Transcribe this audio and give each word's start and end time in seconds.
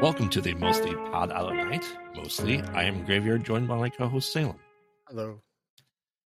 Welcome 0.00 0.30
to 0.30 0.40
the 0.40 0.54
Mostly 0.54 0.94
Pod 0.94 1.30
Out 1.30 1.54
at 1.54 1.68
Night. 1.68 1.84
Mostly, 2.16 2.62
I 2.72 2.84
am 2.84 3.04
Graveyard, 3.04 3.44
joined 3.44 3.68
by 3.68 3.76
my 3.76 3.90
co-host 3.90 4.32
Salem. 4.32 4.56
Hello. 5.06 5.42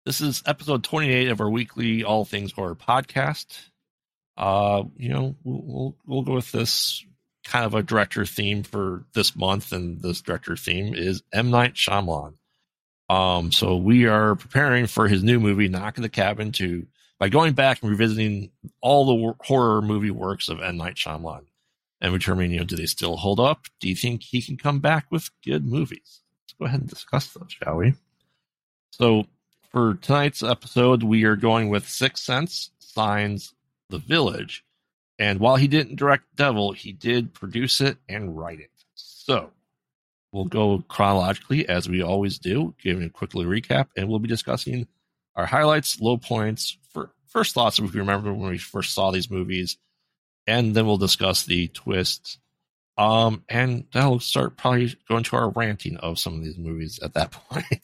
This 0.06 0.20
is 0.20 0.44
episode 0.46 0.84
28 0.84 1.30
of 1.30 1.40
our 1.40 1.50
weekly 1.50 2.04
All 2.04 2.24
Things 2.24 2.52
Horror 2.52 2.76
podcast. 2.76 3.46
Uh, 4.36 4.84
you 4.96 5.08
know, 5.08 5.34
we'll, 5.42 5.62
we'll 5.64 5.96
we'll 6.06 6.22
go 6.22 6.34
with 6.34 6.52
this 6.52 7.04
kind 7.42 7.64
of 7.64 7.74
a 7.74 7.82
director 7.82 8.24
theme 8.24 8.62
for 8.62 9.06
this 9.12 9.34
month, 9.34 9.72
and 9.72 10.00
this 10.00 10.22
director 10.22 10.54
theme 10.54 10.94
is 10.94 11.24
M 11.32 11.50
Night 11.50 11.74
Shyamalan. 11.74 12.34
Um, 13.10 13.50
so 13.50 13.76
we 13.76 14.06
are 14.06 14.36
preparing 14.36 14.86
for 14.86 15.08
his 15.08 15.24
new 15.24 15.40
movie, 15.40 15.66
Knock 15.66 15.96
in 15.98 16.02
the 16.04 16.08
Cabin, 16.08 16.52
to 16.52 16.86
by 17.18 17.28
going 17.28 17.54
back 17.54 17.82
and 17.82 17.90
revisiting 17.90 18.52
all 18.80 19.04
the 19.04 19.34
horror 19.40 19.82
movie 19.82 20.12
works 20.12 20.48
of 20.48 20.60
M 20.60 20.76
Night 20.76 20.94
Shyamalan 20.94 21.46
and 22.04 22.12
determining, 22.12 22.50
you 22.50 22.58
know, 22.58 22.64
do 22.64 22.76
they 22.76 22.84
still 22.84 23.16
hold 23.16 23.40
up? 23.40 23.64
Do 23.80 23.88
you 23.88 23.96
think 23.96 24.22
he 24.22 24.42
can 24.42 24.58
come 24.58 24.78
back 24.78 25.06
with 25.10 25.30
good 25.42 25.64
movies? 25.64 26.20
Let's 26.42 26.52
go 26.58 26.66
ahead 26.66 26.80
and 26.80 26.88
discuss 26.88 27.28
those, 27.28 27.50
shall 27.50 27.76
we? 27.76 27.94
So 28.90 29.24
for 29.72 29.94
tonight's 29.94 30.42
episode, 30.42 31.02
we 31.02 31.24
are 31.24 31.34
going 31.34 31.70
with 31.70 31.88
Sixth 31.88 32.22
Sense, 32.22 32.70
Signs, 32.78 33.54
The 33.88 33.96
Village, 33.96 34.66
and 35.18 35.40
while 35.40 35.56
he 35.56 35.66
didn't 35.66 35.96
direct 35.96 36.24
Devil, 36.36 36.72
he 36.72 36.92
did 36.92 37.32
produce 37.32 37.80
it 37.80 37.96
and 38.06 38.36
write 38.36 38.60
it. 38.60 38.70
So 38.94 39.50
we'll 40.30 40.44
go 40.44 40.84
chronologically 40.88 41.66
as 41.70 41.88
we 41.88 42.02
always 42.02 42.38
do, 42.38 42.74
giving 42.82 43.04
a 43.04 43.08
quickly 43.08 43.46
recap, 43.46 43.86
and 43.96 44.10
we'll 44.10 44.18
be 44.18 44.28
discussing 44.28 44.88
our 45.36 45.46
highlights, 45.46 46.02
low 46.02 46.18
points, 46.18 46.76
for 46.90 47.12
first 47.28 47.54
thoughts 47.54 47.78
if 47.78 47.94
we 47.94 47.98
remember 47.98 48.34
when 48.34 48.50
we 48.50 48.58
first 48.58 48.92
saw 48.92 49.10
these 49.10 49.30
movies, 49.30 49.78
and 50.46 50.74
then 50.74 50.86
we'll 50.86 50.96
discuss 50.96 51.44
the 51.44 51.68
twists. 51.68 52.38
Um, 52.96 53.42
and 53.48 53.86
that'll 53.92 54.20
start 54.20 54.56
probably 54.56 54.94
going 55.08 55.24
to 55.24 55.36
our 55.36 55.50
ranting 55.50 55.96
of 55.96 56.18
some 56.18 56.34
of 56.34 56.44
these 56.44 56.58
movies 56.58 57.00
at 57.02 57.14
that 57.14 57.30
point. 57.50 57.80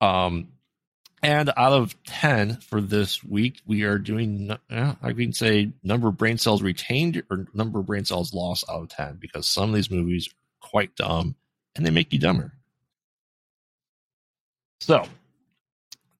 um, 0.00 0.48
and 1.22 1.52
out 1.54 1.72
of 1.74 2.02
10 2.04 2.56
for 2.56 2.80
this 2.80 3.22
week, 3.22 3.60
we 3.66 3.82
are 3.82 3.98
doing, 3.98 4.56
I 4.70 5.12
can 5.12 5.34
say 5.34 5.72
number 5.82 6.08
of 6.08 6.16
brain 6.16 6.38
cells 6.38 6.62
retained 6.62 7.22
or 7.30 7.46
number 7.52 7.80
of 7.80 7.86
brain 7.86 8.06
cells 8.06 8.32
lost 8.32 8.64
out 8.70 8.82
of 8.82 8.88
10 8.88 9.16
because 9.20 9.46
some 9.46 9.68
of 9.68 9.74
these 9.74 9.90
movies 9.90 10.28
are 10.28 10.66
quite 10.66 10.96
dumb 10.96 11.34
and 11.76 11.84
they 11.84 11.90
make 11.90 12.12
you 12.12 12.18
dumber. 12.18 12.54
So, 14.80 15.04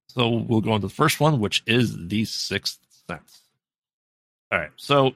so 0.08 0.28
we'll 0.28 0.60
go 0.60 0.74
into 0.74 0.88
the 0.88 0.92
first 0.92 1.18
one, 1.18 1.40
which 1.40 1.62
is 1.66 2.08
The 2.08 2.26
Sixth 2.26 2.78
Sense. 3.08 3.39
All 4.52 4.58
right. 4.58 4.70
So, 4.76 5.14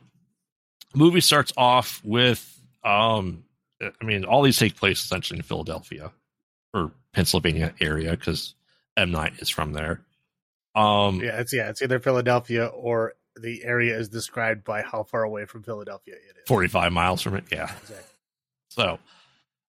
movie 0.94 1.20
starts 1.20 1.52
off 1.56 2.00
with, 2.04 2.60
um, 2.84 3.44
I 3.80 4.04
mean, 4.04 4.24
all 4.24 4.42
these 4.42 4.58
take 4.58 4.76
place 4.76 5.02
essentially 5.02 5.38
in 5.38 5.42
Philadelphia 5.42 6.12
or 6.72 6.92
Pennsylvania 7.12 7.74
area 7.80 8.12
because 8.12 8.54
M 8.96 9.10
Night 9.10 9.34
is 9.38 9.48
from 9.48 9.72
there. 9.72 10.00
Um, 10.74 11.20
Yeah, 11.20 11.40
it's 11.40 11.52
yeah, 11.52 11.68
it's 11.68 11.82
either 11.82 12.00
Philadelphia 12.00 12.66
or 12.66 13.14
the 13.40 13.64
area 13.64 13.98
is 13.98 14.08
described 14.08 14.64
by 14.64 14.82
how 14.82 15.02
far 15.02 15.22
away 15.24 15.44
from 15.46 15.62
Philadelphia 15.62 16.14
it 16.14 16.36
is. 16.38 16.44
45 16.46 16.92
miles 16.92 17.22
from 17.22 17.34
it. 17.36 17.44
Yeah. 17.50 17.70
Exactly. 17.82 17.96
So, 18.68 18.98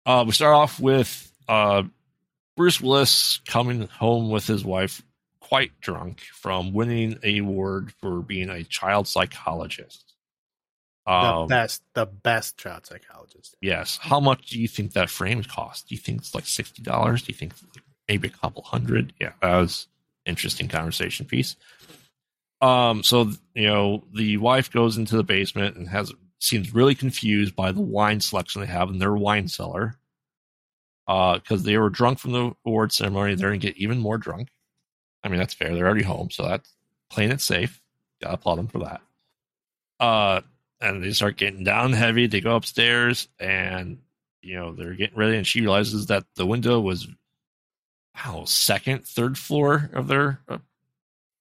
uh, 0.05 0.23
we 0.25 0.31
start 0.33 0.55
off 0.55 0.79
with 0.79 1.31
uh, 1.47 1.83
Bruce 2.57 2.81
Willis 2.81 3.39
coming 3.47 3.87
home 3.87 4.29
with 4.29 4.45
his 4.47 4.63
wife, 4.65 5.01
quite 5.51 5.77
drunk 5.81 6.21
from 6.33 6.71
winning 6.71 7.19
a 7.23 7.39
award 7.39 7.91
for 7.99 8.21
being 8.21 8.49
a 8.49 8.63
child 8.63 9.05
psychologist. 9.05 10.13
The 11.05 11.11
Um, 11.11 11.47
best, 11.47 11.83
the 11.93 12.05
best 12.05 12.57
child 12.57 12.85
psychologist. 12.85 13.55
yes. 13.59 13.97
How 14.01 14.21
much 14.21 14.47
do 14.51 14.61
you 14.61 14.69
think 14.69 14.93
that 14.93 15.09
frame 15.09 15.43
cost? 15.43 15.89
Do 15.89 15.95
you 15.95 15.99
think 15.99 16.19
it's 16.19 16.33
like 16.33 16.45
sixty 16.45 16.81
dollars? 16.81 17.23
Do 17.23 17.33
you 17.33 17.37
think 17.37 17.51
maybe 18.07 18.29
a 18.29 18.31
couple 18.31 18.63
hundred? 18.63 19.11
Yeah, 19.19 19.33
that 19.41 19.57
was 19.57 19.87
interesting 20.25 20.69
conversation 20.69 21.25
piece. 21.25 21.57
Um, 22.61 23.03
so 23.03 23.31
you 23.53 23.67
know, 23.67 24.05
the 24.13 24.37
wife 24.37 24.71
goes 24.71 24.95
into 24.97 25.17
the 25.17 25.23
basement 25.23 25.75
and 25.75 25.89
has 25.89 26.13
seems 26.39 26.73
really 26.73 26.95
confused 26.95 27.57
by 27.57 27.73
the 27.73 27.81
wine 27.81 28.21
selection 28.21 28.61
they 28.61 28.67
have 28.67 28.89
in 28.89 28.99
their 28.99 29.15
wine 29.15 29.49
cellar. 29.49 29.97
Uh, 31.07 31.39
because 31.39 31.63
they 31.63 31.77
were 31.77 31.89
drunk 31.89 32.19
from 32.19 32.31
the 32.31 32.53
award 32.65 32.93
ceremony, 32.93 33.35
they're 33.35 33.49
gonna 33.49 33.57
get 33.57 33.75
even 33.75 33.97
more 33.99 34.17
drunk. 34.17 34.47
I 35.23 35.29
mean, 35.29 35.39
that's 35.39 35.53
fair. 35.53 35.73
They're 35.75 35.85
already 35.85 36.03
home, 36.03 36.29
so 36.31 36.43
that's 36.47 36.69
playing 37.09 37.31
it 37.31 37.41
safe. 37.41 37.81
Gotta 38.21 38.35
applaud 38.35 38.55
them 38.57 38.67
for 38.67 38.79
that. 38.79 39.01
Uh, 39.99 40.41
and 40.79 41.03
they 41.03 41.11
start 41.11 41.37
getting 41.37 41.63
down 41.63 41.93
heavy. 41.93 42.27
They 42.27 42.41
go 42.41 42.55
upstairs 42.55 43.27
and 43.39 43.99
you 44.41 44.55
know 44.55 44.71
they're 44.73 44.95
getting 44.95 45.17
ready, 45.17 45.37
and 45.37 45.45
she 45.45 45.61
realizes 45.61 46.07
that 46.07 46.23
the 46.35 46.45
window 46.45 46.79
was 46.79 47.07
wow 48.15 48.45
second, 48.45 49.05
third 49.05 49.37
floor 49.37 49.89
of 49.93 50.07
their 50.07 50.39
uh, 50.49 50.57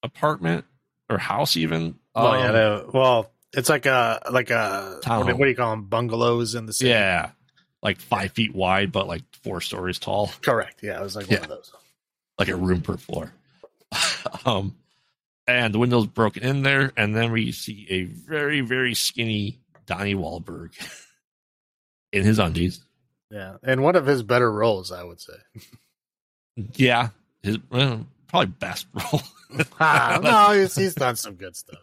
apartment 0.02 0.64
or 1.08 1.18
house, 1.18 1.56
even. 1.56 1.94
Oh 2.14 2.34
yeah, 2.34 2.46
Um, 2.48 2.52
the, 2.52 2.86
well, 2.92 3.30
it's 3.52 3.68
like 3.68 3.86
a 3.86 4.20
like 4.30 4.50
a 4.50 5.00
what, 5.06 5.26
do- 5.26 5.36
what 5.36 5.44
do 5.44 5.48
you 5.50 5.56
call 5.56 5.70
them? 5.70 5.84
Bungalows 5.84 6.54
in 6.54 6.66
the 6.66 6.72
city. 6.72 6.90
yeah, 6.90 7.30
like 7.82 7.98
five 8.00 8.32
feet 8.32 8.54
wide, 8.54 8.92
but 8.92 9.06
like 9.06 9.22
four 9.42 9.60
stories 9.60 9.98
tall, 9.98 10.30
correct. 10.42 10.80
Yeah, 10.82 11.00
it 11.00 11.02
was 11.02 11.16
like 11.16 11.30
Yeah. 11.30 11.36
one 11.40 11.44
of 11.44 11.48
those. 11.50 11.72
like 12.38 12.48
a 12.48 12.56
room 12.56 12.82
per 12.82 12.96
floor. 12.96 13.32
um, 14.44 14.74
and 15.46 15.74
the 15.74 15.78
window's 15.78 16.06
broken 16.06 16.42
in 16.42 16.62
there, 16.62 16.92
and 16.96 17.14
then 17.14 17.32
we 17.32 17.52
see 17.52 17.86
a 17.90 18.04
very 18.04 18.60
very 18.60 18.94
skinny 18.94 19.58
Donnie 19.86 20.14
Wahlberg 20.14 20.72
in 22.12 22.24
his 22.24 22.38
undies. 22.38 22.80
Yeah, 23.30 23.56
and 23.62 23.82
one 23.82 23.96
of 23.96 24.06
his 24.06 24.22
better 24.22 24.50
roles, 24.50 24.92
I 24.92 25.04
would 25.04 25.20
say. 25.20 25.34
Yeah, 26.74 27.08
his 27.42 27.58
well, 27.70 28.06
probably 28.26 28.48
best 28.58 28.86
role. 28.92 29.22
ah, 29.80 30.18
no, 30.22 30.60
he's, 30.60 30.74
he's 30.74 30.94
done 30.94 31.16
some 31.16 31.36
good 31.36 31.56
stuff. 31.56 31.78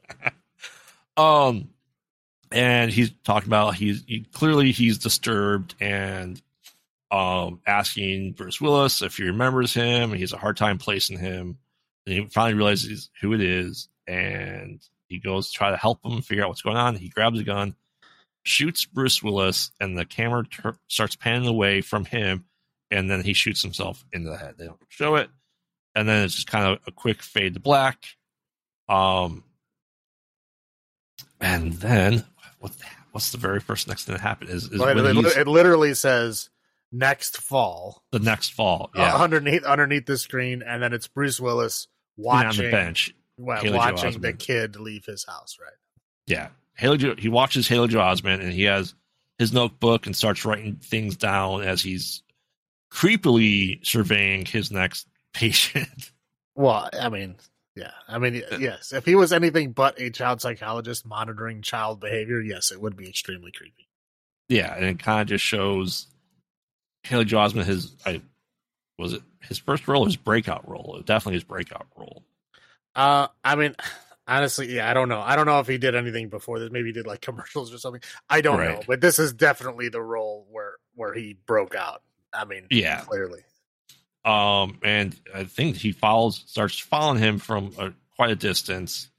um, 1.15 1.69
and 2.51 2.91
he's 2.91 3.11
talking 3.23 3.49
about 3.49 3.73
he's 3.75 4.03
he, 4.05 4.25
clearly 4.33 4.71
he's 4.71 4.99
disturbed 4.99 5.73
and 5.79 6.39
um 7.09 7.59
asking 7.65 8.33
Bruce 8.33 8.61
Willis 8.61 9.01
if 9.01 9.17
he 9.17 9.23
remembers 9.23 9.73
him, 9.73 10.11
and 10.11 10.15
he 10.15 10.21
has 10.21 10.33
a 10.33 10.37
hard 10.37 10.57
time 10.57 10.77
placing 10.77 11.17
him. 11.17 11.57
And 12.07 12.15
he 12.15 12.25
finally 12.27 12.53
realizes 12.53 13.09
who 13.19 13.33
it 13.33 13.41
is, 13.41 13.89
and 14.07 14.81
he 15.09 15.19
goes 15.19 15.51
to 15.51 15.57
try 15.57 15.71
to 15.71 15.77
help 15.77 15.99
him 16.05 16.21
figure 16.21 16.43
out 16.43 16.47
what's 16.47 16.61
going 16.61 16.77
on. 16.77 16.95
He 16.95 17.09
grabs 17.09 17.37
a 17.37 17.43
gun, 17.43 17.75
shoots 18.43 18.85
Bruce 18.85 19.21
Willis, 19.21 19.71
and 19.81 19.97
the 19.97 20.05
camera 20.05 20.45
tur 20.49 20.77
starts 20.87 21.17
panning 21.17 21.49
away 21.49 21.81
from 21.81 22.05
him, 22.05 22.45
and 22.89 23.11
then 23.11 23.23
he 23.23 23.33
shoots 23.33 23.61
himself 23.61 24.05
in 24.13 24.23
the 24.23 24.37
head. 24.37 24.55
They 24.57 24.67
don't 24.67 24.79
show 24.87 25.15
it, 25.15 25.29
and 25.95 26.07
then 26.07 26.23
it's 26.23 26.35
just 26.35 26.47
kind 26.47 26.65
of 26.65 26.79
a 26.87 26.91
quick 26.91 27.21
fade 27.21 27.55
to 27.55 27.59
black. 27.59 28.05
Um, 28.87 29.43
and 31.41 31.73
then 31.73 32.23
what? 32.59 32.71
The, 32.77 32.85
what's 33.11 33.33
the 33.33 33.37
very 33.37 33.59
first 33.59 33.89
next 33.89 34.05
thing 34.05 34.15
that 34.15 34.21
happened? 34.21 34.49
Is, 34.49 34.71
is 34.71 34.79
Well, 34.79 35.05
it, 35.05 35.37
it 35.37 35.47
literally 35.47 35.93
says 35.93 36.49
next 36.89 37.41
fall 37.41 38.03
the 38.11 38.19
next 38.19 38.53
fall? 38.53 38.91
uh, 38.95 38.99
Yeah, 38.99 39.15
underneath 39.17 39.65
underneath 39.65 40.05
the 40.05 40.17
screen, 40.17 40.63
and 40.65 40.81
then 40.81 40.93
it's 40.93 41.09
Bruce 41.09 41.37
Willis 41.37 41.89
Sitting 42.17 42.29
on 42.31 42.45
watching 42.45 42.65
the 42.65 42.71
bench. 42.71 43.15
well, 43.37 43.61
Haley 43.61 43.77
watching 43.77 44.21
the 44.21 44.33
kid 44.33 44.75
leave 44.77 45.05
his 45.05 45.25
house. 45.25 45.57
Right. 45.61 45.71
Yeah, 46.25 46.49
Haley. 46.75 46.97
Jo- 46.97 47.15
He 47.17 47.29
watches 47.29 47.67
Haley 47.67 47.87
Joel 47.87 48.03
Osment, 48.13 48.41
and 48.41 48.51
he 48.51 48.63
has 48.63 48.93
his 49.37 49.53
notebook 49.53 50.05
and 50.07 50.15
starts 50.15 50.43
writing 50.45 50.75
things 50.77 51.15
down 51.15 51.61
as 51.63 51.81
he's 51.81 52.23
creepily 52.91 53.85
surveying 53.85 54.45
his 54.45 54.71
next 54.71 55.07
patient. 55.33 56.11
Well, 56.55 56.89
I 56.99 57.09
mean, 57.09 57.35
yeah, 57.75 57.91
I 58.07 58.17
mean, 58.17 58.41
uh, 58.51 58.57
yes. 58.57 58.91
If 58.93 59.05
he 59.05 59.15
was 59.15 59.31
anything 59.31 59.71
but 59.73 59.99
a 60.01 60.09
child 60.09 60.41
psychologist 60.41 61.05
monitoring 61.05 61.61
child 61.61 61.99
behavior, 61.99 62.41
yes, 62.41 62.71
it 62.71 62.81
would 62.81 62.95
be 62.97 63.07
extremely 63.07 63.51
creepy. 63.51 63.87
yeah, 64.49 64.73
and 64.75 64.83
it 64.85 64.99
kind 64.99 65.21
of 65.21 65.27
just 65.27 65.43
shows 65.43 66.07
Haley 67.03 67.25
Joel 67.25 67.47
Osment 67.49 67.65
his. 67.65 67.95
I 68.05 68.21
was 68.97 69.13
it 69.13 69.21
his 69.41 69.57
first 69.57 69.87
role, 69.87 70.03
or 70.03 70.07
his 70.07 70.15
breakout 70.17 70.67
role. 70.69 71.01
Definitely 71.05 71.35
his 71.35 71.43
breakout 71.43 71.87
role. 71.95 72.23
Uh, 72.95 73.27
I 73.43 73.55
mean, 73.55 73.75
honestly, 74.27 74.75
yeah, 74.75 74.89
I 74.89 74.93
don't 74.93 75.09
know. 75.09 75.21
I 75.21 75.35
don't 75.35 75.45
know 75.45 75.59
if 75.59 75.67
he 75.67 75.77
did 75.77 75.95
anything 75.95 76.29
before 76.29 76.59
this. 76.59 76.71
Maybe 76.71 76.89
he 76.89 76.93
did 76.93 77.07
like 77.07 77.21
commercials 77.21 77.73
or 77.73 77.77
something. 77.77 78.01
I 78.29 78.41
don't 78.41 78.59
know, 78.59 78.81
but 78.87 79.01
this 79.01 79.19
is 79.19 79.33
definitely 79.33 79.89
the 79.89 80.01
role 80.01 80.47
where 80.51 80.73
where 80.95 81.13
he 81.13 81.37
broke 81.45 81.75
out. 81.75 82.01
I 82.33 82.45
mean, 82.45 82.67
Yeah. 82.69 83.01
clearly. 83.01 83.41
Um, 84.25 84.79
and 84.83 85.17
I 85.33 85.45
think 85.45 85.77
he 85.77 85.93
follows, 85.93 86.43
starts 86.47 86.77
following 86.77 87.17
him 87.19 87.39
from 87.39 87.71
a, 87.79 87.93
quite 88.17 88.29
a 88.31 88.35
distance 88.35 89.09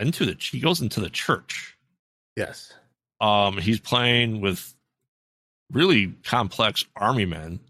into 0.00 0.24
the. 0.26 0.36
He 0.40 0.58
goes 0.58 0.80
into 0.80 0.98
the 1.00 1.10
church. 1.10 1.76
Yes. 2.34 2.72
Um, 3.20 3.58
he's 3.58 3.78
playing 3.78 4.40
with 4.40 4.74
really 5.70 6.08
complex 6.24 6.84
army 6.96 7.24
men. 7.26 7.60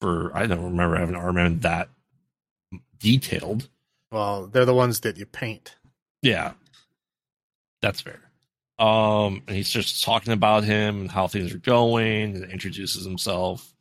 For 0.00 0.30
I 0.36 0.46
don't 0.46 0.64
remember 0.64 0.96
having 0.96 1.14
army 1.14 1.42
men 1.42 1.60
that 1.60 1.88
detailed. 2.98 3.68
Well, 4.10 4.46
they're 4.46 4.64
the 4.64 4.74
ones 4.74 5.00
that 5.00 5.16
you 5.16 5.26
paint. 5.26 5.76
Yeah, 6.22 6.52
that's 7.82 8.00
fair. 8.00 8.20
Um, 8.78 9.42
and 9.46 9.56
he's 9.56 9.70
just 9.70 10.04
talking 10.04 10.32
about 10.32 10.64
him 10.64 11.00
and 11.02 11.10
how 11.10 11.28
things 11.28 11.54
are 11.54 11.58
going 11.58 12.36
and 12.36 12.50
introduces 12.50 13.04
himself. 13.04 13.74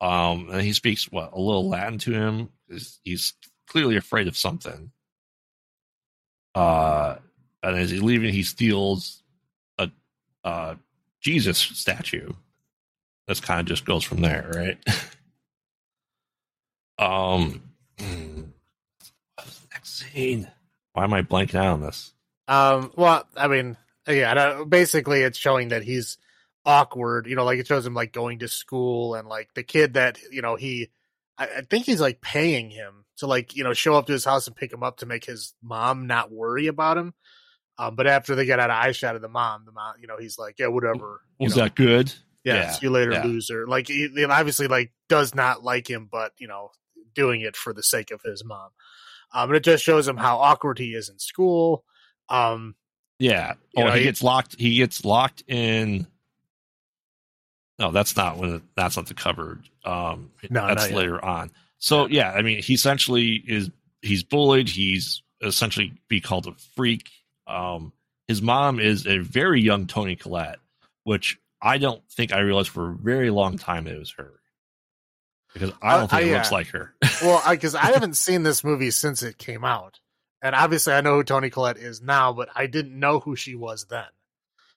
Um, 0.00 0.48
and 0.52 0.62
he 0.62 0.72
speaks 0.72 1.10
what 1.10 1.32
a 1.32 1.40
little 1.40 1.68
Latin 1.68 1.98
to 1.98 2.12
him. 2.12 2.48
He's, 2.68 3.00
he's 3.02 3.34
clearly 3.66 3.96
afraid 3.96 4.28
of 4.28 4.36
something. 4.36 4.92
Uh, 6.54 7.16
and 7.62 7.76
as 7.76 7.90
he's 7.90 8.02
leaving, 8.02 8.32
he 8.32 8.44
steals 8.44 9.22
a, 9.78 9.90
a 10.44 10.76
Jesus 11.20 11.58
statue. 11.58 12.32
This 13.26 13.40
kind 13.40 13.60
of 13.60 13.66
just 13.66 13.84
goes 13.84 14.04
from 14.04 14.20
there, 14.20 14.50
right? 14.54 14.78
um, 16.98 17.62
next 19.72 19.98
scene? 19.98 20.48
Why 20.92 21.04
am 21.04 21.14
I 21.14 21.22
blanking 21.22 21.56
out 21.56 21.66
on 21.66 21.80
this? 21.80 22.12
Um, 22.48 22.92
well, 22.96 23.24
I 23.36 23.48
mean, 23.48 23.76
yeah, 24.08 24.64
basically, 24.68 25.20
it's 25.22 25.38
showing 25.38 25.68
that 25.68 25.82
he's 25.82 26.18
awkward. 26.64 27.26
You 27.26 27.36
know, 27.36 27.44
like 27.44 27.58
it 27.58 27.66
shows 27.66 27.86
him 27.86 27.94
like 27.94 28.12
going 28.12 28.40
to 28.40 28.48
school 28.48 29.14
and 29.14 29.28
like 29.28 29.52
the 29.54 29.62
kid 29.62 29.94
that 29.94 30.18
you 30.30 30.42
know 30.42 30.56
he, 30.56 30.88
I, 31.36 31.48
I 31.58 31.60
think 31.62 31.84
he's 31.84 32.00
like 32.00 32.20
paying 32.20 32.70
him 32.70 33.04
to 33.18 33.26
like 33.26 33.54
you 33.54 33.64
know 33.64 33.74
show 33.74 33.94
up 33.94 34.06
to 34.06 34.12
his 34.12 34.24
house 34.24 34.46
and 34.46 34.56
pick 34.56 34.72
him 34.72 34.82
up 34.82 34.98
to 34.98 35.06
make 35.06 35.24
his 35.24 35.54
mom 35.62 36.06
not 36.06 36.32
worry 36.32 36.66
about 36.66 36.98
him. 36.98 37.14
Um, 37.78 37.94
but 37.94 38.08
after 38.08 38.34
they 38.34 38.44
get 38.44 38.58
out 38.58 38.70
of 38.70 38.76
eye 38.76 38.92
shot 38.92 39.14
of 39.14 39.22
the 39.22 39.28
mom, 39.28 39.64
the 39.64 39.70
mom, 39.72 39.94
you 40.00 40.08
know, 40.08 40.16
he's 40.18 40.36
like, 40.36 40.56
yeah, 40.58 40.66
whatever. 40.66 41.20
Was 41.38 41.54
know, 41.54 41.62
that 41.62 41.76
good? 41.76 42.12
Yeah, 42.42 42.54
yeah, 42.54 42.70
see 42.72 42.86
you 42.86 42.90
later, 42.90 43.12
yeah. 43.12 43.24
loser. 43.24 43.68
Like 43.68 43.86
he, 43.86 44.08
he 44.08 44.24
obviously 44.24 44.66
like 44.66 44.92
does 45.08 45.34
not 45.34 45.62
like 45.62 45.88
him, 45.88 46.08
but 46.10 46.32
you 46.38 46.48
know, 46.48 46.70
doing 47.18 47.40
it 47.40 47.56
for 47.56 47.72
the 47.72 47.82
sake 47.82 48.12
of 48.12 48.22
his 48.22 48.44
mom. 48.44 48.70
Um, 49.32 49.50
and 49.50 49.56
it 49.56 49.64
just 49.64 49.82
shows 49.84 50.06
him 50.06 50.16
how 50.16 50.38
awkward 50.38 50.78
he 50.78 50.94
is 50.94 51.08
in 51.08 51.18
school. 51.18 51.84
Um, 52.28 52.76
yeah. 53.18 53.54
Oh, 53.76 53.84
know, 53.84 53.90
he, 53.90 53.98
he 53.98 54.04
gets 54.04 54.22
locked. 54.22 54.54
He 54.58 54.76
gets 54.76 55.04
locked 55.04 55.42
in. 55.48 56.06
No, 57.78 57.90
that's 57.90 58.16
not 58.16 58.38
when. 58.38 58.54
It, 58.54 58.62
that's 58.76 58.96
not 58.96 59.06
the 59.06 59.14
cover. 59.14 59.58
Um, 59.84 60.30
no, 60.48 60.66
that's 60.68 60.90
later 60.90 61.14
yet. 61.14 61.24
on. 61.24 61.50
So 61.78 62.06
yeah, 62.06 62.32
I 62.32 62.42
mean, 62.42 62.62
he 62.62 62.74
essentially 62.74 63.42
is. 63.46 63.70
He's 64.00 64.22
bullied. 64.22 64.68
He's 64.68 65.22
essentially 65.42 65.92
be 66.08 66.20
called 66.20 66.46
a 66.46 66.52
freak. 66.76 67.08
Um, 67.48 67.92
his 68.28 68.40
mom 68.40 68.78
is 68.78 69.06
a 69.06 69.18
very 69.18 69.60
young 69.60 69.86
Toni 69.86 70.14
Collette, 70.14 70.60
which 71.02 71.38
I 71.60 71.78
don't 71.78 72.02
think 72.10 72.32
I 72.32 72.40
realized 72.40 72.68
for 72.68 72.90
a 72.90 72.94
very 72.94 73.30
long 73.30 73.58
time 73.58 73.86
it 73.88 73.98
was 73.98 74.12
her 74.12 74.37
because 75.52 75.72
I 75.82 75.94
don't 75.94 76.04
uh, 76.04 76.06
think 76.08 76.26
I, 76.26 76.28
it 76.28 76.34
looks 76.34 76.52
uh, 76.52 76.54
like 76.54 76.66
her. 76.68 76.94
well, 77.22 77.42
because 77.50 77.74
I, 77.74 77.88
I, 77.88 77.92
haven't 77.92 78.16
seen 78.16 78.42
this 78.42 78.62
movie 78.64 78.90
since 78.90 79.22
it 79.22 79.38
came 79.38 79.64
out, 79.64 80.00
and 80.42 80.54
obviously 80.54 80.92
I 80.92 81.00
know 81.00 81.16
who 81.16 81.24
Toni 81.24 81.50
Collette 81.50 81.78
is 81.78 82.02
now, 82.02 82.32
but 82.32 82.48
I 82.54 82.66
didn't 82.66 82.98
know 82.98 83.20
who 83.20 83.36
she 83.36 83.54
was 83.54 83.86
then. 83.86 84.06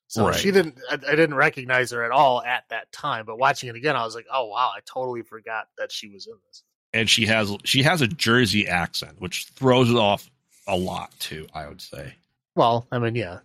So 0.07 0.27
right. 0.27 0.35
she 0.35 0.51
didn't. 0.51 0.77
I, 0.89 0.95
I, 0.95 1.15
didn't 1.15 1.35
recognize 1.35 1.91
her 1.91 2.03
at 2.03 2.11
all 2.11 2.43
at 2.43 2.65
that 2.69 2.91
time. 2.91 3.25
But 3.25 3.37
watching 3.37 3.69
it 3.69 3.77
again, 3.77 3.95
I 3.95 4.03
was 4.03 4.13
like, 4.13 4.25
"Oh 4.29 4.47
wow, 4.47 4.71
I 4.75 4.81
totally 4.85 5.21
forgot 5.21 5.67
that 5.77 5.89
she 5.89 6.09
was 6.09 6.27
in 6.27 6.33
this." 6.47 6.63
And 6.93 7.09
she 7.09 7.25
has 7.27 7.55
she 7.63 7.83
has 7.83 8.01
a 8.01 8.07
Jersey 8.07 8.67
accent, 8.67 9.21
which 9.21 9.45
throws 9.55 9.89
it 9.89 9.95
off 9.95 10.29
a 10.67 10.75
lot 10.75 11.17
too. 11.19 11.47
I 11.53 11.65
would 11.67 11.81
say. 11.81 12.13
Well, 12.55 12.85
I 12.91 12.99
mean, 12.99 13.15
yeah. 13.15 13.39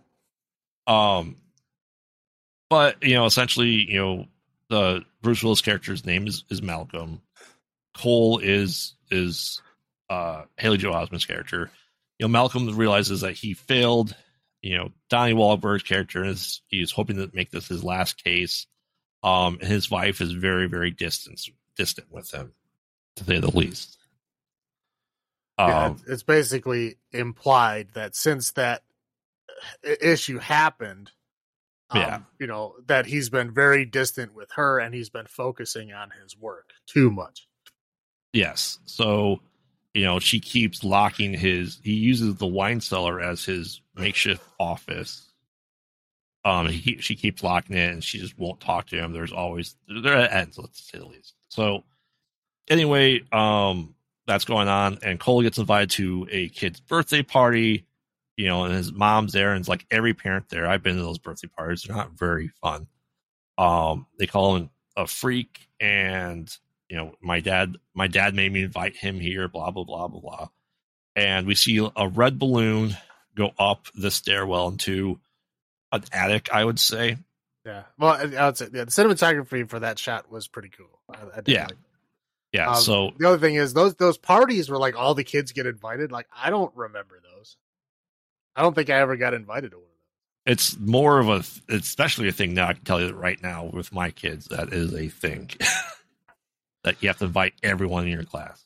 Um, 0.87 1.37
but 2.69 3.01
you 3.01 3.15
know, 3.15 3.25
essentially, 3.25 3.89
you 3.89 3.99
know, 3.99 4.25
the 4.69 5.03
Bruce 5.21 5.43
Willis 5.43 5.61
character's 5.61 6.05
name 6.05 6.27
is 6.27 6.43
is 6.49 6.61
Malcolm. 6.61 7.21
Cole 7.95 8.39
is 8.39 8.95
is 9.11 9.61
uh 10.09 10.43
Haley 10.57 10.77
Joel 10.77 10.95
Osment's 10.95 11.25
character. 11.25 11.71
You 12.19 12.25
know, 12.25 12.31
Malcolm 12.31 12.75
realizes 12.75 13.21
that 13.21 13.33
he 13.33 13.53
failed. 13.53 14.15
You 14.61 14.77
know, 14.77 14.91
Donnie 15.09 15.33
Wahlberg's 15.33 15.83
character 15.83 16.23
is 16.23 16.61
he's 16.67 16.91
hoping 16.91 17.17
to 17.17 17.29
make 17.33 17.51
this 17.51 17.67
his 17.67 17.83
last 17.83 18.23
case. 18.23 18.65
Um, 19.23 19.57
and 19.61 19.69
his 19.69 19.89
wife 19.89 20.21
is 20.21 20.31
very, 20.31 20.67
very 20.67 20.91
distant 20.91 21.41
distant 21.75 22.11
with 22.11 22.31
him, 22.31 22.53
to 23.15 23.23
say 23.23 23.39
the 23.39 23.55
least. 23.55 23.97
Yeah, 25.59 25.85
um, 25.85 26.01
it's 26.07 26.23
basically 26.23 26.97
implied 27.11 27.89
that 27.93 28.15
since 28.15 28.51
that 28.51 28.83
issue 29.83 30.37
happened, 30.37 31.11
um, 31.89 32.01
yeah. 32.01 32.19
you 32.39 32.47
know, 32.47 32.75
that 32.87 33.05
he's 33.05 33.29
been 33.29 33.53
very 33.53 33.85
distant 33.85 34.33
with 34.35 34.51
her 34.53 34.79
and 34.79 34.93
he's 34.93 35.09
been 35.09 35.27
focusing 35.27 35.93
on 35.93 36.11
his 36.21 36.37
work 36.37 36.71
too 36.85 37.09
much. 37.09 37.47
Yes. 38.33 38.79
So, 38.85 39.39
you 39.93 40.03
know, 40.03 40.19
she 40.19 40.39
keeps 40.39 40.83
locking 40.83 41.33
his, 41.33 41.79
he 41.83 41.93
uses 41.93 42.35
the 42.35 42.47
wine 42.47 42.81
cellar 42.81 43.21
as 43.21 43.45
his 43.45 43.81
makeshift 43.95 44.43
office. 44.59 45.31
Um, 46.45 46.67
he, 46.67 46.97
she 46.99 47.15
keeps 47.15 47.43
locking 47.43 47.75
it 47.75 47.91
and 47.91 48.03
she 48.03 48.19
just 48.19 48.37
won't 48.37 48.59
talk 48.59 48.87
to 48.87 48.97
him. 48.97 49.13
There's 49.13 49.33
always, 49.33 49.75
there 49.87 50.15
at 50.17 50.33
ends, 50.33 50.57
let's 50.57 50.89
say 50.91 50.99
the 50.99 51.05
least. 51.05 51.33
So, 51.49 51.83
anyway, 52.69 53.21
um, 53.31 53.95
that's 54.27 54.45
going 54.45 54.67
on, 54.67 54.99
and 55.03 55.19
Cole 55.19 55.41
gets 55.41 55.57
invited 55.57 55.89
to 55.91 56.27
a 56.29 56.49
kid's 56.49 56.81
birthday 56.81 57.23
party 57.23 57.86
you 58.37 58.45
know, 58.45 58.63
and 58.63 58.73
his 58.73 58.93
mom's 58.93 59.33
there, 59.33 59.51
and 59.51 59.59
it's 59.59 59.67
like 59.67 59.85
every 59.89 60.13
parent 60.13 60.47
there. 60.49 60.67
I've 60.67 60.83
been 60.83 60.95
to 60.95 61.01
those 61.01 61.17
birthday 61.17 61.47
parties; 61.47 61.83
they're 61.83 61.95
not 61.95 62.11
very 62.11 62.49
fun. 62.61 62.87
Um, 63.57 64.05
they 64.19 64.27
call 64.27 64.55
him 64.55 64.69
a 64.95 65.07
freak, 65.07 65.67
and 65.79 66.55
you 66.87 66.97
know, 66.97 67.15
my 67.19 67.39
dad, 67.39 67.77
my 67.95 68.07
dad 68.07 68.35
made 68.35 68.53
me 68.53 68.63
invite 68.63 68.95
him 68.95 69.19
here. 69.19 69.47
Blah 69.47 69.71
blah 69.71 69.83
blah 69.83 70.07
blah 70.07 70.21
blah. 70.21 70.47
And 71.15 71.47
we 71.47 71.55
see 71.55 71.85
a 71.95 72.07
red 72.07 72.37
balloon 72.37 72.95
go 73.35 73.51
up 73.57 73.87
the 73.95 74.11
stairwell 74.11 74.67
into 74.67 75.19
an 75.91 76.03
attic. 76.13 76.49
I 76.53 76.63
would 76.63 76.79
say. 76.79 77.17
Yeah. 77.65 77.83
Well, 77.97 78.13
I 78.13 78.45
would 78.45 78.57
say 78.57 78.67
yeah, 78.71 78.85
the 78.85 78.91
cinematography 78.91 79.67
for 79.67 79.79
that 79.79 79.97
shot 79.97 80.31
was 80.31 80.47
pretty 80.47 80.69
cool. 80.69 81.01
I, 81.09 81.37
I 81.37 81.41
yeah. 81.47 81.65
Like 81.65 81.77
yeah. 82.53 82.69
Um, 82.69 82.75
so 82.75 83.11
the 83.17 83.27
other 83.27 83.39
thing 83.39 83.55
is 83.55 83.73
those 83.73 83.95
those 83.95 84.19
parties 84.19 84.69
were 84.69 84.77
like 84.77 84.95
all 84.95 85.15
the 85.15 85.23
kids 85.23 85.53
get 85.53 85.65
invited. 85.65 86.11
Like 86.11 86.27
I 86.35 86.51
don't 86.51 86.73
remember 86.75 87.19
those. 87.35 87.57
I 88.57 88.63
don't 88.63 88.73
think 88.73 88.89
I 88.89 88.99
ever 88.99 89.15
got 89.15 89.35
invited 89.35 89.71
to 89.71 89.77
one 89.77 89.83
of 89.83 89.89
them. 89.89 90.51
It's 90.51 90.77
more 90.79 91.19
of 91.19 91.29
a, 91.29 91.43
especially 91.73 92.27
a 92.27 92.31
thing 92.31 92.55
now. 92.55 92.69
I 92.69 92.73
can 92.73 92.83
tell 92.83 92.99
you 92.99 93.13
right 93.13 93.41
now 93.41 93.69
with 93.71 93.93
my 93.93 94.09
kids, 94.09 94.47
that 94.47 94.73
is 94.73 94.93
a 94.93 95.09
thing 95.09 95.51
that 96.83 96.95
you 96.99 97.09
have 97.09 97.19
to 97.19 97.25
invite 97.25 97.53
everyone 97.61 98.05
in 98.05 98.11
your 98.11 98.23
class. 98.23 98.65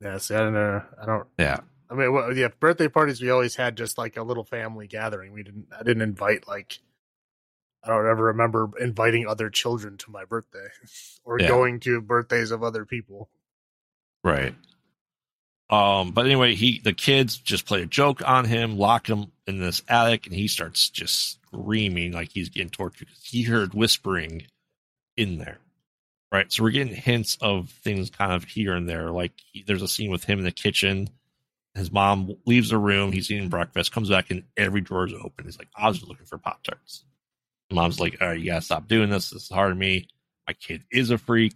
Yeah, 0.00 0.18
see, 0.18 0.34
I 0.34 0.38
don't 0.40 0.52
know. 0.52 0.76
Uh, 0.76 1.02
I 1.02 1.06
don't. 1.06 1.26
Yeah. 1.38 1.60
I 1.90 1.94
mean, 1.94 2.12
well, 2.12 2.36
yeah, 2.36 2.48
birthday 2.60 2.88
parties 2.88 3.20
we 3.20 3.30
always 3.30 3.56
had 3.56 3.76
just 3.76 3.96
like 3.96 4.16
a 4.16 4.22
little 4.22 4.44
family 4.44 4.86
gathering. 4.86 5.32
We 5.32 5.42
didn't. 5.42 5.68
I 5.76 5.82
didn't 5.82 6.02
invite 6.02 6.46
like. 6.46 6.78
I 7.82 7.88
don't 7.88 8.06
ever 8.06 8.24
remember 8.24 8.70
inviting 8.78 9.26
other 9.26 9.48
children 9.48 9.96
to 9.98 10.10
my 10.10 10.26
birthday 10.26 10.68
or 11.24 11.40
yeah. 11.40 11.48
going 11.48 11.80
to 11.80 12.02
birthdays 12.02 12.50
of 12.50 12.62
other 12.62 12.84
people. 12.84 13.30
Right. 14.22 14.54
Um, 15.70 16.10
but 16.10 16.26
anyway, 16.26 16.56
he 16.56 16.80
the 16.80 16.92
kids 16.92 17.36
just 17.38 17.64
play 17.64 17.82
a 17.82 17.86
joke 17.86 18.26
on 18.28 18.44
him, 18.44 18.76
lock 18.76 19.08
him 19.08 19.26
in 19.46 19.60
this 19.60 19.82
attic, 19.88 20.26
and 20.26 20.34
he 20.34 20.48
starts 20.48 20.90
just 20.90 21.40
screaming 21.44 22.12
like 22.12 22.30
he's 22.32 22.48
getting 22.48 22.70
tortured 22.70 23.06
because 23.06 23.24
he 23.24 23.42
heard 23.42 23.72
whispering 23.72 24.46
in 25.16 25.38
there. 25.38 25.58
Right, 26.32 26.52
so 26.52 26.62
we're 26.62 26.70
getting 26.70 26.94
hints 26.94 27.38
of 27.40 27.70
things 27.70 28.08
kind 28.10 28.32
of 28.32 28.44
here 28.44 28.74
and 28.74 28.88
there. 28.88 29.10
Like 29.10 29.32
he, 29.52 29.62
there's 29.62 29.82
a 29.82 29.88
scene 29.88 30.10
with 30.10 30.24
him 30.24 30.38
in 30.38 30.44
the 30.44 30.52
kitchen. 30.52 31.08
His 31.74 31.92
mom 31.92 32.36
leaves 32.46 32.70
the 32.70 32.78
room. 32.78 33.12
He's 33.12 33.30
eating 33.30 33.48
breakfast. 33.48 33.92
Comes 33.92 34.10
back 34.10 34.30
and 34.30 34.42
every 34.56 34.80
drawer 34.80 35.06
is 35.06 35.14
open. 35.14 35.44
He's 35.44 35.58
like, 35.58 35.68
"I 35.76 35.88
was 35.88 35.98
just 35.98 36.08
looking 36.08 36.26
for 36.26 36.38
pop 36.38 36.64
tarts." 36.64 37.04
Mom's 37.70 38.00
like, 38.00 38.16
"All 38.20 38.28
right, 38.28 38.40
you 38.40 38.46
gotta 38.46 38.62
stop 38.62 38.88
doing 38.88 39.10
this. 39.10 39.30
This 39.30 39.44
is 39.44 39.48
hard 39.50 39.70
on 39.70 39.78
me. 39.78 40.08
My 40.48 40.54
kid 40.54 40.82
is 40.90 41.10
a 41.10 41.18
freak." 41.18 41.54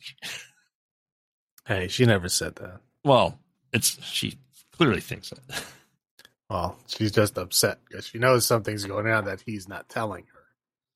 Hey, 1.66 1.88
she 1.88 2.04
never 2.04 2.28
said 2.28 2.56
that. 2.56 2.80
Well, 3.04 3.38
it's 3.74 4.02
she 4.02 4.38
clearly 4.72 5.00
thinks 5.00 5.32
it. 5.32 5.40
Well, 6.50 6.76
she's 6.86 7.10
just 7.10 7.38
upset 7.38 7.78
because 7.88 8.06
she 8.06 8.18
knows 8.18 8.46
something's 8.46 8.84
going 8.84 9.08
on 9.08 9.24
that 9.24 9.40
he's 9.40 9.68
not 9.68 9.88
telling 9.88 10.24
her. 10.32 10.40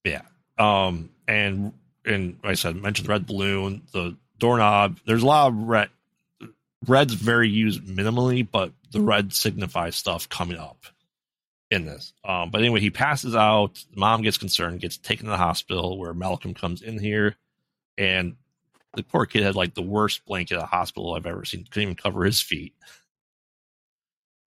Yeah. 0.05 0.23
Um. 0.59 1.11
And 1.27 1.73
and 2.05 2.39
like 2.43 2.53
I 2.53 2.55
said, 2.55 2.77
mentioned 2.77 3.09
the 3.09 3.13
red 3.13 3.27
balloon, 3.27 3.83
the 3.93 4.17
doorknob. 4.39 5.01
There's 5.07 5.23
a 5.23 5.27
lot 5.27 5.49
of 5.49 5.55
red. 5.57 5.89
Red's 6.87 7.15
very 7.15 7.49
used 7.49 7.83
minimally, 7.83 8.47
but 8.49 8.73
the 8.93 9.01
red 9.01 9.33
signifies 9.33 9.97
stuff 9.97 10.29
coming 10.29 10.59
up 10.59 10.85
in 11.71 11.87
this. 11.87 12.13
Um, 12.25 12.51
but 12.51 12.61
anyway, 12.61 12.81
he 12.81 12.91
passes 12.91 13.35
out. 13.35 13.85
Mom 13.97 14.23
gets 14.23 14.39
concerned, 14.39 14.81
gets 14.81 14.97
taken 14.97 15.25
to 15.27 15.31
the 15.31 15.37
hospital 15.37 15.99
where 15.99 16.15
Malcolm 16.15 16.55
comes 16.55 16.83
in 16.83 16.99
here, 16.99 17.37
and 17.97 18.37
the 18.99 19.05
poor 19.05 19.27
kid 19.27 19.45
had 19.45 19.55
like 19.55 19.75
the 19.75 19.83
worst 19.83 20.27
blanket 20.27 20.57
at 20.57 20.61
the 20.61 20.67
hospital 20.67 21.15
I've 21.15 21.25
ever 21.25 21.45
seen. 21.45 21.65
Couldn't 21.71 21.83
even 21.83 21.95
cover 21.95 22.25
his 22.25 22.41
feet. 22.41 22.75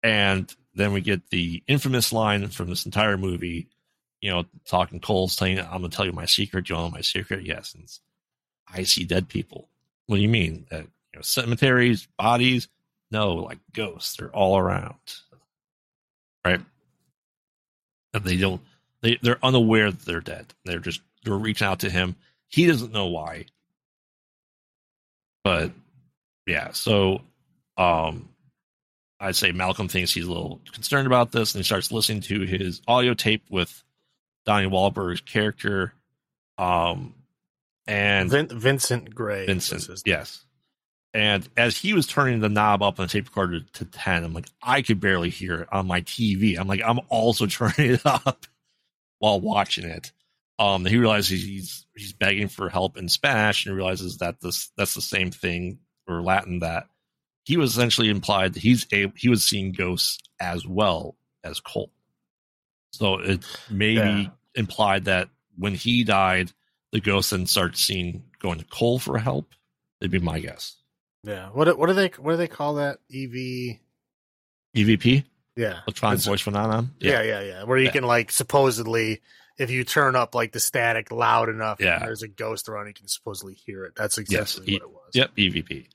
And 0.03 0.53
then 0.75 0.93
we 0.93 1.01
get 1.01 1.31
the 1.31 1.63
infamous 1.69 2.13
line 2.13 2.49
from 2.49 2.69
this 2.69 2.85
entire 2.85 3.17
movie, 3.17 3.69
you 4.21 4.31
know, 4.31 4.45
talking 4.67 4.99
Cole's 4.99 5.35
saying, 5.35 5.61
I'm 5.61 5.79
going 5.79 5.91
to 5.91 5.97
tell 5.97 6.05
you 6.05 6.13
my 6.13 6.25
secret. 6.25 6.67
Do 6.67 6.75
you 6.75 6.81
want 6.81 6.93
my 6.93 7.01
secret? 7.01 7.47
Yes. 7.47 7.75
And 7.75 7.89
I 8.69 8.83
see 8.83 9.05
dead 9.05 9.29
people. 9.29 9.69
What 10.07 10.17
do 10.17 10.23
you 10.23 10.29
mean? 10.29 10.67
That, 10.71 10.83
you 10.83 11.17
know, 11.17 11.23
cemeteries, 11.23 12.09
bodies? 12.19 12.67
No, 13.13 13.35
like 13.35 13.59
ghosts. 13.73 14.17
They're 14.17 14.35
all 14.35 14.59
around. 14.59 14.99
Right. 16.45 16.61
And 18.15 18.25
they 18.25 18.37
don't, 18.37 18.63
they 19.03 19.19
they're 19.23 19.45
unaware 19.45 19.93
that 19.93 20.05
they're 20.05 20.21
dead. 20.21 20.53
They're 20.65 20.81
just 20.81 21.03
they're 21.25 21.35
reaching 21.35 21.69
out 21.69 21.81
to 21.81 21.91
him. 21.91 22.17
He 22.49 22.67
doesn't 22.67 22.93
know 22.93 23.07
why. 23.07 23.47
But 25.45 25.73
yeah, 26.47 26.73
so 26.73 27.23
um 27.77 28.29
I'd 29.19 29.37
say 29.37 29.53
Malcolm 29.53 29.89
thinks 29.89 30.13
he's 30.13 30.27
a 30.27 30.33
little 30.33 30.61
concerned 30.73 31.07
about 31.07 31.33
this 31.33 31.55
and 31.55 31.61
he 31.61 31.65
starts 31.65 31.93
listening 31.93 32.23
to 32.23 32.41
his 32.41 32.81
audio 32.89 33.15
tape 33.15 33.45
with 33.51 33.83
Donnie 34.47 34.69
Wahlberg's 34.69 35.21
character. 35.21 35.93
Um 36.59 37.15
and 37.87 38.31
Vin- 38.31 38.49
Vincent 38.49 39.15
Gray. 39.15 39.47
Vincent, 39.47 40.03
yes. 40.07 40.45
And 41.13 41.49
as 41.57 41.77
he 41.77 41.93
was 41.93 42.07
turning 42.07 42.41
the 42.41 42.49
knob 42.49 42.83
up 42.83 43.01
on 43.01 43.07
the 43.07 43.13
tape 43.13 43.27
recorder 43.27 43.61
to 43.61 43.85
10, 43.85 44.23
I'm 44.23 44.33
like, 44.33 44.47
I 44.63 44.83
could 44.83 45.01
barely 45.01 45.31
hear 45.31 45.63
it 45.63 45.69
on 45.73 45.89
my 45.89 46.03
TV. 46.03 46.57
I'm 46.57 46.69
like, 46.69 46.83
I'm 46.85 47.01
also 47.09 47.47
turning 47.49 47.95
it 47.95 48.07
up 48.07 48.47
while 49.19 49.41
watching 49.41 49.85
it. 49.85 50.13
Um, 50.61 50.85
he 50.85 50.99
realizes 50.99 51.43
he's 51.43 51.87
he's 51.97 52.13
begging 52.13 52.47
for 52.49 52.69
help 52.69 52.97
in 52.99 53.09
Spanish 53.09 53.65
and 53.67 53.75
realizes 53.75 54.19
that 54.19 54.41
this 54.41 54.71
that's 54.77 54.95
the 54.95 55.01
same 55.01 55.31
thing 55.31 55.79
or 56.07 56.21
Latin 56.23 56.59
that 56.61 56.87
he 57.45 57.57
was 57.57 57.73
essentially 57.73 58.11
implied 58.11 58.53
that 58.55 58.63
he's 58.63 58.87
a 58.93 59.11
he 59.17 59.29
was 59.31 59.43
seeing 59.43 59.73
ghosts 59.73 60.19
as 60.39 60.67
well 60.67 61.17
as 61.43 61.61
Cole. 61.61 61.91
So 62.93 63.15
it 63.21 63.45
maybe 63.71 63.95
Yeah. 63.97 64.27
implied 64.55 65.07
that 65.07 65.31
when 65.57 65.75
he 65.75 66.05
died, 66.05 66.53
the 66.93 67.01
ghost 67.01 67.31
then 67.31 67.47
starts 67.47 67.81
seeing 67.81 68.25
going 68.39 68.59
to 68.59 68.65
Cole 68.67 68.99
for 68.99 69.17
help. 69.19 69.55
It'd 70.01 70.11
be 70.11 70.19
my 70.19 70.41
guess. 70.41 70.77
Yeah. 71.25 71.49
What 71.51 71.65
do- 71.67 71.77
what 71.77 71.87
do 71.87 71.95
they 71.95 72.09
what 72.19 72.33
do 72.33 72.37
they 72.37 72.49
call 72.49 72.75
that? 72.75 72.99
EV. 73.11 73.79
EVP, 74.77 75.25
Yeah. 75.57 75.81
electronic 75.87 76.19
It's- 76.19 76.27
voice 76.27 76.41
phenomenon. 76.43 76.95
Yeah, 77.01 77.23
yeah, 77.23 77.41
yeah. 77.41 77.63
Where 77.65 77.79
you 77.79 77.87
Yeah. 77.87 77.93
can 77.93 78.05
like 78.05 78.31
supposedly, 78.31 79.21
if 79.61 79.71
you 79.71 79.85
turn 79.85 80.17
up 80.17 80.35
like 80.35 80.53
the 80.53 80.61
static 80.61 81.11
loud 81.13 81.49
enough, 81.49 81.79
Yeah. 81.81 81.97
and 81.97 82.05
there's 82.05 82.23
a 82.23 82.29
ghost 82.29 82.69
around, 82.69 82.87
you 82.89 82.95
can 82.95 83.09
supposedly 83.09 83.55
hear 83.55 83.85
it. 83.85 83.95
That's 83.95 84.17
Yes, 84.19 84.57
exactly 84.57 84.75
e- 84.75 84.77
what 84.79 84.83
it 84.83 84.91
was. 84.91 85.11
Yep, 85.15 85.31
EVP. 85.37 85.87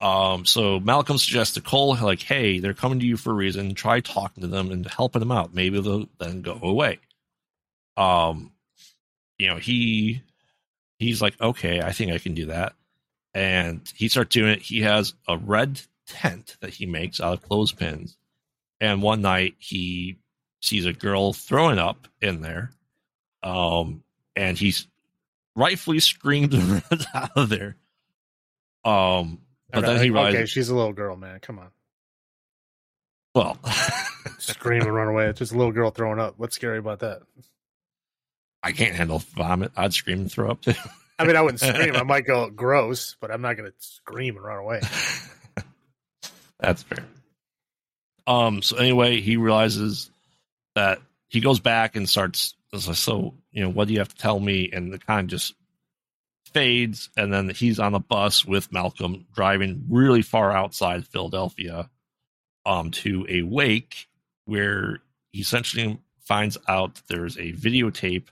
Um, 0.00 0.44
so 0.46 0.78
Malcolm 0.78 1.18
suggests 1.18 1.54
to 1.54 1.60
Cole, 1.60 1.96
like, 1.96 2.22
hey, 2.22 2.60
they're 2.60 2.74
coming 2.74 3.00
to 3.00 3.06
you 3.06 3.16
for 3.16 3.30
a 3.30 3.34
reason. 3.34 3.74
Try 3.74 4.00
talking 4.00 4.42
to 4.42 4.46
them 4.46 4.70
and 4.70 4.86
helping 4.86 5.20
them 5.20 5.32
out. 5.32 5.52
Maybe 5.54 5.80
they'll 5.80 6.08
then 6.20 6.42
go 6.42 6.58
away. 6.62 7.00
Um, 7.96 8.52
you 9.38 9.48
know, 9.48 9.56
he 9.56 10.22
he's 10.98 11.20
like, 11.22 11.40
okay, 11.40 11.80
I 11.80 11.92
think 11.92 12.12
I 12.12 12.18
can 12.18 12.34
do 12.34 12.46
that. 12.46 12.74
And 13.34 13.80
he 13.96 14.08
starts 14.08 14.32
doing 14.34 14.52
it. 14.52 14.62
He 14.62 14.82
has 14.82 15.14
a 15.26 15.36
red 15.36 15.80
tent 16.06 16.56
that 16.60 16.70
he 16.74 16.86
makes 16.86 17.20
out 17.20 17.34
of 17.34 17.42
clothespins. 17.42 18.16
And 18.80 19.02
one 19.02 19.20
night 19.22 19.54
he 19.58 20.18
sees 20.60 20.86
a 20.86 20.92
girl 20.92 21.32
throwing 21.32 21.78
up 21.78 22.06
in 22.20 22.40
there. 22.40 22.70
Um, 23.42 24.02
and 24.36 24.58
he's 24.58 24.86
rightfully 25.54 26.00
screamed 26.00 26.54
out 27.14 27.30
of 27.36 27.48
there. 27.48 27.76
Um, 28.84 29.40
but 29.70 29.82
then 29.82 30.02
he 30.02 30.10
okay, 30.10 30.46
she's 30.46 30.68
a 30.68 30.74
little 30.74 30.92
girl, 30.92 31.16
man. 31.16 31.40
Come 31.40 31.58
on, 31.58 31.70
well, 33.38 33.58
scream 34.38 34.82
and 34.82 34.94
run 34.94 35.08
away. 35.08 35.26
It's 35.26 35.38
just 35.38 35.52
a 35.52 35.56
little 35.56 35.72
girl 35.72 35.90
throwing 35.90 36.18
up. 36.18 36.34
What's 36.38 36.56
scary 36.56 36.78
about 36.78 37.00
that? 37.00 37.22
I 38.62 38.72
can't 38.72 38.96
handle 38.96 39.20
vomit. 39.36 39.70
I'd 39.76 39.94
scream 39.94 40.22
and 40.22 40.32
throw 40.32 40.50
up 40.50 40.62
too. 40.62 40.74
I 41.18 41.24
mean, 41.24 41.36
I 41.36 41.42
wouldn't 41.42 41.60
scream. 41.60 41.94
I 41.94 42.02
might 42.02 42.26
go 42.26 42.50
gross, 42.50 43.16
but 43.20 43.30
I'm 43.30 43.40
not 43.40 43.56
going 43.56 43.70
to 43.70 43.76
scream 43.78 44.36
and 44.36 44.44
run 44.44 44.58
away. 44.58 44.80
That's 46.58 46.82
fair. 46.82 47.04
Um. 48.26 48.62
So 48.62 48.76
anyway, 48.76 49.20
he 49.20 49.36
realizes 49.36 50.10
that 50.74 51.00
he 51.28 51.40
goes 51.40 51.60
back 51.60 51.94
and 51.94 52.08
starts. 52.08 52.54
It's 52.72 52.86
like, 52.88 52.96
So 52.96 53.34
you 53.52 53.62
know, 53.62 53.70
what 53.70 53.88
do 53.88 53.94
you 53.94 54.00
have 54.00 54.08
to 54.10 54.16
tell 54.16 54.40
me? 54.40 54.70
And 54.72 54.92
the 54.92 54.98
kind 54.98 55.20
of 55.26 55.30
just 55.30 55.54
fades, 56.52 57.10
and 57.16 57.32
then 57.32 57.48
he's 57.50 57.78
on 57.78 57.92
the 57.92 57.98
bus 58.00 58.44
with 58.44 58.72
Malcolm 58.72 59.26
driving 59.34 59.84
really 59.88 60.22
far 60.22 60.50
outside 60.50 61.06
Philadelphia, 61.06 61.90
um, 62.64 62.90
to 62.90 63.26
a 63.28 63.42
wake 63.42 64.08
where 64.46 65.00
he 65.32 65.40
essentially 65.40 65.98
finds 66.20 66.56
out 66.66 66.94
that 66.94 67.08
there's 67.08 67.36
a 67.36 67.52
videotape 67.52 68.28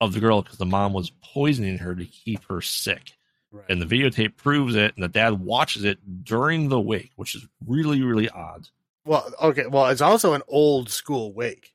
of 0.00 0.12
the 0.12 0.20
girl 0.20 0.42
because 0.42 0.58
the 0.58 0.66
mom 0.66 0.92
was 0.92 1.10
poisoning 1.22 1.78
her 1.78 1.94
to 1.94 2.04
keep 2.04 2.44
her 2.48 2.60
sick 2.60 3.12
Right. 3.52 3.64
and 3.70 3.80
the 3.80 3.86
videotape 3.86 4.36
proves 4.36 4.74
it 4.74 4.94
and 4.94 5.02
the 5.02 5.08
dad 5.08 5.40
watches 5.40 5.84
it 5.84 6.24
during 6.24 6.68
the 6.68 6.80
wake 6.80 7.12
which 7.16 7.34
is 7.34 7.46
really 7.64 8.02
really 8.02 8.28
odd 8.28 8.68
Well, 9.06 9.32
okay. 9.40 9.66
Well, 9.66 9.86
it's 9.86 10.00
also 10.02 10.34
an 10.34 10.42
old 10.48 10.90
school 10.90 11.32
wake. 11.32 11.72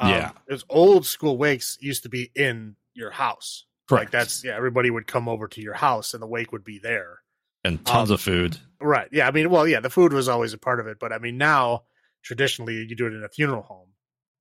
Yeah. 0.00 0.32
It's 0.48 0.64
old 0.68 1.06
school 1.06 1.38
wakes 1.38 1.78
used 1.80 2.02
to 2.02 2.08
be 2.08 2.30
in 2.34 2.76
your 2.94 3.10
house. 3.10 3.64
Correct. 3.88 4.06
Like 4.06 4.10
that's 4.10 4.44
yeah. 4.44 4.56
Everybody 4.56 4.90
would 4.90 5.06
come 5.06 5.28
over 5.28 5.48
to 5.48 5.60
your 5.60 5.74
house, 5.74 6.12
and 6.14 6.22
the 6.22 6.26
wake 6.26 6.52
would 6.52 6.64
be 6.64 6.78
there. 6.78 7.20
and 7.64 7.84
tons 7.84 8.10
um, 8.10 8.14
of 8.14 8.20
food 8.20 8.58
Right. 8.80 9.08
Yeah. 9.10 9.26
I 9.26 9.30
mean, 9.30 9.48
well, 9.50 9.66
yeah. 9.66 9.80
The 9.80 9.90
food 9.90 10.12
was 10.12 10.28
always 10.28 10.52
a 10.52 10.58
part 10.58 10.80
of 10.80 10.86
it, 10.86 10.98
but 11.00 11.12
I 11.12 11.18
mean, 11.18 11.38
now 11.38 11.84
traditionally 12.22 12.74
you 12.74 12.94
do 12.94 13.06
it 13.06 13.12
in 13.14 13.24
a 13.24 13.28
funeral 13.28 13.62
home. 13.62 13.88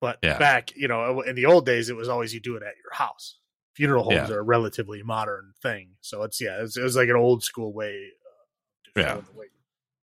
But 0.01 0.19
Yeah. 0.21 0.37
back, 0.37 0.75
you 0.75 0.87
know, 0.87 1.21
in 1.21 1.35
the 1.35 1.45
old 1.45 1.65
days, 1.65 1.89
it 1.89 1.95
was 1.95 2.09
always 2.09 2.33
you 2.33 2.39
do 2.41 2.55
it 2.57 2.63
at 2.63 2.73
your 2.83 2.93
house. 2.93 3.37
Funeral 3.75 4.03
homes 4.03 4.29
Yeah. 4.29 4.35
are 4.35 4.39
a 4.39 4.43
relatively 4.43 5.03
modern 5.03 5.53
thing, 5.61 5.91
so 6.01 6.23
it's 6.23 6.39
yeah, 6.41 6.61
it's, 6.61 6.75
it 6.77 6.83
was 6.83 6.95
like 6.95 7.09
an 7.09 7.15
old 7.15 7.43
school 7.43 7.73
way. 7.73 8.09
Uh, 8.97 9.01
to 9.01 9.01
Yeah. 9.01 9.21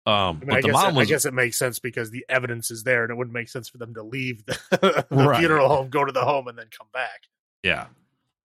Show 0.07 0.13
the 0.13 0.13
wake. 0.13 0.17
um 0.17 0.37
I 0.37 0.41
mean, 0.41 0.49
but 0.49 0.57
I 0.57 0.61
the 0.61 0.67
guess, 0.69 0.73
mom 0.75 0.95
it, 0.95 0.99
was 0.99 1.09
I 1.09 1.11
guess 1.11 1.25
it 1.25 1.35
makes 1.35 1.57
sense 1.59 1.79
because 1.79 2.11
the 2.11 2.25
evidence 2.29 2.71
is 2.71 2.83
there, 2.85 3.03
and 3.05 3.11
it 3.11 3.17
wouldn't 3.17 3.35
make 3.35 3.49
sense 3.49 3.69
for 3.69 3.79
them 3.79 3.95
to 3.95 4.03
leave 4.03 4.45
the, 4.47 4.59
the 5.11 5.17
Right. 5.17 5.39
funeral 5.39 5.69
home, 5.69 5.89
go 5.91 6.05
to 6.05 6.13
the 6.13 6.25
home, 6.25 6.49
and 6.49 6.59
then 6.59 6.67
come 6.77 6.89
back. 6.93 7.23
yeah 7.63 7.87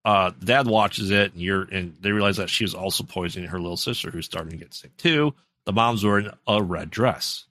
uh 0.05 0.31
dad 0.43 0.67
watches 0.67 1.11
it 1.11 1.31
and 1.31 1.41
you're 1.41 1.63
and 1.71 1.95
they 2.01 2.11
realize 2.11 2.35
that 2.35 2.49
she 2.49 2.65
was 2.65 2.73
also 2.73 3.05
poisoning 3.05 3.47
her 3.47 3.57
little 3.59 3.77
sister 3.77 4.11
who's 4.11 4.25
starting 4.25 4.51
to 4.51 4.57
get 4.57 4.73
sick 4.73 4.95
too 4.97 5.33
the 5.65 5.71
mom's 5.71 6.03
wearing 6.03 6.29
a 6.45 6.61
red 6.61 6.89
dress 6.89 7.45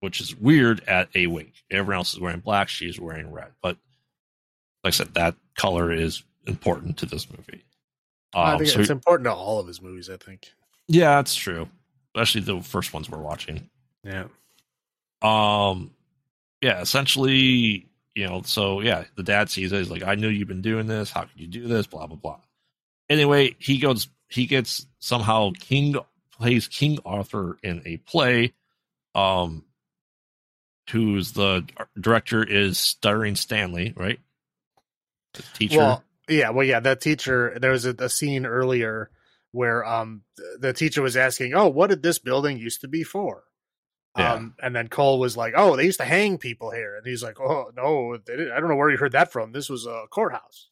which 0.00 0.18
is 0.20 0.34
weird 0.34 0.82
at 0.86 1.08
a 1.14 1.26
wake 1.26 1.62
everyone 1.70 1.98
else 1.98 2.14
is 2.14 2.20
wearing 2.20 2.40
black 2.40 2.70
she's 2.70 2.98
wearing 2.98 3.30
red 3.30 3.48
but 3.62 3.76
like 4.82 4.88
i 4.88 4.96
said 4.96 5.12
that 5.12 5.34
color 5.58 5.92
is 5.92 6.22
important 6.46 6.96
to 6.96 7.04
this 7.06 7.28
movie 7.30 7.62
I 8.34 8.52
Um, 8.54 8.58
think 8.60 8.70
so- 8.70 8.80
it's 8.80 8.88
important 8.90 9.26
to 9.26 9.32
all 9.34 9.60
of 9.60 9.66
his 9.68 9.80
movies. 9.82 10.08
I 10.08 10.16
think. 10.16 10.52
yeah 10.88 11.16
that's 11.16 11.34
true 11.34 11.68
especially 12.14 12.42
the 12.42 12.62
first 12.62 12.92
ones 12.92 13.10
we're 13.10 13.18
watching 13.18 13.68
Yeah. 14.04 14.26
Um, 15.22 15.90
yeah, 16.60 16.80
essentially, 16.80 17.88
you 18.14 18.26
know, 18.26 18.42
so 18.44 18.80
yeah, 18.80 19.04
the 19.16 19.22
dad 19.22 19.50
sees 19.50 19.72
it. 19.72 19.78
He's 19.78 19.90
like, 19.90 20.02
I 20.02 20.14
knew 20.14 20.28
you've 20.28 20.48
been 20.48 20.62
doing 20.62 20.86
this. 20.86 21.10
How 21.10 21.22
could 21.22 21.40
you 21.40 21.46
do 21.46 21.66
this? 21.66 21.86
Blah, 21.86 22.06
blah, 22.06 22.16
blah. 22.16 22.40
Anyway, 23.08 23.56
he 23.58 23.78
goes, 23.78 24.08
he 24.28 24.46
gets 24.46 24.86
somehow 24.98 25.52
King 25.58 25.96
plays 26.38 26.68
King 26.68 26.98
Arthur 27.04 27.58
in 27.62 27.82
a 27.84 27.96
play. 27.98 28.52
Um, 29.14 29.64
who's 30.90 31.32
the 31.32 31.66
director 31.98 32.42
is 32.42 32.78
Stuttering 32.78 33.36
Stanley, 33.36 33.94
right? 33.96 34.18
The 35.34 35.42
teacher. 35.54 35.78
Well, 35.78 36.04
yeah, 36.28 36.50
well, 36.50 36.66
yeah. 36.66 36.80
That 36.80 37.00
teacher. 37.00 37.56
There 37.60 37.70
was 37.70 37.86
a, 37.86 37.94
a 37.98 38.08
scene 38.08 38.46
earlier 38.46 39.10
where 39.54 39.84
um 39.84 40.22
the 40.58 40.72
teacher 40.72 41.00
was 41.00 41.16
asking, 41.16 41.54
"Oh, 41.54 41.68
what 41.68 41.88
did 41.88 42.02
this 42.02 42.18
building 42.18 42.58
used 42.58 42.80
to 42.80 42.88
be 42.88 43.04
for?" 43.04 43.44
Yeah. 44.18 44.34
Um, 44.34 44.54
and 44.60 44.74
then 44.74 44.88
Cole 44.88 45.20
was 45.20 45.36
like, 45.36 45.54
"Oh, 45.56 45.76
they 45.76 45.84
used 45.84 46.00
to 46.00 46.04
hang 46.04 46.38
people 46.38 46.72
here," 46.72 46.96
and 46.96 47.06
he's 47.06 47.22
like, 47.22 47.40
"Oh 47.40 47.70
no, 47.76 48.16
they 48.16 48.36
didn't, 48.36 48.52
I 48.52 48.58
don't 48.58 48.68
know 48.68 48.74
where 48.76 48.90
you 48.90 48.96
heard 48.96 49.12
that 49.12 49.30
from. 49.32 49.52
This 49.52 49.70
was 49.70 49.86
a 49.86 50.06
courthouse." 50.10 50.70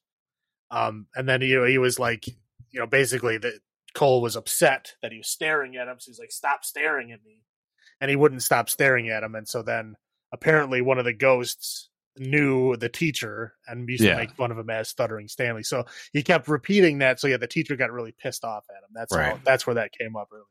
Um, 0.70 1.06
and 1.14 1.28
then 1.28 1.42
you 1.42 1.60
know 1.60 1.64
he 1.64 1.78
was 1.78 1.98
like, 2.00 2.26
you 2.26 2.80
know, 2.80 2.86
basically 2.86 3.38
that 3.38 3.60
Cole 3.94 4.20
was 4.20 4.36
upset 4.36 4.94
that 5.00 5.12
he 5.12 5.18
was 5.18 5.28
staring 5.28 5.76
at 5.76 5.86
him, 5.86 6.00
so 6.00 6.10
he's 6.10 6.18
like, 6.18 6.32
"Stop 6.32 6.64
staring 6.64 7.12
at 7.12 7.24
me," 7.24 7.44
and 8.00 8.10
he 8.10 8.16
wouldn't 8.16 8.42
stop 8.42 8.68
staring 8.68 9.10
at 9.10 9.22
him, 9.22 9.36
and 9.36 9.46
so 9.46 9.62
then 9.62 9.94
apparently 10.32 10.80
one 10.80 10.98
of 10.98 11.04
the 11.04 11.12
ghosts 11.12 11.88
knew 12.18 12.76
the 12.76 12.88
teacher 12.88 13.54
and 13.66 13.88
used 13.88 14.02
Yeah. 14.02 14.12
to 14.12 14.16
make 14.18 14.32
fun 14.32 14.50
of 14.50 14.58
him 14.58 14.68
as 14.70 14.88
stuttering 14.88 15.28
Stanley. 15.28 15.62
So 15.62 15.84
he 16.12 16.22
kept 16.22 16.48
repeating 16.48 16.98
that. 16.98 17.20
So 17.20 17.26
yeah, 17.26 17.38
the 17.38 17.46
teacher 17.46 17.76
got 17.76 17.90
really 17.90 18.12
pissed 18.12 18.44
off 18.44 18.64
at 18.70 18.76
him. 18.82 18.90
That's 18.94 19.14
how, 19.14 19.40
that's 19.44 19.66
where 19.66 19.74
that 19.74 19.92
came 19.98 20.16
up. 20.16 20.28
Really. 20.30 20.44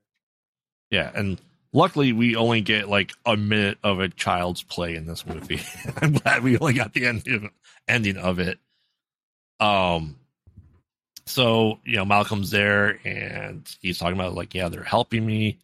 yeah. 0.89 1.11
And 1.13 1.39
luckily, 1.73 2.13
we 2.13 2.35
only 2.35 2.61
get 2.61 2.89
like 2.89 3.13
a 3.25 3.37
minute 3.37 3.77
of 3.83 3.99
a 3.99 4.09
child's 4.09 4.63
play 4.63 4.95
in 4.95 5.05
this 5.05 5.25
movie. 5.25 5.61
I'm 6.01 6.13
glad 6.13 6.43
we 6.43 6.57
only 6.57 6.73
got 6.73 6.93
the 6.93 7.05
ending, 7.05 7.51
ending 7.87 8.17
of 8.17 8.39
it. 8.39 8.57
Um, 9.59 10.17
so 11.27 11.79
you 11.85 11.97
know, 11.97 12.05
Malcolm's 12.05 12.49
there 12.51 12.99
and 13.05 13.69
he's 13.81 13.99
talking 13.99 14.15
about 14.19 14.33
like, 14.33 14.55
yeah, 14.55 14.69
they're 14.69 14.83
helping 14.83 15.25
me. 15.25 15.59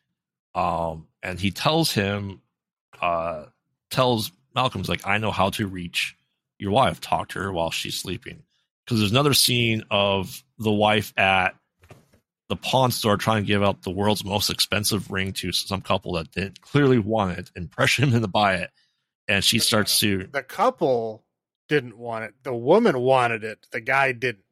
Um, 0.54 1.08
and 1.24 1.40
he 1.40 1.52
tells 1.52 1.92
him, 1.92 2.42
uh, 3.02 3.46
tells 3.90 4.32
Malcolm's 4.58 4.90
like, 4.90 5.06
I 5.06 5.20
know 5.20 5.30
how 5.30 5.52
to 5.52 5.68
reach 5.68 6.18
your 6.58 6.72
wife. 6.72 7.00
Talk 7.00 7.30
to 7.30 7.40
her 7.40 7.54
while 7.54 7.70
she's 7.70 7.96
sleeping. 7.96 8.42
Because 8.84 9.00
there's 9.00 9.12
another 9.12 9.36
scene 9.36 9.84
of 9.92 10.44
the 10.58 10.72
wife 10.72 11.14
at 11.16 11.56
the 12.50 12.56
pawn 12.56 12.90
store 12.90 13.18
trying 13.18 13.44
to 13.44 13.48
give 13.48 13.62
out 13.62 13.84
the 13.84 13.92
world's 13.92 14.26
most 14.26 14.50
expensive 14.50 15.12
ring 15.12 15.34
to 15.34 15.52
some 15.52 15.82
couple 15.82 16.14
that 16.14 16.32
didn't 16.32 16.60
clearly 16.62 16.98
want 16.98 17.38
it 17.38 17.52
and 17.56 17.70
pressure 17.78 18.02
him 18.04 18.16
into 18.16 18.28
buy 18.28 18.56
it. 18.56 18.72
And 19.28 19.44
she 19.44 19.60
starts 19.60 19.96
uh, 20.02 20.06
to 20.08 20.28
the 20.32 20.42
couple 20.42 21.24
didn't 21.70 21.98
want 21.98 22.26
it. 22.26 22.34
The 22.42 22.56
woman 22.56 22.98
wanted 23.00 23.44
it. 23.44 23.68
The 23.72 23.82
guy 23.82 24.12
didn't. 24.14 24.44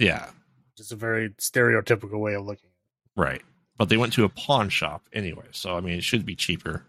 Yeah, 0.00 0.30
It's 0.78 0.90
a 0.90 0.96
very 0.96 1.28
stereotypical 1.30 2.18
way 2.18 2.34
of 2.34 2.44
looking. 2.44 2.70
right. 3.14 3.42
But 3.76 3.88
they 3.88 3.96
went 3.96 4.12
to 4.14 4.24
a 4.24 4.28
pawn 4.28 4.68
shop 4.68 5.02
anyway, 5.12 5.46
so 5.50 5.76
I 5.76 5.80
mean, 5.80 5.98
it 5.98 6.04
should 6.04 6.24
be 6.24 6.34
cheaper. 6.36 6.84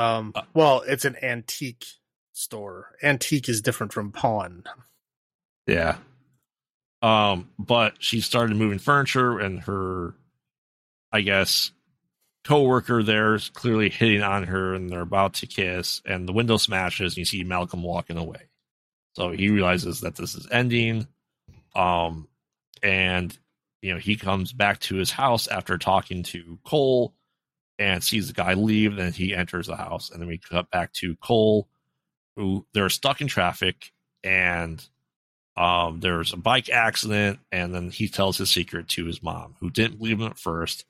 Um, 0.00 0.32
Uh, 0.34 0.42
well, 0.54 0.82
it's 0.86 1.04
an 1.04 1.16
antique 1.22 1.86
store. 2.32 2.96
Antique 3.02 3.48
is 3.48 3.60
different 3.60 3.92
from 3.92 4.12
pawn. 4.12 4.64
Yeah. 5.66 5.98
Um, 7.02 7.50
but 7.58 7.94
she 7.98 8.20
started 8.20 8.56
moving 8.56 8.78
furniture, 8.78 9.38
and 9.38 9.60
her, 9.60 10.14
I 11.12 11.20
guess, 11.22 11.70
coworker 12.44 13.02
there 13.02 13.34
is 13.34 13.50
clearly 13.50 13.90
hitting 13.90 14.22
on 14.22 14.44
her, 14.44 14.74
and 14.74 14.90
they're 14.90 15.00
about 15.00 15.34
to 15.34 15.46
kiss, 15.46 16.02
and 16.04 16.28
the 16.28 16.32
window 16.32 16.56
smashes, 16.56 17.12
and 17.12 17.18
you 17.18 17.24
see 17.24 17.44
Malcolm 17.44 17.82
walking 17.82 18.16
away. 18.18 18.48
So 19.14 19.30
he 19.30 19.48
realizes 19.48 20.00
that 20.00 20.16
this 20.16 20.34
is 20.34 20.46
ending. 20.50 21.06
Um, 21.74 22.28
and 22.82 23.36
you 23.82 23.92
know 23.92 24.00
he 24.00 24.16
comes 24.16 24.52
back 24.52 24.80
to 24.80 24.96
his 24.96 25.10
house 25.10 25.46
after 25.46 25.78
talking 25.78 26.22
to 26.24 26.58
Cole, 26.64 27.14
and 27.80 28.04
sees 28.04 28.28
the 28.28 28.34
guy 28.34 28.54
leave. 28.54 28.94
Then 28.94 29.12
he 29.12 29.34
enters 29.34 29.66
the 29.66 29.76
house, 29.76 30.10
and 30.10 30.20
then 30.20 30.28
we 30.28 30.38
cut 30.38 30.70
back 30.70 30.92
to 30.94 31.16
Cole, 31.16 31.66
who 32.36 32.66
they're 32.74 32.90
stuck 32.90 33.20
in 33.20 33.26
traffic, 33.26 33.92
and 34.22 34.86
um, 35.56 36.00
there's 36.00 36.32
a 36.32 36.36
bike 36.36 36.68
accident, 36.68 37.40
and 37.50 37.74
then 37.74 37.90
he 37.90 38.06
tells 38.06 38.38
his 38.38 38.50
secret 38.50 38.86
to 38.88 39.06
his 39.06 39.22
mom, 39.22 39.56
who 39.60 39.70
didn't 39.70 39.98
believe 39.98 40.20
him 40.20 40.26
at 40.26 40.38
first. 40.38 40.84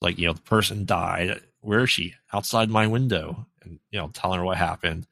Like, 0.00 0.18
you 0.18 0.26
know, 0.26 0.32
the 0.32 0.42
person 0.42 0.84
died. 0.84 1.40
Where 1.60 1.84
is 1.84 1.90
she? 1.90 2.14
Outside 2.32 2.68
my 2.68 2.88
window, 2.88 3.46
and 3.62 3.78
you 3.90 4.00
know, 4.00 4.08
telling 4.08 4.40
her 4.40 4.44
what 4.44 4.58
happened. 4.58 5.06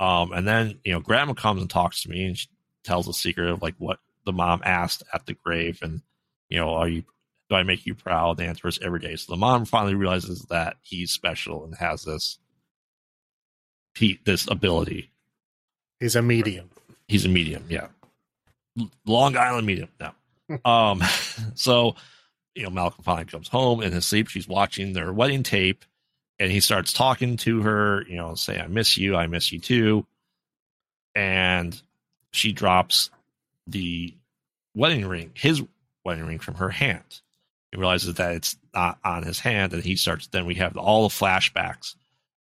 Um, 0.00 0.32
and 0.32 0.46
then 0.46 0.78
you 0.84 0.92
know, 0.92 1.00
grandma 1.00 1.34
comes 1.34 1.60
and 1.60 1.68
talks 1.68 2.02
to 2.02 2.08
me, 2.08 2.24
and 2.24 2.38
she 2.38 2.46
tells 2.84 3.06
the 3.06 3.12
secret 3.12 3.50
of 3.50 3.62
like 3.62 3.74
what 3.78 3.98
the 4.24 4.32
mom 4.32 4.62
asked 4.64 5.02
at 5.12 5.26
the 5.26 5.34
grave, 5.34 5.80
and 5.82 6.02
you 6.48 6.58
know, 6.58 6.70
are 6.70 6.88
you? 6.88 7.02
Do 7.48 7.56
I 7.56 7.62
make 7.62 7.86
you 7.86 7.94
proud? 7.94 8.36
The 8.36 8.44
answer 8.44 8.68
is 8.68 8.78
every 8.82 9.00
day. 9.00 9.16
So 9.16 9.32
the 9.32 9.38
mom 9.38 9.64
finally 9.64 9.94
realizes 9.94 10.42
that 10.50 10.76
he's 10.82 11.10
special 11.10 11.64
and 11.64 11.74
has 11.76 12.04
this, 12.04 12.38
this 14.24 14.46
ability. 14.50 15.10
He's 15.98 16.14
a 16.14 16.22
medium. 16.22 16.70
he's 17.08 17.24
a 17.24 17.28
medium 17.28 17.64
yeah. 17.68 17.88
Long 19.04 19.36
island 19.36 19.66
medium 19.66 19.88
no. 19.98 20.12
Um 20.64 21.02
so 21.54 21.96
you 22.54 22.62
know 22.62 22.70
malcolm 22.70 23.02
finally 23.04 23.24
comes 23.24 23.48
home 23.48 23.82
in 23.82 23.92
his 23.92 24.06
sleep. 24.06 24.28
She's 24.28 24.46
watching 24.46 24.92
their 24.92 25.12
wedding 25.12 25.42
tape 25.42 25.84
and 26.38 26.52
he 26.52 26.60
starts 26.60 26.92
talking 26.92 27.36
to 27.38 27.62
her 27.62 28.04
you 28.08 28.16
know 28.16 28.34
say 28.34 28.58
i 28.60 28.66
miss 28.68 28.96
you. 28.96 29.16
I 29.16 29.26
miss 29.26 29.50
you 29.52 29.58
too. 29.58 30.06
And 31.14 31.80
she 32.30 32.52
drops 32.52 33.10
the 33.66 34.14
wedding 34.74 35.06
ring 35.06 35.32
his 35.34 35.62
wedding 36.04 36.26
ring 36.26 36.38
from 36.38 36.54
her 36.54 36.68
hand 36.68 37.20
he 37.72 37.78
realizes 37.78 38.14
that 38.14 38.34
it's 38.34 38.56
not 38.74 38.98
on 39.04 39.22
his 39.22 39.40
hand 39.40 39.72
and 39.72 39.82
he 39.82 39.96
starts 39.96 40.26
then 40.28 40.46
we 40.46 40.54
have 40.54 40.76
all 40.76 41.08
the 41.08 41.14
flashbacks 41.14 41.94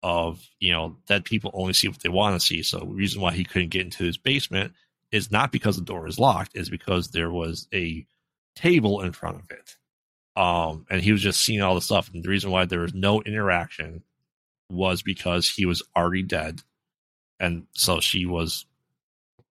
of 0.03 0.41
you 0.61 0.73
know 0.73 0.97
that 1.09 1.25
people 1.25 1.51
only 1.55 1.73
see 1.73 1.89
what 1.89 2.01
they 2.01 2.09
want 2.09 2.39
to 2.41 2.47
see. 2.47 2.63
So 2.63 2.79
the 2.79 2.87
reason 2.87 3.21
why 3.21 3.33
he 3.33 3.45
couldn't 3.45 3.69
get 3.69 3.83
into 3.83 4.05
his 4.05 4.17
basement 4.17 4.73
is 5.13 5.31
not 5.31 5.53
because 5.53 5.77
the 5.77 5.85
door 5.85 6.07
is 6.07 6.19
locked 6.19 6.57
is 6.57 6.71
because 6.71 7.09
there 7.09 7.31
was 7.31 7.69
a 7.75 8.07
table 8.57 9.03
in 9.03 9.13
front 9.13 9.37
of 9.37 9.51
it. 9.51 9.77
Um 10.41 10.87
and 10.89 11.03
he 11.03 11.13
was 11.13 11.23
just 11.23 11.41
seeing 11.41 11.61
all 11.61 11.75
the 11.75 11.81
stuff 11.81 12.11
and 12.13 12.25
the 12.25 12.29
reason 12.29 12.51
why 12.51 12.65
there 12.65 12.81
was 12.81 12.95
no 12.95 13.21
interaction 13.23 14.03
was 14.71 15.03
because 15.03 15.51
he 15.51 15.67
was 15.67 15.83
already 15.97 16.23
dead 16.23 16.63
and 17.39 17.67
so 17.73 18.01
she 18.01 18.25
was 18.25 18.67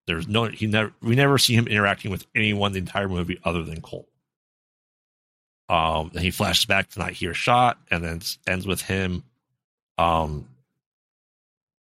there's 0.07 0.27
no 0.27 0.45
he 0.45 0.65
never 0.65 0.93
we 1.01 1.15
never 1.15 1.37
see 1.37 1.53
him 1.53 1.67
interacting 1.67 2.09
with 2.09 2.25
anyone 2.33 2.71
the 2.71 2.79
entire 2.79 3.09
movie 3.09 3.39
other 3.43 3.63
than 3.63 3.81
cole 3.81 4.08
um 5.69 6.11
and 6.13 6.21
he 6.21 6.31
flashes 6.31 6.65
back 6.65 6.89
to 6.89 6.99
not 6.99 7.11
hear 7.11 7.33
shot 7.33 7.77
and 7.91 8.03
then 8.03 8.21
ends 8.47 8.65
with 8.65 8.81
him 8.81 9.23
um 9.97 10.47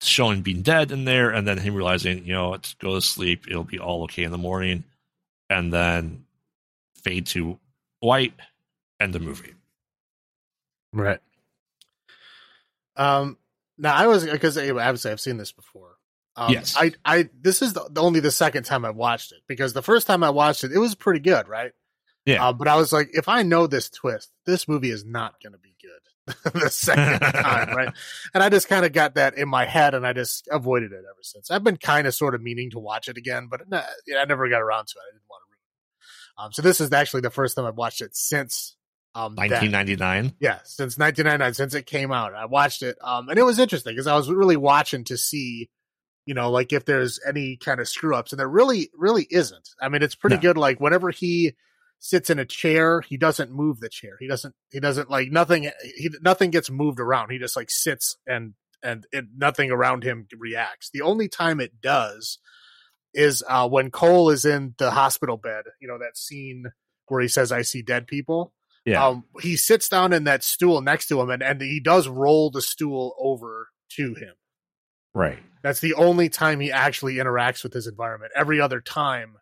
showing 0.01 0.41
being 0.41 0.61
dead 0.61 0.91
in 0.91 1.05
there 1.05 1.29
and 1.31 1.47
then 1.47 1.57
him 1.57 1.73
realizing 1.75 2.25
you 2.25 2.33
know 2.33 2.49
let's 2.49 2.73
go 2.75 2.95
to 2.95 3.01
sleep 3.01 3.47
it'll 3.47 3.63
be 3.63 3.79
all 3.79 4.03
okay 4.03 4.23
in 4.23 4.31
the 4.31 4.37
morning 4.37 4.83
and 5.49 5.71
then 5.71 6.25
fade 7.03 7.25
to 7.25 7.57
white 7.99 8.33
and 8.99 9.13
the 9.13 9.19
movie 9.19 9.53
Right. 10.95 11.19
Um. 12.95 13.37
Now 13.77 13.93
I 13.93 14.07
was 14.07 14.25
because 14.25 14.57
obviously 14.57 15.11
I've 15.11 15.19
seen 15.19 15.37
this 15.37 15.51
before. 15.51 15.97
Um, 16.37 16.53
Yes. 16.53 16.75
I 16.77 16.93
I 17.03 17.29
this 17.41 17.61
is 17.61 17.73
the, 17.73 17.85
the 17.89 18.01
only 18.01 18.21
the 18.21 18.31
second 18.31 18.63
time 18.63 18.85
I've 18.85 18.95
watched 18.95 19.33
it 19.33 19.39
because 19.47 19.73
the 19.73 19.81
first 19.81 20.07
time 20.07 20.23
I 20.23 20.29
watched 20.29 20.63
it 20.63 20.71
it 20.71 20.77
was 20.77 20.95
pretty 20.95 21.19
good, 21.19 21.49
right? 21.49 21.73
Yeah. 22.25 22.47
Uh, 22.47 22.53
but 22.53 22.67
I 22.67 22.75
was 22.75 22.91
like, 22.91 23.09
if 23.13 23.27
I 23.29 23.43
know 23.43 23.67
this 23.67 23.89
twist, 23.89 24.31
this 24.45 24.67
movie 24.67 24.89
is 24.89 25.05
not 25.05 25.35
going 25.43 25.53
to 25.53 25.59
be 25.59 25.75
good 25.81 26.53
the 26.63 26.69
second 26.69 27.19
time, 27.19 27.75
right? 27.75 27.93
And 28.33 28.43
I 28.43 28.49
just 28.49 28.67
kind 28.67 28.83
of 28.85 28.93
got 28.93 29.15
that 29.15 29.37
in 29.37 29.47
my 29.47 29.65
head, 29.65 29.93
and 29.93 30.05
I 30.07 30.13
just 30.13 30.47
avoided 30.51 30.91
it 30.91 30.97
ever 30.97 31.21
since. 31.21 31.51
I've 31.51 31.63
been 31.63 31.77
kind 31.77 32.07
of 32.07 32.15
sort 32.15 32.33
of 32.35 32.41
meaning 32.41 32.71
to 32.71 32.79
watch 32.79 33.07
it 33.07 33.17
again, 33.17 33.47
but 33.49 33.61
I 33.71 34.25
never 34.25 34.49
got 34.49 34.61
around 34.61 34.87
to 34.87 34.95
it. 34.97 35.03
I 35.07 35.11
didn't 35.13 35.29
want 35.29 35.41
to 35.43 35.51
ruin 35.51 35.59
it. 35.61 36.43
Um, 36.45 36.51
so 36.51 36.61
this 36.63 36.81
is 36.81 36.91
actually 36.91 37.21
the 37.21 37.29
first 37.29 37.55
time 37.55 37.65
I've 37.65 37.77
watched 37.77 38.01
it 38.01 38.15
since 38.15 38.75
um 39.13 39.35
that. 39.35 39.49
1999 39.61 40.33
Yeah, 40.39 40.59
since 40.63 40.97
1999, 40.97 41.53
since 41.53 41.73
it 41.75 41.85
came 41.85 42.11
out, 42.11 42.33
I 42.33 42.45
watched 42.45 42.81
it, 42.81 42.97
um, 43.01 43.29
and 43.29 43.37
it 43.37 43.43
was 43.43 43.59
interesting 43.59 43.93
because 43.93 44.07
I 44.07 44.15
was 44.15 44.29
really 44.31 44.57
watching 44.57 45.03
to 45.05 45.17
see, 45.17 45.69
you 46.25 46.33
know, 46.33 46.49
like 46.49 46.73
if 46.73 46.85
there's 46.85 47.19
any 47.25 47.55
kind 47.55 47.79
of 47.79 47.87
screw 47.87 48.15
ups, 48.15 48.33
and 48.33 48.39
there 48.39 48.49
really, 48.49 48.89
really 48.97 49.27
isn't. 49.29 49.69
I 49.79 49.89
mean, 49.89 50.01
it's 50.01 50.15
pretty 50.15 50.37
No. 50.37 50.41
good. 50.41 50.57
Like 50.57 50.79
whenever 50.79 51.11
he 51.11 51.53
sits 52.05 52.29
in 52.29 52.37
a 52.37 52.45
chair, 52.45 53.01
he 53.01 53.17
doesn't 53.17 53.51
move 53.51 53.79
the 53.79 53.89
chair. 53.89 54.15
He 54.19 54.27
doesn't. 54.27 54.53
He 54.71 54.79
doesn't 54.79 55.09
like 55.09 55.31
nothing. 55.31 55.71
He 55.97 56.09
nothing 56.21 56.51
gets 56.51 56.69
moved 56.69 56.99
around. 56.99 57.31
He 57.31 57.39
just 57.39 57.55
like 57.55 57.71
sits 57.71 58.15
and 58.27 58.53
and 58.83 59.07
it, 59.11 59.25
nothing 59.35 59.71
around 59.71 60.03
him 60.03 60.27
reacts. 60.37 60.91
The 60.93 61.01
only 61.01 61.27
time 61.27 61.59
it 61.59 61.81
does 61.81 62.37
is 63.13 63.43
uh, 63.49 63.67
when 63.67 63.89
Cole 63.89 64.29
is 64.29 64.45
in 64.45 64.75
the 64.77 64.91
hospital 64.91 65.37
bed. 65.37 65.63
You 65.81 65.87
know 65.87 65.97
that 65.97 66.15
scene 66.15 66.65
where 67.07 67.21
he 67.21 67.27
says, 67.27 67.51
"I 67.51 67.63
see 67.63 67.81
dead 67.81 68.05
people." 68.05 68.53
yeah 68.85 69.07
Um, 69.07 69.23
he 69.41 69.55
sits 69.55 69.89
down 69.89 70.13
in 70.13 70.25
that 70.25 70.43
stool 70.43 70.81
next 70.81 71.07
to 71.07 71.19
him, 71.19 71.31
and 71.31 71.41
and 71.41 71.59
he 71.59 71.79
does 71.79 72.07
roll 72.07 72.51
the 72.51 72.61
stool 72.61 73.15
over 73.19 73.69
to 73.97 74.13
him. 74.13 74.35
right 75.15 75.39
That's 75.63 75.81
the 75.81 75.95
only 75.95 76.29
time 76.29 76.59
he 76.59 76.71
actually 76.71 77.15
interacts 77.15 77.63
with 77.63 77.73
his 77.73 77.87
environment. 77.87 78.31
Every 78.35 78.61
other 78.61 78.79
time 78.79 79.37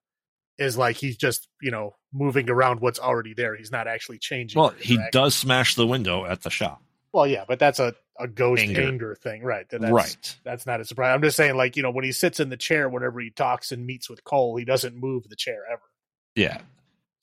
is 0.63 0.78
like 0.78 0.95
he's 0.95 1.17
just 1.17 1.47
you 1.62 1.69
know 1.71 1.95
moving 2.12 2.49
around 2.49 2.80
what's 2.80 2.99
already 2.99 3.34
there. 3.34 3.56
He's 3.56 3.71
not 3.71 3.88
actually 3.88 4.17
changing. 4.17 4.60
well 4.60 4.73
he 4.80 4.97
does 5.12 5.36
smash 5.36 5.76
the 5.76 5.86
window 5.86 6.26
at 6.26 6.41
the 6.43 6.49
shop 6.49 6.82
Well, 7.12 7.28
yeah, 7.28 7.45
but 7.47 7.60
that's 7.60 7.80
a 7.80 7.93
a 8.19 8.28
ghost 8.28 8.62
Anger. 8.62 8.82
anger, 8.84 9.15
thing, 9.15 9.41
right? 9.41 9.65
That's, 9.69 9.84
right 9.91 10.38
That's 10.43 10.65
not 10.67 10.80
a 10.80 10.86
surprise. 10.86 11.15
I'm 11.15 11.21
just 11.23 11.36
saying, 11.36 11.56
like 11.56 11.76
you 11.76 11.82
know, 11.84 11.89
when 11.91 12.04
he 12.06 12.12
sits 12.12 12.39
in 12.39 12.49
the 12.49 12.58
chair, 12.58 12.88
whenever 12.88 13.19
he 13.19 13.32
talks 13.32 13.71
and 13.71 13.86
meets 13.88 14.08
with 14.10 14.23
Cole, 14.23 14.56
he 14.56 14.65
doesn't 14.65 14.95
move 14.95 15.28
the 15.30 15.36
chair 15.36 15.62
ever. 15.71 15.82
yeah 16.36 16.62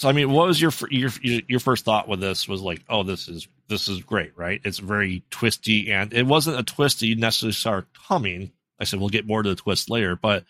so 0.00 0.08
i 0.08 0.12
mean 0.12 0.30
what 0.32 0.46
was 0.48 0.60
your 0.60 0.72
your 0.90 1.10
your 1.20 1.60
first 1.60 1.84
thought 1.84 2.08
with 2.08 2.20
this 2.20 2.48
was 2.48 2.60
like 2.62 2.82
oh 2.88 3.02
this 3.02 3.28
is 3.28 3.46
this 3.68 3.86
is 3.88 4.02
great 4.02 4.32
right 4.36 4.60
it's 4.64 4.78
very 4.78 5.22
twisty 5.30 5.92
and 5.92 6.12
it 6.14 6.26
wasn't 6.26 6.58
a 6.58 6.62
twist 6.62 7.00
that 7.00 7.06
you 7.06 7.16
necessarily 7.16 7.52
saw 7.52 7.82
coming 8.08 8.50
i 8.80 8.84
said 8.84 8.98
we'll 8.98 9.10
get 9.10 9.26
more 9.26 9.42
to 9.42 9.50
the 9.50 9.54
twist 9.56 9.90
later 9.90 10.16
but 10.16 10.44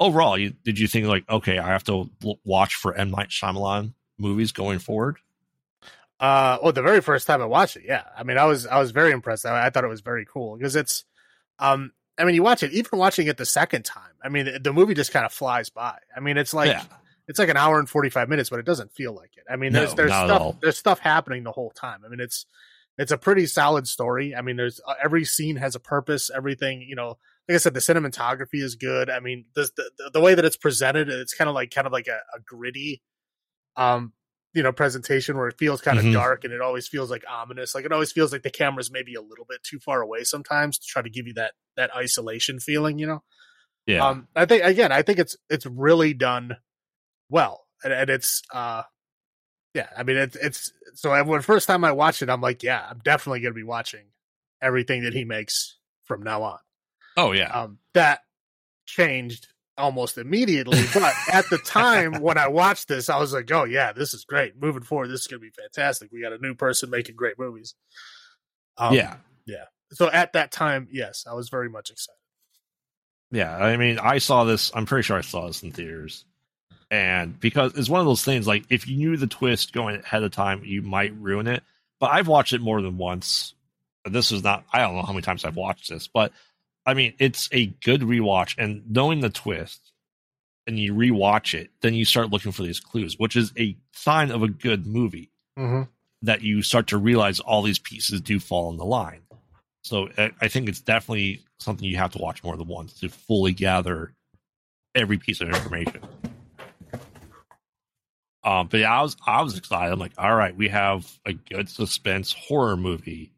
overall 0.00 0.36
you, 0.38 0.50
did 0.64 0.78
you 0.78 0.86
think 0.86 1.06
like 1.06 1.28
okay 1.28 1.58
i 1.58 1.68
have 1.68 1.84
to 1.84 2.10
l- 2.24 2.38
watch 2.44 2.74
for 2.74 2.94
m 2.94 3.10
night 3.10 3.28
Shyamalan 3.30 3.92
movies 4.18 4.52
going 4.52 4.78
forward 4.78 5.16
Uh, 6.18 6.56
well, 6.62 6.72
the 6.72 6.82
very 6.82 7.00
first 7.02 7.26
time 7.26 7.42
I 7.42 7.44
watched 7.44 7.76
it, 7.76 7.82
yeah. 7.86 8.04
I 8.16 8.22
mean, 8.22 8.38
I 8.38 8.46
was 8.46 8.66
I 8.66 8.78
was 8.78 8.90
very 8.90 9.12
impressed. 9.12 9.44
I, 9.44 9.66
I 9.66 9.70
thought 9.70 9.84
it 9.84 9.88
was 9.88 10.00
very 10.00 10.24
cool 10.24 10.56
because 10.56 10.74
it's, 10.74 11.04
um, 11.58 11.92
I 12.18 12.24
mean, 12.24 12.34
you 12.34 12.42
watch 12.42 12.62
it, 12.62 12.72
even 12.72 12.98
watching 12.98 13.26
it 13.26 13.36
the 13.36 13.44
second 13.44 13.84
time. 13.84 14.12
I 14.24 14.30
mean, 14.30 14.46
the, 14.46 14.58
the 14.58 14.72
movie 14.72 14.94
just 14.94 15.12
kind 15.12 15.26
of 15.26 15.32
flies 15.32 15.68
by. 15.68 15.98
I 16.16 16.20
mean, 16.20 16.38
it's 16.38 16.54
like 16.54 16.68
yeah 16.68 16.84
it's 17.28 17.38
like 17.38 17.50
an 17.50 17.56
hour 17.58 17.78
and 17.78 17.86
forty 17.90 18.08
five 18.08 18.30
minutes, 18.30 18.48
but 18.48 18.58
it 18.60 18.64
doesn't 18.64 18.92
feel 18.94 19.12
like 19.14 19.32
it. 19.36 19.44
I 19.50 19.56
mean, 19.56 19.72
No, 19.72 19.80
there's 19.80 19.94
there's 19.94 20.10
not 20.10 20.24
at 20.24 20.30
all. 20.30 20.52
stuff 20.52 20.60
there's 20.62 20.78
stuff 20.78 21.00
happening 21.00 21.42
the 21.44 21.52
whole 21.52 21.70
time. 21.70 22.00
I 22.06 22.08
mean, 22.08 22.20
it's 22.20 22.46
it's 22.96 23.12
a 23.12 23.18
pretty 23.18 23.44
solid 23.44 23.86
story. 23.86 24.34
I 24.34 24.40
mean, 24.40 24.56
there's 24.56 24.80
uh, 24.88 24.94
every 25.04 25.26
scene 25.26 25.56
has 25.56 25.74
a 25.74 25.80
purpose. 25.80 26.30
Everything, 26.34 26.80
you 26.80 26.96
know, 26.96 27.18
like 27.48 27.54
I 27.54 27.58
said, 27.58 27.74
the 27.74 27.80
cinematography 27.80 28.62
is 28.62 28.74
good. 28.74 29.08
I 29.10 29.20
mean, 29.20 29.46
this, 29.54 29.70
the 29.76 29.90
the 30.12 30.20
way 30.20 30.34
that 30.34 30.44
it's 30.44 30.56
presented, 30.56 31.08
it's 31.08 31.34
kind 31.34 31.48
of 31.48 31.54
like 31.54 31.70
kind 31.70 31.86
of 31.86 31.92
like 31.92 32.08
a, 32.08 32.18
a 32.36 32.40
gritty, 32.44 33.02
um, 33.76 34.12
you 34.54 34.62
know, 34.62 34.72
presentation 34.72 35.36
where 35.36 35.48
it 35.48 35.58
feels 35.58 35.80
kind 35.80 35.98
of 35.98 36.04
Mhm. 36.06 36.12
dark 36.14 36.44
and 36.44 36.52
it 36.52 36.60
always 36.60 36.88
feels 36.88 37.10
like 37.10 37.24
ominous. 37.30 37.74
Like 37.74 37.84
it 37.84 37.92
always 37.92 38.10
feels 38.12 38.32
like 38.32 38.42
the 38.42 38.50
camera's 38.50 38.90
maybe 38.90 39.14
a 39.14 39.20
little 39.20 39.44
bit 39.48 39.62
too 39.62 39.78
far 39.78 40.00
away 40.00 40.24
sometimes 40.24 40.78
to 40.78 40.86
try 40.88 41.02
to 41.02 41.10
give 41.10 41.26
you 41.26 41.34
that 41.34 41.52
that 41.76 41.94
isolation 41.94 42.58
feeling. 42.58 42.98
You 42.98 43.06
know. 43.06 43.22
yeah 43.86 44.06
Um, 44.08 44.28
I 44.34 44.46
think 44.46 44.64
again, 44.64 44.92
I 44.92 45.02
think 45.02 45.18
it's 45.18 45.36
it's 45.50 45.66
really 45.66 46.14
done 46.14 46.56
well, 47.28 47.66
and, 47.84 47.92
and 47.92 48.10
it's 48.10 48.42
uh, 48.52 48.82
yeah. 49.74 49.88
I 49.96 50.02
mean, 50.04 50.16
it's 50.16 50.36
it's 50.36 50.72
so 50.94 51.10
I, 51.10 51.22
when 51.22 51.42
first 51.42 51.66
time 51.68 51.84
I 51.84 51.92
watched 51.92 52.22
it, 52.22 52.30
I'm 52.30 52.40
like, 52.40 52.62
yeah, 52.62 52.84
I'm 52.88 53.00
definitely 53.04 53.40
gonna 53.40 53.54
be 53.54 53.62
watching 53.62 54.06
everything 54.62 55.04
that 55.04 55.12
he 55.12 55.24
makes 55.24 55.78
from 56.04 56.22
now 56.22 56.42
on. 56.42 56.58
Oh 57.16 57.32
yeah 57.32 57.62
Um, 57.62 57.78
that 57.94 58.20
changed 58.86 59.48
almost 59.78 60.18
immediately. 60.18 60.82
But 60.94 61.14
at 61.32 61.48
the 61.50 61.58
time 61.58 62.14
when 62.20 62.38
I 62.38 62.48
watched 62.48 62.88
this, 62.88 63.08
I 63.08 63.18
was 63.18 63.32
like, 63.32 63.50
"Oh 63.52 63.64
yeah, 63.64 63.92
this 63.92 64.14
is 64.14 64.24
great. 64.24 64.60
Moving 64.60 64.82
forward, 64.82 65.08
this 65.08 65.22
is 65.22 65.26
going 65.26 65.40
to 65.40 65.46
be 65.46 65.50
fantastic. 65.50 66.10
We 66.12 66.22
got 66.22 66.32
a 66.32 66.38
new 66.38 66.54
person 66.54 66.90
making 66.90 67.16
great 67.16 67.38
movies." 67.38 67.74
Um, 68.78 68.94
yeah, 68.94 69.16
yeah. 69.46 69.64
So 69.92 70.10
at 70.10 70.32
that 70.32 70.52
time, 70.52 70.88
yes, 70.90 71.26
I 71.30 71.34
was 71.34 71.48
very 71.48 71.68
much 71.68 71.90
excited. 71.90 72.18
Yeah, 73.30 73.56
I 73.56 73.76
mean, 73.76 73.98
I 73.98 74.18
saw 74.18 74.44
this. 74.44 74.70
I'm 74.74 74.86
pretty 74.86 75.02
sure 75.02 75.16
I 75.16 75.22
saw 75.22 75.46
this 75.46 75.62
in 75.62 75.72
theaters, 75.72 76.24
and 76.90 77.38
because 77.38 77.76
it's 77.76 77.88
one 77.88 78.00
of 78.00 78.06
those 78.06 78.24
things. 78.24 78.46
Like, 78.46 78.64
if 78.70 78.86
you 78.88 78.96
knew 78.96 79.16
the 79.16 79.26
twist 79.26 79.72
going 79.72 79.96
ahead 79.96 80.22
of 80.22 80.32
time, 80.32 80.62
you 80.64 80.82
might 80.82 81.14
ruin 81.16 81.46
it. 81.46 81.62
But 81.98 82.10
I've 82.12 82.28
watched 82.28 82.52
it 82.52 82.60
more 82.60 82.82
than 82.82 82.98
once. 82.98 83.54
This 84.04 84.30
is 84.30 84.44
not. 84.44 84.64
I 84.72 84.78
don't 84.80 84.94
know 84.94 85.02
how 85.02 85.12
many 85.12 85.22
times 85.22 85.44
I've 85.44 85.56
watched 85.56 85.88
this, 85.88 86.08
but 86.08 86.32
I 86.86 86.94
mean, 86.94 87.14
it's 87.18 87.48
a 87.52 87.66
good 87.66 88.02
rewatch. 88.02 88.54
And 88.56 88.84
knowing 88.88 89.20
the 89.20 89.30
twist, 89.30 89.92
and 90.66 90.78
you 90.78 90.94
rewatch 90.94 91.54
it, 91.54 91.70
then 91.80 91.94
you 91.94 92.04
start 92.04 92.30
looking 92.30 92.52
for 92.52 92.62
these 92.62 92.80
clues, 92.80 93.18
which 93.18 93.36
is 93.36 93.52
a 93.58 93.76
sign 93.92 94.30
of 94.30 94.42
a 94.42 94.48
good 94.48 94.86
movie. 94.86 95.30
Mm-hmm. 95.58 95.82
That 96.22 96.42
you 96.42 96.62
start 96.62 96.88
to 96.88 96.96
realize 96.96 97.40
all 97.40 97.62
these 97.62 97.78
pieces 97.78 98.20
do 98.22 98.40
fall 98.40 98.70
in 98.70 98.78
the 98.78 98.84
line. 98.84 99.20
So 99.84 100.08
I 100.16 100.48
think 100.48 100.68
it's 100.68 100.80
definitely 100.80 101.44
something 101.60 101.86
you 101.86 101.98
have 101.98 102.12
to 102.12 102.18
watch 102.18 102.42
more 102.42 102.56
than 102.56 102.66
once 102.66 102.98
to 103.00 103.08
fully 103.08 103.52
gather 103.52 104.12
every 104.94 105.18
piece 105.18 105.40
of 105.40 105.48
information. 105.48 106.00
Um, 108.42 108.68
but 108.68 108.80
yeah, 108.80 108.98
I 108.98 109.02
was 109.02 109.16
I 109.26 109.42
was 109.42 109.58
excited. 109.58 109.92
I'm 109.92 109.98
like, 109.98 110.12
all 110.18 110.34
right, 110.34 110.56
we 110.56 110.68
have 110.68 111.06
a 111.24 111.34
good 111.34 111.68
suspense 111.68 112.32
horror 112.32 112.76
movie. 112.76 113.32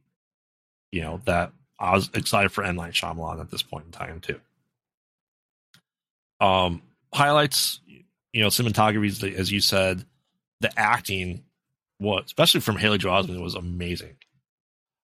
You 0.92 1.02
know 1.02 1.20
that 1.26 1.52
I 1.78 1.92
was 1.92 2.10
excited 2.14 2.50
for 2.50 2.64
M 2.64 2.76
Night 2.76 2.92
Shyamalan 2.92 3.40
at 3.40 3.50
this 3.50 3.62
point 3.62 3.86
in 3.86 3.92
time 3.92 4.20
too. 4.20 4.40
Um, 6.40 6.82
highlights, 7.12 7.80
you 8.32 8.42
know, 8.42 8.48
cinematography, 8.48 9.34
as 9.34 9.50
you 9.50 9.60
said, 9.60 10.04
the 10.60 10.70
acting, 10.78 11.44
what 11.98 12.24
especially 12.24 12.60
from 12.60 12.76
Haley 12.76 12.98
Joel 12.98 13.22
Osment 13.22 13.42
was 13.42 13.54
amazing. 13.54 14.16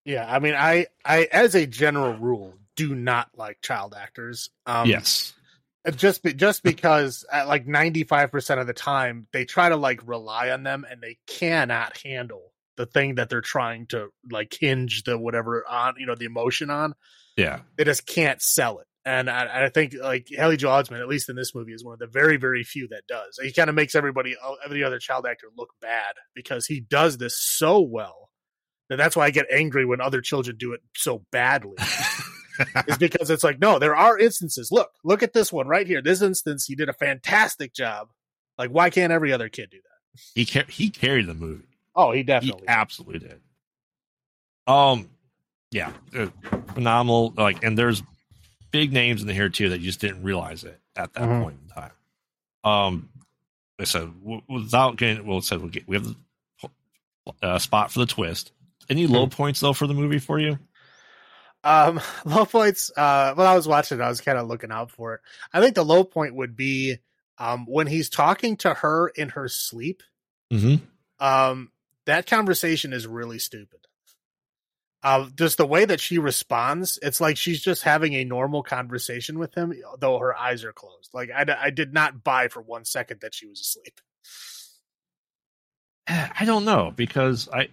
Yeah, 0.04 0.26
I 0.28 0.38
mean, 0.38 0.54
I, 0.54 0.86
I, 1.04 1.28
as 1.32 1.54
a 1.54 1.66
general 1.66 2.14
rule, 2.14 2.54
do 2.76 2.94
not 2.94 3.30
like 3.36 3.60
child 3.62 3.94
actors. 3.98 4.50
Um, 4.66 4.88
yes, 4.88 5.32
just 5.96 6.22
be, 6.22 6.34
just 6.34 6.62
because 6.62 7.24
at 7.30 7.48
like 7.48 7.66
ninety 7.66 8.04
five 8.04 8.30
percent 8.30 8.60
of 8.60 8.66
the 8.66 8.72
time 8.72 9.26
they 9.32 9.44
try 9.44 9.68
to 9.68 9.76
like 9.76 10.06
rely 10.06 10.50
on 10.50 10.62
them 10.62 10.84
and 10.88 11.00
they 11.00 11.18
cannot 11.26 11.96
handle 11.98 12.52
the 12.76 12.86
thing 12.86 13.16
that 13.16 13.28
they're 13.28 13.40
trying 13.40 13.86
to 13.88 14.08
like 14.30 14.56
hinge 14.58 15.04
the 15.04 15.18
whatever 15.18 15.64
on 15.68 15.94
you 15.98 16.06
know 16.06 16.14
the 16.14 16.26
emotion 16.26 16.70
on. 16.70 16.94
Yeah, 17.36 17.60
they 17.76 17.84
just 17.84 18.06
can't 18.06 18.40
sell 18.40 18.78
it. 18.78 18.86
And 19.06 19.28
I, 19.28 19.66
I 19.66 19.68
think 19.68 19.94
like 20.00 20.28
Haley 20.30 20.56
Joel 20.56 20.82
Osment, 20.82 21.00
at 21.00 21.08
least 21.08 21.28
in 21.28 21.36
this 21.36 21.54
movie, 21.54 21.72
is 21.72 21.84
one 21.84 21.92
of 21.92 21.98
the 21.98 22.06
very, 22.06 22.38
very 22.38 22.64
few 22.64 22.88
that 22.88 23.06
does. 23.06 23.38
He 23.42 23.52
kind 23.52 23.68
of 23.68 23.76
makes 23.76 23.94
everybody, 23.94 24.34
every 24.64 24.82
other 24.82 24.98
child 24.98 25.26
actor, 25.26 25.48
look 25.56 25.70
bad 25.82 26.14
because 26.34 26.66
he 26.66 26.80
does 26.80 27.18
this 27.18 27.38
so 27.38 27.80
well 27.80 28.30
that 28.88 28.96
that's 28.96 29.16
why 29.16 29.26
I 29.26 29.30
get 29.30 29.46
angry 29.50 29.84
when 29.84 30.00
other 30.00 30.20
children 30.20 30.56
do 30.58 30.72
it 30.72 30.80
so 30.96 31.24
badly. 31.30 31.76
is 32.88 32.98
because 32.98 33.30
it's 33.30 33.44
like, 33.44 33.58
no, 33.58 33.78
there 33.78 33.96
are 33.96 34.18
instances. 34.18 34.70
Look, 34.70 34.90
look 35.04 35.22
at 35.22 35.32
this 35.32 35.52
one 35.52 35.68
right 35.68 35.86
here. 35.86 36.02
This 36.02 36.22
instance, 36.22 36.64
he 36.66 36.74
did 36.74 36.88
a 36.88 36.94
fantastic 36.94 37.74
job. 37.74 38.08
Like, 38.58 38.70
why 38.70 38.90
can't 38.90 39.12
every 39.12 39.32
other 39.32 39.48
kid 39.48 39.70
do 39.70 39.78
that? 39.78 40.20
He 40.34 40.46
car- 40.46 40.64
he 40.68 40.90
carried 40.90 41.26
the 41.26 41.34
movie. 41.34 41.64
Oh, 41.94 42.12
he 42.12 42.22
definitely, 42.22 42.62
he 42.62 42.68
absolutely 42.68 43.20
did. 43.20 43.40
Um, 44.66 45.08
yeah, 45.70 45.92
phenomenal. 46.74 47.32
Like, 47.36 47.62
and 47.64 47.76
there's 47.76 48.02
big 48.70 48.92
names 48.92 49.22
in 49.22 49.28
here 49.28 49.48
too 49.48 49.68
that 49.70 49.78
you 49.78 49.86
just 49.86 50.00
didn't 50.00 50.22
realize 50.22 50.64
it 50.64 50.80
at 50.96 51.12
that 51.14 51.22
mm-hmm. 51.22 51.42
point 51.42 51.56
in 51.62 51.68
time. 51.68 51.92
Um, 52.64 53.08
I 53.78 53.84
said 53.84 54.12
without 54.48 54.96
getting 54.96 55.26
well, 55.26 55.40
said 55.40 55.58
we'll 55.58 55.68
get 55.68 55.86
we 55.86 55.96
have 55.96 56.04
the 56.04 56.70
uh, 57.42 57.58
spot 57.58 57.92
for 57.92 58.00
the 58.00 58.06
twist. 58.06 58.52
Any 58.88 59.06
low 59.06 59.26
mm-hmm. 59.26 59.36
points 59.36 59.60
though 59.60 59.72
for 59.72 59.86
the 59.86 59.94
movie 59.94 60.18
for 60.18 60.38
you? 60.38 60.58
Um, 61.62 62.00
low 62.24 62.44
points. 62.44 62.90
Uh, 62.96 63.34
when 63.34 63.46
I 63.46 63.54
was 63.54 63.68
watching, 63.68 64.00
I 64.00 64.08
was 64.08 64.20
kind 64.20 64.38
of 64.38 64.46
looking 64.48 64.70
out 64.70 64.90
for 64.90 65.14
it. 65.14 65.20
I 65.52 65.60
think 65.60 65.74
the 65.74 65.84
low 65.84 66.04
point 66.04 66.34
would 66.34 66.56
be 66.56 66.96
um 67.38 67.66
when 67.66 67.86
he's 67.86 68.08
talking 68.08 68.56
to 68.58 68.74
her 68.74 69.08
in 69.08 69.30
her 69.30 69.48
sleep. 69.48 70.02
Mm-hmm. 70.52 70.84
Um, 71.24 71.70
that 72.06 72.26
conversation 72.26 72.92
is 72.92 73.06
really 73.06 73.38
stupid. 73.38 73.80
Uh, 75.02 75.28
just 75.36 75.58
the 75.58 75.66
way 75.66 75.84
that 75.84 76.00
she 76.00 76.18
responds, 76.18 76.98
it's 77.02 77.20
like 77.20 77.36
she's 77.36 77.60
just 77.60 77.82
having 77.82 78.14
a 78.14 78.24
normal 78.24 78.62
conversation 78.62 79.38
with 79.38 79.54
him, 79.54 79.74
though 79.98 80.18
her 80.18 80.34
eyes 80.34 80.64
are 80.64 80.72
closed. 80.72 81.10
Like 81.12 81.30
I, 81.30 81.44
I 81.60 81.70
did 81.70 81.92
not 81.92 82.24
buy 82.24 82.48
for 82.48 82.62
one 82.62 82.86
second 82.86 83.20
that 83.20 83.34
she 83.34 83.46
was 83.46 83.60
asleep. 83.60 84.00
I 86.08 86.44
don't 86.46 86.64
know 86.64 86.90
because 86.94 87.48
I 87.52 87.68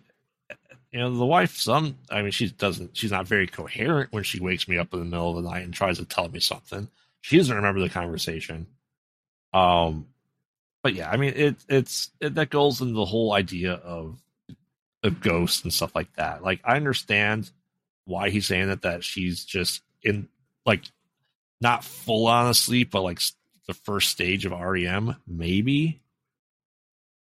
you 0.91 0.99
know 0.99 1.15
the 1.15 1.25
wife 1.25 1.57
some 1.57 1.97
i 2.09 2.21
mean 2.21 2.31
she 2.31 2.49
doesn't 2.49 2.95
she's 2.95 3.11
not 3.11 3.27
very 3.27 3.47
coherent 3.47 4.11
when 4.11 4.23
she 4.23 4.39
wakes 4.39 4.67
me 4.67 4.77
up 4.77 4.93
in 4.93 4.99
the 4.99 5.05
middle 5.05 5.37
of 5.37 5.43
the 5.43 5.49
night 5.49 5.63
and 5.63 5.73
tries 5.73 5.97
to 5.97 6.05
tell 6.05 6.27
me 6.29 6.39
something 6.39 6.89
she 7.21 7.37
doesn't 7.37 7.55
remember 7.55 7.79
the 7.79 7.89
conversation 7.89 8.67
um 9.53 10.05
but 10.83 10.93
yeah 10.93 11.09
i 11.09 11.17
mean 11.17 11.33
it 11.35 11.55
it's 11.67 12.11
it, 12.19 12.35
that 12.35 12.49
goes 12.49 12.81
into 12.81 12.93
the 12.93 13.05
whole 13.05 13.33
idea 13.33 13.73
of 13.73 14.21
of 15.03 15.19
ghosts 15.21 15.63
and 15.63 15.73
stuff 15.73 15.95
like 15.95 16.13
that 16.15 16.43
like 16.43 16.61
i 16.63 16.75
understand 16.75 17.51
why 18.05 18.29
he's 18.29 18.45
saying 18.45 18.67
that 18.67 18.83
that 18.83 19.03
she's 19.03 19.45
just 19.45 19.81
in 20.03 20.27
like 20.65 20.83
not 21.59 21.83
full 21.83 22.27
on 22.27 22.49
asleep 22.49 22.91
but 22.91 23.01
like 23.01 23.19
the 23.67 23.73
first 23.73 24.09
stage 24.09 24.45
of 24.45 24.51
rem 24.51 25.15
maybe 25.27 26.01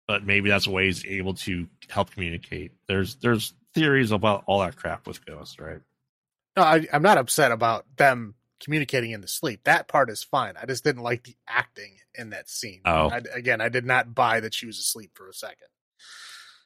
but 0.08 0.26
maybe 0.26 0.50
that's 0.50 0.68
a 0.68 0.72
way 0.72 0.86
he's 0.86 1.06
able 1.06 1.34
to 1.34 1.68
help 1.90 2.12
communicate. 2.12 2.72
There's 2.88 3.16
there's 3.16 3.54
theories 3.74 4.12
about 4.12 4.44
all 4.46 4.60
that 4.60 4.76
crap 4.76 5.08
with 5.08 5.26
ghosts, 5.26 5.60
right? 5.60 5.82
No, 6.56 6.64
I, 6.64 6.86
am 6.92 7.02
not 7.02 7.18
upset 7.18 7.52
about 7.52 7.86
them 7.98 8.36
communicating 8.64 9.12
in 9.12 9.22
the 9.22 9.28
sleep. 9.28 9.62
That 9.66 9.88
part 9.88 10.10
is 10.10 10.24
fine. 10.24 10.54
I 10.62 10.66
just 10.66 10.84
didn't 10.84 11.04
like 11.04 11.24
the 11.24 11.36
acting 11.48 11.98
in 12.16 12.30
that 12.32 12.50
scene. 12.50 12.82
Oh, 12.86 13.10
I, 13.10 13.22
again, 13.34 13.62
I 13.62 13.70
did 13.70 13.86
not 13.86 14.16
buy 14.16 14.40
that 14.40 14.54
she 14.54 14.66
was 14.66 14.80
asleep 14.80 15.12
for 15.14 15.28
a 15.28 15.34
second. 15.34 15.68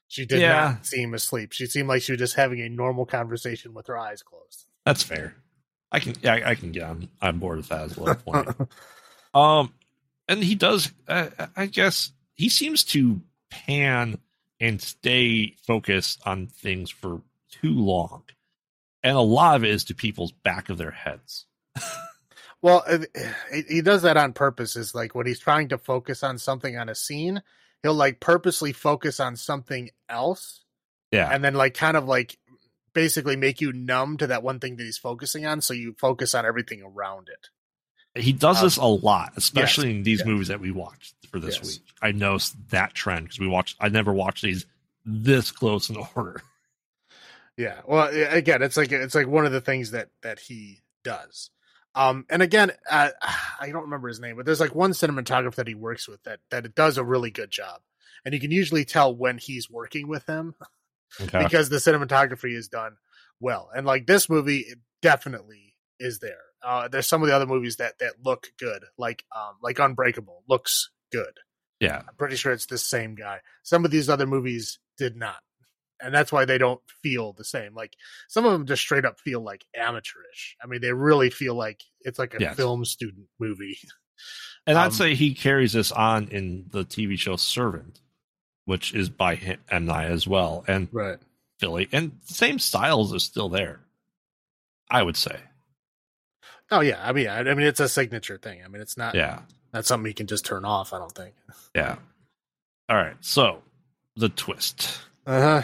She 0.08 0.26
did 0.26 0.40
yeah. 0.42 0.54
not 0.54 0.86
seem 0.86 1.14
asleep. 1.14 1.52
She 1.52 1.66
seemed 1.66 1.90
like 1.90 2.02
she 2.02 2.14
was 2.14 2.20
just 2.20 2.36
having 2.36 2.62
a 2.62 2.70
normal 2.70 3.06
conversation 3.06 3.74
with 3.74 3.88
her 3.88 3.98
eyes 3.98 4.24
closed. 4.24 4.66
That's 4.86 5.04
fair. 5.04 5.36
I 5.92 6.00
can 6.00 6.16
yeah, 6.22 6.42
I, 6.46 6.56
can 6.56 6.72
get 6.72 6.84
on, 6.84 7.10
on 7.22 7.40
board 7.40 7.58
with 7.58 7.70
that 7.70 7.82
as 7.82 7.98
well. 7.98 8.16
Point. 8.16 8.50
um, 9.34 9.74
and 10.28 10.44
he 10.44 10.56
does. 10.56 10.92
Uh, 11.08 11.28
I 11.56 11.66
guess 11.66 12.12
he 12.36 12.50
seems 12.50 12.84
to 12.86 13.22
pan 13.50 14.20
and 14.60 14.82
stay 14.82 15.56
focused 15.66 16.22
on 16.26 16.48
things 16.48 16.90
for 16.90 17.22
too 17.52 17.74
long. 17.74 18.24
And 19.04 19.16
a 19.16 19.22
lot 19.22 19.56
of 19.56 19.64
it 19.64 19.70
is 19.70 19.86
to 19.86 19.96
people's 19.96 20.32
back 20.32 20.70
of 20.70 20.78
their 20.78 20.92
heads. 20.92 21.46
Well, 22.62 22.86
he 23.68 23.82
does 23.82 24.02
that 24.04 24.18
on 24.18 24.34
purpose. 24.34 24.76
Is 24.76 24.96
like 24.96 25.16
when 25.16 25.28
he's 25.28 25.40
trying 25.40 25.70
to 25.70 25.78
focus 25.78 26.24
on 26.24 26.38
something 26.38 26.78
on 26.78 26.90
a 26.90 26.96
scene, 26.96 27.42
he'll 27.84 27.94
like 27.94 28.20
purposely 28.20 28.74
focus 28.74 29.20
on 29.20 29.36
something 29.36 29.90
else. 30.10 30.64
Yeah. 31.12 31.30
And 31.32 31.44
then 31.44 31.54
like 31.54 31.74
kind 31.74 31.98
of 31.98 32.06
like 32.06 32.38
basically 32.94 33.36
make 33.36 33.62
you 33.62 33.72
numb 33.72 34.18
to 34.18 34.28
that 34.28 34.44
one 34.44 34.60
thing 34.60 34.76
that 34.78 34.84
he's 34.84 34.98
focusing 34.98 35.46
on 35.46 35.62
so 35.62 35.74
you 35.74 35.96
focus 36.00 36.34
on 36.34 36.46
everything 36.46 36.82
around 36.82 37.30
it. 37.30 37.50
He 38.22 38.34
does 38.34 38.58
um, 38.58 38.64
this 38.64 38.78
a 38.78 38.86
lot, 38.86 39.34
especially 39.36 39.90
yes, 39.90 39.98
in 39.98 40.04
these 40.04 40.20
yes. 40.20 40.28
movies 40.28 40.48
that 40.48 40.60
we 40.60 40.72
watched 40.72 41.14
for 41.30 41.40
this 41.40 41.58
yes. 41.58 41.68
week. 41.68 41.84
I 42.02 42.12
noticed 42.12 42.56
that 42.70 42.96
trend 42.96 43.26
because 43.26 43.40
we 43.40 43.48
watched. 43.48 43.78
I 43.80 43.90
never 43.90 44.12
watched 44.12 44.44
these 44.44 44.66
this 45.06 45.52
close 45.52 45.90
in 45.90 45.98
order. 46.16 46.42
Yeah. 47.56 47.82
Well, 47.88 48.10
again, 48.12 48.64
it's 48.64 48.78
like 48.78 48.92
it's 48.92 49.16
like 49.16 49.28
one 49.28 49.46
of 49.46 49.52
the 49.52 49.62
things 49.62 49.92
that 49.92 50.10
that 50.24 50.40
he 50.40 50.82
does. 51.04 51.52
Um, 51.98 52.26
and 52.30 52.44
again, 52.44 52.72
uh, 52.90 53.10
I 53.60 53.72
don't 53.72 53.84
remember 53.84 54.08
his 54.08 54.20
name, 54.20 54.38
but 54.38 54.46
there's 54.46 54.60
like 54.60 54.76
one 54.76 54.92
cinematographer 54.92 55.56
that 55.56 55.68
he 55.68 55.76
works 55.76 56.08
with 56.08 56.24
that 56.24 56.40
that 56.52 56.66
it 56.66 56.76
does 56.76 56.98
a 56.98 57.04
really 57.04 57.32
good 57.32 57.52
job, 57.52 57.82
and 58.24 58.34
you 58.34 58.40
can 58.40 58.52
usually 58.52 58.86
tell 58.86 59.14
when 59.14 59.38
he's 59.38 59.70
working 59.70 60.08
with 60.08 60.26
him 60.28 60.56
okay. 61.22 61.44
because 61.44 61.70
the 61.70 61.78
cinematography 61.78 62.56
is 62.56 62.68
done 62.68 62.98
well. 63.40 63.70
And 63.76 63.86
like 63.86 64.06
this 64.06 64.30
movie, 64.30 64.66
definitely 65.02 65.76
is 66.00 66.20
there. 66.20 66.38
Uh, 66.64 66.88
there's 66.88 67.08
some 67.08 67.22
of 67.22 67.28
the 67.28 67.36
other 67.36 67.46
movies 67.46 67.78
that 67.78 67.98
that 68.00 68.14
look 68.24 68.48
good, 68.60 68.84
like 68.98 69.24
um, 69.36 69.56
like 69.62 69.80
Unbreakable 69.80 70.44
looks 70.48 70.92
good. 71.12 71.34
Yeah, 71.80 72.02
I'm 72.08 72.16
pretty 72.16 72.36
sure 72.36 72.52
it's 72.52 72.66
the 72.68 72.78
same 72.78 73.16
guy. 73.16 73.40
Some 73.64 73.86
of 73.86 73.92
these 73.92 74.10
other 74.10 74.26
movies 74.26 74.80
did 74.98 75.16
not, 75.16 75.38
and 76.02 76.14
that's 76.14 76.32
why 76.32 76.46
they 76.46 76.58
don't 76.58 76.82
feel 77.02 77.34
the 77.34 77.44
same. 77.44 77.74
Like 77.74 77.96
some 78.28 78.46
of 78.46 78.52
them 78.52 78.66
just 78.66 78.82
straight 78.82 79.06
up 79.06 79.20
feel 79.20 79.42
like 79.42 79.66
amateurish. 79.76 80.58
I 80.62 80.68
mean, 80.68 80.82
they 80.82 80.94
really 80.94 81.30
feel 81.30 81.56
like 81.56 81.84
it's 82.02 82.20
like 82.20 82.34
a 82.34 82.40
yes. 82.40 82.56
film 82.56 82.86
student 82.86 83.28
movie. 83.40 83.78
And 84.66 84.78
um, 84.78 84.86
I'd 84.86 84.94
say 84.94 85.16
he 85.16 85.34
carries 85.34 85.72
this 85.72 85.94
on 85.94 86.28
in 86.28 86.66
the 86.72 86.84
TV 86.84 87.18
show 87.18 87.38
Servant, 87.38 88.02
which 88.66 88.94
is 88.94 89.10
by 89.10 89.36
him, 89.36 89.60
M 89.70 89.86
Night 89.86 90.12
as 90.12 90.28
well, 90.28 90.66
and 90.68 90.90
right 90.92 91.20
Philly, 91.60 91.88
and 91.94 92.20
same 92.26 92.60
styles 92.60 93.14
is 93.14 93.24
still 93.24 93.48
there. 93.48 93.80
I 94.90 95.04
would 95.04 95.16
say. 95.16 95.38
Oh 96.70 96.82
yeah, 96.82 97.00
I 97.02 97.14
mean, 97.14 97.30
I, 97.30 97.44
mean, 97.44 97.62
it's 97.62 97.80
a 97.80 97.88
signature 97.88 98.38
thing. 98.38 98.62
I 98.64 98.68
mean, 98.68 98.82
it's 98.82 98.98
not. 98.98 99.16
Yeah. 99.16 99.42
That's 99.72 99.88
something 99.88 100.08
you 100.08 100.14
can 100.14 100.28
just 100.28 100.46
turn 100.46 100.66
off. 100.66 100.92
I 100.94 101.00
don't 101.00 101.14
think. 101.14 101.34
Yeah. 101.76 101.96
All 102.90 102.98
right. 102.98 103.16
So 103.22 103.62
the 104.16 104.30
twist. 104.30 105.00
Uh 105.28 105.62
huh. 105.62 105.64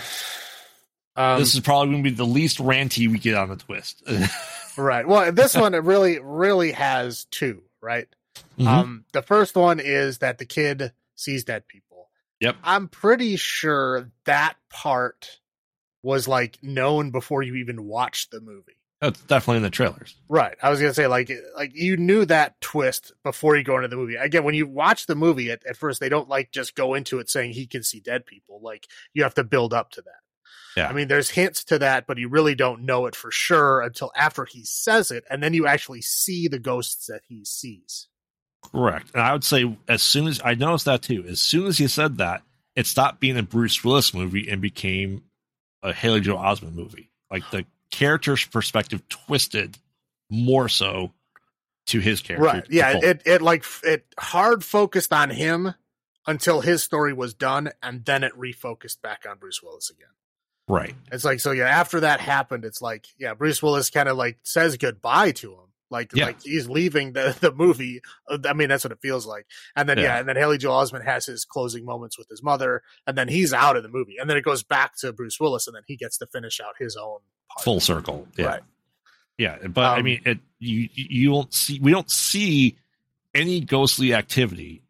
Um, 1.15 1.39
this 1.39 1.53
is 1.53 1.61
probably 1.61 1.93
going 1.93 2.03
to 2.03 2.09
be 2.09 2.15
the 2.15 2.25
least 2.25 2.57
ranty 2.57 3.09
we 3.09 3.17
get 3.17 3.35
on 3.35 3.49
the 3.49 3.55
twist. 3.55 4.03
right. 4.77 5.07
Well, 5.07 5.31
this 5.31 5.55
one 5.55 5.73
it 5.73 5.83
really, 5.83 6.19
really 6.19 6.73
has 6.73 7.25
two. 7.25 7.63
Right. 7.81 8.07
Mhm. 8.59 8.67
Um, 8.67 9.05
the 9.13 9.21
first 9.21 9.55
one 9.55 9.79
is 9.79 10.19
that 10.19 10.37
the 10.37 10.45
kid 10.45 10.91
sees 11.15 11.43
dead 11.43 11.67
people. 11.67 12.09
Yep. 12.39 12.57
I'm 12.63 12.87
pretty 12.89 13.37
sure 13.37 14.11
that 14.25 14.55
part 14.69 15.39
was 16.01 16.27
like 16.27 16.57
known 16.61 17.11
before 17.11 17.41
you 17.41 17.55
even 17.55 17.85
watched 17.85 18.31
the 18.31 18.41
movie. 18.41 18.73
Oh, 19.03 19.07
That's 19.07 19.21
definitely 19.23 19.57
in 19.57 19.63
the 19.63 19.69
trailers. 19.69 20.15
Right. 20.29 20.55
I 20.63 20.69
was 20.69 20.79
gonna 20.79 20.93
say 20.93 21.07
like 21.07 21.29
like 21.57 21.71
you 21.75 21.97
knew 21.97 22.23
that 22.25 22.59
twist 22.61 23.11
before 23.21 23.57
you 23.57 23.63
go 23.63 23.75
into 23.75 23.89
the 23.89 23.97
movie. 23.97 24.15
Again, 24.15 24.45
when 24.45 24.55
you 24.55 24.65
watch 24.65 25.07
the 25.07 25.15
movie 25.15 25.51
at, 25.51 25.65
at 25.65 25.75
first, 25.75 25.99
they 25.99 26.07
don't 26.07 26.29
like 26.29 26.51
just 26.51 26.73
go 26.73 26.93
into 26.93 27.19
it 27.19 27.29
saying 27.29 27.51
he 27.51 27.67
can 27.67 27.83
see 27.83 27.99
dead 27.99 28.25
people. 28.25 28.61
Like 28.63 28.87
you 29.13 29.23
have 29.23 29.33
to 29.33 29.43
build 29.43 29.73
up 29.73 29.91
to 29.91 30.01
that. 30.03 30.11
Yeah. 30.77 30.87
I 30.87 30.93
mean, 30.93 31.09
there's 31.09 31.29
hints 31.29 31.65
to 31.65 31.79
that, 31.79 32.07
but 32.07 32.17
you 32.17 32.29
really 32.29 32.55
don't 32.55 32.85
know 32.85 33.05
it 33.05 33.15
for 33.15 33.29
sure 33.29 33.81
until 33.81 34.11
after 34.15 34.45
he 34.45 34.63
says 34.63 35.11
it, 35.11 35.25
and 35.29 35.43
then 35.43 35.53
you 35.53 35.67
actually 35.67 36.01
see 36.01 36.47
the 36.47 36.57
ghosts 36.57 37.07
that 37.07 37.21
he 37.27 37.43
sees. 37.43 38.07
Correct. 38.63 39.11
And 39.13 39.21
I 39.21 39.33
would 39.33 39.43
say 39.43 39.77
as 39.89 40.01
soon 40.01 40.27
as 40.27 40.39
I 40.45 40.53
noticed 40.53 40.85
that 40.85 41.01
too, 41.01 41.25
as 41.27 41.41
soon 41.41 41.67
as 41.67 41.77
he 41.77 41.89
said 41.89 42.19
that, 42.19 42.41
it 42.77 42.87
stopped 42.87 43.19
being 43.19 43.37
a 43.37 43.43
Bruce 43.43 43.83
Willis 43.83 44.13
movie 44.13 44.47
and 44.49 44.61
became 44.61 45.23
a 45.83 45.91
Haley 45.91 46.21
Joel 46.21 46.39
Osment 46.39 46.73
movie. 46.73 47.11
Like 47.29 47.43
the 47.51 47.65
character's 47.93 48.43
perspective 48.45 49.07
twisted 49.07 49.77
more 50.29 50.67
so 50.67 51.11
to 51.85 51.99
his 51.99 52.21
character. 52.21 52.45
Right. 52.45 52.65
Yeah. 52.69 52.97
It 53.01 53.21
it 53.25 53.41
like 53.41 53.63
it 53.83 54.05
hard 54.19 54.63
focused 54.63 55.13
on 55.13 55.29
him 55.29 55.75
until 56.25 56.61
his 56.61 56.81
story 56.81 57.13
was 57.13 57.33
done, 57.33 57.69
and 57.83 58.03
then 58.03 58.23
it 58.23 58.33
refocused 58.37 59.01
back 59.01 59.25
on 59.29 59.37
Bruce 59.37 59.61
Willis 59.61 59.89
again. 59.91 60.07
right. 60.67 60.95
It's 61.11 61.23
like 61.23 61.39
so 61.39 61.51
yeah, 61.51 61.67
after 61.67 61.99
that 61.99 62.19
happened, 62.19 62.65
it's 62.65 62.81
like 62.81 63.07
yeah, 63.17 63.35
Bruce 63.35 63.61
Willis 63.61 63.89
kind 63.91 64.09
of 64.09 64.17
like 64.17 64.39
says 64.43 64.75
goodbye 64.77 65.31
to 65.33 65.51
him. 65.51 65.72
Like 65.93 66.11
Yeah. 66.13 66.25
like 66.25 66.41
he's 66.41 66.67
leaving 66.67 67.13
the 67.13 67.37
the 67.39 67.53
movie. 67.53 68.01
Uh, 68.27 68.39
I 68.45 68.51
mean, 68.53 68.67
that's 68.67 68.83
what 68.83 68.91
it 68.91 68.99
feels 69.01 69.25
like. 69.25 69.45
And 69.75 69.87
then 69.87 69.97
yeah, 69.97 70.03
Yeah. 70.03 70.19
and 70.19 70.27
then 70.27 70.35
Haley 70.35 70.57
Joel 70.57 70.83
Osment 70.83 71.05
has 71.05 71.25
his 71.25 71.45
closing 71.45 71.85
moments 71.85 72.17
with 72.17 72.27
his 72.27 72.43
mother, 72.43 72.81
and 73.07 73.17
then 73.17 73.27
he's 73.29 73.53
out 73.53 73.77
of 73.77 73.83
the 73.83 73.89
movie. 73.89 74.17
And 74.19 74.29
then 74.29 74.35
it 74.35 74.43
goes 74.43 74.63
back 74.63 74.97
to 74.97 75.13
Bruce 75.13 75.39
Willis, 75.39 75.67
and 75.67 75.75
then 75.75 75.83
he 75.87 75.95
gets 75.95 76.17
to 76.17 76.25
finish 76.27 76.59
out 76.59 76.73
his 76.77 76.97
own 76.97 77.19
part. 77.49 77.63
Full 77.63 77.79
circle. 77.79 78.27
Yeah. 78.37 78.45
Right. 78.47 78.61
Yeah. 79.37 79.67
But 79.67 79.85
I 79.85 79.99
Um, 79.99 80.03
mean 80.05 80.21
it 80.25 80.39
you 80.59 80.89
you 80.93 81.29
don't 81.29 81.53
see 81.53 81.79
we 81.79 81.91
don't 81.91 82.09
see 82.11 82.77
any 83.33 83.61
ghostly 83.61 84.13
activity 84.13 84.83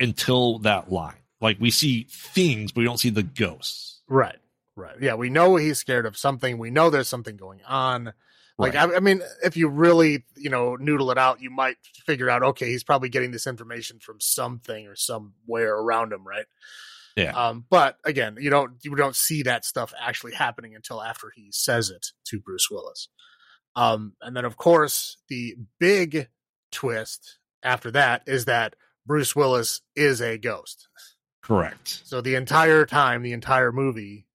until 0.00 0.58
that 0.60 0.90
line. 0.90 1.16
Like 1.40 1.58
we 1.60 1.70
see 1.70 2.06
things, 2.08 2.72
but 2.72 2.80
we 2.80 2.84
don't 2.84 2.98
see 3.00 3.10
the 3.10 3.22
ghosts. 3.22 4.00
Right. 4.08 4.36
Right. 4.74 4.96
Yeah, 5.00 5.14
we 5.14 5.28
know 5.28 5.56
he's 5.56 5.78
scared 5.78 6.06
of 6.06 6.16
something. 6.16 6.56
We 6.56 6.70
know 6.70 6.88
there's 6.88 7.08
something 7.08 7.36
going 7.36 7.60
on. 7.66 8.12
Like 8.58 8.74
Right. 8.74 8.90
I, 8.90 8.96
I 8.96 9.00
mean, 9.00 9.22
if 9.42 9.56
you 9.56 9.68
really, 9.68 10.24
you 10.36 10.50
know, 10.50 10.76
noodle 10.76 11.10
it 11.10 11.18
out, 11.18 11.40
you 11.40 11.50
might 11.50 11.76
figure 12.06 12.28
out, 12.28 12.42
okay, 12.42 12.66
he's 12.66 12.84
probably 12.84 13.08
getting 13.08 13.30
this 13.30 13.46
information 13.46 13.98
from 13.98 14.20
something 14.20 14.86
or 14.86 14.94
somewhere 14.94 15.74
around 15.74 16.12
him, 16.12 16.26
right? 16.26 16.46
Yeah. 17.16 17.32
Um, 17.32 17.64
but 17.68 17.96
again, 18.04 18.36
you 18.40 18.50
don't 18.50 18.72
you 18.82 18.94
don't 18.94 19.16
see 19.16 19.42
that 19.42 19.64
stuff 19.64 19.92
actually 20.00 20.32
happening 20.32 20.74
until 20.74 21.02
after 21.02 21.30
he 21.34 21.48
says 21.50 21.90
it 21.90 22.08
to 22.26 22.40
Bruce 22.40 22.70
Willis. 22.70 23.08
Um, 23.76 24.14
and 24.20 24.36
then 24.36 24.44
of 24.44 24.56
course 24.56 25.18
the 25.28 25.56
big 25.78 26.28
twist 26.70 27.38
after 27.62 27.90
that 27.92 28.22
is 28.26 28.46
that 28.46 28.76
Bruce 29.06 29.34
Willis 29.36 29.82
is 29.96 30.20
a 30.20 30.38
ghost. 30.38 30.88
Correct. 31.42 32.02
So 32.04 32.20
the 32.20 32.36
entire 32.36 32.86
time, 32.86 33.22
the 33.22 33.32
entire 33.32 33.72
movie, 33.72 34.26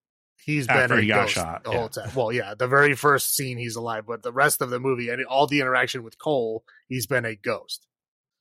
he's 0.48 0.66
been 0.66 0.92
a 0.92 1.02
he 1.02 1.08
ghost 1.08 1.34
shot, 1.34 1.64
the 1.64 1.72
yeah. 1.72 1.78
whole 1.78 1.90
time. 1.90 2.10
Well, 2.16 2.32
yeah, 2.32 2.56
the 2.56 2.68
very 2.68 2.96
first 2.96 3.36
scene 3.36 3.58
he's 3.58 3.76
alive, 3.76 4.06
but 4.08 4.24
the 4.24 4.32
rest 4.32 4.62
of 4.62 4.72
the 4.72 4.80
movie 4.80 5.10
and 5.10 5.24
all 5.26 5.46
the 5.46 5.60
interaction 5.60 6.02
with 6.04 6.18
Cole, 6.18 6.64
he's 6.88 7.06
been 7.06 7.26
a 7.26 7.36
ghost. 7.36 7.86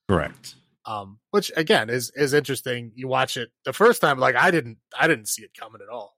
Correct. 0.09 0.55
Um, 0.87 1.19
which 1.33 1.51
again 1.57 1.91
is 1.91 2.13
is 2.15 2.33
interesting. 2.33 2.93
You 2.95 3.09
watch 3.09 3.37
it 3.37 3.51
the 3.65 3.73
first 3.73 4.01
time, 4.01 4.19
like 4.19 4.37
I 4.37 4.53
didn't, 4.53 4.79
I 4.99 5.09
didn't 5.09 5.29
see 5.29 5.43
it 5.43 5.51
coming 5.59 5.83
at 5.83 5.93
all. 5.93 6.17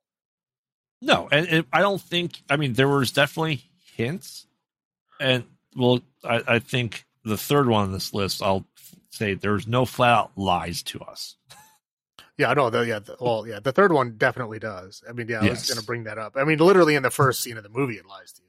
No, 1.01 1.29
and, 1.33 1.49
and 1.49 1.67
I 1.73 1.81
don't 1.81 2.01
think. 2.01 2.43
I 2.51 2.57
mean, 2.57 2.75
there 2.75 2.89
was 2.89 3.11
definitely 3.11 3.63
hints, 3.97 4.47
and 5.19 5.45
well, 5.75 6.01
I, 6.23 6.43
I 6.47 6.59
think 6.59 7.07
the 7.25 7.39
third 7.39 7.67
one 7.67 7.85
on 7.85 7.93
this 7.93 8.13
list, 8.13 8.43
I'll 8.43 8.67
say 9.11 9.35
there's 9.35 9.67
no 9.67 9.87
flat 9.87 10.13
out 10.13 10.33
lies 10.37 10.83
to 10.85 11.01
us. 11.01 11.37
Yeah, 12.39 12.51
I 12.51 12.55
know. 12.55 12.71
The, 12.71 12.87
yeah, 12.87 13.01
the, 13.01 13.17
well, 13.21 13.47
yeah, 13.47 13.59
the 13.61 13.73
third 13.73 13.93
one 13.93 14.17
definitely 14.17 14.61
does. 14.61 15.03
I 15.09 15.13
mean, 15.13 15.29
yeah, 15.29 15.41
I 15.41 15.49
was 15.51 15.69
going 15.69 15.79
to 15.81 15.85
bring 15.85 16.05
that 16.05 16.19
up. 16.19 16.35
I 16.37 16.45
mean, 16.45 16.59
literally 16.59 16.95
in 16.95 17.03
the 17.03 17.11
first 17.11 17.41
scene 17.43 17.57
of 17.57 17.65
the 17.65 17.69
movie, 17.69 17.95
it 17.97 18.07
lies 18.07 18.33
to 18.35 18.43
you. 18.43 18.49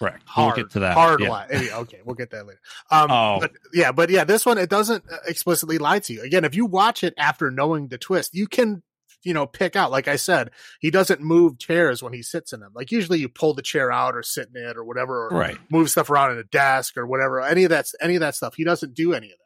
Correct. 0.00 0.22
Hard, 0.26 0.56
we'll 0.56 0.64
get 0.64 0.72
to 0.72 0.80
that. 0.80 0.94
Hard 0.94 1.20
yeah. 1.20 1.30
lie. 1.30 1.46
Maybe- 1.48 1.70
Okay, 1.70 2.00
we'll 2.04 2.16
get 2.16 2.30
that 2.32 2.44
later. 2.46 2.60
Um, 2.90 3.10
Oh. 3.12 3.38
but 3.40 3.52
yeah, 3.72 3.92
but 3.92 4.10
yeah, 4.10 4.24
this 4.24 4.44
one 4.44 4.58
it 4.58 4.68
doesn't 4.68 5.04
uh, 5.10 5.18
explicitly 5.28 5.78
lie 5.78 6.00
to 6.00 6.12
you. 6.12 6.22
Again, 6.22 6.44
if 6.44 6.56
you 6.56 6.66
watch 6.66 7.04
it 7.04 7.14
after 7.16 7.50
knowing 7.52 7.86
the 7.86 7.98
twist, 7.98 8.34
you 8.34 8.48
can 8.48 8.82
you 9.22 9.32
know 9.32 9.46
pick 9.46 9.76
out. 9.76 9.92
Like 9.92 10.08
I 10.08 10.16
said, 10.16 10.50
he 10.80 10.90
doesn't 10.90 11.20
move 11.20 11.56
chairs 11.60 12.02
when 12.02 12.12
he 12.12 12.22
sits 12.22 12.52
in 12.52 12.58
them. 12.58 12.72
Like 12.74 12.90
usually, 12.90 13.20
you 13.20 13.28
pull 13.28 13.54
the 13.54 13.62
chair 13.62 13.92
out 13.92 14.16
or 14.16 14.24
sit 14.24 14.48
in 14.52 14.60
it 14.60 14.76
or 14.76 14.82
whatever, 14.82 15.28
or 15.28 15.38
Right. 15.38 15.58
move 15.70 15.88
stuff 15.88 16.10
around 16.10 16.32
in 16.32 16.38
a 16.38 16.42
desk 16.44 16.96
or 16.96 17.06
whatever. 17.06 17.40
Any 17.40 17.62
of 17.62 17.70
that, 17.70 17.86
any 18.00 18.16
of 18.16 18.20
that 18.22 18.34
stuff, 18.34 18.56
he 18.56 18.64
doesn't 18.64 18.94
do 18.94 19.12
any 19.14 19.26
of 19.30 19.38
that. 19.38 19.41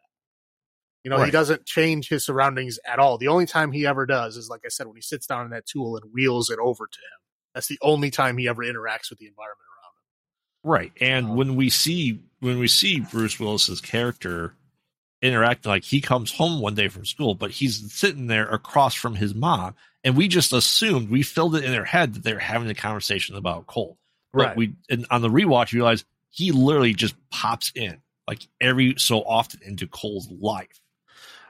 You 1.07 1.11
know, 1.11 1.23
he 1.23 1.31
doesn't 1.31 1.65
change 1.67 2.09
his 2.09 2.25
surroundings 2.25 2.81
at 2.85 2.99
all. 2.99 3.17
The 3.17 3.29
only 3.29 3.47
time 3.47 3.71
he 3.71 3.87
ever 3.87 4.07
does 4.07 4.37
is, 4.37 4.49
like 4.49 4.63
I 4.67 4.71
said, 4.71 4.89
when 4.89 4.97
he 4.97 5.03
sits 5.03 5.25
down 5.25 5.45
in 5.45 5.53
that 5.53 5.65
tool 5.65 5.97
and 5.97 6.13
wheels 6.13 6.51
it 6.51 6.59
over 6.59 6.85
to 6.85 6.99
him. 6.99 7.21
That's 7.55 7.69
the 7.69 7.79
only 7.81 8.11
time 8.11 8.37
he 8.39 8.49
ever 8.49 8.65
interacts 8.65 9.09
with 9.09 9.21
the 9.21 9.29
environment 9.29 9.69
around 9.71 9.93
him. 9.95 10.69
Right. 10.69 10.93
And 11.01 11.27
Um, 11.27 11.37
when 11.37 11.55
we 11.55 11.71
see 11.71 12.19
when 12.41 12.59
we 12.59 12.67
see 12.67 12.99
Bruce 12.99 13.39
Willis's 13.39 13.81
character 13.81 14.55
interacting 15.23 15.71
like 15.71 15.85
he 15.85 16.01
comes 16.01 16.33
home 16.33 16.61
one 16.61 16.75
day 16.75 16.89
from 16.89 17.05
school, 17.05 17.37
but 17.37 17.53
he's 17.53 17.93
sitting 17.93 18.27
there 18.27 18.49
across 18.49 18.97
from 18.97 19.15
his 19.15 19.33
mom, 19.33 19.77
and 20.03 20.17
we 20.17 20.27
just 20.27 20.53
assumed 20.53 21.09
we 21.09 21.23
filled 21.23 21.55
it 21.55 21.63
in 21.63 21.71
their 21.71 21.85
head 21.85 22.15
that 22.15 22.25
they're 22.25 22.41
having 22.41 22.69
a 22.69 22.75
conversation 22.75 23.37
about 23.37 23.69
Cole. 23.69 23.97
But 24.33 24.39
Right. 24.43 24.57
we 24.57 24.75
and 24.91 25.07
on 25.13 25.23
the 25.23 25.31
rewatch 25.31 25.71
you 25.71 25.79
realize 25.79 26.05
he 26.31 26.51
literally 26.51 26.95
just 26.95 27.15
pops 27.31 27.71
in 27.77 28.03
like 28.27 28.41
every 28.61 28.97
so 28.99 29.23
often 29.23 29.61
into 29.63 29.87
Cole's 29.87 30.29
life. 30.33 30.81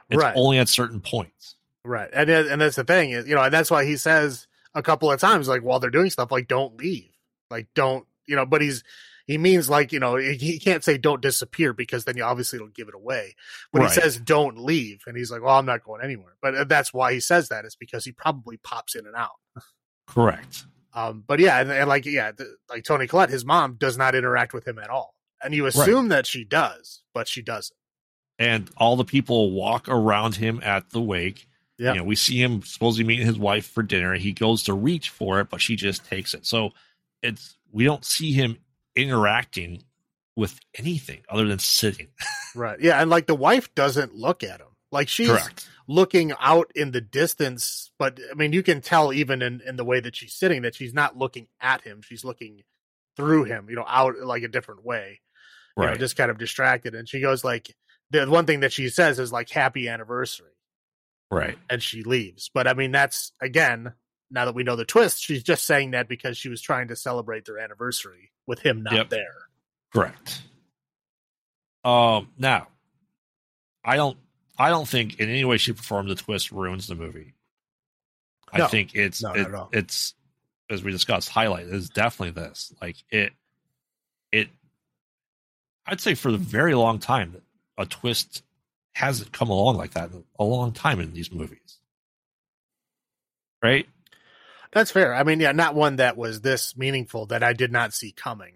It's 0.09 0.21
Right. 0.21 0.33
only 0.35 0.57
at 0.59 0.69
certain 0.69 0.99
points. 1.01 1.55
Right. 1.83 2.09
And 2.13 2.29
and 2.29 2.61
that's 2.61 2.75
the 2.75 2.83
thing 2.83 3.11
is, 3.11 3.27
you 3.27 3.35
know, 3.35 3.41
and 3.43 3.53
that's 3.53 3.71
why 3.71 3.85
he 3.85 3.97
says 3.97 4.47
a 4.73 4.81
couple 4.83 5.11
of 5.11 5.19
times, 5.19 5.47
like 5.47 5.61
while 5.63 5.79
they're 5.79 5.89
doing 5.89 6.09
stuff, 6.09 6.31
like 6.31 6.47
don't 6.47 6.77
leave, 6.77 7.11
like 7.49 7.67
don't, 7.75 8.05
you 8.25 8.35
know. 8.35 8.45
But 8.45 8.61
he's 8.61 8.83
he 9.25 9.37
means 9.37 9.69
like 9.69 9.91
you 9.93 9.99
know 9.99 10.15
he 10.17 10.59
can't 10.59 10.83
say 10.83 10.97
don't 10.97 11.21
disappear 11.21 11.73
because 11.73 12.05
then 12.05 12.17
you 12.17 12.23
obviously 12.23 12.59
don't 12.59 12.73
give 12.75 12.87
it 12.89 12.93
away. 12.95 13.35
But 13.71 13.79
Right. 13.83 13.91
he 13.91 14.01
says 14.01 14.19
don't 14.19 14.57
leave, 14.57 15.03
and 15.07 15.15
he's 15.17 15.31
like, 15.31 15.41
well, 15.41 15.57
I'm 15.57 15.65
not 15.65 15.83
going 15.83 16.01
anywhere. 16.03 16.35
But 16.41 16.55
uh, 16.55 16.63
that's 16.65 16.93
why 16.93 17.13
he 17.13 17.19
says 17.21 17.49
that 17.49 17.63
is 17.65 17.75
because 17.75 18.03
he 18.05 18.11
probably 18.11 18.57
pops 18.57 18.95
in 18.95 19.05
and 19.05 19.15
out. 19.15 19.31
Correct. 20.07 20.65
Um, 20.93 21.23
but 21.27 21.39
yeah, 21.39 21.59
and, 21.59 21.71
and 21.71 21.87
like 21.87 22.05
yeah, 22.05 22.31
the, 22.31 22.55
like 22.69 22.83
Toni 22.83 23.07
Collette, 23.07 23.29
his 23.29 23.45
mom 23.45 23.75
does 23.77 23.97
not 23.97 24.15
interact 24.15 24.53
with 24.53 24.67
him 24.67 24.79
at 24.79 24.89
all, 24.89 25.13
and 25.43 25.53
you 25.53 25.65
assume 25.67 26.07
that 26.09 26.25
she 26.25 26.43
does, 26.43 27.03
but 27.13 27.27
she 27.27 27.41
doesn't. 27.41 27.77
And 28.39 28.69
all 28.77 28.95
the 28.95 29.03
people 29.05 29.51
walk 29.51 29.87
around 29.89 30.35
him 30.35 30.59
at 30.63 30.89
the 30.91 31.01
wake. 31.01 31.47
Yeah. 31.77 31.93
You 31.93 31.99
know, 31.99 32.03
we 32.05 32.15
see 32.15 32.41
him 32.41 32.63
supposedly 32.63 33.05
meeting 33.05 33.25
his 33.27 33.37
wife 33.37 33.67
for 33.67 33.83
dinner. 33.83 34.15
He 34.15 34.33
goes 34.33 34.63
to 34.63 34.73
reach 34.73 35.09
for 35.09 35.39
it, 35.39 35.49
but 35.49 35.61
she 35.61 35.75
just 35.75 36.05
takes 36.05 36.33
it. 36.33 36.45
So 36.45 36.71
it's 37.21 37.55
we 37.71 37.83
don't 37.83 38.03
see 38.05 38.31
him 38.33 38.57
interacting 38.95 39.83
with 40.35 40.59
anything 40.77 41.21
other 41.29 41.45
than 41.47 41.59
sitting. 41.59 42.07
Right. 42.55 42.79
Yeah, 42.79 42.99
and 42.99 43.07
like 43.11 43.27
the 43.27 43.35
wife 43.35 43.75
doesn't 43.75 44.15
look 44.15 44.41
at 44.43 44.59
him. 44.59 44.67
Like 44.91 45.09
she's 45.09 45.27
Correct. 45.29 45.69
looking 45.87 46.33
out 46.39 46.71
in 46.73 46.89
the 46.89 47.01
distance, 47.01 47.91
but 47.99 48.19
I 48.31 48.33
mean, 48.33 48.51
you 48.51 48.63
can 48.63 48.81
tell 48.81 49.13
even 49.13 49.43
in, 49.43 49.61
in 49.61 49.75
the 49.75 49.83
way 49.83 49.99
that 49.99 50.15
she's 50.15 50.33
sitting 50.33 50.63
that 50.63 50.73
she's 50.73 50.93
not 50.93 51.15
looking 51.15 51.47
at 51.61 51.81
him. 51.81 52.01
She's 52.01 52.23
looking 52.23 52.63
through 53.15 53.43
him, 53.43 53.67
you 53.69 53.75
know, 53.75 53.85
out 53.87 54.17
like 54.23 54.41
a 54.41 54.47
different 54.47 54.83
way, 54.83 55.19
you 55.77 55.83
know, 55.83 55.89
Right. 55.89 55.99
just 55.99 56.15
kind 56.15 56.31
of 56.31 56.39
distracted. 56.39 56.95
And 56.95 57.07
she 57.07 57.19
goes 57.19 57.43
like, 57.43 57.75
the 58.11 58.25
one 58.29 58.45
thing 58.45 58.61
that 58.61 58.71
she 58.73 58.89
says 58.89 59.19
is 59.19 59.31
like, 59.31 59.49
happy 59.49 59.87
anniversary. 59.89 60.51
right. 61.31 61.57
And 61.69 61.81
she 61.83 62.03
leaves. 62.03 62.49
But 62.53 62.67
I 62.67 62.73
mean, 62.73 62.91
that's 62.91 63.31
again, 63.41 63.93
now 64.31 64.45
that 64.45 64.55
we 64.55 64.63
know 64.63 64.75
the 64.75 64.85
twist, 64.85 65.23
she's 65.23 65.43
just 65.43 65.65
saying 65.65 65.91
that 65.91 66.07
because 66.07 66.37
she 66.37 66.49
was 66.49 66.61
trying 66.61 66.87
to 66.89 66.95
celebrate 66.95 67.45
their 67.45 67.59
anniversary 67.59 68.31
with 68.45 68.59
him 68.59 68.83
not 68.83 68.93
Yep. 68.93 69.09
there. 69.09 69.35
Correct. 69.93 70.41
Um. 71.83 72.29
Now, 72.37 72.67
I 73.83 73.95
don't. 73.95 74.17
I 74.59 74.69
don't 74.69 74.87
think 74.87 75.19
in 75.19 75.29
any 75.29 75.45
way, 75.45 75.57
she 75.57 75.71
performed 75.73 76.09
the 76.09 76.15
twist 76.15 76.51
ruins 76.51 76.87
the 76.87 76.95
movie. 76.95 77.33
I 78.51 78.67
think 78.67 78.95
it's 78.95 79.21
No, 79.21 79.33
it- 79.33 79.39
not 79.43 79.47
at 79.49 79.55
all. 79.55 79.69
it's 79.71 80.13
as 80.69 80.83
we 80.83 80.91
discussed. 80.91 81.29
Highlight 81.29 81.67
is 81.67 81.89
definitely 81.89 82.41
this. 82.41 82.73
Like 82.81 82.97
it. 83.09 83.33
It. 84.31 84.49
I'd 85.85 86.01
say 86.01 86.15
for 86.15 86.31
the 86.31 86.37
very 86.37 86.73
long 86.75 86.99
time, 86.99 87.41
a 87.77 87.85
twist 87.85 88.43
hasn't 88.93 89.31
come 89.31 89.49
along 89.49 89.77
like 89.77 89.91
that 89.91 90.11
in 90.11 90.23
a 90.39 90.43
long 90.43 90.71
time 90.71 90.99
in 90.99 91.13
these 91.13 91.31
movies. 91.31 91.77
Right? 93.61 93.87
That's 94.71 94.91
fair. 94.91 95.13
I 95.13 95.23
mean, 95.23 95.39
yeah, 95.39 95.51
not 95.51 95.75
one 95.75 95.97
that 95.97 96.17
was 96.17 96.41
this 96.41 96.75
meaningful 96.77 97.27
that 97.27 97.43
I 97.43 97.53
did 97.53 97.71
not 97.71 97.93
see 97.93 98.11
coming. 98.11 98.53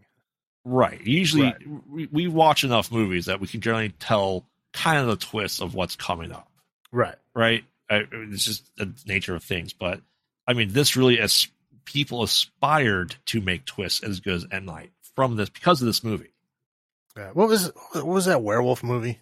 Right. 0.63 1.01
Usually 1.05 1.43
Right. 1.43 1.55
We, 1.89 2.07
we 2.11 2.27
watch 2.27 2.63
enough 2.63 2.91
movies 2.91 3.25
that 3.25 3.39
we 3.39 3.47
can 3.47 3.61
generally 3.61 3.93
tell 3.99 4.45
kind 4.73 4.99
of 4.99 5.07
the 5.07 5.25
twist 5.25 5.61
of 5.61 5.73
what's 5.73 5.95
coming 5.95 6.31
up. 6.31 6.51
Right. 6.91 7.15
Right? 7.33 7.63
I, 7.89 8.05
it's 8.11 8.45
just 8.45 8.75
the 8.77 8.93
nature 9.05 9.35
of 9.35 9.43
things. 9.43 9.73
But 9.73 10.01
I 10.47 10.53
mean, 10.53 10.73
this 10.73 10.95
really 10.95 11.19
as 11.19 11.47
people 11.85 12.23
aspired 12.23 13.15
to 13.27 13.41
make 13.41 13.65
twists 13.65 14.03
as 14.03 14.19
good 14.19 14.35
as 14.35 14.45
M 14.51 14.65
Night 14.65 14.91
from 15.15 15.35
this 15.35 15.49
because 15.49 15.81
of 15.81 15.87
this 15.87 16.03
movie. 16.03 16.30
Yeah. 17.17 17.31
What 17.33 17.49
was 17.49 17.71
what 17.93 18.05
was 18.05 18.25
that 18.25 18.41
werewolf 18.41 18.83
movie? 18.83 19.19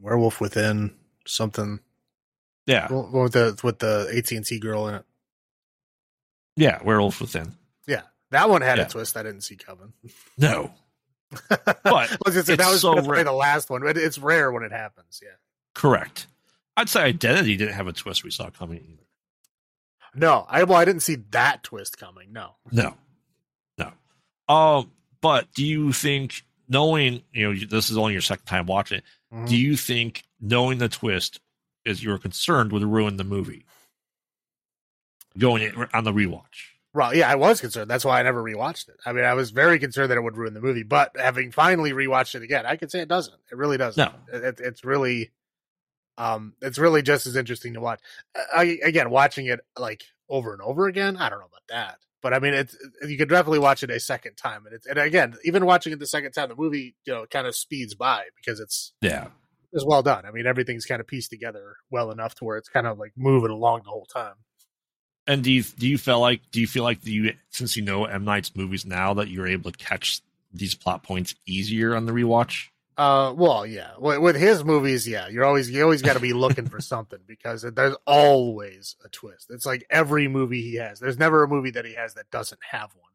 Werewolf 0.00 0.40
Within 0.40 0.94
something. 1.26 1.80
Yeah. 2.66 2.88
With 2.90 3.32
the 3.32 3.58
with 3.62 3.78
the 3.78 4.12
AT 4.14 4.30
and 4.32 4.44
T 4.44 4.58
girl 4.58 4.88
in 4.88 4.96
it? 4.96 5.04
Yeah. 6.56 6.82
Werewolf 6.82 7.20
Within. 7.20 7.54
Yeah, 7.86 8.02
that 8.30 8.48
one 8.50 8.62
had 8.62 8.78
Yeah. 8.78 8.84
a 8.86 8.88
twist 8.88 9.16
I 9.16 9.22
didn't 9.22 9.42
see 9.42 9.56
coming. 9.56 9.92
No. 10.36 10.72
but 11.48 11.64
But 11.82 11.84
let's 12.24 12.34
just 12.34 12.46
say 12.46 12.54
it's 12.54 12.62
that 12.64 12.70
was 12.70 12.80
so 12.82 13.00
rare. 13.00 13.24
the 13.24 13.32
last 13.32 13.70
one. 13.70 13.82
But 13.82 13.96
it's 13.96 14.18
rare 14.18 14.50
when 14.52 14.62
it 14.62 14.72
happens. 14.72 15.20
Yeah. 15.22 15.30
Correct. 15.74 16.26
I'd 16.76 16.88
say 16.88 17.02
Identity 17.04 17.56
didn't 17.56 17.74
have 17.74 17.86
a 17.86 17.92
twist 17.92 18.22
we 18.22 18.30
saw 18.30 18.50
coming 18.50 18.78
either. 18.78 19.02
No, 20.14 20.46
I 20.48 20.64
well, 20.64 20.78
I 20.78 20.84
didn't 20.84 21.02
see 21.02 21.16
that 21.30 21.62
twist 21.62 21.98
coming. 21.98 22.32
No. 22.32 22.52
No, 22.72 22.94
no. 23.78 23.92
Um, 24.52 24.90
but 25.20 25.52
do 25.52 25.64
you 25.64 25.92
think 25.92 26.42
knowing 26.68 27.22
you 27.32 27.52
know 27.52 27.66
this 27.66 27.90
is 27.90 27.96
only 27.96 28.12
your 28.12 28.22
second 28.22 28.46
time 28.46 28.66
watching 28.66 28.98
it? 28.98 29.04
Mhm. 29.32 29.48
Do 29.48 29.56
you 29.56 29.76
think 29.76 30.22
knowing 30.40 30.78
the 30.78 30.88
twist 30.88 31.40
as 31.84 32.02
you 32.02 32.10
were 32.10 32.18
concerned 32.18 32.72
would 32.72 32.82
ruin 32.82 33.16
the 33.16 33.24
movie? 33.24 33.64
Going 35.38 35.86
on 35.92 36.04
the 36.04 36.12
rewatch. 36.12 36.70
Well, 36.94 37.14
yeah, 37.14 37.30
I 37.30 37.34
was 37.34 37.60
concerned. 37.60 37.90
That's 37.90 38.06
why 38.06 38.18
I 38.18 38.22
never 38.22 38.42
rewatched 38.42 38.88
it. 38.88 38.96
I 39.04 39.12
mean, 39.12 39.24
I 39.24 39.34
was 39.34 39.50
very 39.50 39.78
concerned 39.78 40.10
that 40.10 40.16
it 40.16 40.22
would 40.22 40.36
ruin 40.38 40.54
the 40.54 40.62
movie. 40.62 40.82
But 40.82 41.14
having 41.18 41.52
finally 41.52 41.92
rewatched 41.92 42.34
it 42.34 42.42
again, 42.42 42.64
I 42.64 42.76
can 42.76 42.88
say 42.88 43.00
it 43.00 43.08
doesn't. 43.08 43.36
It 43.52 43.56
really 43.58 43.76
doesn't. 43.76 44.02
No. 44.32 44.38
It- 44.38 44.60
it's 44.60 44.82
really, 44.82 45.30
um, 46.16 46.54
it's 46.62 46.78
really 46.78 47.02
just 47.02 47.26
as 47.26 47.36
interesting 47.36 47.74
to 47.74 47.80
watch. 47.80 48.00
I, 48.54 48.78
again, 48.82 49.10
watching 49.10 49.44
it 49.44 49.60
like 49.78 50.04
over 50.30 50.54
and 50.54 50.62
over 50.62 50.86
again. 50.86 51.18
I 51.18 51.28
don't 51.28 51.40
know 51.40 51.46
about 51.46 51.66
that, 51.68 51.98
but 52.26 52.34
I 52.34 52.40
mean, 52.40 52.54
it's 52.54 52.76
you 53.06 53.16
can 53.16 53.28
definitely 53.28 53.60
watch 53.60 53.84
it 53.84 53.90
a 53.92 54.00
second 54.00 54.34
time, 54.34 54.66
and 54.66 54.74
it's 54.74 54.84
and 54.84 54.98
again, 54.98 55.36
even 55.44 55.64
watching 55.64 55.92
it 55.92 56.00
the 56.00 56.08
second 56.08 56.32
time, 56.32 56.48
the 56.48 56.56
movie 56.56 56.96
you 57.04 57.12
know 57.12 57.24
kind 57.30 57.46
of 57.46 57.54
speeds 57.54 57.94
by 57.94 58.24
because 58.34 58.58
it's 58.58 58.92
Yeah, 59.00 59.28
it's 59.72 59.86
well 59.86 60.02
done. 60.02 60.24
I 60.26 60.32
mean, 60.32 60.44
everything's 60.44 60.86
kind 60.86 61.00
of 61.00 61.06
pieced 61.06 61.30
together 61.30 61.76
well 61.88 62.10
enough 62.10 62.34
to 62.36 62.44
where 62.44 62.56
it's 62.56 62.68
kind 62.68 62.84
of 62.84 62.98
like 62.98 63.12
moving 63.16 63.52
along 63.52 63.82
the 63.84 63.90
whole 63.90 64.06
time. 64.06 64.34
and 65.28 65.44
do 65.44 65.52
you 65.52 65.62
do 65.62 65.86
you 65.86 65.98
feel 65.98 66.18
like 66.18 66.40
do 66.50 66.60
you 66.60 66.66
feel 66.66 66.82
like 66.82 67.06
you 67.06 67.32
since 67.50 67.76
you 67.76 67.84
know 67.84 68.06
M 68.06 68.24
Night's 68.24 68.56
movies 68.56 68.84
now 68.84 69.14
that 69.14 69.28
you're 69.28 69.46
able 69.46 69.70
to 69.70 69.78
catch 69.78 70.20
these 70.52 70.74
plot 70.74 71.04
points 71.04 71.36
easier 71.46 71.94
on 71.94 72.06
the 72.06 72.12
rewatch? 72.12 72.70
Uh, 72.96 73.34
well, 73.36 73.66
yeah. 73.66 73.90
With, 73.98 74.18
with 74.20 74.36
his 74.36 74.64
movies, 74.64 75.06
yeah, 75.06 75.28
you're 75.28 75.44
always 75.44 75.70
you 75.70 75.82
always 75.82 76.02
got 76.02 76.14
to 76.14 76.20
be 76.20 76.32
looking 76.34 76.66
for 76.66 76.80
something 76.80 77.18
because 77.26 77.62
there's 77.62 77.96
always 78.06 78.96
a 79.04 79.08
twist. 79.08 79.48
It's 79.50 79.66
like 79.66 79.86
every 79.90 80.28
movie 80.28 80.62
he 80.62 80.76
has. 80.76 80.98
There's 80.98 81.18
never 81.18 81.42
a 81.42 81.48
movie 81.48 81.70
that 81.72 81.84
he 81.84 81.94
has 81.94 82.14
that 82.14 82.30
doesn't 82.30 82.60
have 82.70 82.90
one. 82.94 83.12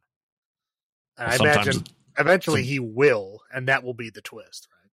And 1.17 1.31
I 1.31 1.35
imagine 1.35 1.83
eventually 2.17 2.63
he 2.63 2.79
will, 2.79 3.41
and 3.51 3.67
that 3.67 3.83
will 3.83 3.93
be 3.93 4.09
the 4.09 4.21
twist, 4.21 4.67
right? 4.71 4.91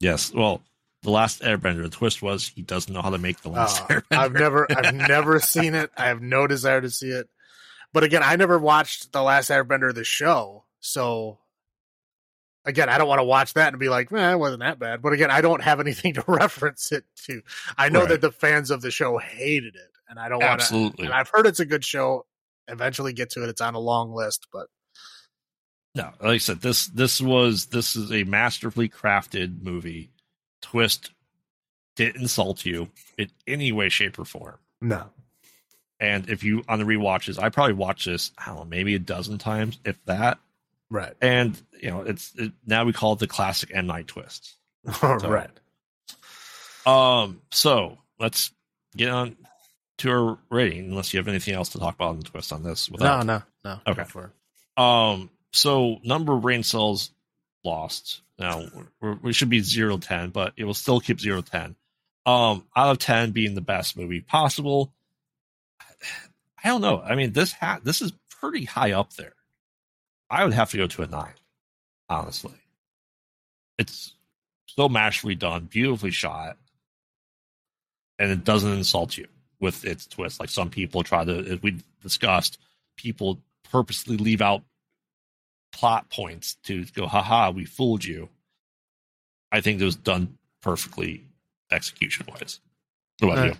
Yes. 0.00 0.32
Well, 0.32 0.62
the 1.02 1.10
last 1.10 1.42
Airbender, 1.42 1.82
the 1.82 1.88
twist 1.88 2.22
was 2.22 2.48
he 2.48 2.62
doesn't 2.62 2.92
know 2.92 3.02
how 3.02 3.10
to 3.10 3.18
make 3.18 3.40
the 3.42 3.50
last 3.50 3.82
Uh. 3.90 4.00
I've 4.10 4.32
never, 4.32 4.66
I've 4.76 4.94
never 4.94 5.40
seen 5.40 5.74
it. 5.74 5.90
I 5.96 6.06
have 6.06 6.22
no 6.22 6.46
desire 6.46 6.80
to 6.80 6.90
see 6.90 7.10
it. 7.10 7.28
But 7.92 8.04
again, 8.04 8.22
I 8.22 8.36
never 8.36 8.58
watched 8.58 9.12
the 9.12 9.22
last 9.22 9.50
Airbender, 9.50 9.88
of 9.88 9.94
the 9.94 10.04
show. 10.04 10.64
So 10.80 11.38
again, 12.68 12.88
I 12.88 12.98
don't 12.98 13.08
want 13.08 13.18
to 13.20 13.24
watch 13.24 13.54
that 13.54 13.72
and 13.72 13.78
be 13.80 13.88
like, 13.88 14.10
man, 14.12 14.34
it 14.34 14.38
wasn't 14.38 14.60
that 14.60 14.78
bad. 14.78 15.02
But 15.02 15.12
again, 15.12 15.30
I 15.30 15.40
don't 15.40 15.62
have 15.62 15.80
anything 15.80 16.14
to 16.14 16.24
reference 16.26 16.92
it 16.92 17.04
to. 17.26 17.42
I 17.76 17.88
know 17.88 18.00
Right. 18.00 18.10
that 18.10 18.20
the 18.20 18.32
fans 18.32 18.70
of 18.70 18.80
the 18.82 18.90
show 18.90 19.18
hated 19.18 19.74
it, 19.76 19.90
and 20.08 20.18
I 20.18 20.28
don't 20.28 20.40
want 20.40 20.60
to. 20.60 20.64
Absolutely. 20.64 21.04
And 21.06 21.14
I've 21.14 21.28
heard 21.30 21.46
it's 21.46 21.60
a 21.60 21.66
good 21.66 21.84
show. 21.84 22.26
Eventually, 22.68 23.12
get 23.14 23.30
to 23.30 23.42
it. 23.44 23.48
It's 23.48 23.60
on 23.62 23.74
a 23.74 23.78
long 23.80 24.12
list, 24.12 24.46
but 24.52 24.66
No, 25.94 26.10
like 26.20 26.34
I 26.34 26.38
said, 26.38 26.60
this 26.60 26.86
this 26.88 27.20
was 27.20 27.66
this 27.66 27.96
is 27.96 28.12
a 28.12 28.24
masterfully 28.24 28.88
crafted 28.90 29.62
movie. 29.62 30.10
Twist 30.60 31.10
didn't 31.96 32.20
insult 32.22 32.66
you 32.66 32.90
in 33.16 33.30
any 33.46 33.72
way, 33.72 33.88
shape, 33.88 34.18
or 34.18 34.24
form. 34.24 34.58
no. 34.80 35.10
And 36.00 36.28
if 36.30 36.44
you 36.44 36.62
on 36.68 36.78
the 36.78 36.84
rewatches, 36.84 37.42
I 37.42 37.48
probably 37.48 37.72
watched 37.72 38.04
this, 38.06 38.30
I 38.38 38.46
don't 38.46 38.56
know, 38.56 38.64
maybe 38.66 38.94
a 38.94 39.00
dozen 39.00 39.38
times, 39.38 39.78
if 39.84 39.98
that. 40.04 40.38
Right. 40.90 41.14
And 41.20 41.60
you 41.80 41.90
know, 41.90 42.02
it's 42.02 42.32
it, 42.36 42.52
now 42.66 42.84
we 42.84 42.92
call 42.92 43.12
it 43.14 43.18
the 43.18 43.26
classic 43.26 43.70
M 43.74 43.86
Night 43.86 44.06
twist. 44.06 44.54
right. 45.02 45.50
Um, 46.86 47.42
so 47.50 47.98
let's 48.18 48.52
get 48.96 49.10
on 49.10 49.36
to 49.98 50.10
our 50.10 50.38
rating, 50.50 50.90
unless 50.90 51.12
you 51.12 51.18
have 51.18 51.28
anything 51.28 51.54
else 51.54 51.70
to 51.70 51.78
talk 51.78 51.94
about 51.94 52.10
on 52.10 52.18
the 52.18 52.24
twist 52.24 52.52
on 52.52 52.62
this. 52.62 52.90
No, 52.90 52.94
Without, 52.94 53.26
no, 53.26 53.42
no. 53.64 53.80
Okay. 53.86 54.04
For. 54.04 54.32
Um, 54.76 55.30
so 55.52 55.98
number 56.04 56.34
of 56.34 56.42
brain 56.42 56.62
cells 56.62 57.10
lost. 57.64 58.22
Now 58.38 58.64
we're, 59.00 59.14
we 59.14 59.32
should 59.32 59.50
be 59.50 59.60
zero 59.60 59.98
to 59.98 60.06
ten, 60.08 60.30
but 60.30 60.52
it 60.56 60.64
will 60.64 60.74
still 60.74 61.00
keep 61.00 61.20
zero 61.20 61.42
to 61.42 61.50
ten. 61.50 61.76
Um, 62.24 62.64
out 62.76 62.92
of 62.92 62.98
ten 62.98 63.32
being 63.32 63.54
the 63.54 63.60
best 63.60 63.96
movie 63.96 64.20
possible. 64.20 64.92
I 66.64 66.68
don't 66.68 66.80
know. 66.80 67.00
I 67.00 67.14
mean, 67.14 67.32
this 67.32 67.52
ha- 67.52 67.80
this 67.82 68.00
is 68.02 68.12
pretty 68.40 68.64
high 68.64 68.92
up 68.92 69.12
there. 69.14 69.34
I 70.30 70.44
would 70.44 70.52
have 70.52 70.70
to 70.70 70.76
go 70.76 70.86
to 70.86 71.02
a 71.02 71.06
nine, 71.06 71.34
honestly. 72.08 72.52
It's 73.78 74.14
so 74.66 74.88
masterfully 74.88 75.34
done, 75.34 75.64
beautifully 75.66 76.10
shot, 76.10 76.56
and 78.18 78.30
it 78.30 78.44
doesn't 78.44 78.72
insult 78.72 79.16
you 79.16 79.26
with 79.60 79.84
its 79.84 80.06
twist. 80.06 80.40
Like 80.40 80.50
some 80.50 80.70
people 80.70 81.02
try 81.02 81.24
to, 81.24 81.38
as 81.52 81.62
we 81.62 81.78
discussed, 82.02 82.58
people 82.96 83.40
purposely 83.70 84.16
leave 84.16 84.42
out 84.42 84.62
plot 85.72 86.08
points 86.10 86.54
to 86.64 86.84
go, 86.86 87.06
haha, 87.06 87.50
we 87.50 87.64
fooled 87.64 88.04
you. 88.04 88.28
I 89.52 89.60
think 89.60 89.80
it 89.80 89.84
was 89.84 89.96
done 89.96 90.36
perfectly 90.62 91.22
execution 91.70 92.26
wise. 92.28 92.60
What 93.20 93.32
about 93.32 93.38
Uh, 93.38 93.46
you? 93.46 93.54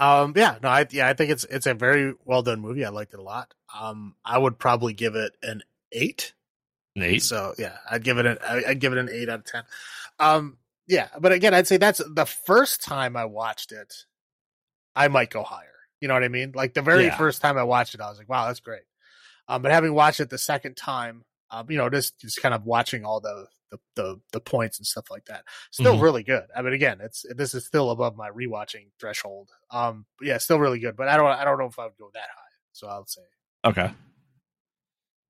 Um, 0.00 0.32
yeah, 0.34 0.58
no, 0.62 0.68
I 0.70 0.86
yeah, 0.90 1.06
I 1.08 1.12
think 1.14 1.30
it's 1.30 1.44
it's 1.44 1.66
a 1.66 1.74
very 1.74 2.14
well 2.24 2.42
done 2.42 2.60
movie. 2.60 2.84
I 2.84 2.88
liked 2.88 3.12
it 3.12 3.20
a 3.20 3.22
lot. 3.22 3.52
Um, 3.78 4.16
I 4.24 4.38
would 4.38 4.58
probably 4.58 4.94
give 4.94 5.14
it 5.14 5.32
an 5.42 5.62
eight. 5.92 6.32
Eight. 6.96 7.22
So 7.22 7.54
yeah, 7.58 7.76
I'd 7.88 8.02
give 8.02 8.18
it 8.18 8.26
an 8.26 8.38
I'd 8.42 8.80
give 8.80 8.92
it 8.92 8.98
an 8.98 9.10
eight 9.12 9.28
out 9.28 9.40
of 9.40 9.44
ten. 9.44 9.62
Um, 10.18 10.56
yeah, 10.88 11.08
but 11.20 11.32
again, 11.32 11.54
I'd 11.54 11.66
say 11.66 11.76
that's 11.76 12.00
the 12.14 12.24
first 12.26 12.82
time 12.82 13.16
I 13.16 13.26
watched 13.26 13.72
it. 13.72 13.94
I 14.96 15.08
might 15.08 15.30
go 15.30 15.42
higher. 15.42 15.66
You 16.00 16.08
know 16.08 16.14
what 16.14 16.24
I 16.24 16.28
mean? 16.28 16.52
Like 16.54 16.72
the 16.74 16.82
very 16.82 17.04
Yeah. 17.04 17.16
first 17.16 17.42
time 17.42 17.58
I 17.58 17.62
watched 17.62 17.94
it, 17.94 18.00
I 18.00 18.08
was 18.08 18.18
like, 18.18 18.28
wow, 18.28 18.46
that's 18.46 18.60
great. 18.60 18.82
Um, 19.48 19.60
but 19.62 19.70
having 19.70 19.92
watched 19.92 20.20
it 20.20 20.30
the 20.30 20.38
second 20.38 20.76
time, 20.76 21.24
um, 21.50 21.70
you 21.70 21.76
know, 21.76 21.90
just 21.90 22.18
just 22.18 22.40
kind 22.40 22.54
of 22.54 22.64
watching 22.64 23.04
all 23.04 23.20
the 23.20 23.46
the 23.70 23.78
the, 23.96 24.20
the 24.32 24.40
points 24.40 24.78
and 24.78 24.86
stuff 24.86 25.10
like 25.10 25.24
that, 25.26 25.44
still 25.70 25.96
Mhm. 25.96 26.02
really 26.02 26.22
good. 26.22 26.44
I 26.56 26.62
mean, 26.62 26.72
again, 26.72 26.98
it's 27.00 27.24
this 27.36 27.54
is 27.54 27.64
still 27.66 27.90
above 27.90 28.16
my 28.16 28.30
rewatching 28.30 28.88
threshold. 28.98 29.50
Um, 29.70 30.06
yeah, 30.20 30.38
still 30.38 30.58
really 30.58 30.78
good. 30.80 30.96
But 30.96 31.08
I 31.08 31.16
don't 31.16 31.26
I 31.26 31.44
don't 31.44 31.58
know 31.58 31.66
if 31.66 31.78
I 31.78 31.84
would 31.84 31.96
go 31.98 32.10
that 32.14 32.20
high. 32.34 32.42
So 32.72 32.88
I'll 32.88 33.06
say 33.06 33.22
Okay. 33.64 33.90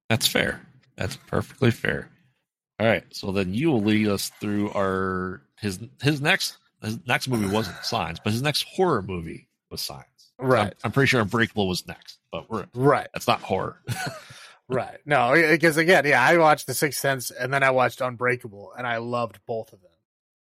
That's 0.09 0.27
fair. 0.27 0.61
That's 0.97 1.17
perfectly 1.17 1.71
fair. 1.71 2.11
All 2.79 2.87
right. 2.87 3.05
So 3.11 3.33
then 3.33 3.53
you 3.55 3.71
will 3.71 3.83
lead 3.83 4.09
us 4.09 4.31
through 4.41 4.71
our 4.73 5.43
his 5.61 5.79
his 6.03 6.21
next 6.21 6.57
his 6.83 6.99
next 7.07 7.29
movie 7.29 7.47
wasn't 7.47 7.77
Signs, 7.85 8.19
but 8.21 8.33
his 8.33 8.43
next 8.43 8.63
horror 8.65 9.03
movie 9.03 9.49
was 9.71 9.81
Signs. 9.81 10.05
So 10.17 10.45
I'm- 10.45 10.51
Right. 10.51 10.75
I'm, 10.85 10.91
pretty 10.93 11.07
sure 11.09 11.21
Unbreakable 11.21 11.69
was 11.69 11.87
next, 11.87 12.19
but 12.33 12.49
we're 12.51 12.67
right. 12.75 13.09
that's 13.13 13.27
not 13.29 13.41
horror. 13.43 13.83
Right. 14.75 14.99
No, 15.05 15.33
because 15.35 15.77
again, 15.77 16.05
yeah, 16.07 16.23
I 16.23 16.37
watched 16.39 16.67
The 16.67 16.75
Sixth 16.75 17.01
Sense 17.01 17.31
and 17.31 17.53
then 17.53 17.63
I 17.63 17.71
watched 17.71 18.01
Unbreakable 18.01 18.73
and 18.77 18.87
I 18.87 18.99
loved 18.99 19.41
both 19.47 19.73
of 19.73 19.81
them. 19.81 19.91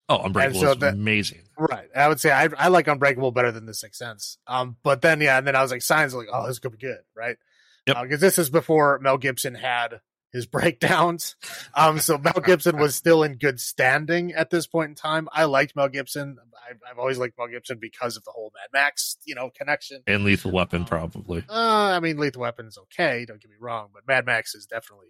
oh, 0.08 0.22
Unbreakable 0.24 0.60
so 0.60 0.70
is 0.72 0.78
that- 0.78 0.94
amazing. 0.94 1.42
Right. 1.58 1.88
I 1.94 2.08
would 2.08 2.20
say 2.20 2.30
I 2.30 2.48
I 2.56 2.68
like 2.68 2.88
Unbreakable 2.88 3.32
better 3.32 3.52
than 3.52 3.66
The 3.66 3.74
Sixth 3.74 3.98
Sense. 3.98 4.38
Um, 4.46 4.76
but 4.82 5.02
then 5.02 5.20
yeah, 5.20 5.36
and 5.38 5.46
then 5.46 5.56
I 5.56 5.62
was 5.62 5.70
like, 5.70 5.82
signs 5.82 6.14
like, 6.14 6.28
oh, 6.32 6.46
this 6.46 6.58
could 6.58 6.72
be 6.72 6.78
good, 6.78 7.00
right? 7.14 7.36
Yep. 7.86 7.96
Because 8.02 8.20
this 8.20 8.38
is 8.38 8.50
before 8.50 8.98
Mel 9.00 9.18
Gibson 9.18 9.54
had 9.54 10.00
his 10.32 10.46
breakdowns. 10.46 11.36
Um, 11.74 11.98
so 11.98 12.18
Mel 12.18 12.40
Gibson 12.44 12.78
was 12.78 12.94
still 12.94 13.22
in 13.22 13.36
good 13.36 13.60
standing 13.60 14.32
at 14.32 14.50
this 14.50 14.66
point 14.66 14.90
in 14.90 14.94
time. 14.94 15.28
I 15.32 15.44
liked 15.44 15.74
Mel 15.76 15.88
Gibson. 15.88 16.36
I've, 16.68 16.78
I've 16.88 16.98
always 16.98 17.18
liked 17.18 17.36
Mel 17.38 17.48
Gibson 17.48 17.78
because 17.80 18.16
of 18.16 18.24
the 18.24 18.30
whole 18.30 18.52
Mad 18.54 18.68
Max, 18.72 19.16
you 19.24 19.34
know, 19.34 19.50
connection. 19.56 20.02
And 20.06 20.22
Lethal 20.24 20.52
Weapon, 20.52 20.84
probably. 20.84 21.44
Uh, 21.48 21.52
I 21.96 22.00
mean, 22.00 22.16
Lethal 22.18 22.42
Weapon's 22.42 22.78
okay. 22.78 23.24
Don't 23.26 23.40
get 23.40 23.50
me 23.50 23.56
wrong, 23.60 23.88
but 23.92 24.06
Mad 24.06 24.24
Max 24.26 24.54
is 24.54 24.66
definitely. 24.66 25.08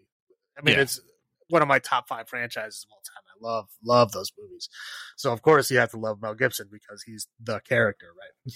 I 0.59 0.63
mean, 0.63 0.77
Yeah. 0.77 0.83
it's 0.83 1.01
one 1.49 1.63
of 1.63 1.69
my 1.69 1.81
top 1.81 2.09
five 2.09 2.29
franchises 2.29 2.87
of 2.89 2.93
all 2.93 3.03
time. 3.05 3.25
I 3.27 3.47
love 3.47 3.69
love 3.85 4.13
those 4.13 4.33
movies. 4.39 4.69
So 5.17 5.33
of 5.33 5.43
course 5.43 5.71
you 5.71 5.79
have 5.79 5.91
to 5.91 5.99
love 5.99 6.23
Mel 6.23 6.35
Gibson 6.35 6.69
because 6.71 7.03
he's 7.03 7.27
the 7.43 7.61
character, 7.61 8.07
right? 8.19 8.55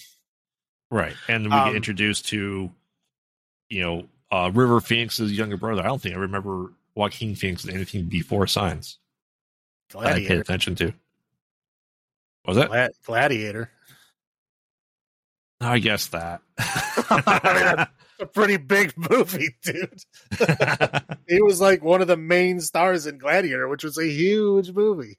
Right, 0.91 1.17
and 1.29 1.47
we 1.47 1.53
Um, 1.53 1.69
get 1.69 1.77
introduced 1.77 2.29
to, 2.29 2.71
you 3.69 3.81
know, 3.83 4.09
uh, 4.35 4.51
River 4.51 4.81
Phoenix's 4.81 5.33
younger 5.33 5.57
brother. 5.57 5.83
I 5.83 5.87
don't 5.87 6.03
think 6.03 6.17
I 6.17 6.19
remember 6.19 6.73
Joaquin 6.95 7.37
Phoenix 7.37 7.65
in 7.65 7.75
anything 7.75 8.07
before 8.07 8.47
Signs. 8.47 8.99
that 9.91 10.07
I 10.07 10.27
paid 10.27 10.39
attention 10.39 10.75
to. 10.77 10.93
Was 12.45 12.57
it? 12.57 12.69
Glad- 12.69 12.93
Gladiator. 13.07 13.71
I 15.61 15.79
guess 15.79 16.09
that. 16.09 16.43
A 18.21 18.27
pretty 18.27 18.57
big 18.57 18.93
movie, 18.97 19.57
dude. 19.63 20.05
he 21.29 21.43
was 21.43 21.61
like 21.61 21.83
one 21.83 22.01
of 22.01 22.09
the 22.09 22.17
main 22.17 22.61
stars 22.61 23.07
in 23.07 23.19
Gladiator, 23.19 23.69
which 23.69 23.83
was 23.83 23.99
a 23.99 24.07
huge 24.07 24.73
movie. 24.73 25.19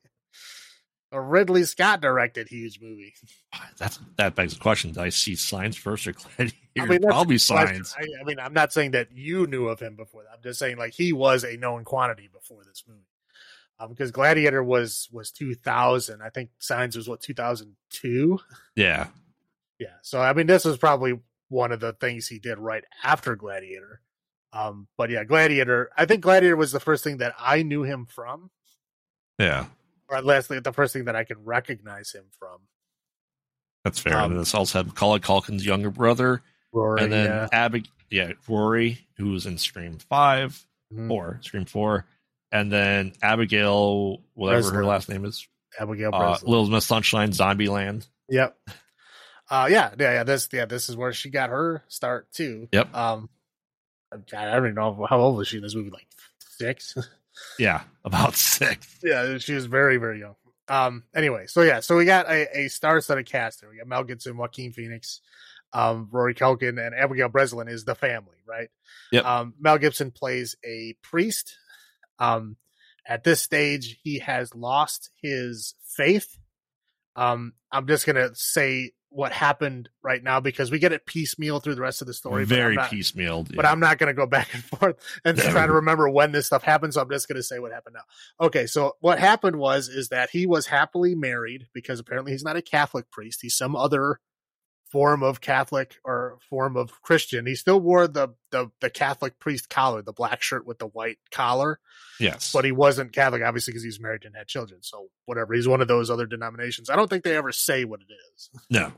A 1.16 1.22
Ridley 1.22 1.64
Scott 1.64 2.02
directed 2.02 2.50
huge 2.50 2.82
movie. 2.82 3.14
That's 3.78 4.00
that 4.18 4.36
begs 4.36 4.54
the 4.54 4.60
question: 4.60 4.92
Did 4.92 5.02
I 5.02 5.10
see 5.10 5.36
Signs 5.36 5.78
first 5.78 6.06
or 6.08 6.12
Gladiator? 6.12 6.58
I 6.78 6.86
mean, 6.86 7.02
Probably. 7.02 7.38
Signs. 7.38 7.96
I, 7.98 8.04
I 8.20 8.24
mean, 8.26 8.38
I'm 8.38 8.54
not 8.54 8.74
saying 8.74 8.92
that 8.92 9.08
you 9.14 9.48
knew 9.48 9.68
of 9.70 9.80
him 9.80 9.96
before 9.96 10.24
that. 10.24 10.32
I'm 10.34 10.44
just 10.44 10.60
saying 10.60 10.78
like 10.78 10.94
he 10.94 11.14
was 11.14 11.46
a 11.46 11.56
known 11.56 11.86
quantity 11.86 12.30
before 12.32 12.64
this 12.66 12.84
movie. 12.86 13.00
Um, 13.80 13.90
because 13.90 14.12
Gladiator 14.12 14.62
was 14.62 15.08
was 15.12 15.32
2000. 15.32 16.22
I 16.22 16.30
think 16.30 16.50
Signs 16.60 16.98
was 16.98 17.08
what 17.08 17.22
2002. 17.22 18.40
Yeah, 18.76 19.08
Yeah. 19.80 19.88
So 20.02 20.20
I 20.20 20.34
mean, 20.34 20.48
this 20.48 20.66
was 20.66 20.78
probably 20.78 21.18
one 21.48 21.72
of 21.72 21.80
the 21.80 21.94
things 21.94 22.28
he 22.28 22.40
did 22.40 22.58
right 22.58 22.84
after 23.06 23.38
Gladiator. 23.38 24.02
Um, 24.52 24.88
but 24.98 25.10
yeah, 25.10 25.24
Gladiator. 25.24 25.92
I 25.98 26.06
think 26.06 26.22
Gladiator 26.22 26.58
was 26.58 26.74
the 26.74 26.80
first 26.82 27.04
thing 27.06 27.18
that 27.18 27.36
I 27.40 27.64
knew 27.64 27.84
him 27.84 28.06
from, 28.06 28.52
yeah, 29.38 29.66
or 30.10 30.18
at 30.18 30.26
least 30.26 30.50
the 30.50 30.74
first 30.74 30.94
thing 30.94 31.06
that 31.06 31.16
I 31.16 31.24
can 31.24 31.44
recognize 31.44 32.12
him 32.12 32.26
from. 32.40 32.60
that's 33.84 34.00
fair. 34.00 34.18
Um, 34.18 34.32
and 34.32 34.40
this 34.40 34.54
also 34.54 34.84
had 34.84 34.96
Colin 34.96 35.22
Culkin's 35.22 35.66
younger 35.66 35.90
brother, 35.92 36.42
Rory, 36.72 37.04
and 37.04 37.12
then 37.14 37.50
yeah. 37.52 37.80
Yeah, 38.12 38.32
Rory, 38.48 39.00
who 39.18 39.32
was 39.32 39.46
in 39.46 39.58
Scream 39.58 39.98
Five, 39.98 40.66
Mhm. 40.94 41.08
four, 41.08 41.40
Scream 41.42 41.66
Four, 41.66 42.06
and 42.52 42.72
then 42.72 43.14
Abigail, 43.22 44.22
whatever 44.36 44.72
her 44.74 44.86
last 44.86 45.10
name 45.10 45.26
is, 45.26 45.48
Abigail 45.80 46.14
uh, 46.14 46.20
Breslin. 46.20 46.52
Little 46.52 46.68
Miss 46.68 46.86
Sunshine, 46.86 47.32
Zombieland. 47.32 48.08
Yep. 48.30 48.58
Uh, 49.50 49.68
yeah, 49.70 49.94
yeah, 50.00 50.14
yeah. 50.14 50.24
This, 50.24 50.48
yeah, 50.52 50.66
this 50.66 50.88
is 50.90 50.96
where 50.96 51.14
she 51.14 51.30
got 51.30 51.50
her 51.50 51.84
start 51.88 52.32
too. 52.32 52.68
Yep. 52.72 52.96
Um, 52.96 53.30
I 54.12 54.18
don't 54.46 54.58
even 54.64 54.76
know 54.76 55.06
how 55.10 55.20
old 55.20 55.38
was 55.38 55.48
she 55.48 55.58
in 55.58 55.64
this 55.64 55.76
movie. 55.76 55.90
Like 55.92 56.08
six. 56.40 56.96
Yeah, 57.60 57.82
about 58.06 58.36
six. 58.36 59.00
yeah, 59.04 59.38
she 59.38 59.54
was 59.54 59.66
very, 59.66 59.98
very 59.98 60.20
young. 60.20 60.36
Um. 60.68 61.04
Anyway, 61.16 61.46
so 61.48 61.62
yeah, 61.62 61.80
so 61.80 61.96
we 61.96 62.06
got 62.06 62.28
a, 62.28 62.60
a 62.62 62.68
star-studded 62.70 63.28
cast 63.28 63.62
here. 63.62 63.70
We 63.70 63.78
got 63.78 63.88
Mel 63.88 64.04
Gibson, 64.04 64.36
Joaquin 64.36 64.72
Phoenix, 64.74 65.22
um, 65.74 66.08
Rory 66.12 66.34
Culkin, 66.34 66.84
and 66.84 66.96
Abigail 66.96 67.30
Breslin 67.30 67.68
is 67.68 67.86
the 67.86 67.94
family, 67.96 68.38
right? 68.48 68.70
Yep. 69.12 69.26
Um, 69.26 69.54
Mel 69.60 69.78
Gibson 69.78 70.12
plays 70.12 70.56
a 70.66 70.96
priest. 71.04 71.56
Um, 72.18 72.58
at 73.08 73.24
this 73.24 73.42
stage, 73.42 74.00
he 74.04 74.20
has 74.20 74.56
lost 74.56 75.12
his 75.22 75.76
faith. 75.84 76.40
Um, 77.16 77.54
I'm 77.72 77.88
just 77.88 78.08
gonna 78.08 78.34
say 78.34 78.94
what 79.16 79.32
happened 79.32 79.88
right 80.04 80.22
now 80.22 80.42
because 80.42 80.70
we 80.70 80.78
get 80.78 80.92
it 80.92 81.06
piecemeal 81.06 81.60
through 81.62 81.76
the 81.76 81.82
rest 81.82 82.02
of 82.02 82.08
the 82.08 82.14
story. 82.14 82.44
Very 82.44 82.76
not- 82.76 82.90
piecemeal. 82.90 83.46
but 83.56 83.66
I'm 83.66 83.80
not 83.80 83.98
going 83.98 84.08
to 84.08 84.14
go 84.14 84.26
back 84.26 84.54
and 84.54 84.64
forth 84.80 84.98
and 85.24 85.38
Yeah. 85.38 85.52
try 85.52 85.66
to 85.66 85.72
remember 85.74 86.10
when 86.10 86.34
this 86.34 86.48
stuff 86.48 86.64
happened. 86.64 86.94
So 86.94 87.02
I'm 87.02 87.10
just 87.10 87.28
going 87.30 87.38
to 87.38 87.44
say 87.44 87.60
what 87.60 87.72
happened 87.72 87.96
now. 87.96 88.46
Okay, 88.46 88.68
so 88.68 88.98
what 89.00 89.18
happened 89.20 89.56
was 89.56 89.88
is 89.88 90.10
that 90.10 90.30
he 90.32 90.46
was 90.46 90.68
happily 90.68 91.16
married 91.16 91.68
because 91.74 92.00
apparently 92.00 92.34
he's 92.34 92.44
not 92.44 92.58
a 92.58 92.62
Catholic 92.62 93.10
priest. 93.10 93.40
He's 93.42 93.56
some 93.56 93.76
other 93.76 94.20
form 94.92 95.24
of 95.24 95.42
Catholic 95.42 95.96
or 96.06 96.38
form 96.50 96.78
of 96.78 97.02
Christian. 97.02 97.46
He 97.46 97.56
still 97.56 97.80
wore 97.80 98.08
the 98.08 98.30
the, 98.52 98.70
the 98.80 98.90
Catholic 98.90 99.40
priest 99.40 99.70
collar, 99.70 100.02
the 100.02 100.14
black 100.14 100.42
shirt 100.42 100.66
with 100.66 100.80
the 100.80 100.88
white 100.88 101.18
collar, 101.32 101.80
yes, 102.20 102.54
but 102.54 102.64
he 102.64 102.72
wasn't 102.72 103.12
Catholic 103.12 103.42
obviously 103.42 103.72
because 103.72 103.84
he's 103.84 104.00
married 104.00 104.24
and 104.24 104.36
had 104.36 104.48
children. 104.48 104.82
So 104.84 105.08
whatever, 105.26 105.54
he's 105.54 105.68
one 105.68 105.82
of 105.82 105.90
those 105.90 106.10
other 106.10 106.26
denominations. 106.26 106.90
I 106.90 106.96
don't 106.96 107.10
think 107.10 107.24
they 107.26 107.36
ever 107.36 107.52
say 107.52 107.84
what 107.84 108.00
it 108.02 108.14
is. 108.36 108.50
no, 108.70 108.94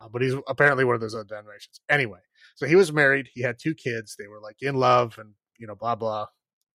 Uh, 0.00 0.08
but 0.08 0.22
he's 0.22 0.34
apparently 0.46 0.84
one 0.84 0.94
of 0.94 1.00
those 1.00 1.14
other 1.14 1.24
denominations. 1.24 1.80
Anyway, 1.88 2.18
so 2.54 2.66
he 2.66 2.76
was 2.76 2.92
married. 2.92 3.28
He 3.34 3.42
had 3.42 3.58
two 3.58 3.74
kids. 3.74 4.16
They 4.18 4.26
were 4.26 4.40
like 4.40 4.56
in 4.60 4.74
love 4.74 5.18
and, 5.18 5.34
you 5.58 5.66
know, 5.66 5.74
blah, 5.74 5.94
blah. 5.94 6.26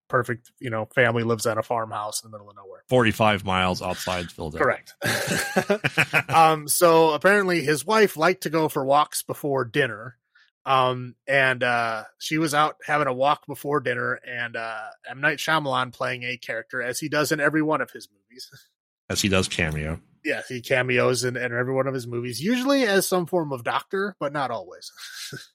Perfect, 0.09 0.51
you 0.59 0.69
know, 0.69 0.89
family 0.93 1.23
lives 1.23 1.45
at 1.45 1.57
a 1.57 1.63
farmhouse 1.63 2.21
in 2.21 2.29
the 2.29 2.37
middle 2.37 2.49
of 2.49 2.57
nowhere. 2.57 2.83
forty-five 2.89 3.45
miles 3.45 3.81
outside 3.81 4.29
Philadelphia. 4.29 4.83
Correct. 5.05 6.29
um, 6.29 6.67
so 6.67 7.11
apparently 7.11 7.61
his 7.61 7.85
wife 7.85 8.17
liked 8.17 8.43
to 8.43 8.49
go 8.49 8.67
for 8.67 8.83
walks 8.83 9.23
before 9.23 9.63
dinner. 9.63 10.17
Um, 10.65 11.15
and 11.27 11.63
uh, 11.63 12.03
she 12.19 12.37
was 12.37 12.53
out 12.53 12.75
having 12.85 13.07
a 13.07 13.13
walk 13.13 13.47
before 13.47 13.79
dinner, 13.79 14.19
and 14.27 14.55
uh, 14.55 14.87
M. 15.09 15.21
Night 15.21 15.37
Shyamalan 15.39 15.93
playing 15.93 16.23
a 16.23 16.37
character 16.37 16.81
as 16.81 16.99
he 16.99 17.09
does 17.09 17.31
in 17.31 17.39
every 17.39 17.61
one 17.61 17.81
of 17.81 17.91
his 17.91 18.07
movies. 18.11 18.49
As 19.09 19.21
he 19.21 19.27
does 19.27 19.49
cameo. 19.49 19.99
Yeah, 20.23 20.41
he 20.47 20.61
cameos 20.61 21.23
in, 21.23 21.35
in 21.35 21.51
every 21.51 21.73
one 21.73 21.87
of 21.87 21.93
his 21.93 22.07
movies, 22.07 22.41
usually 22.41 22.83
as 22.83 23.07
some 23.07 23.25
form 23.25 23.51
of 23.51 23.63
doctor, 23.63 24.15
but 24.19 24.33
not 24.33 24.51
always. 24.51 24.91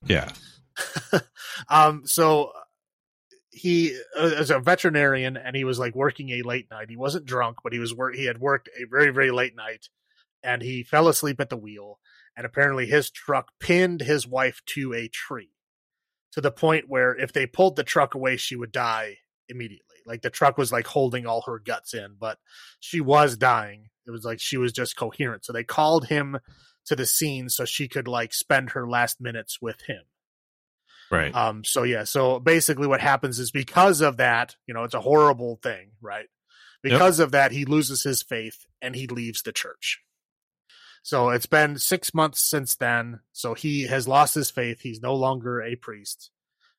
Yeah, 0.06 0.32
um, 1.68 2.06
so 2.06 2.52
he 3.50 3.98
uh, 4.18 4.24
is 4.24 4.50
a 4.50 4.58
veterinarian, 4.58 5.36
and 5.36 5.56
he 5.56 5.64
was 5.64 5.78
like 5.78 5.94
working 5.94 6.30
a 6.30 6.42
late 6.42 6.70
night. 6.70 6.90
He 6.90 6.96
wasn't 6.96 7.26
drunk, 7.26 7.58
but 7.62 7.72
he 7.72 7.78
was 7.78 7.94
work. 7.94 8.14
He 8.14 8.24
had 8.24 8.38
worked 8.38 8.68
a 8.78 8.84
very 8.84 9.10
very 9.10 9.30
late 9.30 9.56
night, 9.56 9.88
and 10.42 10.62
he 10.62 10.82
fell 10.82 11.08
asleep 11.08 11.40
at 11.40 11.50
the 11.50 11.56
wheel. 11.56 11.98
And 12.36 12.44
apparently, 12.44 12.86
his 12.86 13.10
truck 13.10 13.50
pinned 13.60 14.02
his 14.02 14.26
wife 14.26 14.60
to 14.66 14.92
a 14.92 15.08
tree, 15.08 15.50
to 16.32 16.40
the 16.40 16.50
point 16.50 16.88
where 16.88 17.16
if 17.16 17.32
they 17.32 17.46
pulled 17.46 17.76
the 17.76 17.84
truck 17.84 18.14
away, 18.14 18.36
she 18.36 18.56
would 18.56 18.72
die 18.72 19.18
immediately. 19.48 19.96
Like 20.04 20.22
the 20.22 20.30
truck 20.30 20.58
was 20.58 20.70
like 20.70 20.86
holding 20.86 21.26
all 21.26 21.42
her 21.42 21.58
guts 21.58 21.94
in, 21.94 22.16
but 22.18 22.38
she 22.78 23.00
was 23.00 23.36
dying. 23.36 23.88
It 24.07 24.11
was 24.11 24.24
like 24.24 24.40
she 24.40 24.57
was 24.57 24.72
just 24.72 24.96
coherent. 24.96 25.44
So 25.44 25.52
they 25.52 25.64
called 25.64 26.07
him 26.07 26.38
to 26.86 26.96
the 26.96 27.07
scene 27.07 27.48
so 27.48 27.64
she 27.64 27.88
could 27.88 28.09
like 28.09 28.32
spend 28.32 28.70
her 28.70 28.88
last 28.88 29.20
minutes 29.20 29.61
with 29.61 29.80
him. 29.82 30.02
right. 31.11 31.34
Um, 31.34 31.64
so 31.64 31.82
yeah, 31.82 32.04
so 32.04 32.38
basically 32.38 32.86
what 32.86 33.00
happens 33.00 33.38
is 33.38 33.50
because 33.50 34.00
of 34.00 34.16
that, 34.18 34.57
you 34.66 34.74
know, 34.74 34.84
it's 34.84 34.94
a 34.94 35.00
horrible 35.00 35.59
thing, 35.62 35.90
right? 36.00 36.26
Because 36.82 37.18
of 37.18 37.32
that, 37.32 37.50
he 37.50 37.64
loses 37.64 38.04
his 38.04 38.22
faith 38.22 38.66
and 38.80 38.94
he 38.94 39.09
leaves 39.09 39.42
the 39.42 39.52
church. 39.52 40.00
So 41.02 41.30
it's 41.30 41.46
been 41.46 41.78
six 41.78 42.14
months 42.14 42.40
since 42.40 42.76
then. 42.76 43.20
So 43.32 43.54
he 43.54 43.86
has 43.86 44.07
lost 44.07 44.34
his 44.34 44.50
faith. 44.50 44.80
He's 44.80 45.00
no 45.00 45.14
longer 45.14 45.62
a 45.62 45.74
priest 45.74 46.30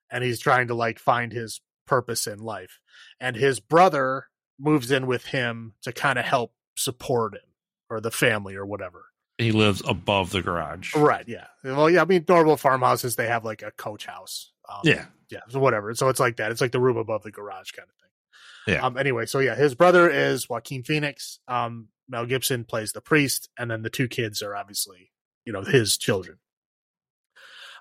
and 0.09 0.23
he's 0.23 0.39
trying 0.39 0.67
to 0.67 0.75
like 0.75 0.99
find 0.99 1.31
his 1.31 1.61
purpose 1.85 2.27
in 2.27 2.39
life. 2.39 2.79
And 3.19 3.35
his 3.35 3.59
brother 3.59 4.27
moves 4.59 4.91
in 4.91 5.07
with 5.07 5.25
him 5.25 5.73
to 5.83 5.91
kind 5.93 6.19
of 6.19 6.25
help 6.25 6.53
support 6.77 7.33
him 7.35 7.41
or 7.89 7.99
the 7.99 8.11
family 8.11 8.55
or 8.55 8.65
whatever. 8.65 9.05
he 9.37 9.51
lives 9.51 9.81
above 9.87 10.31
the 10.31 10.41
garage. 10.41 10.95
Right. 10.95 11.25
Yeah. 11.27 11.47
Well, 11.63 11.89
yeah. 11.89 12.01
I 12.01 12.05
mean, 12.05 12.25
normal 12.27 12.57
farmhouses, 12.57 13.15
they 13.15 13.27
have 13.27 13.43
like 13.45 13.61
a 13.61 13.71
coach 13.71 14.05
house. 14.05 14.51
Um, 14.69 14.81
Yeah, 14.83 15.05
yeah, 15.29 15.39
so 15.49 15.59
whatever. 15.59 15.93
So 15.95 16.09
it's 16.09 16.19
like 16.19 16.37
that. 16.37 16.51
It's 16.51 16.59
like 16.61 16.71
the 16.71 16.79
room 16.79 16.97
above 16.97 17.23
the 17.23 17.31
garage 17.31 17.71
kind 17.71 17.87
of 17.87 17.95
thing. 17.95 18.75
Yeah. 18.75 18.85
Um. 18.85 18.97
Anyway, 18.97 19.25
so 19.25 19.39
yeah, 19.39 19.55
his 19.55 19.75
brother 19.75 20.09
is 20.09 20.49
Joaquin 20.49 20.83
Phoenix. 20.83 21.39
Um. 21.47 21.89
Mel 22.09 22.25
Gibson 22.25 22.63
plays 22.63 22.93
the 22.93 23.01
priest, 23.01 23.49
and 23.57 23.69
then 23.69 23.81
the 23.81 23.89
two 23.89 24.07
kids 24.07 24.41
are 24.41 24.55
obviously, 24.55 25.11
you 25.45 25.51
know, 25.53 25.61
his 25.61 25.97
children. 25.97 26.37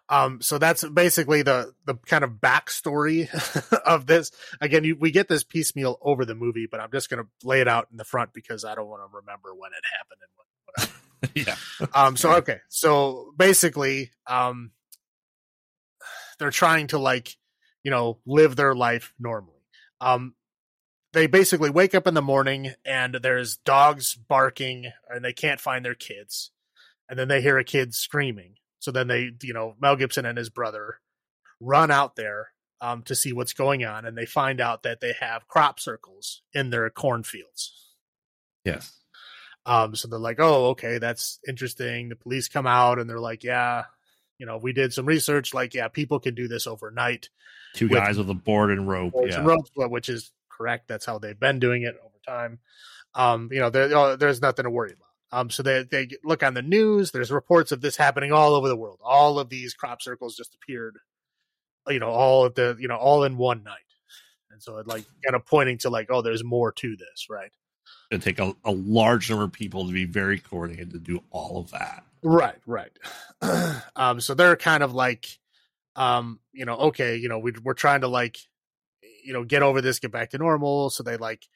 Um. 0.08 0.40
So 0.40 0.58
that's 0.58 0.84
basically 0.88 1.42
the 1.42 1.72
the 1.84 1.94
kind 2.06 2.24
of 2.24 2.32
backstory 2.32 3.28
of 3.84 4.06
this. 4.06 4.30
Again, 4.60 4.84
you, 4.84 4.96
we 4.96 5.10
get 5.10 5.28
this 5.28 5.42
piecemeal 5.42 5.98
over 6.00 6.24
the 6.24 6.34
movie, 6.34 6.66
but 6.70 6.80
I'm 6.80 6.92
just 6.92 7.10
going 7.10 7.22
to 7.22 7.28
lay 7.46 7.60
it 7.60 7.68
out 7.68 7.88
in 7.90 7.96
the 7.96 8.04
front 8.04 8.32
because 8.32 8.64
I 8.64 8.74
don't 8.74 8.88
want 8.88 9.02
to 9.02 9.16
remember 9.16 9.54
when 9.54 9.72
it 9.72 9.84
happened 9.96 10.20
and 10.22 10.30
what. 10.36 10.46
yeah. 11.34 11.56
Um, 11.94 12.16
so 12.16 12.34
okay, 12.36 12.60
so 12.68 13.32
basically, 13.36 14.10
um, 14.26 14.70
they're 16.38 16.50
trying 16.50 16.88
to 16.88 16.98
like, 16.98 17.36
you 17.82 17.90
know, 17.90 18.18
live 18.26 18.56
their 18.56 18.74
life 18.74 19.12
normally. 19.18 19.52
Um, 20.00 20.34
they 21.12 21.26
basically 21.26 21.70
wake 21.70 21.94
up 21.94 22.06
in 22.06 22.14
the 22.14 22.22
morning 22.22 22.74
and 22.84 23.14
there's 23.22 23.56
dogs 23.56 24.14
barking 24.14 24.92
and 25.08 25.24
they 25.24 25.32
can't 25.32 25.60
find 25.60 25.84
their 25.84 25.94
kids, 25.94 26.50
and 27.08 27.18
then 27.18 27.28
they 27.28 27.40
hear 27.40 27.58
a 27.58 27.64
kid 27.64 27.94
screaming. 27.94 28.56
So 28.86 28.92
then 28.92 29.08
they, 29.08 29.32
you 29.42 29.52
know, 29.52 29.74
Mel 29.80 29.96
Gibson 29.96 30.26
and 30.26 30.38
his 30.38 30.48
brother 30.48 31.00
run 31.58 31.90
out 31.90 32.14
there 32.14 32.50
um, 32.80 33.02
to 33.02 33.16
see 33.16 33.32
what's 33.32 33.52
going 33.52 33.84
on, 33.84 34.04
and 34.04 34.16
they 34.16 34.26
find 34.26 34.60
out 34.60 34.84
that 34.84 35.00
they 35.00 35.12
have 35.18 35.48
crop 35.48 35.80
circles 35.80 36.42
in 36.54 36.70
their 36.70 36.88
cornfields. 36.88 37.72
Yes. 38.64 38.96
Um, 39.64 39.96
so 39.96 40.06
they're 40.06 40.20
like, 40.20 40.38
oh, 40.38 40.66
okay, 40.66 40.98
that's 40.98 41.40
interesting. 41.48 42.10
The 42.10 42.14
police 42.14 42.46
come 42.46 42.68
out 42.68 43.00
and 43.00 43.10
they're 43.10 43.18
like, 43.18 43.42
yeah, 43.42 43.86
you 44.38 44.46
know, 44.46 44.56
we 44.56 44.72
did 44.72 44.92
some 44.92 45.04
research. 45.04 45.52
Like, 45.52 45.74
yeah, 45.74 45.88
people 45.88 46.20
can 46.20 46.36
do 46.36 46.46
this 46.46 46.68
overnight. 46.68 47.28
Two 47.74 47.88
With- 47.88 47.98
guys 47.98 48.18
with 48.18 48.30
a 48.30 48.34
board 48.34 48.70
and 48.70 48.86
rope. 48.86 49.14
Yeah. 49.16 49.38
and 49.38 49.46
ropes, 49.48 49.72
which 49.74 50.08
is 50.08 50.30
correct. 50.48 50.86
That's 50.86 51.06
how 51.06 51.18
they've 51.18 51.40
been 51.40 51.58
doing 51.58 51.82
it 51.82 51.96
over 52.00 52.18
time. 52.24 52.60
Um, 53.16 53.48
you 53.50 53.58
know, 53.58 53.70
there, 53.70 54.16
there's 54.16 54.40
nothing 54.40 54.62
to 54.62 54.70
worry 54.70 54.92
about. 54.92 55.05
Um, 55.32 55.50
so 55.50 55.62
they 55.62 55.82
they 55.82 56.08
look 56.24 56.42
on 56.42 56.54
the 56.54 56.62
news. 56.62 57.10
There's 57.10 57.32
reports 57.32 57.72
of 57.72 57.80
this 57.80 57.96
happening 57.96 58.32
all 58.32 58.54
over 58.54 58.68
the 58.68 58.76
world. 58.76 59.00
All 59.02 59.38
of 59.38 59.48
these 59.48 59.74
crop 59.74 60.00
circles 60.00 60.36
just 60.36 60.54
appeared, 60.54 60.98
you 61.88 61.98
know, 61.98 62.10
all 62.10 62.46
at 62.46 62.54
the 62.54 62.76
you 62.78 62.88
know 62.88 62.96
all 62.96 63.24
in 63.24 63.36
one 63.36 63.64
night, 63.64 63.78
and 64.50 64.62
so 64.62 64.78
it 64.78 64.86
like 64.86 65.04
kind 65.24 65.34
of 65.34 65.44
pointing 65.44 65.78
to 65.78 65.90
like, 65.90 66.08
oh, 66.10 66.22
there's 66.22 66.44
more 66.44 66.72
to 66.72 66.96
this, 66.96 67.26
right? 67.28 67.50
It'd 68.10 68.22
take 68.22 68.38
a, 68.38 68.54
a 68.64 68.70
large 68.70 69.30
number 69.30 69.44
of 69.44 69.52
people 69.52 69.86
to 69.86 69.92
be 69.92 70.04
very 70.04 70.38
coordinated 70.38 70.92
to 70.92 70.98
do 70.98 71.22
all 71.30 71.58
of 71.58 71.72
that. 71.72 72.04
Right, 72.22 72.56
right. 72.66 72.92
um, 73.96 74.20
so 74.20 74.34
they're 74.34 74.56
kind 74.56 74.82
of 74.82 74.94
like, 74.94 75.26
um, 75.96 76.40
you 76.52 76.64
know, 76.64 76.76
okay, 76.76 77.16
you 77.16 77.28
know, 77.28 77.38
we, 77.38 77.52
we're 77.62 77.74
trying 77.74 78.02
to 78.02 78.08
like, 78.08 78.38
you 79.24 79.32
know, 79.32 79.44
get 79.44 79.62
over 79.62 79.80
this, 79.80 79.98
get 79.98 80.12
back 80.12 80.30
to 80.30 80.38
normal. 80.38 80.90
So 80.90 81.02
they 81.02 81.16
like, 81.16 81.46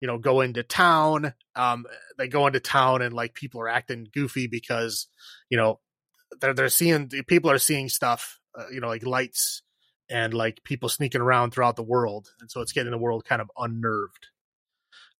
you 0.00 0.06
know, 0.06 0.18
go 0.18 0.40
into 0.40 0.62
town. 0.62 1.34
Um, 1.54 1.86
they 2.18 2.28
go 2.28 2.46
into 2.46 2.60
town 2.60 3.02
and 3.02 3.14
like 3.14 3.34
people 3.34 3.60
are 3.60 3.68
acting 3.68 4.08
goofy 4.12 4.46
because, 4.46 5.06
you 5.50 5.56
know, 5.56 5.80
they're 6.40 6.54
they're 6.54 6.68
seeing 6.68 7.08
people 7.26 7.50
are 7.50 7.58
seeing 7.58 7.88
stuff, 7.88 8.38
uh, 8.58 8.68
you 8.72 8.80
know, 8.80 8.88
like 8.88 9.04
lights 9.04 9.62
and 10.08 10.34
like 10.34 10.62
people 10.64 10.88
sneaking 10.88 11.20
around 11.20 11.52
throughout 11.52 11.76
the 11.76 11.82
world, 11.82 12.28
and 12.40 12.50
so 12.50 12.60
it's 12.60 12.72
getting 12.72 12.90
the 12.90 12.98
world 12.98 13.24
kind 13.24 13.40
of 13.40 13.50
unnerved. 13.56 14.28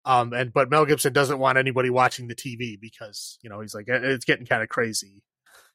Um, 0.05 0.33
and 0.33 0.53
but 0.53 0.71
Mel 0.71 0.87
Gibson 0.87 1.13
doesn't 1.13 1.39
want 1.39 1.59
anybody 1.59 1.91
watching 1.91 2.29
the 2.29 2.35
TV 2.35 2.81
because 2.81 3.39
you 3.43 3.51
know 3.51 3.61
he's 3.61 3.75
like 3.75 3.87
it's 3.89 4.25
getting 4.25 4.47
kind 4.47 4.63
of 4.63 4.69
crazy. 4.69 5.23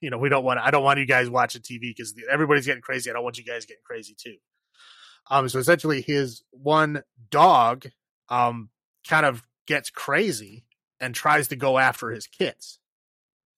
You 0.02 0.10
know, 0.10 0.18
we 0.18 0.30
don't 0.30 0.44
want 0.44 0.60
I 0.60 0.72
don't 0.72 0.84
want 0.84 1.00
you 1.00 1.06
guys 1.06 1.30
watching 1.30 1.62
TV 1.62 1.82
because 1.82 2.14
everybody's 2.32 2.66
getting 2.66 2.82
crazy. 2.82 3.10
I 3.10 3.14
don't 3.14 3.24
want 3.24 3.38
you 3.38 3.46
guys 3.46 3.66
getting 3.66 3.84
crazy 3.86 4.16
too. 4.18 4.36
Um, 5.30 5.50
so 5.50 5.60
essentially, 5.60 6.02
his 6.02 6.44
one 6.52 7.04
dog, 7.30 7.88
um, 8.30 8.70
kind 9.08 9.26
of 9.26 9.44
gets 9.68 9.90
crazy 9.90 10.66
and 11.00 11.14
tries 11.14 11.48
to 11.50 11.56
go 11.56 11.78
after 11.78 12.10
his 12.10 12.28
kids. 12.28 12.80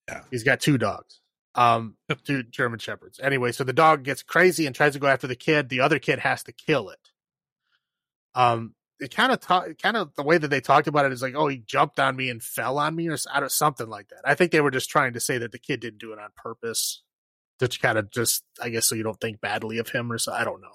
Yeah, 0.08 0.22
he's 0.30 0.44
got 0.44 0.60
two 0.60 0.78
dogs, 0.78 1.20
um, 1.54 1.96
two 2.24 2.42
German 2.42 2.78
shepherds. 2.78 3.20
Anyway, 3.22 3.52
so 3.52 3.64
the 3.64 3.72
dog 3.72 4.04
gets 4.04 4.22
crazy 4.22 4.66
and 4.66 4.74
tries 4.74 4.94
to 4.94 4.98
go 4.98 5.06
after 5.06 5.26
the 5.26 5.36
kid. 5.36 5.68
The 5.68 5.80
other 5.80 5.98
kid 5.98 6.20
has 6.20 6.42
to 6.44 6.52
kill 6.52 6.90
it. 6.90 7.10
Um, 8.34 8.74
it 9.00 9.14
kind 9.14 9.32
of 9.32 9.40
talk, 9.40 9.66
kind 9.80 9.96
of 9.96 10.14
the 10.16 10.22
way 10.22 10.38
that 10.38 10.48
they 10.48 10.60
talked 10.60 10.88
about 10.88 11.06
it 11.06 11.12
is 11.12 11.22
like, 11.22 11.34
oh, 11.36 11.48
he 11.48 11.58
jumped 11.58 12.00
on 12.00 12.16
me 12.16 12.30
and 12.30 12.42
fell 12.42 12.78
on 12.78 12.96
me, 12.96 13.08
or 13.08 13.16
out 13.32 13.42
of 13.42 13.52
something 13.52 13.88
like 13.88 14.08
that. 14.08 14.22
I 14.24 14.34
think 14.34 14.50
they 14.50 14.60
were 14.60 14.70
just 14.70 14.90
trying 14.90 15.12
to 15.12 15.20
say 15.20 15.38
that 15.38 15.52
the 15.52 15.58
kid 15.58 15.80
didn't 15.80 16.00
do 16.00 16.12
it 16.12 16.18
on 16.18 16.30
purpose, 16.36 17.02
to 17.60 17.68
kind 17.68 17.98
of 17.98 18.10
just, 18.10 18.44
I 18.60 18.70
guess, 18.70 18.86
so 18.86 18.94
you 18.94 19.02
don't 19.02 19.20
think 19.20 19.40
badly 19.40 19.78
of 19.78 19.88
him 19.88 20.10
or 20.10 20.18
so. 20.18 20.32
I 20.32 20.44
don't 20.44 20.60
know. 20.60 20.74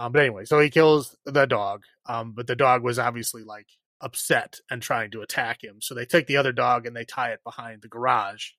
Um, 0.00 0.12
but 0.12 0.22
anyway, 0.22 0.46
so 0.46 0.58
he 0.58 0.70
kills 0.70 1.14
the 1.26 1.44
dog. 1.44 1.84
Um, 2.06 2.32
but 2.32 2.46
the 2.46 2.56
dog 2.56 2.82
was 2.82 2.98
obviously 2.98 3.44
like 3.44 3.66
upset 4.00 4.58
and 4.70 4.80
trying 4.80 5.10
to 5.10 5.20
attack 5.20 5.62
him. 5.62 5.82
So 5.82 5.94
they 5.94 6.06
take 6.06 6.26
the 6.26 6.38
other 6.38 6.52
dog 6.52 6.86
and 6.86 6.96
they 6.96 7.04
tie 7.04 7.32
it 7.32 7.44
behind 7.44 7.82
the 7.82 7.88
garage. 7.88 8.52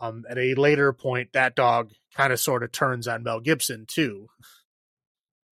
Um, 0.00 0.24
at 0.28 0.38
a 0.38 0.54
later 0.54 0.94
point, 0.94 1.34
that 1.34 1.54
dog 1.54 1.90
kind 2.16 2.32
of 2.32 2.40
sort 2.40 2.62
of 2.62 2.72
turns 2.72 3.06
on 3.06 3.22
Mel 3.22 3.40
Gibson 3.40 3.84
too. 3.86 4.28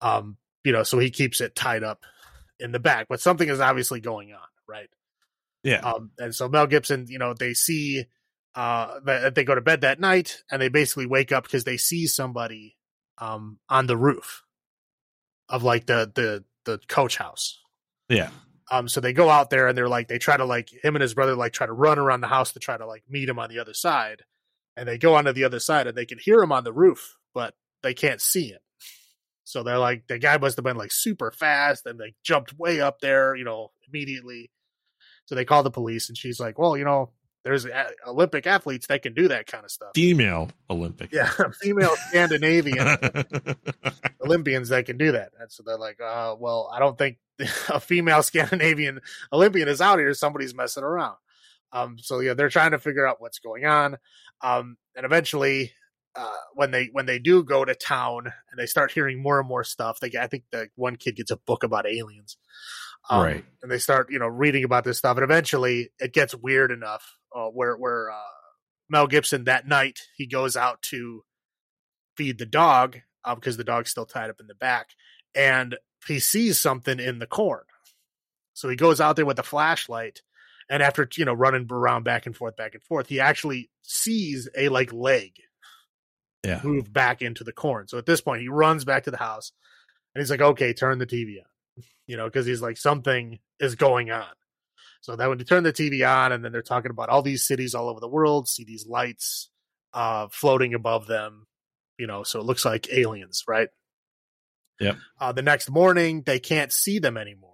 Um, 0.01 0.37
you 0.63 0.71
know, 0.71 0.81
so 0.81 0.97
he 0.97 1.11
keeps 1.11 1.41
it 1.41 1.55
tied 1.55 1.83
up 1.83 2.05
in 2.59 2.71
the 2.71 2.79
back, 2.79 3.05
but 3.07 3.21
something 3.21 3.47
is 3.47 3.59
obviously 3.59 3.99
going 3.99 4.33
on, 4.33 4.39
right? 4.67 4.89
Yeah. 5.61 5.81
Um, 5.81 6.09
and 6.17 6.33
so 6.33 6.49
Mel 6.49 6.65
Gibson, 6.65 7.05
you 7.07 7.19
know, 7.19 7.35
they 7.35 7.53
see 7.53 8.05
uh 8.55 8.99
that 9.05 9.35
they 9.35 9.43
go 9.43 9.55
to 9.55 9.61
bed 9.61 9.81
that 9.81 9.99
night 9.99 10.43
and 10.51 10.59
they 10.59 10.69
basically 10.69 11.05
wake 11.05 11.31
up 11.31 11.43
because 11.43 11.63
they 11.63 11.77
see 11.77 12.05
somebody 12.05 12.77
um 13.17 13.57
on 13.67 13.87
the 13.87 13.97
roof 13.97 14.42
of 15.49 15.63
like 15.63 15.85
the 15.85 16.11
the 16.13 16.43
the 16.65 16.79
coach 16.87 17.17
house. 17.17 17.59
Yeah. 18.09 18.29
Um 18.71 18.87
so 18.87 19.01
they 19.01 19.13
go 19.13 19.29
out 19.29 19.49
there 19.49 19.67
and 19.67 19.77
they're 19.77 19.89
like 19.89 20.07
they 20.07 20.17
try 20.17 20.37
to 20.37 20.45
like 20.45 20.69
him 20.83 20.95
and 20.95 21.01
his 21.01 21.13
brother 21.13 21.35
like 21.35 21.53
try 21.53 21.67
to 21.67 21.73
run 21.73 21.99
around 21.99 22.21
the 22.21 22.27
house 22.27 22.53
to 22.53 22.59
try 22.59 22.77
to 22.77 22.85
like 22.85 23.03
meet 23.09 23.29
him 23.29 23.39
on 23.39 23.49
the 23.49 23.59
other 23.59 23.73
side. 23.73 24.23
And 24.75 24.87
they 24.87 24.97
go 24.97 25.15
onto 25.15 25.33
the 25.33 25.43
other 25.43 25.59
side 25.59 25.87
and 25.87 25.95
they 25.95 26.05
can 26.05 26.17
hear 26.19 26.41
him 26.41 26.51
on 26.51 26.63
the 26.63 26.73
roof, 26.73 27.15
but 27.33 27.53
they 27.83 27.93
can't 27.93 28.21
see 28.21 28.47
him. 28.47 28.59
So 29.43 29.61
they're 29.61 29.77
like, 29.77 30.07
the 30.07 30.17
guy 30.17 30.37
must 30.37 30.55
have 30.57 30.63
been 30.63 30.77
like 30.77 30.91
super 30.91 31.31
fast 31.31 31.85
and 31.85 31.99
they 31.99 32.15
jumped 32.23 32.57
way 32.57 32.81
up 32.81 32.99
there, 33.01 33.35
you 33.35 33.43
know, 33.43 33.71
immediately. 33.87 34.51
So 35.25 35.35
they 35.35 35.45
call 35.45 35.63
the 35.63 35.69
police 35.69 36.09
and 36.09 36.17
she's 36.17 36.39
like, 36.39 36.57
well, 36.57 36.75
you 36.75 36.85
know, 36.85 37.11
there's 37.43 37.65
a- 37.65 37.91
Olympic 38.07 38.47
athletes 38.47 38.87
that 38.87 39.01
can 39.01 39.13
do 39.13 39.27
that 39.27 39.47
kind 39.47 39.63
of 39.65 39.71
stuff. 39.71 39.91
Female 39.95 40.49
Olympic. 40.69 41.11
Yeah, 41.11 41.29
female 41.61 41.95
Scandinavian 42.09 42.77
Olympians 44.25 44.69
that 44.69 44.85
can 44.85 44.97
do 44.97 45.11
that. 45.13 45.31
And 45.39 45.51
so 45.51 45.63
they're 45.65 45.77
like, 45.77 45.99
uh, 46.01 46.35
well, 46.39 46.69
I 46.73 46.79
don't 46.79 46.97
think 46.97 47.17
a 47.69 47.79
female 47.79 48.23
Scandinavian 48.23 49.01
Olympian 49.31 49.67
is 49.67 49.81
out 49.81 49.99
here. 49.99 50.13
Somebody's 50.13 50.55
messing 50.55 50.83
around. 50.83 51.17
Um, 51.71 51.97
so 51.99 52.19
yeah, 52.19 52.33
they're 52.33 52.49
trying 52.49 52.71
to 52.71 52.79
figure 52.79 53.05
out 53.07 53.19
what's 53.19 53.39
going 53.39 53.65
on. 53.65 53.97
Um, 54.41 54.77
and 54.95 55.05
eventually 55.05 55.73
uh, 56.15 56.29
when 56.53 56.71
they 56.71 56.89
when 56.91 57.07
they 57.07 57.17
do 57.19 57.43
go 57.43 57.65
to 57.65 57.73
town 57.73 58.25
and 58.25 58.59
they 58.59 58.67
start 58.67 58.91
hearing 58.91 59.21
more 59.21 59.39
and 59.39 59.47
more 59.49 59.63
stuff, 59.63 59.99
they 59.99 60.11
I 60.19 60.27
think 60.27 60.43
the 60.51 60.69
one 60.75 60.95
kid 60.95 61.15
gets 61.15 61.31
a 61.31 61.37
book 61.37 61.63
about 61.63 61.87
aliens, 61.87 62.37
um, 63.09 63.23
right? 63.23 63.45
And 63.61 63.71
they 63.71 63.79
start 63.79 64.11
you 64.11 64.19
know 64.19 64.27
reading 64.27 64.63
about 64.63 64.83
this 64.83 64.97
stuff, 64.97 65.17
and 65.17 65.23
eventually 65.23 65.89
it 65.99 66.13
gets 66.13 66.35
weird 66.35 66.71
enough 66.71 67.17
uh, 67.35 67.47
where 67.47 67.75
where 67.75 68.11
uh, 68.11 68.15
Mel 68.89 69.07
Gibson 69.07 69.45
that 69.45 69.67
night 69.67 69.99
he 70.15 70.25
goes 70.25 70.55
out 70.55 70.81
to 70.83 71.23
feed 72.17 72.37
the 72.37 72.45
dog 72.45 72.97
because 73.35 73.55
uh, 73.55 73.57
the 73.57 73.63
dog's 73.63 73.91
still 73.91 74.05
tied 74.05 74.29
up 74.29 74.39
in 74.39 74.47
the 74.47 74.55
back, 74.55 74.89
and 75.35 75.77
he 76.07 76.19
sees 76.19 76.59
something 76.59 76.99
in 76.99 77.19
the 77.19 77.27
corn, 77.27 77.63
so 78.53 78.69
he 78.69 78.75
goes 78.75 79.01
out 79.01 79.15
there 79.15 79.25
with 79.25 79.39
a 79.39 79.43
flashlight. 79.43 80.21
And 80.69 80.81
after 80.81 81.07
you 81.17 81.25
know 81.25 81.33
running 81.33 81.67
around 81.69 82.03
back 82.03 82.25
and 82.25 82.35
forth, 82.35 82.55
back 82.55 82.73
and 82.73 82.83
forth, 82.83 83.07
he 83.07 83.19
actually 83.19 83.69
sees 83.81 84.47
a 84.57 84.69
like 84.69 84.93
leg 84.93 85.33
yeah. 86.43 86.59
move 86.63 86.91
back 86.91 87.21
into 87.21 87.43
the 87.43 87.51
corn. 87.51 87.87
So 87.87 87.97
at 87.97 88.05
this 88.05 88.21
point, 88.21 88.41
he 88.41 88.47
runs 88.47 88.85
back 88.85 89.03
to 89.03 89.11
the 89.11 89.17
house 89.17 89.51
and 90.13 90.21
he's 90.21 90.29
like, 90.29 90.41
okay, 90.41 90.73
turn 90.73 90.99
the 90.99 91.05
TV 91.05 91.39
on, 91.39 91.47
you 92.07 92.17
know, 92.17 92.25
because 92.25 92.45
he's 92.45 92.61
like, 92.61 92.77
something 92.77 93.39
is 93.59 93.75
going 93.75 94.11
on. 94.11 94.25
So 95.01 95.15
that 95.15 95.27
when 95.29 95.39
you 95.39 95.45
turn 95.45 95.63
the 95.63 95.73
TV 95.73 96.07
on, 96.07 96.31
and 96.31 96.43
then 96.43 96.51
they're 96.51 96.61
talking 96.61 96.91
about 96.91 97.09
all 97.09 97.21
these 97.21 97.45
cities 97.45 97.75
all 97.75 97.89
over 97.89 97.99
the 97.99 98.07
world, 98.07 98.47
see 98.47 98.63
these 98.63 98.87
lights 98.87 99.49
uh, 99.93 100.27
floating 100.31 100.73
above 100.73 101.07
them, 101.07 101.47
you 101.97 102.07
know, 102.07 102.23
so 102.23 102.39
it 102.39 102.45
looks 102.45 102.65
like 102.65 102.91
aliens, 102.91 103.43
right? 103.47 103.69
Yeah. 104.79 104.95
Uh, 105.19 105.31
the 105.31 105.41
next 105.41 105.69
morning, 105.69 106.23
they 106.25 106.39
can't 106.39 106.71
see 106.71 106.99
them 106.99 107.17
anymore. 107.17 107.51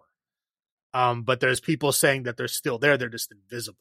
Um, 0.93 1.23
but 1.23 1.39
there's 1.39 1.59
people 1.59 1.91
saying 1.91 2.23
that 2.23 2.37
they're 2.37 2.47
still 2.47 2.77
there, 2.77 2.97
they're 2.97 3.09
just 3.09 3.31
invisible. 3.31 3.77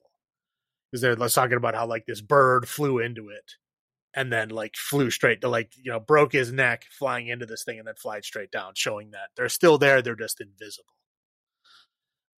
Because 0.91 1.03
they're 1.03 1.17
talking 1.17 1.57
about 1.59 1.75
how 1.75 1.87
like 1.87 2.07
this 2.07 2.23
bird 2.23 2.67
flew 2.67 2.99
into 2.99 3.29
it 3.29 3.53
and 4.15 4.33
then 4.33 4.49
like 4.49 4.77
flew 4.77 5.11
straight 5.11 5.41
to 5.41 5.49
like 5.49 5.73
you 5.77 5.91
know 5.91 6.01
broke 6.01 6.33
his 6.33 6.53
neck 6.53 6.85
flying 6.91 7.29
into 7.29 7.47
this 7.47 7.65
thing 7.65 7.79
and 7.79 7.87
then 7.87 7.95
flied 7.95 8.25
straight 8.25 8.51
down 8.51 8.73
showing 8.75 9.11
that 9.11 9.29
they're 9.37 9.49
still 9.49 9.79
there 9.79 10.03
they're 10.03 10.17
just 10.17 10.41
invisible. 10.41 10.95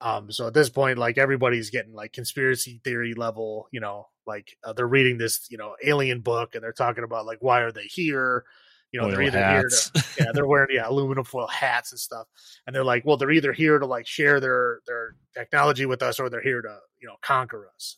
Um 0.01 0.31
so 0.33 0.47
at 0.49 0.55
this 0.55 0.71
point 0.71 0.99
like 0.99 1.19
everybody's 1.19 1.71
getting 1.71 1.95
like 1.95 2.13
conspiracy 2.13 2.81
theory 2.85 3.15
level 3.15 3.69
you 3.71 3.81
know 3.81 4.07
like 4.27 4.57
uh, 4.65 4.73
they're 4.73 4.87
reading 4.87 5.19
this 5.19 5.47
you 5.51 5.59
know 5.59 5.77
alien 5.85 6.21
book 6.21 6.55
and 6.55 6.63
they're 6.63 6.73
talking 6.73 7.05
about 7.05 7.27
like 7.27 7.39
why 7.41 7.61
are 7.61 7.73
they 7.73 7.85
here? 7.85 8.45
You 8.93 9.01
know 9.01 9.07
Oil 9.07 9.13
they're 9.13 9.23
either 9.23 9.39
hats. 9.39 9.91
here 9.95 10.03
to 10.03 10.09
yeah 10.25 10.33
they're 10.35 10.47
wearing 10.47 10.75
yeah 10.75 10.89
aluminum 10.89 11.25
foil 11.25 11.47
hats 11.47 11.93
and 11.93 12.01
stuff 12.01 12.27
and 12.67 12.75
they're 12.75 12.85
like 12.85 13.05
well 13.05 13.17
they're 13.17 13.31
either 13.31 13.53
here 13.53 13.79
to 13.79 13.87
like 13.87 14.07
share 14.07 14.41
their 14.41 14.81
their 14.87 15.15
technology 15.33 15.87
with 15.87 16.03
us 16.03 16.19
or 16.19 16.29
they're 16.29 16.43
here 16.43 16.61
to 16.61 16.77
you 17.01 17.07
know 17.07 17.15
conquer 17.23 17.69
us 17.75 17.97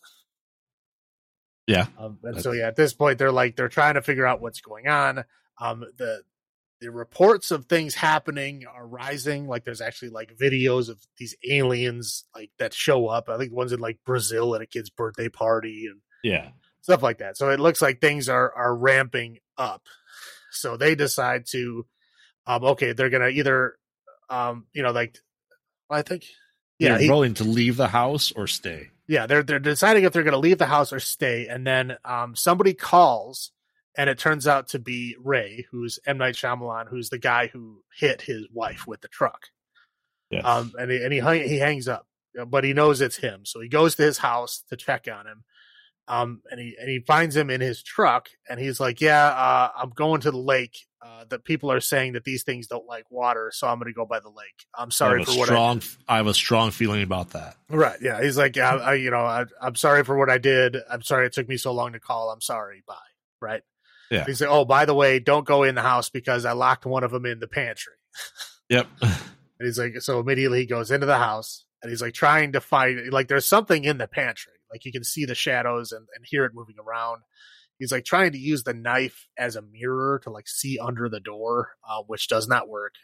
Yeah. 1.66 1.86
um, 1.98 2.18
and 2.24 2.40
so 2.40 2.52
yeah, 2.52 2.66
at 2.68 2.76
this 2.76 2.92
point 2.92 3.18
they're 3.18 3.32
like 3.32 3.56
they're 3.56 3.68
trying 3.68 3.94
to 3.94 4.02
figure 4.02 4.26
out 4.26 4.40
what's 4.40 4.60
going 4.60 4.88
on. 4.88 5.24
Um, 5.60 5.84
the 5.96 6.22
the 6.80 6.90
reports 6.90 7.52
of 7.52 7.66
things 7.66 7.94
happening 7.94 8.64
are 8.66 8.84
rising. 8.86 9.46
Like 9.46 9.64
there's 9.64 9.80
actually 9.80 10.08
like 10.08 10.36
videos 10.36 10.88
of 10.88 10.98
these 11.18 11.36
aliens 11.48 12.24
like 12.34 12.50
that 12.58 12.74
show 12.74 13.06
up. 13.06 13.28
I 13.28 13.38
think 13.38 13.50
the 13.50 13.56
ones 13.56 13.72
in 13.72 13.78
like 13.78 14.00
Brazil 14.04 14.54
at 14.56 14.60
a 14.62 14.66
kid's 14.66 14.90
birthday 14.90 15.28
party 15.28 15.86
and 15.88 16.00
Yeah. 16.24 16.50
stuff 16.80 17.00
like 17.02 17.18
that. 17.18 17.36
So 17.36 17.50
it 17.50 17.60
looks 17.60 17.80
like 17.80 18.00
things 18.00 18.28
are 18.28 18.52
are 18.54 18.74
ramping 18.74 19.38
up. 19.56 19.82
So 20.50 20.76
they 20.76 20.94
decide 20.96 21.46
to, 21.52 21.86
um, 22.46 22.64
okay, 22.64 22.92
they're 22.92 23.10
gonna 23.10 23.28
either, 23.28 23.76
um, 24.28 24.66
you 24.72 24.82
know, 24.82 24.90
like 24.90 25.16
I 25.88 26.02
think, 26.02 26.24
yeah, 26.82 26.98
he- 26.98 27.08
willing 27.10 27.34
to 27.34 27.44
leave 27.44 27.76
the 27.76 27.88
house 27.88 28.32
or 28.32 28.46
stay. 28.46 28.90
yeah, 29.08 29.26
they're 29.26 29.42
they're 29.42 29.58
deciding 29.58 30.04
if 30.04 30.12
they're 30.12 30.22
going 30.22 30.32
to 30.32 30.38
leave 30.38 30.58
the 30.58 30.66
house 30.66 30.92
or 30.92 31.00
stay, 31.00 31.46
and 31.48 31.66
then 31.66 31.96
um, 32.04 32.34
somebody 32.36 32.74
calls, 32.74 33.52
and 33.96 34.08
it 34.08 34.18
turns 34.18 34.46
out 34.46 34.68
to 34.68 34.78
be 34.78 35.16
Ray, 35.18 35.66
who's 35.70 35.98
M 36.06 36.18
Night 36.18 36.34
Shyamalan, 36.34 36.88
who's 36.88 37.10
the 37.10 37.18
guy 37.18 37.48
who 37.48 37.82
hit 37.98 38.22
his 38.22 38.46
wife 38.52 38.86
with 38.86 39.00
the 39.00 39.08
truck. 39.08 39.46
Yes. 40.30 40.44
Um, 40.46 40.72
and 40.78 40.90
he 40.90 41.02
and 41.02 41.12
he 41.12 41.18
hang- 41.18 41.48
he 41.48 41.58
hangs 41.58 41.88
up, 41.88 42.06
but 42.46 42.64
he 42.64 42.72
knows 42.72 43.00
it's 43.00 43.16
him, 43.16 43.44
so 43.44 43.60
he 43.60 43.68
goes 43.68 43.96
to 43.96 44.02
his 44.02 44.18
house 44.18 44.64
to 44.70 44.76
check 44.76 45.06
on 45.12 45.26
him. 45.26 45.44
Um, 46.08 46.42
and 46.50 46.58
he 46.58 46.74
and 46.80 46.88
he 46.88 46.98
finds 47.00 47.36
him 47.36 47.48
in 47.50 47.60
his 47.60 47.82
truck, 47.82 48.28
and 48.48 48.58
he's 48.58 48.80
like, 48.80 49.00
"Yeah, 49.00 49.26
uh, 49.26 49.70
I'm 49.76 49.90
going 49.90 50.20
to 50.22 50.30
the 50.30 50.38
lake. 50.38 50.76
Uh, 51.04 51.24
that 51.28 51.44
people 51.44 51.70
are 51.70 51.80
saying 51.80 52.12
that 52.12 52.24
these 52.24 52.44
things 52.44 52.66
don't 52.66 52.86
like 52.86 53.10
water, 53.10 53.50
so 53.52 53.66
I'm 53.66 53.78
going 53.78 53.92
to 53.92 53.96
go 53.96 54.06
by 54.06 54.20
the 54.20 54.28
lake. 54.28 54.66
I'm 54.76 54.90
sorry 54.90 55.24
for 55.24 55.36
what 55.36 55.46
strong. 55.46 55.82
I, 56.08 56.18
have 56.18 56.26
a 56.26 56.34
strong 56.34 56.70
feeling 56.70 57.02
about 57.02 57.30
that. 57.30 57.56
Right. 57.68 57.98
Yeah, 58.00 58.22
he's 58.22 58.38
like, 58.38 58.56
I, 58.56 58.76
I, 58.76 58.94
you 58.94 59.10
know, 59.10 59.24
I, 59.24 59.44
I'm 59.60 59.74
sorry 59.74 60.04
for 60.04 60.16
what 60.16 60.30
I 60.30 60.38
did. 60.38 60.76
I'm 60.90 61.02
sorry 61.02 61.26
it 61.26 61.32
took 61.32 61.48
me 61.48 61.56
so 61.56 61.72
long 61.72 61.92
to 61.92 62.00
call. 62.00 62.30
I'm 62.30 62.40
sorry. 62.40 62.82
Bye. 62.86 62.94
Right. 63.40 63.62
Yeah. 64.10 64.24
He's 64.26 64.40
like, 64.40 64.50
oh, 64.50 64.64
by 64.64 64.84
the 64.84 64.94
way, 64.94 65.18
don't 65.18 65.46
go 65.46 65.62
in 65.62 65.74
the 65.74 65.82
house 65.82 66.10
because 66.10 66.44
I 66.44 66.52
locked 66.52 66.86
one 66.86 67.02
of 67.02 67.10
them 67.10 67.26
in 67.26 67.40
the 67.40 67.48
pantry. 67.48 67.94
Yep. 68.68 68.86
And 69.58 69.68
he's 69.68 69.78
like, 69.78 70.00
so 70.00 70.18
immediately 70.18 70.58
he 70.58 70.66
goes 70.66 70.90
into 70.90 71.06
the 71.06 71.18
house 71.18 71.66
and 71.82 71.90
he's 71.90 72.02
like 72.02 72.14
trying 72.14 72.50
to 72.54 72.60
find, 72.60 73.12
like, 73.12 73.28
there's 73.28 73.46
something 73.46 73.84
in 73.84 73.96
the 73.96 74.08
pantry. 74.08 74.54
Like, 74.72 74.84
you 74.84 74.90
can 74.90 75.04
see 75.04 75.24
the 75.24 75.36
shadows 75.36 75.92
and, 75.92 76.04
and 76.16 76.24
hear 76.26 76.44
it 76.44 76.50
moving 76.52 76.74
around. 76.84 77.22
He's 77.82 77.90
like 77.90 78.04
trying 78.04 78.30
to 78.30 78.38
use 78.38 78.62
the 78.62 78.74
knife 78.74 79.26
as 79.36 79.56
a 79.56 79.62
mirror 79.62 80.20
to 80.22 80.30
like 80.30 80.46
see 80.46 80.78
under 80.78 81.08
the 81.08 81.18
door, 81.18 81.70
uh, 81.88 82.04
which 82.06 82.28
does 82.28 82.46
not 82.46 82.68
work. 82.68 82.94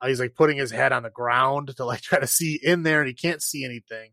Uh, 0.00 0.06
he's 0.06 0.20
like 0.20 0.36
putting 0.36 0.56
his 0.56 0.70
head 0.70 0.92
on 0.92 1.02
the 1.02 1.10
ground 1.10 1.74
to 1.76 1.84
like 1.84 2.00
try 2.02 2.20
to 2.20 2.26
see 2.28 2.56
in 2.62 2.84
there 2.84 3.00
and 3.00 3.08
he 3.08 3.14
can't 3.14 3.42
see 3.42 3.64
anything. 3.64 4.12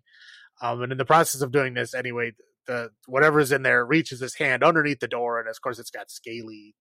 Um, 0.63 0.81
and 0.81 0.91
in 0.91 0.97
the 0.97 1.05
process 1.05 1.41
of 1.41 1.51
doing 1.51 1.75
this, 1.75 1.93
anyway, 1.93 2.31
the 2.65 2.89
whatever's 3.05 3.51
in 3.51 3.61
there 3.61 3.85
reaches 3.85 4.19
his 4.19 4.33
hand 4.33 4.63
underneath 4.63 4.99
the 4.99 5.07
door, 5.07 5.39
and 5.39 5.47
of 5.47 5.61
course, 5.61 5.77
it's 5.77 5.91
got 5.91 6.09
scaly 6.09 6.73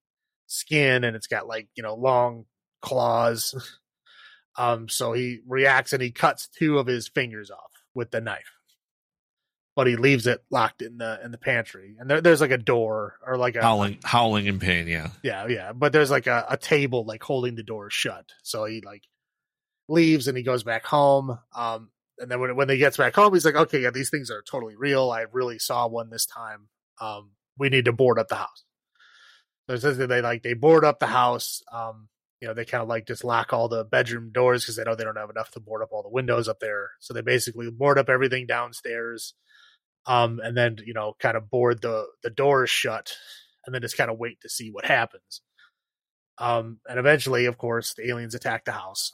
skin 0.47 1.05
and 1.05 1.15
it's 1.15 1.27
got 1.27 1.47
like 1.47 1.69
you 1.75 1.83
know 1.83 1.95
long 1.95 2.47
claws. 2.81 3.55
Um, 4.59 4.91
so 4.91 5.15
he 5.15 5.41
reacts 5.47 5.95
and 5.95 6.03
he 6.03 6.11
cuts 6.11 6.47
two 6.47 6.79
of 6.79 6.87
his 6.87 7.09
fingers 7.09 7.51
off 7.51 7.71
with 7.95 8.11
the 8.11 8.21
knife, 8.21 8.53
but 9.75 9.87
he 9.87 9.97
leaves 9.97 10.27
it 10.27 10.43
locked 10.51 10.83
in 10.83 10.99
the 10.99 11.21
in 11.25 11.31
the 11.31 11.39
pantry. 11.39 11.97
And 11.99 12.09
there, 12.11 12.21
there's 12.21 12.41
like 12.41 12.51
a 12.51 12.59
door 12.59 13.17
or 13.27 13.37
like 13.37 13.57
a 13.57 13.63
howling, 13.63 13.99
howling 14.05 14.47
in 14.47 14.59
pain. 14.59 14.87
Yeah. 14.87 15.09
yeah, 15.23 15.47
yeah. 15.47 15.73
But 15.73 15.93
there's 15.93 16.11
like 16.11 16.27
a, 16.27 16.45
a 16.49 16.57
table 16.57 17.05
like 17.05 17.23
holding 17.23 17.55
the 17.55 17.63
door 17.63 17.91
shut. 17.91 18.33
So 18.43 18.65
he 18.65 18.83
like 18.85 19.03
leaves 19.89 20.29
and 20.29 20.37
he 20.37 20.43
goes 20.43 20.63
back 20.63 20.85
home. 20.85 21.39
Um, 21.57 21.91
and 22.19 22.31
then 22.31 22.41
when 22.41 22.55
when 22.57 22.69
he 22.69 22.77
gets 22.77 22.97
back 22.97 23.15
home, 23.15 23.33
he's 23.33 23.45
like, 23.45 23.55
okay, 23.55 23.81
yeah, 23.81 23.91
these 23.91 24.11
things 24.11 24.31
are 24.31 24.43
totally 24.43 24.77
real. 24.77 25.11
I 25.11 25.27
really 25.33 25.59
saw 25.59 25.87
one 25.89 26.11
this 26.11 26.27
time. 26.27 26.69
Um, 27.01 27.31
we 27.59 27.69
need 27.69 27.87
to 27.87 27.93
board 27.93 28.19
up 28.19 28.29
the 28.29 28.37
house. 28.37 28.65
So 29.69 29.93
they 29.93 30.21
like 30.21 30.43
they 30.43 30.55
board 30.55 30.85
up 30.85 30.99
the 30.99 31.07
house. 31.07 31.63
Um, 31.73 32.09
you 32.41 32.49
know, 32.49 32.55
they 32.55 32.65
kind 32.65 32.83
of 32.83 32.89
like 32.89 33.07
just 33.07 33.25
lock 33.25 33.53
all 33.53 33.69
the 33.69 33.85
bedroom 33.85 34.33
doors 34.33 34.65
because 34.65 34.77
they 34.77 34.83
know 34.83 34.97
they 34.97 35.05
don't 35.05 35.17
have 35.17 35.31
enough 35.31 35.53
to 35.53 35.61
board 35.61 35.83
up 35.83 35.91
all 35.93 36.03
the 36.03 36.09
windows 36.09 36.49
up 36.49 36.59
there. 36.61 36.91
So 36.99 37.15
they 37.15 37.23
basically 37.23 37.71
board 37.71 37.99
up 37.99 38.09
everything 38.09 38.47
downstairs. 38.47 39.35
Um, 40.07 40.41
and 40.43 40.57
then 40.57 40.79
you 40.85 40.95
know, 40.95 41.15
kind 41.21 41.37
of 41.37 41.49
board 41.51 41.81
the 41.83 42.07
the 42.23 42.31
doors 42.31 42.71
shut, 42.71 43.17
and 43.67 43.75
then 43.75 43.83
just 43.83 43.97
kind 43.97 44.11
of 44.11 44.19
wait 44.19 44.41
to 44.43 44.49
see 44.49 44.71
what 44.71 44.85
happens. 44.85 45.41
Um, 46.39 46.79
and 46.89 46.99
eventually, 46.99 47.45
of 47.47 47.59
course, 47.59 47.95
the 47.95 48.09
aliens 48.09 48.35
attack 48.35 48.65
the 48.65 48.73
house. 48.73 49.13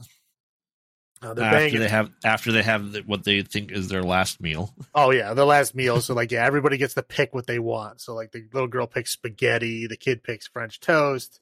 Uh, 1.20 1.30
After 1.30 1.40
banging- 1.42 1.80
they 1.80 1.88
have, 1.88 2.10
after 2.24 2.52
they 2.52 2.62
have 2.62 2.92
the, 2.92 3.00
what 3.00 3.24
they 3.24 3.42
think 3.42 3.72
is 3.72 3.88
their 3.88 4.04
last 4.04 4.40
meal. 4.40 4.72
Oh 4.94 5.10
yeah, 5.10 5.34
the 5.34 5.44
last 5.44 5.74
meal. 5.74 6.00
So 6.00 6.14
like, 6.14 6.30
yeah, 6.30 6.44
everybody 6.46 6.76
gets 6.78 6.94
to 6.94 7.02
pick 7.02 7.34
what 7.34 7.46
they 7.48 7.58
want. 7.58 8.00
So 8.00 8.14
like, 8.14 8.30
the 8.32 8.44
little 8.52 8.68
girl 8.68 8.86
picks 8.86 9.10
spaghetti, 9.12 9.86
the 9.88 9.96
kid 9.96 10.22
picks 10.22 10.46
French 10.46 10.78
toast, 10.80 11.40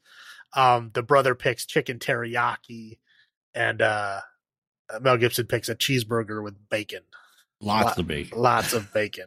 um, 0.54 0.90
the 0.94 1.02
brother 1.02 1.34
picks 1.34 1.66
chicken 1.66 1.98
teriyaki, 1.98 2.98
and 3.54 3.82
uh, 3.82 4.20
Mel 5.02 5.18
Gibson 5.18 5.46
picks 5.46 5.68
a 5.68 5.74
cheeseburger 5.74 6.42
with 6.42 6.54
bacon, 6.70 7.02
Lots 7.60 7.84
Lot- 7.84 7.98
of 7.98 8.06
bacon. 8.06 8.38
lots 8.38 8.72
of 8.72 8.92
bacon. 8.94 9.26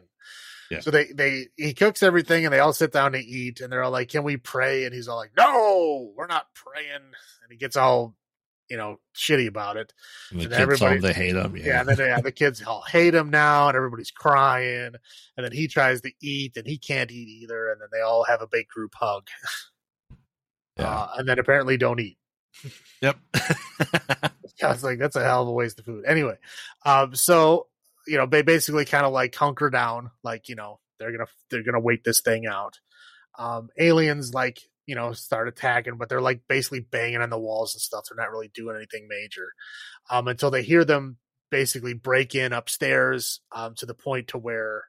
Yeah. 0.70 0.80
So 0.80 0.90
they 0.92 1.06
they 1.06 1.48
he 1.56 1.74
cooks 1.74 2.02
everything, 2.02 2.44
and 2.44 2.54
they 2.54 2.60
all 2.60 2.72
sit 2.72 2.92
down 2.92 3.12
to 3.12 3.18
eat, 3.18 3.60
and 3.60 3.72
they're 3.72 3.82
all 3.82 3.90
like, 3.90 4.08
"Can 4.08 4.22
we 4.22 4.36
pray?" 4.36 4.84
And 4.84 4.94
he's 4.94 5.08
all 5.08 5.16
like, 5.16 5.32
"No, 5.36 6.12
we're 6.16 6.28
not 6.28 6.46
praying." 6.54 6.94
And 6.94 7.50
he 7.50 7.56
gets 7.56 7.76
all, 7.76 8.14
you 8.68 8.76
know, 8.76 9.00
shitty 9.16 9.48
about 9.48 9.76
it. 9.76 9.92
And 10.30 10.40
the 10.42 10.44
and 10.44 10.68
kids 10.68 10.80
them 10.80 11.00
they 11.00 11.12
hate 11.12 11.32
them. 11.32 11.56
Yeah, 11.56 11.64
Yeah. 11.66 11.80
and 11.80 11.88
then 11.88 11.98
yeah, 11.98 12.20
the 12.20 12.30
kids 12.30 12.62
all 12.62 12.82
hate 12.82 13.14
him 13.16 13.30
now, 13.30 13.66
and 13.66 13.76
everybody's 13.76 14.12
crying. 14.12 14.94
And 15.36 15.44
then 15.44 15.50
he 15.50 15.66
tries 15.66 16.02
to 16.02 16.12
eat, 16.22 16.56
and 16.56 16.66
he 16.68 16.78
can't 16.78 17.10
eat 17.10 17.28
either. 17.42 17.72
And 17.72 17.80
then 17.80 17.88
they 17.92 18.00
all 18.00 18.22
have 18.24 18.40
a 18.40 18.46
big 18.46 18.68
group 18.68 18.94
hug, 18.94 19.26
yeah. 20.78 20.88
uh, 20.88 21.08
and 21.18 21.28
then 21.28 21.40
apparently 21.40 21.76
don't 21.78 21.98
eat. 22.00 22.16
yep. 23.02 23.16
I 24.62 24.68
was 24.68 24.84
like, 24.84 24.98
that's 24.98 25.16
a 25.16 25.24
hell 25.24 25.42
of 25.42 25.48
a 25.48 25.52
waste 25.52 25.78
of 25.78 25.84
food. 25.86 26.04
Anyway, 26.06 26.36
um, 26.84 27.14
so 27.14 27.66
you 28.10 28.16
know, 28.16 28.26
they 28.26 28.42
basically 28.42 28.84
kind 28.84 29.06
of 29.06 29.12
like 29.12 29.32
hunker 29.36 29.70
down, 29.70 30.10
like 30.24 30.48
you 30.48 30.56
know, 30.56 30.80
they're 30.98 31.12
gonna 31.12 31.28
they're 31.48 31.62
gonna 31.62 31.78
wait 31.78 32.02
this 32.02 32.20
thing 32.20 32.44
out. 32.44 32.80
Um, 33.38 33.68
aliens 33.78 34.34
like 34.34 34.58
you 34.84 34.96
know 34.96 35.12
start 35.12 35.46
attacking, 35.46 35.96
but 35.96 36.08
they're 36.08 36.20
like 36.20 36.42
basically 36.48 36.80
banging 36.80 37.22
on 37.22 37.30
the 37.30 37.38
walls 37.38 37.72
and 37.72 37.80
stuff. 37.80 38.06
They're 38.08 38.22
not 38.22 38.32
really 38.32 38.50
doing 38.52 38.74
anything 38.74 39.06
major 39.08 39.52
um, 40.10 40.26
until 40.26 40.50
they 40.50 40.64
hear 40.64 40.84
them 40.84 41.18
basically 41.52 41.94
break 41.94 42.34
in 42.34 42.52
upstairs 42.52 43.40
um, 43.52 43.76
to 43.76 43.86
the 43.86 43.94
point 43.94 44.28
to 44.28 44.38
where 44.38 44.86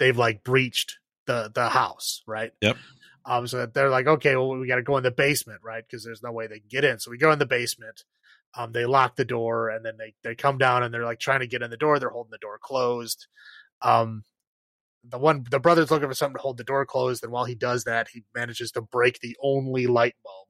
they've 0.00 0.18
like 0.18 0.42
breached 0.42 0.96
the 1.26 1.52
the 1.54 1.68
house, 1.68 2.22
right? 2.26 2.50
Yep. 2.62 2.78
Um, 3.24 3.46
so 3.46 3.66
they're 3.66 3.90
like, 3.90 4.08
okay, 4.08 4.34
well, 4.34 4.56
we 4.56 4.66
got 4.66 4.76
to 4.76 4.82
go 4.82 4.96
in 4.96 5.04
the 5.04 5.12
basement, 5.12 5.60
right? 5.64 5.84
Because 5.88 6.04
there's 6.04 6.22
no 6.22 6.32
way 6.32 6.48
they 6.48 6.58
can 6.58 6.68
get 6.68 6.84
in. 6.84 6.98
So 6.98 7.12
we 7.12 7.18
go 7.18 7.30
in 7.30 7.38
the 7.38 7.46
basement. 7.46 8.02
Um, 8.56 8.72
they 8.72 8.86
lock 8.86 9.16
the 9.16 9.24
door 9.24 9.68
and 9.68 9.84
then 9.84 9.96
they, 9.98 10.14
they 10.24 10.34
come 10.34 10.56
down 10.58 10.82
and 10.82 10.92
they're 10.92 11.04
like 11.04 11.20
trying 11.20 11.40
to 11.40 11.46
get 11.46 11.62
in 11.62 11.70
the 11.70 11.76
door. 11.76 11.98
They're 11.98 12.08
holding 12.08 12.30
the 12.30 12.38
door 12.38 12.58
closed. 12.60 13.26
Um, 13.82 14.24
the 15.08 15.18
one, 15.18 15.44
the 15.50 15.60
brother's 15.60 15.90
looking 15.90 16.08
for 16.08 16.14
something 16.14 16.36
to 16.36 16.42
hold 16.42 16.56
the 16.56 16.64
door 16.64 16.84
closed. 16.86 17.22
And 17.22 17.30
while 17.32 17.44
he 17.44 17.54
does 17.54 17.84
that, 17.84 18.08
he 18.12 18.24
manages 18.34 18.72
to 18.72 18.80
break 18.80 19.20
the 19.20 19.36
only 19.42 19.86
light 19.86 20.14
bulb. 20.24 20.48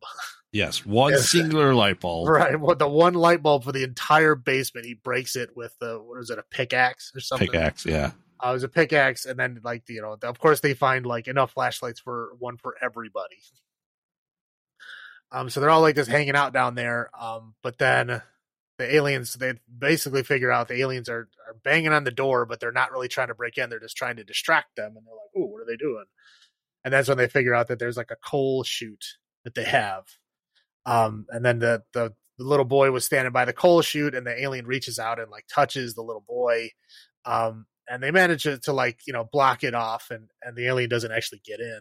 yes. 0.52 0.86
One 0.86 1.12
Yes. 1.14 1.28
singular 1.28 1.74
light 1.74 2.00
bulb. 2.00 2.28
Right. 2.28 2.58
Well, 2.58 2.76
the 2.76 2.88
one 2.88 3.14
light 3.14 3.42
bulb 3.42 3.64
for 3.64 3.72
the 3.72 3.82
entire 3.82 4.34
basement, 4.34 4.86
he 4.86 4.94
breaks 4.94 5.34
it 5.36 5.50
with 5.56 5.74
the, 5.80 5.98
what 5.98 6.20
is 6.20 6.30
it, 6.30 6.38
a 6.38 6.44
pickaxe 6.50 7.12
or 7.14 7.20
something? 7.20 7.48
Pickaxe. 7.48 7.84
Yeah. 7.84 8.12
Uh, 8.42 8.50
it 8.50 8.52
was 8.52 8.62
a 8.62 8.68
pickaxe. 8.68 9.26
And 9.26 9.38
then, 9.38 9.60
like, 9.64 9.82
you 9.88 10.00
know, 10.00 10.16
of 10.22 10.38
course, 10.38 10.60
they 10.60 10.74
find 10.74 11.04
like 11.06 11.26
enough 11.26 11.52
flashlights 11.52 12.00
for 12.00 12.30
one 12.38 12.56
for 12.56 12.76
everybody. 12.80 13.36
Um, 15.32 15.50
so 15.50 15.60
they're 15.60 15.70
all 15.70 15.80
like 15.80 15.96
just 15.96 16.10
hanging 16.10 16.36
out 16.36 16.52
down 16.52 16.74
there. 16.74 17.10
Um, 17.18 17.54
but 17.62 17.78
then 17.78 18.22
the 18.78 18.94
aliens, 18.94 19.34
they 19.34 19.54
basically 19.78 20.22
figure 20.22 20.50
out 20.50 20.68
the 20.68 20.80
aliens 20.80 21.08
are, 21.08 21.28
are 21.46 21.56
banging 21.64 21.92
on 21.92 22.04
the 22.04 22.10
door, 22.10 22.46
but 22.46 22.60
they're 22.60 22.72
not 22.72 22.92
really 22.92 23.08
trying 23.08 23.28
to 23.28 23.34
break 23.34 23.58
in. 23.58 23.70
They're 23.70 23.80
just 23.80 23.96
trying 23.96 24.16
to 24.16 24.24
distract 24.24 24.76
them. 24.76 24.96
And 24.96 25.06
they're 25.06 25.14
like, 25.14 25.36
"Ooh, 25.36 25.52
what 25.52 25.62
are 25.62 25.66
they 25.66 25.76
doing?" 25.76 26.04
And 26.84 26.92
that's 26.92 27.08
when 27.08 27.18
they 27.18 27.28
figure 27.28 27.54
out 27.54 27.68
that 27.68 27.78
there's 27.78 27.96
like 27.96 28.10
a 28.10 28.16
coal 28.16 28.62
chute 28.62 29.16
that 29.44 29.54
they 29.54 29.64
have. 29.64 30.04
Um, 30.84 31.26
and 31.30 31.44
then 31.44 31.58
the, 31.58 31.82
the 31.92 32.14
the 32.38 32.44
little 32.44 32.64
boy 32.64 32.90
was 32.90 33.04
standing 33.04 33.32
by 33.32 33.44
the 33.44 33.52
coal 33.52 33.82
chute, 33.82 34.14
and 34.14 34.26
the 34.26 34.40
alien 34.42 34.66
reaches 34.66 34.98
out 34.98 35.18
and 35.18 35.30
like 35.30 35.46
touches 35.52 35.94
the 35.94 36.02
little 36.02 36.24
boy. 36.26 36.70
Um, 37.24 37.66
and 37.88 38.02
they 38.02 38.10
manage 38.10 38.42
to, 38.44 38.58
to 38.60 38.72
like 38.72 39.00
you 39.06 39.12
know 39.12 39.24
block 39.24 39.64
it 39.64 39.74
off, 39.74 40.10
and 40.10 40.28
and 40.42 40.56
the 40.56 40.66
alien 40.66 40.90
doesn't 40.90 41.12
actually 41.12 41.40
get 41.44 41.60
in, 41.60 41.80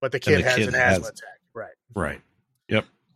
but 0.00 0.12
the 0.12 0.20
kid 0.20 0.40
the 0.40 0.48
has 0.48 0.56
kid 0.56 0.68
an 0.68 0.74
has- 0.74 0.98
asthma 0.98 1.08
attack, 1.08 1.40
right? 1.54 1.70
Right. 1.94 2.20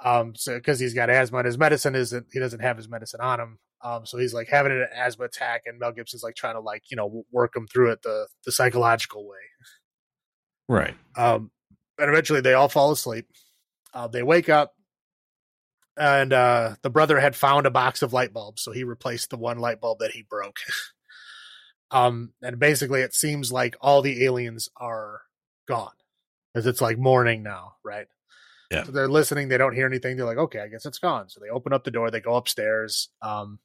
Um 0.05 0.35
so 0.35 0.57
because 0.57 0.79
he's 0.79 0.95
got 0.95 1.11
asthma 1.11 1.39
and 1.39 1.47
his 1.47 1.59
medicine 1.59 1.95
isn't 1.95 2.27
he 2.33 2.39
doesn't 2.39 2.61
have 2.61 2.77
his 2.77 2.89
medicine 2.89 3.21
on 3.21 3.41
him. 3.41 3.59
Um 3.83 4.07
so 4.07 4.19
he's 4.19 4.35
like 4.35 4.49
having 4.49 4.73
an 4.73 4.87
asthma 4.95 5.25
attack 5.27 5.63
and 5.67 5.79
mel 5.79 5.93
gibson's 5.93 6.23
like 6.23 6.35
trying 6.35 6.55
to 6.55 6.61
like 6.61 6.85
you 6.91 6.97
know 6.97 7.25
work 7.33 7.57
him 7.57 7.67
through 7.67 7.93
it 7.93 8.03
the 8.03 8.27
the 8.45 8.53
psychological 8.53 9.27
way. 9.27 9.37
Right. 10.69 10.95
um 11.17 11.51
and 11.99 12.11
eventually 12.11 12.41
they 12.41 12.53
all 12.53 12.69
fall 12.69 12.91
asleep. 12.91 13.27
Uh, 13.95 14.07
they 14.09 14.23
wake 14.23 14.49
up 14.51 14.75
and 15.97 16.33
uh 16.33 16.77
the 16.83 16.91
brother 16.91 17.19
had 17.19 17.35
found 17.35 17.65
a 17.67 17.71
box 17.71 18.03
of 18.03 18.13
light 18.13 18.33
bulbs 18.33 18.63
so 18.63 18.73
he 18.73 18.85
replaced 18.85 19.31
the 19.31 19.39
one 19.39 19.59
light 19.59 19.81
bulb 19.81 19.99
that 20.01 20.13
he 20.13 20.23
broke. 20.29 20.59
Um 21.93 22.33
and 22.43 22.59
basically 22.59 23.03
it 23.03 23.15
seems 23.15 23.53
like 23.53 23.77
all 23.81 24.03
the 24.03 24.25
aliens 24.25 24.69
are 24.77 25.21
gone 25.69 25.93
because 26.53 26.67
it's 26.67 26.81
like 26.81 26.99
morning 26.99 27.45
now 27.45 27.75
right 27.85 28.09
Yeah. 28.71 28.85
so 28.85 28.93
they're 28.93 29.09
listening 29.09 29.49
they 29.49 29.59
don't 29.59 29.75
hear 29.75 29.87
anything 29.87 30.17
they're 30.17 30.27
like 30.27 30.39
okay 30.39 30.61
i 30.61 30.69
guess 30.69 30.87
it's 30.87 30.99
gone 30.99 31.29
so 31.29 31.41
they 31.41 31.49
open 31.51 31.73
up 31.73 31.85
the 31.85 31.91
door 31.91 32.11
they 32.11 32.21
go 32.21 32.35
upstairs 32.35 33.09
um 33.23 33.59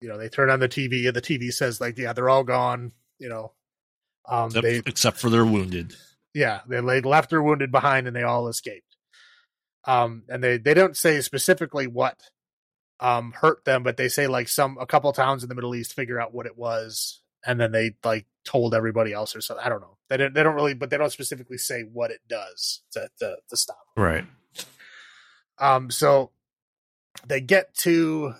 you 0.00 0.08
know 0.08 0.18
they 0.18 0.28
turn 0.28 0.50
on 0.50 0.60
the 0.60 0.68
tv 0.68 1.06
and 1.06 1.14
the 1.14 1.22
tv 1.22 1.52
says 1.52 1.80
like 1.80 1.96
yeah 1.96 2.12
they're 2.12 2.28
all 2.28 2.44
gone 2.44 2.92
you 3.18 3.28
know 3.28 3.52
um 4.28 4.46
Except, 4.46 4.62
they 4.62 4.76
except 4.86 5.16
for 5.18 5.30
they're 5.30 5.44
wounded. 5.44 5.94
yeah, 6.34 6.60
they 6.68 6.80
laid 6.80 7.06
left 7.06 7.30
their 7.30 7.42
wounded 7.42 7.70
behind, 7.70 8.06
and 8.08 8.14
they 8.16 8.24
all 8.24 8.48
escaped. 8.48 8.96
Um, 9.86 10.24
and 10.28 10.42
they 10.42 10.58
they 10.58 10.74
don't 10.74 10.96
say 10.96 11.20
specifically 11.20 11.86
what 11.86 12.20
um 12.98 13.32
hurt 13.32 13.64
them, 13.64 13.84
but 13.84 13.96
they 13.96 14.08
say 14.08 14.26
like 14.26 14.48
some 14.48 14.78
a 14.80 14.86
couple 14.86 15.12
towns 15.12 15.44
in 15.44 15.48
the 15.48 15.54
Middle 15.54 15.76
East 15.76 15.94
figure 15.94 16.20
out 16.20 16.34
what 16.34 16.46
it 16.46 16.58
was, 16.58 17.20
and 17.46 17.60
then 17.60 17.70
they 17.70 17.94
like 18.04 18.26
told 18.46 18.74
everybody 18.74 19.12
else 19.12 19.36
or 19.36 19.40
something. 19.40 19.64
I 19.64 19.68
don't 19.68 19.80
know. 19.80 19.98
They 20.08 20.16
don't 20.16 20.34
they 20.34 20.42
don't 20.42 20.54
really, 20.54 20.74
but 20.74 20.88
they 20.88 20.96
don't 20.96 21.12
specifically 21.12 21.58
say 21.58 21.82
what 21.82 22.10
it 22.10 22.20
does 22.28 22.82
to 22.92 23.08
to, 23.18 23.36
to 23.50 23.56
stop. 23.56 23.84
Right. 23.96 24.24
Um, 25.58 25.90
so 25.90 26.30
they 27.26 27.40
get 27.40 27.74
to, 27.78 28.34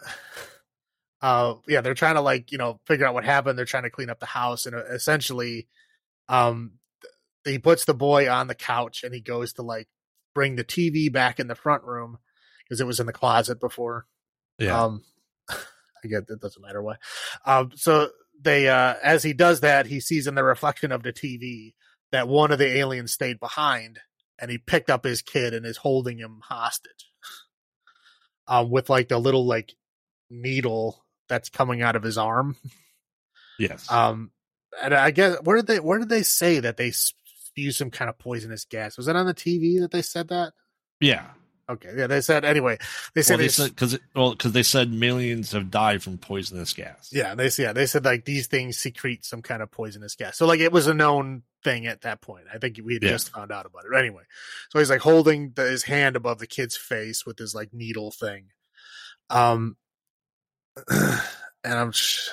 uh, 1.22 1.54
yeah, 1.66 1.80
they're 1.80 1.94
trying 1.94 2.14
to 2.14 2.20
like 2.20 2.52
you 2.52 2.58
know 2.58 2.80
figure 2.86 3.06
out 3.06 3.14
what 3.14 3.24
happened. 3.24 3.58
They're 3.58 3.64
trying 3.64 3.82
to 3.82 3.90
clean 3.90 4.10
up 4.10 4.20
the 4.20 4.26
house, 4.26 4.66
and 4.66 4.74
uh, 4.74 4.84
essentially, 4.86 5.66
um, 6.28 6.72
he 7.44 7.58
puts 7.58 7.84
the 7.84 7.94
boy 7.94 8.30
on 8.30 8.46
the 8.46 8.54
couch 8.54 9.04
and 9.04 9.14
he 9.14 9.20
goes 9.20 9.52
to 9.54 9.62
like 9.62 9.88
bring 10.34 10.56
the 10.56 10.64
TV 10.64 11.12
back 11.12 11.40
in 11.40 11.48
the 11.48 11.54
front 11.54 11.84
room 11.84 12.18
because 12.64 12.80
it 12.80 12.86
was 12.86 13.00
in 13.00 13.06
the 13.06 13.12
closet 13.12 13.60
before. 13.60 14.06
Yeah. 14.58 14.84
Um, 14.84 15.02
I 15.50 16.08
get 16.08 16.24
it 16.28 16.40
doesn't 16.40 16.62
matter 16.62 16.82
why. 16.82 16.96
Um, 17.44 17.72
so 17.74 18.10
they, 18.42 18.68
uh, 18.68 18.94
as 19.02 19.22
he 19.22 19.32
does 19.32 19.60
that, 19.60 19.86
he 19.86 20.00
sees 20.00 20.26
in 20.26 20.34
the 20.34 20.44
reflection 20.44 20.92
of 20.92 21.02
the 21.02 21.12
TV 21.12 21.74
that 22.12 22.28
one 22.28 22.52
of 22.52 22.58
the 22.58 22.78
aliens 22.78 23.12
stayed 23.12 23.40
behind 23.40 24.00
and 24.38 24.50
he 24.50 24.58
picked 24.58 24.90
up 24.90 25.04
his 25.04 25.22
kid 25.22 25.54
and 25.54 25.64
is 25.66 25.78
holding 25.78 26.18
him 26.18 26.40
hostage. 26.42 26.92
Um, 28.48 28.70
with 28.70 28.88
like 28.88 29.08
the 29.08 29.18
little 29.18 29.44
like 29.44 29.74
needle 30.30 31.04
that's 31.28 31.48
coming 31.48 31.82
out 31.82 31.96
of 31.96 32.04
his 32.04 32.16
arm. 32.16 32.54
yes. 33.58 33.90
Um, 33.90 34.30
and 34.80 34.94
I 34.94 35.10
guess 35.10 35.38
where 35.42 35.56
did 35.56 35.66
they 35.66 35.80
where 35.80 35.98
did 35.98 36.08
they 36.08 36.22
say 36.22 36.60
that 36.60 36.76
they 36.76 36.92
spew 36.92 37.72
some 37.72 37.90
kind 37.90 38.08
of 38.08 38.18
poisonous 38.18 38.64
gas? 38.64 38.96
Was 38.96 39.08
it 39.08 39.16
on 39.16 39.26
the 39.26 39.34
TV 39.34 39.80
that 39.80 39.90
they 39.90 40.00
said 40.02 40.28
that? 40.28 40.52
yeah. 41.00 41.26
Okay, 41.68 41.92
yeah, 41.96 42.06
they 42.06 42.20
said 42.20 42.44
anyway. 42.44 42.78
They 43.14 43.18
Well, 43.18 43.24
said 43.24 43.38
they 43.40 43.44
they 43.44 43.48
said 43.48 43.70
because 43.70 43.98
well 44.14 44.30
because 44.30 44.52
they 44.52 44.62
said 44.62 44.92
millions 44.92 45.50
have 45.52 45.68
died 45.70 46.00
from 46.02 46.16
poisonous 46.16 46.72
gas. 46.72 47.08
yeah, 47.12 47.34
they 47.34 47.50
yeah 47.58 47.72
they 47.72 47.86
said 47.86 48.04
like 48.04 48.24
these 48.24 48.46
things 48.46 48.78
secrete 48.78 49.24
some 49.24 49.42
kind 49.42 49.62
of 49.62 49.70
poisonous 49.72 50.14
gas. 50.14 50.36
So 50.38 50.46
like 50.46 50.60
it 50.60 50.70
was 50.70 50.86
a 50.86 50.94
known 50.94 51.42
thing 51.64 51.86
at 51.86 52.02
that 52.02 52.20
point. 52.20 52.44
I 52.54 52.58
think 52.58 52.78
we 52.84 52.94
had 52.94 53.02
Yeah. 53.02 53.10
just 53.10 53.30
found 53.30 53.50
out 53.50 53.66
about 53.66 53.82
it. 53.84 53.98
Anyway, 53.98 54.22
so 54.70 54.78
he's 54.78 54.90
like 54.90 55.00
holding 55.00 55.50
the, 55.56 55.62
his 55.64 55.82
hand 55.82 56.14
above 56.14 56.38
the 56.38 56.46
kid's 56.46 56.76
face 56.76 57.26
with 57.26 57.36
his 57.38 57.52
like 57.52 57.74
needle 57.74 58.12
thing. 58.12 58.50
Um, 59.28 59.76
and 60.88 61.20
I'm. 61.64 61.90
sh- 61.90 62.28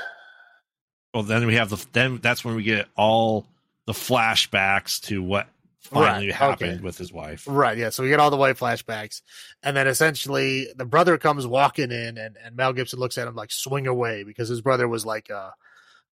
Well, 1.13 1.23
then 1.23 1.47
we 1.47 1.55
have 1.55 1.69
the 1.69 1.83
then 1.91 2.19
that's 2.21 2.45
when 2.45 2.55
we 2.55 2.61
get 2.63 2.87
all 2.95 3.47
the 3.87 3.93
flashbacks 3.93 5.01
to 5.05 5.23
what 5.23 5.47
finally 5.83 6.27
Right, 6.27 6.35
happened 6.35 6.71
okay. 6.75 6.83
with 6.83 6.97
his 6.97 7.11
wife. 7.11 7.45
Right, 7.47 7.77
yeah. 7.77 7.89
So 7.89 8.03
we 8.03 8.09
get 8.09 8.19
all 8.19 8.31
the 8.31 8.37
white 8.37 8.57
flashbacks, 8.57 9.21
and 9.61 9.75
then 9.75 9.87
essentially 9.87 10.67
the 10.75 10.85
brother 10.85 11.17
comes 11.17 11.45
walking 11.45 11.91
in, 11.91 12.17
and, 12.17 12.37
and 12.43 12.55
Mel 12.55 12.73
Gibson 12.73 12.99
looks 12.99 13.17
at 13.17 13.27
him 13.27 13.35
like 13.35 13.51
swing 13.51 13.87
away 13.87 14.23
because 14.23 14.49
his 14.49 14.61
brother 14.61 14.87
was 14.87 15.05
like 15.05 15.29
a 15.29 15.53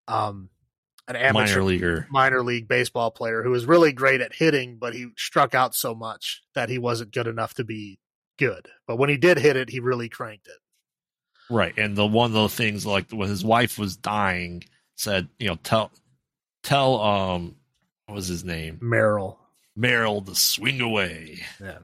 um 0.08 0.50
an 1.08 1.16
amateur 1.16 1.56
Minor 1.56 1.64
leaguer. 1.64 2.08
minor 2.12 2.44
league 2.44 2.68
baseball 2.68 3.12
player 3.12 3.44
who 3.44 3.50
was 3.50 3.66
really 3.66 3.92
great 3.92 4.22
at 4.22 4.34
hitting, 4.34 4.78
but 4.78 4.94
he 4.94 5.08
struck 5.18 5.54
out 5.56 5.76
so 5.76 5.94
much 5.96 6.42
that 6.54 6.70
he 6.70 6.78
wasn't 6.78 7.12
good 7.12 7.28
enough 7.28 7.56
to 7.56 7.64
be 7.64 8.00
good. 8.38 8.68
But 8.88 8.98
when 8.98 9.10
he 9.10 9.18
did 9.18 9.38
hit 9.38 9.56
it, 9.56 9.70
he 9.70 9.80
really 9.80 10.10
cranked 10.10 10.48
it. 10.48 10.60
Right. 11.50 11.78
And 11.78 11.98
the 11.98 12.06
one 12.06 12.28
of 12.28 12.34
the 12.34 12.50
things 12.50 12.86
like 12.86 13.12
when 13.12 13.30
his 13.30 13.44
wife 13.44 13.78
was 13.78 13.98
dying 13.98 14.64
said, 14.96 15.28
you 15.38 15.48
know, 15.48 15.56
tell 15.56 15.92
tell 16.64 17.02
um 17.02 17.56
what 18.06 18.16
was 18.16 18.28
his 18.28 18.46
name? 18.46 18.80
Merrill. 18.82 19.40
Merrill 19.76 20.22
to 20.22 20.36
swing 20.36 20.82
away. 20.82 21.40
Yeah. 21.62 21.80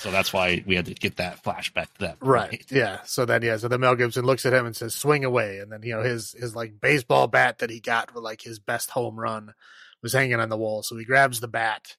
So 0.00 0.10
that's 0.12 0.32
why 0.32 0.62
we 0.66 0.76
had 0.76 0.86
to 0.86 0.94
get 0.94 1.16
that 1.16 1.42
flashback 1.42 1.86
to 1.94 2.00
that. 2.00 2.16
Right. 2.20 2.64
Yeah. 2.70 3.00
So 3.04 3.24
then 3.24 3.42
yeah, 3.42 3.56
so 3.56 3.66
then 3.68 3.80
Mel 3.80 3.96
Gibson 3.96 4.24
looks 4.24 4.46
at 4.46 4.52
him 4.52 4.64
and 4.66 4.76
says, 4.76 4.94
swing 4.94 5.24
away. 5.24 5.58
And 5.58 5.72
then, 5.72 5.82
you 5.82 5.94
know, 5.96 6.02
his 6.02 6.32
his 6.32 6.54
like 6.54 6.80
baseball 6.80 7.26
bat 7.26 7.58
that 7.58 7.70
he 7.70 7.80
got 7.80 8.10
for 8.12 8.20
like 8.20 8.40
his 8.40 8.58
best 8.60 8.90
home 8.90 9.18
run 9.18 9.54
was 10.02 10.12
hanging 10.12 10.38
on 10.38 10.48
the 10.48 10.56
wall. 10.56 10.82
So 10.84 10.96
he 10.96 11.04
grabs 11.04 11.40
the 11.40 11.48
bat, 11.48 11.96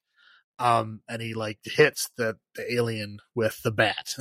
um, 0.60 1.02
and 1.10 1.22
he 1.22 1.34
like 1.34 1.60
hits 1.64 2.10
the, 2.16 2.38
the 2.56 2.74
alien 2.74 3.20
with 3.36 3.62
the 3.64 3.72
bat. 3.72 4.14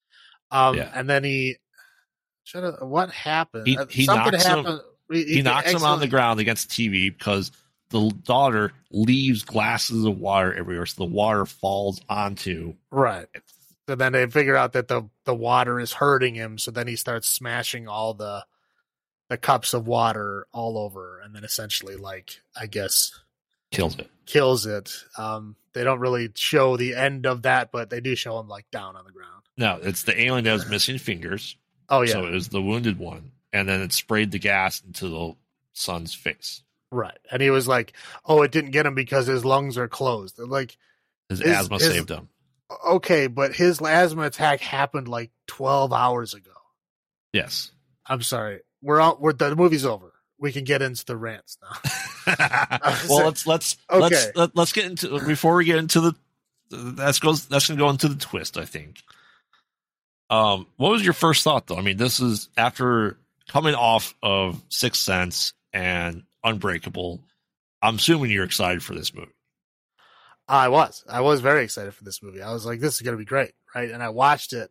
um 0.50 0.76
Yeah. 0.76 0.90
and 0.94 1.08
then 1.08 1.22
he 1.22 1.58
what 2.80 3.10
happened? 3.10 3.66
He- 3.66 3.78
Uh, 3.78 3.86
he 3.86 4.06
knocks 4.06 4.44
him- 4.44 4.64
happened. 4.64 4.80
He, 5.10 5.42
knocks 5.42 5.70
him 5.70 5.84
on 5.84 6.00
the 6.00 6.08
ground 6.08 6.40
against 6.40 6.70
TV 6.70 7.16
because 7.16 7.52
the 7.92 8.10
daughter 8.24 8.72
leaves 8.90 9.44
glasses 9.44 10.04
of 10.04 10.18
water 10.18 10.52
everywhere. 10.52 10.86
So 10.86 11.04
the 11.04 11.10
water 11.10 11.46
falls 11.46 12.00
onto 12.08 12.74
Right. 12.90 13.28
So 13.88 13.94
then 13.96 14.12
they 14.12 14.26
figure 14.26 14.56
out 14.56 14.72
that 14.72 14.88
the 14.88 15.08
the 15.24 15.34
water 15.34 15.78
is 15.80 15.92
hurting 15.92 16.34
him. 16.34 16.58
So 16.58 16.70
then 16.70 16.86
he 16.88 16.96
starts 16.96 17.28
smashing 17.28 17.88
all 17.88 18.14
the 18.14 18.44
the 19.28 19.36
cups 19.36 19.72
of 19.74 19.86
water 19.86 20.46
all 20.52 20.76
over, 20.78 21.20
and 21.20 21.34
then 21.34 21.42
essentially, 21.44 21.96
like 21.96 22.40
I 22.56 22.66
guess, 22.66 23.18
kills 23.70 23.98
it. 23.98 24.10
kills 24.26 24.66
it. 24.66 24.92
Um, 25.16 25.56
they 25.72 25.84
don't 25.84 26.00
really 26.00 26.30
show 26.34 26.76
the 26.76 26.94
end 26.94 27.26
of 27.26 27.42
that, 27.42 27.72
but 27.72 27.90
they 27.90 28.00
do 28.00 28.14
show 28.14 28.38
him 28.38 28.48
like 28.48 28.70
down 28.70 28.94
on 28.94 29.04
the 29.04 29.12
ground. 29.12 29.42
No, 29.56 29.78
it's 29.82 30.02
the 30.02 30.20
alien 30.20 30.44
that 30.44 30.52
was 30.52 30.68
missing 30.68 30.98
fingers. 30.98 31.56
Oh 31.88 32.02
yeah, 32.02 32.12
So 32.12 32.26
it 32.26 32.32
was 32.32 32.48
the 32.48 32.62
wounded 32.62 32.98
one. 32.98 33.32
And 33.52 33.68
then 33.68 33.82
it 33.82 33.92
sprayed 33.92 34.30
the 34.30 34.38
gas 34.38 34.82
into 34.86 35.08
the 35.08 35.34
son's 35.74 36.14
face. 36.14 36.62
Right. 36.92 37.18
And 37.30 37.42
he 37.42 37.50
was 37.50 37.66
like, 37.66 37.92
"Oh, 38.24 38.42
it 38.42 38.52
didn't 38.52 38.70
get 38.70 38.86
him 38.86 38.94
because 38.94 39.26
his 39.26 39.44
lungs 39.44 39.76
are 39.78 39.88
closed." 39.88 40.38
Like, 40.38 40.76
His 41.28 41.40
Is- 41.40 41.46
asthma 41.50 41.76
is- 41.76 41.86
saved 41.86 42.10
him. 42.10 42.28
okay, 42.86 43.26
but 43.26 43.54
his 43.54 43.80
asthma 43.80 44.22
attack 44.22 44.60
happened 44.60 45.08
like 45.08 45.30
twelve 45.46 45.92
hours 45.92 46.34
ago. 46.34 46.50
Yes. 47.32 47.70
I'm 48.06 48.22
sorry. 48.22 48.60
We're 48.82 49.00
all 49.00 49.16
we're 49.18 49.32
the 49.32 49.56
movie's 49.56 49.84
over. 49.86 50.12
We 50.38 50.52
can 50.52 50.64
get 50.64 50.82
into 50.82 51.04
the 51.04 51.16
rants 51.16 51.56
now. 51.62 52.36
well, 53.08 53.24
let's 53.26 53.46
let's 53.46 53.76
Okay. 53.90 54.00
let's 54.00 54.30
let, 54.36 54.56
let's 54.56 54.72
get 54.72 54.84
into 54.86 55.20
before 55.20 55.54
we 55.56 55.64
get 55.64 55.76
into 55.78 56.00
the 56.00 56.14
that's 56.70 57.18
goes 57.20 57.46
that's 57.46 57.68
gonna 57.68 57.78
go 57.78 57.90
into 57.90 58.08
the 58.08 58.16
twist. 58.18 58.56
I 58.58 58.64
think. 58.64 59.02
Um, 60.30 60.66
what 60.76 60.90
was 60.90 61.04
your 61.04 61.12
first 61.12 61.44
thought 61.44 61.66
though? 61.66 61.76
I 61.76 61.82
mean, 61.82 61.96
this 61.96 62.18
is 62.20 62.48
after 62.56 63.18
coming 63.48 63.74
off 63.74 64.14
of 64.22 64.60
Sixth 64.68 65.02
Sense 65.02 65.52
and 65.72 66.24
Unbreakable. 66.44 67.20
I'm 67.80 67.96
assuming 67.96 68.30
you're 68.30 68.44
excited 68.44 68.82
for 68.82 68.94
this 68.94 69.14
movie. 69.14 69.32
I 70.48 70.68
was. 70.68 71.04
I 71.08 71.20
was 71.20 71.40
very 71.40 71.64
excited 71.64 71.94
for 71.94 72.04
this 72.04 72.22
movie. 72.22 72.42
I 72.42 72.52
was 72.52 72.66
like, 72.66 72.80
this 72.80 72.94
is 72.96 73.02
going 73.02 73.14
to 73.14 73.18
be 73.18 73.24
great. 73.24 73.52
Right. 73.74 73.90
And 73.90 74.02
I 74.02 74.10
watched 74.10 74.52
it. 74.52 74.70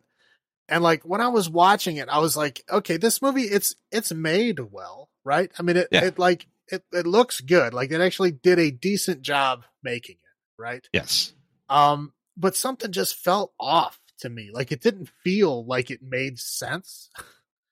And 0.70 0.84
like 0.84 1.04
when 1.04 1.22
I 1.22 1.30
was 1.30 1.50
watching 1.50 1.98
it, 1.98 2.08
I 2.10 2.20
was 2.20 2.38
like, 2.38 2.64
okay, 2.72 2.98
this 2.98 3.22
movie, 3.22 3.44
it's, 3.44 3.76
it's 3.92 4.14
made 4.14 4.60
well. 4.60 5.10
Right. 5.24 5.52
I 5.58 5.64
mean, 5.64 5.78
it, 5.78 5.88
Yeah. 5.92 6.06
it 6.06 6.20
like, 6.20 6.46
it, 6.68 6.84
it 6.94 7.06
looks 7.08 7.42
good. 7.42 7.74
Like 7.74 7.92
it 7.92 8.00
actually 8.00 8.32
did 8.32 8.60
a 8.60 8.72
decent 8.72 9.22
job 9.22 9.64
making 9.84 10.16
it. 10.16 10.62
Right. 10.62 10.88
Yes. 10.94 11.34
Um, 11.70 12.14
but 12.38 12.56
something 12.56 12.92
just 12.92 13.16
felt 13.16 13.54
off 13.60 14.00
to 14.20 14.30
me. 14.30 14.52
Like 14.54 14.72
it 14.72 14.82
didn't 14.82 15.10
feel 15.24 15.66
like 15.66 15.90
it 15.92 16.02
made 16.04 16.38
sense. 16.40 17.10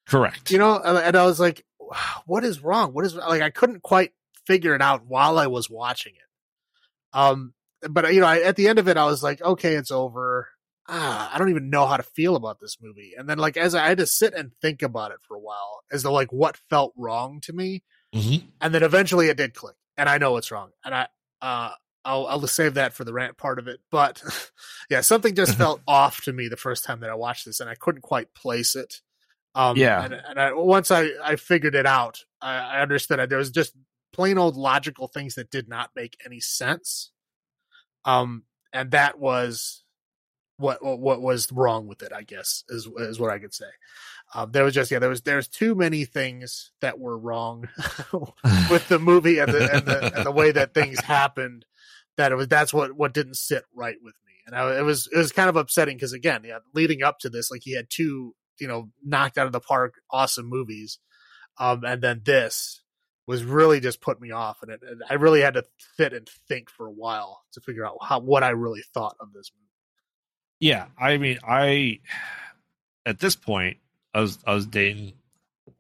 Correct. 0.08 0.50
you 0.50 0.58
know 0.58 0.76
and 0.84 0.98
and 0.98 1.16
i 1.16 1.24
was 1.24 1.40
like 1.40 1.64
what 2.26 2.44
is 2.44 2.62
wrong 2.62 2.94
what 2.94 3.06
is 3.06 3.16
like 3.16 3.42
i 3.42 3.50
couldn't 3.50 3.82
quite 3.84 4.12
figure 4.46 4.76
it 4.76 4.82
out 4.82 5.06
while 5.06 5.38
i 5.38 5.48
was 5.48 5.70
watching 5.70 6.14
it 6.16 7.18
um 7.18 7.54
but 7.90 8.14
you 8.14 8.20
know 8.22 8.28
I, 8.28 8.40
at 8.42 8.56
the 8.56 8.68
end 8.68 8.80
of 8.80 8.88
it 8.88 8.98
i 8.98 9.06
was 9.06 9.22
like 9.24 9.42
okay 9.42 9.76
it's 9.76 9.92
over 9.92 10.50
ah, 10.88 11.32
i 11.34 11.38
don't 11.38 11.50
even 11.50 11.70
know 11.70 11.86
how 11.86 11.98
to 11.98 12.04
feel 12.04 12.36
about 12.36 12.60
this 12.60 12.78
movie 12.82 13.14
and 13.18 13.30
then 13.30 13.38
like 13.38 13.58
as 13.58 13.76
i 13.76 13.88
had 13.88 14.00
to 14.00 14.06
sit 14.08 14.34
and 14.34 14.52
think 14.62 14.82
about 14.82 15.12
it 15.12 15.18
for 15.28 15.36
a 15.36 15.40
while 15.40 15.82
as 15.92 16.04
though 16.04 16.14
like 16.14 16.32
what 16.34 16.58
felt 16.70 16.94
wrong 16.98 17.40
to 17.42 17.54
me 17.54 17.84
Mhm. 18.16 18.42
and 18.60 18.74
then 18.74 18.82
eventually 18.82 19.28
it 19.30 19.38
did 19.38 19.54
click 19.54 19.76
and 19.96 20.10
i 20.10 20.18
know 20.18 20.36
it's 20.38 20.50
wrong 20.52 20.72
and 20.84 20.96
i 20.96 21.08
uh 21.42 21.72
I'll, 22.06 22.26
I'll 22.28 22.48
save 22.48 22.76
that 22.76 22.94
for 22.94 23.04
the 23.04 23.12
rant 23.12 23.38
part 23.38 23.60
of 23.60 23.68
it. 23.68 23.82
But 23.92 24.24
yeah, 24.90 25.02
something 25.02 25.36
just 25.36 25.56
felt 25.58 25.82
off 25.86 26.22
to 26.22 26.34
me 26.34 26.48
the 26.48 26.56
first 26.58 26.86
time 26.86 27.02
that 27.02 27.10
I 27.10 27.16
watched 27.16 27.46
this, 27.46 27.60
and 27.60 27.70
I 27.70 27.76
couldn't 27.76 28.02
quite 28.02 28.34
place 28.34 28.76
it. 28.76 29.02
Um, 29.56 29.78
Yeah. 29.78 30.04
And, 30.04 30.14
and 30.14 30.40
I, 30.40 30.54
once 30.54 30.92
I, 30.92 31.10
I 31.24 31.36
figured 31.36 31.76
it 31.76 31.86
out, 31.86 32.24
I, 32.42 32.58
I 32.58 32.82
understood 32.82 33.20
that 33.20 33.30
there 33.30 33.38
was 33.38 33.52
just 33.52 33.74
plain 34.14 34.38
old 34.38 34.56
logical 34.56 35.08
things 35.08 35.36
that 35.36 35.52
did 35.52 35.68
not 35.68 35.92
make 35.96 36.18
any 36.26 36.40
sense. 36.40 37.12
Um, 38.06 38.44
and 38.74 38.92
that 38.92 39.20
was 39.20 39.84
what 40.58 40.84
what, 40.84 41.00
what 41.00 41.22
was 41.22 41.52
wrong 41.52 41.88
with 41.88 42.04
it. 42.04 42.12
I 42.14 42.24
guess 42.24 42.64
is 42.70 42.88
is 42.98 43.20
what 43.20 43.32
I 43.32 43.40
could 43.40 43.54
say. 43.54 43.66
Um, 44.36 44.52
there 44.52 44.64
was 44.64 44.74
just 44.74 44.92
yeah, 44.92 45.00
there 45.00 45.10
was 45.10 45.22
there's 45.22 45.48
too 45.48 45.74
many 45.74 46.06
things 46.06 46.72
that 46.82 47.00
were 47.00 47.18
wrong 47.18 47.68
with 48.70 48.88
the 48.90 49.00
movie 49.00 49.40
and 49.40 49.52
the 49.52 49.74
and 49.74 49.86
the, 49.86 50.16
and 50.18 50.26
the 50.26 50.32
way 50.32 50.52
that 50.52 50.74
things 50.74 51.00
happened. 51.00 51.66
That 52.18 52.32
it 52.32 52.36
was 52.36 52.48
that's 52.48 52.74
what 52.74 52.92
what 52.92 53.14
didn't 53.14 53.38
sit 53.38 53.64
right 53.74 53.96
with 54.04 54.16
me, 54.26 54.34
and 54.46 54.56
I, 54.56 54.80
it 54.80 54.84
was 54.84 55.08
it 55.12 55.18
was 55.18 55.32
kind 55.32 55.50
of 55.50 55.56
upsetting 55.56 55.96
because 55.96 56.14
again, 56.14 56.42
yeah, 56.44 56.60
leading 56.74 57.02
up 57.02 57.20
to 57.20 57.30
this, 57.30 57.50
like 57.50 57.62
he 57.64 57.76
had 57.76 57.90
two 57.90 58.36
you 58.60 58.68
know 58.68 58.90
knocked 59.04 59.38
out 59.38 59.46
of 59.46 59.52
the 59.52 59.60
park 59.60 59.96
awesome 60.10 60.48
movies, 60.48 61.00
um, 61.58 61.84
and 61.84 62.02
then 62.02 62.22
this 62.24 62.82
was 63.28 63.44
really 63.44 63.80
just 63.80 64.02
put 64.02 64.20
me 64.20 64.32
off, 64.32 64.64
and, 64.64 64.72
it, 64.72 64.82
and 64.82 65.04
I 65.08 65.16
really 65.16 65.42
had 65.42 65.54
to 65.54 65.64
sit 65.98 66.14
and 66.14 66.28
think 66.48 66.70
for 66.70 66.88
a 66.88 66.92
while 66.92 67.44
to 67.54 67.62
figure 67.62 67.86
out 67.86 67.98
how 68.02 68.20
what 68.20 68.44
I 68.44 68.50
really 68.50 68.82
thought 68.94 69.16
of 69.20 69.34
this 69.34 69.52
movie. 69.56 69.70
Yeah, 70.60 70.88
I 70.98 71.18
mean, 71.18 71.40
I 71.48 72.00
at 73.06 73.20
this 73.20 73.36
point, 73.36 73.78
I 74.14 74.22
was 74.22 74.40
I 74.46 74.54
was 74.54 74.66
dating 74.66 75.14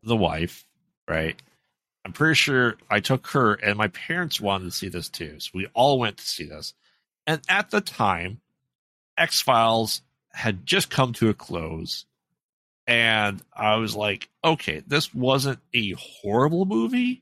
the 0.03 0.15
wife, 0.15 0.65
right? 1.07 1.41
I'm 2.05 2.13
pretty 2.13 2.35
sure 2.35 2.77
I 2.89 3.01
took 3.01 3.27
her, 3.27 3.53
and 3.53 3.77
my 3.77 3.89
parents 3.89 4.39
wanted 4.39 4.65
to 4.65 4.71
see 4.71 4.89
this 4.89 5.09
too, 5.09 5.39
so 5.39 5.51
we 5.53 5.67
all 5.73 5.99
went 5.99 6.17
to 6.17 6.25
see 6.25 6.45
this. 6.45 6.73
And 7.27 7.41
at 7.49 7.71
the 7.71 7.81
time, 7.81 8.41
X 9.17 9.41
Files 9.41 10.01
had 10.31 10.65
just 10.65 10.89
come 10.89 11.13
to 11.13 11.29
a 11.29 11.33
close, 11.33 12.05
and 12.89 13.39
I 13.53 13.75
was 13.75 13.95
like, 13.95 14.29
okay, 14.43 14.81
this 14.87 15.13
wasn't 15.13 15.59
a 15.75 15.91
horrible 15.91 16.65
movie. 16.65 17.21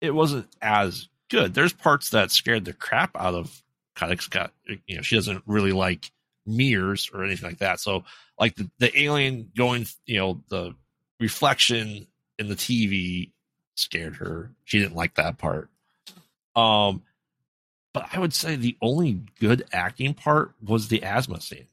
It 0.00 0.14
wasn't 0.14 0.46
as 0.62 1.08
good. 1.28 1.54
There's 1.54 1.72
parts 1.72 2.10
that 2.10 2.30
scared 2.30 2.64
the 2.64 2.72
crap 2.72 3.16
out 3.16 3.34
of 3.34 3.62
Alex 4.00 4.26
Scott. 4.26 4.52
You 4.86 4.96
know, 4.96 5.02
she 5.02 5.16
doesn't 5.16 5.42
really 5.44 5.72
like 5.72 6.12
mirrors 6.46 7.10
or 7.12 7.24
anything 7.24 7.50
like 7.50 7.58
that. 7.58 7.80
So 7.80 8.04
like 8.38 8.54
the, 8.54 8.70
the 8.78 8.96
alien 8.96 9.50
going, 9.56 9.86
you 10.06 10.18
know, 10.18 10.40
the 10.48 10.76
reflection 11.18 12.06
in 12.38 12.46
the 12.46 12.54
TV 12.54 13.32
scared 13.74 14.14
her. 14.16 14.52
She 14.64 14.78
didn't 14.78 14.94
like 14.94 15.16
that 15.16 15.36
part. 15.36 15.68
Um, 16.54 17.02
but 17.92 18.08
I 18.12 18.20
would 18.20 18.34
say 18.34 18.54
the 18.54 18.76
only 18.80 19.20
good 19.40 19.64
acting 19.72 20.14
part 20.14 20.52
was 20.64 20.86
the 20.86 21.02
asthma 21.02 21.40
scene 21.40 21.66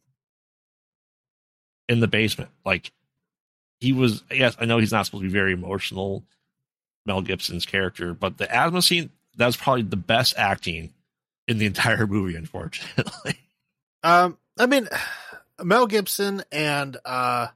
in 1.87 1.99
the 1.99 2.07
basement. 2.07 2.49
Like 2.65 2.91
he 3.79 3.93
was, 3.93 4.23
yes, 4.31 4.55
I 4.59 4.65
know 4.65 4.77
he's 4.77 4.91
not 4.91 5.05
supposed 5.05 5.23
to 5.23 5.27
be 5.27 5.33
very 5.33 5.53
emotional, 5.53 6.23
Mel 7.05 7.21
Gibson's 7.21 7.65
character, 7.65 8.13
but 8.13 8.37
the 8.37 8.53
asthma 8.53 8.81
scene, 8.81 9.09
that 9.37 9.45
was 9.45 9.57
probably 9.57 9.83
the 9.83 9.95
best 9.95 10.33
acting 10.37 10.93
in 11.47 11.57
the 11.57 11.65
entire 11.67 12.07
movie, 12.07 12.35
unfortunately. 12.35 13.39
Um, 14.03 14.37
I 14.57 14.65
mean, 14.65 14.87
Mel 15.63 15.87
Gibson 15.87 16.43
and 16.51 16.97
uh 17.05 17.47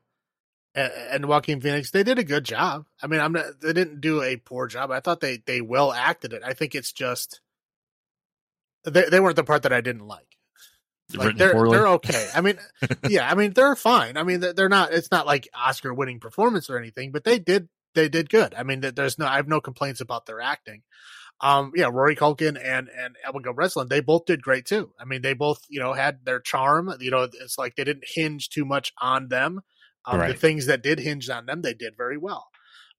and 0.75 1.27
Joaquin 1.27 1.61
Phoenix, 1.61 1.91
they 1.91 2.01
did 2.01 2.17
a 2.17 2.23
good 2.23 2.43
job. 2.45 2.87
I 3.01 3.05
mean, 3.05 3.19
I'm 3.19 3.31
not, 3.31 3.61
they 3.61 3.73
didn't 3.73 4.01
do 4.01 4.23
a 4.23 4.37
poor 4.37 4.65
job. 4.65 4.89
I 4.89 5.01
thought 5.01 5.19
they 5.19 5.37
they 5.45 5.61
well 5.61 5.93
acted 5.93 6.33
it. 6.33 6.41
I 6.43 6.53
think 6.53 6.73
it's 6.73 6.91
just 6.91 7.41
they 8.83 9.07
they 9.09 9.19
weren't 9.19 9.35
the 9.35 9.43
part 9.43 9.63
that 9.63 9.73
I 9.73 9.81
didn't 9.81 10.07
like. 10.07 10.32
Like 11.15 11.37
they're 11.37 11.53
poorly. 11.53 11.77
they're 11.77 11.87
okay. 11.89 12.29
I 12.33 12.41
mean, 12.41 12.57
yeah, 13.09 13.29
I 13.29 13.35
mean 13.35 13.53
they're 13.53 13.75
fine. 13.75 14.17
I 14.17 14.23
mean 14.23 14.39
they're 14.39 14.69
not. 14.69 14.93
It's 14.93 15.11
not 15.11 15.25
like 15.25 15.47
Oscar 15.53 15.93
winning 15.93 16.19
performance 16.19 16.69
or 16.69 16.77
anything, 16.77 17.11
but 17.11 17.23
they 17.23 17.39
did 17.39 17.67
they 17.93 18.09
did 18.09 18.29
good. 18.29 18.53
I 18.55 18.63
mean, 18.63 18.81
there's 18.81 19.19
no 19.19 19.25
I 19.25 19.35
have 19.35 19.47
no 19.47 19.61
complaints 19.61 20.01
about 20.01 20.25
their 20.25 20.41
acting. 20.41 20.83
Um, 21.41 21.71
yeah, 21.75 21.89
Rory 21.91 22.15
Culkin 22.15 22.57
and 22.61 22.89
and 22.89 23.15
Abigail 23.27 23.53
Breslin, 23.53 23.87
they 23.89 23.99
both 23.99 24.25
did 24.25 24.41
great 24.41 24.65
too. 24.65 24.91
I 24.99 25.05
mean, 25.05 25.21
they 25.21 25.33
both 25.33 25.61
you 25.69 25.79
know 25.79 25.93
had 25.93 26.25
their 26.25 26.39
charm. 26.39 26.93
You 26.99 27.11
know, 27.11 27.23
it's 27.23 27.57
like 27.57 27.75
they 27.75 27.83
didn't 27.83 28.05
hinge 28.07 28.49
too 28.49 28.65
much 28.65 28.93
on 29.01 29.29
them. 29.29 29.61
Um, 30.05 30.19
right. 30.19 30.33
The 30.33 30.37
things 30.37 30.65
that 30.65 30.83
did 30.83 30.99
hinge 30.99 31.29
on 31.29 31.45
them, 31.45 31.61
they 31.61 31.73
did 31.73 31.95
very 31.97 32.17
well. 32.17 32.47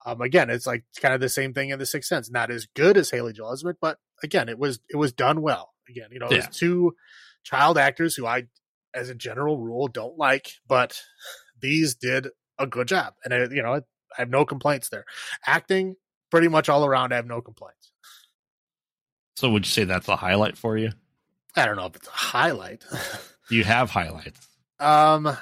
Um, 0.07 0.21
again, 0.21 0.51
it's 0.51 0.67
like 0.67 0.85
it's 0.91 0.99
kind 0.99 1.15
of 1.15 1.21
the 1.21 1.29
same 1.29 1.55
thing 1.55 1.71
in 1.71 1.79
The 1.79 1.87
Sixth 1.87 2.09
Sense. 2.09 2.31
Not 2.31 2.51
as 2.51 2.67
good 2.75 2.97
as 2.97 3.11
Haley 3.11 3.33
Joel 3.33 3.55
Osment, 3.55 3.77
but 3.81 3.99
again, 4.23 4.49
it 4.49 4.59
was 4.59 4.81
it 4.91 4.97
was 4.97 5.13
done 5.13 5.41
well. 5.41 5.73
Again, 5.89 6.09
you 6.13 6.19
know, 6.19 6.29
yeah. 6.31 6.39
it 6.39 6.47
was 6.49 6.57
two 6.57 6.95
child 7.45 7.79
actors 7.79 8.17
who 8.17 8.27
I, 8.27 8.45
as 8.93 9.09
a 9.09 9.15
general 9.15 9.59
rule, 9.59 9.87
don't 9.89 10.19
like, 10.19 10.53
but 10.67 11.01
these 11.61 11.95
did 11.95 12.29
a 12.59 12.67
good 12.67 12.89
job, 12.89 13.15
and 13.25 13.33
I, 13.33 13.39
you 13.45 13.63
know, 13.63 13.75
I 13.75 13.81
have 14.17 14.31
no 14.31 14.45
complaints 14.45 14.89
there. 14.89 15.05
Acting, 15.47 15.97
pretty 16.31 16.49
much 16.49 16.69
all 16.69 16.85
around, 16.85 17.13
I 17.13 17.17
have 17.17 17.27
no 17.27 17.41
complaints. 17.41 17.93
So, 19.37 19.51
would 19.51 19.67
you 19.67 19.71
say 19.71 19.85
that's 19.85 20.09
a 20.09 20.17
highlight 20.17 20.57
for 20.57 20.77
you? 20.77 20.91
I 21.57 21.67
don't 21.67 21.77
know 21.77 21.87
if 21.87 21.97
it's 21.97 22.09
a 22.09 22.13
highlight. 22.13 22.85
You 23.51 23.63
have 23.63 23.91
highlights? 23.91 24.49
Um, 24.81 25.37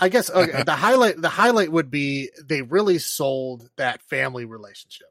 I 0.00 0.08
guess 0.08 0.30
okay, 0.30 0.62
the 0.66 0.72
highlight 0.72 1.20
the 1.20 1.28
highlight 1.28 1.70
would 1.70 1.90
be 1.90 2.30
they 2.44 2.62
really 2.62 2.98
sold 2.98 3.68
that 3.76 4.02
family 4.02 4.44
relationship. 4.44 5.06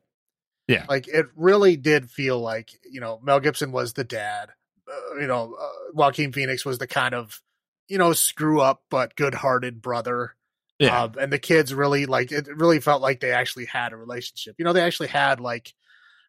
Yeah, 0.71 0.85
like 0.87 1.07
it 1.07 1.25
really 1.35 1.75
did 1.75 2.09
feel 2.09 2.39
like 2.39 2.71
you 2.89 3.01
know 3.01 3.19
Mel 3.23 3.39
Gibson 3.39 3.71
was 3.71 3.93
the 3.93 4.03
dad, 4.03 4.49
uh, 4.87 5.19
you 5.19 5.27
know 5.27 5.55
uh, 5.59 5.69
Joaquin 5.93 6.31
Phoenix 6.31 6.65
was 6.65 6.77
the 6.77 6.87
kind 6.87 7.13
of 7.13 7.41
you 7.87 7.97
know 7.97 8.13
screw 8.13 8.61
up 8.61 8.83
but 8.89 9.15
good 9.15 9.35
hearted 9.35 9.81
brother. 9.81 10.35
Yeah, 10.79 11.03
uh, 11.03 11.09
and 11.19 11.31
the 11.31 11.39
kids 11.39 11.73
really 11.73 12.05
like 12.05 12.31
it. 12.31 12.47
Really 12.47 12.79
felt 12.79 13.01
like 13.01 13.19
they 13.19 13.31
actually 13.31 13.65
had 13.65 13.93
a 13.93 13.97
relationship. 13.97 14.55
You 14.57 14.65
know, 14.65 14.73
they 14.73 14.81
actually 14.81 15.09
had 15.09 15.39
like 15.39 15.73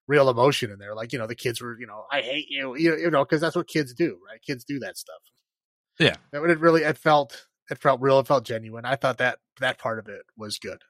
real 0.08 0.28
emotion 0.28 0.70
in 0.70 0.78
there. 0.78 0.94
Like 0.94 1.12
you 1.12 1.18
know, 1.18 1.26
the 1.26 1.34
kids 1.34 1.60
were 1.60 1.78
you 1.78 1.86
know 1.86 2.04
I 2.10 2.20
hate 2.20 2.46
you, 2.48 2.76
you, 2.76 2.96
you 2.96 3.10
know, 3.10 3.24
because 3.24 3.40
that's 3.40 3.56
what 3.56 3.68
kids 3.68 3.94
do, 3.94 4.18
right? 4.28 4.42
Kids 4.42 4.64
do 4.64 4.80
that 4.80 4.98
stuff. 4.98 5.22
Yeah, 5.98 6.16
That 6.32 6.42
it 6.42 6.60
really 6.60 6.82
it 6.82 6.98
felt 6.98 7.46
it 7.70 7.78
felt 7.78 8.00
real. 8.00 8.18
It 8.18 8.26
felt 8.26 8.44
genuine. 8.44 8.84
I 8.84 8.96
thought 8.96 9.18
that 9.18 9.38
that 9.60 9.78
part 9.78 9.98
of 9.98 10.08
it 10.08 10.22
was 10.36 10.58
good. 10.58 10.82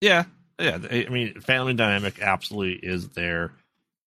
Yeah, 0.00 0.24
yeah. 0.58 0.78
I 0.90 1.08
mean, 1.08 1.40
family 1.40 1.74
dynamic 1.74 2.20
absolutely 2.20 2.88
is 2.88 3.08
there. 3.10 3.52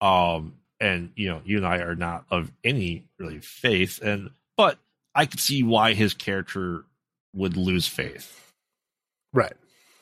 Um, 0.01 0.55
and 0.79 1.11
you 1.15 1.29
know, 1.29 1.41
you 1.45 1.57
and 1.57 1.65
I 1.65 1.77
are 1.77 1.95
not 1.95 2.25
of 2.29 2.51
any 2.63 3.05
really 3.17 3.39
faith, 3.39 4.01
and 4.01 4.31
but 4.57 4.77
I 5.15 5.25
could 5.25 5.39
see 5.39 5.63
why 5.63 5.93
his 5.93 6.13
character 6.13 6.83
would 7.33 7.57
lose 7.57 7.87
faith. 7.87 8.51
Right. 9.33 9.53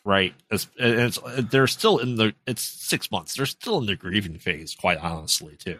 Right. 0.03 0.33
It's, 0.49 0.67
it's 0.77 1.19
they're 1.37 1.67
still 1.67 1.99
in 1.99 2.15
the. 2.15 2.33
It's 2.47 2.63
six 2.63 3.11
months. 3.11 3.35
They're 3.35 3.45
still 3.45 3.77
in 3.77 3.85
the 3.85 3.95
grieving 3.95 4.39
phase, 4.39 4.73
quite 4.73 4.97
honestly, 4.97 5.55
too. 5.57 5.77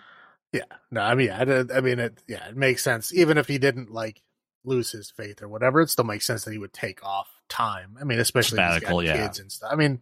Yeah. 0.53 0.65
No, 0.91 1.01
I 1.01 1.15
mean, 1.15 1.31
I, 1.31 1.41
I 1.75 1.81
mean, 1.81 1.99
it. 1.99 2.21
Yeah, 2.27 2.47
it 2.47 2.55
makes 2.55 2.83
sense. 2.83 3.13
Even 3.13 3.37
if 3.37 3.47
he 3.47 3.57
didn't 3.57 3.91
like 3.91 4.21
lose 4.63 4.91
his 4.91 5.09
faith 5.09 5.41
or 5.41 5.47
whatever, 5.47 5.81
it 5.81 5.89
still 5.89 6.05
makes 6.05 6.27
sense 6.27 6.43
that 6.43 6.51
he 6.51 6.59
would 6.59 6.73
take 6.73 7.03
off 7.03 7.27
time. 7.49 7.97
I 7.99 8.03
mean, 8.03 8.19
especially 8.19 8.57
Sabbatical, 8.57 9.03
yeah. 9.03 9.17
kids 9.17 9.39
and 9.39 9.51
stuff. 9.51 9.71
I 9.71 9.75
mean, 9.75 10.01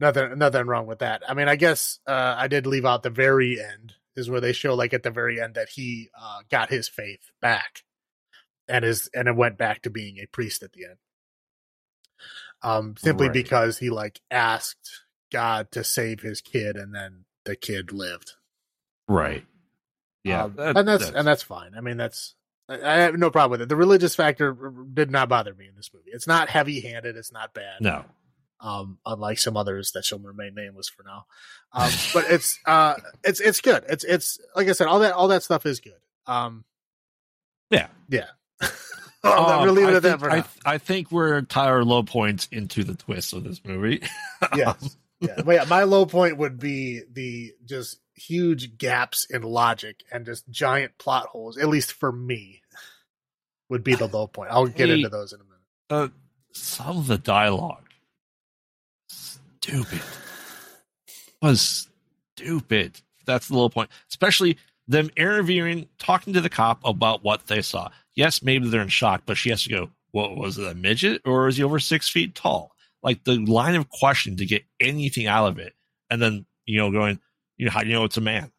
nothing 0.00 0.38
nothing 0.38 0.66
wrong 0.66 0.86
with 0.86 1.00
that. 1.00 1.22
I 1.28 1.34
mean, 1.34 1.48
I 1.48 1.56
guess 1.56 1.98
uh, 2.06 2.34
I 2.36 2.48
did 2.48 2.66
leave 2.66 2.84
out 2.84 3.02
the 3.02 3.10
very 3.10 3.60
end 3.60 3.94
is 4.16 4.28
where 4.28 4.40
they 4.40 4.52
show 4.52 4.74
like 4.74 4.92
at 4.92 5.02
the 5.02 5.10
very 5.10 5.40
end 5.40 5.54
that 5.54 5.68
he 5.68 6.10
uh, 6.20 6.40
got 6.50 6.70
his 6.70 6.88
faith 6.88 7.30
back 7.40 7.84
and 8.68 8.84
is 8.84 9.08
and 9.14 9.28
it 9.28 9.36
went 9.36 9.58
back 9.58 9.82
to 9.82 9.90
being 9.90 10.18
a 10.18 10.26
priest 10.26 10.62
at 10.62 10.72
the 10.72 10.84
end. 10.84 10.96
Um, 12.62 12.94
simply 12.98 13.28
right. 13.28 13.34
because 13.34 13.78
he 13.78 13.90
like 13.90 14.20
asked 14.30 15.04
God 15.30 15.70
to 15.72 15.84
save 15.84 16.20
his 16.20 16.40
kid 16.40 16.76
and 16.76 16.94
then 16.94 17.24
the 17.44 17.54
kid 17.54 17.92
lived. 17.92 18.32
Right. 19.06 19.44
Yeah. 20.24 20.44
Um, 20.44 20.54
that, 20.56 20.76
and 20.76 20.88
that's, 20.88 21.04
that's 21.04 21.16
and 21.16 21.26
that's 21.26 21.42
fine. 21.42 21.72
I 21.76 21.80
mean, 21.80 21.96
that's 21.96 22.34
I 22.68 22.96
have 22.96 23.16
no 23.16 23.30
problem 23.30 23.52
with 23.52 23.62
it. 23.62 23.68
The 23.68 23.76
religious 23.76 24.14
factor 24.14 24.54
did 24.92 25.10
not 25.10 25.28
bother 25.28 25.54
me 25.54 25.68
in 25.68 25.76
this 25.76 25.90
movie. 25.94 26.10
It's 26.12 26.26
not 26.26 26.50
heavy 26.50 26.80
handed. 26.80 27.16
It's 27.16 27.32
not 27.32 27.54
bad. 27.54 27.80
No. 27.80 28.04
Um, 28.60 28.98
unlike 29.06 29.38
some 29.38 29.56
others 29.56 29.92
that 29.92 30.04
shall 30.04 30.18
remain 30.18 30.54
nameless 30.54 30.88
for 30.88 31.04
now. 31.04 31.26
Um, 31.70 31.90
but 32.14 32.24
it's 32.30 32.58
uh, 32.64 32.94
it's 33.22 33.40
it's 33.40 33.60
good. 33.60 33.84
It's 33.90 34.02
it's 34.02 34.38
like 34.56 34.68
I 34.68 34.72
said, 34.72 34.86
all 34.86 35.00
that 35.00 35.12
all 35.12 35.28
that 35.28 35.42
stuff 35.42 35.66
is 35.66 35.80
good. 35.80 36.00
Um, 36.26 36.64
yeah, 37.70 37.88
yeah. 38.08 38.28
um, 39.22 39.60
we're 39.62 39.70
leaving 39.70 39.90
it 39.90 39.96
at 39.96 40.02
that 40.04 40.20
for 40.20 40.28
now. 40.28 40.46
I, 40.64 40.74
I 40.74 40.78
think 40.78 41.12
we're 41.12 41.36
entire 41.36 41.84
low 41.84 42.02
points 42.02 42.48
into 42.50 42.84
the 42.84 42.94
twist 42.94 43.32
of 43.32 43.44
this 43.44 43.60
movie. 43.64 44.00
yes. 44.56 44.96
Yeah. 45.20 45.40
But 45.44 45.54
yeah, 45.54 45.64
my 45.64 45.82
low 45.82 46.06
point 46.06 46.38
would 46.38 46.58
be 46.58 47.02
the 47.10 47.52
just 47.64 47.98
huge 48.14 48.78
gaps 48.78 49.26
in 49.28 49.42
logic 49.42 50.02
and 50.12 50.24
just 50.24 50.48
giant 50.48 50.96
plot 50.98 51.26
holes, 51.26 51.58
at 51.58 51.68
least 51.68 51.92
for 51.92 52.12
me, 52.12 52.62
would 53.68 53.82
be 53.82 53.94
the 53.94 54.06
low 54.06 54.26
point. 54.26 54.50
I'll 54.52 54.66
get 54.66 54.88
hey, 54.88 54.94
into 54.94 55.08
those 55.08 55.32
in 55.32 55.40
a 55.40 55.44
minute. 55.44 55.58
Uh, 55.90 56.08
some 56.52 56.98
of 56.98 57.06
the 57.08 57.18
dialogue, 57.18 57.87
stupid, 59.68 60.00
was 61.42 61.88
stupid. 62.36 63.00
That's 63.26 63.48
the 63.48 63.56
low 63.56 63.68
point. 63.68 63.90
Especially 64.08 64.58
them 64.86 65.10
interviewing, 65.16 65.88
talking 65.98 66.32
to 66.32 66.40
the 66.40 66.48
cop 66.48 66.80
about 66.84 67.22
what 67.22 67.46
they 67.46 67.60
saw. 67.60 67.90
Yes, 68.14 68.42
maybe 68.42 68.68
they're 68.68 68.80
in 68.80 68.88
shock, 68.88 69.22
but 69.26 69.36
she 69.36 69.50
has 69.50 69.62
to 69.64 69.70
go, 69.70 69.90
what 70.12 70.36
was 70.36 70.58
it, 70.58 70.66
a 70.66 70.74
midget 70.74 71.22
or 71.24 71.48
is 71.48 71.58
he 71.58 71.62
over 71.62 71.78
six 71.78 72.08
feet 72.08 72.34
tall? 72.34 72.72
Like 73.02 73.24
the 73.24 73.36
line 73.36 73.74
of 73.74 73.90
question 73.90 74.36
to 74.38 74.46
get 74.46 74.64
anything 74.80 75.26
out 75.26 75.48
of 75.48 75.58
it. 75.58 75.74
And 76.10 76.20
then, 76.20 76.46
you 76.64 76.78
know, 76.78 76.90
going, 76.90 77.20
you 77.58 77.66
know, 77.66 77.70
how 77.70 77.80
do 77.80 77.88
you 77.88 77.92
know 77.92 78.04
it's 78.04 78.16
a 78.16 78.22
man? 78.22 78.50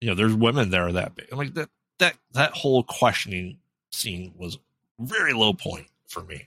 You 0.00 0.08
know, 0.08 0.14
there's 0.14 0.34
women 0.34 0.70
there 0.70 0.92
that 0.92 1.14
big. 1.14 1.34
Like 1.34 1.54
that 1.54 1.70
that 1.98 2.16
that 2.32 2.52
whole 2.52 2.82
questioning 2.82 3.58
scene 3.90 4.34
was 4.36 4.58
very 5.00 5.32
low 5.32 5.54
point 5.54 5.86
for 6.06 6.22
me. 6.22 6.44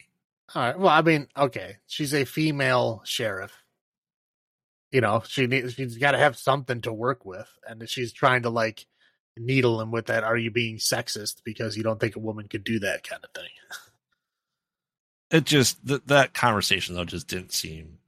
All 0.54 0.62
right. 0.62 0.80
Well, 0.80 0.90
I 0.90 1.02
mean, 1.02 1.28
okay, 1.36 1.78
she's 1.88 2.14
a 2.14 2.26
female 2.26 3.02
sheriff. 3.06 3.52
You 4.92 5.02
know, 5.02 5.22
she 5.28 5.48
needs 5.48 5.74
she's 5.74 5.98
got 5.98 6.12
to 6.12 6.18
have 6.18 6.38
something 6.38 6.82
to 6.82 6.94
work 6.94 7.26
with, 7.26 7.48
and 7.68 7.88
she's 7.90 8.12
trying 8.12 8.44
to 8.44 8.50
like 8.50 8.86
needle 9.38 9.80
him 9.82 9.92
with 9.92 10.08
that. 10.08 10.24
Are 10.24 10.38
you 10.38 10.52
being 10.52 10.78
sexist 10.78 11.44
because 11.44 11.78
you 11.78 11.84
don't 11.84 12.00
think 12.00 12.16
a 12.16 12.20
woman 12.20 12.48
could 12.48 12.64
do 12.64 12.80
that 12.80 13.08
kind 13.08 13.24
of 13.24 13.32
thing? 13.32 13.52
It 15.32 15.46
just 15.46 15.86
th- 15.86 16.02
that 16.08 16.34
conversation 16.34 16.96
though 16.96 17.06
just 17.06 17.28
didn't 17.28 17.54
seem. 17.54 18.00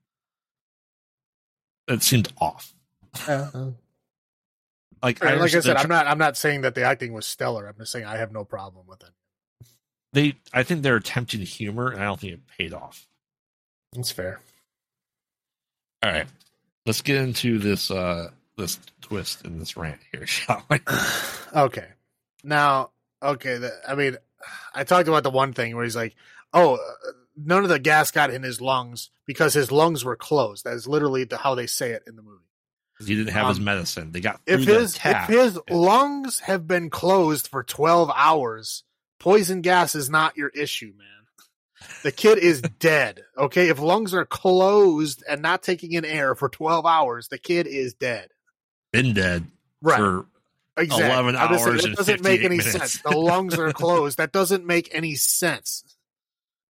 It 1.88 2.02
seemed 2.02 2.32
off. 2.40 2.74
Uh, 3.28 3.72
like, 5.04 5.24
I 5.24 5.36
like 5.36 5.54
I 5.54 5.60
said, 5.60 5.78
I'm 5.78 5.90
not. 5.90 6.08
I'm 6.08 6.18
not 6.18 6.38
saying 6.38 6.62
that 6.62 6.76
the 6.76 6.84
acting 6.84 7.14
was 7.14 7.28
stellar. 7.28 7.68
I'm 7.68 7.76
just 7.78 7.92
saying 7.92 8.06
I 8.06 8.18
have 8.18 8.32
no 8.32 8.44
problem 8.44 8.86
with 8.88 9.02
it. 9.02 9.10
They, 10.14 10.36
I 10.54 10.64
think 10.64 10.82
they're 10.82 10.98
attempting 10.98 11.42
humor, 11.42 11.90
and 11.90 12.02
I 12.02 12.06
don't 12.06 12.20
think 12.20 12.34
it 12.34 12.48
paid 12.58 12.74
off. 12.74 13.08
That's 13.94 14.12
fair. 14.12 14.40
All 16.04 16.12
right, 16.12 16.28
let's 16.86 17.02
get 17.02 17.18
into 17.18 17.60
this 17.60 17.92
uh 17.92 18.32
this 18.58 18.80
twist 19.02 19.46
in 19.46 19.60
this 19.60 19.78
rant 19.78 20.00
here, 20.12 20.26
shall 20.28 20.64
we? 20.70 20.80
okay. 21.56 21.88
Now, 22.44 22.92
okay. 23.22 23.58
The, 23.58 23.72
I 23.88 23.96
mean, 23.96 24.18
I 24.74 24.84
talked 24.84 25.08
about 25.08 25.24
the 25.24 25.30
one 25.30 25.54
thing 25.54 25.76
where 25.76 25.84
he's 25.84 25.96
like, 25.96 26.16
"Oh, 26.54 26.76
uh, 26.76 27.12
none 27.38 27.64
of 27.64 27.70
the 27.70 27.80
gas 27.80 28.12
got 28.12 28.32
in 28.32 28.44
his 28.44 28.62
lungs 28.62 29.10
because 29.26 29.54
his 29.54 29.72
lungs 29.72 30.04
were 30.04 30.16
closed." 30.16 30.66
That 30.66 30.74
is 30.74 30.88
literally 30.88 31.24
the, 31.24 31.38
how 31.38 31.56
they 31.56 31.68
say 31.68 31.92
it 31.92 32.04
in 32.08 32.16
the 32.16 32.22
movie. 32.22 32.38
He 33.00 33.16
didn't 33.16 33.34
have 33.34 33.48
his 33.48 33.58
Um, 33.58 33.64
medicine. 33.64 34.12
They 34.12 34.20
got 34.22 34.42
if 34.46 34.64
his 34.64 35.00
if 35.04 35.28
his 35.28 35.60
lungs 35.70 36.40
have 36.42 36.68
been 36.68 36.90
closed 36.92 37.48
for 37.48 37.64
12 37.64 38.12
hours 38.16 38.84
poison 39.20 39.62
gas 39.62 39.96
is 39.96 40.10
not 40.10 40.36
your 40.38 40.50
issue 40.50 40.94
man 40.98 41.21
the 42.04 42.12
kid 42.12 42.38
is 42.38 42.62
dead 42.62 43.24
okay? 43.38 43.70
If 43.70 43.80
lungs 43.80 44.14
are 44.14 44.26
closed 44.26 45.24
and 45.28 45.42
not 45.42 45.64
taking 45.64 45.94
in 45.94 46.06
air 46.06 46.36
for 46.36 46.50
12 46.50 46.86
hours 46.86 47.28
the 47.28 47.38
kid 47.38 47.68
is 47.68 47.94
dead. 47.94 48.30
Been 48.92 49.14
dead 49.14 49.46
right. 49.82 49.98
for 49.98 50.26
11 50.78 51.36
I'm 51.36 51.58
saying, 51.58 51.68
hours 51.68 51.84
it 51.84 51.88
and 51.88 51.96
doesn't 51.96 52.24
make 52.24 52.42
any 52.42 52.58
minutes. 52.58 52.72
sense. 52.72 53.02
The 53.02 53.18
lungs 53.18 53.58
are 53.58 53.74
closed. 53.74 54.18
That 54.18 54.32
doesn't 54.32 54.66
make 54.66 54.90
any 54.94 55.16
sense. 55.16 55.84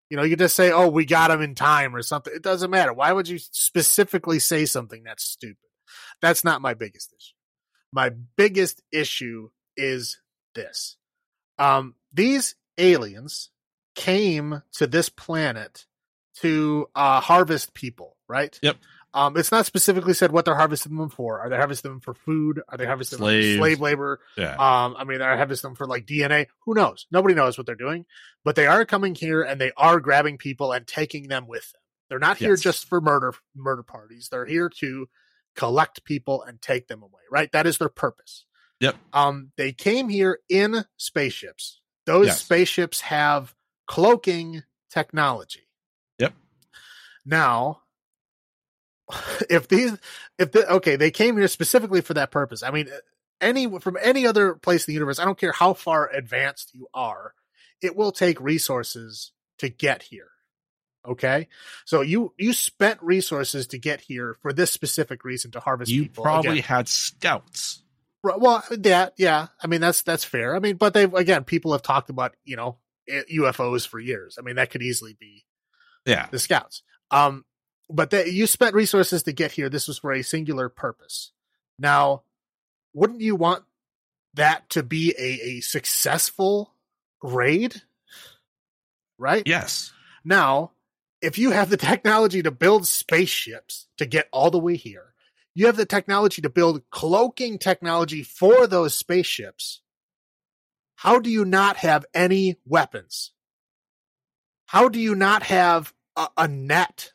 You 0.09 0.17
know 0.17 0.23
you 0.23 0.35
just 0.35 0.55
say 0.55 0.71
oh 0.71 0.87
we 0.89 1.05
got 1.05 1.31
him 1.31 1.41
in 1.41 1.55
time 1.55 1.95
or 1.95 2.01
something. 2.01 2.33
It 2.33 2.41
doesn't 2.41 2.71
matter. 2.71 2.93
Why 2.93 3.11
would 3.11 3.27
you 3.27 3.37
specifically 3.37 4.39
say 4.39 4.65
something 4.65 5.03
that's 5.03 5.23
stupid? 5.23 5.57
That's 6.21 6.43
not 6.43 6.61
my 6.61 6.73
biggest 6.73 7.13
issue. 7.13 7.35
My 7.91 8.11
biggest 8.35 8.81
issue 8.91 9.49
is 9.77 10.19
this. 10.55 10.97
Um 11.59 11.95
these 12.11 12.55
aliens 12.77 13.51
came 13.99 14.61
to 14.73 14.87
this 14.87 15.09
planet 15.09 15.85
to 16.41 16.87
uh 16.95 17.19
harvest 17.19 17.73
people 17.73 18.15
right 18.29 18.57
Yep. 18.61 18.77
um 19.13 19.35
it's 19.35 19.51
not 19.51 19.65
specifically 19.65 20.13
said 20.13 20.31
what 20.31 20.45
they're 20.45 20.55
harvesting 20.55 20.95
them 20.95 21.09
for 21.09 21.39
are 21.41 21.49
they 21.49 21.57
harvesting 21.57 21.91
them 21.91 21.99
for 21.99 22.13
food 22.13 22.61
are 22.69 22.77
they 22.77 22.85
harvesting 22.85 23.19
them 23.19 23.27
for 23.27 23.57
slave 23.57 23.81
labor 23.81 24.19
yeah. 24.37 24.53
um, 24.53 24.95
I 24.97 25.03
mean, 25.03 25.19
they're 25.19 25.35
harvesting 25.35 25.69
them 25.71 25.75
for 25.75 25.85
like 25.85 26.05
DNA. 26.05 26.47
Who 26.65 26.73
knows? 26.75 27.07
Nobody 27.11 27.35
knows 27.35 27.57
what 27.57 27.65
they're 27.67 27.75
doing, 27.75 28.05
but 28.45 28.55
they 28.55 28.67
are 28.67 28.85
coming 28.85 29.15
here 29.15 29.41
and 29.41 29.59
they 29.59 29.71
are 29.75 29.99
grabbing 29.99 30.37
people 30.37 30.71
and 30.71 30.87
taking 30.87 31.27
them 31.27 31.45
with 31.47 31.69
them. 31.73 31.81
They're 32.09 32.19
not 32.19 32.37
here 32.37 32.51
Yes. 32.51 32.61
just 32.61 32.87
for 32.87 33.01
murder 33.01 33.33
murder 33.55 33.83
parties. 33.83 34.29
They're 34.31 34.45
here 34.45 34.69
to 34.79 35.09
collect 35.55 36.03
people 36.05 36.41
and 36.43 36.61
take 36.61 36.87
them 36.87 37.01
away. 37.03 37.21
Right? 37.29 37.51
That 37.51 37.67
is 37.67 37.77
their 37.79 37.89
purpose. 37.89 38.45
Yep. 38.79 38.95
Um, 39.11 39.51
they 39.57 39.73
came 39.73 40.07
here 40.07 40.39
in 40.47 40.85
spaceships. 40.97 41.81
Those 42.05 42.27
Yes. 42.27 42.41
spaceships 42.43 43.01
have 43.01 43.53
cloaking 43.89 44.63
technology. 44.91 45.67
Yep. 46.19 46.33
Now, 47.25 47.81
if 49.49 49.67
these, 49.67 49.97
if 50.37 50.51
the, 50.51 50.71
okay, 50.75 50.95
they 50.95 51.11
came 51.11 51.35
here 51.35 51.47
specifically 51.47 52.01
for 52.01 52.13
that 52.13 52.31
purpose. 52.31 52.61
I 52.61 52.69
mean, 52.69 52.87
uh, 52.87 52.97
any 53.41 53.67
from 53.79 53.97
any 54.01 54.27
other 54.27 54.53
place 54.53 54.87
in 54.87 54.91
the 54.91 54.93
universe, 54.93 55.17
I 55.19 55.25
don't 55.25 55.39
care 55.39 55.51
how 55.51 55.73
far 55.73 56.07
advanced 56.13 56.71
you 56.73 56.87
are, 56.93 57.33
it 57.81 57.95
will 57.95 58.11
take 58.11 58.39
resources 58.39 59.31
to 59.57 59.69
get 59.69 60.03
here. 60.03 60.29
Okay, 61.07 61.47
so 61.85 62.01
you 62.01 62.33
you 62.37 62.53
spent 62.53 63.01
resources 63.01 63.67
to 63.67 63.79
get 63.79 64.01
here 64.01 64.35
for 64.41 64.53
this 64.53 64.71
specific 64.71 65.23
reason 65.23 65.51
to 65.51 65.61
harvest 65.61 65.89
you 65.89 66.09
probably 66.09 66.59
Again, 66.59 66.63
had 66.63 66.87
scouts. 66.89 67.81
Right, 68.21 68.39
Well, 68.39 68.61
that 68.69 69.13
yeah, 69.17 69.47
I 69.63 69.67
mean 69.67 69.79
that's 69.79 70.03
that's 70.03 70.25
fair. 70.25 70.55
I 70.55 70.59
mean, 70.59 70.75
but 70.75 70.93
they've 70.93 71.13
again, 71.13 71.45
people 71.45 71.71
have 71.71 71.81
talked 71.81 72.09
about 72.09 72.35
you 72.43 72.57
know 72.57 72.77
UFOs 73.09 73.87
for 73.87 73.99
years. 73.99 74.37
I 74.37 74.41
mean, 74.41 74.55
that 74.55 74.69
could 74.69 74.81
easily 74.81 75.15
be 75.19 75.45
Yeah. 76.05 76.27
the 76.31 76.39
scouts. 76.39 76.83
Um, 77.11 77.45
but 77.89 78.11
that 78.11 78.31
you 78.31 78.45
spent 78.47 78.75
resources 78.75 79.23
to 79.23 79.31
get 79.33 79.51
here. 79.51 79.69
This 79.69 79.87
was 79.87 79.97
for 79.97 80.11
a 80.11 80.21
singular 80.21 80.69
purpose. 80.69 81.31
Now, 81.79 82.23
wouldn't 82.93 83.21
you 83.21 83.35
want 83.35 83.63
that 84.35 84.69
to 84.71 84.83
be 84.83 85.13
a, 85.17 85.57
a 85.57 85.59
successful 85.61 86.73
raid? 87.23 87.81
Right? 89.17 89.43
Yes. 89.45 89.91
Now, 90.23 90.71
if 91.21 91.37
you 91.37 91.51
have 91.51 91.69
the 91.69 91.77
technology 91.77 92.41
to 92.43 92.51
build 92.51 92.85
spaceships 92.87 93.87
to 93.97 94.05
get 94.05 94.29
all 94.31 94.51
the 94.51 94.59
way 94.59 94.75
here, 94.75 95.13
you 95.55 95.65
have 95.65 95.75
the 95.75 95.85
technology 95.85 96.41
to 96.41 96.49
build 96.49 96.83
cloaking 96.91 97.57
technology 97.57 98.23
for 98.23 98.67
those 98.67 98.93
spaceships. 98.93 99.81
How 100.99 101.17
do 101.19 101.29
you 101.29 101.45
not 101.45 101.77
have 101.77 102.05
any 102.13 102.57
weapons? 102.65 103.31
How 104.65 104.89
do 104.89 104.99
you 104.99 105.15
not 105.15 105.43
have 105.43 105.93
a, 106.17 106.27
a 106.35 106.47
net? 106.49 107.13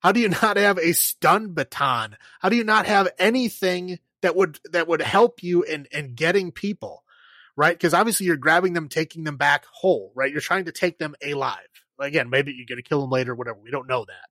How 0.00 0.10
do 0.10 0.18
you 0.18 0.30
not 0.30 0.56
have 0.56 0.78
a 0.78 0.94
stun 0.94 1.52
baton? 1.54 2.16
How 2.40 2.48
do 2.48 2.56
you 2.56 2.64
not 2.64 2.86
have 2.86 3.08
anything 3.16 4.00
that 4.22 4.34
would 4.34 4.58
that 4.72 4.88
would 4.88 5.00
help 5.00 5.44
you 5.44 5.62
in 5.62 5.86
in 5.92 6.16
getting 6.16 6.50
people? 6.50 7.04
Right? 7.56 7.78
Because 7.78 7.94
obviously 7.94 8.26
you're 8.26 8.36
grabbing 8.36 8.72
them, 8.72 8.88
taking 8.88 9.22
them 9.22 9.36
back 9.36 9.64
whole, 9.70 10.10
right? 10.16 10.32
You're 10.32 10.40
trying 10.40 10.64
to 10.64 10.72
take 10.72 10.98
them 10.98 11.14
alive. 11.24 11.60
Again, 12.00 12.30
maybe 12.30 12.52
you're 12.52 12.66
going 12.66 12.82
to 12.82 12.88
kill 12.88 13.00
them 13.00 13.10
later, 13.10 13.32
whatever. 13.32 13.60
We 13.62 13.70
don't 13.70 13.86
know 13.86 14.04
that. 14.04 14.28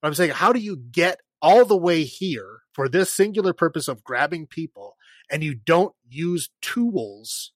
But 0.00 0.08
I'm 0.08 0.14
saying, 0.14 0.30
how 0.30 0.54
do 0.54 0.58
you 0.58 0.78
get 0.78 1.20
all 1.42 1.66
the 1.66 1.76
way 1.76 2.04
here 2.04 2.60
for 2.72 2.88
this 2.88 3.12
singular 3.12 3.52
purpose 3.52 3.88
of 3.88 4.02
grabbing 4.02 4.46
people 4.46 4.96
and 5.30 5.44
you 5.44 5.54
don't 5.54 5.94
use 6.08 6.48
tools 6.62 7.52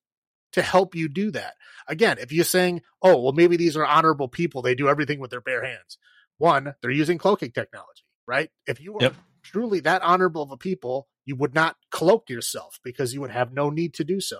to 0.52 0.62
help 0.62 0.94
you 0.94 1.08
do 1.08 1.30
that? 1.32 1.54
Again, 1.86 2.18
if 2.20 2.32
you're 2.32 2.44
saying, 2.44 2.82
oh, 3.02 3.20
well, 3.20 3.32
maybe 3.32 3.56
these 3.56 3.76
are 3.76 3.84
honorable 3.84 4.28
people, 4.28 4.62
they 4.62 4.74
do 4.74 4.88
everything 4.88 5.18
with 5.20 5.30
their 5.30 5.40
bare 5.40 5.64
hands. 5.64 5.98
One, 6.38 6.74
they're 6.80 6.90
using 6.90 7.18
cloaking 7.18 7.52
technology, 7.52 8.04
right? 8.26 8.50
If 8.66 8.80
you 8.80 8.92
were 8.94 9.02
Yep. 9.02 9.14
truly 9.42 9.80
that 9.80 10.02
honorable 10.02 10.42
of 10.42 10.50
a 10.50 10.56
people, 10.56 11.08
you 11.24 11.36
would 11.36 11.54
not 11.54 11.76
cloak 11.90 12.30
yourself 12.30 12.80
because 12.82 13.12
you 13.12 13.20
would 13.20 13.30
have 13.30 13.52
no 13.52 13.70
need 13.70 13.94
to 13.94 14.04
do 14.04 14.20
so. 14.20 14.38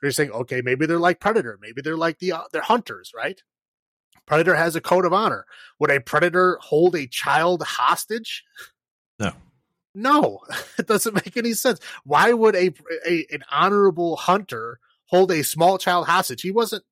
They're 0.00 0.10
saying, 0.10 0.30
okay, 0.30 0.60
maybe 0.60 0.86
they're 0.86 0.98
like 0.98 1.20
Predator, 1.20 1.58
maybe 1.60 1.82
they're 1.82 1.96
like 1.96 2.18
the 2.18 2.32
uh, 2.32 2.42
they're 2.52 2.62
hunters, 2.62 3.12
right? 3.16 3.40
Predator 4.26 4.54
has 4.54 4.76
a 4.76 4.80
code 4.80 5.04
of 5.04 5.12
honor. 5.12 5.46
Would 5.78 5.90
a 5.90 6.00
predator 6.00 6.58
hold 6.62 6.94
a 6.94 7.06
child 7.06 7.62
hostage? 7.62 8.44
No. 9.18 9.32
No, 9.94 10.40
it 10.78 10.86
doesn't 10.86 11.14
make 11.14 11.36
any 11.36 11.54
sense. 11.54 11.80
Why 12.04 12.32
would 12.32 12.54
a, 12.54 12.72
a 13.06 13.26
an 13.30 13.44
honorable 13.50 14.16
hunter 14.16 14.78
hold 15.12 15.30
a 15.30 15.44
small 15.44 15.78
child 15.78 16.06
hostage? 16.06 16.42
He 16.42 16.50
wasn't. 16.50 16.82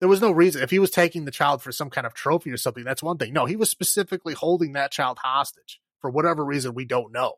There 0.00 0.08
was 0.08 0.20
no 0.20 0.30
reason. 0.30 0.62
If 0.62 0.70
he 0.70 0.78
was 0.78 0.90
taking 0.90 1.24
the 1.24 1.30
child 1.30 1.62
for 1.62 1.72
some 1.72 1.90
kind 1.90 2.06
of 2.06 2.14
trophy 2.14 2.50
or 2.52 2.56
something, 2.56 2.84
that's 2.84 3.02
one 3.02 3.16
thing. 3.18 3.32
No, 3.32 3.46
he 3.46 3.56
was 3.56 3.70
specifically 3.70 4.34
holding 4.34 4.74
that 4.74 4.92
child 4.92 5.18
hostage 5.20 5.80
for 6.00 6.10
whatever 6.10 6.44
reason 6.44 6.74
we 6.74 6.84
don't 6.84 7.10
know. 7.12 7.34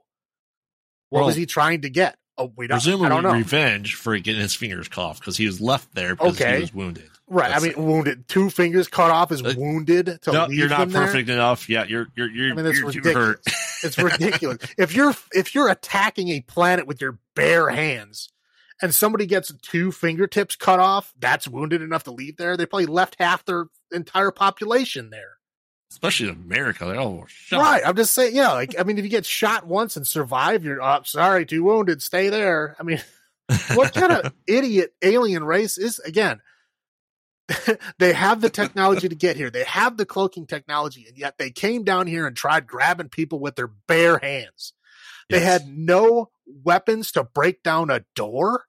What 1.10 1.20
Well, 1.20 1.26
was 1.26 1.36
he 1.36 1.46
trying 1.46 1.82
to 1.82 1.90
get? 1.90 2.16
Oh, 2.38 2.52
we 2.56 2.66
don't. 2.66 2.74
I 2.74 2.78
Presumably 2.78 3.08
don't 3.08 3.22
know. 3.22 3.32
revenge 3.32 3.94
for 3.94 4.18
getting 4.18 4.42
his 4.42 4.54
fingers 4.54 4.88
cut 4.88 5.14
because 5.18 5.36
he 5.36 5.46
was 5.46 5.60
left 5.60 5.94
there 5.94 6.14
because 6.16 6.38
Okay. 6.40 6.56
he 6.56 6.60
was 6.62 6.74
wounded. 6.74 7.08
Right. 7.28 7.46
I 7.50 7.58
That's 7.60 7.76
mean, 7.76 7.86
wounded. 7.86 8.28
Two 8.28 8.50
fingers 8.50 8.88
cut 8.88 9.10
off 9.10 9.32
is 9.32 9.42
Uh, 9.42 9.54
wounded 9.56 10.18
to 10.22 10.32
No, 10.32 10.48
you're 10.48 10.68
not 10.68 10.82
him 10.82 10.90
there? 10.90 11.06
perfect 11.06 11.28
enough. 11.28 11.68
Yeah, 11.68 11.84
you're 11.84 12.08
you're 12.16 12.28
you're, 12.30 12.50
I 12.52 12.54
mean, 12.54 12.64
that's 12.64 12.80
ridiculous. 12.80 13.38
It's 13.84 13.98
ridiculous. 13.98 14.58
if 14.78 14.94
you're 14.94 15.14
if 15.32 15.54
you're 15.54 15.68
attacking 15.70 16.28
a 16.30 16.40
planet 16.40 16.86
with 16.86 17.00
your 17.00 17.18
bare 17.34 17.68
hands 17.70 18.28
and 18.82 18.94
somebody 18.94 19.26
gets 19.26 19.52
two 19.62 19.92
fingertips 19.92 20.56
cut 20.56 20.80
off, 20.80 21.12
that's 21.18 21.48
wounded 21.48 21.82
enough 21.82 22.04
to 22.04 22.10
leave 22.10 22.36
there. 22.36 22.56
They 22.56 22.66
probably 22.66 22.86
left 22.86 23.16
half 23.18 23.44
their 23.44 23.66
entire 23.92 24.30
population 24.30 25.10
there. 25.10 25.38
Especially 25.90 26.28
in 26.28 26.34
America. 26.34 26.84
Like, 26.84 26.98
oh, 26.98 27.24
shut 27.28 27.60
Right. 27.60 27.82
I'm 27.84 27.96
just 27.96 28.12
saying, 28.12 28.34
yeah, 28.34 28.52
like 28.52 28.74
I 28.78 28.82
mean 28.82 28.98
if 28.98 29.04
you 29.04 29.10
get 29.10 29.24
shot 29.24 29.66
once 29.66 29.96
and 29.96 30.06
survive, 30.06 30.64
you're 30.64 30.82
oh, 30.82 31.00
sorry, 31.04 31.46
too 31.46 31.62
wounded, 31.62 32.02
stay 32.02 32.28
there. 32.28 32.76
I 32.78 32.82
mean, 32.82 33.00
what 33.74 33.94
kind 33.94 34.12
of 34.12 34.32
idiot 34.46 34.94
alien 35.02 35.44
race 35.44 35.78
is 35.78 35.98
again 36.00 36.40
they 37.98 38.12
have 38.12 38.40
the 38.40 38.50
technology 38.50 39.08
to 39.08 39.14
get 39.14 39.36
here 39.36 39.50
they 39.50 39.62
have 39.64 39.96
the 39.96 40.06
cloaking 40.06 40.46
technology 40.46 41.06
and 41.08 41.16
yet 41.16 41.38
they 41.38 41.50
came 41.50 41.84
down 41.84 42.06
here 42.06 42.26
and 42.26 42.36
tried 42.36 42.66
grabbing 42.66 43.08
people 43.08 43.38
with 43.38 43.54
their 43.54 43.68
bare 43.68 44.18
hands 44.18 44.72
they 45.30 45.38
Yes. 45.40 45.62
had 45.62 45.68
no 45.68 46.30
weapons 46.46 47.12
to 47.12 47.24
break 47.24 47.62
down 47.62 47.90
a 47.90 48.04
door 48.14 48.64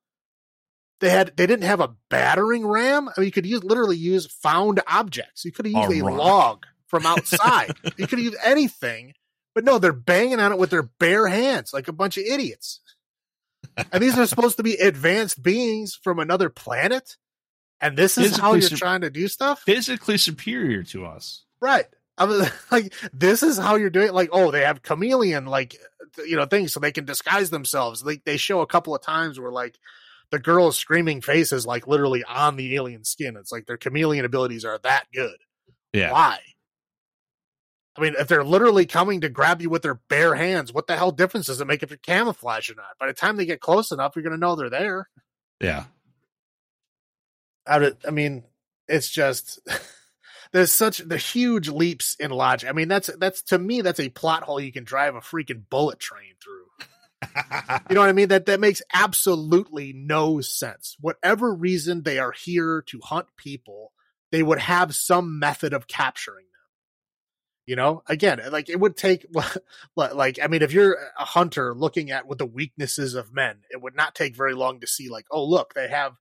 they 0.99 1.09
had 1.11 1.35
they 1.37 1.45
didn't 1.45 1.63
have 1.65 1.79
a 1.79 1.95
battering 2.09 2.65
ram 2.65 3.07
i 3.09 3.19
mean 3.19 3.25
you 3.27 3.31
could 3.31 3.45
use 3.45 3.63
literally 3.63 3.95
use 3.97 4.25
found 4.25 4.81
objects 4.87 5.45
you 5.45 5.51
could 5.51 5.65
have 5.67 5.75
A 5.75 5.93
used 5.93 6.01
a, 6.01 6.05
rock. 6.05 6.17
log 6.17 6.65
from 6.87 7.05
outside 7.05 7.73
you 7.97 8.07
could 8.07 8.19
use 8.19 8.35
anything 8.43 9.13
but 9.53 9.63
no 9.63 9.77
they're 9.77 9.93
banging 9.93 10.39
on 10.39 10.51
it 10.51 10.57
with 10.57 10.71
their 10.71 10.83
bare 10.83 11.27
hands 11.27 11.71
like 11.73 11.87
a 11.87 11.93
bunch 11.93 12.17
of 12.17 12.23
idiots 12.23 12.79
and 13.91 14.01
these 14.01 14.17
are 14.17 14.25
supposed 14.25 14.57
to 14.57 14.63
be 14.63 14.73
advanced 14.75 15.43
beings 15.43 15.93
from 16.01 16.17
another 16.17 16.49
planet 16.49 17.17
and 17.79 17.95
this 17.95 18.17
is 18.17 18.35
how 18.37 18.53
you're 18.53 18.61
sup- 18.63 18.79
trying 18.79 19.01
to 19.01 19.09
do 19.11 19.27
stuff 19.27 19.61
physically 19.61 20.17
superior 20.17 20.81
to 20.81 21.05
us. 21.05 21.43
right 21.61 21.85
I 22.17 22.25
mean, 22.25 22.41
like 22.71 22.91
this 23.13 23.43
is 23.43 23.59
how 23.59 23.75
you're 23.75 23.91
doing 23.91 24.07
it. 24.07 24.13
like 24.15 24.29
oh 24.31 24.49
they 24.49 24.61
have 24.61 24.81
chameleon 24.81 25.45
like 25.45 25.75
you 26.25 26.35
know 26.35 26.45
things 26.45 26.73
so 26.73 26.79
they 26.79 26.91
can 26.91 27.05
disguise 27.05 27.49
themselves 27.49 28.03
like 28.05 28.23
they 28.25 28.37
show 28.37 28.61
a 28.61 28.67
couple 28.67 28.95
of 28.95 29.01
times 29.01 29.39
where 29.39 29.51
like 29.51 29.77
the 30.31 30.39
girl's 30.39 30.77
screaming 30.77 31.21
face 31.21 31.51
is 31.51 31.65
like 31.65 31.87
literally 31.87 32.23
on 32.23 32.55
the 32.55 32.75
alien 32.75 33.03
skin 33.03 33.35
it's 33.37 33.51
like 33.51 33.65
their 33.65 33.77
chameleon 33.77 34.25
abilities 34.25 34.65
are 34.65 34.77
that 34.83 35.05
good 35.13 35.37
Yeah. 35.93 36.11
why 36.11 36.39
I 37.97 38.01
mean, 38.01 38.13
if 38.19 38.27
they're 38.27 38.43
literally 38.43 38.85
coming 38.85 39.21
to 39.21 39.29
grab 39.29 39.59
you 39.59 39.71
with 39.71 39.81
their 39.81 39.95
bare 40.07 40.35
hands, 40.35 40.71
what 40.71 40.85
the 40.85 40.95
hell 40.95 41.09
difference 41.09 41.47
does 41.47 41.61
it 41.61 41.65
make 41.65 41.81
if 41.81 41.89
you're 41.89 41.97
camouflage 41.97 42.69
or 42.69 42.75
not? 42.75 42.95
By 42.99 43.07
the 43.07 43.13
time 43.13 43.37
they 43.37 43.47
get 43.47 43.59
close 43.59 43.91
enough, 43.91 44.15
you're 44.15 44.21
going 44.21 44.35
to 44.35 44.39
know 44.39 44.55
they're 44.55 44.69
there. 44.69 45.09
Yeah. 45.59 45.85
I, 47.65 47.79
would- 47.79 47.97
I 48.07 48.11
mean, 48.11 48.43
it's 48.87 49.09
just 49.09 49.59
there's 50.51 50.71
such 50.71 50.99
the 50.99 51.17
huge 51.17 51.69
leaps 51.69 52.15
in 52.19 52.31
logic. 52.31 52.69
I 52.69 52.73
mean, 52.73 52.87
that's 52.87 53.07
that's 53.17 53.41
to 53.43 53.57
me 53.57 53.81
that's 53.81 53.99
a 53.99 54.09
plot 54.09 54.43
hole 54.43 54.59
you 54.59 54.71
can 54.71 54.83
drive 54.83 55.15
a 55.15 55.19
freaking 55.19 55.63
bullet 55.69 55.99
train 55.99 56.33
through. 56.43 56.65
You 57.89 57.95
know 57.95 58.01
what 58.01 58.09
I 58.09 58.13
mean? 58.13 58.29
That 58.29 58.45
that 58.45 58.59
makes 58.59 58.81
absolutely 58.93 59.93
no 59.93 60.41
sense. 60.41 60.95
Whatever 60.99 61.53
reason 61.53 62.03
they 62.03 62.19
are 62.19 62.31
here 62.31 62.83
to 62.87 62.99
hunt 63.03 63.27
people, 63.37 63.91
they 64.31 64.43
would 64.43 64.59
have 64.59 64.95
some 64.95 65.39
method 65.39 65.73
of 65.73 65.87
capturing 65.87 66.45
them. 66.45 66.53
You 67.65 67.75
know, 67.75 68.03
again, 68.07 68.39
like 68.49 68.69
it 68.69 68.79
would 68.79 68.95
take, 68.95 69.25
like, 69.95 70.39
I 70.41 70.47
mean, 70.47 70.61
if 70.61 70.71
you're 70.71 70.97
a 71.19 71.25
hunter 71.25 71.75
looking 71.75 72.11
at 72.11 72.27
what 72.27 72.37
the 72.37 72.45
weaknesses 72.45 73.13
of 73.13 73.33
men, 73.33 73.57
it 73.69 73.81
would 73.81 73.95
not 73.95 74.15
take 74.15 74.35
very 74.37 74.53
long 74.53 74.79
to 74.79 74.87
see, 74.87 75.09
like, 75.09 75.25
oh, 75.31 75.43
look, 75.43 75.73
they 75.73 75.89
have 75.89 76.13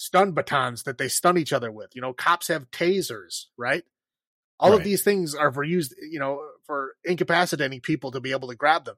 stun 0.00 0.32
batons 0.32 0.84
that 0.84 0.96
they 0.96 1.08
stun 1.08 1.36
each 1.36 1.52
other 1.52 1.70
with. 1.70 1.94
You 1.94 2.00
know, 2.00 2.14
cops 2.14 2.48
have 2.48 2.70
tasers, 2.70 3.44
right? 3.58 3.84
All 4.58 4.70
right. 4.70 4.78
of 4.78 4.84
these 4.84 5.02
things 5.02 5.34
are 5.34 5.52
for 5.52 5.62
used, 5.62 5.94
you 6.00 6.18
know, 6.18 6.42
for 6.64 6.94
incapacitating 7.04 7.80
people 7.80 8.12
to 8.12 8.20
be 8.20 8.32
able 8.32 8.48
to 8.48 8.54
grab 8.54 8.86
them. 8.86 8.96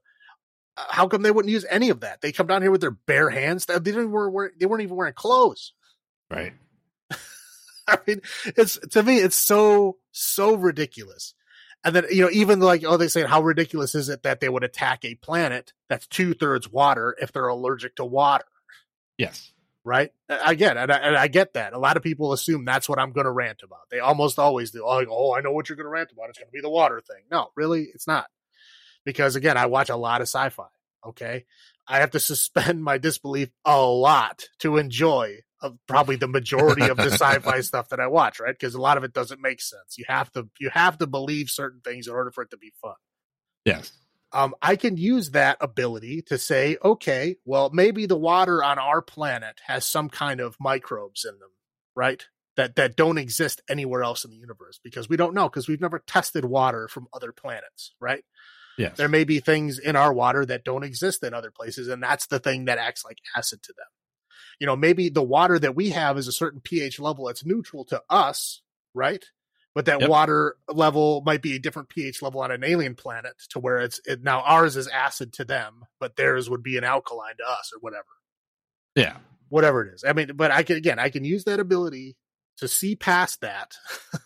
Uh, 0.77 0.85
how 0.89 1.09
come 1.09 1.23
they 1.23 1.33
wouldn't 1.33 1.51
use 1.51 1.67
any 1.69 1.91
of 1.91 2.01
that? 2.01 2.21
They 2.21 2.31
come 2.31 2.47
down 2.47 2.63
here 2.63 2.71
with 2.71 2.81
their 2.81 2.93
bare 2.93 3.31
hands. 3.31 3.67
They 3.67 3.79
didn't 3.81 4.13
wear, 4.13 4.53
they 4.59 4.67
weren't 4.67 4.83
even 4.83 4.97
wearing 4.97 5.15
clothes. 5.15 5.73
Right. 6.31 6.53
I 7.89 7.99
mean, 8.07 8.23
it's 8.47 8.79
to 8.91 9.03
me, 9.03 9.19
it's 9.19 9.37
so 9.37 9.99
so 10.13 10.55
ridiculous. 10.55 11.35
And 11.85 11.97
then, 11.97 12.05
you 12.13 12.23
know, 12.23 12.31
even 12.31 12.61
like, 12.61 12.85
oh, 12.87 12.97
they 12.97 13.09
say, 13.09 13.25
how 13.25 13.43
ridiculous 13.43 13.97
is 13.97 14.09
it 14.09 14.23
that 14.23 14.39
they 14.39 14.49
would 14.49 14.63
attack 14.63 15.05
a 15.05 15.17
planet 15.17 15.73
that's 15.89 16.07
two 16.07 16.33
thirds 16.33 16.71
water 16.71 17.17
if 17.21 17.33
they're 17.33 17.49
allergic 17.49 17.97
to 17.97 18.05
water? 18.05 18.45
Yes. 19.19 19.53
Right. 19.85 20.13
Again, 20.29 20.77
and 20.77 20.93
I, 20.93 20.97
and 20.97 21.17
I 21.17 21.27
get 21.27 21.55
that. 21.55 21.73
A 21.73 21.79
lot 21.79 21.97
of 21.97 22.05
people 22.05 22.33
assume 22.33 22.65
that's 22.65 22.89
what 22.89 23.01
I'm 23.01 23.11
going 23.11 23.25
to 23.25 23.33
rant 23.33 23.63
about. 23.65 23.91
They 23.91 23.99
almost 23.99 24.39
always 24.39 24.71
do. 24.71 24.87
Like, 24.87 25.09
oh, 25.11 25.35
I 25.35 25.41
know 25.41 25.51
what 25.51 25.69
you're 25.69 25.77
going 25.77 25.87
to 25.87 25.91
rant 25.91 26.13
about. 26.13 26.29
It's 26.29 26.39
going 26.39 26.47
to 26.49 26.53
be 26.53 26.61
the 26.61 26.71
water 26.71 27.01
thing. 27.01 27.25
No, 27.31 27.49
really, 27.57 27.89
it's 27.93 28.07
not. 28.07 28.27
Because 29.05 29.35
again, 29.35 29.57
I 29.57 29.67
watch 29.67 29.89
a 29.89 29.97
lot 29.97 30.21
of 30.21 30.29
sci 30.29 30.51
fi. 30.51 30.67
Okay. 31.05 31.47
I 31.89 31.99
have 31.99 32.13
to 32.13 32.21
suspend 32.21 32.83
my 32.83 32.99
disbelief 32.99 33.51
a 33.65 33.81
lot 33.81 34.45
to 34.61 34.77
enjoy 34.77 35.39
of 35.61 35.79
probably 35.87 36.17
the 36.17 36.29
majority 36.29 36.89
of 36.89 36.97
the 36.97 37.11
sci-fi 37.11 37.61
stuff 37.63 37.89
that 37.91 38.01
I 38.01 38.09
watch, 38.09 38.41
right? 38.41 38.55
Because 38.59 38.75
a 38.75 38.81
lot 38.81 38.97
of 38.97 39.05
it 39.05 39.13
doesn't 39.13 39.41
make 39.41 39.61
sense. 39.61 39.97
You 39.97 40.05
have 40.09 40.31
to 40.33 40.49
you 40.59 40.71
have 40.71 40.99
to 40.99 41.07
believe 41.07 41.51
certain 41.51 41.81
things 41.81 42.07
in 42.07 42.15
order 42.15 42.31
for 42.31 42.43
it 42.43 42.51
to 42.51 42.57
be 42.57 42.73
fun. 42.81 42.95
Yes. 43.65 43.93
Um, 44.33 44.55
I 44.63 44.77
can 44.77 44.97
use 44.97 45.31
that 45.31 45.59
ability 45.61 46.23
to 46.23 46.39
say, 46.39 46.77
okay, 46.83 47.37
well, 47.45 47.71
maybe 47.73 48.07
the 48.07 48.17
water 48.17 48.63
on 48.63 48.79
our 48.79 49.03
planet 49.03 49.61
has 49.67 49.85
some 49.85 50.09
kind 50.09 50.41
of 50.41 50.57
microbes 50.59 51.25
in 51.25 51.39
them, 51.39 51.51
right? 51.95 52.25
That 52.57 52.77
that 52.77 52.97
don't 52.97 53.19
exist 53.19 53.63
anywhere 53.69 54.03
else 54.03 54.25
in 54.25 54.31
the 54.31 54.37
universe 54.37 54.79
because 54.83 55.09
we 55.09 55.17
don't 55.17 55.35
know 55.35 55.49
because 55.49 55.69
we've 55.69 55.81
never 55.81 55.99
tested 55.99 56.45
water 56.45 56.89
from 56.89 57.09
other 57.13 57.33
planets, 57.33 57.95
right? 58.01 58.25
Yes. 58.79 58.97
There 58.97 59.09
may 59.09 59.25
be 59.25 59.41
things 59.41 59.79
in 59.79 59.97
our 59.97 60.13
water 60.13 60.47
that 60.47 60.65
don't 60.65 60.83
exist 60.83 61.23
in 61.23 61.35
other 61.35 61.51
places, 61.51 61.89
and 61.89 62.03
that's 62.03 62.27
the 62.27 62.39
thing 62.39 62.67
that 62.67 62.79
acts 62.79 63.05
like 63.05 63.19
acid 63.37 63.63
to 63.63 63.75
them 63.77 63.87
you 64.63 64.67
know, 64.67 64.77
maybe 64.77 65.09
the 65.09 65.23
water 65.23 65.59
that 65.59 65.75
we 65.75 65.91
have 65.91 66.17
is 66.17 66.29
a 66.29 66.33
certain 66.33 66.61
pH 66.61 67.01
level 67.01 67.27
that's 67.27 67.45
neutral 67.45 67.85
to 67.87 68.01
us, 68.09 68.63
right? 68.95 69.25
But 69.75 69.87
that 69.87 70.01
yep. 70.01 70.11
water 70.11 70.57
level 70.69 71.23
might 71.25 71.41
be 71.41 71.57
a 71.57 71.59
different 71.59 71.89
pH 71.89 72.21
level 72.21 72.43
on 72.43 72.51
an 72.51 72.63
alien 72.63 72.95
planet 72.95 73.35
to 73.51 73.59
where 73.59 73.79
it's 73.79 74.01
it, 74.05 74.23
now 74.23 74.41
ours 74.43 74.77
is 74.77 74.87
acid 74.87 75.33
to 75.35 75.45
them, 75.45 75.85
but 75.99 76.17
theirs 76.17 76.51
would 76.51 76.63
be 76.63 76.77
an 76.77 76.85
alkaline 76.85 77.37
to 77.39 77.45
us 77.45 77.73
or 77.75 77.79
whatever. 77.81 78.05
Yeah. 78.95 79.17
Whatever 79.49 79.87
it 79.87 79.95
is. 79.95 80.05
I 80.07 80.13
mean, 80.13 80.33
but 80.35 80.51
I 80.51 80.63
can 80.63 80.77
again, 80.77 80.99
I 80.99 81.09
can 81.09 81.25
use 81.25 81.45
that 81.45 81.59
ability 81.59 82.17
to 82.59 82.69
see 82.69 82.97
past 82.97 83.41
that 83.41 83.75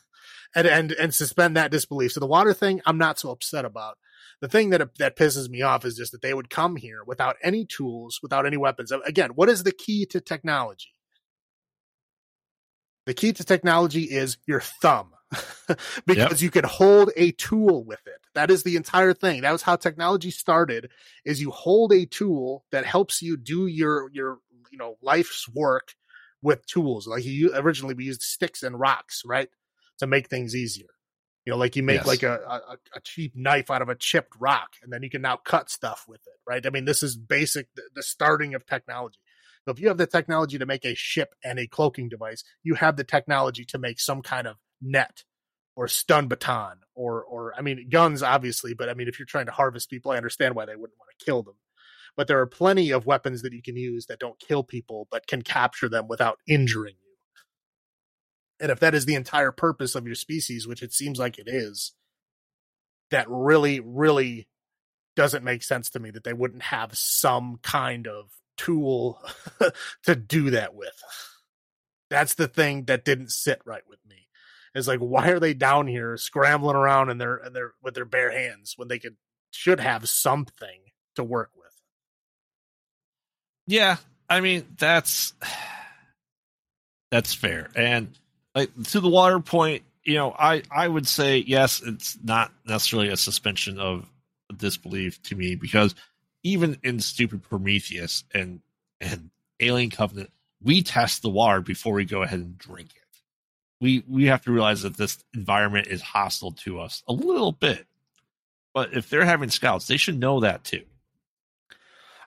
and 0.56 0.66
and 0.66 0.92
and 0.92 1.14
suspend 1.14 1.56
that 1.56 1.70
disbelief. 1.70 2.12
So 2.12 2.20
the 2.20 2.26
water 2.26 2.52
thing, 2.52 2.80
I'm 2.84 2.98
not 2.98 3.18
so 3.18 3.30
upset 3.30 3.64
about 3.64 3.98
the 4.40 4.48
thing 4.48 4.70
that 4.70 4.96
that 4.98 5.16
pisses 5.16 5.48
me 5.48 5.62
off 5.62 5.84
is 5.84 5.96
just 5.96 6.12
that 6.12 6.22
they 6.22 6.34
would 6.34 6.50
come 6.50 6.76
here 6.76 7.02
without 7.06 7.36
any 7.42 7.64
tools, 7.64 8.20
without 8.22 8.46
any 8.46 8.56
weapons. 8.56 8.92
Again, 9.04 9.30
what 9.30 9.48
is 9.48 9.62
the 9.62 9.72
key 9.72 10.06
to 10.06 10.20
technology? 10.20 10.92
The 13.06 13.14
key 13.14 13.32
to 13.34 13.44
technology 13.44 14.02
is 14.02 14.36
your 14.46 14.60
thumb. 14.60 15.12
because 16.06 16.16
yep. 16.16 16.40
you 16.40 16.50
can 16.50 16.64
hold 16.64 17.10
a 17.16 17.32
tool 17.32 17.84
with 17.84 18.06
it. 18.06 18.20
That 18.34 18.50
is 18.50 18.62
the 18.62 18.76
entire 18.76 19.12
thing. 19.12 19.42
That 19.42 19.52
was 19.52 19.62
how 19.62 19.76
technology 19.76 20.30
started 20.30 20.90
is 21.24 21.40
you 21.40 21.50
hold 21.50 21.92
a 21.92 22.06
tool 22.06 22.64
that 22.70 22.86
helps 22.86 23.22
you 23.22 23.36
do 23.36 23.66
your 23.66 24.10
your 24.12 24.38
you 24.70 24.78
know 24.78 24.96
life's 25.02 25.48
work 25.48 25.94
with 26.42 26.64
tools. 26.66 27.06
Like 27.06 27.24
you 27.24 27.52
originally 27.54 27.94
we 27.94 28.04
used 28.04 28.22
sticks 28.22 28.62
and 28.62 28.78
rocks, 28.78 29.22
right? 29.24 29.48
To 29.98 30.06
make 30.06 30.28
things 30.28 30.54
easier. 30.54 30.88
You 31.44 31.52
know, 31.52 31.58
like 31.58 31.76
you 31.76 31.82
make 31.82 31.98
yes. 31.98 32.06
like 32.06 32.22
a, 32.24 32.40
a, 32.48 32.76
a 32.96 33.00
cheap 33.02 33.32
knife 33.36 33.70
out 33.70 33.82
of 33.82 33.88
a 33.88 33.94
chipped 33.94 34.34
rock, 34.38 34.74
and 34.82 34.92
then 34.92 35.02
you 35.02 35.10
can 35.10 35.22
now 35.22 35.36
cut 35.36 35.70
stuff 35.70 36.04
with 36.08 36.20
it, 36.26 36.34
right? 36.46 36.64
I 36.66 36.70
mean, 36.70 36.84
this 36.84 37.04
is 37.04 37.16
basic 37.16 37.68
the, 37.76 37.82
the 37.94 38.02
starting 38.02 38.54
of 38.54 38.66
technology. 38.66 39.18
So 39.64 39.72
if 39.72 39.80
you 39.80 39.88
have 39.88 39.98
the 39.98 40.06
technology 40.06 40.58
to 40.58 40.66
make 40.66 40.84
a 40.84 40.94
ship 40.94 41.34
and 41.44 41.58
a 41.58 41.66
cloaking 41.66 42.08
device, 42.08 42.44
you 42.62 42.74
have 42.74 42.96
the 42.96 43.04
technology 43.04 43.64
to 43.66 43.78
make 43.78 43.98
some 43.98 44.22
kind 44.22 44.46
of 44.46 44.56
net 44.86 45.24
or 45.74 45.88
stun 45.88 46.28
baton 46.28 46.78
or 46.94 47.22
or 47.22 47.54
I 47.56 47.62
mean 47.62 47.88
guns 47.90 48.22
obviously, 48.22 48.74
but 48.74 48.88
I 48.88 48.94
mean 48.94 49.08
if 49.08 49.18
you're 49.18 49.26
trying 49.26 49.46
to 49.46 49.52
harvest 49.52 49.90
people, 49.90 50.10
I 50.10 50.16
understand 50.16 50.54
why 50.54 50.66
they 50.66 50.76
wouldn't 50.76 50.98
want 50.98 51.10
to 51.18 51.24
kill 51.24 51.42
them. 51.42 51.56
But 52.16 52.28
there 52.28 52.40
are 52.40 52.46
plenty 52.46 52.90
of 52.90 53.04
weapons 53.04 53.42
that 53.42 53.52
you 53.52 53.62
can 53.62 53.76
use 53.76 54.06
that 54.06 54.18
don't 54.18 54.38
kill 54.38 54.62
people 54.62 55.06
but 55.10 55.26
can 55.26 55.42
capture 55.42 55.88
them 55.88 56.08
without 56.08 56.38
injuring 56.48 56.94
you. 56.94 57.06
And 58.58 58.70
if 58.70 58.80
that 58.80 58.94
is 58.94 59.04
the 59.04 59.14
entire 59.14 59.52
purpose 59.52 59.94
of 59.94 60.06
your 60.06 60.14
species, 60.14 60.66
which 60.66 60.82
it 60.82 60.94
seems 60.94 61.18
like 61.18 61.38
it 61.38 61.46
is, 61.46 61.92
that 63.10 63.26
really, 63.28 63.80
really 63.80 64.48
doesn't 65.14 65.44
make 65.44 65.62
sense 65.62 65.90
to 65.90 65.98
me 65.98 66.10
that 66.10 66.24
they 66.24 66.32
wouldn't 66.32 66.62
have 66.62 66.96
some 66.96 67.58
kind 67.62 68.06
of 68.06 68.30
tool 68.56 69.20
to 70.04 70.14
do 70.14 70.50
that 70.50 70.74
with. 70.74 71.02
That's 72.08 72.34
the 72.34 72.48
thing 72.48 72.84
that 72.84 73.04
didn't 73.04 73.30
sit 73.30 73.60
right 73.64 73.82
with 73.88 73.98
me. 74.08 74.25
Is 74.76 74.86
like, 74.86 75.00
why 75.00 75.30
are 75.30 75.40
they 75.40 75.54
down 75.54 75.86
here 75.86 76.18
scrambling 76.18 76.76
around 76.76 77.08
in 77.08 77.16
their 77.16 77.36
in 77.38 77.54
their 77.54 77.72
with 77.82 77.94
their 77.94 78.04
bare 78.04 78.30
hands 78.30 78.74
when 78.76 78.88
they 78.88 78.98
could 78.98 79.16
should 79.50 79.80
have 79.80 80.06
something 80.06 80.80
to 81.14 81.24
work 81.24 81.50
with? 81.56 81.72
Yeah, 83.66 83.96
I 84.28 84.42
mean 84.42 84.66
that's 84.76 85.32
that's 87.10 87.32
fair. 87.32 87.70
And 87.74 88.18
like 88.54 88.70
to 88.90 89.00
the 89.00 89.08
water 89.08 89.40
point, 89.40 89.82
you 90.04 90.16
know, 90.16 90.36
I 90.38 90.62
I 90.70 90.86
would 90.86 91.06
say 91.06 91.38
yes, 91.38 91.80
it's 91.82 92.18
not 92.22 92.52
necessarily 92.66 93.08
a 93.08 93.16
suspension 93.16 93.80
of 93.80 94.06
disbelief 94.54 95.22
to 95.22 95.36
me 95.36 95.54
because 95.54 95.94
even 96.42 96.78
in 96.84 97.00
stupid 97.00 97.42
Prometheus 97.42 98.24
and 98.34 98.60
and 99.00 99.30
Alien 99.58 99.88
Covenant, 99.88 100.30
we 100.62 100.82
test 100.82 101.22
the 101.22 101.30
water 101.30 101.62
before 101.62 101.94
we 101.94 102.04
go 102.04 102.22
ahead 102.22 102.40
and 102.40 102.58
drink 102.58 102.90
it. 102.94 103.05
We 103.80 104.04
we 104.08 104.26
have 104.26 104.42
to 104.42 104.52
realize 104.52 104.82
that 104.82 104.96
this 104.96 105.22
environment 105.34 105.88
is 105.88 106.00
hostile 106.00 106.52
to 106.52 106.80
us 106.80 107.02
a 107.06 107.12
little 107.12 107.52
bit. 107.52 107.86
But 108.72 108.94
if 108.94 109.08
they're 109.08 109.24
having 109.24 109.50
scouts, 109.50 109.86
they 109.86 109.96
should 109.96 110.18
know 110.18 110.40
that 110.40 110.64
too. 110.64 110.84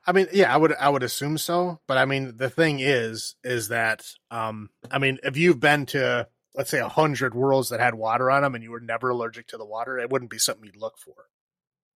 I 0.05 0.11
mean, 0.11 0.27
yeah, 0.31 0.53
I 0.53 0.57
would 0.57 0.73
I 0.75 0.89
would 0.89 1.03
assume 1.03 1.37
so, 1.37 1.79
but 1.87 1.97
I 1.97 2.05
mean, 2.05 2.37
the 2.37 2.49
thing 2.49 2.79
is, 2.79 3.35
is 3.43 3.67
that 3.67 4.03
um, 4.31 4.69
I 4.89 4.97
mean, 4.97 5.19
if 5.23 5.37
you've 5.37 5.59
been 5.59 5.85
to 5.87 6.27
let's 6.55 6.71
say 6.71 6.79
a 6.79 6.89
hundred 6.89 7.35
worlds 7.35 7.69
that 7.69 7.79
had 7.79 7.93
water 7.93 8.31
on 8.31 8.41
them 8.41 8.55
and 8.55 8.63
you 8.63 8.71
were 8.71 8.79
never 8.79 9.09
allergic 9.09 9.47
to 9.47 9.57
the 9.57 9.65
water, 9.65 9.99
it 9.99 10.09
wouldn't 10.09 10.31
be 10.31 10.39
something 10.39 10.65
you'd 10.65 10.75
look 10.75 10.97
for, 10.97 11.13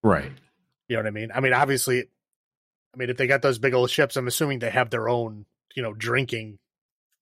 right? 0.03 0.31
You 0.87 0.97
know 0.97 1.01
what 1.01 1.07
I 1.07 1.11
mean? 1.11 1.31
I 1.33 1.39
mean, 1.39 1.53
obviously, 1.53 2.01
I 2.93 2.97
mean, 2.97 3.09
if 3.09 3.17
they 3.17 3.25
got 3.25 3.41
those 3.41 3.57
big 3.57 3.73
old 3.73 3.89
ships, 3.89 4.15
I'm 4.15 4.27
assuming 4.27 4.59
they 4.59 4.69
have 4.69 4.89
their 4.89 5.09
own, 5.09 5.45
you 5.75 5.81
know, 5.81 5.93
drinking 5.93 6.59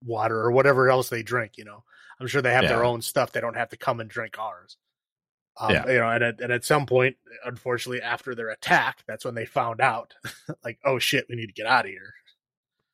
water 0.03 0.37
or 0.37 0.51
whatever 0.51 0.89
else 0.89 1.09
they 1.09 1.23
drink. 1.23 1.53
You 1.57 1.65
know, 1.65 1.83
I'm 2.21 2.27
sure 2.27 2.41
they 2.41 2.53
have 2.53 2.63
yeah. 2.63 2.69
their 2.69 2.85
own 2.85 3.01
stuff. 3.01 3.31
They 3.31 3.41
don't 3.41 3.57
have 3.57 3.69
to 3.69 3.77
come 3.77 3.99
and 3.99 4.09
drink 4.09 4.37
ours. 4.37 4.77
Um, 5.59 5.71
yeah. 5.71 5.87
You 5.87 5.99
know, 5.99 6.09
and 6.09 6.23
at, 6.23 6.41
and 6.41 6.51
at 6.53 6.63
some 6.63 6.85
point, 6.85 7.17
unfortunately, 7.45 8.01
after 8.01 8.35
their 8.35 8.49
attack, 8.49 8.99
that's 9.07 9.25
when 9.25 9.35
they 9.35 9.45
found 9.45 9.81
out, 9.81 10.13
like, 10.63 10.79
oh 10.85 10.99
shit, 10.99 11.25
we 11.29 11.35
need 11.35 11.47
to 11.47 11.53
get 11.53 11.65
out 11.65 11.85
of 11.85 11.91
here. 11.91 12.13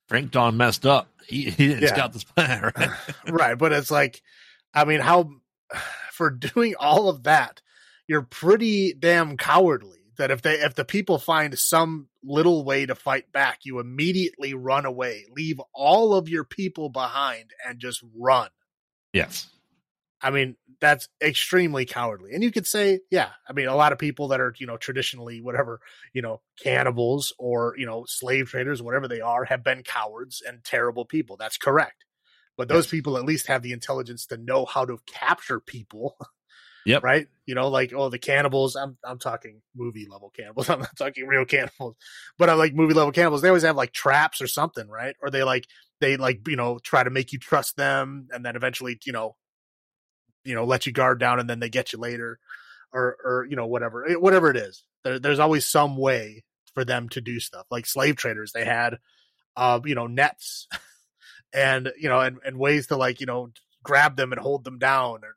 Frank 0.07 0.31
Don 0.31 0.55
messed 0.55 0.85
up. 0.85 1.09
He, 1.27 1.43
he 1.43 1.67
didn't 1.67 1.83
yeah. 1.83 1.89
scout 1.89 2.13
this 2.13 2.23
plan, 2.23 2.61
right? 2.77 2.89
right. 3.29 3.57
But 3.57 3.73
it's 3.73 3.91
like, 3.91 4.21
I 4.73 4.85
mean, 4.85 5.01
how, 5.01 5.29
for 6.11 6.29
doing 6.29 6.75
all 6.79 7.09
of 7.09 7.23
that, 7.23 7.61
you're 8.07 8.21
pretty 8.21 8.93
damn 8.93 9.35
cowardly 9.35 9.99
that 10.17 10.31
if 10.31 10.41
they, 10.41 10.53
if 10.53 10.73
the 10.73 10.85
people 10.85 11.19
find 11.19 11.59
some 11.59 12.07
little 12.23 12.63
way 12.63 12.85
to 12.85 12.95
fight 12.95 13.31
back, 13.31 13.59
you 13.63 13.79
immediately 13.79 14.53
run 14.53 14.85
away, 14.85 15.25
leave 15.35 15.61
all 15.73 16.15
of 16.15 16.29
your 16.29 16.43
people 16.43 16.89
behind 16.89 17.51
and 17.67 17.79
just 17.79 18.01
run. 18.15 18.49
Yes. 19.13 19.47
I 20.21 20.31
mean, 20.31 20.55
that's 20.81 21.09
extremely 21.21 21.85
cowardly. 21.85 22.33
And 22.33 22.43
you 22.43 22.51
could 22.51 22.65
say, 22.65 23.01
yeah, 23.11 23.29
I 23.47 23.53
mean, 23.53 23.67
a 23.67 23.75
lot 23.75 23.91
of 23.91 23.99
people 23.99 24.29
that 24.29 24.41
are, 24.41 24.53
you 24.57 24.65
know, 24.65 24.77
traditionally 24.77 25.41
whatever, 25.41 25.79
you 26.13 26.21
know, 26.21 26.41
cannibals 26.59 27.33
or, 27.37 27.75
you 27.77 27.85
know, 27.85 28.05
slave 28.07 28.49
traders, 28.49 28.81
whatever 28.81 29.07
they 29.07 29.21
are, 29.21 29.45
have 29.45 29.63
been 29.63 29.83
cowards 29.83 30.41
and 30.45 30.63
terrible 30.63 31.05
people. 31.05 31.37
That's 31.37 31.57
correct. 31.57 32.05
But 32.57 32.67
those 32.67 32.85
yes. 32.85 32.91
people 32.91 33.17
at 33.17 33.25
least 33.25 33.47
have 33.47 33.61
the 33.61 33.71
intelligence 33.71 34.25
to 34.27 34.37
know 34.37 34.65
how 34.65 34.85
to 34.85 34.99
capture 35.05 35.59
people. 35.59 36.17
Yep. 36.85 37.03
Right. 37.03 37.27
You 37.45 37.53
know, 37.53 37.67
like 37.67 37.91
oh, 37.93 38.07
the 38.07 38.17
cannibals. 38.17 38.77
I'm 38.77 38.97
I'm 39.03 39.19
talking 39.19 39.61
movie 39.75 40.07
level 40.09 40.29
cannibals. 40.33 40.69
I'm 40.69 40.79
not 40.79 40.95
talking 40.97 41.27
real 41.27 41.43
cannibals, 41.43 41.97
but 42.37 42.49
I'm 42.49 42.57
like 42.57 42.73
movie 42.73 42.93
level 42.93 43.11
cannibals. 43.11 43.41
They 43.41 43.49
always 43.49 43.63
have 43.63 43.75
like 43.75 43.91
traps 43.91 44.41
or 44.41 44.47
something, 44.47 44.87
right? 44.87 45.13
Or 45.21 45.29
they 45.29 45.43
like 45.43 45.67
they 45.99 46.17
like 46.17 46.47
you 46.47 46.55
know 46.55 46.79
try 46.79 47.03
to 47.03 47.09
make 47.09 47.33
you 47.33 47.39
trust 47.39 47.75
them, 47.77 48.27
and 48.31 48.45
then 48.45 48.55
eventually 48.55 48.99
you 49.05 49.13
know, 49.13 49.35
you 50.43 50.55
know, 50.55 50.65
let 50.65 50.85
you 50.85 50.91
guard 50.91 51.19
down, 51.19 51.39
and 51.39 51.49
then 51.49 51.59
they 51.59 51.69
get 51.69 51.93
you 51.93 51.99
later, 51.99 52.39
or 52.93 53.17
or 53.23 53.47
you 53.49 53.55
know 53.55 53.67
whatever 53.67 54.07
eh, 54.07 54.15
whatever 54.15 54.49
it 54.49 54.57
is. 54.57 54.83
There, 55.03 55.19
there's 55.19 55.39
always 55.39 55.65
some 55.65 55.97
way 55.97 56.43
for 56.73 56.85
them 56.85 57.09
to 57.09 57.21
do 57.21 57.39
stuff. 57.39 57.65
Like 57.71 57.85
slave 57.85 58.17
traders, 58.17 58.51
they 58.51 58.65
had, 58.65 58.97
uh, 59.55 59.79
you 59.85 59.95
know, 59.95 60.07
nets, 60.07 60.67
and 61.53 61.91
you 61.97 62.09
know, 62.09 62.19
and 62.19 62.37
and 62.45 62.57
ways 62.57 62.87
to 62.87 62.97
like 62.97 63.19
you 63.19 63.25
know 63.25 63.51
grab 63.83 64.15
them 64.15 64.31
and 64.31 64.41
hold 64.41 64.63
them 64.63 64.79
down, 64.79 65.23
or 65.23 65.35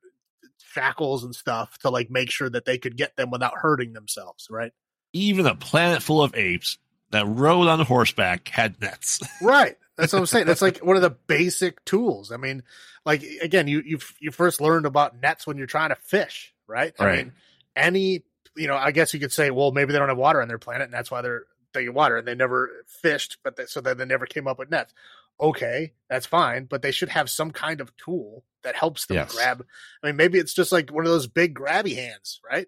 shackles 0.70 1.24
and 1.24 1.35
stuff 1.35 1.78
to 1.78 1.91
like 1.91 2.11
make 2.11 2.31
sure 2.31 2.49
that 2.49 2.65
they 2.65 2.78
could 2.78 2.97
get 2.97 3.16
them 3.16 3.31
without 3.31 3.55
hurting 3.57 3.93
themselves, 3.93 4.47
right? 4.51 4.73
Even 5.12 5.47
a 5.47 5.55
planet 5.55 6.03
full 6.03 6.23
of 6.23 6.35
apes 6.37 6.78
that 7.11 7.27
rode 7.27 7.66
on 7.66 7.81
horseback 7.81 8.49
had 8.49 8.81
nets. 8.81 9.20
right. 9.43 9.77
That's 10.01 10.13
what 10.13 10.19
I'm 10.21 10.27
saying. 10.27 10.47
That's 10.47 10.63
like 10.63 10.79
one 10.79 10.97
of 10.97 11.03
the 11.03 11.11
basic 11.11 11.85
tools. 11.85 12.33
I 12.33 12.37
mean, 12.37 12.63
like 13.05 13.23
again, 13.43 13.69
you 13.69 13.83
you 13.85 13.99
you 14.19 14.31
first 14.31 14.61
learned 14.61 14.87
about 14.87 15.21
nets 15.21 15.47
when 15.47 15.59
you're 15.59 15.67
trying 15.67 15.91
to 15.91 15.97
fish, 15.97 16.55
right? 16.67 16.93
I 16.99 17.05
Right. 17.05 17.19
mean, 17.27 17.33
any 17.77 18.25
you 18.57 18.67
know, 18.67 18.77
I 18.77 18.91
guess 18.91 19.15
you 19.15 19.21
could 19.21 19.33
say, 19.33 19.51
well, 19.51 19.71
maybe 19.73 19.93
they 19.93 19.99
don't 19.99 20.09
have 20.09 20.19
water 20.19 20.43
on 20.43 20.49
their 20.49 20.59
planet, 20.59 20.87
and 20.87 20.95
that's 20.95 21.11
why 21.11 21.23
they're 21.23 21.45
they 21.73 21.85
get 21.85 21.95
water, 21.95 22.17
and 22.17 22.27
they 22.27 22.35
never 22.35 22.85
fished, 22.87 23.39
but 23.45 23.57
they, 23.57 23.67
so 23.67 23.81
then 23.81 23.97
they 23.99 24.05
never 24.05 24.27
came 24.27 24.49
up 24.49 24.59
with 24.59 24.71
nets. 24.71 24.93
Okay, 25.41 25.93
that's 26.09 26.27
fine, 26.27 26.65
but 26.65 26.83
they 26.83 26.91
should 26.91 27.09
have 27.11 27.31
some 27.31 27.51
kind 27.51 27.81
of 27.81 27.97
tool 27.97 28.45
that 28.63 28.77
helps 28.77 29.07
them 29.07 29.17
Yes. 29.17 29.33
grab. 29.33 29.65
I 30.03 30.09
mean, 30.09 30.17
maybe 30.17 30.39
it's 30.39 30.53
just 30.53 30.73
like 30.73 30.91
one 30.91 31.07
of 31.07 31.13
those 31.13 31.29
big 31.29 31.55
grabby 31.55 31.95
hands, 31.95 32.41
right? 32.51 32.67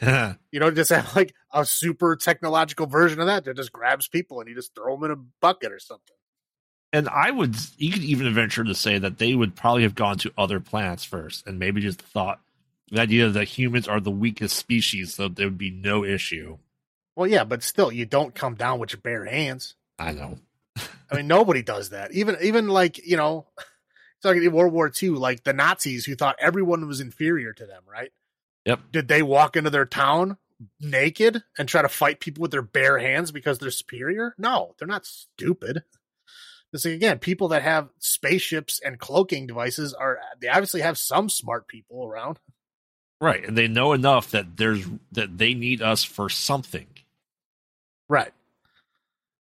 You 0.50 0.60
know, 0.60 0.70
just 0.70 0.90
have 0.90 1.16
like 1.16 1.34
a 1.52 1.64
super 1.64 2.14
technological 2.14 2.86
version 2.86 3.20
of 3.20 3.26
that 3.26 3.44
that 3.44 3.56
just 3.56 3.72
grabs 3.72 4.06
people 4.06 4.38
and 4.40 4.48
you 4.48 4.54
just 4.54 4.74
throw 4.74 4.94
them 4.94 5.04
in 5.04 5.10
a 5.10 5.16
bucket 5.40 5.72
or 5.72 5.78
something. 5.78 6.14
I 6.94 7.30
would, 7.30 7.56
you 7.78 7.92
could 7.92 8.04
even 8.04 8.32
venture 8.34 8.64
to 8.64 8.74
say 8.74 8.98
that 8.98 9.18
they 9.18 9.34
would 9.34 9.56
probably 9.56 9.82
have 9.82 9.94
gone 9.94 10.18
to 10.18 10.32
other 10.36 10.60
planets 10.60 11.04
first 11.04 11.46
and 11.46 11.58
maybe 11.58 11.80
just 11.80 12.02
thought 12.02 12.40
the 12.90 13.00
idea 13.00 13.30
that 13.30 13.44
humans 13.44 13.88
are 13.88 14.00
the 14.00 14.10
weakest 14.10 14.56
species, 14.56 15.14
so 15.14 15.28
there 15.28 15.46
would 15.46 15.56
be 15.56 15.70
no 15.70 16.04
issue. 16.04 16.58
Well, 17.16 17.26
yeah, 17.26 17.44
but 17.44 17.62
still, 17.62 17.90
you 17.90 18.04
don't 18.04 18.34
come 18.34 18.54
down 18.54 18.78
with 18.78 18.92
your 18.92 19.00
bare 19.00 19.24
hands. 19.24 19.74
I 19.98 20.12
know. 20.12 20.38
I 21.10 21.16
mean, 21.16 21.26
nobody 21.26 21.62
does 21.62 21.90
that. 21.90 22.12
Even, 22.12 22.36
even 22.42 22.68
like 22.68 23.06
you 23.06 23.16
know, 23.16 23.46
talking 24.22 24.42
in 24.42 24.52
World 24.52 24.72
War 24.72 24.90
II, 25.02 25.10
like 25.10 25.44
the 25.44 25.52
Nazis 25.52 26.04
who 26.04 26.14
thought 26.14 26.36
everyone 26.38 26.86
was 26.86 27.00
inferior 27.00 27.52
to 27.54 27.66
them, 27.66 27.82
right? 27.90 28.10
Yep. 28.66 28.80
Did 28.92 29.08
they 29.08 29.22
walk 29.22 29.56
into 29.56 29.70
their 29.70 29.86
town 29.86 30.36
naked 30.80 31.42
and 31.58 31.68
try 31.68 31.82
to 31.82 31.88
fight 31.88 32.20
people 32.20 32.42
with 32.42 32.50
their 32.50 32.62
bare 32.62 32.98
hands 32.98 33.32
because 33.32 33.58
they're 33.58 33.70
superior? 33.70 34.34
No, 34.38 34.74
they're 34.78 34.88
not 34.88 35.06
stupid. 35.06 35.82
This 36.72 36.86
again, 36.86 37.18
people 37.18 37.48
that 37.48 37.62
have 37.62 37.90
spaceships 37.98 38.80
and 38.82 38.98
cloaking 38.98 39.46
devices 39.46 39.92
are 39.92 40.18
they 40.40 40.48
obviously 40.48 40.80
have 40.80 40.96
some 40.96 41.28
smart 41.28 41.68
people 41.68 42.06
around. 42.06 42.38
Right. 43.20 43.46
And 43.46 43.56
they 43.56 43.68
know 43.68 43.92
enough 43.92 44.30
that 44.30 44.56
there's 44.56 44.84
that 45.12 45.36
they 45.36 45.52
need 45.52 45.82
us 45.82 46.02
for 46.02 46.30
something. 46.30 46.86
Right. 48.08 48.32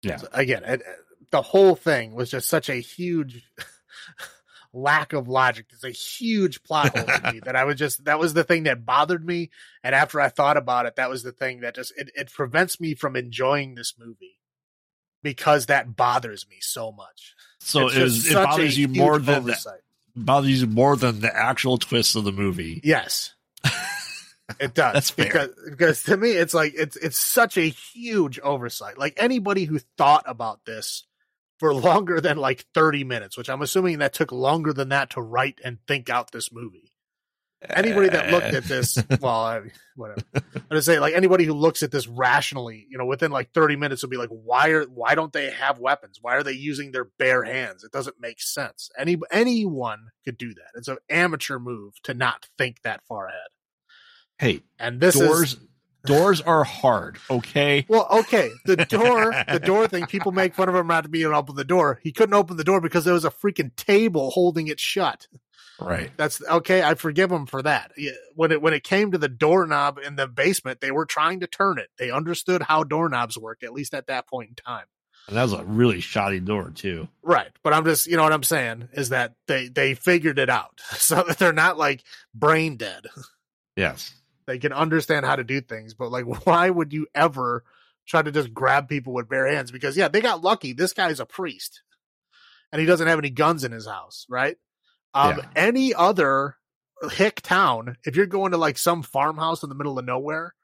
Yeah. 0.02 0.16
So, 0.16 0.28
again, 0.32 0.64
it, 0.64 0.82
uh, 0.82 0.90
the 1.30 1.42
whole 1.42 1.74
thing 1.74 2.14
was 2.14 2.30
just 2.30 2.48
such 2.48 2.68
a 2.68 2.74
huge 2.74 3.42
lack 4.74 5.14
of 5.14 5.26
logic. 5.26 5.66
It's 5.70 5.82
a 5.82 5.90
huge 5.90 6.62
plot 6.62 6.96
hole 6.96 7.06
to 7.06 7.32
me 7.32 7.40
that 7.44 7.56
I 7.56 7.64
was 7.64 7.76
just 7.76 8.04
that 8.04 8.18
was 8.18 8.34
the 8.34 8.44
thing 8.44 8.64
that 8.64 8.84
bothered 8.84 9.24
me. 9.24 9.50
And 9.82 9.94
after 9.94 10.20
I 10.20 10.28
thought 10.28 10.58
about 10.58 10.84
it, 10.84 10.96
that 10.96 11.08
was 11.08 11.22
the 11.22 11.32
thing 11.32 11.60
that 11.60 11.74
just 11.74 11.94
it, 11.96 12.10
it 12.14 12.30
prevents 12.30 12.80
me 12.80 12.94
from 12.94 13.16
enjoying 13.16 13.76
this 13.76 13.94
movie 13.98 14.38
because 15.24 15.66
that 15.66 15.96
bothers 15.96 16.46
me 16.48 16.58
so 16.60 16.92
much. 16.92 17.34
So 17.58 17.88
It's 17.88 17.96
it, 17.96 18.02
was, 18.02 18.30
it 18.30 18.34
bothers 18.34 18.78
you 18.78 18.86
more 18.86 19.18
than 19.18 19.46
the, 19.46 19.78
bothers 20.14 20.60
you 20.60 20.68
more 20.68 20.96
than 20.96 21.18
the 21.18 21.34
actual 21.34 21.78
twist 21.78 22.14
of 22.14 22.22
the 22.22 22.32
movie. 22.32 22.80
Yes. 22.84 23.34
It 24.60 24.74
does. 24.74 24.92
That's 24.92 25.10
fair. 25.10 25.24
Because 25.24 25.50
because 25.70 26.02
to 26.02 26.18
me 26.18 26.32
it's 26.32 26.52
like 26.52 26.74
it's 26.76 26.96
it's 26.96 27.16
such 27.16 27.56
a 27.56 27.62
huge 27.62 28.38
oversight. 28.40 28.98
Like 28.98 29.14
anybody 29.16 29.64
who 29.64 29.78
thought 29.96 30.24
about 30.26 30.66
this 30.66 31.04
for 31.58 31.72
longer 31.72 32.20
than 32.20 32.36
like 32.36 32.66
30 32.74 33.04
minutes, 33.04 33.38
which 33.38 33.48
I'm 33.48 33.62
assuming 33.62 34.00
that 34.00 34.12
took 34.12 34.32
longer 34.32 34.74
than 34.74 34.90
that 34.90 35.08
to 35.10 35.22
write 35.22 35.62
and 35.64 35.78
think 35.88 36.10
out 36.10 36.30
this 36.30 36.52
movie. 36.52 36.83
Anybody 37.70 38.08
that 38.10 38.30
looked 38.30 38.46
at 38.54 38.64
this, 38.64 38.98
well, 39.20 39.32
I, 39.32 39.60
whatever. 39.96 40.20
I'm 40.34 40.42
just 40.72 40.86
saying, 40.86 41.00
like 41.00 41.14
anybody 41.14 41.44
who 41.44 41.54
looks 41.54 41.82
at 41.82 41.90
this 41.90 42.06
rationally, 42.06 42.86
you 42.88 42.98
know, 42.98 43.06
within 43.06 43.30
like 43.30 43.52
30 43.52 43.76
minutes 43.76 44.02
will 44.02 44.10
be 44.10 44.16
like, 44.16 44.30
why 44.30 44.70
are 44.70 44.84
why 44.84 45.14
don't 45.14 45.32
they 45.32 45.50
have 45.50 45.78
weapons? 45.78 46.18
Why 46.20 46.36
are 46.36 46.42
they 46.42 46.52
using 46.52 46.92
their 46.92 47.04
bare 47.18 47.42
hands? 47.44 47.84
It 47.84 47.92
doesn't 47.92 48.20
make 48.20 48.40
sense. 48.40 48.90
Any 48.98 49.16
anyone 49.30 50.08
could 50.24 50.38
do 50.38 50.54
that. 50.54 50.76
It's 50.76 50.88
an 50.88 50.98
amateur 51.08 51.58
move 51.58 51.94
to 52.04 52.14
not 52.14 52.48
think 52.58 52.82
that 52.82 53.02
far 53.06 53.28
ahead. 53.28 53.48
Hey, 54.38 54.62
And 54.78 55.00
this 55.00 55.18
doors 55.18 55.54
is 55.54 55.58
doors 56.04 56.40
are 56.40 56.64
hard, 56.64 57.18
okay? 57.30 57.84
well, 57.88 58.06
okay. 58.10 58.50
The 58.64 58.76
door, 58.88 59.32
the 59.50 59.60
door 59.60 59.88
thing. 59.88 60.06
People 60.06 60.32
make 60.32 60.54
fun 60.54 60.68
of 60.68 60.74
him 60.74 60.86
not 60.86 61.04
to 61.04 61.08
be 61.08 61.22
able 61.22 61.32
to 61.32 61.38
open 61.38 61.56
the 61.56 61.64
door. 61.64 62.00
He 62.02 62.12
couldn't 62.12 62.34
open 62.34 62.56
the 62.56 62.64
door 62.64 62.80
because 62.80 63.04
there 63.04 63.14
was 63.14 63.24
a 63.24 63.30
freaking 63.30 63.74
table 63.76 64.30
holding 64.30 64.68
it 64.68 64.80
shut. 64.80 65.28
Right. 65.80 66.10
That's 66.16 66.40
okay. 66.42 66.82
I 66.82 66.94
forgive 66.94 67.30
them 67.30 67.46
for 67.46 67.62
that. 67.62 67.92
When 68.34 68.52
it 68.52 68.62
when 68.62 68.74
it 68.74 68.84
came 68.84 69.12
to 69.12 69.18
the 69.18 69.28
doorknob 69.28 69.98
in 69.98 70.16
the 70.16 70.28
basement, 70.28 70.80
they 70.80 70.90
were 70.90 71.06
trying 71.06 71.40
to 71.40 71.46
turn 71.46 71.78
it. 71.78 71.88
They 71.98 72.10
understood 72.10 72.62
how 72.62 72.84
doorknobs 72.84 73.36
work, 73.36 73.62
at 73.64 73.72
least 73.72 73.92
at 73.94 74.06
that 74.06 74.28
point 74.28 74.50
in 74.50 74.54
time. 74.56 74.86
And 75.26 75.36
that 75.36 75.42
was 75.42 75.52
a 75.54 75.64
really 75.64 76.00
shoddy 76.00 76.38
door 76.38 76.70
too. 76.70 77.08
Right. 77.22 77.50
But 77.62 77.72
I'm 77.72 77.84
just, 77.84 78.06
you 78.06 78.16
know 78.16 78.22
what 78.22 78.32
I'm 78.32 78.42
saying 78.42 78.88
is 78.92 79.08
that 79.08 79.34
they 79.48 79.68
they 79.68 79.94
figured 79.94 80.38
it 80.38 80.50
out, 80.50 80.80
so 80.96 81.22
that 81.26 81.38
they're 81.38 81.52
not 81.52 81.76
like 81.78 82.04
brain 82.34 82.76
dead. 82.76 83.06
Yes. 83.76 84.14
they 84.46 84.58
can 84.58 84.72
understand 84.72 85.26
how 85.26 85.34
to 85.34 85.42
do 85.42 85.60
things 85.60 85.94
but 85.94 86.12
like 86.12 86.24
why 86.46 86.70
would 86.70 86.92
you 86.92 87.06
ever 87.14 87.64
try 88.06 88.22
to 88.22 88.30
just 88.30 88.54
grab 88.54 88.88
people 88.88 89.12
with 89.12 89.28
bare 89.28 89.46
hands 89.48 89.72
because 89.72 89.96
yeah 89.96 90.06
they 90.06 90.20
got 90.20 90.42
lucky 90.44 90.72
this 90.72 90.92
guy's 90.92 91.18
a 91.18 91.26
priest 91.26 91.82
and 92.70 92.78
he 92.80 92.86
doesn't 92.86 93.08
have 93.08 93.18
any 93.18 93.30
guns 93.30 93.64
in 93.64 93.72
his 93.72 93.86
house 93.86 94.26
right 94.28 94.56
um 95.14 95.36
Yeah. 95.38 95.44
any 95.56 95.94
other 95.94 96.56
hick 97.12 97.40
town 97.42 97.96
if 98.04 98.16
you're 98.16 98.26
going 98.26 98.52
to 98.52 98.58
like 98.58 98.78
some 98.78 99.02
farmhouse 99.02 99.62
in 99.62 99.68
the 99.68 99.74
middle 99.74 99.98
of 99.98 100.04
nowhere 100.04 100.54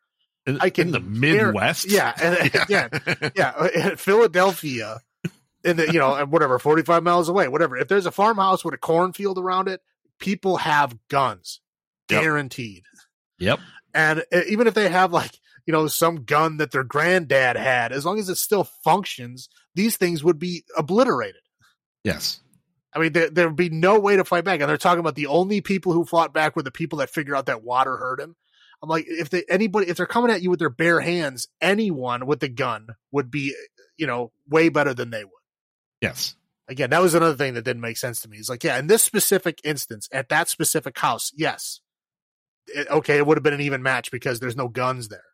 In, 0.47 0.59
I 0.61 0.71
can 0.71 0.89
in 0.89 0.93
the 0.93 1.01
Midwest. 1.01 1.91
yeah 1.91 2.13
and 2.21 2.55
again 2.55 2.91
yeah 3.37 3.95
philadelphia 3.97 5.01
in 5.65 5.77
the 5.77 5.87
you 5.93 5.99
know 5.99 6.15
and 6.15 6.33
whatever 6.33 6.59
45 6.59 7.03
miles 7.03 7.29
away 7.29 7.49
whatever 7.49 7.77
if 7.77 7.89
there's 7.89 8.07
a 8.07 8.11
farmhouse 8.11 8.65
with 8.65 8.75
a 8.75 8.79
cornfield 8.79 9.39
around 9.39 9.69
it 9.69 9.81
people 10.19 10.59
have 10.59 10.97
guns 11.09 11.61
Yep. 12.11 12.23
guaranteed 12.23 12.83
Yep. 13.39 13.61
and 13.95 14.21
uh, 14.35 14.41
even 14.49 14.67
if 14.67 14.75
they 14.75 14.89
have 14.89 15.13
like, 15.13 15.31
you 15.67 15.73
know, 15.73 15.87
some 15.87 16.25
gun 16.25 16.57
that 16.57 16.73
their 16.73 16.83
granddad 16.83 17.57
had, 17.57 17.93
as 17.93 18.05
long 18.05 18.19
as 18.19 18.29
it 18.29 18.35
still 18.37 18.65
functions, 18.83 19.49
these 19.77 19.97
things 19.97 20.25
would 20.25 20.39
be 20.39 20.65
obliterated. 20.77 21.41
Yes. 22.03 22.41
I 22.93 22.99
mean, 22.99 23.13
there 23.13 23.31
there 23.31 23.49
would 23.49 23.57
be 23.57 23.71
no 23.71 23.99
way 23.99 24.17
to 24.17 24.25
fight 24.25 24.45
back. 24.45 24.61
And 24.61 24.69
they're 24.69 24.77
talking 24.77 25.01
about 25.01 25.15
the 25.15 25.27
only 25.27 25.61
people 25.61 25.93
who 25.93 26.05
fought 26.05 26.35
back 26.35 26.57
were 26.57 26.63
the 26.63 26.71
people 26.71 26.99
that 26.99 27.11
figure 27.11 27.37
out 27.37 27.47
that 27.47 27.63
water 27.63 27.97
hurt 27.97 28.21
him. 28.21 28.37
I'm 28.83 28.89
like, 28.89 29.05
if 29.07 29.31
they 29.31 29.45
anybody 29.49 29.89
if 29.89 29.97
they're 29.97 30.07
coming 30.07 30.31
at 30.31 30.43
you 30.43 30.51
with 30.51 30.59
their 30.59 30.71
bare 30.71 31.01
hands, 31.01 31.49
anyone 31.61 32.27
with 32.27 32.43
a 32.43 32.49
gun 32.49 32.89
would 33.13 33.31
be, 33.31 33.55
you 33.97 34.07
know, 34.07 34.33
way 34.49 34.69
better 34.71 34.95
than 34.95 35.11
they 35.11 35.25
would. 35.25 35.33
Yes. 36.01 36.35
Again, 36.69 36.91
that 36.91 37.03
was 37.03 37.15
another 37.15 37.37
thing 37.37 37.55
that 37.55 37.65
didn't 37.65 37.83
make 37.83 37.97
sense 37.97 38.21
to 38.23 38.29
me. 38.29 38.39
It's 38.39 38.49
like, 38.49 38.63
yeah, 38.63 38.79
in 38.79 38.87
this 38.87 39.03
specific 39.03 39.61
instance, 39.65 40.09
at 40.13 40.29
that 40.29 40.49
specific 40.49 40.97
house, 40.99 41.33
yes, 41.35 41.81
it, 42.69 42.89
okay, 42.89 43.19
it 43.19 43.27
would 43.27 43.37
have 43.37 43.43
been 43.43 43.55
an 43.55 43.61
even 43.61 43.83
match 43.83 44.11
because 44.11 44.39
there's 44.39 44.57
no 44.57 44.69
guns 44.69 45.09
there. 45.09 45.25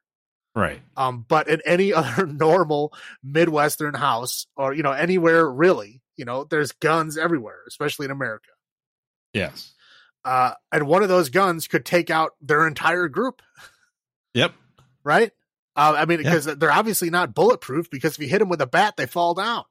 Right. 0.54 0.80
Um, 0.96 1.26
but 1.28 1.48
in 1.48 1.60
any 1.66 1.92
other 1.94 2.26
normal 2.26 2.92
Midwestern 3.22 3.94
house 3.94 4.46
or, 4.56 4.72
you 4.72 4.82
know, 4.82 4.92
anywhere 4.92 5.48
really, 5.48 6.00
you 6.16 6.24
know, 6.24 6.44
there's 6.44 6.72
guns 6.72 7.16
everywhere, 7.18 7.60
especially 7.68 8.04
in 8.06 8.10
America. 8.10 8.50
Yes. 9.32 9.72
Uh, 10.24 10.54
and 10.72 10.86
one 10.86 11.02
of 11.02 11.08
those 11.08 11.28
guns 11.30 11.68
could 11.68 11.84
take 11.84 12.10
out 12.10 12.32
their 12.40 12.66
entire 12.66 13.08
group, 13.08 13.42
Yep. 14.34 14.54
right? 15.04 15.30
Uh, 15.76 15.94
I 15.98 16.04
mean, 16.06 16.20
Yeah. 16.20 16.30
because 16.30 16.46
they're 16.46 16.72
obviously 16.72 17.10
not 17.10 17.34
bulletproof 17.34 17.90
because 17.90 18.14
if 18.14 18.20
you 18.20 18.28
hit 18.28 18.38
them 18.40 18.48
with 18.48 18.60
a 18.60 18.66
bat, 18.66 18.96
they 18.96 19.06
fall 19.06 19.34
down. 19.34 19.64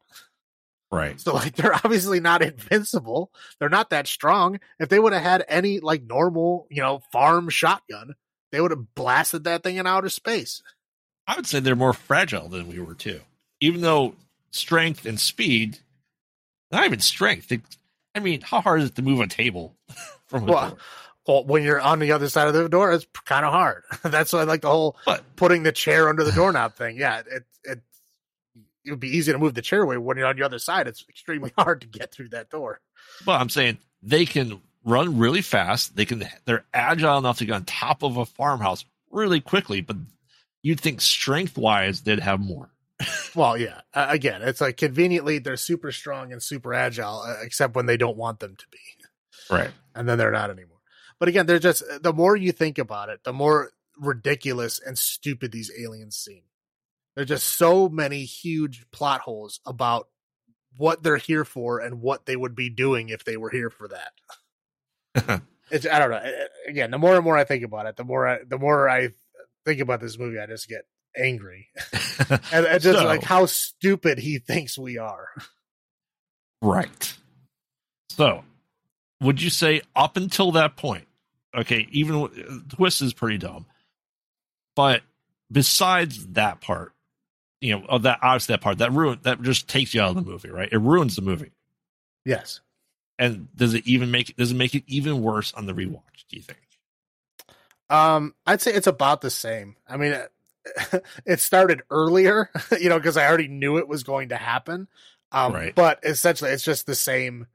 Right. 0.92 1.20
So, 1.20 1.34
like, 1.34 1.56
they're 1.56 1.74
obviously 1.74 2.20
not 2.20 2.42
invincible. 2.44 3.32
They're 3.60 3.70
not 3.70 3.90
that 3.90 4.08
strong. 4.08 4.60
If 4.80 4.88
they 4.90 5.00
would 5.00 5.14
have 5.14 5.24
had 5.24 5.44
any, 5.50 5.80
like, 5.80 6.04
normal, 6.04 6.68
you 6.70 6.82
know, 6.82 7.02
farm 7.12 7.50
shotgun, 7.50 8.14
they 8.52 8.62
would 8.62 8.72
have 8.72 8.94
blasted 8.96 9.44
that 9.46 9.64
thing 9.64 9.76
in 9.78 9.88
outer 9.88 10.10
space. 10.10 10.62
I 11.28 11.36
would 11.36 11.48
say 11.48 11.60
they're 11.60 11.76
more 11.76 11.92
fragile 11.94 12.48
than 12.48 12.68
we 12.68 12.80
were 12.80 12.94
too. 12.94 13.22
Even 13.60 13.82
though 13.82 14.16
strength 14.52 15.06
and 15.06 15.20
speed, 15.20 15.80
not 16.76 16.86
even 16.86 17.00
strength. 17.00 17.52
It, 17.52 17.62
I 18.14 18.20
mean, 18.20 18.42
how 18.42 18.62
hard 18.62 18.82
is 18.82 18.90
it 18.90 18.96
to 18.96 19.02
move 19.02 19.20
a 19.20 19.28
table 19.28 19.76
from 20.28 20.44
a 20.44 20.52
Well, 20.52 20.70
door? 20.70 20.78
Well, 21.28 21.44
when 21.46 21.64
you're 21.64 21.82
on 21.82 21.98
the 22.00 22.12
other 22.12 22.30
side 22.30 22.48
of 22.48 22.54
the 22.54 22.70
door, 22.70 22.92
it's 22.92 23.08
kind 23.26 23.46
of 23.46 23.52
hard. 23.52 23.84
That's 24.04 24.32
why 24.32 24.42
I 24.42 24.44
like 24.44 24.62
the 24.62 24.70
whole 24.70 24.96
But 25.06 25.24
putting 25.36 25.64
the 25.64 25.72
chair 25.72 26.08
under 26.08 26.24
the 26.24 26.32
doorknob 26.32 26.76
thing. 26.76 26.98
Yeah, 26.98 27.20
it 27.20 27.44
it 27.64 27.82
it 28.84 28.92
would 28.92 29.00
be 29.00 29.18
easy 29.18 29.32
to 29.32 29.40
move 29.40 29.56
the 29.56 29.64
chair 29.64 29.82
away 29.82 29.98
when 29.98 30.18
you're 30.18 30.28
on 30.28 30.36
the 30.36 30.44
other 30.44 30.60
side. 30.60 30.88
It's 30.88 31.04
extremely 31.10 31.52
hard 31.58 31.82
to 31.82 31.88
get 31.88 32.12
through 32.12 32.30
that 32.30 32.52
door. 32.52 32.80
Well, 33.26 33.40
I'm 33.40 33.50
saying 33.50 33.80
they 34.04 34.26
can 34.26 34.62
run 34.84 35.18
really 35.18 35.42
fast. 35.42 35.96
They 35.96 36.06
can 36.06 36.28
they're 36.46 36.66
agile 36.74 37.18
enough 37.18 37.40
to 37.40 37.46
get 37.46 37.56
on 37.56 37.66
top 37.66 38.04
of 38.04 38.18
a 38.18 38.26
farmhouse 38.26 38.86
really 39.10 39.42
quickly. 39.42 39.82
But 39.82 39.98
you'd 40.62 40.80
think 40.80 41.02
strength 41.02 41.58
wise 41.58 42.02
they'd 42.02 42.20
have 42.20 42.40
more. 42.40 42.70
Well, 43.36 43.58
yeah. 43.58 43.82
Uh, 43.94 44.08
again, 44.10 44.42
it's 44.42 44.62
like 44.62 44.78
conveniently 44.78 45.40
they're 45.40 45.58
super 45.58 45.92
strong 45.92 46.32
and 46.32 46.42
super 46.42 46.74
agile, 46.74 47.22
uh, 47.22 47.36
except 47.44 47.76
when 47.76 47.86
they 47.86 47.98
don't 47.98 48.16
want 48.18 48.40
them 48.40 48.56
to 48.56 48.66
be, 48.72 48.80
Right. 49.54 49.72
and 49.94 50.08
then 50.08 50.18
they're 50.18 50.32
not 50.32 50.50
anymore. 50.50 50.80
But 51.20 51.28
again, 51.30 51.46
they're 51.46 51.60
just 51.60 51.84
the 52.02 52.14
more 52.14 52.36
you 52.38 52.52
think 52.54 52.78
about 52.78 53.10
it, 53.10 53.24
the 53.24 53.34
more 53.34 53.72
ridiculous 53.98 54.80
and 54.80 54.98
stupid 54.98 55.52
these 55.52 55.72
aliens 55.78 56.16
seem. 56.16 56.44
There's 57.16 57.28
just 57.28 57.58
so 57.58 57.88
many 57.90 58.24
huge 58.24 58.86
plot 58.92 59.22
holes 59.22 59.60
about 59.66 60.08
what 60.78 61.04
they're 61.04 61.18
here 61.18 61.46
for 61.46 61.80
and 61.80 62.02
what 62.02 62.26
they 62.26 62.36
would 62.36 62.56
be 62.56 62.70
doing 62.70 63.10
if 63.10 63.24
they 63.26 63.38
were 63.38 63.50
here 63.50 63.70
for 63.70 63.90
that. 63.90 65.42
It's 65.72 65.88
I 65.88 65.98
don't 65.98 66.12
know. 66.12 66.22
Again, 66.68 66.92
the 66.92 67.00
more 67.00 67.16
and 67.16 67.24
more 67.24 67.36
I 67.36 67.44
think 67.44 67.64
about 67.64 67.88
it, 67.88 67.96
the 67.96 68.04
more 68.04 68.28
I, 68.28 68.40
the 68.48 68.60
more 68.60 68.88
I 68.88 69.10
think 69.66 69.82
about 69.82 70.00
this 70.00 70.20
movie, 70.20 70.38
I 70.40 70.46
just 70.46 70.70
get 70.70 70.86
angry 71.18 71.70
and, 72.52 72.82
just 72.82 73.00
So- 73.00 73.06
like 73.06 73.24
how 73.24 73.46
stupid 73.46 74.18
he 74.18 74.40
thinks 74.40 74.78
we 74.78 74.98
are. 74.98 75.28
Right. 76.62 77.14
So, 78.10 78.44
would 79.22 79.42
you 79.42 79.50
say 79.50 79.82
up 79.96 80.18
until 80.18 80.54
that 80.54 80.76
point, 80.78 81.08
okay, 81.56 81.88
even 81.92 82.64
twist 82.70 83.02
is 83.02 83.14
pretty 83.14 83.38
dumb, 83.38 83.66
but 84.76 85.02
besides 85.52 86.26
that 86.28 86.62
part, 86.62 86.94
you 87.62 87.78
know, 87.78 87.86
of 87.88 88.04
that 88.04 88.20
obviously 88.22 88.54
that 88.54 88.62
part 88.62 88.78
that 88.80 88.92
ruin 88.94 89.20
that 89.24 89.42
just 89.42 89.68
takes 89.68 89.94
you 89.94 90.02
out 90.02 90.10
of 90.10 90.16
the 90.16 90.30
movie, 90.30 90.50
right? 90.50 90.70
It 90.72 90.78
ruins 90.80 91.16
the 91.16 91.22
movie. 91.22 91.52
Yes. 92.26 92.62
And 93.20 93.48
does 93.56 93.74
it 93.74 93.88
even 93.88 94.12
make 94.12 94.36
does 94.36 94.52
it 94.52 94.56
make 94.56 94.76
it 94.76 94.84
even 94.88 95.22
worse 95.22 95.54
on 95.54 95.66
the 95.66 95.74
rewatch? 95.74 96.26
Do 96.30 96.38
you 96.38 96.42
think? 96.42 96.60
Um, 97.90 98.34
I'd 98.46 98.62
say 98.62 98.74
it's 98.74 98.88
about 98.88 99.22
the 99.22 99.30
same. 99.30 99.76
I 99.88 99.98
mean, 99.98 100.18
it, 101.26 101.40
started 101.40 101.82
earlier, 101.90 102.50
you 102.80 102.90
know, 102.90 102.98
because 102.98 103.18
I 103.18 103.28
already 103.28 103.48
knew 103.48 103.78
it 103.78 103.88
was 103.88 104.04
going 104.04 104.30
to 104.30 104.38
happen. 104.38 104.88
Um, 105.32 105.54
Right. 105.54 105.76
but 105.76 106.00
essentially, 106.04 106.52
it's 106.52 106.64
just 106.64 106.86
the 106.86 106.96
same, 106.96 107.48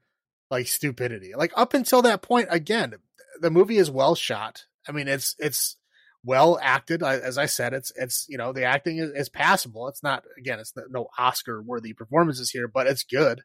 like 0.51 0.67
stupidity. 0.67 1.33
Like 1.37 1.53
up 1.57 1.75
until 1.75 2.03
that 2.03 2.23
point, 2.23 2.49
again, 2.51 2.95
the 3.41 3.51
movie 3.51 3.79
is 3.79 3.91
well 3.91 4.15
shot. 4.15 4.65
I 4.89 4.93
mean, 4.93 5.09
it's 5.09 5.35
it's 5.39 5.77
well 6.25 6.59
acted. 6.61 7.03
As 7.03 7.39
I 7.39 7.47
said, 7.47 7.73
it's 7.73 7.93
it's 7.97 8.27
you 8.29 8.37
know 8.39 8.53
the 8.53 8.65
acting 8.65 8.99
is, 8.99 9.11
is 9.13 9.29
passable. 9.29 9.89
It's 9.89 10.03
not 10.03 10.25
again, 10.39 10.59
it's 10.59 10.73
no 10.91 11.09
Oscar 11.19 11.63
worthy 11.63 11.93
performances 11.93 12.51
here, 12.51 12.69
but 12.69 12.87
it's 12.87 13.05
good. 13.05 13.43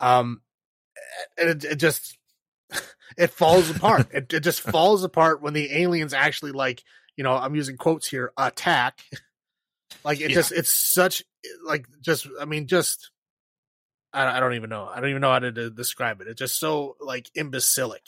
Um, 0.00 0.42
and 1.36 1.48
it, 1.50 1.64
it 1.64 1.76
just 1.76 2.18
it 3.18 3.30
falls 3.30 3.70
apart. 3.70 4.08
it, 4.12 4.32
it 4.32 4.40
just 4.40 4.60
falls 4.60 5.04
apart 5.04 5.42
when 5.42 5.52
the 5.54 5.72
aliens 5.82 6.14
actually 6.14 6.52
like 6.52 6.82
you 7.16 7.24
know 7.24 7.32
I'm 7.34 7.54
using 7.54 7.76
quotes 7.76 8.06
here 8.08 8.32
attack. 8.36 9.00
Like 10.04 10.20
it 10.20 10.30
Yeah. 10.30 10.36
just 10.36 10.52
it's 10.52 10.70
such 10.70 11.22
like 11.64 11.86
just 12.00 12.26
I 12.40 12.44
mean 12.44 12.66
just 12.66 13.10
I, 14.12 14.36
I 14.36 14.40
don't 14.40 14.54
even 14.54 14.68
know 14.68 14.88
I 14.92 15.00
don't 15.00 15.10
even 15.10 15.22
know 15.22 15.30
how 15.30 15.38
to, 15.38 15.50
de- 15.52 15.70
describe 15.70 16.20
it. 16.20 16.26
It's 16.28 16.38
just 16.38 16.58
so 16.58 16.96
like 17.00 17.30
imbecilic, 17.34 18.02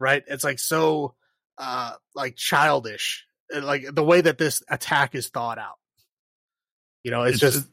right? 0.00 0.24
It's 0.26 0.42
like 0.42 0.58
so 0.58 1.14
uh 1.58 1.94
like 2.14 2.36
childish, 2.36 3.26
uh, 3.54 3.62
like 3.62 3.94
the 3.94 4.02
way 4.04 4.20
that 4.22 4.38
this 4.38 4.62
attack 4.70 5.14
is 5.14 5.28
thought 5.28 5.58
out. 5.58 5.78
You 7.04 7.10
know, 7.12 7.22
it's, 7.22 7.38
just 7.38 7.68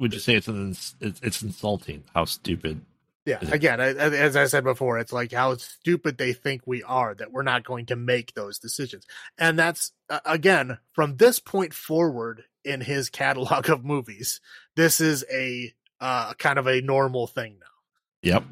would 0.00 0.12
you 0.12 0.20
say 0.20 0.34
it's 0.34 0.48
it's, 0.48 1.20
it's 1.22 1.42
insulting 1.42 2.04
how 2.14 2.24
stupid? 2.26 2.80
Yeah, 3.26 3.38
again, 3.40 3.80
as 3.80 4.36
I 4.36 4.44
said 4.44 4.64
before, 4.64 4.98
it's 4.98 5.12
like 5.12 5.32
how 5.32 5.56
stupid 5.56 6.18
they 6.18 6.34
think 6.34 6.60
we 6.66 6.82
are 6.82 7.14
that 7.14 7.32
we're 7.32 7.42
not 7.42 7.64
going 7.64 7.86
to 7.86 7.96
make 7.96 8.34
those 8.34 8.58
decisions. 8.58 9.06
And 9.38 9.58
that's, 9.58 9.92
uh, 10.10 10.20
again, 10.26 10.76
from 10.92 11.16
this 11.16 11.38
point 11.38 11.72
forward 11.72 12.44
in 12.64 12.82
his 12.82 13.08
catalog 13.08 13.70
of 13.70 13.82
movies, 13.82 14.42
this 14.76 15.00
is 15.00 15.24
a 15.32 15.72
uh, 16.00 16.34
kind 16.34 16.58
of 16.58 16.66
a 16.66 16.82
normal 16.82 17.26
thing 17.26 17.56
now. 17.58 18.30
Yep. 18.30 18.44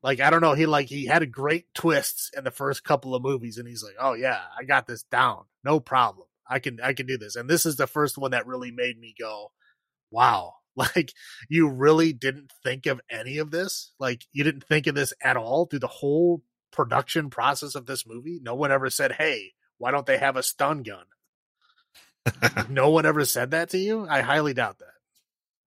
Like, 0.00 0.20
I 0.20 0.30
don't 0.30 0.42
know, 0.42 0.54
he 0.54 0.64
like, 0.64 0.86
he 0.86 1.06
had 1.06 1.32
great 1.32 1.66
twists 1.74 2.30
in 2.36 2.44
the 2.44 2.52
first 2.52 2.84
couple 2.84 3.16
of 3.16 3.22
movies, 3.22 3.58
and 3.58 3.66
he's 3.66 3.82
like, 3.82 3.96
oh, 3.98 4.14
yeah, 4.14 4.38
I 4.56 4.62
got 4.62 4.86
this 4.86 5.02
down. 5.10 5.42
No 5.64 5.80
problem. 5.80 6.28
I 6.48 6.60
can, 6.60 6.80
I 6.80 6.92
can 6.92 7.06
do 7.06 7.18
this. 7.18 7.34
And 7.34 7.50
this 7.50 7.66
is 7.66 7.74
the 7.74 7.88
first 7.88 8.16
one 8.16 8.30
that 8.30 8.46
really 8.46 8.70
made 8.70 8.96
me 8.96 9.12
go, 9.18 9.50
wow. 10.12 10.54
Like, 10.76 11.12
you 11.48 11.68
really 11.68 12.12
didn't 12.12 12.52
think 12.62 12.86
of 12.86 13.00
any 13.10 13.38
of 13.38 13.50
this? 13.50 13.92
Like, 13.98 14.24
you 14.32 14.44
didn't 14.44 14.64
think 14.64 14.86
of 14.86 14.94
this 14.94 15.12
at 15.22 15.36
all 15.36 15.66
through 15.66 15.80
the 15.80 15.86
whole 15.86 16.42
production 16.72 17.28
process 17.28 17.74
of 17.74 17.86
this 17.86 18.06
movie? 18.06 18.40
No 18.40 18.54
one 18.54 18.72
ever 18.72 18.88
said, 18.88 19.12
hey, 19.12 19.52
why 19.78 19.90
don't 19.90 20.06
they 20.06 20.16
have 20.16 20.36
a 20.36 20.42
stun 20.42 20.82
gun? 20.82 21.04
no 22.70 22.90
one 22.90 23.04
ever 23.04 23.24
said 23.24 23.50
that 23.50 23.70
to 23.70 23.78
you? 23.78 24.06
I 24.08 24.20
highly 24.20 24.54
doubt 24.54 24.78
that. 24.78 24.94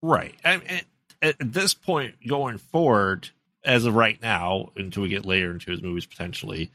Right. 0.01 0.35
And, 0.43 0.63
and 0.67 0.85
at 1.21 1.35
this 1.39 1.73
point, 1.73 2.15
going 2.27 2.57
forward, 2.57 3.30
as 3.63 3.85
of 3.85 3.95
right 3.95 4.21
now, 4.21 4.71
until 4.75 5.03
we 5.03 5.09
get 5.09 5.25
later 5.25 5.51
into 5.51 5.71
his 5.71 5.81
movies 5.81 6.05
potentially, 6.05 6.71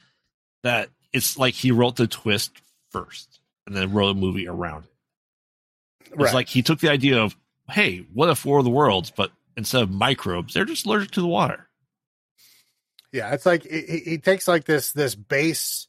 that 0.63 0.89
it's 1.13 1.39
like 1.39 1.55
he 1.55 1.71
wrote 1.71 1.97
the 1.97 2.07
twist 2.07 2.53
first 2.91 3.41
and 3.67 3.77
then 3.77 3.93
wrote 3.93 4.11
a 4.11 4.15
movie 4.15 4.49
around 4.49 4.85
it. 4.85 6.15
It's 6.19 6.35
like 6.35 6.49
he 6.49 6.63
took 6.63 6.81
the 6.81 6.91
idea 6.91 7.23
of, 7.23 7.37
hey, 7.71 8.07
what 8.13 8.29
if 8.31 8.45
War 8.45 8.59
of 8.59 8.65
the 8.65 8.71
Worlds, 8.71 9.11
but 9.15 9.31
instead 9.57 9.83
of 9.83 9.91
microbes, 9.91 10.55
they're 10.55 10.65
just 10.65 10.87
allergic 10.87 11.11
to 11.13 11.21
the 11.21 11.27
water. 11.27 11.69
Yeah, 13.13 13.33
it's 13.33 13.47
like 13.47 13.63
he, 13.65 14.01
he- 14.05 14.19
takes 14.19 14.47
like 14.47 14.65
this 14.65 14.93
this 14.93 15.15
base 15.15 15.87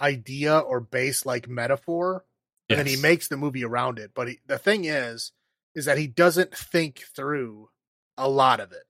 idea 0.00 0.58
or 0.58 0.80
base 0.80 1.26
like 1.26 1.48
metaphor, 1.48 2.24
and 2.68 2.78
then 2.78 2.86
he 2.86 2.96
makes 2.96 3.28
the 3.28 3.36
movie 3.36 3.64
around 3.64 3.98
it. 3.98 4.12
But 4.14 4.28
he, 4.28 4.38
the 4.46 4.58
thing 4.58 4.84
is, 4.84 5.32
is 5.74 5.86
that 5.86 5.98
he 5.98 6.06
doesn't 6.06 6.54
think 6.56 7.00
through 7.16 7.70
a 8.16 8.28
lot 8.28 8.60
of 8.60 8.70
it. 8.72 8.84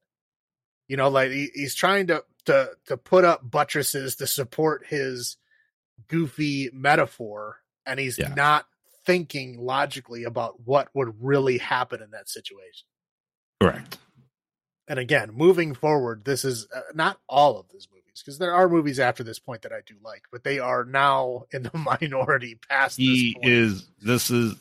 You 0.89 0.99
know, 0.99 1.09
like 1.09 1.31
he, 1.31 1.49
he's 1.55 1.75
trying 1.75 2.09
to 2.09 2.23
to 2.47 2.71
to 2.87 2.97
put 2.99 3.25
up 3.25 3.51
buttresses 3.51 4.17
to 4.17 4.27
support 4.27 4.85
his 4.87 5.39
goofy 6.09 6.69
metaphor, 6.75 7.61
and 7.87 7.99
he's 7.99 8.19
Yeah. 8.19 8.35
not 8.35 8.67
thinking 9.07 9.59
logically 9.59 10.25
about 10.25 10.55
what 10.65 10.89
would 10.95 11.15
really 11.21 11.59
happen 11.59 12.03
in 12.03 12.11
that 12.13 12.29
situation. 12.29 12.87
Correct. 13.61 13.99
and 14.89 14.99
again, 14.99 15.31
moving 15.33 15.75
forward, 15.75 16.25
this 16.25 16.45
is 16.45 16.67
uh, 16.75 16.81
not 16.95 17.19
all 17.29 17.59
of 17.59 17.67
these 17.73 17.89
movies 17.91 18.23
because 18.23 18.39
there 18.39 18.53
are 18.55 18.69
movies 18.69 19.01
after 19.01 19.23
this 19.25 19.39
point 19.39 19.63
that 19.63 19.73
I 19.73 19.81
do 19.87 19.95
like, 20.05 20.23
but 20.31 20.45
they 20.45 20.59
are 20.59 20.85
now 20.85 21.45
in 21.53 21.63
the 21.65 21.71
minority 21.79 22.59
past 22.69 22.97
He 22.99 23.29
this 23.29 23.35
point. 23.35 23.47
is, 23.53 23.89
this 24.03 24.31
is, 24.31 24.55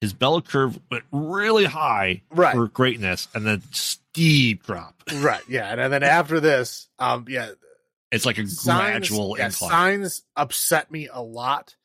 his 0.00 0.12
bell 0.14 0.40
curve 0.40 0.78
went 0.90 1.04
really 1.12 1.66
high 1.66 2.22
right, 2.30 2.54
for 2.54 2.68
greatness 2.68 3.28
and 3.34 3.46
then 3.46 3.62
steep 3.72 4.64
drop. 4.64 5.02
right, 5.16 5.42
yeah, 5.48 5.72
and, 5.72 5.92
then 5.92 6.02
after 6.18 6.40
this, 6.40 6.88
um, 6.98 7.26
yeah, 7.28 7.50
It's 8.10 8.24
like 8.26 8.38
a 8.38 8.46
signs, 8.46 9.08
gradual 9.10 9.36
yeah, 9.38 9.46
incline. 9.46 9.70
signs 9.70 10.22
upset 10.36 10.90
me 10.90 11.08
a 11.12 11.22
lot, 11.22 11.76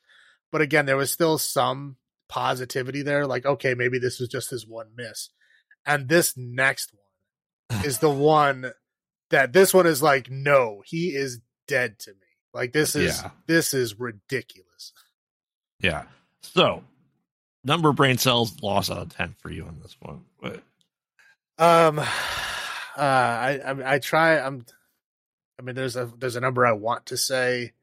but 0.56 0.62
again, 0.62 0.86
there 0.86 0.96
was 0.96 1.12
still 1.12 1.38
some 1.38 1.98
positivity 2.30 3.02
there. 3.02 3.28
Like, 3.28 3.46
okay, 3.46 3.74
maybe 3.74 4.00
this 4.00 4.22
was 4.22 4.30
just 4.30 4.50
his 4.52 4.66
one 4.66 4.88
miss, 4.96 5.32
and 5.86 6.08
this 6.08 6.38
next 6.38 6.94
one 7.70 7.84
is 7.86 8.00
the 8.00 8.10
one 8.10 8.72
that 9.32 9.52
this 9.52 9.74
one 9.74 9.86
is 9.86 10.02
like, 10.02 10.32
no, 10.32 10.82
he 10.86 11.10
is 11.10 11.42
dead 11.68 12.00
to 12.00 12.12
me. 12.12 12.18
Like 12.54 12.72
this 12.72 12.96
is 12.96 13.22
Yeah. 13.22 13.32
this 13.48 13.74
is 13.74 14.00
ridiculous. 14.00 14.94
Yeah. 15.82 16.04
So, 16.42 16.86
number 17.66 17.90
of 17.90 17.98
brain 17.98 18.18
cells 18.18 18.56
lost 18.64 18.90
out 18.90 19.00
of 19.00 19.10
10 19.10 19.36
for 19.42 19.52
you 19.52 19.66
on 19.66 19.80
this 19.82 19.98
one. 20.00 20.24
But 20.42 20.64
Um, 21.58 22.00
uh, 22.00 22.06
I, 22.98 23.60
I 23.66 23.96
I 23.96 24.00
try. 24.00 24.40
I'm. 24.40 24.66
I 25.60 25.64
mean, 25.64 25.76
there's 25.76 25.98
a 25.98 26.10
there's 26.18 26.38
a 26.38 26.42
number 26.42 26.66
I 26.66 26.72
want 26.72 27.08
to 27.08 27.18
say, 27.18 27.74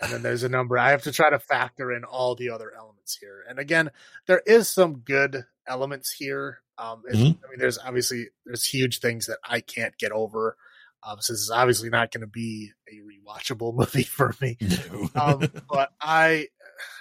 and 0.00 0.12
then 0.12 0.22
there's 0.22 0.42
a 0.42 0.48
number 0.48 0.78
I 0.78 0.90
have 0.90 1.02
to 1.04 1.12
try 1.12 1.30
to 1.30 1.38
factor 1.38 1.92
in 1.92 2.04
all 2.04 2.34
the 2.34 2.50
other 2.50 2.72
elements 2.76 3.16
here. 3.20 3.44
And 3.48 3.58
again, 3.58 3.90
there 4.26 4.42
is 4.46 4.68
some 4.68 4.98
good 4.98 5.44
elements 5.66 6.12
here. 6.12 6.60
Um, 6.78 7.02
Mhm. 7.10 7.38
I 7.44 7.48
mean, 7.50 7.58
there's 7.58 7.78
obviously 7.78 8.28
there's 8.44 8.64
huge 8.64 8.98
things 9.00 9.26
that 9.26 9.38
I 9.42 9.60
can't 9.60 9.96
get 9.98 10.12
over. 10.12 10.56
Um, 11.02 11.18
so 11.20 11.32
this 11.32 11.40
is 11.42 11.50
obviously 11.50 11.88
not 11.88 12.10
going 12.10 12.20
to 12.22 12.26
be 12.26 12.72
a 12.90 12.96
rewatchable 13.00 13.74
movie 13.78 14.02
for 14.02 14.34
me. 14.40 14.56
no. 14.60 15.08
um, 15.14 15.48
but 15.70 15.92
I 16.00 16.48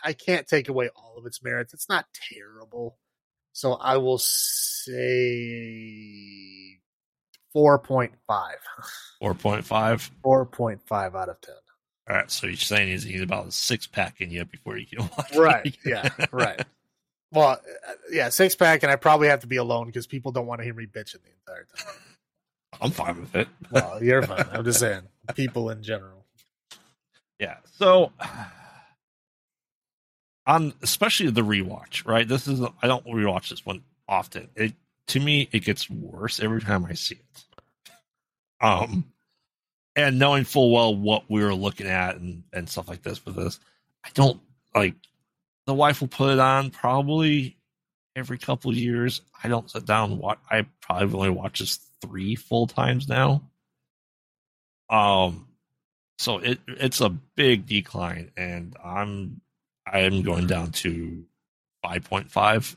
I 0.04 0.14
can't 0.14 0.48
take 0.48 0.70
away 0.70 0.90
all 0.96 1.16
of 1.18 1.26
its 1.26 1.44
merits. 1.44 1.74
It's 1.74 1.90
not 1.90 2.06
terrible, 2.14 2.98
so 3.52 3.74
I 3.74 3.98
will 3.98 4.20
say 5.66 6.80
four 7.52 7.80
point 7.80 8.14
five. 8.28 8.58
4.5. 9.22 10.10
Four 10.24 10.46
point 10.46 10.82
five 10.88 11.16
out 11.16 11.30
of 11.30 11.42
ten. 11.42 11.56
All 12.08 12.16
right, 12.16 12.30
so 12.30 12.48
you're 12.48 12.56
saying 12.56 12.90
he's, 12.90 13.04
he's 13.04 13.22
about 13.22 13.48
a 13.48 13.52
six 13.52 13.88
pack 13.88 14.22
in 14.22 14.30
you 14.30 14.46
before 14.46 14.78
you 14.78 14.86
can 14.86 15.00
watch. 15.18 15.36
Right. 15.36 15.66
it. 15.66 15.78
Yeah. 15.84 16.10
Right. 16.32 16.62
Well, 17.32 17.60
uh, 17.88 17.92
yeah, 18.12 18.30
six 18.30 18.56
pack, 18.56 18.84
and 18.84 18.92
I 18.92 18.96
probably 18.96 19.28
have 19.28 19.42
to 19.42 19.48
be 19.48 19.58
alone 19.58 19.88
because 19.88 20.08
people 20.08 20.32
don't 20.32 20.46
want 20.46 20.60
to 20.60 20.66
hear 20.66 20.74
me 20.74 20.86
bitching 20.86 21.18
the 21.24 21.32
entire 21.48 21.68
time. 21.76 21.96
I'm 22.82 22.92
fine 22.92 23.20
with 23.20 23.36
it. 23.36 23.48
Well, 23.72 24.04
you're 24.04 24.22
fine. 24.22 24.46
I'm 24.52 24.64
just 24.64 24.80
saying, 24.80 25.02
people 25.34 25.70
in 25.70 25.82
general. 25.82 26.26
Yeah. 27.40 27.58
So 27.78 28.12
on 30.46 30.74
especially 30.82 31.32
the 31.32 31.42
rewatch, 31.42 32.06
right? 32.06 32.28
This 32.28 32.48
is 32.48 32.62
I 32.82 32.88
don't 32.88 33.06
rewatch 33.06 33.50
this 33.50 33.66
one 33.66 33.84
often. 34.08 34.50
It 34.56 34.74
to 35.08 35.20
me 35.20 35.50
it 35.52 35.60
gets 35.60 35.90
worse 35.90 36.40
every 36.40 36.62
time 36.62 36.86
I 36.86 36.94
see 36.94 37.16
it. 37.16 37.46
Um 38.62 39.06
and 39.96 40.20
knowing 40.20 40.44
full 40.44 40.72
well 40.72 40.96
what 40.96 41.24
we 41.30 41.44
were 41.44 41.56
looking 41.56 41.88
at 41.88 42.18
and, 42.18 42.44
and 42.54 42.70
stuff 42.70 42.88
like 42.88 43.02
this 43.04 43.26
with 43.26 43.36
this, 43.36 43.60
I 44.04 44.10
don't 44.14 44.40
like 44.74 44.96
the 45.66 45.74
wife 45.74 46.02
will 46.02 46.08
put 46.08 46.34
it 46.34 46.40
on 46.40 46.70
probably 46.70 47.58
every 48.16 48.38
couple 48.38 48.74
years. 48.74 49.22
I 49.44 49.48
don't 49.48 49.70
sit 49.70 49.86
down 49.86 50.12
and 50.12 50.20
watch 50.20 50.40
I 50.50 50.66
probably 50.82 51.16
only 51.16 51.30
watch 51.30 51.60
this 51.60 51.80
three 52.02 52.36
full 52.36 52.68
times 52.68 53.08
now. 53.08 53.44
Um 54.90 55.48
so 56.18 56.38
it 56.38 56.60
it's 56.68 57.02
a 57.02 57.10
big 57.10 57.66
decline 57.66 58.32
and 58.38 58.76
i'm 58.84 59.42
i 59.86 60.00
am 60.00 60.22
going 60.22 60.48
down 60.48 60.72
to 60.72 61.26
5.5 61.86 62.76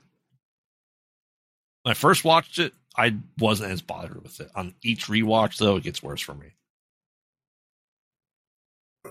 when 1.83 1.91
i 1.91 1.95
first 1.95 2.25
watched 2.25 2.59
it 2.59 2.73
i 2.97 3.15
wasn't 3.39 3.71
as 3.71 3.83
bothered 3.83 4.23
with 4.23 4.41
it 4.41 4.51
on 4.55 4.75
each 4.83 5.07
rewatch 5.07 5.59
though 5.59 5.77
it 5.77 5.85
gets 5.85 6.03
worse 6.03 6.21
for 6.21 6.35
me 6.35 6.49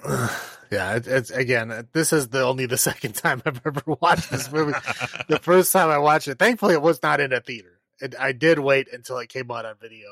yeah, 0.71 0.95
it, 0.95 1.07
it's 1.07 1.29
again. 1.31 1.87
This 1.93 2.13
is 2.13 2.29
the 2.29 2.41
only 2.43 2.65
the 2.65 2.77
second 2.89 3.13
time 3.15 3.41
I've 3.45 3.61
ever 3.65 3.81
watched 4.01 4.29
this 4.31 4.51
movie. 4.51 4.73
the 5.27 5.39
first 5.41 5.71
time 5.71 5.89
I 5.89 5.97
watched 5.97 6.27
it, 6.27 6.39
thankfully, 6.39 6.73
it 6.73 6.81
was 6.81 7.01
not 7.03 7.19
in 7.19 7.33
a 7.33 7.39
theater. 7.41 7.79
It, 7.99 8.15
I 8.19 8.31
did 8.31 8.59
wait 8.59 8.87
until 8.91 9.17
it 9.17 9.29
came 9.29 9.49
out 9.51 9.65
on 9.65 9.75
video, 9.81 10.07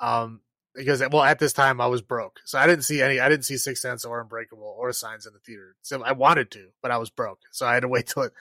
um, 0.00 0.40
because 0.74 1.02
well, 1.12 1.22
at 1.22 1.38
this 1.38 1.52
time 1.52 1.80
I 1.80 1.86
was 1.86 2.00
broke, 2.02 2.40
so 2.44 2.58
I 2.58 2.66
didn't 2.66 2.84
see 2.84 3.02
any. 3.02 3.20
I 3.20 3.28
didn't 3.28 3.44
see 3.44 3.56
Sixth 3.58 3.82
Sense 3.82 4.04
or 4.04 4.20
Unbreakable 4.20 4.74
or 4.78 4.92
Signs 4.92 5.26
in 5.26 5.32
the 5.32 5.38
theater. 5.40 5.76
So 5.82 6.02
I 6.02 6.12
wanted 6.12 6.50
to, 6.52 6.68
but 6.82 6.90
I 6.90 6.96
was 6.98 7.10
broke, 7.10 7.40
so 7.50 7.66
I 7.66 7.74
had 7.74 7.80
to 7.80 7.88
wait 7.88 8.06
till 8.06 8.22
it 8.24 8.32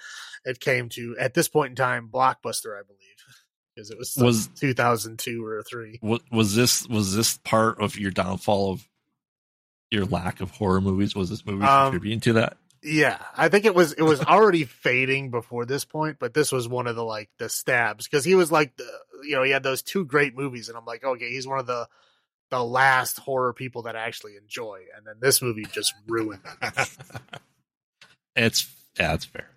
it 0.46 0.60
came 0.60 0.88
to 0.90 1.18
at 1.20 1.34
this 1.34 1.50
point 1.50 1.72
in 1.72 1.76
time 1.76 2.10
Blockbuster, 2.12 2.78
I 2.80 2.84
believe, 2.88 3.18
because 3.76 3.92
it 3.92 3.98
was, 3.98 4.16
Was- 4.18 4.48
2002 4.60 5.44
or 5.46 5.62
three. 5.64 6.00
was, 6.02 6.22
was 6.32 6.56
this 6.56 6.88
was 6.88 7.14
this 7.16 7.38
part 7.40 7.82
of 7.82 7.98
your 8.00 8.12
downfall 8.12 8.72
of 8.72 8.88
your 9.92 10.06
lack 10.06 10.42
of 10.42 10.52
horror 10.52 10.82
movies 10.82 11.16
was 11.16 11.30
this 11.30 11.46
movie 11.46 11.66
Um, 11.66 11.92
contributing 11.92 12.20
to 12.22 12.34
that 12.34 12.58
Yeah, 12.84 13.20
I 13.36 13.50
think 13.50 13.66
it 13.66 13.76
was 13.76 13.94
it 13.94 14.04
was 14.04 14.22
already 14.22 14.64
fading 14.64 15.32
before 15.32 15.66
this 15.66 15.86
point, 15.86 16.18
but 16.20 16.34
this 16.34 16.52
was 16.52 16.68
one 16.68 16.88
of 16.88 16.96
the 16.96 17.04
like 17.04 17.30
the 17.38 17.50
stabs 17.50 18.08
because 18.08 18.24
he 18.24 18.36
was 18.36 18.52
like 18.52 18.76
the 18.78 18.90
you 19.24 19.36
know 19.36 19.44
he 19.44 19.52
had 19.52 19.64
those 19.64 19.82
two 19.82 20.06
great 20.06 20.36
movies, 20.36 20.70
and 20.70 20.78
I'm 20.78 20.86
like, 20.86 21.04
okay, 21.04 21.30
he's 21.30 21.48
one 21.48 21.60
of 21.60 21.68
the 21.68 21.88
the 22.52 22.64
last 22.64 23.20
horror 23.20 23.54
people 23.54 23.84
that 23.84 23.96
I 23.96 24.02
actually 24.02 24.36
enjoy, 24.38 24.82
and 24.96 25.06
then 25.06 25.16
this 25.20 25.42
movie 25.42 25.66
just 25.72 25.94
ruined 26.08 26.42
it. 26.62 26.90
it's 28.36 28.68
yeah 29.00 29.14
it's 29.14 29.26
fair 29.26 29.50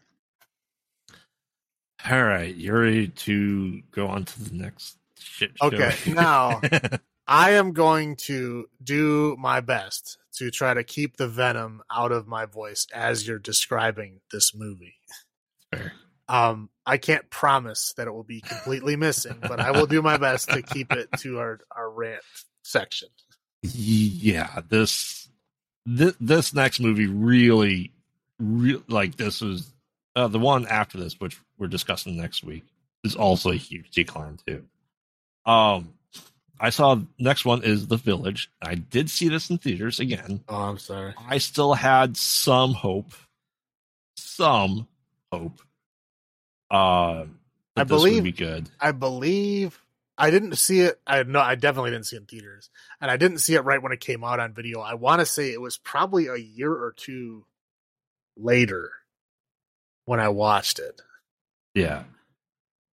all 2.10 2.24
right 2.24 2.54
you're 2.56 2.80
ready 2.80 3.08
to 3.08 3.82
go 3.92 4.08
on 4.08 4.24
to 4.24 4.44
the 4.44 4.54
next 4.56 4.96
shit 5.18 5.52
show. 5.58 5.66
Okay, 5.66 5.94
now 6.08 6.60
I 7.26 7.52
am 7.52 7.72
going 7.72 8.16
to 8.16 8.68
do 8.82 9.36
my 9.38 9.60
best 9.60 10.18
to 10.34 10.50
try 10.50 10.74
to 10.74 10.82
keep 10.82 11.16
the 11.16 11.28
venom 11.28 11.82
out 11.90 12.12
of 12.12 12.26
my 12.26 12.46
voice 12.46 12.86
as 12.92 13.26
you're 13.26 13.38
describing 13.38 14.20
this 14.32 14.54
movie. 14.54 14.94
fair 15.72 15.92
Um, 16.28 16.70
I 16.86 16.96
can't 16.96 17.28
promise 17.28 17.92
that 17.96 18.06
it 18.06 18.10
will 18.12 18.24
be 18.24 18.40
completely 18.40 18.96
missing, 18.96 19.36
but 19.42 19.60
I 19.60 19.72
will 19.72 19.86
do 19.86 20.00
my 20.00 20.16
best 20.16 20.48
to 20.50 20.62
keep 20.62 20.90
it 20.92 21.08
to 21.18 21.38
our 21.38 21.60
our 21.76 21.90
rant 21.90 22.22
section. 22.62 23.08
yeah 23.62 24.60
this 24.68 25.28
this, 25.84 26.14
this 26.20 26.54
next 26.54 26.80
movie 26.80 27.06
really 27.06 27.92
real 28.38 28.82
like 28.88 29.16
this 29.16 29.40
was 29.40 29.72
uh, 30.16 30.28
the 30.28 30.38
one 30.38 30.66
after 30.66 30.98
this 30.98 31.18
which 31.20 31.38
we're 31.58 31.66
discussing 31.66 32.16
next 32.16 32.42
week 32.42 32.64
is 33.04 33.14
also 33.14 33.50
a 33.50 33.56
huge 33.56 33.90
decline 33.90 34.36
too 34.46 34.64
um 35.46 35.92
i 36.60 36.70
saw 36.70 36.98
next 37.18 37.44
one 37.44 37.62
is 37.64 37.86
the 37.88 37.96
village 37.96 38.50
i 38.62 38.74
did 38.74 39.10
see 39.10 39.28
this 39.28 39.50
in 39.50 39.58
theaters 39.58 39.98
again 40.00 40.42
Oh, 40.48 40.56
I'm 40.56 40.78
sorry. 40.78 41.14
i 41.28 41.38
still 41.38 41.74
had 41.74 42.16
some 42.16 42.72
hope 42.74 43.12
some 44.16 44.86
hope 45.32 45.60
uh 46.70 47.24
that 47.74 47.82
I 47.82 47.84
this 47.84 47.90
would 47.90 47.96
believe- 48.08 48.22
be 48.24 48.32
good 48.32 48.70
I 48.80 48.92
believe 48.92 49.78
I 50.18 50.30
didn't 50.30 50.56
see 50.56 50.80
it. 50.80 51.00
I 51.06 51.22
no, 51.22 51.40
I 51.40 51.54
definitely 51.54 51.90
didn't 51.90 52.04
see 52.06 52.16
it 52.16 52.20
in 52.20 52.26
theaters, 52.26 52.68
and 53.00 53.10
I 53.10 53.16
didn't 53.16 53.38
see 53.38 53.54
it 53.54 53.60
right 53.64 53.82
when 53.82 53.92
it 53.92 54.00
came 54.00 54.22
out 54.22 54.40
on 54.40 54.52
video. 54.52 54.80
I 54.80 54.92
want 54.94 55.20
to 55.20 55.26
say 55.26 55.50
it 55.52 55.60
was 55.60 55.78
probably 55.78 56.26
a 56.26 56.36
year 56.36 56.70
or 56.70 56.92
two 56.94 57.46
later 58.36 58.90
when 60.04 60.20
I 60.20 60.28
watched 60.28 60.78
it. 60.78 61.00
yeah 61.74 62.04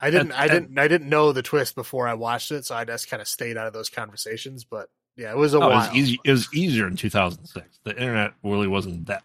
I 0.02 0.10
didn't. 0.12 0.32
And- 0.32 0.34
I 0.34 0.48
didn't. 0.48 0.78
I 0.80 0.88
didn't 0.88 1.10
know 1.10 1.32
the 1.32 1.42
twist 1.44 1.76
before 1.76 2.08
I 2.08 2.14
watched 2.14 2.52
it, 2.52 2.66
so 2.66 2.76
I 2.76 2.86
just 2.86 3.10
kind 3.10 3.22
of 3.22 3.28
stayed 3.28 3.58
out 3.58 3.68
of 3.68 3.74
those 3.74 3.90
conversations. 3.90 4.64
But 4.64 4.90
yeah, 5.18 5.32
it 5.32 5.38
was 5.38 5.54
a 5.54 5.58
Oh, 5.60 5.70
it 5.70 5.74
was 5.76 5.94
easy. 5.96 6.20
It 6.24 6.32
was 6.32 6.48
easier 6.54 6.88
in 6.88 6.96
2006. 6.96 7.80
The 7.84 7.92
internet 7.92 8.34
really 8.44 8.68
wasn't 8.68 9.08
that 9.08 9.24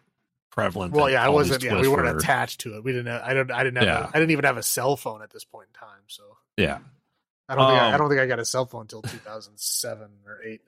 prevalent. 0.50 0.92
Well, 0.92 1.08
yeah, 1.10 1.24
I 1.24 1.28
wasn't. 1.28 1.62
Yeah, 1.62 1.80
we 1.80 1.86
weren't 1.88 2.12
were- 2.12 2.18
attached 2.18 2.60
to 2.60 2.76
it. 2.76 2.84
We 2.84 2.92
didn't. 2.92 3.06
Have, 3.06 3.22
I 3.22 3.34
don't. 3.34 3.50
I 3.50 3.62
didn't 3.62 3.76
have. 3.76 3.86
Yeah. 3.86 4.04
A, 4.04 4.08
I 4.08 4.12
didn't 4.18 4.30
even 4.32 4.44
have 4.44 4.56
a 4.56 4.62
cell 4.62 4.96
phone 4.96 5.22
at 5.22 5.30
this 5.30 5.44
point 5.44 5.68
in 5.74 5.78
time. 5.80 6.00
So 6.08 6.22
Yeah, 6.56 6.78
I 7.48 7.54
don't 7.54 7.68
think. 7.68 7.80
I, 7.80 7.88
I 7.90 7.92
Um, 7.92 7.98
don't 7.98 8.08
think 8.08 8.20
I 8.20 8.26
got 8.26 8.38
a 8.40 8.44
cell 8.44 8.66
phone 8.66 8.82
until 8.82 9.02
2007 9.02 10.08
or 10.26 10.40
eight. 10.44 10.60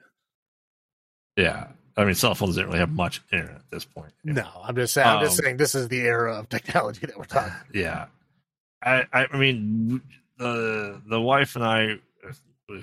yeah. 1.37 1.69
I 1.99 2.05
mean, 2.05 2.15
cell 2.15 2.35
phones 2.35 2.57
didn't 2.57 2.67
really 2.69 2.81
have 2.81 2.93
much 2.93 3.23
internet 3.33 3.57
at 3.57 3.71
this 3.71 3.87
point. 3.87 4.13
No, 4.23 4.47
I'm 4.63 4.77
just 4.77 4.93
saying. 4.93 5.09
I'm 5.09 5.25
just 5.25 5.39
Um, 5.41 5.45
saying 5.45 5.57
this 5.57 5.75
is 5.75 5.89
the 5.89 6.01
era 6.01 6.35
of 6.35 6.49
technology 6.51 7.07
that 7.07 7.17
we're 7.17 7.25
talking. 7.25 7.55
Yeah, 7.73 8.07
I, 8.87 9.27
I, 9.33 9.37
mean, 9.37 10.01
the 10.39 11.03
the 11.09 11.21
wife 11.21 11.57
and 11.57 11.65
I, 11.65 11.99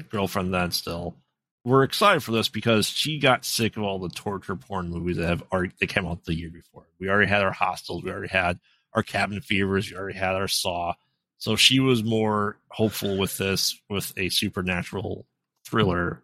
girlfriend 0.10 0.54
then 0.54 0.72
still, 0.72 1.16
were 1.64 1.84
excited 1.84 2.22
for 2.22 2.32
this 2.32 2.50
because 2.50 2.88
she 2.88 3.20
got 3.20 3.46
sick 3.46 3.78
of 3.78 3.84
all 3.84 4.00
the 4.00 4.10
torture 4.10 4.56
porn 4.56 4.90
movies 4.90 5.18
that 5.18 5.28
have 5.28 5.44
already 5.52 5.74
that 5.80 5.88
came 5.88 6.06
out 6.06 6.26
the 6.26 6.36
year 6.36 6.50
before. 6.50 6.88
We 7.00 7.10
already 7.10 7.30
had 7.30 7.42
our 7.42 7.54
hostels, 7.54 8.04
we 8.04 8.12
already 8.12 8.28
had 8.28 8.60
our 8.94 9.04
cabin 9.04 9.40
fevers, 9.42 9.90
we 9.90 9.98
already 9.98 10.18
had 10.18 10.36
our 10.36 10.48
Saw. 10.48 10.94
So 11.38 11.56
she 11.56 11.80
was 11.80 12.04
more 12.04 12.58
hopeful 12.70 13.18
with 13.18 13.38
this, 13.38 13.80
with 13.90 14.14
a 14.18 14.30
supernatural 14.30 15.26
thriller 15.66 16.22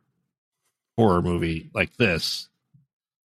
horror 0.98 1.22
movie 1.22 1.70
like 1.74 1.96
this, 1.98 2.50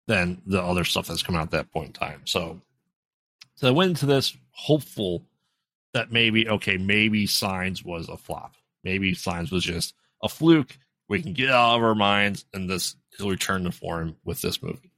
than 0.07 0.43
the 0.47 0.63
other 0.63 0.85
stuff 0.85 1.07
that's 1.07 1.23
come 1.23 1.37
out 1.37 1.43
at 1.43 1.51
that 1.53 1.73
point 1.73 1.89
in 1.89 1.93
time. 1.93 2.23
So, 2.25 2.61
so 3.57 3.69
I 3.69 3.73
went 3.73 3.91
into 3.91 4.07
this 4.07 4.37
hopeful 4.51 5.25
that 5.95 6.13
maybe 6.13 6.49
okay, 6.49 6.77
maybe 6.77 7.27
Signs 7.27 7.83
was 7.83 8.09
a 8.09 8.17
flop. 8.17 8.55
Maybe 8.83 9.15
Signs 9.15 9.51
was 9.51 9.65
just 9.65 9.95
a 10.23 10.29
fluke. 10.29 10.77
We 11.09 11.23
can 11.23 11.33
get 11.33 11.51
out 11.51 11.77
of 11.77 11.83
our 11.83 11.95
minds, 11.95 12.45
and 12.53 12.69
this 12.69 12.97
he'll 13.17 13.31
return 13.31 13.65
to 13.65 13.73
form 13.73 14.17
with 14.25 14.43
this 14.43 14.63
movie, 14.63 14.93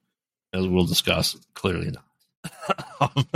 as 0.52 0.66
we'll 0.66 0.86
discuss. 0.86 1.36
Clearly 1.54 1.92
not. 1.92 2.04
Um, 2.98 3.26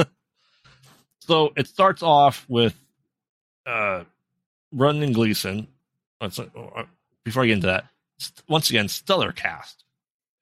so 1.20 1.53
it 1.55 1.69
starts 1.69 2.03
off 2.03 2.47
with 2.49 2.74
uh, 3.66 4.05
Brendan 4.73 5.12
Gleeson. 5.12 5.69
Let's, 6.20 6.39
uh, 6.39 6.47
before 7.24 7.43
I 7.43 7.47
get 7.47 7.53
into 7.53 7.66
that, 7.66 7.85
once 8.49 8.70
again, 8.70 8.89
stellar 8.89 9.32
cast 9.32 9.85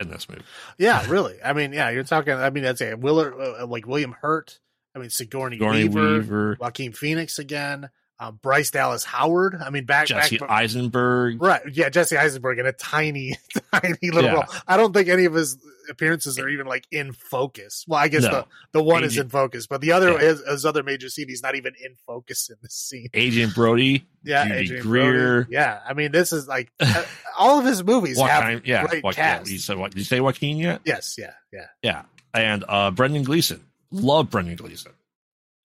in 0.01 0.09
this 0.09 0.29
movie. 0.29 0.43
Yeah, 0.79 1.05
really. 1.09 1.37
I 1.45 1.53
mean, 1.53 1.73
yeah, 1.73 1.91
you're 1.91 2.05
talking. 2.05 2.35
I 2.35 2.51
mean, 2.51 2.63
that's 2.63 2.81
a 2.81 2.95
Willard, 2.95 3.35
uh, 3.39 3.67
like 3.67 3.87
William 3.87 4.13
Hurt. 4.13 4.59
I 4.99 5.01
mean, 5.03 5.11
Sigourney, 5.11 5.57
Sigourney 5.57 5.85
Weaver, 5.85 6.13
Weaver, 6.19 6.57
Joaquin 6.61 6.93
Phoenix 6.93 7.39
again, 7.39 7.89
uh, 8.21 8.33
Bryce 8.33 8.71
Dallas 8.73 9.05
Howard. 9.05 9.55
I 9.65 9.71
mean, 9.71 9.85
back 9.85 10.09
Jesse 10.09 10.39
back, 10.39 10.51
Eisenberg. 10.51 11.41
right? 11.41 11.63
Yeah, 11.73 11.89
Jesse 11.89 12.17
Eisenberg 12.17 12.59
in 12.59 12.67
a 12.67 12.73
tiny, 12.73 13.37
tiny 13.73 13.97
little 14.11 14.25
Yeah. 14.25 14.33
role. 14.35 14.45
I 14.67 14.77
don't 14.77 14.93
think 14.93 15.09
any 15.09 15.25
of 15.25 15.35
his 15.35 15.57
appearances 15.89 16.39
are 16.39 16.49
even 16.49 16.67
like 16.67 16.87
in 16.91 17.13
focus. 17.13 17.85
Well, 17.89 17.99
I 18.01 18.09
guess 18.09 18.23
No. 18.25 18.31
the 18.31 18.47
the 18.73 18.83
one 18.83 19.05
is 19.05 19.17
in 19.17 19.29
focus, 19.29 19.67
but 19.69 19.81
the 19.81 19.93
other 19.93 20.13
Yeah. 20.13 20.19
his, 20.21 20.41
his 20.47 20.67
other 20.67 20.83
major 20.83 21.09
scene, 21.09 21.29
he's 21.29 21.43
not 21.43 21.55
even 21.55 21.75
in 21.83 21.95
focus 22.07 22.51
in 22.51 22.57
this 22.61 22.75
scene. 22.75 23.09
Adrien 23.17 23.51
Brody, 23.51 24.05
Yeah, 24.25 24.49
Judy 24.49 24.65
Adrien 24.65 24.83
Greer. 24.83 25.13
Brody. 25.45 25.53
Yeah, 25.53 25.81
I 25.89 25.95
mean, 25.95 26.11
this 26.13 26.33
is 26.33 26.49
like 26.49 26.71
uh, 26.81 27.05
all 27.39 27.61
of 27.61 27.65
his 27.65 27.85
movies 27.85 28.21
have 28.21 28.67
yeah, 28.67 28.85
great 28.87 29.05
Joaquin, 29.05 29.23
cast. 29.23 29.51
You 29.51 29.59
said 29.59 29.79
what? 29.79 29.93
Did 29.93 29.99
you 29.99 30.05
say 30.05 30.21
Joaquin 30.21 30.57
yet? 30.59 30.81
Yes, 30.85 31.15
yeah, 31.17 31.33
yeah. 31.53 31.67
Yeah, 31.83 32.03
and 32.35 32.65
uh, 32.69 32.91
Brendan 32.91 33.23
Gleeson. 33.23 33.65
Love 33.91 34.31
Brendan 34.31 34.57
Gleeson. 34.57 34.93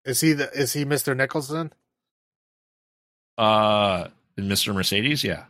Is 0.05 0.21
he 0.21 0.33
the 0.33 0.51
is 0.53 0.73
he 0.73 0.85
Mr. 0.85 1.17
Nicholson? 1.17 1.73
Uh, 3.39 4.09
Mr. 4.37 4.75
Mercedes, 4.75 5.23
yeah. 5.25 5.45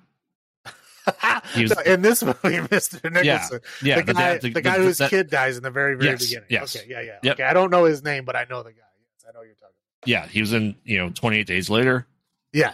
was, 1.57 1.73
in 1.87 2.03
this 2.03 2.23
movie, 2.23 2.37
Mr. 2.45 3.03
Nicholson. 3.11 3.61
yeah, 3.82 3.97
yeah 3.97 4.03
the 4.03 4.12
guy, 4.15 4.39
dad- 4.39 4.43
the, 4.55 4.61
guy 4.61 4.77
whose 4.78 4.99
that- 4.99 5.11
kid 5.11 5.31
dies 5.31 5.57
in 5.57 5.62
the 5.62 5.70
very, 5.70 5.97
very 5.97 6.11
Yes, 6.11 6.27
beginning. 6.27 6.47
yes. 6.51 6.77
Okay, 6.77 6.87
yeah, 6.89 7.01
yeah. 7.01 7.19
Yep. 7.23 7.35
Okay, 7.35 7.43
I 7.45 7.53
don't 7.53 7.70
know 7.70 7.85
his 7.85 8.05
name, 8.05 8.24
but 8.24 8.37
I 8.37 8.47
know 8.49 8.62
the 8.62 8.70
guy. 8.70 8.78
Yes, 9.16 9.24
I 9.28 9.32
know 9.37 9.43
you're 9.43 9.55
talking. 9.55 9.74
yeah, 10.07 10.27
he 10.27 10.41
was 10.41 10.53
in 10.53 10.77
you 10.85 10.99
know 10.99 11.11
28 11.11 11.47
Days 11.47 11.70
Later, 11.70 12.07
Yeah, 12.53 12.73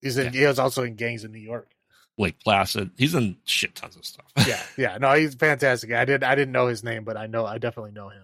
he's 0.00 0.16
in. 0.16 0.32
Yeah. 0.32 0.40
He 0.40 0.46
was 0.46 0.58
also 0.58 0.84
in 0.84 0.94
Gangs 0.94 1.24
in 1.24 1.32
New 1.32 1.40
York. 1.40 1.70
Lake 2.18 2.38
Placid. 2.42 2.92
He's 2.96 3.14
in 3.14 3.36
shit 3.44 3.74
tons 3.74 3.94
of 3.96 4.06
stuff. 4.06 4.24
Yeah, 4.46 4.62
yeah. 4.78 4.96
No, 4.98 5.12
he's 5.12 5.34
fantastic. 5.34 5.92
I 5.92 6.06
did. 6.06 6.22
I 6.24 6.34
didn't 6.34 6.52
know 6.52 6.66
his 6.68 6.82
name, 6.82 7.04
but 7.04 7.16
I 7.18 7.26
know. 7.26 7.44
I 7.44 7.58
definitely 7.58 7.92
know 7.92 8.08
him. 8.08 8.22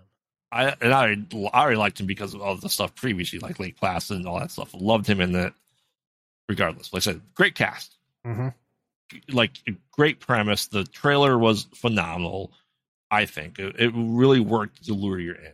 I 0.52 0.74
and 0.80 0.92
I, 0.92 1.16
I 1.52 1.60
already 1.62 1.76
liked 1.78 1.98
him 1.98 2.06
because 2.06 2.34
of 2.34 2.42
all 2.42 2.54
the 2.56 2.68
stuff 2.68 2.94
previously, 2.94 3.38
like 3.38 3.58
Lake 3.58 3.76
Placid 3.76 4.18
and 4.18 4.28
all 4.28 4.38
that 4.38 4.50
stuff. 4.50 4.74
Loved 4.74 5.06
him 5.06 5.20
in 5.20 5.32
that. 5.32 5.54
Regardless, 6.48 6.92
like 6.92 7.00
I 7.00 7.04
said, 7.04 7.20
great 7.34 7.54
cast, 7.54 7.96
Mm-hmm. 8.26 8.48
like 9.34 9.52
great 9.92 10.20
premise. 10.20 10.66
The 10.66 10.84
trailer 10.84 11.38
was 11.38 11.66
phenomenal. 11.74 12.52
I 13.10 13.26
think 13.26 13.58
it, 13.58 13.76
it 13.78 13.92
really 13.94 14.40
worked 14.40 14.84
to 14.86 14.92
lure 14.94 15.18
you 15.18 15.32
in. 15.32 15.52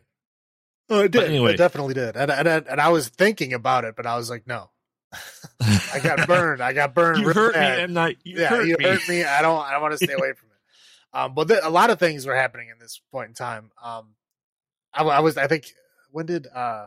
Oh, 0.91 1.01
it 1.01 1.13
But 1.13 1.21
did. 1.21 1.29
anyway. 1.31 1.55
it 1.55 1.57
definitely 1.59 1.95
did. 1.95 2.17
And, 2.17 2.31
and, 2.31 2.49
and 2.49 2.81
I 2.81 2.89
was 2.89 3.09
thinking 3.09 3.53
about 3.53 3.85
it, 3.85 3.95
but 3.97 4.07
I 4.07 4.17
was 4.17 4.31
like, 4.31 4.47
no. 4.47 4.71
I 5.61 6.01
got 6.03 6.27
burned. 6.27 6.63
I 6.63 6.73
got 6.73 6.95
burned. 6.95 7.19
you 7.23 7.29
hurt 7.33 7.55
bad. 7.55 7.79
me, 7.79 7.83
M 7.85 7.93
Night. 7.93 8.19
You 8.25 8.41
yeah, 8.41 8.49
hurt 8.49 8.67
you 8.67 8.77
me. 8.79 8.85
hurt 8.85 9.09
me. 9.09 9.25
I 9.25 9.43
don't. 9.43 9.61
I 9.61 9.73
don't 9.73 9.83
want 9.83 9.99
to 9.99 10.05
stay 10.05 10.15
away 10.15 10.33
from 10.33 10.49
it. 10.49 11.17
Um, 11.19 11.35
but 11.35 11.49
th- 11.49 11.61
a 11.63 11.71
lot 11.71 11.91
of 11.91 11.99
things 11.99 12.27
were 12.27 12.35
happening 12.37 12.69
in 12.71 12.79
this 12.79 13.01
point 13.13 13.29
in 13.29 13.35
time. 13.35 13.71
Um, 13.83 14.15
I, 14.95 15.03
I 15.05 15.21
was. 15.21 15.37
I 15.37 15.47
think 15.47 15.67
when 16.11 16.27
did 16.27 16.47
uh, 16.47 16.87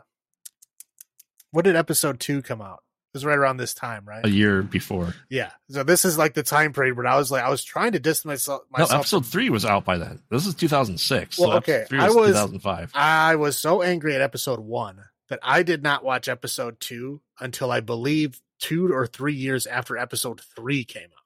when 1.52 1.64
did 1.66 1.76
episode 1.76 2.20
two 2.20 2.42
come 2.42 2.62
out? 2.62 2.84
It 3.14 3.18
was 3.18 3.26
right 3.26 3.38
around 3.38 3.58
this 3.58 3.74
time, 3.74 4.06
right? 4.06 4.26
A 4.26 4.30
year 4.30 4.64
before. 4.64 5.14
yeah. 5.30 5.52
So 5.70 5.84
this 5.84 6.06
is 6.06 6.18
like 6.18 6.34
the 6.34 6.44
time 6.44 6.72
period 6.72 6.96
where 6.96 7.06
I 7.08 7.18
was 7.18 7.30
like, 7.30 7.44
I 7.44 7.50
was 7.50 7.62
trying 7.62 7.92
to 7.92 8.00
distance 8.00 8.26
myself. 8.26 8.62
No, 8.72 8.84
myself 8.84 9.00
episode 9.02 9.26
three 9.26 9.50
was 9.50 9.66
out 9.66 9.84
by 9.84 9.98
then. 9.98 10.22
This 10.30 10.46
is 10.46 10.56
2006. 10.56 11.38
Well, 11.38 11.50
so 11.50 11.58
okay, 11.58 11.84
three 11.90 12.00
I 12.00 12.06
was, 12.06 12.16
was- 12.16 12.30
2005. 12.30 12.92
I 12.96 13.36
was 13.36 13.58
so 13.58 13.82
angry 13.82 14.16
at 14.16 14.22
episode 14.22 14.62
one 14.62 15.04
that 15.28 15.40
I 15.44 15.62
did 15.64 15.84
not 15.84 16.06
watch 16.06 16.30
episode 16.30 16.80
two 16.80 17.22
until 17.38 17.70
I 17.70 17.82
believe 17.82 18.40
two 18.60 18.94
or 18.94 19.06
three 19.08 19.34
years 19.34 19.68
after 19.68 19.98
episode 19.98 20.40
three 20.56 20.86
came 20.86 21.10
out. 21.12 21.21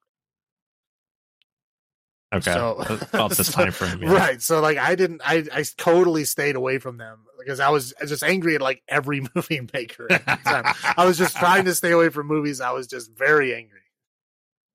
Okay, 2.35 2.53
So- 2.53 2.77
about 3.13 3.31
this 3.31 3.51
time 3.51 3.71
frame. 3.71 4.01
yeah. 4.03 4.11
Right. 4.13 4.41
So 4.41 4.59
like 4.61 4.77
I 4.77 4.95
didn't 4.95 5.21
I 5.25 5.45
I 5.53 5.63
totally 5.77 6.25
stayed 6.25 6.55
away 6.55 6.77
from 6.79 6.97
them 6.97 7.19
because 7.39 7.59
I 7.59 7.69
was 7.69 7.93
just 8.07 8.23
angry 8.23 8.55
at 8.55 8.61
like 8.61 8.81
every 8.87 9.21
movie 9.35 9.61
maker 9.73 10.11
at 10.11 10.25
the 10.25 10.37
time. 10.49 10.73
I 10.97 11.05
was 11.05 11.17
just 11.17 11.35
trying 11.37 11.65
to 11.65 11.75
stay 11.75 11.91
away 11.91 12.09
from 12.09 12.27
movies. 12.27 12.61
I 12.61 12.71
was 12.71 12.87
just 12.87 13.11
very 13.17 13.53
angry. 13.55 13.79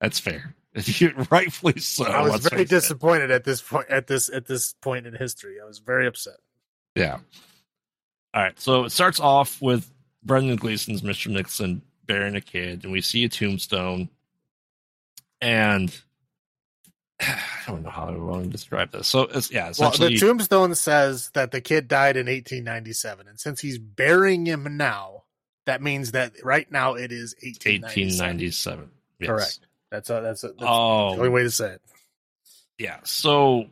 That's 0.00 0.18
fair. 0.18 0.54
Rightfully 1.30 1.80
so. 1.80 2.04
I 2.04 2.22
was 2.28 2.46
very 2.46 2.64
disappointed 2.64 3.30
at 3.32 3.42
this 3.44 3.60
point 3.60 3.88
at 3.90 4.06
this 4.06 4.28
at 4.28 4.46
this 4.46 4.74
point 4.80 5.06
in 5.06 5.14
history. 5.14 5.56
I 5.60 5.66
was 5.66 5.78
very 5.80 6.06
upset. 6.06 6.36
Yeah. 6.94 7.18
All 8.32 8.42
right. 8.42 8.58
So 8.60 8.84
it 8.84 8.90
starts 8.90 9.18
off 9.18 9.60
with 9.60 9.90
Brendan 10.22 10.56
Gleeson's 10.56 11.02
Mr. 11.02 11.26
Nixon 11.30 11.82
burying 12.06 12.36
a 12.36 12.40
kid, 12.40 12.84
and 12.84 12.92
we 12.92 13.00
see 13.00 13.24
a 13.24 13.28
tombstone. 13.28 14.08
And 15.40 15.92
I 17.28 17.38
don't 17.66 17.82
know 17.82 17.90
how 17.90 18.08
I 18.08 18.16
want 18.16 18.44
to 18.44 18.50
describe 18.50 18.92
this. 18.92 19.06
So 19.08 19.22
it's 19.22 19.50
yeah, 19.50 19.72
Well, 19.78 19.90
the 19.90 20.16
tombstone 20.18 20.74
says 20.74 21.30
that 21.34 21.50
the 21.50 21.60
kid 21.60 21.86
died 21.88 22.16
in 22.16 22.26
1897, 22.26 23.28
and 23.28 23.38
since 23.38 23.60
he's 23.60 23.78
burying 23.78 24.46
him 24.46 24.76
now, 24.76 25.24
that 25.66 25.82
means 25.82 26.12
that 26.12 26.32
right 26.42 26.70
now 26.70 26.94
it 26.94 27.12
is 27.12 27.34
1897. 27.42 28.28
1897. 28.28 28.90
Yes. 29.18 29.28
Correct. 29.28 29.58
That's 29.90 30.10
a, 30.10 30.20
that's, 30.22 30.44
a, 30.44 30.48
that's 30.48 30.58
Oh, 30.62 31.10
the 31.12 31.18
only 31.18 31.28
way 31.28 31.42
to 31.42 31.50
say 31.50 31.72
it. 31.72 31.82
yeah. 32.78 33.00
So 33.04 33.66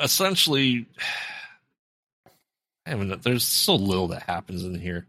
essentially, 0.00 0.86
I 2.86 2.94
mean, 2.96 3.18
there's 3.22 3.44
so 3.44 3.76
little 3.76 4.08
that 4.08 4.22
happens 4.24 4.64
in 4.64 4.74
here. 4.78 5.06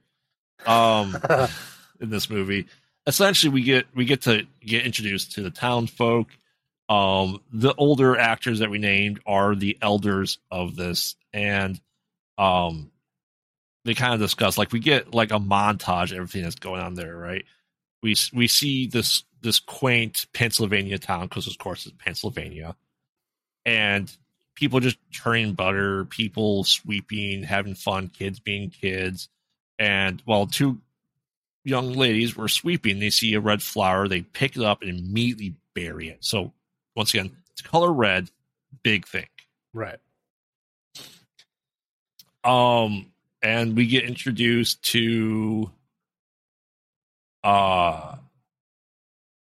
Um, 0.65 1.15
in 1.99 2.09
this 2.09 2.29
movie. 2.29 2.67
Essentially, 3.07 3.51
we 3.51 3.61
get 3.63 3.85
we 3.93 4.05
get 4.05 4.23
to 4.23 4.47
get 4.61 4.85
introduced 4.85 5.33
to 5.33 5.41
the 5.43 5.51
townsfolk. 5.51 6.27
Um, 6.87 7.41
the 7.51 7.73
older 7.75 8.17
actors 8.17 8.59
that 8.59 8.69
we 8.69 8.77
named 8.77 9.19
are 9.25 9.55
the 9.55 9.77
elders 9.81 10.37
of 10.51 10.75
this, 10.75 11.15
and 11.33 11.79
um, 12.37 12.91
they 13.85 13.95
kind 13.95 14.13
of 14.13 14.19
discuss 14.19 14.57
like 14.57 14.71
we 14.71 14.79
get 14.79 15.13
like 15.13 15.31
a 15.31 15.39
montage 15.39 16.13
everything 16.13 16.43
that's 16.43 16.55
going 16.55 16.81
on 16.81 16.93
there, 16.93 17.15
right? 17.15 17.45
We 18.03 18.15
we 18.33 18.47
see 18.47 18.87
this 18.87 19.23
this 19.41 19.59
quaint 19.59 20.27
Pennsylvania 20.33 20.99
town 20.99 21.27
because 21.27 21.47
of 21.47 21.57
course 21.57 21.87
it's 21.87 21.95
Pennsylvania, 21.97 22.75
and 23.65 24.11
people 24.55 24.79
just 24.79 24.97
churning 25.09 25.53
butter, 25.53 26.05
people 26.05 26.63
sweeping, 26.63 27.43
having 27.43 27.73
fun, 27.73 28.09
kids 28.09 28.39
being 28.39 28.69
kids, 28.69 29.27
and 29.79 30.21
while 30.25 30.45
two 30.45 30.81
young 31.63 31.93
ladies 31.93 32.37
were 32.37 32.47
sweeping, 32.47 32.99
they 32.99 33.09
see 33.09 33.33
a 33.33 33.39
red 33.39 33.61
flower, 33.61 34.07
they 34.07 34.21
pick 34.21 34.55
it 34.55 34.63
up 34.63 34.81
and 34.81 34.99
immediately 34.99 35.55
bury 35.73 36.09
it. 36.09 36.19
So 36.23 36.53
once 36.95 37.13
again, 37.13 37.35
it's 37.51 37.61
color 37.61 37.91
red, 37.91 38.29
big 38.83 39.05
thing. 39.07 39.27
Right. 39.73 39.99
Um, 42.43 43.11
and 43.41 43.75
we 43.75 43.87
get 43.87 44.03
introduced 44.03 44.83
to, 44.91 45.71
uh, 47.43 48.15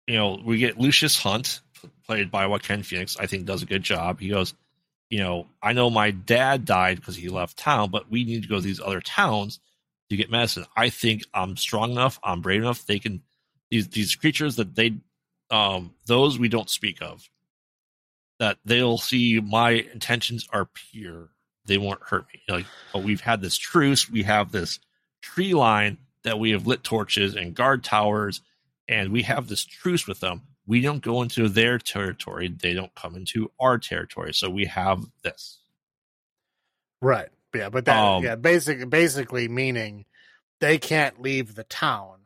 you 0.06 0.14
know, 0.14 0.40
we 0.44 0.58
get 0.58 0.78
Lucius 0.78 1.18
Hunt, 1.18 1.60
played 2.06 2.30
by 2.30 2.46
Joaquin 2.46 2.82
Phoenix. 2.82 3.16
I 3.18 3.26
think 3.26 3.46
does 3.46 3.62
a 3.62 3.66
good 3.66 3.82
job. 3.82 4.20
He 4.20 4.28
goes, 4.28 4.54
you 5.10 5.18
know, 5.18 5.46
I 5.62 5.72
know 5.72 5.90
my 5.90 6.10
dad 6.10 6.64
died 6.64 6.96
because 6.96 7.16
he 7.16 7.28
left 7.28 7.56
town, 7.58 7.90
but 7.90 8.10
we 8.10 8.24
need 8.24 8.42
to 8.42 8.48
go 8.48 8.56
to 8.56 8.62
these 8.62 8.80
other 8.80 9.00
towns 9.00 9.60
to 10.10 10.16
get 10.16 10.30
medicine. 10.30 10.64
I 10.76 10.88
think 10.88 11.22
I'm 11.32 11.56
strong 11.56 11.92
enough. 11.92 12.18
I'm 12.22 12.40
brave 12.40 12.62
enough. 12.62 12.86
They 12.86 12.98
can 12.98 13.22
these 13.70 13.88
these 13.88 14.14
creatures 14.14 14.56
that 14.56 14.74
they, 14.74 14.94
um, 15.50 15.94
those 16.06 16.38
we 16.38 16.48
don't 16.48 16.70
speak 16.70 17.00
of. 17.00 17.28
That 18.40 18.58
they'll 18.64 18.98
see 18.98 19.40
my 19.40 19.70
intentions 19.70 20.48
are 20.52 20.66
pure 20.66 21.30
they 21.66 21.78
won't 21.78 22.02
hurt 22.02 22.26
me. 22.32 22.40
Like, 22.48 22.66
but 22.92 23.02
we've 23.02 23.20
had 23.20 23.40
this 23.40 23.56
truce. 23.56 24.10
We 24.10 24.22
have 24.24 24.52
this 24.52 24.78
tree 25.22 25.54
line 25.54 25.98
that 26.22 26.38
we 26.38 26.50
have 26.50 26.66
lit 26.66 26.84
torches 26.84 27.34
and 27.36 27.54
guard 27.54 27.84
towers, 27.84 28.42
and 28.88 29.12
we 29.12 29.22
have 29.22 29.48
this 29.48 29.64
truce 29.64 30.06
with 30.06 30.20
them. 30.20 30.42
We 30.66 30.80
don't 30.80 31.02
go 31.02 31.22
into 31.22 31.48
their 31.48 31.78
territory. 31.78 32.48
They 32.48 32.72
don't 32.72 32.94
come 32.94 33.16
into 33.16 33.50
our 33.60 33.78
territory. 33.78 34.32
So 34.32 34.48
we 34.48 34.64
have 34.66 35.04
this. 35.22 35.58
Right. 37.00 37.28
Yeah, 37.54 37.68
but 37.68 37.84
that 37.84 38.02
Um, 38.02 38.24
yeah, 38.24 38.34
basic 38.36 38.88
basically 38.88 39.48
meaning 39.48 40.06
they 40.60 40.78
can't 40.78 41.20
leave 41.20 41.54
the 41.54 41.64
town 41.64 42.20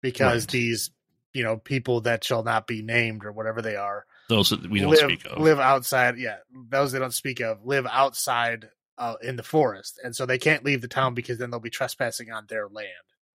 because 0.00 0.44
Right. 0.44 0.52
these, 0.52 0.90
you 1.32 1.42
know, 1.42 1.56
people 1.56 2.02
that 2.02 2.22
shall 2.22 2.42
not 2.42 2.66
be 2.66 2.82
named 2.82 3.24
or 3.24 3.32
whatever 3.32 3.60
they 3.60 3.76
are 3.76 4.06
Those 4.32 4.50
that 4.50 4.68
we 4.68 4.80
don't 4.80 4.90
live, 4.90 5.00
speak 5.00 5.24
of. 5.26 5.38
live 5.38 5.60
outside, 5.60 6.16
yeah, 6.16 6.36
those 6.70 6.92
they 6.92 6.98
don't 6.98 7.12
speak 7.12 7.40
of 7.40 7.64
live 7.64 7.86
outside 7.86 8.70
uh, 8.96 9.14
in 9.22 9.36
the 9.36 9.42
forest. 9.42 10.00
And 10.02 10.16
so 10.16 10.24
they 10.26 10.38
can't 10.38 10.64
leave 10.64 10.80
the 10.80 10.88
town 10.88 11.14
because 11.14 11.38
then 11.38 11.50
they'll 11.50 11.60
be 11.60 11.70
trespassing 11.70 12.30
on 12.30 12.46
their 12.48 12.66
land. 12.68 12.88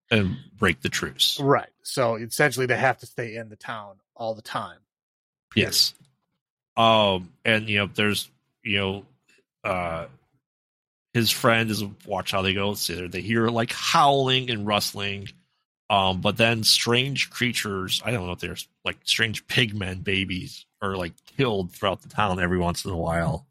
and 0.09 0.37
break 0.57 0.81
the 0.81 0.89
truce. 0.89 1.39
Right. 1.39 1.69
So 1.83 2.15
essentially 2.15 2.65
they 2.65 2.77
have 2.77 2.97
to 2.99 3.05
stay 3.05 3.35
in 3.35 3.49
the 3.49 3.55
town 3.55 3.97
all 4.15 4.33
the 4.35 4.41
time. 4.41 4.79
period. 5.51 5.67
Yes. 5.67 5.93
Um, 6.75 7.31
and 7.45 7.67
you 7.69 7.79
know, 7.79 7.89
there's 7.93 8.29
you 8.63 8.77
know, 8.77 9.05
uh, 9.63 10.05
his 11.13 11.31
friend 11.31 11.69
is 11.69 11.83
watch 12.05 12.31
how 12.31 12.41
they 12.41 12.53
go. 12.53 12.73
See, 12.75 12.95
there 12.95 13.07
they 13.07 13.21
hear 13.21 13.47
like 13.47 13.71
howling 13.71 14.49
and 14.49 14.65
rustling. 14.67 15.29
Um, 15.89 16.19
but 16.21 16.35
then 16.37 16.63
strange 16.63 17.29
creatures, 17.29 18.01
I 18.03 18.11
don't 18.11 18.25
know 18.25 18.33
if 18.33 18.39
they're 18.39 18.57
like 18.83 18.97
strange 19.05 19.47
pigmen 19.47 20.03
babies 20.03 20.65
are 20.81 20.95
like 20.97 21.13
killed 21.37 21.71
throughout 21.71 22.01
the 22.01 22.09
town 22.09 22.39
every 22.41 22.57
once 22.59 22.83
in 22.85 22.91
a 22.91 22.97
while. 22.97 23.47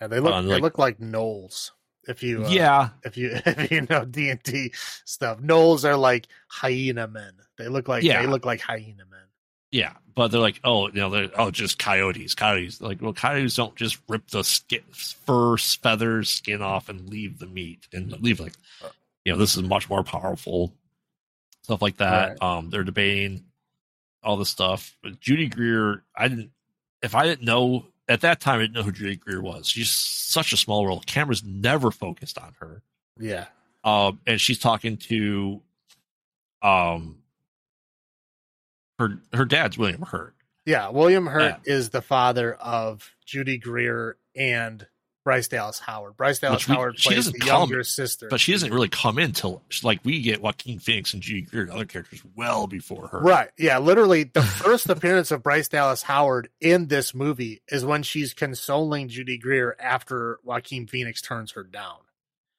And 0.00 0.10
they 0.10 0.20
look 0.20 0.32
Uh, 0.32 0.42
they 0.42 0.48
like- 0.48 0.62
look 0.62 0.78
like 0.78 0.98
gnolls. 0.98 1.70
If 2.06 2.22
you 2.22 2.44
uh, 2.44 2.48
yeah, 2.48 2.90
if 3.02 3.16
you 3.16 3.30
if 3.46 3.70
you 3.70 3.86
know 3.88 4.04
D 4.04 4.28
and 4.30 4.42
D 4.42 4.72
stuff, 5.04 5.38
gnolls 5.40 5.84
are 5.84 5.96
like 5.96 6.26
hyena 6.48 7.06
men. 7.06 7.32
They 7.58 7.68
look 7.68 7.88
like 7.88 8.02
Yeah. 8.04 8.20
they 8.22 8.26
look 8.28 8.44
like 8.44 8.60
hyena 8.60 9.04
men. 9.10 9.20
yeah. 9.70 9.92
But 10.14 10.28
they're 10.28 10.40
like, 10.40 10.60
oh, 10.62 10.86
you 10.88 10.94
know, 11.00 11.10
they're 11.10 11.30
oh, 11.36 11.50
just 11.50 11.76
coyotes. 11.78 12.36
Coyotes, 12.36 12.80
like, 12.80 13.02
well, 13.02 13.12
coyotes 13.12 13.56
don't 13.56 13.74
just 13.74 13.98
rip 14.08 14.28
the 14.28 14.44
skin, 14.44 14.82
fur, 14.92 15.56
feathers, 15.56 16.30
skin 16.30 16.62
off 16.62 16.88
and 16.88 17.10
leave 17.10 17.40
the 17.40 17.46
meat 17.48 17.88
and 17.92 18.12
leave 18.22 18.38
like, 18.38 18.52
you 19.24 19.32
know, 19.32 19.38
this 19.38 19.56
is 19.56 19.62
much 19.64 19.90
more 19.90 20.04
powerful. 20.04 20.72
Stuff 21.64 21.82
like 21.82 21.96
that. 21.98 22.38
Right. 22.40 22.42
Um, 22.42 22.70
they're 22.70 22.84
debating 22.84 23.44
all 24.22 24.36
this 24.36 24.50
stuff. 24.50 24.96
But 25.02 25.18
Judy 25.20 25.48
Greer, 25.48 26.02
I 26.16 26.28
didn't. 26.28 26.50
If 27.02 27.14
I 27.14 27.24
didn't 27.24 27.44
know 27.44 27.86
at 28.08 28.20
that 28.22 28.40
time, 28.40 28.58
I 28.58 28.62
didn't 28.62 28.74
know 28.74 28.82
who 28.82 28.92
Judy 28.92 29.16
Greer 29.16 29.40
was. 29.42 29.66
She's 29.66 29.90
such 29.90 30.52
a 30.52 30.56
small 30.56 30.86
role. 30.86 31.02
Cameras 31.06 31.42
never 31.44 31.90
focused 31.90 32.38
on 32.38 32.54
her. 32.60 32.82
Yeah, 33.18 33.46
um, 33.82 34.20
and 34.26 34.40
she's 34.40 34.58
talking 34.58 34.96
to 35.08 35.60
um 36.62 37.18
her 38.98 39.18
her 39.32 39.44
dad's 39.44 39.76
William 39.78 40.02
Hurt, 40.02 40.34
Yeah, 40.66 40.88
William 40.90 41.26
Hurt 41.26 41.60
Yeah. 41.66 41.74
is 41.74 41.90
the 41.90 42.02
father 42.02 42.54
of 42.54 43.10
Judy 43.26 43.58
Greer 43.58 44.16
and 44.36 44.86
Bryce 45.24 45.48
Dallas 45.48 45.78
Howard. 45.78 46.16
Bryce 46.16 46.38
Dallas 46.38 46.68
we- 46.68 46.74
Howard 46.74 46.98
she 47.00 47.08
plays 47.08 47.32
the 47.32 47.38
come- 47.38 47.48
younger 47.70 47.82
sister. 47.82 48.28
But 48.28 48.40
she 48.40 48.52
doesn't 48.52 48.72
really 48.72 48.88
come 48.90 49.18
in 49.18 49.32
till 49.32 49.62
like 49.82 50.00
we 50.04 50.20
get 50.20 50.42
Joaquin 50.42 50.78
Phoenix 50.78 51.14
and 51.14 51.22
Judy 51.22 51.40
Greer 51.42 51.62
and 51.62 51.70
other 51.72 51.86
characters 51.86 52.22
well 52.36 52.66
before 52.66 53.08
her. 53.08 53.20
Right. 53.20 53.48
Yeah. 53.58 53.78
Literally, 53.78 54.24
the 54.24 54.42
first 54.42 54.88
appearance 54.90 55.30
of 55.30 55.42
Bryce 55.42 55.68
Dallas 55.68 56.02
Howard 56.02 56.50
in 56.60 56.88
this 56.88 57.14
movie 57.14 57.62
is 57.68 57.84
when 57.84 58.02
she's 58.02 58.34
consoling 58.34 59.08
Judy 59.08 59.38
Greer 59.38 59.74
after 59.80 60.38
Joaquin 60.44 60.86
Phoenix 60.86 61.22
turns 61.22 61.52
her 61.52 61.64
down. 61.64 61.96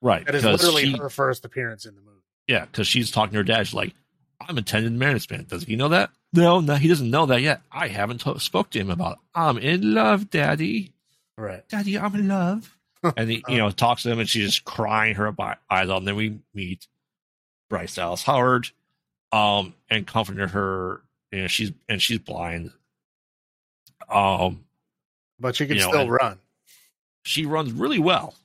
Right. 0.02 0.26
That 0.26 0.36
is 0.36 0.44
literally 0.44 0.86
she, 0.86 0.98
her 0.98 1.10
first 1.10 1.46
appearance 1.46 1.86
in 1.86 1.96
the 1.96 2.02
movie. 2.02 2.22
yeah, 2.48 2.66
because 2.66 2.88
she's 2.88 3.12
talking 3.12 3.34
to 3.34 3.38
her 3.38 3.44
dad. 3.44 3.68
She's 3.68 3.74
like, 3.74 3.94
"I'm 4.42 4.56
marry 4.98 5.14
this 5.14 5.30
man. 5.30 5.46
Does 5.48 5.64
he 5.64 5.76
know 5.76 5.90
that? 5.90 6.10
No, 6.34 6.60
no, 6.60 6.76
he 6.76 6.88
doesn't 6.88 7.10
know 7.10 7.28
that 7.28 7.42
yet. 7.42 7.62
I 7.72 7.88
haven't 7.88 8.22
to- 8.22 8.40
spoke 8.40 8.72
to 8.72 8.80
him 8.80 8.90
about. 8.90 9.14
It. 9.14 9.20
I'm 9.36 9.58
in 9.58 9.94
love, 9.94 10.30
Daddy. 10.30 10.92
Right. 11.38 11.68
Daddy, 11.70 11.98
I'm 11.98 12.16
in 12.16 12.28
love." 12.28 12.78
and 13.18 13.30
he, 13.30 13.44
you 13.48 13.58
know, 13.58 13.70
talks 13.72 14.04
to 14.04 14.12
him, 14.12 14.20
and 14.20 14.28
she's 14.30 14.46
just 14.54 14.66
crying 14.66 15.16
her 15.16 15.28
eyes 15.40 15.90
out. 15.90 15.98
And 15.98 16.08
then 16.08 16.16
we 16.16 16.40
meet 16.54 16.88
Bryce 17.70 17.96
Dallas 17.96 18.24
Howard, 18.24 18.70
um, 19.32 19.74
and 19.90 20.08
comforting 20.08 20.48
her. 20.48 21.02
You 21.32 21.42
know, 21.42 21.48
she's 21.48 21.72
and 21.90 22.02
she's 22.02 22.20
blind. 22.20 22.72
Um, 24.10 24.66
But 25.40 25.56
she 25.56 25.68
can 25.68 25.76
You 25.78 25.84
know, 25.84 25.90
still 25.90 26.10
run. 26.10 26.40
she 27.24 27.46
runs 27.46 27.72
really 27.72 28.00
well. 28.00 28.36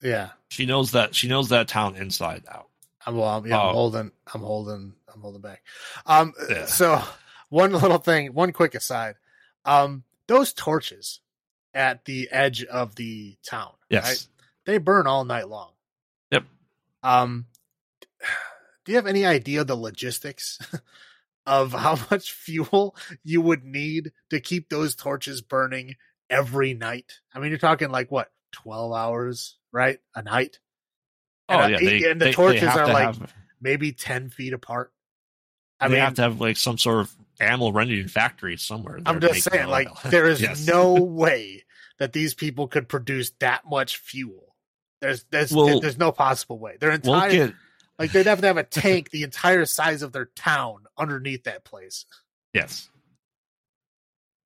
Yeah. 0.00 0.30
She 0.48 0.66
knows 0.66 0.92
that 0.92 1.14
she 1.14 1.28
knows 1.28 1.48
that 1.50 1.68
town 1.68 1.96
inside 1.96 2.44
out. 2.48 2.68
I'm 3.06 3.16
well, 3.16 3.28
I'm, 3.28 3.46
yeah, 3.46 3.58
I'm 3.60 3.66
Oh. 3.68 3.72
holding 3.72 4.12
I'm 4.32 4.40
holding 4.40 4.94
I'm 5.12 5.20
holding 5.20 5.40
back. 5.42 5.62
Um 6.06 6.32
Yeah. 6.48 6.66
so 6.66 7.02
one 7.48 7.72
little 7.72 7.98
thing, 7.98 8.32
one 8.32 8.52
quick 8.52 8.74
aside. 8.74 9.16
Um 9.64 10.04
those 10.28 10.52
torches 10.52 11.20
at 11.74 12.04
the 12.04 12.28
edge 12.30 12.64
of 12.64 12.94
the 12.96 13.36
town, 13.48 13.72
Yes. 13.88 14.04
right? 14.04 14.26
They 14.66 14.78
burn 14.78 15.06
all 15.06 15.24
night 15.24 15.48
long. 15.48 15.70
Yep. 16.30 16.44
Um 17.02 17.46
do 18.84 18.92
you 18.92 18.96
have 18.96 19.06
any 19.06 19.24
idea 19.24 19.64
the 19.64 19.76
logistics 19.76 20.58
of 21.46 21.72
how 21.72 21.98
much 22.10 22.32
fuel 22.32 22.96
you 23.22 23.40
would 23.40 23.64
need 23.64 24.12
to 24.30 24.40
keep 24.40 24.68
those 24.68 24.94
torches 24.94 25.40
burning 25.40 25.96
every 26.28 26.74
night? 26.74 27.20
I 27.34 27.38
mean, 27.38 27.50
you're 27.50 27.58
talking 27.58 27.90
like 27.90 28.10
what, 28.10 28.30
12 28.52 28.92
hours, 28.92 29.56
right? 29.72 29.98
A 30.14 30.22
night? 30.22 30.58
Oh 31.48 31.58
And, 31.58 31.70
yeah, 31.72 31.76
uh, 31.76 31.80
they, 31.80 32.10
and 32.10 32.20
the 32.20 32.24
they- 32.26 32.30
they 32.30 32.34
torches 32.34 32.62
have 32.62 32.76
are 32.76 32.92
like 32.92 33.16
have, 33.16 33.34
maybe 33.60 33.92
10 33.92 34.30
feet 34.30 34.52
apart. 34.52 34.92
I 35.82 35.88
they 35.88 35.94
mean, 35.94 36.04
have 36.04 36.14
to 36.14 36.22
have 36.22 36.40
like 36.40 36.56
some 36.56 36.78
sort 36.78 37.00
of 37.00 37.14
animal 37.40 37.72
rendering 37.72 38.08
factory 38.08 38.56
somewhere. 38.56 39.00
I'm 39.04 39.20
just 39.20 39.42
saying, 39.42 39.68
like, 39.68 39.88
there 40.04 40.26
is 40.26 40.40
Yes. 40.42 40.66
no 40.66 40.94
way 40.94 41.64
that 41.98 42.12
these 42.12 42.34
people 42.34 42.68
could 42.68 42.88
produce 42.88 43.30
that 43.40 43.62
much 43.68 43.96
fuel. 43.98 44.54
There's 45.00 45.24
there's 45.30 45.52
Well- 45.52 45.80
there's 45.80 45.98
no 45.98 46.12
possible 46.12 46.58
way. 46.58 46.76
Their 46.80 46.90
We'll 46.90 47.14
entire 47.14 47.30
get 47.30 47.54
like 47.98 48.12
they'd 48.12 48.26
have 48.26 48.40
to 48.40 48.46
have 48.46 48.56
a 48.56 48.64
tank 48.64 49.10
the 49.10 49.22
entire 49.24 49.64
size 49.66 50.02
of 50.02 50.12
their 50.12 50.26
town 50.26 50.84
underneath 50.96 51.44
that 51.44 51.64
place. 51.64 52.06
yes. 52.52 52.88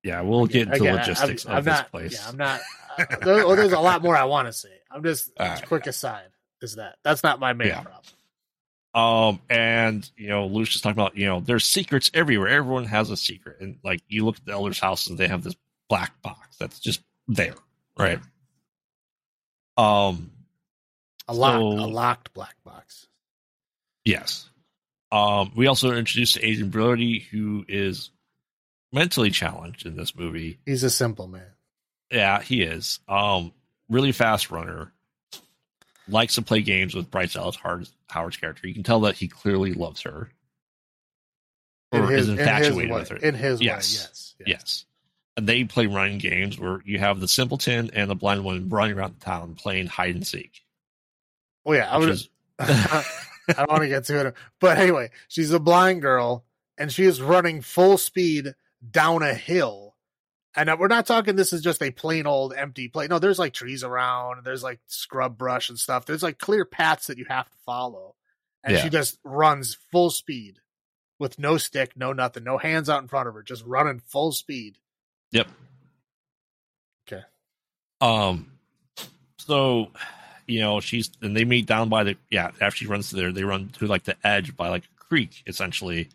Yeah, 0.03 0.21
we'll 0.21 0.45
get 0.45 0.63
into 0.67 0.75
Again, 0.75 0.95
logistics 0.95 1.45
I'm, 1.45 1.51
of 1.51 1.57
I'm 1.57 1.63
this 1.65 1.73
not, 1.73 1.91
place. 1.91 2.13
Yeah, 2.13 2.29
I'm 2.29 2.37
not. 2.37 2.61
Uh, 2.97 3.05
there, 3.25 3.47
well, 3.47 3.55
there's 3.55 3.73
a 3.73 3.79
lot 3.79 4.01
more 4.01 4.15
I 4.15 4.23
want 4.25 4.47
to 4.47 4.53
say. 4.53 4.69
I'm 4.89 5.03
just 5.03 5.31
right. 5.39 5.65
quick 5.67 5.85
aside 5.87 6.27
is 6.61 6.75
that 6.75 6.95
that's 7.03 7.23
not 7.23 7.39
my 7.39 7.53
main 7.53 7.69
Yeah. 7.69 7.81
problem. 7.81 8.03
Um, 8.93 9.39
and 9.49 10.09
you 10.17 10.29
know, 10.29 10.47
Lucius 10.47 10.77
is 10.77 10.81
talking 10.81 10.99
about 10.99 11.15
you 11.17 11.27
know, 11.27 11.39
there's 11.39 11.65
secrets 11.65 12.09
everywhere. 12.13 12.47
Everyone 12.47 12.85
has 12.85 13.09
a 13.11 13.17
secret, 13.17 13.57
and 13.61 13.77
like 13.83 14.01
you 14.07 14.25
look 14.25 14.37
at 14.37 14.45
the 14.45 14.53
elders' 14.53 14.79
house 14.79 15.07
and 15.07 15.17
they 15.17 15.27
have 15.27 15.43
this 15.43 15.55
black 15.89 16.19
box 16.21 16.57
that's 16.57 16.79
just 16.79 17.01
there, 17.27 17.55
right? 17.97 18.19
Um, 19.77 20.31
A 21.27 21.33
locked, 21.33 21.61
So- 21.61 21.85
a 21.85 21.87
locked 21.87 22.33
black 22.33 22.55
box. 22.63 23.07
yes. 24.05 24.49
Um, 25.11 25.53
we 25.55 25.67
also 25.67 25.91
introduced 25.95 26.37
Adrien 26.37 26.69
Brody, 26.69 27.19
who 27.19 27.63
is 27.69 28.11
mentally 28.91 29.29
challenged 29.31 29.85
in 29.85 29.95
this 29.95 30.13
movie. 30.15 30.59
He's 30.65 30.83
a 30.83 30.89
simple 30.89 31.27
man. 31.27 31.47
Yeah, 32.11 32.41
he 32.41 32.61
is. 32.61 32.99
Um, 33.07 33.53
really 33.87 34.11
fast 34.11 34.51
runner. 34.51 34.91
Likes 36.07 36.35
to 36.35 36.41
play 36.41 36.61
games 36.61 36.95
with 36.95 37.11
Bryce 37.11 37.33
Dallas 37.33 37.57
Howard's, 37.57 38.37
character. 38.37 38.67
You 38.67 38.73
can 38.73 38.83
tell 38.83 39.01
that 39.01 39.15
he 39.15 39.27
clearly 39.27 39.73
loves 39.73 40.01
her. 40.01 40.29
In 41.91 42.01
Or 42.03 42.07
his, 42.11 42.23
is 42.23 42.29
in 42.29 42.37
his 42.37 42.47
infatuated 42.47 42.91
way. 42.91 42.99
with 42.99 43.09
her. 43.09 43.17
In 43.17 43.35
his 43.35 43.61
Yes. 43.61 43.93
way, 43.95 43.99
yes. 44.01 44.35
yes. 44.39 44.47
Yes. 44.47 44.85
And 45.35 45.47
they 45.47 45.63
play 45.65 45.85
running 45.85 46.17
games 46.17 46.57
where 46.59 46.81
you 46.85 46.99
have 46.99 47.19
the 47.19 47.27
simpleton 47.27 47.91
and 47.93 48.09
the 48.09 48.15
blind 48.15 48.43
woman 48.43 48.69
running 48.69 48.97
around 48.97 49.15
the 49.19 49.25
town 49.25 49.55
playing 49.55 49.87
hide 49.87 50.15
and 50.15 50.25
seek. 50.25 50.61
Oh 51.65 51.73
yeah, 51.73 51.91
I 51.91 51.97
was. 51.97 52.21
is- 52.21 52.29
I 52.59 53.53
don't 53.53 53.69
want 53.69 53.83
to 53.83 53.87
get 53.87 54.03
to 54.05 54.27
it, 54.27 54.33
but 54.59 54.77
anyway, 54.77 55.09
she's 55.27 55.51
a 55.51 55.59
blind 55.59 56.01
girl 56.01 56.43
and 56.77 56.91
she 56.91 57.03
is 57.03 57.21
running 57.21 57.61
full 57.61 57.97
speed 57.97 58.55
down 58.91 59.21
a 59.23 59.33
hill. 59.33 59.86
And 60.57 60.69
uh, 60.71 60.75
we're 60.79 60.87
not 60.87 61.05
talking. 61.05 61.35
This 61.35 61.53
is 61.53 61.61
just 61.61 61.81
a 61.83 61.91
plain 61.91 62.25
old 62.25 62.53
empty 62.53 62.87
place. 62.89 63.09
No, 63.09 63.19
there's 63.19 63.37
like 63.39 63.53
trees 63.53 63.83
around. 63.83 64.43
There's 64.43 64.63
like 64.63 64.79
scrub 64.87 65.37
brush 65.37 65.69
and 65.69 65.77
stuff. 65.77 66.05
There's 66.05 66.23
like 66.23 66.39
clear 66.39 66.65
paths 66.65 67.07
that 67.07 67.17
you 67.19 67.25
have 67.29 67.45
to 67.45 67.57
follow, 67.65 68.15
and 68.63 68.73
Yeah. 68.75 68.81
she 68.81 68.89
just 68.89 69.19
runs 69.23 69.77
full 69.91 70.09
speed 70.09 70.59
with 71.19 71.37
no 71.39 71.57
stick, 71.57 71.91
no 71.95 72.11
nothing, 72.11 72.43
no 72.43 72.57
hands 72.57 72.89
out 72.89 73.01
in 73.03 73.07
front 73.07 73.27
of 73.29 73.35
her, 73.35 73.43
just 73.43 73.63
running 73.65 73.99
full 74.07 74.31
speed. 74.31 74.77
Yep. 75.31 75.47
Okay. 77.07 77.23
Um. 78.01 78.51
So, 79.39 79.91
you 80.47 80.59
know, 80.59 80.79
she's 80.79 81.11
and 81.21 81.37
they 81.37 81.45
meet 81.45 81.67
down 81.67 81.87
by 81.89 82.03
the 82.03 82.17
yeah. 82.31 82.49
After 82.59 82.77
she 82.77 82.87
runs 82.87 83.09
to 83.11 83.15
there, 83.15 83.31
they 83.31 83.43
run 83.43 83.69
to 83.77 83.85
like 83.85 84.03
the 84.05 84.15
edge 84.25 84.55
by 84.57 84.69
like 84.69 84.85
a 84.85 85.03
creek 85.03 85.43
essentially, 85.45 86.09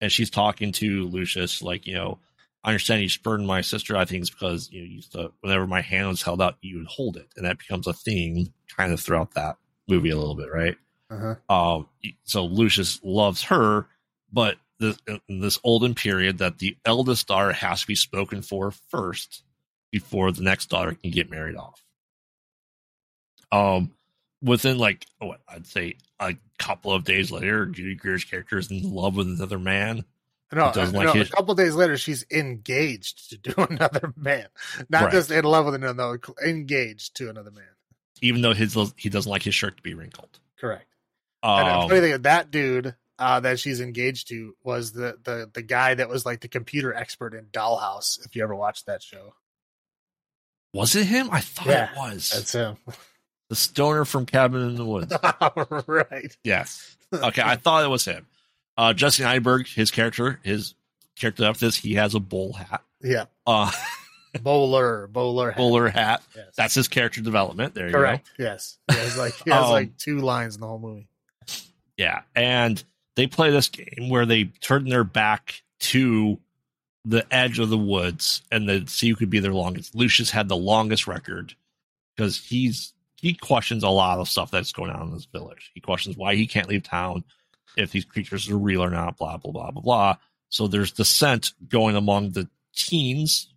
and 0.00 0.12
she's 0.12 0.28
talking 0.30 0.72
to 0.72 1.06
Lucius 1.06 1.62
like 1.62 1.86
you 1.86 1.94
know, 1.94 2.18
I 2.64 2.70
understand 2.70 3.02
you 3.02 3.08
spurned 3.08 3.46
my 3.46 3.60
sister. 3.60 3.96
I 3.96 4.04
think 4.04 4.22
it's 4.22 4.30
because 4.30 4.70
you 4.70 4.80
know, 4.80 4.86
you 4.86 4.94
used 4.96 5.12
to 5.12 5.32
whenever 5.40 5.66
my 5.66 5.80
hand 5.80 6.08
was 6.08 6.22
held 6.22 6.42
out, 6.42 6.56
you 6.60 6.78
would 6.78 6.86
hold 6.86 7.16
it, 7.16 7.28
and 7.36 7.46
that 7.46 7.58
becomes 7.58 7.86
a 7.86 7.92
theme 7.92 8.52
kind 8.76 8.92
of 8.92 9.00
throughout 9.00 9.34
that 9.34 9.56
movie 9.88 10.10
a 10.10 10.16
little 10.16 10.34
bit, 10.34 10.52
right? 10.52 10.76
Uh-huh. 11.10 11.34
Um, 11.48 11.88
so 12.24 12.44
Lucius 12.44 13.00
loves 13.02 13.44
her, 13.44 13.86
but 14.32 14.56
this, 14.78 14.98
in 15.28 15.40
this 15.40 15.58
olden 15.64 15.94
period 15.94 16.38
that 16.38 16.58
the 16.58 16.76
eldest 16.84 17.26
daughter 17.26 17.52
has 17.52 17.80
to 17.82 17.86
be 17.86 17.94
spoken 17.94 18.42
for 18.42 18.70
first 18.70 19.42
before 19.90 20.30
the 20.32 20.42
next 20.42 20.66
daughter 20.66 20.94
can 20.94 21.10
get 21.10 21.30
married 21.30 21.56
off. 21.56 21.82
Um, 23.50 23.92
within 24.42 24.78
like 24.78 25.06
what 25.18 25.40
I'd 25.48 25.66
say 25.66 25.96
a 26.20 26.36
couple 26.58 26.92
of 26.92 27.04
days 27.04 27.30
later, 27.30 27.66
Judy 27.66 27.94
Greer's 27.94 28.24
character 28.24 28.58
is 28.58 28.70
in 28.70 28.82
love 28.82 29.16
with 29.16 29.26
another 29.26 29.58
man. 29.58 30.04
No, 30.50 30.72
doesn't 30.72 30.94
no, 30.94 31.12
like 31.12 31.28
a 31.28 31.30
couple 31.30 31.54
days 31.54 31.74
later, 31.74 31.98
she's 31.98 32.24
engaged 32.30 33.30
to 33.30 33.36
do 33.38 33.52
another 33.70 34.12
man, 34.16 34.46
not 34.88 35.04
Right. 35.04 35.12
just 35.12 35.30
in 35.30 35.44
love 35.44 35.66
with 35.66 35.74
another, 35.74 36.18
engaged 36.44 37.16
to 37.16 37.28
another 37.28 37.50
man. 37.50 37.64
Even 38.22 38.40
though 38.40 38.54
his 38.54 38.76
he 38.96 39.08
doesn't 39.10 39.30
like 39.30 39.42
his 39.42 39.54
shirt 39.54 39.76
to 39.76 39.82
be 39.82 39.94
wrinkled. 39.94 40.38
Correct. 40.58 40.86
and 41.42 41.66
the 41.68 41.72
Um, 41.74 41.88
funny 41.88 42.00
thing, 42.00 42.22
that 42.22 42.50
dude 42.50 42.94
uh, 43.18 43.40
that 43.40 43.60
she's 43.60 43.80
engaged 43.80 44.28
to 44.28 44.56
was 44.64 44.92
the 44.92 45.18
the 45.22 45.50
the 45.52 45.62
guy 45.62 45.94
that 45.94 46.08
was 46.08 46.24
like 46.24 46.40
the 46.40 46.48
computer 46.48 46.94
expert 46.94 47.34
in 47.34 47.44
Dollhouse. 47.46 48.24
If 48.24 48.34
you 48.34 48.42
ever 48.42 48.54
watched 48.54 48.86
that 48.86 49.02
show, 49.02 49.34
was 50.72 50.94
it 50.96 51.06
him? 51.06 51.28
I 51.30 51.40
thought 51.40 51.66
Yeah, 51.66 51.90
it 51.92 51.96
was 51.96 52.30
that's 52.30 52.52
him. 52.52 52.76
the 53.50 53.56
stoner 53.56 54.04
from 54.04 54.26
Cabin 54.26 54.62
in 54.62 54.74
the 54.76 54.84
Woods. 54.84 55.12
right. 55.86 56.36
Yes. 56.44 56.96
Okay, 57.12 57.42
I 57.42 57.56
thought 57.56 57.84
it 57.84 57.88
was 57.88 58.04
him. 58.04 58.26
Uh, 58.78 58.92
Jesse 58.94 59.24
Eisenberg, 59.24 59.66
his 59.66 59.90
character, 59.90 60.38
his 60.42 60.74
character 61.16 61.44
after 61.44 61.66
this, 61.66 61.76
he 61.76 61.94
has 61.96 62.14
a 62.14 62.20
bowl 62.20 62.54
hat. 62.54 62.82
Yeah. 63.02 63.24
Uh, 63.46 63.70
Bowler, 64.42 65.06
bowler, 65.08 65.50
hat. 65.50 65.56
bowler 65.56 65.88
hat. 65.88 66.22
Yes. 66.36 66.46
That's 66.56 66.74
his 66.74 66.86
character 66.86 67.20
development. 67.22 67.74
There 67.74 67.86
you 67.86 67.92
go. 67.92 67.98
correct. 67.98 68.30
Yes. 68.38 68.78
He 68.90 68.96
has 68.98 69.16
like 69.18 69.34
he 69.44 69.50
has 69.50 69.64
Um, 69.64 69.70
like 69.70 69.96
two 69.96 70.18
lines 70.20 70.54
in 70.54 70.60
the 70.60 70.66
whole 70.66 70.78
movie. 70.78 71.08
Yeah, 71.96 72.20
and 72.36 72.82
they 73.16 73.26
play 73.26 73.50
this 73.50 73.68
game 73.68 74.08
where 74.10 74.26
they 74.26 74.44
turn 74.60 74.84
their 74.88 75.02
back 75.02 75.62
to 75.80 76.38
the 77.04 77.26
edge 77.34 77.58
of 77.58 77.70
the 77.70 77.78
woods 77.78 78.42
and 78.52 78.68
they 78.68 78.84
see 78.84 79.08
who 79.08 79.16
could 79.16 79.30
be 79.30 79.40
their 79.40 79.54
longest. 79.54 79.94
Lucius 79.94 80.30
had 80.30 80.46
the 80.48 80.56
longest 80.56 81.06
record 81.06 81.54
because 82.14 82.36
he's 82.36 82.92
he 83.16 83.34
questions 83.34 83.82
a 83.82 83.88
lot 83.88 84.18
of 84.20 84.28
stuff 84.28 84.50
that's 84.50 84.72
going 84.72 84.90
on 84.90 85.08
in 85.08 85.14
this 85.14 85.24
village. 85.24 85.72
He 85.74 85.80
questions 85.80 86.16
why 86.16 86.36
he 86.36 86.46
can't 86.46 86.68
leave 86.68 86.84
town, 86.84 87.24
if 87.76 87.90
these 87.92 88.04
creatures 88.04 88.48
are 88.50 88.58
real 88.58 88.82
or 88.82 88.90
not, 88.90 89.16
blah 89.16 89.36
blah 89.36 89.52
blah 89.52 89.70
blah 89.70 89.82
blah. 89.82 90.16
So 90.48 90.66
there's 90.66 90.92
dissent 90.92 91.52
going 91.68 91.94
among 91.96 92.30
the 92.30 92.48
teens, 92.74 93.52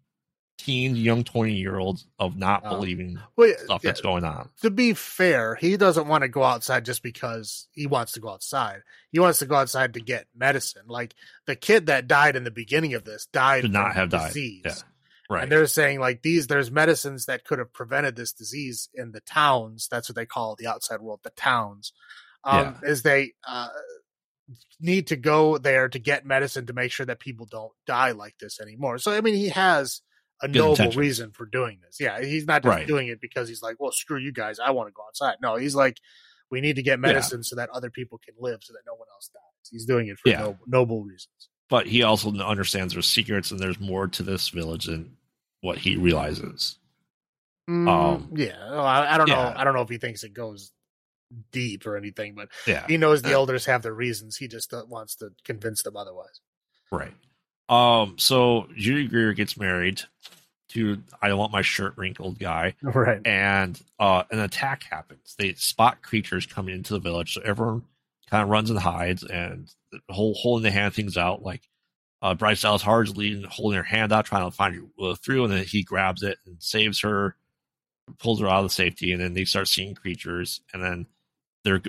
teen, 0.58 0.96
young 0.96 1.24
twenty 1.24 1.54
year 1.56 1.78
olds 1.80 2.06
of 2.20 2.36
not 2.38 2.64
Oh. 2.66 2.70
believing 2.72 3.18
Well, 3.36 3.54
stuff 3.58 3.82
yeah, 3.84 3.90
that's 3.92 4.02
going 4.02 4.24
on. 4.26 4.50
to 4.62 4.70
be 4.70 4.94
fair, 4.94 5.56
he 5.56 5.78
doesn't 5.78 6.08
want 6.08 6.24
to 6.24 6.28
go 6.28 6.44
outside 6.44 6.86
just 6.86 7.02
because 7.02 7.68
he 7.72 7.88
wants 7.88 8.12
to 8.14 8.20
go 8.20 8.30
outside. 8.30 8.82
He 9.12 9.20
wants 9.20 9.40
to 9.40 9.46
go 9.46 9.56
outside 9.56 9.94
to 9.94 10.02
get 10.02 10.28
medicine. 10.36 10.84
Like 10.88 11.16
the 11.46 11.56
kid 11.56 11.86
that 11.88 12.08
died 12.08 12.36
in 12.36 12.44
the 12.44 12.52
beginning 12.52 12.94
of 12.94 13.06
this 13.06 13.26
died 13.28 13.62
Should 13.62 13.74
not 13.74 13.96
have 13.96 14.10
died. 14.10 14.28
disease. 14.34 14.62
Yeah. 14.66 14.74
Right. 15.30 15.44
And 15.44 15.52
they're 15.52 15.66
saying 15.68 16.02
like 16.02 16.24
these, 16.24 16.48
there's 16.48 16.70
medicines 16.72 17.26
that 17.28 17.46
could 17.46 17.60
have 17.60 17.72
prevented 17.72 18.18
this 18.18 18.34
disease 18.34 18.90
in 18.94 19.14
the 19.14 19.22
towns. 19.22 19.88
That's 19.90 20.10
what 20.10 20.18
they 20.18 20.26
call 20.26 20.58
the 20.58 20.68
outside 20.68 21.00
world, 21.00 21.22
the 21.24 21.30
towns. 21.30 21.94
Um, 22.44 22.76
Is 22.84 23.04
they 23.04 23.32
uh, 23.48 23.70
need 24.80 25.08
to 25.08 25.16
go 25.16 25.58
there 25.58 25.88
to 25.90 26.00
get 26.00 26.26
medicine 26.26 26.66
to 26.68 26.74
make 26.74 26.92
sure 26.92 27.06
that 27.06 27.20
people 27.20 27.46
don't 27.50 27.72
die 27.86 28.12
like 28.12 28.36
this 28.40 28.60
anymore. 28.60 28.98
So 28.98 29.12
I 29.12 29.22
mean, 29.22 29.36
he 29.36 29.50
has 29.50 30.02
a 30.42 30.48
Good 30.48 30.56
noble 30.58 30.72
intentions. 30.72 30.98
reason 30.98 31.32
for 31.32 31.46
doing 31.46 31.80
this. 31.86 31.98
Yeah, 32.00 32.20
he's 32.22 32.46
not 32.46 32.64
just 32.64 32.76
Right. 32.76 32.88
doing 32.88 33.08
it 33.10 33.22
because 33.22 33.48
he's 33.48 33.62
like, 33.62 33.76
well, 33.80 33.92
screw 33.92 34.18
you 34.18 34.32
guys, 34.32 34.60
I 34.60 34.72
want 34.72 34.88
to 34.90 34.94
go 34.94 35.04
outside. 35.08 35.36
No, 35.42 35.56
he's 35.56 35.76
like, 35.76 35.98
we 36.50 36.62
need 36.62 36.76
to 36.78 36.84
get 36.84 37.00
medicine 37.00 37.44
so 37.44 37.56
that 37.58 37.70
other 37.70 37.90
people 37.92 38.18
can 38.18 38.34
live, 38.40 38.64
so 38.64 38.74
that 38.74 38.80
no 38.88 38.94
one 38.96 39.08
else 39.14 39.30
dies. 39.34 39.70
He's 39.72 39.86
doing 39.86 40.08
it 40.08 40.18
for 40.20 40.30
Yeah. 40.30 40.40
noble, 40.40 40.60
noble 40.68 41.04
reasons. 41.04 41.50
but 41.70 41.88
he 41.88 42.04
also 42.04 42.34
understands 42.40 42.94
there's 42.94 43.08
secrets 43.08 43.52
and 43.52 43.60
there's 43.60 43.80
more 43.80 44.06
to 44.08 44.24
this 44.24 44.50
village 44.50 44.86
than 44.88 45.16
what 45.62 45.78
he 45.78 45.96
realizes. 45.96 46.78
Mm, 47.70 47.88
Um, 47.88 48.34
yeah, 48.36 48.58
well, 48.72 48.86
I, 48.86 49.14
I 49.14 49.18
don't 49.18 49.28
yeah. 49.30 49.36
know. 49.36 49.54
I 49.56 49.64
don't 49.64 49.74
know 49.76 49.82
if 49.82 49.88
he 49.90 49.98
thinks 49.98 50.24
it 50.24 50.34
goes 50.34 50.72
deep 51.52 51.86
or 51.86 51.98
anything, 51.98 52.36
but 52.36 52.50
Yeah. 52.68 52.86
he 52.88 52.98
knows 52.98 53.22
the 53.22 53.32
elders 53.32 53.66
have 53.66 53.82
their 53.84 53.94
reasons. 53.94 54.38
He 54.38 54.48
just 54.48 54.74
uh, 54.74 54.84
wants 54.88 55.16
to 55.18 55.32
convince 55.44 55.84
them 55.84 55.96
otherwise. 55.98 56.40
Right. 56.92 57.14
Um. 57.70 58.16
So 58.18 58.68
Judy 58.76 59.08
Greer 59.08 59.34
gets 59.34 59.58
married 59.58 60.02
to 60.70 61.02
I 61.22 61.34
want 61.34 61.52
my 61.52 61.62
shirt 61.62 61.94
wrinkled 61.98 62.38
guy, 62.40 62.76
Right. 62.82 63.26
and 63.26 63.80
uh, 64.00 64.24
an 64.32 64.40
attack 64.40 64.84
happens. 64.84 65.36
They 65.38 65.54
spot 65.54 66.02
creatures 66.02 66.46
coming 66.46 66.76
into 66.76 66.94
the 66.94 67.00
village, 67.00 67.34
so 67.34 67.42
everyone 67.44 67.84
kind 68.30 68.44
of 68.44 68.50
runs 68.50 68.70
and 68.70 68.80
hides, 68.80 69.24
and 69.24 69.70
the 69.92 70.00
whole 70.14 70.34
holding 70.34 70.64
the 70.64 70.72
hand 70.72 70.94
things 70.94 71.16
out. 71.18 71.44
Like 71.44 71.62
uh, 72.22 72.34
Bryce 72.36 72.62
Dallas 72.62 72.82
Howard's 72.82 73.16
leading, 73.16 73.44
holding 73.44 73.78
her 73.78 73.84
hand 73.84 74.12
out, 74.12 74.26
trying 74.26 74.44
to 74.50 74.56
find 74.56 74.76
her 74.76 74.84
uh, 75.10 75.16
through, 75.16 75.46
and 75.46 75.54
then 75.54 75.64
he 75.64 75.84
grabs 75.84 76.24
it 76.24 76.38
and 76.46 76.58
saves 76.62 77.00
her, 77.02 77.36
pulls 78.20 78.42
her 78.42 78.48
out 78.48 78.60
of 78.60 78.66
the 78.66 78.70
safety, 78.70 79.12
and 79.14 79.22
then 79.22 79.34
they 79.34 79.46
start 79.46 79.68
seeing 79.70 79.96
creatures, 79.96 80.60
and 80.74 80.84
then 80.84 81.06
they're 81.64 81.82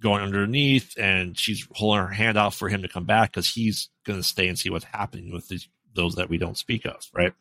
going 0.00 0.22
underneath, 0.22 0.96
and 0.98 1.38
she's 1.38 1.66
holding 1.72 2.02
her 2.02 2.12
hand 2.12 2.38
out 2.38 2.54
for 2.54 2.68
him 2.68 2.82
to 2.82 2.88
come 2.88 3.04
back 3.04 3.30
because 3.30 3.52
he's 3.52 3.88
going 4.04 4.18
to 4.18 4.26
stay 4.26 4.48
and 4.48 4.58
see 4.58 4.70
what's 4.70 4.84
happening 4.84 5.32
with 5.32 5.48
these 5.48 5.68
those 5.94 6.14
that 6.14 6.28
we 6.28 6.38
don't 6.38 6.56
speak 6.56 6.86
of, 6.86 7.08
right? 7.12 7.34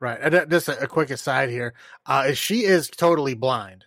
Right. 0.00 0.18
And 0.20 0.50
just 0.50 0.68
a, 0.68 0.86
quick 0.88 1.10
aside 1.10 1.48
here. 1.48 1.74
Uh, 2.04 2.32
she 2.32 2.64
is 2.64 2.88
totally 2.88 3.34
blind, 3.34 3.84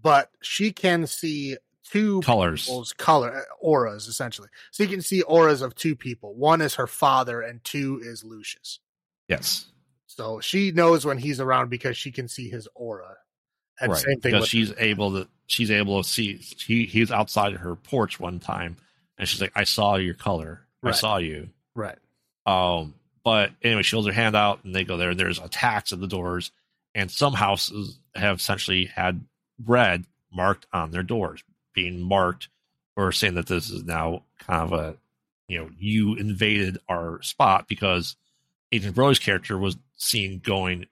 but 0.00 0.30
she 0.42 0.72
can 0.72 1.06
see 1.06 1.56
two 1.90 2.20
Colors. 2.20 2.94
color 2.98 3.34
uh, 3.34 3.42
auras 3.60 4.06
essentially. 4.06 4.48
So 4.70 4.82
you 4.82 4.88
can 4.88 5.02
see 5.02 5.22
auras 5.22 5.62
of 5.62 5.74
two 5.74 5.96
people. 5.96 6.34
One 6.34 6.60
is 6.60 6.74
her 6.76 6.86
father, 6.86 7.40
and 7.40 7.62
two 7.64 8.00
is 8.02 8.22
Lucius. 8.22 8.80
Yes. 9.28 9.66
So 10.06 10.40
she 10.40 10.72
knows 10.72 11.04
when 11.04 11.18
he's 11.18 11.40
around 11.40 11.70
because 11.70 11.96
she 11.96 12.12
can 12.12 12.28
see 12.28 12.48
his 12.48 12.68
aura. 12.74 13.16
And 13.80 13.92
right. 13.92 14.00
same 14.00 14.20
thing 14.20 14.32
because 14.32 14.42
with 14.42 14.48
she's 14.50 14.72
able 14.78 15.12
to 15.12 15.28
she's 15.46 15.70
able 15.70 16.02
to 16.02 16.08
see 16.08 16.36
he 16.36 16.84
he's 16.86 17.10
outside 17.10 17.54
her 17.54 17.74
porch 17.74 18.20
one 18.20 18.38
time 18.38 18.76
and 19.18 19.28
she's 19.28 19.40
like, 19.40 19.52
I 19.54 19.64
saw 19.64 19.96
your 19.96 20.14
color. 20.14 20.60
I 20.82 20.92
saw 20.92 21.16
you. 21.18 21.48
right. 21.74 21.98
Um 22.46 22.94
but 23.22 23.52
anyway, 23.62 23.82
she 23.82 23.96
holds 23.96 24.08
her 24.08 24.14
hand 24.14 24.34
out 24.34 24.64
and 24.64 24.74
they 24.74 24.84
go 24.84 24.96
there 24.96 25.10
and 25.10 25.20
there's 25.20 25.38
attacks 25.38 25.92
at 25.92 26.00
the 26.00 26.06
doors 26.06 26.52
and 26.94 27.10
some 27.10 27.34
houses 27.34 27.98
have 28.14 28.38
essentially 28.38 28.86
had 28.86 29.24
red 29.64 30.04
marked 30.32 30.66
on 30.72 30.90
their 30.90 31.02
doors, 31.02 31.42
being 31.74 32.00
marked 32.00 32.48
or 32.96 33.12
saying 33.12 33.34
that 33.34 33.46
this 33.46 33.70
is 33.70 33.84
now 33.84 34.22
kind 34.38 34.62
of 34.62 34.72
a 34.72 34.96
you 35.48 35.58
know, 35.58 35.70
you 35.78 36.14
invaded 36.14 36.78
our 36.88 37.20
spot 37.22 37.66
because 37.66 38.14
Adrien 38.72 38.94
Brody's 38.94 39.18
character 39.18 39.58
was 39.58 39.76
seen 39.96 40.38
going 40.38 40.86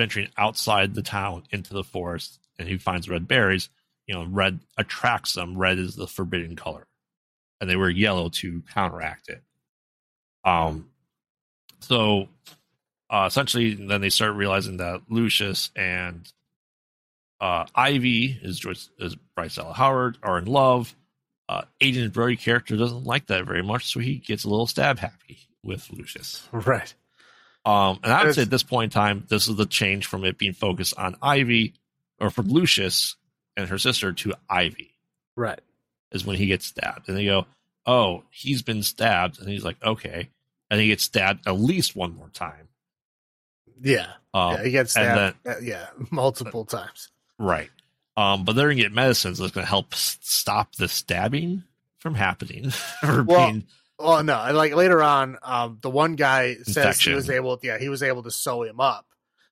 venturing 0.00 0.28
outside 0.38 0.94
the 0.94 1.02
town 1.02 1.42
into 1.50 1.74
the 1.74 1.84
forest 1.84 2.40
and 2.58 2.66
he 2.66 2.78
finds 2.78 3.08
red 3.08 3.28
berries 3.28 3.68
you 4.10 4.16
know 4.16 4.26
red 4.28 4.58
attracts 4.76 5.34
them. 5.34 5.56
Red 5.56 5.78
is 5.78 5.94
the 5.94 6.08
forbidden 6.08 6.56
color. 6.56 6.88
And 7.60 7.70
they 7.70 7.76
wear 7.76 7.88
yellow 7.88 8.28
to 8.28 8.62
counteract 8.74 9.28
it. 9.28 9.40
Um 10.44 10.90
so 11.78 12.28
uh 13.08 13.26
essentially 13.28 13.74
then 13.74 14.00
they 14.00 14.10
start 14.10 14.34
realizing 14.34 14.78
that 14.78 15.02
lucius 15.08 15.70
and 15.76 16.26
uh 17.40 17.66
ivy 17.72 18.36
is 18.42 18.58
Joyce, 18.58 18.90
is 18.98 19.14
bryce 19.36 19.54
Dallas 19.54 19.76
howard 19.76 20.18
are 20.24 20.38
in 20.38 20.46
love. 20.46 20.96
Uh 21.48 21.62
Adrien 21.80 22.10
Brody 22.10 22.36
character 22.36 22.76
doesn't 22.76 23.04
like 23.04 23.26
that 23.26 23.46
very 23.46 23.62
much 23.62 23.92
so 23.92 24.00
he 24.00 24.16
gets 24.16 24.42
a 24.42 24.50
little 24.50 24.66
stab 24.66 24.98
happy 24.98 25.38
with 25.62 25.88
lucius. 25.92 26.48
Right. 26.52 26.94
Um, 27.64 28.00
and 28.02 28.12
I 28.12 28.24
would 28.24 28.34
say 28.34 28.42
at 28.42 28.50
this 28.50 28.62
point 28.62 28.92
in 28.94 29.00
time, 29.00 29.24
this 29.28 29.48
is 29.48 29.56
the 29.56 29.66
change 29.66 30.06
from 30.06 30.24
it 30.24 30.38
being 30.38 30.52
focused 30.52 30.94
on 30.98 31.16
Ivy 31.22 31.74
or 32.18 32.30
from 32.30 32.48
Lucius 32.48 33.16
and 33.56 33.68
her 33.68 33.78
sister 33.78 34.12
to 34.12 34.34
Ivy 34.48 34.94
Right. 35.36 35.60
is 36.12 36.24
when 36.24 36.36
he 36.36 36.46
gets 36.46 36.66
stabbed. 36.66 37.08
And 37.08 37.16
they 37.16 37.24
go, 37.26 37.46
Oh, 37.86 38.24
he's 38.30 38.62
been 38.62 38.82
stabbed. 38.82 39.40
And 39.40 39.48
he's 39.48 39.64
like, 39.64 39.82
Okay. 39.84 40.28
And 40.70 40.80
he 40.80 40.88
gets 40.88 41.02
stabbed 41.02 41.46
at 41.46 41.58
least 41.58 41.96
one 41.96 42.14
more 42.16 42.28
time. 42.32 42.68
Yeah. 43.82 44.06
Um, 44.34 44.52
yeah. 44.54 44.64
He 44.64 44.70
gets 44.70 44.92
stabbed. 44.92 45.36
uh, 45.46 45.54
yeah. 45.62 45.86
Multiple 46.10 46.64
times. 46.64 47.08
right. 47.38 47.70
Um, 48.16 48.44
but 48.44 48.54
they're 48.54 48.66
going 48.66 48.76
to 48.76 48.82
get 48.82 48.92
medicines 48.92 49.38
that's 49.38 49.52
going 49.52 49.64
to 49.64 49.68
help 49.70 49.94
s- 49.94 50.18
stop 50.20 50.74
the 50.76 50.88
stabbing 50.88 51.62
from 52.00 52.14
happening 52.14 52.70
or 53.02 53.22
Well, 53.22 53.46
being 53.50 53.64
Well, 54.00 54.24
no, 54.24 54.50
like 54.52 54.74
later 54.74 55.02
on, 55.02 55.36
um, 55.42 55.78
the 55.82 55.90
one 55.90 56.14
guy 56.16 56.56
says 56.62 57.00
he 57.00 57.12
was 57.12 57.28
able, 57.28 57.58
yeah, 57.62 57.78
he 57.78 57.88
was 57.88 58.02
able 58.02 58.22
to 58.22 58.30
sew 58.30 58.62
him 58.62 58.80
up. 58.80 59.06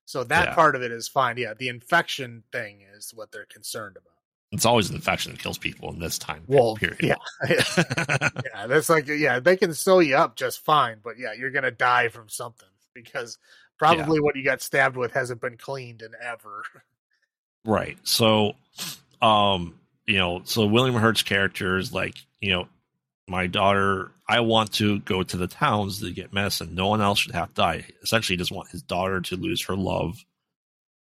So 0.05 0.23
that 0.23 0.47
Yeah. 0.49 0.55
part 0.55 0.75
of 0.75 0.81
it 0.81 0.91
is 0.91 1.07
fine. 1.07 1.37
Yeah, 1.37 1.53
the 1.53 1.67
infection 1.69 2.43
thing 2.51 2.81
is 2.95 3.11
what 3.13 3.31
they're 3.31 3.45
concerned 3.45 3.95
about. 3.97 4.05
it's 4.51 4.65
always 4.65 4.89
an 4.89 4.95
infection 4.95 5.31
that 5.31 5.39
kills 5.39 5.59
people 5.59 5.91
in 5.93 5.99
this 5.99 6.17
time 6.17 6.43
Well, 6.47 6.75
period. 6.75 6.97
yeah, 7.03 7.15
yeah, 7.47 8.65
that's 8.65 8.89
like, 8.89 9.07
yeah, 9.07 9.39
they 9.39 9.55
can 9.55 9.75
sew 9.75 9.99
you 9.99 10.15
up 10.15 10.35
just 10.35 10.65
fine, 10.65 10.97
but 11.03 11.19
yeah, 11.19 11.33
you're 11.33 11.51
gonna 11.51 11.69
die 11.69 12.07
from 12.09 12.29
something 12.29 12.67
because 12.95 13.37
probably 13.77 14.19
what 14.19 14.35
you 14.35 14.43
got 14.43 14.61
stabbed 14.63 14.97
with 14.97 15.11
hasn't 15.13 15.39
been 15.41 15.55
cleaned 15.57 16.01
in 16.01 16.13
ever. 16.19 16.63
Right. 17.63 17.97
So, 18.03 18.53
um, 19.21 19.79
you 20.07 20.17
know, 20.17 20.41
so 20.45 20.65
William 20.65 20.95
Hurt's 20.95 21.21
character 21.23 21.77
is 21.77 21.93
like, 21.93 22.15
you 22.39 22.51
know, 22.51 22.67
my 23.29 23.47
daughter, 23.47 24.11
I 24.27 24.39
want 24.39 24.73
to 24.73 24.99
go 25.01 25.23
to 25.23 25.37
the 25.37 25.47
towns 25.47 25.99
to 26.01 26.11
get 26.11 26.33
medicine. 26.33 26.73
No 26.73 26.87
one 26.87 27.01
else 27.01 27.19
should 27.19 27.35
have 27.35 27.49
to 27.49 27.53
die. 27.53 27.85
Essentially, 28.01 28.35
he 28.35 28.37
doesn't 28.37 28.55
want 28.55 28.69
his 28.69 28.81
daughter 28.81 29.21
to 29.21 29.35
lose 29.35 29.65
her 29.65 29.75
love, 29.75 30.25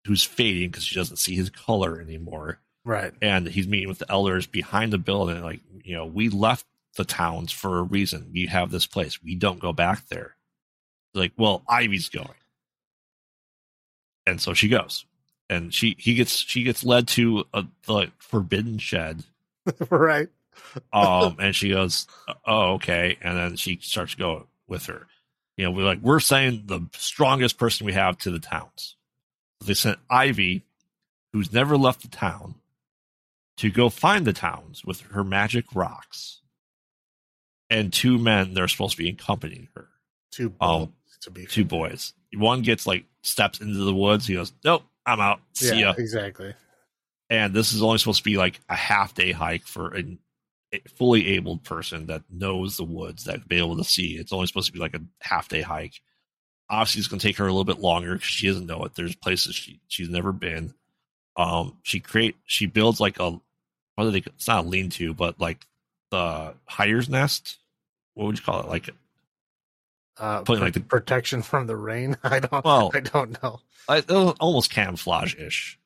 who's 0.06 0.24
fading 0.24 0.70
because 0.70 0.84
she 0.84 0.96
doesn't 0.96 1.18
see 1.18 1.36
his 1.36 1.50
color 1.50 2.00
anymore. 2.00 2.60
Right. 2.86 3.14
And 3.22 3.48
he's 3.48 3.68
meeting 3.68 3.88
with 3.88 4.00
the 4.00 4.12
elders 4.12 4.46
behind 4.46 4.94
the 4.94 4.98
building. 4.98 5.42
Like, 5.42 5.62
you 5.84 5.96
know, 5.96 6.06
we 6.06 6.30
left 6.30 6.66
the 6.96 7.06
towns 7.06 7.52
for 7.52 7.80
a 7.80 7.84
reason. 7.84 8.30
We 8.32 8.46
have 8.48 8.70
this 8.70 8.86
place. 8.86 9.24
We 9.24 9.36
don't 9.36 9.60
go 9.60 9.74
back 9.74 10.08
there. 10.10 10.36
Like, 11.14 11.32
well, 11.38 11.64
Ivy's 11.68 12.10
going. 12.10 12.30
And 14.26 14.40
so 14.40 14.54
she 14.54 14.68
goes. 14.68 15.06
And 15.50 15.74
she 15.74 15.96
he 16.00 16.16
gets 16.16 16.32
she 16.36 16.64
gets 16.64 16.84
led 16.84 17.08
to 17.10 17.46
a 17.54 17.66
the 17.86 18.12
forbidden 18.18 18.78
shed. 18.78 19.24
right. 19.90 20.30
Um 20.92 21.38
and 21.40 21.56
she 21.56 21.70
goes, 21.70 22.08
Oh, 22.46 22.74
okay. 22.74 23.18
And 23.22 23.38
then 23.38 23.56
she 23.56 23.80
starts 23.82 24.14
to 24.14 24.18
go 24.18 24.48
with 24.68 24.86
her. 24.88 25.08
You 25.58 25.66
know, 25.66 25.72
we're 25.72 25.86
like, 25.86 26.00
we're 26.02 26.20
saying 26.20 26.64
the 26.66 26.82
strongest 26.94 27.58
person 27.60 27.86
we 27.86 27.94
have 27.94 28.18
to 28.20 28.32
the 28.32 28.40
towns. 28.40 28.96
They 29.64 29.76
sent 29.76 30.00
Ivy, 30.10 30.64
who's 31.32 31.54
never 31.54 31.78
left 31.78 32.02
the 32.02 32.08
town, 32.08 32.56
to 33.58 33.70
go 33.70 33.90
find 33.90 34.26
the 34.26 34.34
towns 34.34 34.84
with 34.84 35.02
her 35.12 35.24
magic 35.24 35.66
rocks. 35.76 36.42
And 37.70 37.94
two 37.94 38.18
men 38.18 38.54
they're 38.54 38.68
supposed 38.68 38.98
to 38.98 39.04
be 39.04 39.10
accompanying 39.10 39.70
her. 39.76 39.88
Two 40.32 40.54
Um, 40.60 40.94
to 41.22 41.32
be 41.32 41.46
Two 41.46 41.64
boys. 41.66 42.14
One 42.36 42.62
gets 42.64 42.86
like 42.88 43.06
steps 43.22 43.62
into 43.62 43.78
the 43.84 43.94
woods. 43.94 44.26
He 44.28 44.34
goes, 44.34 44.52
Nope, 44.64 44.84
I'm 45.06 45.20
out. 45.20 45.40
See 45.54 45.68
Yeah, 45.68 45.90
ya. 45.90 45.94
exactly. 45.98 46.54
And 47.30 47.54
this 47.54 47.74
is 47.74 47.82
only 47.82 47.98
supposed 48.00 48.20
to 48.20 48.24
be 48.24 48.38
like 48.38 48.60
a 48.70 48.76
half 48.76 49.14
day 49.14 49.32
hike 49.32 49.66
for 49.66 49.96
a, 49.96 50.00
a 50.02 50.18
fully 50.98 51.28
abled 51.30 51.64
person 51.64 52.08
that 52.08 52.24
knows 52.30 52.78
the 52.78 52.84
woods 52.84 53.26
that 53.26 53.48
be 53.48 53.58
able 53.58 53.78
to 53.78 53.84
see. 53.84 54.18
It's 54.18 54.34
only 54.34 54.48
supposed 54.48 54.68
to 54.68 54.74
be 54.74 54.80
like 54.80 54.96
a 54.96 55.02
half 55.22 55.50
day 55.50 55.62
hike. 55.62 56.02
Obviously, 56.70 57.00
it's 57.00 57.08
going 57.08 57.20
to 57.20 57.28
take 57.28 57.38
her 57.38 57.46
a 57.46 57.52
little 57.52 57.66
bit 57.66 57.80
longer 57.80 58.14
because 58.14 58.28
she 58.28 58.48
doesn't 58.48 58.66
know 58.66 58.84
it. 58.86 58.96
There's 58.96 59.16
places 59.16 59.56
she 59.56 59.80
she's 59.88 60.10
never 60.10 60.32
been. 60.32 60.74
Um, 61.36 61.78
she 61.84 62.00
create 62.00 62.36
she 62.46 62.66
builds 62.66 63.00
like 63.00 63.20
a 63.20 63.40
what 63.96 64.12
they? 64.12 64.20
It's 64.20 64.48
not 64.48 64.66
a 64.66 64.68
lean 64.68 64.90
to, 64.92 65.14
but 65.14 65.40
like 65.40 65.66
the 66.12 66.54
hire's 66.66 67.10
nest. 67.10 67.58
What 68.14 68.26
would 68.28 68.38
you 68.38 68.44
call 68.44 68.62
it? 68.62 68.68
Like 68.68 68.90
uh, 70.18 70.42
Putting, 70.42 70.64
like, 70.64 70.74
the- 70.74 70.80
protection 70.80 71.42
from 71.42 71.68
the 71.68 71.76
rain. 71.76 72.18
I 72.24 72.40
don't. 72.40 72.64
Well- 72.66 72.92
I 72.94 73.00
don't 73.00 73.42
know. 73.44 73.60
I, 73.90 74.00
almost 74.40 74.72
camouflage 74.72 75.36
ish. 75.36 75.78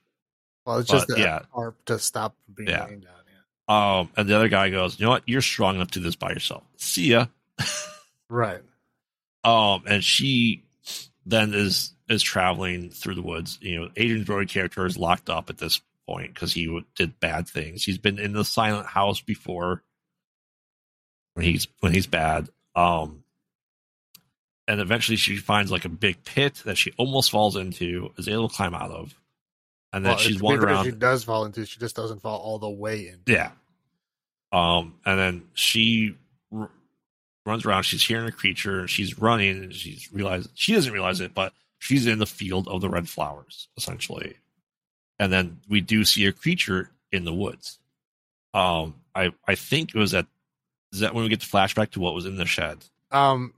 Well, 0.65 0.79
it's 0.79 0.89
just 0.89 1.09
a 1.09 1.17
yeah. 1.17 1.39
to 1.85 1.97
stop 1.97 2.35
being 2.53 2.69
Yeah. 2.69 2.85
rained 2.85 3.05
on. 3.05 3.16
Um, 3.67 4.09
and 4.15 4.29
the 4.29 4.35
other 4.35 4.47
guy 4.47 4.69
goes, 4.69 4.99
"You 4.99 5.05
know 5.05 5.11
what? 5.11 5.23
You're 5.25 5.41
strong 5.41 5.75
enough 5.75 5.91
to 5.91 5.99
do 5.99 6.05
this 6.05 6.15
by 6.15 6.31
yourself. 6.31 6.63
See 6.77 7.07
ya." 7.07 7.27
Right. 8.29 8.61
Um, 9.43 9.83
and 9.87 10.03
she 10.03 10.63
then 11.25 11.53
is 11.53 11.93
is 12.09 12.21
traveling 12.23 12.89
through 12.89 13.15
the 13.15 13.21
woods. 13.21 13.57
You 13.61 13.79
know, 13.79 13.85
Adrien 13.97 14.23
Brody 14.23 14.47
character 14.47 14.85
is 14.85 14.97
locked 14.97 15.29
up 15.29 15.49
at 15.49 15.57
this 15.57 15.81
point 16.05 16.33
because 16.33 16.53
he 16.53 16.65
w- 16.65 16.85
did 16.95 17.19
bad 17.19 17.47
things. 17.47 17.83
He's 17.83 17.97
been 17.97 18.19
in 18.19 18.33
the 18.33 18.45
silent 18.45 18.87
house 18.87 19.21
before 19.21 19.83
when 21.33 21.45
he's 21.45 21.67
when 21.79 21.93
he's 21.93 22.07
bad. 22.07 22.49
Um, 22.75 23.23
and 24.67 24.81
eventually 24.81 25.17
she 25.17 25.37
finds 25.37 25.71
like 25.71 25.85
a 25.85 25.89
big 25.89 26.23
pit 26.23 26.61
that 26.65 26.77
she 26.77 26.93
almost 26.97 27.31
falls 27.31 27.55
into, 27.55 28.11
is 28.17 28.27
able 28.27 28.49
to 28.49 28.55
climb 28.55 28.73
out 28.73 28.91
of, 28.91 29.13
and 29.93 30.05
then 30.05 30.11
Well, 30.11 30.19
she's 30.19 30.41
wandering 30.41 30.73
around. 30.73 30.85
She 30.85 30.91
does 30.91 31.23
fall 31.23 31.45
into. 31.45 31.65
She 31.65 31.79
just 31.79 31.95
doesn't 31.95 32.21
fall 32.21 32.39
all 32.39 32.59
the 32.59 32.69
way 32.69 33.07
in. 33.07 33.19
Yeah. 33.25 33.51
Um, 34.57 34.95
and 35.05 35.19
then 35.19 35.43
she 35.53 36.15
r- 36.51 36.69
runs 37.45 37.65
around. 37.65 37.83
She's 37.83 38.03
hearing 38.05 38.27
a 38.27 38.31
creature. 38.31 38.79
and 38.79 38.89
She's 38.89 39.19
running, 39.19 39.63
and 39.63 39.73
she's 39.73 40.11
realized 40.11 40.49
she 40.55 40.73
doesn't 40.73 40.91
realize 40.93 41.19
it, 41.19 41.33
but 41.33 41.53
she's 41.79 42.07
in 42.07 42.19
the 42.19 42.25
field 42.25 42.67
of 42.67 42.81
the 42.81 42.89
red 42.89 43.07
flowers, 43.07 43.67
essentially. 43.77 44.35
And 45.19 45.31
then 45.31 45.59
we 45.69 45.81
do 45.81 46.03
see 46.05 46.25
a 46.25 46.31
creature 46.31 46.89
in 47.11 47.23
the 47.23 47.33
woods. 47.33 47.79
Um, 48.53 48.95
I 49.13 49.33
I 49.47 49.55
think 49.55 49.93
it 49.93 49.99
was 49.99 50.13
at 50.13 50.25
is 50.93 50.99
that 51.01 51.13
when 51.13 51.23
we 51.23 51.29
get 51.29 51.41
the 51.41 51.45
flashback 51.45 51.91
to 51.91 51.99
what 51.99 52.13
was 52.15 52.25
in 52.25 52.37
the 52.37 52.45
shed? 52.45 52.79
Um, 53.11 53.53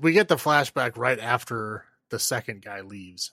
we 0.00 0.12
get 0.12 0.28
the 0.28 0.36
flashback 0.36 0.96
right 0.96 1.18
after 1.18 1.84
the 2.10 2.18
second 2.18 2.62
guy 2.62 2.82
leaves, 2.82 3.30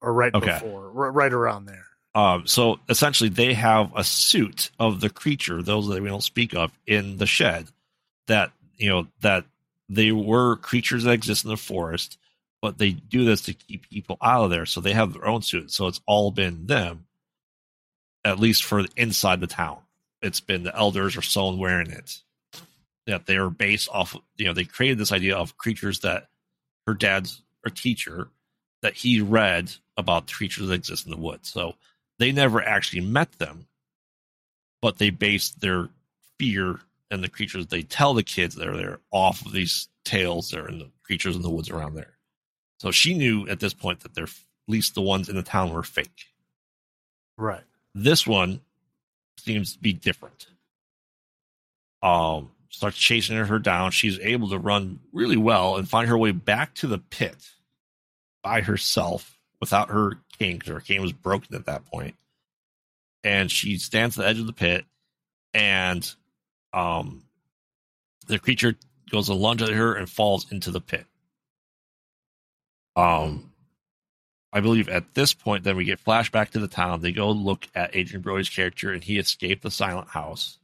or 0.00 0.12
right 0.12 0.34
Okay. 0.34 0.46
before, 0.52 0.86
r- 0.86 1.10
right 1.12 1.32
around 1.32 1.64
there. 1.64 1.86
Um, 2.14 2.46
so 2.46 2.80
essentially, 2.88 3.30
they 3.30 3.54
have 3.54 3.92
a 3.94 4.02
suit 4.02 4.70
of 4.78 5.00
the 5.00 5.10
creature, 5.10 5.62
those 5.62 5.88
that 5.88 6.02
we 6.02 6.08
don't 6.08 6.22
speak 6.22 6.54
of, 6.54 6.72
in 6.86 7.18
the 7.18 7.26
shed. 7.26 7.68
That 8.26 8.52
you 8.76 8.88
know 8.90 9.06
that 9.20 9.44
they 9.88 10.12
were 10.12 10.56
creatures 10.56 11.04
that 11.04 11.12
exist 11.12 11.44
in 11.44 11.50
the 11.50 11.56
forest, 11.56 12.18
but 12.62 12.78
they 12.78 12.92
do 12.92 13.24
this 13.24 13.42
to 13.42 13.54
keep 13.54 13.88
people 13.88 14.16
out 14.22 14.44
of 14.44 14.50
there. 14.50 14.66
So 14.66 14.80
they 14.80 14.92
have 14.92 15.12
their 15.12 15.26
own 15.26 15.42
suit. 15.42 15.70
So 15.70 15.86
it's 15.86 16.00
all 16.06 16.30
been 16.30 16.66
them, 16.66 17.06
at 18.24 18.40
least 18.40 18.64
for 18.64 18.84
inside 18.96 19.40
the 19.40 19.46
town. 19.46 19.78
It's 20.22 20.40
been 20.40 20.64
the 20.64 20.76
elders 20.76 21.16
or 21.16 21.22
someone 21.22 21.58
wearing 21.58 21.90
it. 21.90 22.18
That 23.06 23.26
they 23.26 23.36
are 23.36 23.50
based 23.50 23.88
off. 23.90 24.16
You 24.36 24.46
know, 24.46 24.52
they 24.52 24.64
created 24.64 24.98
this 24.98 25.12
idea 25.12 25.36
of 25.36 25.56
creatures 25.56 26.00
that 26.00 26.28
her 26.86 26.94
dad's 26.94 27.42
a 27.64 27.70
teacher 27.70 28.28
that 28.82 28.94
he 28.94 29.20
read 29.20 29.72
about 29.96 30.30
creatures 30.30 30.68
that 30.68 30.74
exist 30.74 31.06
in 31.06 31.10
the 31.10 31.16
woods. 31.16 31.50
So 31.50 31.74
they 32.20 32.32
never 32.32 32.62
actually 32.62 33.00
met 33.00 33.32
them, 33.38 33.66
but 34.82 34.98
they 34.98 35.08
based 35.08 35.60
their 35.60 35.88
fear 36.38 36.78
and 37.10 37.24
the 37.24 37.30
creatures 37.30 37.66
they 37.66 37.82
tell 37.82 38.12
the 38.12 38.22
kids 38.22 38.54
that 38.54 38.68
are 38.68 38.76
there 38.76 39.00
off 39.10 39.44
of 39.44 39.52
these 39.52 39.88
tales 40.04 40.50
that 40.50 40.60
are 40.60 40.68
in 40.68 40.78
the 40.78 40.90
creatures 41.02 41.34
in 41.34 41.40
the 41.40 41.50
woods 41.50 41.70
around 41.70 41.94
there. 41.94 42.18
So 42.78 42.90
she 42.90 43.14
knew 43.14 43.48
at 43.48 43.58
this 43.58 43.72
point 43.72 44.00
that 44.00 44.14
they're 44.14 44.24
at 44.24 44.30
least 44.68 44.94
the 44.94 45.00
ones 45.00 45.30
in 45.30 45.34
the 45.34 45.42
town 45.42 45.72
were 45.72 45.82
fake. 45.82 46.26
Right. 47.38 47.64
This 47.94 48.26
one 48.26 48.60
seems 49.38 49.72
to 49.72 49.78
be 49.78 49.94
different. 49.94 50.46
Um, 52.02 52.50
starts 52.68 52.98
chasing 52.98 53.36
her 53.36 53.58
down. 53.58 53.92
She's 53.92 54.18
able 54.20 54.50
to 54.50 54.58
run 54.58 55.00
really 55.12 55.38
well 55.38 55.76
and 55.76 55.88
find 55.88 56.08
her 56.08 56.18
way 56.18 56.32
back 56.32 56.74
to 56.76 56.86
the 56.86 56.98
pit 56.98 57.48
by 58.42 58.60
herself 58.60 59.39
without 59.60 59.90
her 59.90 60.18
cane 60.38 60.58
because 60.58 60.72
her 60.72 60.80
cane 60.80 61.02
was 61.02 61.12
broken 61.12 61.54
at 61.54 61.66
that 61.66 61.84
point. 61.86 62.14
And 63.22 63.50
she 63.50 63.76
stands 63.76 64.18
at 64.18 64.22
the 64.22 64.28
edge 64.28 64.38
of 64.38 64.46
the 64.46 64.52
pit, 64.54 64.86
and 65.52 66.10
um, 66.72 67.24
the 68.26 68.38
creature 68.38 68.76
goes 69.10 69.26
to 69.26 69.34
lunge 69.34 69.60
at 69.60 69.68
her 69.68 69.94
and 69.94 70.08
falls 70.08 70.50
into 70.50 70.70
the 70.70 70.80
pit. 70.80 71.04
Um, 72.96 73.52
I 74.52 74.60
believe 74.60 74.88
at 74.88 75.14
this 75.14 75.34
point, 75.34 75.64
then 75.64 75.76
we 75.76 75.84
get 75.84 76.04
flashback 76.04 76.50
to 76.50 76.58
the 76.58 76.68
town. 76.68 77.02
They 77.02 77.12
go 77.12 77.30
look 77.30 77.68
at 77.74 77.94
Adrien 77.94 78.22
Brody's 78.22 78.48
character, 78.48 78.92
and 78.92 79.04
he 79.04 79.18
escaped 79.18 79.62
the 79.62 79.70
silent 79.70 80.08
house. 80.08 80.58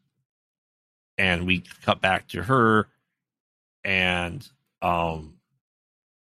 And 1.19 1.47
we 1.47 1.63
cut 1.85 2.01
back 2.01 2.29
to 2.29 2.43
her, 2.43 2.89
and 3.85 4.47
um, 4.83 5.35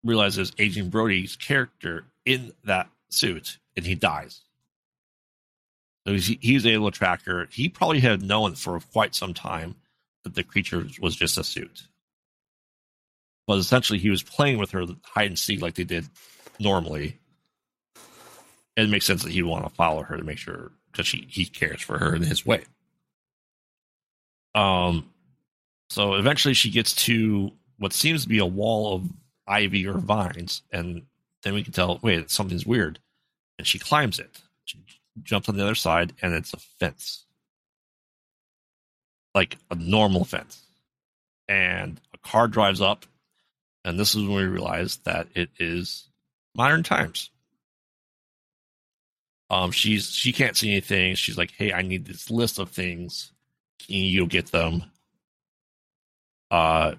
realizes 0.03 0.53
Adrien 0.61 0.91
Brody's 0.91 1.37
character 1.37 2.05
in 2.25 2.53
that 2.65 2.89
suit, 3.09 3.59
and 3.77 3.85
he 3.85 3.95
dies. 3.95 4.43
So 6.07 6.13
he's, 6.13 6.27
he's 6.41 6.67
able 6.67 6.91
to 6.91 6.99
track 6.99 7.25
her. 7.27 7.49
He 7.51 7.69
probably 7.69 8.01
had 8.01 8.23
known 8.23 8.55
for 8.55 8.81
quite 8.93 9.15
some 9.15 9.35
time 9.35 9.77
that 10.25 10.35
the 10.35 10.43
creature 10.43 10.87
was 11.01 11.17
just 11.17 11.39
a 11.39 11.45
suit. 11.45 11.83
But 13.47 13.59
essentially, 13.59 13.99
he 13.99 14.11
was 14.11 14.23
playing 14.23 14.59
with 14.59 14.71
her 14.73 14.87
hide 15.05 15.27
and 15.27 15.39
seek 15.39 15.61
like 15.61 15.75
they 15.75 15.85
did 15.85 16.09
normally. 16.59 17.19
It 18.77 18.89
makes 18.89 19.05
sense 19.05 19.23
that 19.25 19.33
he'd 19.33 19.43
want 19.43 19.65
to 19.65 19.75
follow 19.75 20.03
her 20.03 20.17
to 20.17 20.25
make 20.25 20.39
sure 20.39 20.73
because 20.91 21.07
she 21.07 21.27
he 21.29 21.45
cares 21.45 21.83
for 21.83 21.99
her 21.99 22.15
in 22.15 22.23
his 22.23 22.47
way. 22.47 22.65
Um, 24.55 25.11
so 25.91 26.15
eventually 26.15 26.55
she 26.55 26.71
gets 26.71 26.95
to 27.07 27.51
what 27.79 27.93
seems 27.93 28.23
to 28.23 28.29
be 28.29 28.39
a 28.39 28.47
wall 28.47 28.95
of 28.95 29.11
ivy 29.47 29.87
or 29.87 29.99
vines, 29.99 30.63
and 30.73 31.03
then 31.43 31.55
we 31.55 31.63
can 31.63 31.73
tell, 31.73 31.99
wait, 32.03 32.31
something's 32.31 32.67
weird. 32.67 32.99
And 33.59 33.67
she 33.67 33.79
climbs 33.79 34.19
it. 34.19 34.41
She 34.65 34.79
jumps 35.23 35.49
on 35.49 35.57
the 35.57 35.63
other 35.63 35.75
side, 35.75 36.13
and 36.23 36.35
it's 36.35 36.53
a 36.53 36.59
fence. 36.79 37.25
Like 39.35 39.57
a 39.71 39.75
normal 39.75 40.25
fence. 40.25 40.61
And 41.49 42.01
a 42.15 42.19
car 42.19 42.49
drives 42.49 42.81
up, 42.81 43.07
and 43.85 43.99
this 43.99 44.15
is 44.15 44.23
when 44.23 44.37
we 44.37 44.45
realize 44.45 44.99
that 44.99 45.27
it 45.35 45.51
is 45.59 46.09
modern 46.55 46.83
times. 46.83 47.31
Um, 49.51 49.71
she's 49.71 50.11
she 50.11 50.33
can't 50.33 50.57
see 50.57 50.71
anything. 50.71 51.15
She's 51.15 51.37
like, 51.37 51.51
"Hey, 51.51 51.73
I 51.73 51.83
need 51.83 52.07
this 52.07 52.31
list 52.31 52.59
of 52.59 52.71
things. 52.71 53.33
Can 53.81 53.97
you 53.97 54.27
get 54.27 54.47
them?" 54.47 54.85
Uh, 56.51 56.95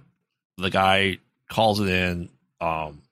the 0.57 0.69
guy 0.69 1.17
calls 1.49 1.79
it 1.79 1.89
in. 1.89 2.29
Um, 2.59 3.02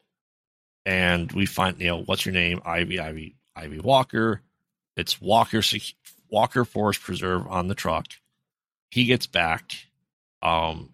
and 0.85 1.31
we 1.31 1.45
find 1.45 1.79
you 1.79 1.87
know 1.87 2.01
what's 2.03 2.25
your 2.25 2.33
name? 2.33 2.61
Ivy, 2.65 2.99
Ivy, 2.99 3.35
Ivy 3.55 3.79
Walker. 3.79 4.41
It's 4.95 5.21
Walker 5.21 5.61
Walker 6.29 6.65
Forest 6.65 7.01
Preserve 7.01 7.47
on 7.47 7.67
the 7.67 7.75
truck. 7.75 8.07
He 8.89 9.05
gets 9.05 9.27
back, 9.27 9.73
um, 10.41 10.89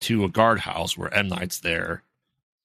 to 0.00 0.24
a 0.24 0.28
guardhouse 0.28 0.96
where 0.96 1.12
M 1.12 1.28
Night's 1.28 1.60
there. 1.60 2.02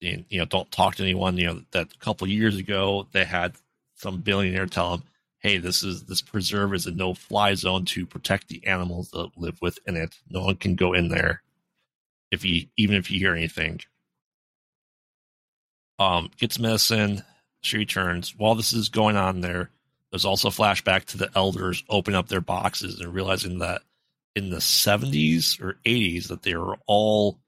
And, 0.02 0.26
you 0.30 0.40
know, 0.40 0.45
don't 0.45 0.72
talk 0.72 0.95
to 0.95 1.03
anyone. 1.03 1.38
You 1.38 1.48
know 1.48 1.61
that 1.72 1.94
a 1.94 1.98
couple 1.99 2.28
years 2.28 2.57
ago 2.57 3.07
they 3.11 3.26
had 3.26 3.56
some 3.95 4.22
billionaire 4.22 4.66
tell 4.66 4.94
him, 4.95 5.03
"Hey, 5.40 5.57
this 5.57 5.84
is 5.84 6.06
this 6.06 6.22
preserve 6.22 6.74
is 6.74 6.86
a 6.86 6.91
no-fly 6.91 7.53
zone 7.56 7.86
to 7.86 8.06
protect 8.06 8.48
the 8.48 8.66
animals 8.66 9.11
that 9.11 9.32
live 9.38 9.61
within 9.61 9.95
it. 9.98 10.16
No 10.30 10.44
one 10.44 10.56
can 10.56 10.76
go 10.76 10.94
in 10.94 11.10
there 11.10 11.44
if 12.32 12.45
you 12.45 12.68
even 12.78 12.95
if 12.95 13.11
you 13.11 13.20
hear 13.20 13.36
anything." 13.36 13.82
Um, 16.00 16.32
gets 16.38 16.58
medicine. 16.60 17.24
She 17.62 17.78
returns. 17.78 18.34
While 18.38 18.56
this 18.56 18.74
is 18.74 18.90
going 18.90 19.18
on 19.18 19.42
there, 19.42 19.70
there's 20.12 20.26
also 20.26 20.50
flashback 20.50 21.06
to 21.06 21.18
the 21.18 21.30
elders 21.36 21.84
opening 21.90 22.18
up 22.18 22.30
their 22.30 22.42
boxes 22.42 23.00
and 23.00 23.14
realizing 23.14 23.60
that 23.60 23.82
in 24.36 24.50
the 24.50 24.58
70s 24.58 25.62
or 25.62 25.78
80s 25.86 26.30
that 26.30 26.44
they 26.44 26.56
were 26.56 26.78
all 26.88 27.40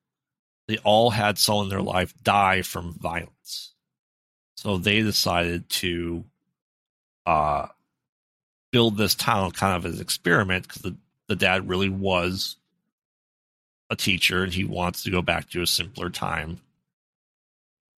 they 0.67 0.77
all 0.79 1.09
had 1.09 1.37
someone 1.37 1.65
in 1.65 1.69
their 1.69 1.81
life 1.81 2.13
die 2.23 2.61
from 2.61 2.93
violence. 2.93 3.73
So 4.55 4.77
they 4.77 5.01
decided 5.01 5.67
to 5.69 6.23
uh, 7.25 7.67
build 8.71 8.95
this 8.95 9.15
town 9.15 9.51
kind 9.51 9.75
of 9.75 9.85
as 9.85 9.95
an 9.95 10.01
experiment 10.01 10.67
because 10.67 10.81
the, 10.81 10.95
the 11.27 11.35
dad 11.35 11.67
really 11.67 11.89
was 11.89 12.57
a 13.89 13.95
teacher 13.95 14.43
and 14.43 14.53
he 14.53 14.63
wants 14.63 15.03
to 15.03 15.11
go 15.11 15.21
back 15.21 15.49
to 15.49 15.61
a 15.61 15.67
simpler 15.67 16.09
time. 16.09 16.59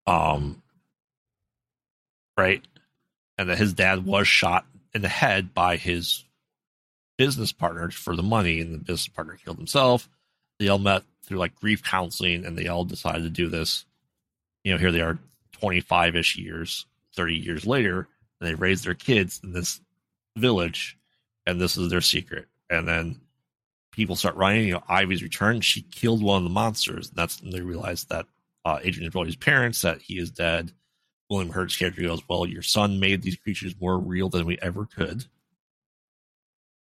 Um, 0.05 0.61
right, 2.37 2.61
and 3.37 3.49
that 3.49 3.57
his 3.57 3.73
dad 3.73 4.05
was 4.05 4.27
shot 4.27 4.65
in 4.93 5.01
the 5.01 5.09
head 5.09 5.53
by 5.53 5.77
his 5.77 6.23
business 7.17 7.51
partner 7.51 7.89
for 7.89 8.15
the 8.15 8.23
money, 8.23 8.59
and 8.59 8.73
the 8.73 8.79
business 8.79 9.07
partner 9.07 9.37
killed 9.43 9.57
himself. 9.57 10.09
They 10.59 10.67
all 10.67 10.79
met 10.79 11.03
through 11.23 11.37
like 11.37 11.55
grief 11.55 11.83
counseling, 11.83 12.45
and 12.45 12.57
they 12.57 12.67
all 12.67 12.85
decided 12.85 13.23
to 13.23 13.29
do 13.29 13.49
this. 13.49 13.85
You 14.63 14.73
know, 14.73 14.77
here 14.77 14.91
they 14.91 15.01
are, 15.01 15.17
twenty 15.51 15.79
five 15.79 16.15
ish 16.15 16.37
years, 16.37 16.85
thirty 17.15 17.35
years 17.35 17.65
later, 17.65 18.07
and 18.39 18.49
they 18.49 18.55
raised 18.55 18.85
their 18.85 18.93
kids 18.93 19.39
in 19.43 19.53
this 19.53 19.79
village, 20.35 20.97
and 21.45 21.61
this 21.61 21.77
is 21.77 21.89
their 21.89 22.01
secret. 22.01 22.47
And 22.69 22.87
then 22.87 23.21
people 23.91 24.15
start 24.15 24.35
running. 24.35 24.67
You 24.67 24.73
know, 24.73 24.83
Ivy's 24.89 25.23
returned. 25.23 25.63
She 25.63 25.81
killed 25.81 26.21
one 26.21 26.37
of 26.37 26.43
the 26.43 26.49
monsters. 26.49 27.09
And 27.09 27.17
that's 27.17 27.41
when 27.41 27.51
they 27.51 27.61
realized 27.61 28.09
that 28.09 28.25
uh, 28.65 28.79
Adrien 28.83 29.11
Brody's 29.11 29.35
parents 29.35 29.81
that 29.81 30.01
he 30.01 30.17
is 30.17 30.31
dead. 30.31 30.71
William 31.29 31.51
Hurt's 31.51 31.77
character 31.77 32.01
goes, 32.01 32.21
"Well, 32.27 32.45
your 32.45 32.61
son 32.61 32.99
made 32.99 33.21
these 33.21 33.37
creatures 33.37 33.75
more 33.79 33.97
real 33.97 34.29
than 34.29 34.45
we 34.45 34.57
ever 34.61 34.85
could." 34.85 35.25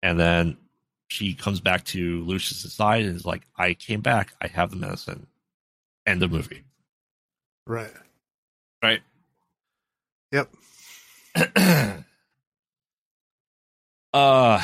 And 0.04 0.20
then 0.20 0.58
she 1.10 1.34
comes 1.34 1.60
back 1.60 1.86
to 1.86 2.24
Lucius's 2.24 2.74
side 2.74 3.06
and 3.06 3.16
is 3.16 3.26
like, 3.26 3.44
"I 3.58 3.74
came 3.74 4.02
back. 4.02 4.34
I 4.42 4.48
have 4.48 4.72
the 4.72 4.78
medicine." 4.78 5.28
End 6.06 6.24
of 6.24 6.32
movie. 6.32 6.64
Right. 7.68 7.92
Right. 8.82 9.02
Yep. 10.32 10.50
uh 14.14 14.62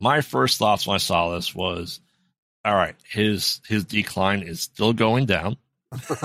my 0.00 0.20
first 0.22 0.58
thoughts 0.58 0.86
when 0.86 0.94
I 0.94 0.98
saw 0.98 1.34
this 1.34 1.54
was, 1.54 2.00
all 2.64 2.74
right, 2.74 2.96
his 3.08 3.60
his 3.66 3.84
decline 3.84 4.42
is 4.42 4.60
still 4.60 4.92
going 4.92 5.26
down. 5.26 5.56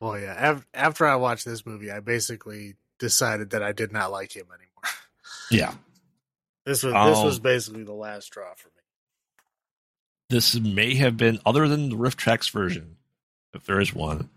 well, 0.00 0.18
yeah. 0.18 0.50
Af- 0.52 0.66
after 0.74 1.06
I 1.06 1.16
watched 1.16 1.44
this 1.44 1.64
movie, 1.66 1.90
I 1.90 2.00
basically 2.00 2.76
decided 2.98 3.50
that 3.50 3.62
I 3.62 3.72
did 3.72 3.92
not 3.92 4.10
like 4.10 4.34
him 4.34 4.46
anymore. 4.46 4.94
yeah. 5.50 5.74
This 6.64 6.82
was 6.82 6.92
this 6.92 7.18
Um, 7.18 7.24
was 7.24 7.38
basically 7.40 7.82
the 7.84 7.92
last 7.92 8.26
straw 8.26 8.54
for 8.56 8.68
me. 8.68 8.74
This 10.30 10.54
may 10.58 10.94
have 10.94 11.16
been, 11.16 11.40
other 11.44 11.68
than 11.68 11.90
the 11.90 11.96
RiffTrax 11.96 12.50
version, 12.52 12.96
if 13.52 13.64
there 13.66 13.80
is 13.80 13.92
one, 13.92 14.30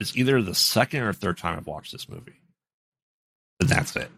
it's 0.00 0.16
either 0.16 0.42
the 0.42 0.54
second 0.54 1.02
or 1.02 1.12
third 1.12 1.38
time 1.38 1.56
I've 1.58 1.66
watched 1.66 1.92
this 1.92 2.08
movie. 2.08 2.40
And 3.60 3.68
that's 3.68 3.94
it. 3.94 4.10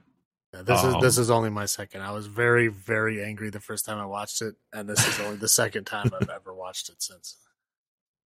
Yeah, 0.55 0.62
this 0.62 0.82
Um, 0.82 0.95
is 0.97 1.03
this 1.03 1.19
is 1.19 1.31
only 1.31 1.51
my 1.51 1.66
second. 1.66 2.01
I 2.03 2.12
was 2.12 2.27
very 2.28 2.69
very 2.69 3.23
angry 3.23 3.51
the 3.51 3.61
first 3.61 3.85
time 3.85 3.99
I 3.99 4.07
watched 4.07 4.41
it, 4.41 4.55
and 4.73 4.89
this 4.89 5.07
is 5.07 5.20
only 5.20 5.36
the 5.36 5.49
second 5.49 5.85
time 5.85 6.11
I've 6.19 6.31
ever 6.31 6.55
watched 6.55 6.89
it 6.89 7.03
since. 7.03 7.36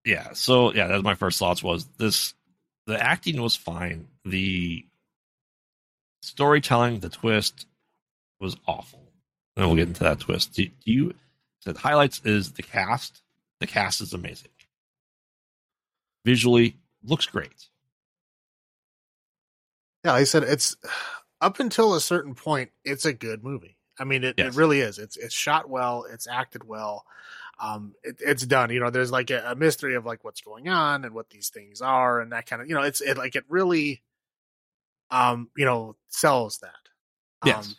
Yeah. 0.05 0.33
So 0.33 0.73
yeah, 0.73 0.87
that's 0.89 1.03
my 1.03 1.15
first 1.15 1.39
thoughts 1.39 1.62
was 1.62 1.87
this 1.99 2.35
the 2.87 3.03
acting 3.03 3.41
was 3.41 3.57
fine. 3.57 4.09
The 4.25 4.85
storytelling, 6.23 7.01
the 7.01 7.09
twist 7.09 7.66
was 8.41 8.57
awful. 8.66 9.03
And 9.57 9.66
we'll 9.66 9.77
get 9.77 9.89
into 9.89 10.05
that 10.05 10.20
twist. 10.20 10.55
Do, 10.55 10.65
do 10.66 10.73
you 10.85 11.15
said 11.61 11.77
highlights 11.77 12.20
is 12.25 12.53
the 12.53 12.62
cast. 12.62 13.23
The 13.61 13.66
cast 13.66 14.01
is 14.01 14.12
amazing. 14.15 14.51
Visually 16.25 16.77
looks 17.05 17.27
great. 17.27 17.69
Yeah, 20.05 20.12
I 20.15 20.25
said 20.25 20.45
it's 20.45 20.77
up 21.41 21.61
until 21.61 21.95
a 21.95 22.01
certain 22.01 22.35
point, 22.35 22.70
it's 22.85 23.05
a 23.05 23.12
good 23.12 23.43
movie. 23.43 23.77
I 23.99 24.05
mean, 24.05 24.23
it, 24.25 24.37
Yes. 24.39 24.55
it 24.55 24.59
really 24.59 24.81
is. 24.81 24.99
It's 24.99 25.16
it's 25.16 25.35
shot 25.35 25.69
well, 25.69 26.05
it's 26.11 26.29
acted 26.29 26.65
well, 26.65 27.05
um, 27.60 27.94
it, 28.02 28.16
it's 28.20 28.47
done. 28.47 28.70
You 28.70 28.80
know, 28.80 28.90
there's 28.90 29.10
like 29.10 29.30
a, 29.30 29.43
a 29.48 29.56
mystery 29.56 29.94
of 29.94 30.06
like 30.06 30.24
what's 30.24 30.40
going 30.40 30.68
on 30.68 31.05
and 31.05 31.14
what 31.14 31.30
these 31.30 31.48
things 31.48 31.80
are 31.80 32.20
and 32.20 32.32
that 32.32 32.47
kind 32.47 32.62
of. 32.62 32.68
You 32.68 32.74
know, 32.74 32.82
it's 32.82 33.01
it 33.01 33.16
like 33.16 33.36
it 33.36 33.44
really, 33.48 34.02
um, 35.10 35.51
you 35.56 35.64
know, 35.64 35.97
sells 36.09 36.59
that. 36.59 36.70
Yes. 37.44 37.74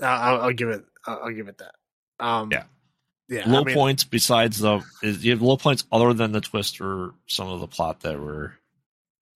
Um, 0.00 0.06
I'll, 0.06 0.40
I'll 0.42 0.52
give 0.52 0.68
it. 0.68 0.84
I'll, 1.06 1.30
give 1.30 1.48
it 1.48 1.58
that. 1.58 1.74
Um, 2.24 2.50
Yeah. 2.50 2.64
Yeah. 3.28 3.48
low 3.48 3.60
I 3.60 3.64
mean, 3.64 3.74
points 3.76 4.02
besides 4.02 4.58
the 4.58 4.82
is 5.04 5.24
you 5.24 5.30
have 5.30 5.40
low 5.40 5.56
points 5.56 5.84
other 5.92 6.12
than 6.12 6.32
the 6.32 6.40
twist 6.40 6.80
or 6.80 7.14
some 7.28 7.48
of 7.48 7.60
the 7.60 7.68
plot 7.68 8.00
that 8.00 8.18
were 8.18 8.54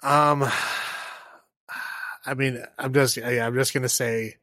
Um, 0.01 0.43
I 2.25 2.33
mean, 2.35 2.63
I'm 2.79 2.93
just, 2.93 3.17
yeah, 3.17 3.45
I'm 3.45 3.53
just 3.53 3.73
gonna 3.73 3.89
say 3.89 4.37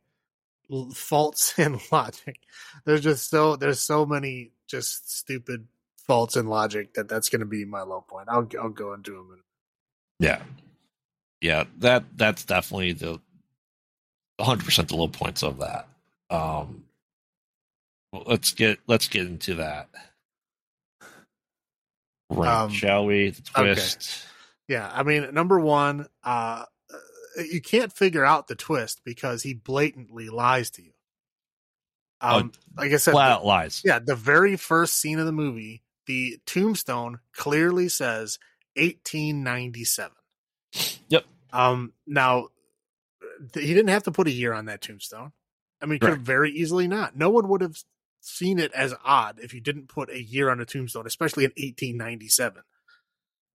faults 0.94 1.54
in 1.58 1.80
logic. 1.90 2.38
There's 2.84 3.00
just 3.00 3.28
so 3.28 3.56
there's 3.56 3.80
so 3.80 4.06
many 4.06 4.52
just 4.70 5.10
stupid 5.10 5.66
faults 6.06 6.36
in 6.36 6.46
logic 6.46 6.94
that 6.94 7.08
that's 7.08 7.28
gonna 7.28 7.44
be 7.44 7.64
my 7.64 7.82
low 7.82 8.00
point. 8.00 8.28
I'll 8.30 8.48
I'll 8.60 8.68
go 8.70 8.92
into 8.94 9.12
them. 9.12 9.28
In, 9.32 10.26
Yeah. 10.26 10.42
Yeah, 11.40 11.64
that 11.78 12.04
that's 12.16 12.44
definitely 12.44 12.92
the 12.92 13.20
100% 14.40 14.88
the 14.88 14.96
low 14.96 15.08
points 15.08 15.42
of 15.42 15.58
that. 15.58 15.88
Um 16.30 16.84
well, 18.12 18.24
let's 18.26 18.52
get 18.52 18.78
let's 18.86 19.08
get 19.08 19.26
into 19.26 19.56
that. 19.56 19.88
Right, 22.30 22.62
Um, 22.62 22.70
shall 22.70 23.06
we? 23.06 23.30
The 23.30 23.42
okay. 23.56 23.74
twist. 23.74 24.24
yeah, 24.68 24.90
I 24.92 25.02
mean, 25.02 25.32
number 25.34 25.58
one, 25.58 26.06
uh, 26.22 26.64
you 27.44 27.60
can't 27.60 27.92
figure 27.92 28.24
out 28.24 28.46
the 28.46 28.54
twist 28.54 29.00
because 29.04 29.42
he 29.42 29.52
blatantly 29.54 30.28
lies 30.28 30.70
to 30.70 30.82
you. 30.82 30.92
Um, 32.20 32.52
like 32.76 32.92
I 32.92 32.96
said, 32.96 33.12
Flat 33.12 33.30
out 33.32 33.44
lies. 33.46 33.82
Yeah, 33.84 33.98
the 33.98 34.14
very 34.16 34.56
first 34.56 34.98
scene 34.98 35.18
of 35.18 35.26
the 35.26 35.32
movie, 35.32 35.82
the 36.06 36.38
tombstone 36.46 37.18
clearly 37.34 37.88
says 37.88 38.38
1897. 38.76 40.12
Yep. 41.08 41.24
Um. 41.52 41.92
Now, 42.06 42.48
th- 43.52 43.66
he 43.66 43.74
didn't 43.74 43.88
have 43.90 44.04
to 44.04 44.12
put 44.12 44.26
a 44.28 44.30
year 44.32 44.52
on 44.52 44.66
that 44.66 44.80
tombstone. 44.80 45.32
I 45.82 45.86
mean, 45.86 45.98
could 45.98 46.10
have 46.10 46.20
very 46.20 46.52
easily 46.52 46.86
not. 46.88 47.16
No 47.16 47.30
one 47.30 47.48
would 47.48 47.62
have 47.62 47.76
seen 48.20 48.58
it 48.58 48.70
as 48.72 48.94
odd 49.04 49.38
if 49.42 49.54
you 49.54 49.60
didn't 49.60 49.88
put 49.88 50.10
a 50.10 50.22
year 50.22 50.50
on 50.50 50.60
a 50.60 50.66
tombstone, 50.66 51.06
especially 51.06 51.44
in 51.44 51.50
1897. 51.56 52.62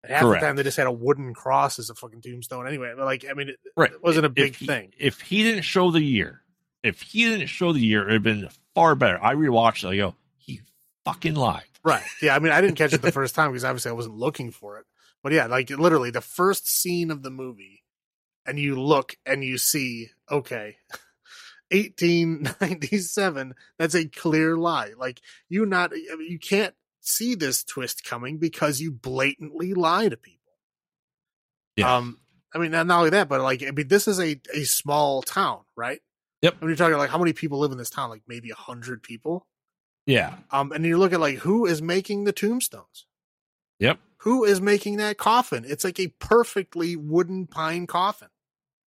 And 0.04 0.12
half 0.12 0.22
Correct. 0.24 0.42
the 0.42 0.48
time, 0.48 0.56
they 0.56 0.64
just 0.64 0.78
had 0.78 0.88
a 0.88 0.92
wooden 0.92 1.34
cross 1.36 1.78
as 1.80 1.90
a 1.92 1.96
fucking 1.96 2.22
tombstone. 2.22 2.68
Anyway, 2.68 2.92
but 2.98 3.06
like, 3.06 3.26
I 3.30 3.34
mean, 3.34 3.50
it, 3.50 3.60
Right. 3.78 3.92
it 3.92 4.04
wasn't 4.04 4.26
a 4.26 4.30
If 4.30 4.34
big 4.36 4.56
he- 4.56 4.66
thing. 4.66 4.92
If 4.98 5.22
he 5.22 5.44
didn't 5.44 5.64
show 5.64 5.92
the 5.92 6.02
year, 6.02 6.42
if 6.86 7.02
he 7.02 7.26
didn't 7.26 7.48
show 7.48 7.74
the 7.74 7.80
year, 7.80 8.02
it'd 8.02 8.14
have 8.14 8.24
been 8.24 8.50
far 8.74 8.96
better. 8.96 9.22
I 9.24 9.36
rewatched 9.36 9.84
it. 9.84 9.90
I 9.90 9.98
go, 9.98 10.16
he 10.38 10.62
fucking 11.04 11.36
lied. 11.36 11.64
Right. 11.84 12.04
Yeah. 12.22 12.36
I 12.36 12.40
mean, 12.40 12.52
I 12.52 12.62
didn't 12.62 12.78
catch 12.78 12.94
it 12.94 13.02
the 13.02 13.12
first 13.12 13.36
time 13.36 13.52
because 13.52 13.64
obviously 13.64 13.92
I 13.92 13.96
wasn't 13.96 14.18
looking 14.18 14.52
for 14.52 14.80
it. 14.80 14.86
But 15.24 15.34
yeah, 15.34 15.48
like 15.48 15.70
literally 15.70 16.12
the 16.12 16.22
first 16.22 16.68
scene 16.68 17.10
of 17.10 17.24
the 17.24 17.32
movie, 17.32 17.84
and 18.46 18.60
you 18.60 18.80
look 18.80 19.18
and 19.26 19.44
you 19.44 19.58
see, 19.58 20.10
okay, 20.30 20.78
1897, 21.72 23.56
that's 23.80 23.96
a 23.96 24.06
clear 24.06 24.56
lie. 24.56 24.92
Like 24.98 25.22
you 25.50 25.66
not, 25.66 25.92
I 25.94 26.16
mean, 26.16 26.32
you 26.32 26.38
can't 26.38 26.76
see 27.02 27.36
this 27.36 27.64
twist 27.64 28.04
coming 28.04 28.38
because 28.38 28.80
you 28.80 28.92
blatantly 28.92 29.74
lie 29.74 30.10
to 30.10 30.18
people. 30.18 30.54
Yeah. 31.76 31.98
Um, 31.98 32.20
I 32.54 32.58
mean, 32.58 32.72
not 32.72 32.88
not 32.88 33.00
only 33.00 33.10
that, 33.12 33.28
but 33.28 33.42
like, 33.42 33.64
I 33.64 33.72
mean, 33.72 33.88
this 33.88 34.08
is 34.08 34.20
a, 34.20 34.40
a 34.54 34.64
small 34.64 35.22
town, 35.22 35.62
right? 35.76 36.02
Yep. 36.42 36.62
When 36.62 36.70
you're 36.70 36.78
talking 36.78 36.98
like 36.98 37.10
how 37.10 37.18
many 37.18 37.34
people 37.34 37.60
live 37.60 37.72
in 37.72 37.78
this 37.78 37.90
town, 37.90 38.10
like 38.10 38.24
maybe 38.28 38.52
a 38.52 38.56
hundred 38.56 39.04
people. 39.04 39.48
yeah. 40.06 40.36
Um, 40.52 40.72
and 40.72 40.86
you 40.86 40.98
look 40.98 41.14
at 41.14 41.20
like 41.20 41.38
who 41.40 41.66
is 41.66 41.82
making 41.82 42.24
the 42.26 42.34
tombstones? 42.34 43.06
Yep. 43.80 44.00
Who 44.20 44.44
is 44.44 44.62
making 44.62 44.98
that 44.98 45.18
coffin? 45.18 45.66
It's 45.68 45.84
like 45.84 46.00
a 46.00 46.08
perfectly 46.08 46.96
wooden 46.96 47.48
pine 47.48 47.88
coffin. 47.88 48.30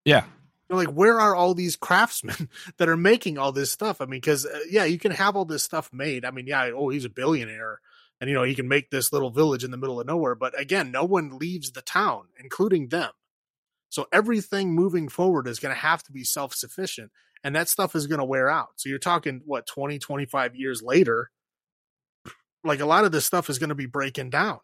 Yeah. 0.05 0.25
You're 0.69 0.79
like, 0.79 0.89
where 0.89 1.21
are 1.21 1.35
all 1.35 1.55
these 1.55 1.77
craftsmen 1.77 2.49
that 2.79 2.89
are 2.89 2.97
making 2.97 3.39
all 3.39 3.53
this 3.53 3.71
stuff? 3.71 4.01
I 4.01 4.05
mean, 4.05 4.21
because 4.21 4.47
uh, 4.47 4.59
yeah, 4.69 4.85
you 4.85 4.99
can 4.99 5.13
have 5.13 5.37
all 5.37 5.45
this 5.45 5.63
stuff 5.63 5.91
made. 5.93 6.25
I 6.25 6.31
mean, 6.31 6.47
yeah, 6.47 6.71
oh, 6.75 6.89
he's 6.89 7.05
a 7.05 7.11
billionaire, 7.11 7.81
and 8.21 8.29
you 8.29 8.35
know 8.35 8.43
he 8.43 8.55
can 8.55 8.69
make 8.69 8.91
this 8.91 9.13
little 9.13 9.31
village 9.31 9.63
in 9.63 9.71
the 9.71 9.77
middle 9.77 10.01
of 10.01 10.07
nowhere. 10.07 10.35
But 10.35 10.59
again, 10.61 10.91
no 10.91 11.05
one 11.05 11.39
leaves 11.39 11.73
the 11.73 11.83
town, 11.83 12.25
including 12.39 12.89
them. 12.89 13.11
So 13.89 14.07
everything 14.13 14.75
moving 14.75 15.09
forward 15.09 15.47
is 15.47 15.61
going 15.61 15.75
to 15.75 15.81
have 15.81 16.03
to 16.05 16.13
be 16.13 16.25
self 16.25 16.55
sufficient, 16.55 17.13
and 17.47 17.55
that 17.55 17.69
stuff 17.69 17.95
is 17.95 18.09
going 18.09 18.19
to 18.19 18.25
wear 18.25 18.51
out. 18.51 18.71
So 18.75 18.89
you're 18.89 18.99
talking 18.99 19.41
what 19.45 19.69
20, 19.69 20.01
25 20.01 20.57
years 20.57 20.83
later. 20.83 21.31
Like 22.65 22.81
a 22.81 22.87
lot 22.87 23.05
of 23.05 23.13
this 23.13 23.25
stuff 23.25 23.49
is 23.49 23.61
going 23.61 23.69
to 23.69 23.77
be 23.77 23.87
breaking 23.87 24.31
down. 24.31 24.59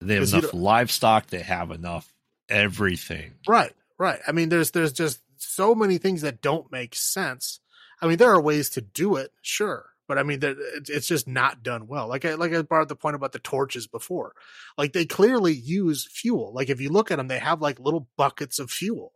They 0.00 0.16
have 0.16 0.28
enough 0.28 0.52
livestock. 0.52 1.28
They 1.28 1.38
have 1.38 1.70
enough 1.70 2.12
everything. 2.48 3.34
Right, 3.46 3.72
right. 3.96 4.18
I 4.26 4.32
mean, 4.32 4.48
there's 4.48 4.72
there's 4.72 4.92
just 4.92 5.20
so 5.36 5.72
many 5.72 5.98
things 5.98 6.22
that 6.22 6.42
don't 6.42 6.72
make 6.72 6.96
sense. 6.96 7.60
I 8.02 8.08
mean, 8.08 8.16
there 8.16 8.30
are 8.30 8.40
ways 8.40 8.70
to 8.70 8.80
do 8.80 9.14
it, 9.14 9.30
sure, 9.40 9.90
but 10.08 10.18
I 10.18 10.24
mean, 10.24 10.40
it's 10.42 10.90
it's 10.90 11.06
just 11.06 11.28
not 11.28 11.62
done 11.62 11.86
well. 11.86 12.08
Like 12.08 12.24
I 12.24 12.34
like 12.34 12.52
I 12.52 12.62
brought 12.62 12.82
up 12.82 12.88
the 12.88 12.96
point 12.96 13.14
about 13.14 13.30
the 13.30 13.38
torches 13.38 13.86
before. 13.86 14.32
Like 14.76 14.94
they 14.94 15.04
clearly 15.04 15.52
use 15.52 16.08
fuel. 16.10 16.52
Like 16.52 16.70
if 16.70 16.80
you 16.80 16.88
look 16.88 17.12
at 17.12 17.18
them, 17.18 17.28
they 17.28 17.38
have 17.38 17.60
like 17.60 17.78
little 17.78 18.08
buckets 18.16 18.58
of 18.58 18.72
fuel. 18.72 19.12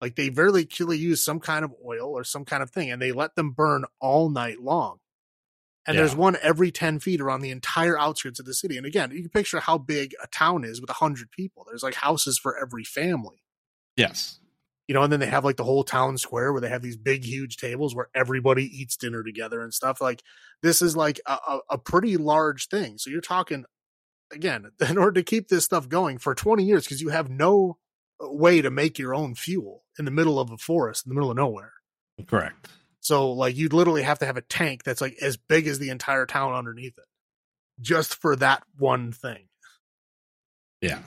Like 0.00 0.16
they 0.16 0.28
very 0.30 0.64
clearly 0.64 0.98
use 0.98 1.22
some 1.22 1.40
kind 1.40 1.64
of 1.64 1.74
oil 1.86 2.16
or 2.16 2.24
some 2.24 2.44
kind 2.44 2.62
of 2.62 2.70
thing, 2.70 2.90
and 2.90 3.00
they 3.02 3.12
let 3.12 3.34
them 3.34 3.50
burn 3.52 3.84
all 4.00 4.30
night 4.30 4.60
long. 4.60 4.98
And 5.86 5.98
there's 5.98 6.14
one 6.14 6.36
every 6.42 6.70
10 6.70 7.00
feet 7.00 7.20
around 7.20 7.40
the 7.40 7.50
entire 7.50 7.98
outskirts 7.98 8.38
of 8.38 8.46
the 8.46 8.54
city. 8.54 8.76
And 8.76 8.86
again, 8.86 9.10
you 9.12 9.20
can 9.22 9.30
picture 9.30 9.60
how 9.60 9.78
big 9.78 10.14
a 10.22 10.26
town 10.28 10.64
is 10.64 10.80
with 10.80 10.90
100 10.90 11.30
people. 11.32 11.64
There's 11.68 11.82
like 11.82 11.94
houses 11.94 12.38
for 12.38 12.56
every 12.58 12.84
family 12.84 13.42
Yes. 13.96 14.38
you 14.88 14.94
know, 14.94 15.02
and 15.02 15.12
then 15.12 15.20
they 15.20 15.26
have 15.26 15.44
like 15.44 15.56
the 15.56 15.64
whole 15.64 15.84
town 15.84 16.18
square 16.18 16.52
where 16.52 16.60
they 16.60 16.68
have 16.68 16.82
these 16.82 16.96
big, 16.96 17.24
huge 17.24 17.56
tables 17.56 17.94
where 17.94 18.08
everybody 18.14 18.64
eats 18.64 18.96
dinner 18.96 19.22
together 19.22 19.62
and 19.62 19.72
stuff. 19.74 20.00
Like 20.00 20.22
this 20.62 20.82
is 20.82 20.96
like 20.96 21.20
a, 21.26 21.32
a, 21.32 21.60
a 21.70 21.78
pretty 21.78 22.16
large 22.16 22.68
thing. 22.68 22.98
So 22.98 23.10
you're 23.10 23.20
talking 23.20 23.64
again, 24.32 24.70
in 24.88 24.98
order 24.98 25.12
to 25.12 25.22
keep 25.22 25.48
this 25.48 25.64
stuff 25.64 25.88
going 25.88 26.18
for 26.18 26.34
20 26.34 26.64
years, 26.64 26.84
because 26.84 27.00
you 27.00 27.08
have 27.10 27.30
no 27.30 27.78
way 28.20 28.62
to 28.62 28.70
make 28.70 28.98
your 28.98 29.14
own 29.14 29.34
fuel 29.34 29.84
in 29.98 30.04
the 30.04 30.10
middle 30.10 30.38
of 30.38 30.50
a 30.50 30.58
forest, 30.58 31.06
in 31.06 31.10
the 31.10 31.14
middle 31.14 31.30
of 31.30 31.36
nowhere. 31.36 31.72
Correct. 32.26 32.68
So 33.00 33.32
like 33.32 33.56
you'd 33.56 33.72
literally 33.72 34.02
have 34.02 34.18
to 34.18 34.26
have 34.26 34.36
a 34.36 34.42
tank 34.42 34.82
that's 34.82 35.00
like 35.00 35.16
as 35.22 35.36
big 35.36 35.66
as 35.66 35.78
the 35.78 35.90
entire 35.90 36.26
town 36.26 36.54
underneath 36.54 36.98
it. 36.98 37.04
Just 37.80 38.16
for 38.16 38.36
that 38.36 38.62
one 38.76 39.12
thing. 39.12 39.48
Yeah. 40.82 41.00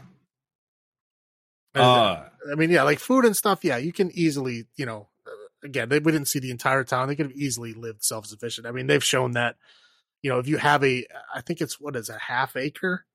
Uh, 1.76 2.23
I 2.52 2.56
mean, 2.56 2.69
yeah, 2.69 2.84
like 2.84 2.99
food 2.99 3.26
and 3.26 3.35
stuff. 3.35 3.64
Yeah, 3.64 3.77
you 3.77 3.91
can 3.91 4.11
easily, 4.14 4.65
you 4.76 4.85
know, 4.85 5.10
uh, 5.26 5.31
again, 5.64 5.90
they 5.90 5.99
we 5.99 6.11
didn't 6.11 6.27
see 6.27 6.40
the 6.40 6.52
entire 6.52 6.84
town. 6.84 7.07
They 7.07 7.15
could 7.15 7.27
have 7.27 7.35
easily 7.35 7.73
lived 7.73 8.03
self 8.03 8.26
sufficient. 8.26 8.68
I 8.68 8.72
mean, 8.72 8.88
they've 8.88 9.03
shown 9.03 9.31
that, 9.31 9.56
you 10.22 10.30
know, 10.30 10.40
if 10.40 10.48
you 10.48 10.57
have 10.57 10.84
a, 10.84 11.06
I 11.34 11.41
think 11.41 11.61
it's 11.61 11.80
what 11.80 11.95
is 11.95 12.10
a 12.10 12.18
half 12.18 12.56
acre. 12.56 13.06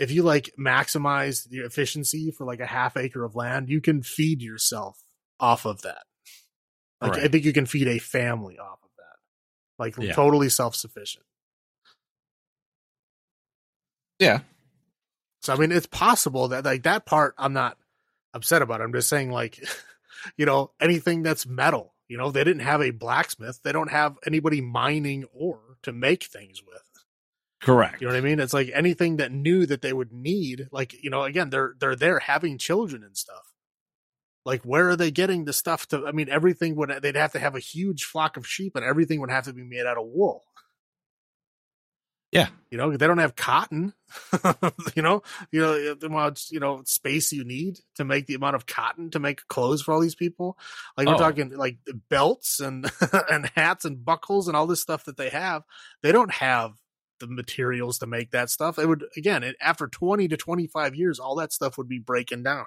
If 0.00 0.10
you 0.10 0.22
like 0.22 0.52
maximize 0.58 1.46
the 1.48 1.58
efficiency 1.58 2.30
for 2.30 2.46
like 2.46 2.58
a 2.58 2.66
half 2.66 2.96
acre 2.96 3.22
of 3.22 3.36
land, 3.36 3.68
you 3.68 3.80
can 3.82 4.02
feed 4.02 4.40
yourself 4.42 5.00
off 5.38 5.66
of 5.66 5.82
that. 5.82 6.02
Like 7.02 7.18
I 7.18 7.28
think 7.28 7.44
you 7.44 7.52
can 7.52 7.66
feed 7.66 7.86
a 7.86 7.98
family 7.98 8.58
off 8.58 8.78
of 8.82 8.90
that. 8.96 9.16
Like 9.78 9.96
Yeah. 9.98 10.14
totally 10.14 10.48
self 10.48 10.74
sufficient. 10.74 11.24
yeah. 14.18 14.40
So 15.42 15.52
I 15.52 15.56
mean, 15.56 15.72
it's 15.72 15.86
possible 15.86 16.48
that 16.48 16.64
like 16.64 16.82
that 16.84 17.06
part 17.06 17.34
I'm 17.38 17.52
not 17.52 17.76
upset 18.34 18.62
about. 18.62 18.80
I'm 18.80 18.92
just 18.92 19.08
saying 19.08 19.30
like, 19.30 19.62
you 20.36 20.46
know, 20.46 20.72
anything 20.80 21.22
that's 21.22 21.46
metal. 21.46 21.94
You 22.08 22.16
know, 22.16 22.30
they 22.30 22.42
didn't 22.44 22.62
have 22.62 22.82
a 22.82 22.90
blacksmith. 22.90 23.60
They 23.62 23.72
don't 23.72 23.90
have 23.90 24.18
anybody 24.26 24.60
mining 24.60 25.24
ore 25.32 25.78
to 25.82 25.92
make 25.92 26.24
things 26.24 26.62
with. 26.66 26.89
Correct. 27.62 28.00
You 28.00 28.06
know 28.06 28.14
what 28.14 28.18
I 28.18 28.22
mean? 28.22 28.40
It's 28.40 28.54
like 28.54 28.70
anything 28.74 29.16
that 29.16 29.32
knew 29.32 29.66
that 29.66 29.82
they 29.82 29.92
would 29.92 30.12
need. 30.12 30.68
Like 30.72 30.94
you 31.02 31.10
know, 31.10 31.24
again, 31.24 31.50
they're 31.50 31.74
they're 31.78 31.96
there 31.96 32.18
having 32.18 32.56
children 32.58 33.02
and 33.04 33.16
stuff. 33.16 33.52
Like 34.46 34.62
where 34.62 34.88
are 34.88 34.96
they 34.96 35.10
getting 35.10 35.44
the 35.44 35.52
stuff 35.52 35.86
to? 35.88 36.06
I 36.06 36.12
mean, 36.12 36.28
everything 36.30 36.74
would 36.76 36.90
they'd 37.02 37.16
have 37.16 37.32
to 37.32 37.38
have 37.38 37.54
a 37.54 37.60
huge 37.60 38.04
flock 38.04 38.36
of 38.38 38.46
sheep, 38.46 38.76
and 38.76 38.84
everything 38.84 39.20
would 39.20 39.30
have 39.30 39.44
to 39.44 39.52
be 39.52 39.62
made 39.62 39.84
out 39.86 39.98
of 39.98 40.06
wool. 40.06 40.44
Yeah. 42.32 42.46
you 42.70 42.78
know 42.78 42.96
they 42.96 43.08
don't 43.08 43.18
have 43.18 43.34
cotton. 43.34 43.92
you 44.94 45.02
know, 45.02 45.22
you 45.50 45.60
know 45.60 45.94
the 45.94 46.06
amount 46.06 46.44
you 46.50 46.60
know 46.60 46.82
space 46.86 47.32
you 47.32 47.44
need 47.44 47.80
to 47.96 48.04
make 48.04 48.26
the 48.26 48.34
amount 48.34 48.54
of 48.54 48.66
cotton 48.66 49.10
to 49.10 49.18
make 49.18 49.46
clothes 49.48 49.82
for 49.82 49.92
all 49.92 50.00
these 50.00 50.14
people. 50.14 50.56
Like 50.96 51.08
we're 51.08 51.14
Oh. 51.16 51.18
talking 51.18 51.50
like 51.56 51.78
belts 52.08 52.60
and 52.60 52.88
and 53.30 53.50
hats 53.56 53.84
and 53.84 54.04
buckles 54.04 54.46
and 54.46 54.56
all 54.56 54.68
this 54.68 54.80
stuff 54.80 55.04
that 55.06 55.16
they 55.16 55.28
have. 55.30 55.64
They 56.02 56.12
don't 56.12 56.30
have 56.32 56.74
the 57.20 57.26
materials 57.26 57.98
to 57.98 58.06
make 58.06 58.30
that 58.32 58.50
stuff. 58.50 58.78
It 58.78 58.86
would 58.86 59.04
again 59.16 59.44
it, 59.44 59.56
after 59.60 59.86
twenty 59.86 60.28
to 60.28 60.36
twenty 60.36 60.66
five 60.66 60.94
years, 60.94 61.18
all 61.18 61.36
that 61.36 61.52
stuff 61.52 61.78
would 61.78 61.88
be 61.88 61.98
breaking 61.98 62.42
down. 62.42 62.66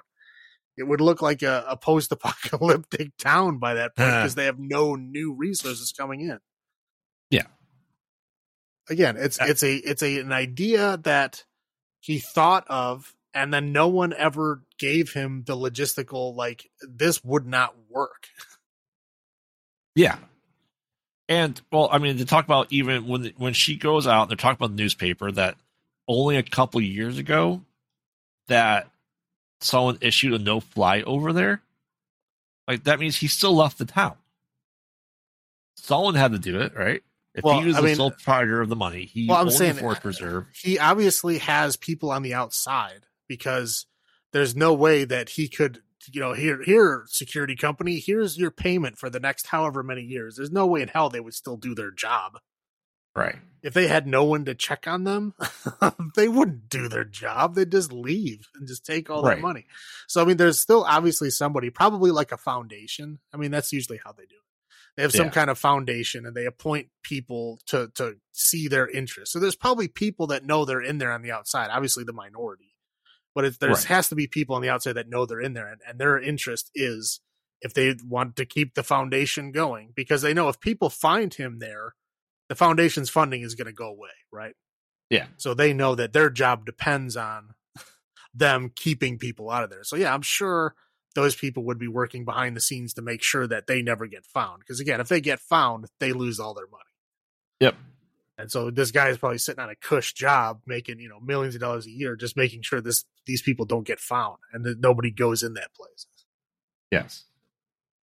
It 0.76 0.84
would 0.84 1.00
look 1.00 1.22
like 1.22 1.42
a, 1.42 1.64
a 1.68 1.76
post 1.76 2.10
apocalyptic 2.10 3.12
town 3.18 3.58
by 3.58 3.74
that 3.74 3.94
point 3.96 4.10
because 4.10 4.34
they 4.34 4.46
have 4.46 4.58
no 4.58 4.94
new 4.96 5.34
resources 5.34 5.92
coming 5.92 6.20
in. 6.22 6.38
Yeah. 7.30 7.46
Again, 8.88 9.16
it's 9.16 9.40
Uh, 9.40 9.46
it's 9.48 9.62
a 9.62 9.74
it's 9.76 10.02
a 10.02 10.20
an 10.20 10.32
idea 10.32 10.98
that 11.04 11.44
he 12.00 12.18
thought 12.18 12.64
of 12.68 13.14
and 13.34 13.52
then 13.52 13.72
no 13.72 13.88
one 13.88 14.14
ever 14.16 14.62
gave 14.78 15.12
him 15.12 15.42
the 15.46 15.56
logistical 15.56 16.34
like 16.34 16.70
this 16.80 17.22
would 17.24 17.46
not 17.46 17.74
work. 17.90 18.28
Yeah. 19.96 20.18
And 21.28 21.60
well, 21.72 21.88
I 21.90 21.98
mean, 21.98 22.18
to 22.18 22.24
talk 22.24 22.44
about 22.44 22.66
even 22.70 23.06
when 23.06 23.32
when 23.36 23.52
she 23.54 23.76
goes 23.76 24.06
out, 24.06 24.28
they're 24.28 24.36
talking 24.36 24.56
about 24.62 24.76
the 24.76 24.82
newspaper 24.82 25.30
that 25.32 25.56
only 26.06 26.36
a 26.36 26.42
couple 26.42 26.80
years 26.80 27.16
ago 27.18 27.62
that 28.48 28.88
someone 29.60 29.96
issued 30.02 30.34
a 30.34 30.38
no 30.38 30.60
fly 30.60 31.00
over 31.02 31.32
there. 31.32 31.62
Like 32.68 32.84
that 32.84 33.00
means 33.00 33.16
he 33.16 33.26
still 33.28 33.54
left 33.56 33.78
the 33.78 33.86
town. 33.86 34.16
Someone 35.76 36.14
had 36.14 36.32
to 36.32 36.38
do 36.38 36.60
it, 36.60 36.74
right? 36.76 37.02
If 37.34 37.42
Well, 37.42 37.60
he 37.60 37.66
was 37.66 37.76
I 37.76 37.80
the 37.80 37.86
mean- 37.88 37.96
sole 37.96 38.10
proprietor 38.10 38.60
of 38.60 38.68
the 38.68 38.76
money, 38.76 39.06
he 39.06 39.26
Well, 39.26 39.38
I'm 39.40 39.50
saying- 39.50 39.74
the 39.74 39.80
forest 39.80 40.04
reserve. 40.04 40.46
he 40.54 40.78
obviously 40.78 41.38
has 41.38 41.76
people 41.76 42.10
on 42.10 42.22
the 42.22 42.32
outside 42.34 43.06
because 43.26 43.86
there's 44.32 44.54
no 44.54 44.72
way 44.72 45.04
that 45.04 45.30
he 45.30 45.48
could 45.48 45.82
you 46.12 46.20
know 46.20 46.32
here 46.32 46.62
here 46.62 47.04
security 47.06 47.56
company 47.56 47.98
here's 47.98 48.36
your 48.38 48.50
payment 48.50 48.98
for 48.98 49.08
the 49.10 49.20
next 49.20 49.48
however 49.48 49.82
many 49.82 50.02
years. 50.02 50.36
There's 50.36 50.50
no 50.52 50.66
way 50.66 50.82
in 50.82 50.88
hell 50.88 51.08
they 51.10 51.20
would 51.20 51.34
still 51.34 51.56
do 51.56 51.74
their 51.74 51.90
job. 51.90 52.38
Right. 53.16 53.36
if 53.62 53.74
they 53.74 53.86
had 53.86 54.08
no 54.08 54.24
one 54.24 54.44
to 54.46 54.56
check 54.56 54.88
on 54.88 55.04
them 55.04 55.34
they 56.16 56.26
wouldn't 56.26 56.68
do 56.68 56.88
their 56.88 57.04
job. 57.04 57.54
They'd 57.54 57.70
just 57.70 57.92
leave 57.92 58.48
and 58.56 58.66
just 58.66 58.84
take 58.84 59.08
all 59.08 59.22
Right. 59.22 59.36
that 59.36 59.40
money. 59.42 59.66
So 60.08 60.20
i 60.20 60.24
mean 60.24 60.36
there's 60.36 60.58
still 60.60 60.82
obviously 60.82 61.30
somebody 61.30 61.70
probably 61.70 62.10
like 62.10 62.32
a 62.32 62.36
foundation. 62.36 63.20
I 63.32 63.36
mean 63.36 63.52
that's 63.52 63.72
usually 63.72 64.00
how 64.04 64.10
they 64.12 64.24
do 64.24 64.34
it. 64.34 64.40
They 64.96 65.02
have 65.02 65.12
some 65.12 65.26
Yeah. 65.26 65.30
kind 65.32 65.48
of 65.50 65.58
foundation 65.58 66.26
and 66.26 66.36
they 66.36 66.44
appoint 66.46 66.88
people 67.04 67.60
to 67.66 67.90
to 67.94 68.16
see 68.32 68.66
their 68.66 68.88
interests 68.88 69.32
so 69.32 69.38
there's 69.38 69.54
probably 69.56 69.86
people 69.86 70.26
that 70.28 70.44
know 70.44 70.64
they're 70.64 70.80
in 70.82 70.98
there 70.98 71.12
on 71.12 71.22
the 71.22 71.30
outside 71.32 71.70
obviously 71.70 72.02
the 72.02 72.12
minority 72.12 72.73
but 73.34 73.58
there 73.60 73.70
Right. 73.70 73.84
has 73.84 74.08
to 74.08 74.14
be 74.14 74.26
people 74.26 74.54
on 74.56 74.62
the 74.62 74.68
outside 74.68 74.92
that 74.94 75.08
know 75.08 75.26
they're 75.26 75.40
in 75.40 75.54
there 75.54 75.66
and, 75.68 75.80
and 75.86 75.98
their 75.98 76.18
interest 76.20 76.70
is 76.74 77.20
if 77.60 77.72
they 77.74 77.94
want 78.06 78.36
to 78.36 78.44
keep 78.44 78.74
the 78.74 78.82
foundation 78.82 79.50
going 79.52 79.92
because 79.96 80.22
they 80.22 80.34
know 80.34 80.48
if 80.48 80.60
people 80.60 80.90
find 80.90 81.34
him 81.34 81.58
there 81.58 81.94
the 82.48 82.54
foundation's 82.54 83.08
funding 83.10 83.42
is 83.42 83.54
going 83.54 83.66
to 83.66 83.72
go 83.72 83.86
away 83.88 84.10
right 84.32 84.54
Yeah. 85.10 85.26
so 85.36 85.54
they 85.54 85.72
know 85.72 85.94
that 85.94 86.12
their 86.12 86.30
job 86.30 86.66
depends 86.66 87.16
on 87.16 87.54
them 88.34 88.70
keeping 88.74 89.18
people 89.18 89.50
out 89.50 89.64
of 89.64 89.70
there 89.70 89.84
so 89.84 89.96
yeah 89.96 90.12
i'm 90.14 90.22
sure 90.22 90.74
those 91.14 91.36
people 91.36 91.64
would 91.64 91.78
be 91.78 91.86
working 91.88 92.24
behind 92.24 92.56
the 92.56 92.60
scenes 92.60 92.92
to 92.94 93.00
make 93.02 93.22
sure 93.22 93.46
that 93.46 93.66
they 93.68 93.80
never 93.82 94.06
get 94.06 94.26
found 94.26 94.58
because 94.60 94.80
again 94.80 95.00
if 95.00 95.08
they 95.08 95.20
get 95.20 95.38
found 95.40 95.86
they 96.00 96.12
lose 96.12 96.38
all 96.40 96.54
their 96.54 96.66
money 96.66 96.82
Yep. 97.60 97.76
And 98.36 98.50
so 98.50 98.70
this 98.70 98.90
guy 98.90 99.08
is 99.08 99.18
probably 99.18 99.38
sitting 99.38 99.62
on 99.62 99.70
a 99.70 99.76
cush 99.76 100.12
job, 100.12 100.60
making 100.66 100.98
you 100.98 101.08
know 101.08 101.20
millions 101.20 101.54
of 101.54 101.60
dollars 101.60 101.86
a 101.86 101.90
year, 101.90 102.16
just 102.16 102.36
making 102.36 102.62
sure 102.62 102.80
this 102.80 103.04
these 103.26 103.42
people 103.42 103.64
don't 103.64 103.86
get 103.86 104.00
found 104.00 104.38
and 104.52 104.64
that 104.64 104.80
nobody 104.80 105.10
goes 105.10 105.42
in 105.42 105.54
that 105.54 105.72
place. 105.74 106.06
Yes. 106.90 107.24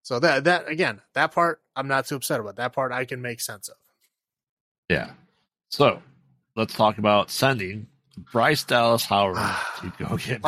So 0.03 0.19
that 0.19 0.45
that 0.45 0.69
again, 0.69 1.01
that 1.13 1.33
part 1.33 1.61
I'm 1.75 1.87
not 1.87 2.05
too 2.05 2.15
upset 2.15 2.39
about. 2.39 2.55
That 2.55 2.73
part 2.73 2.91
I 2.91 3.05
can 3.05 3.21
make 3.21 3.41
sense 3.41 3.67
of. 3.67 3.75
Yeah. 4.89 5.11
So 5.69 6.01
let's 6.55 6.73
talk 6.73 6.97
about 6.97 7.29
sending 7.29 7.87
Bryce 8.31 8.63
Dallas 8.63 9.03
Howard 9.05 9.35
to 9.81 9.93
go 9.99 10.17
get. 10.17 10.41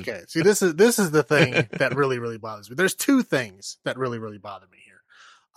Okay. 0.00 0.22
See, 0.26 0.40
this 0.40 0.62
is 0.62 0.74
this 0.74 0.98
is 0.98 1.10
the 1.10 1.22
thing 1.22 1.52
that 1.72 1.94
really 1.94 2.18
really 2.18 2.38
bothers 2.38 2.70
me. 2.70 2.76
There's 2.76 2.94
two 2.94 3.22
things 3.22 3.76
that 3.84 3.98
really 3.98 4.18
really 4.18 4.38
bother 4.38 4.66
me. 4.72 4.78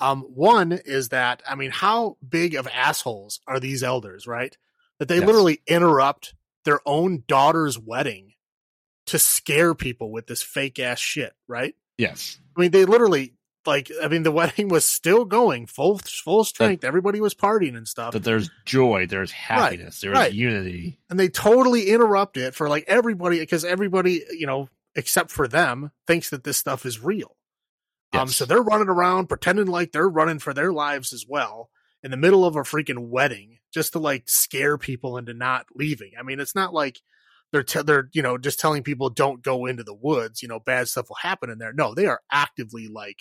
Um, 0.01 0.21
one 0.23 0.71
is 0.73 1.09
that 1.09 1.41
I 1.47 1.55
mean, 1.55 1.71
how 1.71 2.17
big 2.27 2.55
of 2.55 2.67
assholes 2.67 3.39
are 3.47 3.59
these 3.59 3.83
elders, 3.83 4.27
right? 4.27 4.57
That 4.99 5.07
they 5.07 5.17
Yes. 5.17 5.25
literally 5.27 5.61
interrupt 5.67 6.33
their 6.65 6.79
own 6.85 7.23
daughter's 7.27 7.77
wedding 7.79 8.33
to 9.07 9.17
scare 9.19 9.73
people 9.73 10.11
with 10.11 10.27
this 10.27 10.41
fake 10.43 10.79
ass 10.79 10.99
shit, 10.99 11.33
right? 11.47 11.75
Yes. 11.97 12.39
I 12.55 12.61
mean, 12.61 12.71
they 12.71 12.85
literally 12.85 13.33
like. 13.65 13.91
I 14.01 14.07
mean, 14.07 14.23
the 14.23 14.31
wedding 14.41 14.69
was 14.69 14.85
still 14.85 15.25
going 15.25 15.67
full 15.67 15.99
full 15.99 16.43
strength. 16.43 16.83
Everybody 16.83 17.21
was 17.21 17.33
partying 17.35 17.77
and 17.77 17.87
stuff. 17.87 18.13
That 18.13 18.23
there's 18.23 18.49
joy, 18.65 19.05
there's 19.07 19.31
happiness, 19.31 20.01
there's 20.01 20.15
right. 20.17 20.33
unity. 20.33 20.99
and 21.09 21.19
they 21.19 21.29
totally 21.29 21.89
interrupt 21.89 22.37
it 22.37 22.55
for 22.55 22.69
like 22.69 22.85
everybody 22.87 23.39
because 23.39 23.63
everybody 23.65 24.23
you 24.31 24.47
know 24.47 24.67
except 24.95 25.31
for 25.31 25.47
them 25.47 25.91
thinks 26.07 26.29
that 26.31 26.43
this 26.43 26.57
stuff 26.57 26.85
is 26.85 27.01
real 27.01 27.35
um 28.13 28.27
so 28.27 28.45
they're 28.45 28.61
running 28.61 28.89
around 28.89 29.27
pretending 29.27 29.67
like 29.67 29.91
they're 29.91 30.09
running 30.09 30.39
for 30.39 30.53
their 30.53 30.71
lives 30.73 31.13
as 31.13 31.25
well 31.27 31.69
in 32.03 32.11
the 32.11 32.17
middle 32.17 32.45
of 32.45 32.55
a 32.55 32.59
freaking 32.61 33.09
wedding 33.09 33.57
just 33.73 33.93
to 33.93 33.99
like 33.99 34.23
scare 34.27 34.77
people 34.77 35.17
into 35.17 35.33
not 35.33 35.65
leaving 35.75 36.11
i 36.19 36.23
mean 36.23 36.39
it's 36.39 36.55
not 36.55 36.73
like 36.73 36.99
they're 37.51 37.63
te- 37.63 37.81
they're 37.83 38.09
you 38.13 38.21
know 38.21 38.37
just 38.37 38.59
telling 38.59 38.83
people 38.83 39.09
don't 39.09 39.41
go 39.43 39.65
into 39.65 39.83
the 39.83 39.93
woods 39.93 40.41
you 40.41 40.47
know 40.47 40.59
bad 40.59 40.87
stuff 40.87 41.09
will 41.09 41.17
happen 41.21 41.49
in 41.49 41.57
there 41.57 41.73
no 41.73 41.93
they 41.93 42.05
are 42.07 42.21
actively 42.31 42.87
like 42.87 43.19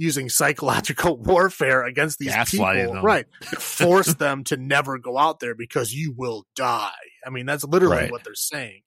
using 0.00 0.28
psychological 0.38 1.16
warfare 1.16 1.84
against 1.84 2.18
these 2.20 2.32
Gaslighting 2.32 2.76
people 2.80 2.94
them. 2.94 3.04
right 3.04 3.26
force 3.58 4.14
them 4.18 4.44
to 4.44 4.56
never 4.56 4.98
go 4.98 5.18
out 5.18 5.40
there 5.40 5.54
because 5.56 5.92
you 5.92 6.14
will 6.16 6.46
die. 6.54 6.90
I 7.26 7.30
mean, 7.30 7.46
that's 7.46 7.64
literally 7.64 7.96
Right. 7.96 8.10
what 8.12 8.22
they're 8.22 8.34
saying. 8.36 8.82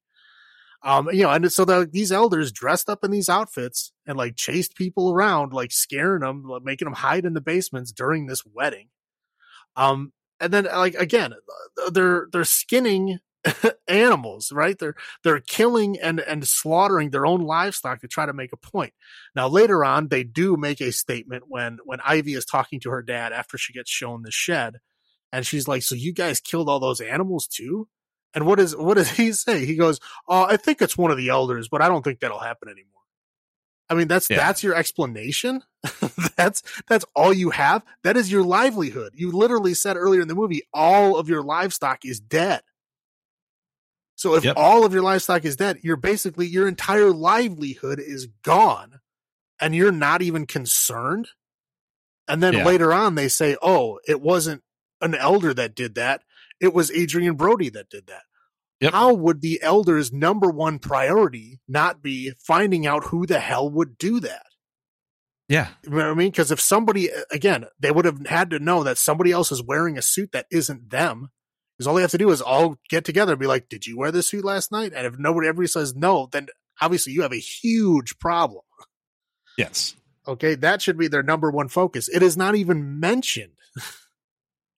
Um, 0.84 1.10
you 1.12 1.24
know, 1.24 1.30
and 1.30 1.52
so 1.52 1.64
the, 1.64 1.88
these 1.92 2.12
elders 2.12 2.52
dressed 2.52 2.90
up 2.90 3.04
in 3.04 3.12
these 3.12 3.30
outfits 3.30 3.92
and 4.08 4.18
like 4.18 4.36
chased 4.36 4.76
people 4.76 5.12
around, 5.12 5.54
like 5.54 5.72
scaring 5.72 6.22
them, 6.22 6.44
like, 6.44 6.64
making 6.64 6.88
them 6.88 6.96
hide 6.96 7.26
in 7.26 7.34
the 7.34 7.42
basements 7.42 7.92
during 7.92 8.26
this 8.26 8.44
wedding. 8.46 8.88
Um, 9.76 10.14
and 10.40 10.52
then 10.52 10.66
like 10.66 10.96
again, 10.96 11.34
they're 11.92 12.28
they're 12.32 12.44
skinning 12.44 13.20
animals, 13.88 14.52
right? 14.52 14.78
They're 14.78 14.96
they're 15.24 15.40
killing 15.40 16.00
and 16.00 16.20
and 16.20 16.48
slaughtering 16.48 17.12
their 17.12 17.26
own 17.26 17.42
livestock 17.42 18.02
to 18.02 18.08
try 18.08 18.26
to 18.26 18.34
make 18.34 18.52
a 18.52 18.58
point. 18.58 18.94
Now 19.36 19.48
later 19.48 19.86
on, 19.86 20.08
they 20.08 20.24
do 20.24 20.58
make 20.58 20.82
a 20.82 20.92
statement 20.92 21.44
when 21.48 21.78
when 21.86 22.00
Ivy 22.04 22.34
is 22.34 22.46
talking 22.46 22.80
to 22.82 22.90
her 22.90 23.04
dad 23.04 23.34
after 23.34 23.58
she 23.58 23.74
gets 23.74 23.90
shown 23.90 24.24
the 24.24 24.32
shed, 24.32 24.80
and 25.32 25.46
she's 25.46 25.68
like, 25.68 25.84
"So 25.84 25.96
you 25.96 26.12
guys 26.14 26.40
killed 26.40 26.70
all 26.70 26.80
those 26.80 27.02
animals 27.02 27.48
too?" 27.48 27.88
And 28.34 28.46
what 28.46 28.60
is 28.60 28.76
what 28.76 28.96
does 28.96 29.10
he 29.12 29.34
say? 29.34 29.66
He 29.66 29.76
goes, 29.76 30.00
"Oh, 30.28 30.44
I 30.44 30.58
think 30.58 30.82
it's 30.82 30.98
one 30.98 31.12
of 31.12 31.18
the 31.18 31.30
elders, 31.30 31.68
but 31.68 31.82
I 31.82 31.88
don't 31.90 32.04
think 32.04 32.20
that'll 32.20 32.40
happen 32.40 32.70
anymore." 32.70 32.88
I 33.90 33.94
mean, 33.94 34.08
that's 34.08 34.28
Yeah. 34.30 34.38
that's 34.38 34.64
your 34.64 34.74
explanation. 34.76 35.64
that's 36.38 36.64
that's 36.88 37.06
all 37.16 37.34
you 37.34 37.50
have. 37.50 37.84
That 38.04 38.16
is 38.16 38.32
your 38.32 38.44
livelihood. 38.44 39.14
You 39.16 39.32
literally 39.32 39.74
said 39.74 39.98
earlier 39.98 40.22
in 40.22 40.30
the 40.30 40.36
movie, 40.36 40.62
all 40.74 41.18
of 41.18 41.28
your 41.28 41.44
livestock 41.44 42.06
is 42.06 42.20
dead. 42.20 42.62
So 44.16 44.36
if 44.36 44.46
Yep. 44.46 44.56
all 44.56 44.86
of 44.86 44.94
your 44.94 45.02
livestock 45.02 45.44
is 45.46 45.56
dead, 45.56 45.80
you're 45.82 45.98
basically 45.98 46.48
your 46.48 46.68
entire 46.68 47.10
livelihood 47.10 47.10
is 47.10 47.18
all 47.18 47.18
of 47.18 47.34
your 47.34 47.42
livestock 47.42 47.56
is 47.66 47.96
dead. 47.96 47.98
You're 47.98 47.98
basically 47.98 47.98
your 47.98 47.98
entire 47.98 48.00
livelihood 48.00 48.00
is 48.00 48.28
gone, 48.44 49.00
and 49.60 49.76
you're 49.76 49.92
not 49.92 50.22
even 50.22 50.46
concerned. 50.46 51.30
And 52.28 52.42
then 52.44 52.54
Yeah. 52.54 52.66
later 52.66 52.94
on, 52.94 53.16
they 53.16 53.28
say, 53.28 53.58
"Oh, 53.62 54.00
it 54.08 54.22
wasn't 54.22 54.64
an 55.02 55.16
elder 55.16 55.54
that 55.56 55.76
did 55.76 55.96
that; 55.96 56.24
it 56.62 56.74
was 56.74 56.92
Adrien 56.92 57.36
Brody 57.36 57.70
that 57.70 57.90
did 57.90 58.08
that." 58.08 58.24
Yep. 58.82 58.94
How 58.94 59.14
would 59.14 59.42
the 59.42 59.62
elder's 59.62 60.12
number 60.12 60.50
one 60.50 60.80
priority 60.80 61.60
not 61.68 62.02
be 62.02 62.34
finding 62.40 62.88
out 62.88 63.06
who 63.06 63.28
the 63.28 63.40
hell 63.40 63.70
would 63.70 63.98
do 63.98 64.20
that? 64.22 64.46
Yeah. 65.48 65.68
You 65.84 65.92
know 65.92 65.98
what 65.98 66.06
I 66.08 66.14
mean? 66.16 66.32
Because 66.32 66.50
if 66.50 66.60
somebody, 66.60 67.10
again, 67.30 67.66
they 67.80 67.92
would 67.92 68.06
have 68.06 68.26
had 68.26 68.50
to 68.50 68.60
know 68.60 68.84
that 68.84 68.98
somebody 68.98 69.32
else 69.32 69.52
is 69.52 69.62
wearing 69.62 69.98
a 69.98 70.02
suit 70.02 70.32
that 70.32 70.48
isn't 70.50 70.90
them. 70.90 71.30
Because 71.78 71.88
all 71.88 71.96
they 71.96 72.02
have 72.02 72.12
to 72.12 72.18
do 72.18 72.32
is 72.32 72.42
all 72.42 72.78
get 72.90 73.06
together 73.06 73.34
and 73.34 73.40
be 73.40 73.48
like, 73.48 73.70
"Did 73.70 73.86
you 73.86 73.98
wear 73.98 74.12
this 74.12 74.28
suit 74.28 74.46
last 74.46 74.72
night?" 74.72 74.94
And 74.96 75.06
if 75.06 75.20
nobody 75.20 75.48
everybody 75.48 75.68
says 75.68 75.96
no, 75.96 76.30
then 76.32 76.48
obviously 76.80 77.14
you 77.14 77.22
have 77.22 77.34
a 77.34 77.40
huge 77.40 78.18
problem. 78.18 78.64
Yes. 79.58 79.96
Okay, 80.28 80.56
that 80.56 80.82
should 80.82 80.98
be 80.98 81.08
their 81.08 81.24
number 81.24 81.52
one 81.52 81.68
focus. 81.68 82.08
It 82.08 82.24
is 82.24 82.38
not 82.38 82.56
even 82.56 83.00
mentioned. 83.00 83.54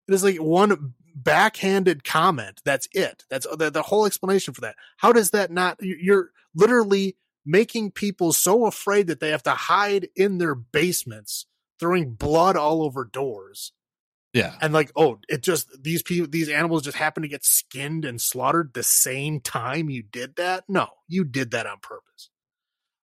it 0.07 0.13
is 0.13 0.23
like 0.23 0.37
one 0.37 0.93
backhanded 1.15 2.03
comment. 2.03 2.61
That's 2.65 2.87
it. 2.93 3.23
That's 3.29 3.47
the, 3.55 3.69
the 3.69 3.81
whole 3.83 4.05
explanation 4.05 4.53
for 4.53 4.61
that. 4.61 4.75
How 4.97 5.11
does 5.11 5.31
that 5.31 5.51
not? 5.51 5.81
you- 5.81 5.97
You're 5.99 6.31
literally 6.55 7.15
making 7.45 7.91
people 7.91 8.31
so 8.33 8.65
afraid 8.65 9.07
that 9.07 9.19
they 9.19 9.29
have 9.29 9.43
to 9.43 9.51
hide 9.51 10.07
in 10.15 10.37
their 10.37 10.55
basements, 10.55 11.45
throwing 11.79 12.13
blood 12.13 12.55
all 12.55 12.81
over 12.83 13.03
doors, 13.03 13.73
Yeah. 14.33 14.55
and 14.61 14.73
like, 14.73 14.91
oh, 14.95 15.19
it 15.27 15.43
just 15.43 15.67
these 15.83 16.01
people, 16.01 16.27
these 16.29 16.47
animals 16.49 16.83
just 16.83 16.97
happen 16.97 17.21
to 17.23 17.27
get 17.29 17.43
skinned 17.43 18.05
and 18.05 18.21
slaughtered 18.21 18.73
the 18.73 18.83
same 18.83 19.41
time 19.41 19.89
you 19.89 20.03
did 20.03 20.37
that. 20.37 20.63
No, 20.69 20.87
you 21.07 21.25
did 21.25 21.51
that 21.51 21.65
on 21.67 21.79
purpose. 21.81 22.29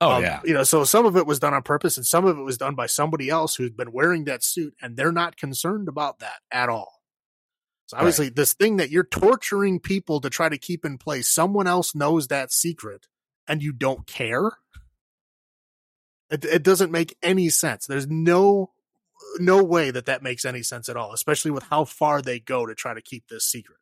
Oh 0.00 0.12
Um, 0.12 0.22
yeah. 0.22 0.40
You 0.44 0.54
know, 0.54 0.62
so 0.62 0.84
some 0.84 1.04
of 1.04 1.16
it 1.18 1.26
was 1.26 1.38
done 1.38 1.52
on 1.52 1.62
purpose 1.62 1.98
and 1.98 2.06
some 2.06 2.24
of 2.24 2.38
it 2.38 2.42
was 2.42 2.56
done 2.56 2.74
by 2.74 2.86
somebody 2.86 3.28
else 3.28 3.56
who's 3.56 3.70
been 3.72 3.92
wearing 3.92 4.24
that 4.24 4.42
suit 4.42 4.74
and 4.80 4.96
they're 4.96 5.12
not 5.12 5.36
concerned 5.36 5.88
about 5.88 6.20
that 6.20 6.36
at 6.50 6.70
all. 6.70 6.99
So 7.90 7.96
obviously 7.96 8.28
this 8.28 8.52
thing 8.52 8.76
that 8.76 8.90
you're 8.90 9.02
torturing 9.02 9.80
people 9.80 10.20
to 10.20 10.30
try 10.30 10.48
to 10.48 10.56
keep 10.56 10.84
in 10.84 10.96
place, 10.96 11.28
someone 11.28 11.66
else 11.66 11.92
knows 11.92 12.28
that 12.28 12.52
secret 12.52 13.08
and 13.48 13.60
you 13.60 13.72
don't 13.72 14.06
care. 14.06 14.52
It, 16.30 16.44
it 16.44 16.62
doesn't 16.62 16.92
make 16.92 17.16
any 17.20 17.48
sense. 17.48 17.86
There's 17.86 18.06
no 18.06 18.70
no 19.40 19.64
way 19.64 19.90
that 19.90 20.06
that 20.06 20.22
makes 20.22 20.44
any 20.44 20.62
sense 20.62 20.88
at 20.88 20.96
all, 20.96 21.12
especially 21.12 21.50
with 21.50 21.64
how 21.64 21.84
far 21.84 22.22
they 22.22 22.38
go 22.38 22.64
to 22.64 22.76
try 22.76 22.94
to 22.94 23.02
keep 23.02 23.26
this 23.26 23.44
secret. 23.44 23.78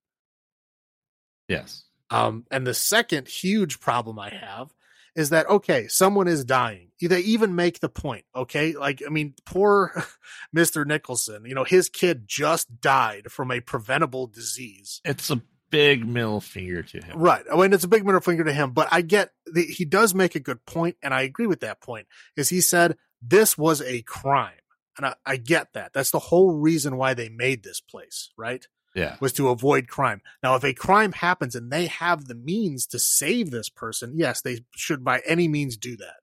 Yes. 1.46 1.84
Um, 2.08 2.46
and 2.50 2.66
the 2.66 2.72
second 2.72 3.28
huge 3.28 3.78
problem 3.78 4.18
I 4.18 4.30
have 4.30 4.72
is 5.18 5.30
that 5.30 5.50
okay, 5.50 5.88
someone 5.88 6.28
is 6.28 6.44
dying. 6.44 6.92
They 7.00 7.20
even 7.20 7.56
make 7.56 7.80
the 7.80 7.88
point, 7.88 8.24
okay? 8.36 8.74
Like, 8.74 9.02
I 9.04 9.10
mean, 9.10 9.34
poor 9.44 10.04
Mr. 10.56 10.86
Nicholson, 10.86 11.44
you 11.44 11.56
know, 11.56 11.64
his 11.64 11.88
kid 11.88 12.28
just 12.28 12.80
died 12.80 13.32
from 13.32 13.50
a 13.50 13.58
preventable 13.58 14.28
disease. 14.28 15.00
It's 15.04 15.28
a 15.28 15.42
big 15.70 16.06
middle 16.06 16.40
finger 16.40 16.84
to 16.84 17.04
him. 17.04 17.18
Right. 17.18 17.44
Oh, 17.50 17.58
I 17.58 17.62
mean, 17.62 17.72
it's 17.72 17.82
a 17.82 17.88
big 17.88 18.06
middle 18.06 18.20
finger 18.20 18.44
to 18.44 18.52
him, 18.52 18.70
but 18.70 18.86
I 18.92 19.00
get 19.00 19.32
the, 19.44 19.62
he 19.62 19.84
does 19.84 20.14
make 20.14 20.36
a 20.36 20.40
good 20.40 20.64
point, 20.64 20.96
and 21.02 21.12
I 21.12 21.22
agree 21.22 21.48
with 21.48 21.60
that 21.60 21.80
point. 21.80 22.06
Is 22.36 22.48
he 22.48 22.60
said 22.60 22.96
this 23.20 23.58
was 23.58 23.82
a 23.82 24.02
crime, 24.02 24.52
and 24.96 25.04
I, 25.04 25.14
I 25.26 25.36
get 25.36 25.72
that. 25.72 25.92
That's 25.92 26.12
the 26.12 26.20
whole 26.20 26.52
reason 26.52 26.96
why 26.96 27.14
they 27.14 27.28
made 27.28 27.64
this 27.64 27.80
place, 27.80 28.30
right? 28.36 28.64
Yeah. 28.98 29.16
was 29.20 29.32
to 29.34 29.48
avoid 29.48 29.86
crime. 29.86 30.22
Now, 30.42 30.56
if 30.56 30.64
a 30.64 30.74
crime 30.74 31.12
happens 31.12 31.54
and 31.54 31.70
they 31.70 31.86
have 31.86 32.26
the 32.26 32.34
means 32.34 32.86
to 32.88 32.98
save 32.98 33.50
this 33.50 33.68
person, 33.68 34.14
yes, 34.16 34.40
they 34.40 34.64
should 34.74 35.04
by 35.04 35.22
any 35.24 35.46
means 35.46 35.76
do 35.76 35.96
that. 35.98 36.16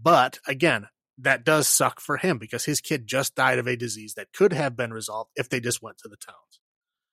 But 0.00 0.40
again, 0.46 0.88
that 1.18 1.44
does 1.44 1.68
suck 1.68 2.00
for 2.00 2.16
him 2.16 2.38
because 2.38 2.64
his 2.64 2.80
kid 2.80 3.06
just 3.06 3.34
died 3.34 3.58
of 3.58 3.66
a 3.66 3.76
disease 3.76 4.14
that 4.14 4.32
could 4.32 4.52
have 4.52 4.76
been 4.76 4.92
resolved 4.92 5.30
if 5.36 5.48
they 5.48 5.60
just 5.60 5.82
went 5.82 5.98
to 5.98 6.08
the 6.08 6.16
towns. 6.16 6.60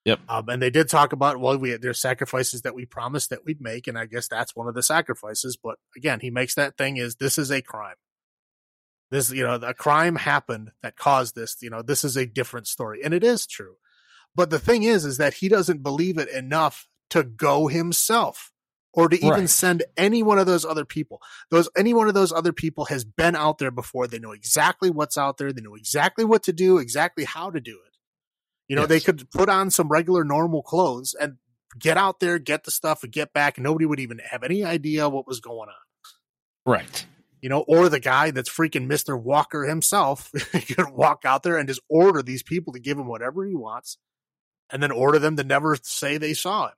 Yep. 0.05 0.19
Um, 0.29 0.49
and 0.49 0.61
they 0.61 0.69
did 0.69 0.87
talk 0.87 1.13
about 1.13 1.39
well, 1.39 1.57
we 1.57 1.75
there's 1.77 1.99
sacrifices 1.99 2.61
that 2.61 2.75
we 2.75 2.85
promised 2.85 3.31
that 3.31 3.43
we'd 3.43 3.61
make, 3.61 3.87
and 3.87 3.97
I 3.97 4.05
guess 4.05 4.27
that's 4.27 4.55
one 4.55 4.67
of 4.67 4.75
the 4.75 4.83
sacrifices. 4.83 5.57
But 5.57 5.77
again, 5.97 6.19
he 6.19 6.29
makes 6.29 6.53
that 6.55 6.77
thing 6.77 6.97
is 6.97 7.15
this 7.15 7.39
is 7.39 7.51
a 7.51 7.63
crime. 7.63 7.95
This 9.09 9.31
you 9.31 9.43
know 9.43 9.55
a 9.55 9.73
crime 9.73 10.15
happened 10.15 10.71
that 10.83 10.95
caused 10.95 11.35
this. 11.35 11.57
You 11.61 11.71
know 11.71 11.81
this 11.81 12.03
is 12.03 12.17
a 12.17 12.27
different 12.27 12.67
story, 12.67 13.01
and 13.03 13.15
it 13.15 13.23
is 13.23 13.47
true. 13.47 13.77
But 14.35 14.49
the 14.49 14.59
thing 14.59 14.83
is, 14.83 15.05
is 15.05 15.17
that 15.17 15.35
he 15.35 15.47
doesn't 15.49 15.83
believe 15.83 16.17
it 16.17 16.29
enough 16.29 16.87
to 17.11 17.23
go 17.23 17.67
himself 17.67 18.51
or 18.93 19.09
to 19.09 19.17
even 19.17 19.29
Right. 19.31 19.49
send 19.49 19.83
any 19.97 20.23
one 20.23 20.39
of 20.39 20.45
those 20.45 20.65
other 20.65 20.85
people. 20.85 21.21
Those 21.51 21.69
any 21.75 21.93
one 21.93 22.07
of 22.07 22.13
those 22.13 22.31
other 22.31 22.53
people 22.53 22.85
has 22.85 23.03
been 23.05 23.35
out 23.35 23.57
there 23.57 23.71
before. 23.71 24.07
They 24.07 24.19
know 24.19 24.31
exactly 24.31 24.89
what's 24.89 25.17
out 25.17 25.37
there. 25.37 25.51
They 25.53 25.61
know 25.61 25.75
exactly 25.75 26.25
what 26.25 26.43
to 26.43 26.53
do, 26.53 26.77
exactly 26.77 27.23
how 27.25 27.49
to 27.51 27.59
do 27.61 27.79
it. 27.85 27.97
You 28.67 28.75
know, 28.75 28.85
they 28.85 28.99
could 28.99 29.29
put 29.31 29.47
on 29.47 29.69
some 29.69 29.89
regular 29.89 30.23
normal 30.23 30.63
clothes 30.63 31.13
and 31.19 31.37
get 31.77 31.97
out 31.97 32.19
there, 32.19 32.39
get 32.39 32.63
the 32.63 32.71
stuff, 32.71 33.03
and 33.03 33.11
get 33.11 33.31
back. 33.33 33.59
Nobody 33.59 33.85
would 33.85 33.99
even 33.99 34.19
have 34.31 34.43
any 34.43 34.63
idea 34.63 35.07
what 35.09 35.27
was 35.27 35.39
going 35.39 35.69
on 35.69 35.75
Right. 36.65 37.05
you 37.41 37.49
know, 37.49 37.59
or 37.67 37.89
the 37.89 37.99
guy 37.99 38.31
that's 38.31 38.49
freaking 38.49 38.87
Mr. 38.87 39.21
Walker 39.21 39.65
himself 39.65 40.31
could 40.51 40.89
walk 40.89 41.23
out 41.25 41.43
there 41.43 41.57
and 41.57 41.67
just 41.67 41.81
order 41.89 42.23
these 42.23 42.41
people 42.41 42.73
to 42.73 42.79
give 42.79 42.97
him 42.97 43.07
whatever 43.07 43.45
he 43.45 43.55
wants 43.55 43.97
and 44.71 44.81
then 44.81 44.91
order 44.91 45.19
them 45.19 45.35
to 45.37 45.43
never 45.43 45.77
say 45.81 46.17
they 46.17 46.33
saw 46.33 46.67
him. 46.67 46.75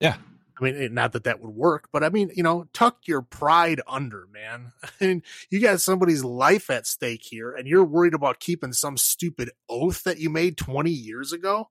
Yeah. 0.00 0.16
I 0.60 0.64
mean, 0.64 0.94
not 0.94 1.12
that 1.12 1.24
that 1.24 1.40
would 1.40 1.54
work, 1.54 1.88
but 1.92 2.02
I 2.02 2.08
mean, 2.08 2.32
you 2.34 2.42
know, 2.42 2.66
tuck 2.72 3.06
your 3.06 3.22
pride 3.22 3.80
under, 3.86 4.26
man. 4.32 4.72
I 4.82 5.04
mean, 5.04 5.22
you 5.50 5.60
got 5.60 5.80
somebody's 5.80 6.24
life 6.24 6.68
at 6.68 6.86
stake 6.86 7.22
here 7.22 7.52
and 7.52 7.68
you're 7.68 7.84
worried 7.84 8.14
about 8.14 8.40
keeping 8.40 8.72
some 8.72 8.96
stupid 8.96 9.50
oath 9.68 10.02
that 10.02 10.18
you 10.18 10.30
made 10.30 10.56
20 10.56 10.90
years 10.90 11.32
ago. 11.32 11.70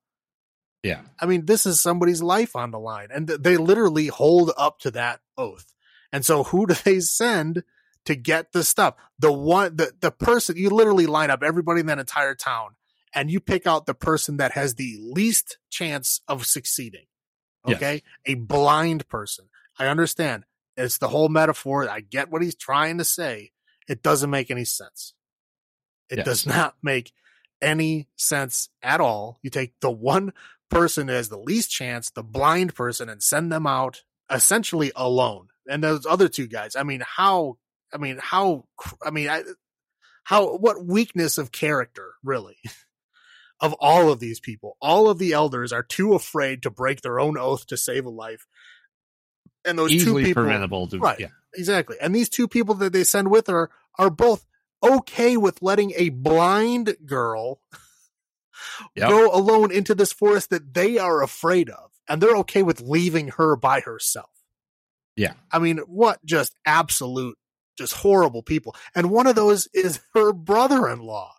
Yeah. 0.83 1.01
I 1.19 1.25
mean, 1.25 1.45
this 1.45 1.65
is 1.65 1.81
somebody's 1.81 2.21
life 2.21 2.55
on 2.55 2.71
the 2.71 2.79
line, 2.79 3.09
and 3.11 3.27
they 3.27 3.57
literally 3.57 4.07
hold 4.07 4.51
up 4.57 4.79
to 4.79 4.91
that 4.91 5.19
oath. 5.37 5.73
And 6.11 6.25
so, 6.25 6.43
who 6.43 6.65
do 6.67 6.75
they 6.75 6.99
send 6.99 7.63
to 8.05 8.15
get 8.15 8.51
the 8.53 8.63
stuff? 8.63 8.95
The 9.19 9.31
one, 9.31 9.75
the 9.75 9.91
the 9.99 10.11
person 10.11 10.55
you 10.55 10.69
literally 10.69 11.07
line 11.07 11.29
up 11.29 11.43
everybody 11.43 11.81
in 11.81 11.87
that 11.87 11.99
entire 11.99 12.35
town, 12.35 12.75
and 13.17 13.31
you 13.31 13.39
pick 13.39 13.65
out 13.65 13.87
the 13.87 13.95
person 13.95 14.37
that 14.37 14.51
has 14.51 14.75
the 14.75 14.95
least 15.01 15.57
chance 15.71 16.21
of 16.27 16.45
succeeding. 16.45 17.05
Yes. 17.65 17.77
Okay, 17.77 18.03
a 18.27 18.35
blind 18.35 19.07
person. 19.09 19.45
I 19.79 19.87
understand. 19.87 20.43
It's 20.77 20.99
the 20.99 21.07
whole 21.07 21.27
metaphor. 21.27 21.89
I 21.89 22.01
get 22.01 22.29
what 22.29 22.43
he's 22.43 22.55
trying 22.55 22.99
to 22.99 23.03
say. 23.03 23.51
It 23.89 24.03
doesn't 24.03 24.29
make 24.29 24.51
any 24.51 24.65
sense. 24.65 25.15
It 26.09 26.17
Yes. 26.19 26.25
does 26.25 26.45
not 26.55 26.75
make 26.83 27.11
any 27.59 28.07
sense 28.15 28.69
at 28.83 29.01
all. 29.01 29.39
You 29.41 29.49
take 29.49 29.73
the 29.81 29.89
one 29.91 30.31
person 30.69 31.07
that 31.07 31.13
has 31.13 31.29
the 31.29 31.39
least 31.39 31.71
chance, 31.71 32.11
the 32.11 32.23
blind 32.23 32.75
person, 32.75 33.09
and 33.09 33.23
send 33.23 33.51
them 33.51 33.65
out 33.65 34.03
essentially 34.31 34.91
alone. 34.95 35.47
And 35.67 35.83
those 35.83 36.05
other 36.05 36.29
two 36.29 36.45
guys, 36.47 36.75
I 36.75 36.83
mean, 36.83 37.01
how, 37.05 37.57
I 37.91 37.97
mean, 37.97 38.19
how, 38.21 38.65
I 39.03 39.09
mean, 39.09 39.27
I, 39.29 39.43
how, 40.23 40.55
what 40.57 40.85
weakness 40.85 41.37
of 41.39 41.51
character, 41.51 42.13
really, 42.23 42.57
of 43.59 43.73
all 43.73 44.11
of 44.11 44.19
these 44.19 44.39
people. 44.39 44.77
All 44.81 45.09
of 45.09 45.17
the 45.17 45.33
elders 45.33 45.73
are 45.73 45.83
too 45.83 46.13
afraid 46.13 46.63
to 46.63 46.69
break 46.69 47.01
their 47.01 47.19
own 47.19 47.37
oath 47.37 47.65
to 47.67 47.77
save 47.77 48.05
a 48.05 48.09
life. 48.09 48.45
And 49.65 49.77
those 49.77 49.91
two 50.03 50.15
people, 50.17 50.43
preventable. 50.43 50.87
To, 50.87 50.99
Right. 50.99 51.19
Yeah. 51.19 51.27
exactly. 51.55 51.97
And 51.99 52.13
these 52.15 52.29
two 52.29 52.47
people 52.47 52.75
that 52.75 52.93
they 52.93 53.03
send 53.03 53.29
with 53.29 53.47
her 53.47 53.69
are 53.97 54.09
both 54.09 54.45
okay 54.83 55.37
with 55.37 55.61
letting 55.61 55.93
a 55.95 56.09
blind 56.09 56.95
girl 57.05 57.59
Yep. 58.95 59.09
go 59.09 59.31
alone 59.35 59.71
into 59.71 59.93
this 59.95 60.11
forest 60.13 60.49
that 60.51 60.73
they 60.73 60.97
are 60.97 61.21
afraid 61.21 61.69
of. 61.69 61.91
And 62.07 62.21
they're 62.21 62.37
okay 62.37 62.63
with 62.63 62.79
leaving 62.81 63.29
her 63.29 63.55
by 63.55 63.81
herself. 63.81 64.29
Yeah. 65.15 65.33
I 65.51 65.59
mean, 65.59 65.79
what 65.79 66.23
just 66.25 66.55
absolute, 66.65 67.37
just 67.77 67.93
horrible 67.93 68.43
people. 68.43 68.75
And 68.95 69.09
one 69.11 69.27
of 69.27 69.35
those 69.35 69.67
is 69.73 69.99
her 70.13 70.31
brother 70.31 70.87
in 70.87 70.99
law. 70.99 71.33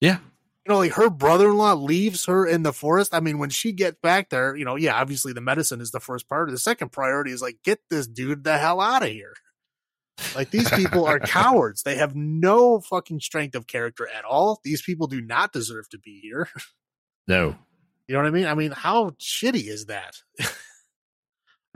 Yeah. 0.00 0.18
You 0.66 0.72
know, 0.72 0.78
like 0.78 0.92
her 0.92 1.10
brother 1.10 1.48
in 1.50 1.56
law 1.58 1.74
leaves 1.74 2.24
her 2.24 2.46
in 2.46 2.62
the 2.62 2.72
forest. 2.72 3.12
I 3.14 3.20
mean, 3.20 3.38
when 3.38 3.50
she 3.50 3.72
gets 3.72 3.98
back 4.02 4.30
there, 4.30 4.56
you 4.56 4.64
know, 4.64 4.76
yeah, 4.76 4.94
obviously 4.98 5.34
the 5.34 5.42
medicine 5.42 5.82
is 5.82 5.90
the 5.90 6.00
first 6.00 6.26
priority. 6.26 6.52
The 6.52 6.58
second 6.58 6.90
priority 6.90 7.32
is 7.32 7.42
like, 7.42 7.58
get 7.62 7.80
this 7.90 8.06
dude 8.06 8.44
the 8.44 8.56
hell 8.56 8.80
out 8.80 9.02
of 9.02 9.10
here. 9.10 9.34
Like 10.34 10.50
these 10.50 10.70
people 10.70 11.04
are 11.06 11.18
cowards. 11.20 11.82
They 11.82 11.96
have 11.96 12.14
no 12.16 12.80
fucking 12.80 13.20
strength 13.20 13.54
of 13.54 13.66
character 13.66 14.08
at 14.08 14.24
all. 14.24 14.60
These 14.64 14.80
people 14.80 15.06
do 15.06 15.20
not 15.20 15.52
deserve 15.52 15.88
to 15.90 15.98
be 15.98 16.20
here. 16.22 16.48
No. 17.26 17.56
You 18.06 18.14
know 18.14 18.20
what 18.20 18.28
I 18.28 18.30
mean? 18.32 18.46
I 18.46 18.54
mean, 18.54 18.70
how 18.70 19.10
shitty 19.20 19.66
is 19.66 19.86
that? 19.86 20.14
I'm 20.40 20.46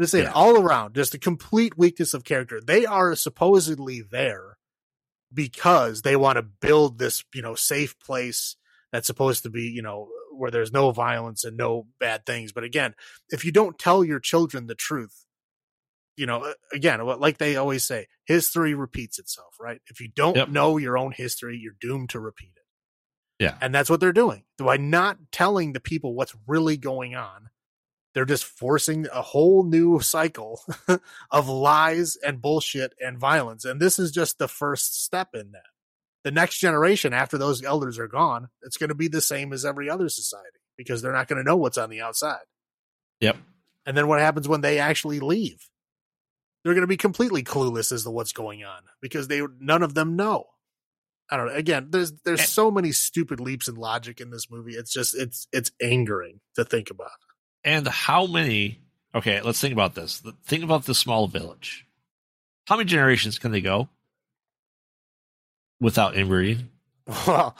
just 0.00 0.12
saying, 0.12 0.24
Yeah. 0.24 0.32
all 0.32 0.60
around, 0.60 0.94
just 0.94 1.14
a 1.14 1.18
complete 1.18 1.76
weakness 1.78 2.12
of 2.14 2.24
character. 2.24 2.60
They 2.60 2.84
are 2.86 3.16
supposedly 3.16 4.02
there 4.02 4.58
because 5.32 6.02
they 6.02 6.16
want 6.16 6.36
to 6.36 6.42
build 6.42 6.98
this, 6.98 7.24
you 7.34 7.40
know, 7.42 7.54
safe 7.54 7.98
place 7.98 8.56
that's 8.92 9.06
supposed 9.06 9.42
to 9.42 9.50
be, 9.50 9.62
you 9.62 9.82
know, 9.82 10.08
where 10.32 10.50
there's 10.50 10.72
no 10.72 10.90
violence 10.92 11.44
and 11.44 11.56
no 11.56 11.86
bad 11.98 12.24
things. 12.24 12.52
But 12.52 12.64
again, 12.64 12.94
if 13.30 13.44
you 13.44 13.52
don't 13.52 13.78
tell 13.78 14.04
your 14.04 14.20
children 14.20 14.66
the 14.66 14.74
truth, 14.74 15.26
you 16.16 16.26
know, 16.26 16.52
again, 16.72 17.00
like 17.04 17.38
they 17.38 17.56
always 17.56 17.84
say, 17.84 18.08
history 18.24 18.74
repeats 18.74 19.18
itself, 19.18 19.54
right? 19.60 19.80
If 19.86 20.00
you 20.00 20.08
don't 20.08 20.36
yep. 20.36 20.48
know 20.48 20.76
your 20.76 20.98
own 20.98 21.12
history, 21.12 21.58
you're 21.62 21.76
doomed 21.80 22.10
to 22.10 22.20
repeat 22.20 22.52
it. 22.56 23.44
Yeah. 23.44 23.56
And 23.60 23.72
that's 23.72 23.88
what 23.88 24.00
they're 24.00 24.12
doing. 24.12 24.42
By 24.58 24.78
not 24.78 25.18
telling 25.30 25.72
the 25.72 25.80
people 25.80 26.14
what's 26.14 26.34
really 26.46 26.76
going 26.76 27.14
on, 27.14 27.50
they're 28.14 28.24
just 28.24 28.44
forcing 28.44 29.06
a 29.12 29.22
whole 29.22 29.64
new 29.64 30.00
cycle 30.00 30.60
of 31.30 31.48
lies 31.48 32.16
and 32.16 32.42
bullshit 32.42 32.94
and 33.00 33.16
violence. 33.16 33.64
And 33.64 33.80
this 33.80 34.00
is 34.00 34.10
just 34.10 34.38
the 34.38 34.48
first 34.48 35.04
step 35.04 35.28
in 35.34 35.52
that. 35.52 35.62
The 36.24 36.30
next 36.30 36.58
generation, 36.58 37.12
after 37.12 37.38
those 37.38 37.62
elders 37.62 37.98
are 37.98 38.08
gone, 38.08 38.48
it's 38.62 38.76
going 38.76 38.88
to 38.88 38.94
be 38.94 39.08
the 39.08 39.20
same 39.20 39.52
as 39.52 39.64
every 39.64 39.88
other 39.88 40.08
society 40.08 40.58
because 40.76 41.00
they're 41.00 41.12
not 41.12 41.28
going 41.28 41.42
to 41.42 41.48
know 41.48 41.56
what's 41.56 41.78
on 41.78 41.90
the 41.90 42.00
outside. 42.00 42.44
Yep. 43.20 43.36
And 43.86 43.96
then 43.96 44.08
what 44.08 44.20
happens 44.20 44.48
when 44.48 44.60
they 44.60 44.78
actually 44.78 45.20
leave? 45.20 45.68
They're 46.62 46.74
going 46.74 46.82
to 46.82 46.88
be 46.88 46.96
completely 46.96 47.42
clueless 47.42 47.92
as 47.92 48.02
to 48.02 48.10
what's 48.10 48.32
going 48.32 48.64
on 48.64 48.82
because 49.00 49.28
they 49.28 49.42
none 49.60 49.82
of 49.82 49.94
them 49.94 50.16
know. 50.16 50.46
I 51.30 51.36
don't 51.36 51.46
know. 51.46 51.54
Again, 51.54 51.88
there's 51.90 52.12
there's 52.24 52.48
so 52.48 52.70
many 52.70 52.92
stupid 52.92 53.38
leaps 53.40 53.68
in 53.68 53.76
logic 53.76 54.20
in 54.20 54.30
this 54.30 54.50
movie. 54.50 54.72
It's 54.72 54.92
just 54.92 55.14
it's 55.14 55.46
it's 55.52 55.70
angering 55.80 56.40
to 56.56 56.64
think 56.64 56.90
about. 56.90 57.10
And 57.64 57.86
how 57.86 58.26
many? 58.26 58.80
Okay, 59.14 59.40
let's 59.40 59.60
think 59.60 59.72
about 59.72 59.94
this. 59.94 60.22
Think 60.44 60.64
about 60.64 60.84
the 60.84 60.94
small 60.94 61.28
village. 61.28 61.86
How 62.66 62.76
many 62.76 62.86
generations 62.86 63.38
can 63.38 63.52
they 63.52 63.60
go 63.60 63.88
without 65.80 66.16
inbreeding? 66.16 66.68
Well, 67.26 67.56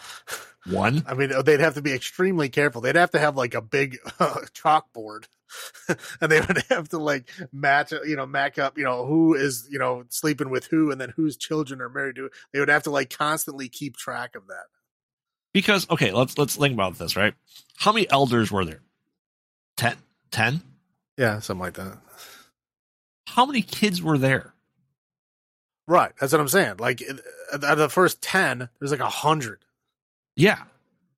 one. 0.66 1.04
I 1.06 1.14
mean, 1.14 1.32
they'd 1.44 1.60
have 1.60 1.74
to 1.74 1.82
be 1.82 1.92
extremely 1.92 2.48
careful. 2.48 2.80
They'd 2.80 2.96
have 2.96 3.12
to 3.12 3.18
have 3.18 3.36
like 3.36 3.54
a 3.54 3.62
big 3.62 3.98
uh, 4.20 4.40
chalkboard, 4.54 5.24
and 6.20 6.30
they 6.30 6.40
would 6.40 6.62
have 6.68 6.88
to 6.90 6.98
like 6.98 7.30
match, 7.52 7.92
you 7.92 8.16
know, 8.16 8.26
match 8.26 8.58
up, 8.58 8.76
you 8.76 8.84
know, 8.84 9.06
who 9.06 9.34
is 9.34 9.68
you 9.70 9.78
know 9.78 10.04
sleeping 10.08 10.50
with 10.50 10.66
who, 10.66 10.90
and 10.90 11.00
then 11.00 11.12
whose 11.16 11.36
children 11.36 11.80
are 11.80 11.88
married 11.88 12.16
to. 12.16 12.30
They 12.52 12.60
would 12.60 12.68
have 12.68 12.84
to 12.84 12.90
like 12.90 13.10
constantly 13.16 13.68
keep 13.68 13.96
track 13.96 14.34
of 14.34 14.46
that. 14.48 14.66
Because 15.54 15.88
okay, 15.90 16.12
let's 16.12 16.36
let's 16.36 16.56
think 16.56 16.74
about 16.74 16.98
this, 16.98 17.16
right? 17.16 17.34
How 17.76 17.92
many 17.92 18.10
elders 18.10 18.50
were 18.50 18.64
there? 18.64 18.80
10? 19.78 19.96
10? 20.32 20.60
Yeah, 21.16 21.38
something 21.38 21.62
like 21.62 21.74
that. 21.74 21.98
How 23.28 23.46
many 23.46 23.62
kids 23.62 24.02
were 24.02 24.18
there? 24.18 24.52
Right, 25.88 26.12
that's 26.20 26.32
what 26.32 26.40
I'm 26.40 26.48
saying. 26.48 26.76
Like 26.78 27.02
out 27.50 27.64
of 27.64 27.78
the 27.78 27.88
first 27.88 28.20
ten, 28.20 28.68
there's 28.78 28.90
like 28.90 29.00
a 29.00 29.08
hundred. 29.08 29.64
Yeah. 30.36 30.62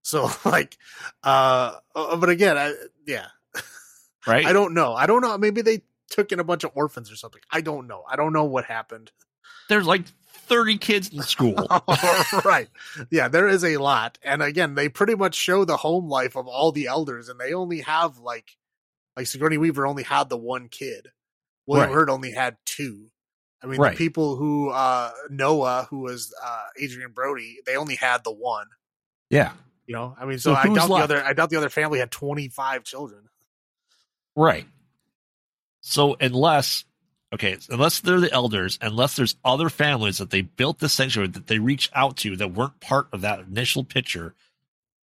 So 0.02 0.30
like, 0.44 0.78
uh, 1.24 1.74
uh, 1.94 2.16
but 2.16 2.30
again, 2.30 2.56
I 2.56 2.74
yeah, 3.04 3.26
right. 4.28 4.46
I 4.46 4.52
don't 4.52 4.72
know. 4.72 4.94
I 4.94 5.06
don't 5.06 5.22
know. 5.22 5.36
Maybe 5.36 5.60
they 5.60 5.82
took 6.08 6.30
in 6.30 6.38
a 6.38 6.44
bunch 6.44 6.62
of 6.62 6.70
orphans 6.76 7.10
or 7.10 7.16
something. 7.16 7.40
I 7.50 7.62
don't 7.62 7.88
know. 7.88 8.04
I 8.08 8.14
don't 8.14 8.32
know 8.32 8.44
what 8.44 8.64
happened. 8.64 9.10
There's 9.68 9.86
like 9.86 10.04
30 10.28 10.78
kids 10.78 11.08
in 11.12 11.22
school. 11.22 11.66
right. 12.44 12.68
Yeah, 13.10 13.26
there 13.26 13.48
is 13.48 13.64
a 13.64 13.76
lot. 13.78 14.18
And 14.22 14.40
again, 14.40 14.76
they 14.76 14.88
pretty 14.88 15.16
much 15.16 15.34
show 15.34 15.64
the 15.64 15.76
home 15.76 16.08
life 16.08 16.36
of 16.36 16.46
all 16.46 16.70
the 16.70 16.86
elders, 16.86 17.28
and 17.28 17.40
they 17.40 17.54
only 17.54 17.80
have 17.80 18.18
like, 18.18 18.56
like 19.16 19.26
Sigourney 19.26 19.58
Weaver 19.58 19.86
only 19.86 20.02
had 20.04 20.28
the 20.28 20.36
one 20.36 20.68
kid. 20.68 21.08
William 21.66 21.88
right. 21.88 21.94
Hurt 21.94 22.10
only 22.10 22.32
had 22.32 22.56
two. 22.64 23.10
I 23.62 23.66
mean, 23.66 23.78
right. 23.78 23.92
the 23.92 23.96
people 23.96 24.36
who, 24.36 24.70
uh, 24.70 25.10
Noah, 25.28 25.86
who 25.90 26.00
was, 26.00 26.34
uh, 26.42 26.64
Adrien 26.82 27.12
Brody, 27.12 27.58
they 27.66 27.76
only 27.76 27.94
had 27.94 28.24
the 28.24 28.32
one. 28.32 28.66
Yeah. 29.28 29.52
You 29.86 29.94
know, 29.96 30.16
I 30.18 30.24
mean, 30.24 30.38
so, 30.38 30.54
so 30.54 30.56
I 30.56 30.64
doubt 30.64 30.88
left? 30.88 30.88
the 30.88 31.16
other, 31.16 31.24
I 31.24 31.32
doubt 31.32 31.50
the 31.50 31.56
other 31.56 31.68
family 31.68 31.98
had 31.98 32.10
25 32.10 32.84
children. 32.84 33.28
Right. 34.36 34.66
So 35.80 36.16
unless 36.20 36.84
okay, 37.32 37.56
unless 37.68 38.00
they're 38.00 38.20
the 38.20 38.32
elders, 38.32 38.78
unless 38.80 39.16
there's 39.16 39.36
other 39.44 39.68
families 39.68 40.18
that 40.18 40.30
they 40.30 40.42
built 40.42 40.78
the 40.78 40.88
sanctuary 40.88 41.28
that 41.28 41.46
they 41.46 41.58
reached 41.58 41.90
out 41.94 42.16
to 42.18 42.36
that 42.36 42.52
weren't 42.52 42.80
part 42.80 43.08
of 43.12 43.22
that 43.22 43.40
initial 43.40 43.84
picture, 43.84 44.34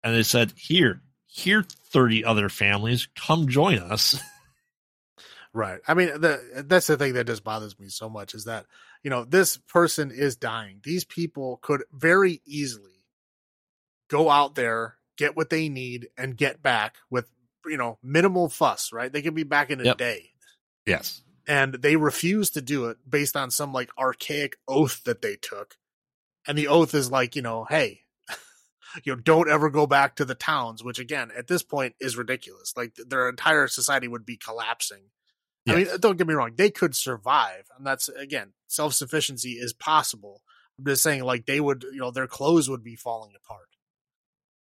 and 0.02 0.14
they 0.14 0.22
said, 0.22 0.52
"Here, 0.56 1.00
here, 1.26 1.64
thirty 1.90 2.24
other 2.24 2.48
families, 2.48 3.08
come 3.16 3.48
join 3.48 3.78
us." 3.78 4.20
Right. 5.56 5.80
I 5.88 5.94
mean, 5.94 6.20
the, 6.20 6.64
that's 6.66 6.86
the 6.86 6.96
thing 6.96 7.14
that 7.14 7.26
just 7.26 7.44
bothers 7.44 7.78
me 7.78 7.88
so 7.88 8.08
much 8.08 8.34
is 8.34 8.44
that 8.44 8.66
you 9.02 9.10
know 9.10 9.24
this 9.24 9.56
person 9.56 10.10
is 10.10 10.36
dying. 10.36 10.80
These 10.84 11.04
people 11.04 11.58
could 11.62 11.84
very 11.92 12.42
easily 12.44 13.04
go 14.08 14.28
out 14.28 14.54
there, 14.54 14.96
get 15.16 15.36
what 15.36 15.50
they 15.50 15.68
need, 15.68 16.08
and 16.18 16.36
get 16.36 16.62
back 16.62 16.96
with 17.10 17.26
you 17.64 17.76
know 17.76 17.98
minimal 18.02 18.48
fuss. 18.48 18.92
Right? 18.92 19.12
They 19.12 19.22
could 19.22 19.34
be 19.34 19.44
back 19.44 19.70
in 19.70 19.80
a 19.80 19.84
yep. 19.84 19.98
day. 19.98 20.30
Yes 20.84 21.22
and 21.46 21.74
they 21.74 21.96
refuse 21.96 22.50
to 22.50 22.60
do 22.60 22.86
it 22.86 22.98
based 23.08 23.36
on 23.36 23.50
some 23.50 23.72
like 23.72 23.90
archaic 23.98 24.56
oath 24.66 25.02
that 25.04 25.22
they 25.22 25.36
took. 25.36 25.76
And 26.46 26.56
the 26.56 26.68
oath 26.68 26.94
is 26.94 27.10
like, 27.10 27.36
you 27.36 27.42
know, 27.42 27.64
hey, 27.68 28.00
you 29.04 29.14
know, 29.14 29.20
don't 29.20 29.50
ever 29.50 29.70
go 29.70 29.86
back 29.86 30.16
to 30.16 30.24
the 30.24 30.34
towns, 30.34 30.82
which 30.82 30.98
again, 30.98 31.30
at 31.36 31.46
this 31.46 31.62
point 31.62 31.94
is 32.00 32.16
ridiculous. 32.16 32.72
Like 32.76 32.94
their 32.94 33.28
entire 33.28 33.68
society 33.68 34.08
would 34.08 34.26
be 34.26 34.36
collapsing. 34.36 35.02
I 35.68 35.74
mean, 35.74 35.86
don't 36.00 36.16
get 36.16 36.26
me 36.26 36.34
wrong, 36.34 36.52
they 36.56 36.70
could 36.70 36.94
survive. 36.94 37.64
And 37.76 37.86
that's 37.86 38.08
again, 38.08 38.52
self 38.66 38.94
sufficiency 38.94 39.52
is 39.52 39.72
possible. 39.72 40.42
I'm 40.78 40.84
just 40.84 41.02
saying, 41.02 41.24
like, 41.24 41.46
they 41.46 41.60
would, 41.60 41.84
you 41.84 41.98
know, 41.98 42.10
their 42.10 42.26
clothes 42.26 42.68
would 42.68 42.84
be 42.84 42.96
falling 42.96 43.32
apart 43.34 43.68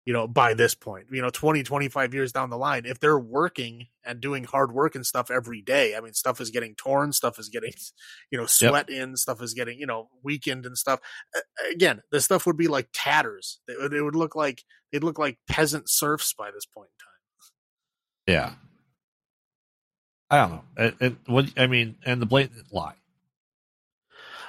you 0.05 0.13
know, 0.13 0.27
by 0.27 0.53
this 0.53 0.75
point, 0.75 1.07
you 1.11 1.21
know, 1.21 1.31
20, 1.31 1.63
25 1.63 2.13
years 2.13 2.31
down 2.31 2.51
the 2.51 2.57
line, 2.57 2.83
if 2.85 2.99
they're 2.99 3.17
working 3.17 3.87
and 4.05 4.21
doing 4.21 4.43
hard 4.43 4.71
work 4.71 4.93
and 4.93 5.03
stuff 5.03 5.31
every 5.31 5.63
day, 5.63 5.95
I 5.95 5.99
mean, 5.99 6.13
stuff 6.13 6.39
is 6.39 6.51
getting 6.51 6.75
torn, 6.75 7.11
stuff 7.11 7.39
is 7.39 7.49
getting, 7.49 7.71
you 8.31 8.37
know, 8.37 8.45
sweat 8.45 8.87
yep. 8.87 9.01
in, 9.01 9.17
stuff 9.17 9.41
is 9.41 9.55
getting, 9.55 9.79
you 9.79 9.87
know, 9.87 10.09
weakened 10.23 10.67
and 10.67 10.77
stuff. 10.77 10.99
Again, 11.71 12.03
the 12.11 12.21
stuff 12.21 12.45
would 12.45 12.57
be 12.57 12.67
like 12.67 12.89
tatters. 12.93 13.59
It 13.67 13.77
would, 13.81 13.93
it 13.93 14.03
would 14.03 14.15
look 14.15 14.35
like, 14.35 14.63
they'd 14.91 15.03
look 15.03 15.17
like 15.17 15.39
peasant 15.49 15.89
serfs 15.89 16.33
by 16.37 16.51
this 16.51 16.67
point 16.67 16.89
in 18.27 18.33
time. 18.35 18.55
Yeah. 18.55 18.64
I 20.35 20.47
don't 20.47 20.51
know. 20.51 20.61
It, 20.77 20.95
it, 20.99 21.15
what, 21.27 21.45
I 21.57 21.67
mean, 21.67 21.95
and 22.05 22.21
the 22.21 22.25
blatant 22.25 22.73
lie. 22.73 22.95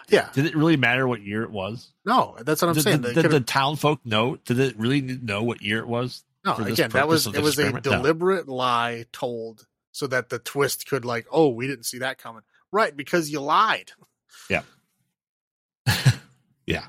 Yeah. 0.08 0.28
Did 0.32 0.46
it 0.46 0.56
really 0.56 0.76
matter 0.76 1.06
what 1.06 1.22
year 1.22 1.42
it 1.42 1.50
was? 1.50 1.92
No, 2.04 2.36
that's 2.40 2.62
what 2.62 2.68
I'm 2.68 2.74
did, 2.74 2.82
saying. 2.82 3.00
Did, 3.02 3.14
did 3.14 3.30
the 3.30 3.40
town 3.40 3.76
folk 3.76 4.00
know? 4.04 4.36
Did 4.44 4.60
it 4.60 4.78
really 4.78 5.00
know 5.00 5.42
what 5.42 5.62
year 5.62 5.78
it 5.78 5.88
was? 5.88 6.22
No, 6.44 6.54
again, 6.56 6.90
that 6.90 7.08
was 7.08 7.26
it 7.26 7.42
was 7.42 7.58
a 7.58 7.80
deliberate 7.80 8.46
no. 8.46 8.54
lie 8.54 9.06
told 9.12 9.66
so 9.90 10.06
that 10.06 10.28
the 10.28 10.38
twist 10.38 10.88
could 10.88 11.04
like, 11.04 11.26
oh, 11.32 11.48
we 11.48 11.66
didn't 11.66 11.86
see 11.86 11.98
that 11.98 12.18
coming. 12.18 12.42
Right, 12.70 12.96
because 12.96 13.30
you 13.30 13.40
lied. 13.40 13.90
Yeah. 14.48 14.62
yeah. 16.66 16.84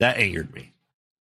That 0.00 0.16
angered 0.16 0.54
me. 0.54 0.72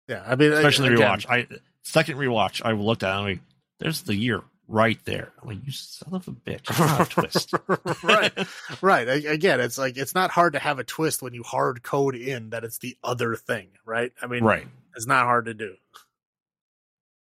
Yeah. 0.06 0.22
I 0.24 0.36
mean 0.36 0.52
especially 0.52 0.94
again, 0.94 1.08
rewatch. 1.08 1.26
I 1.28 1.48
second 1.82 2.18
rewatch, 2.18 2.62
I 2.64 2.72
looked 2.72 3.02
at 3.02 3.08
it 3.08 3.18
and 3.18 3.20
i 3.20 3.30
like, 3.30 3.40
there's 3.80 4.02
the 4.02 4.14
year 4.14 4.42
right 4.72 4.98
there. 5.04 5.32
I'm 5.40 5.48
like, 5.48 5.64
you 5.64 5.70
son 5.70 6.14
of 6.14 6.26
a 6.26 6.32
bitch. 6.32 6.70
a 6.70 7.04
twist. 7.08 7.54
right. 8.02 8.32
Right. 8.82 9.06
Again, 9.26 9.60
it's 9.60 9.78
like, 9.78 9.96
it's 9.96 10.14
not 10.14 10.30
hard 10.30 10.54
to 10.54 10.58
have 10.58 10.78
a 10.78 10.84
twist 10.84 11.22
when 11.22 11.34
you 11.34 11.42
hard 11.42 11.82
code 11.82 12.16
in 12.16 12.50
that 12.50 12.64
it's 12.64 12.78
the 12.78 12.96
other 13.04 13.36
thing, 13.36 13.68
right? 13.84 14.12
I 14.20 14.26
mean, 14.26 14.42
right. 14.42 14.66
it's 14.96 15.06
not 15.06 15.26
hard 15.26 15.44
to 15.44 15.54
do. 15.54 15.74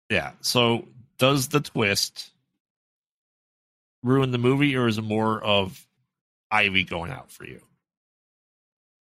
Yeah. 0.09 0.33
So 0.41 0.87
does 1.19 1.49
the 1.49 1.61
twist 1.61 2.31
ruin 4.03 4.31
the 4.31 4.39
movie 4.39 4.77
or 4.77 4.87
is 4.87 4.99
it 4.99 5.03
more 5.03 5.43
of 5.43 5.87
Ivy 6.51 6.85
going 6.85 7.11
out 7.11 7.31
for 7.31 7.45
you? 7.45 7.61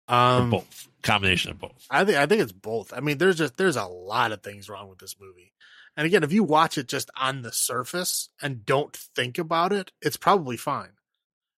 Um, 0.08 0.48
or 0.48 0.60
both 0.60 0.88
combination 1.04 1.52
of 1.52 1.60
both. 1.60 1.86
I 1.90 2.04
think 2.04 2.18
I 2.18 2.26
think 2.26 2.42
it's 2.42 2.52
both. 2.52 2.94
I 2.94 3.00
mean, 3.00 3.18
there's 3.20 3.38
just 3.38 3.58
there's 3.58 3.76
a 3.76 3.86
lot 3.86 4.32
of 4.32 4.42
things 4.42 4.70
wrong 4.70 4.90
with 4.90 4.98
this 4.98 5.16
movie. 5.20 5.54
And 6.00 6.06
again, 6.06 6.24
if 6.24 6.32
you 6.32 6.46
watch 6.46 6.78
it 6.78 6.88
just 6.88 7.12
on 7.18 7.42
the 7.42 7.52
surface 7.52 8.30
and 8.42 8.66
don't 8.66 8.96
think 8.96 9.38
about 9.38 9.74
it, 9.74 9.92
it's 10.02 10.16
probably 10.16 10.56
fine. 10.56 10.92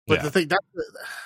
But 0.08 0.16
yeah. 0.16 0.24
the 0.24 0.32
thing 0.32 0.48
that, 0.48 0.62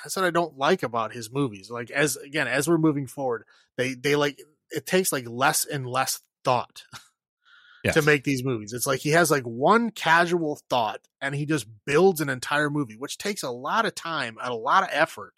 that's 0.03 0.17
what 0.17 0.25
I 0.25 0.31
don't 0.31 0.57
like 0.57 0.83
about 0.83 1.13
his 1.13 1.31
movies. 1.31 1.71
Like 1.71 1.89
as 1.91 2.17
again, 2.17 2.49
as 2.49 2.67
we're 2.67 2.77
moving 2.77 3.07
forward, 3.07 3.45
they 3.77 3.93
they 3.93 4.17
like 4.17 4.41
it 4.69 4.85
takes 4.85 5.13
like 5.13 5.29
less 5.29 5.63
and 5.63 5.87
less 5.87 6.19
thought 6.43 6.83
yes. 7.85 7.93
to 7.93 8.01
make 8.01 8.25
these 8.25 8.43
movies. 8.43 8.73
It's 8.73 8.85
like 8.85 8.99
he 8.99 9.11
has 9.11 9.31
like 9.31 9.43
one 9.43 9.91
casual 9.91 10.59
thought 10.69 10.99
and 11.21 11.33
he 11.33 11.45
just 11.45 11.67
builds 11.85 12.19
an 12.19 12.27
entire 12.27 12.69
movie, 12.69 12.97
which 12.97 13.17
takes 13.17 13.43
a 13.43 13.49
lot 13.49 13.85
of 13.85 13.95
time 13.95 14.37
and 14.43 14.51
a 14.51 14.57
lot 14.57 14.83
of 14.83 14.89
effort. 14.91 15.35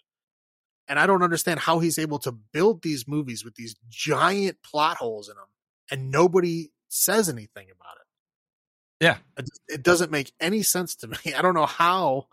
And 0.87 0.97
I 0.97 1.05
don't 1.05 1.21
understand 1.21 1.59
how 1.59 1.77
he's 1.77 1.99
able 1.99 2.17
to 2.21 2.31
build 2.31 2.81
these 2.81 3.07
movies 3.07 3.45
with 3.45 3.53
these 3.53 3.75
giant 3.87 4.63
plot 4.63 4.97
holes 4.97 5.29
in 5.29 5.35
them 5.35 5.45
and 5.91 6.09
nobody 6.09 6.71
says 6.89 7.29
anything 7.29 7.67
about 7.71 7.95
it. 8.01 9.05
Yeah. 9.05 9.17
It, 9.37 9.49
it 9.67 9.83
doesn't 9.83 10.11
make 10.11 10.31
any 10.39 10.63
sense 10.63 10.95
to 10.97 11.07
me. 11.25 11.33
I 11.35 11.41
don't 11.41 11.53
know 11.55 11.65
how 11.65 12.27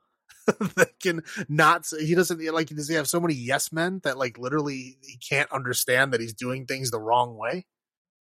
they 0.76 0.86
can 1.02 1.22
not 1.48 1.86
he 1.98 2.14
doesn't 2.14 2.42
like 2.52 2.68
does 2.68 2.88
he 2.88 2.94
have 2.96 3.08
so 3.08 3.18
many 3.20 3.34
yes 3.34 3.72
men 3.72 4.00
that 4.04 4.18
like 4.18 4.38
literally 4.38 4.98
he 5.02 5.16
can't 5.16 5.50
understand 5.52 6.12
that 6.12 6.20
he's 6.20 6.34
doing 6.34 6.66
things 6.66 6.90
the 6.90 7.00
wrong 7.00 7.36
way? 7.36 7.66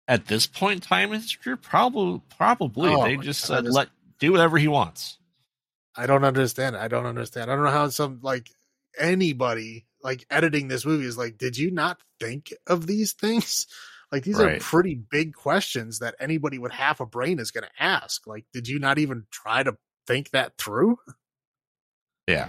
at 0.09 0.27
this 0.27 0.45
point 0.47 0.75
in 0.75 0.81
time 0.81 1.13
in 1.13 1.21
history, 1.21 1.57
probably 1.57 2.21
probably 2.37 2.91
Oh 2.93 3.05
they 3.05 3.17
just 3.17 3.43
God, 3.43 3.55
said 3.57 3.65
just- 3.65 3.77
let 3.77 3.89
do 4.19 4.33
whatever 4.33 4.59
he 4.59 4.67
wants. 4.69 5.19
I 5.97 6.07
don't 6.07 6.25
understand. 6.25 6.77
I 6.77 6.89
don't 6.89 7.07
understand. 7.07 7.51
I 7.51 7.55
don't 7.55 7.65
know 7.65 7.71
how 7.71 7.89
some 7.89 8.19
like 8.23 8.49
anybody 8.99 9.87
like 10.03 10.25
editing 10.31 10.69
this 10.69 10.85
movie 10.85 11.05
is 11.07 11.17
like, 11.19 11.39
did 11.39 11.57
you 11.57 11.71
not 11.71 12.01
think 12.19 12.53
of 12.67 12.87
these 12.87 13.13
things? 13.13 13.67
Like 14.13 14.25
these 14.25 14.39
Right. 14.39 14.57
are 14.57 14.61
pretty 14.61 14.95
big 14.95 15.35
questions 15.35 16.01
that 16.01 16.17
anybody 16.19 16.59
with 16.59 16.73
half 16.73 16.99
a 17.01 17.07
brain 17.07 17.39
is 17.39 17.51
going 17.53 17.65
to 17.65 17.83
ask. 17.83 18.27
Like, 18.27 18.45
did 18.53 18.67
you 18.69 18.79
not 18.79 18.99
even 18.99 19.27
try 19.31 19.63
to 19.63 19.77
think 20.07 20.31
that 20.31 20.59
through? 20.59 20.99
Yeah. 22.27 22.49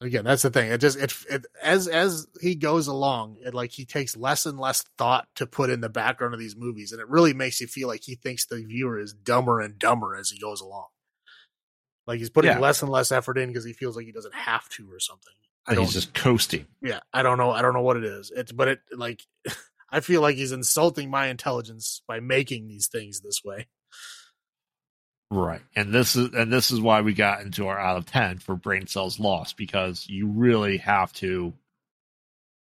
Again, 0.00 0.24
that's 0.24 0.42
the 0.42 0.50
thing. 0.50 0.70
It 0.72 0.78
just 0.78 0.98
it, 0.98 1.14
it 1.30 1.46
as 1.62 1.86
as 1.86 2.26
he 2.40 2.56
goes 2.56 2.88
along, 2.88 3.36
it 3.44 3.54
like 3.54 3.70
he 3.70 3.84
takes 3.84 4.16
less 4.16 4.46
and 4.46 4.58
less 4.58 4.82
thought 4.98 5.28
to 5.36 5.46
put 5.46 5.70
in 5.70 5.80
the 5.80 5.88
background 5.88 6.34
of 6.34 6.40
these 6.40 6.56
movies, 6.56 6.90
and 6.90 7.00
it 7.00 7.08
really 7.08 7.32
makes 7.32 7.60
you 7.60 7.68
feel 7.68 7.86
like 7.86 8.02
he 8.02 8.16
thinks 8.16 8.44
the 8.46 8.64
viewer 8.64 8.98
is 8.98 9.12
dumber 9.12 9.60
and 9.60 9.78
dumber 9.78 10.16
as 10.16 10.30
he 10.30 10.40
goes 10.40 10.60
along. 10.60 10.86
Like 12.08 12.18
he's 12.18 12.30
putting 12.30 12.50
Yeah. 12.50 12.58
less 12.58 12.82
and 12.82 12.90
less 12.90 13.12
effort 13.12 13.38
in 13.38 13.48
because 13.50 13.64
he 13.64 13.72
feels 13.72 13.94
like 13.94 14.06
he 14.06 14.10
doesn't 14.12 14.34
have 14.34 14.68
to 14.70 14.92
or 14.92 14.98
something. 14.98 15.34
I 15.68 15.76
he's 15.76 15.92
just 15.92 16.12
coasting. 16.14 16.66
yeah, 16.80 16.98
I 17.12 17.22
don't 17.22 17.38
know. 17.38 17.52
I 17.52 17.62
don't 17.62 17.72
know 17.74 17.82
what 17.82 17.96
it 17.96 18.04
is. 18.04 18.32
It's 18.34 18.50
but 18.50 18.66
it 18.66 18.80
like 18.96 19.24
I 19.92 20.00
feel 20.00 20.22
like 20.22 20.36
he's 20.36 20.52
insulting 20.52 21.10
my 21.10 21.26
intelligence 21.26 22.02
by 22.08 22.18
making 22.18 22.66
these 22.66 22.88
things 22.88 23.20
this 23.20 23.42
way. 23.44 23.68
Right. 25.30 25.60
And 25.76 25.92
this 25.92 26.16
is 26.16 26.32
and 26.34 26.52
this 26.52 26.70
is 26.70 26.80
why 26.80 27.02
we 27.02 27.14
got 27.14 27.42
into 27.42 27.66
our 27.68 27.78
out 27.78 27.96
of 27.96 28.06
10 28.06 28.38
for 28.38 28.54
brain 28.54 28.86
cells 28.86 29.20
lost 29.20 29.56
because 29.56 30.06
you 30.08 30.26
really 30.26 30.78
have 30.78 31.12
to 31.14 31.52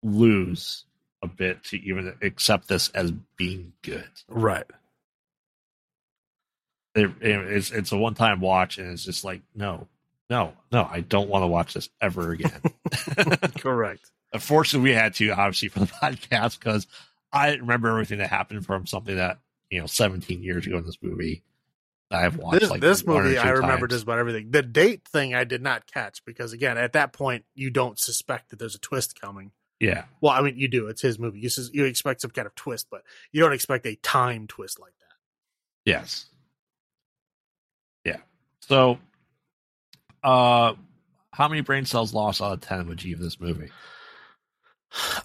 lose 0.04 0.86
a 1.22 1.28
bit 1.28 1.64
to 1.66 1.78
even 1.78 2.16
accept 2.22 2.68
this 2.68 2.90
as 2.90 3.12
being 3.36 3.74
good. 3.84 4.10
Right. 4.28 4.66
It, 6.96 7.12
it's 7.22 7.72
it's 7.72 7.92
a 7.92 7.98
one-time 7.98 8.40
watch 8.42 8.78
and 8.78 8.92
it's 8.92 9.04
just 9.04 9.24
like 9.24 9.42
no. 9.56 9.88
No, 10.30 10.54
no, 10.74 10.86
I 10.92 11.00
don't 11.00 11.30
want 11.30 11.44
to 11.44 11.48
watch 11.48 11.74
this 11.74 11.90
ever 12.02 12.32
again. 12.32 12.62
Correct. 13.60 14.12
Unfortunately, 14.34 14.90
we 14.90 14.96
had 14.96 15.14
to 15.16 15.30
obviously 15.30 15.70
for 15.70 15.80
the 15.80 15.86
podcast 16.02 16.60
because 16.60 16.86
I 17.32 17.56
remember 17.56 17.90
everything 17.90 18.20
that 18.20 18.30
happened 18.30 18.66
from 18.66 18.86
something 18.86 19.16
that 19.18 19.40
you 19.70 19.80
know 19.80 19.86
17 19.88 20.42
years 20.44 20.66
ago 20.66 20.78
in 20.78 20.86
this 20.86 20.98
movie. 21.02 21.44
I've 22.10 22.38
watched 22.38 22.62
This 22.62 22.70
like 22.70 22.80
this 22.80 23.06
movie, 23.06 23.38
I 23.38 23.50
remember 23.50 23.80
times. 23.88 23.92
just 23.96 24.04
about 24.04 24.18
everything. 24.20 24.52
The 24.52 24.62
date 24.64 25.06
thing 25.06 25.36
I 25.36 25.44
did 25.44 25.62
not 25.62 25.88
catch 25.88 26.24
because 26.24 26.54
again, 26.54 26.78
at 26.78 26.94
that 26.94 27.12
point, 27.12 27.44
you 27.54 27.70
don't 27.70 28.00
suspect 28.00 28.50
that 28.50 28.60
there's 28.60 28.76
a 28.76 28.80
twist 28.80 29.20
coming. 29.20 29.52
Yeah, 29.80 30.06
Well, 30.22 30.32
I 30.32 30.42
mean, 30.42 30.58
you 30.58 30.68
do. 30.70 30.88
It's 30.88 31.02
his 31.02 31.20
movie. 31.20 31.40
You 31.40 31.50
sus- 31.50 31.70
you 31.72 31.84
expect 31.86 32.22
some 32.22 32.32
kind 32.32 32.48
of 32.48 32.56
twist, 32.56 32.88
but 32.90 33.04
you 33.32 33.42
don't 33.42 33.54
expect 33.54 33.86
a 33.86 33.96
time 33.98 34.48
twist 34.48 34.80
like 34.80 34.94
that. 35.02 35.16
Yes. 35.86 36.26
Yeah. 38.04 38.18
So, 38.62 38.98
uh, 40.24 40.74
how 41.32 41.48
many 41.48 41.62
brain 41.62 41.86
cells 41.86 42.14
lost 42.14 42.42
out 42.42 42.54
of 42.54 42.62
ten 42.62 42.88
would 42.88 43.04
you 43.04 43.12
give 43.16 43.20
this 43.24 43.40
movie? 43.40 43.70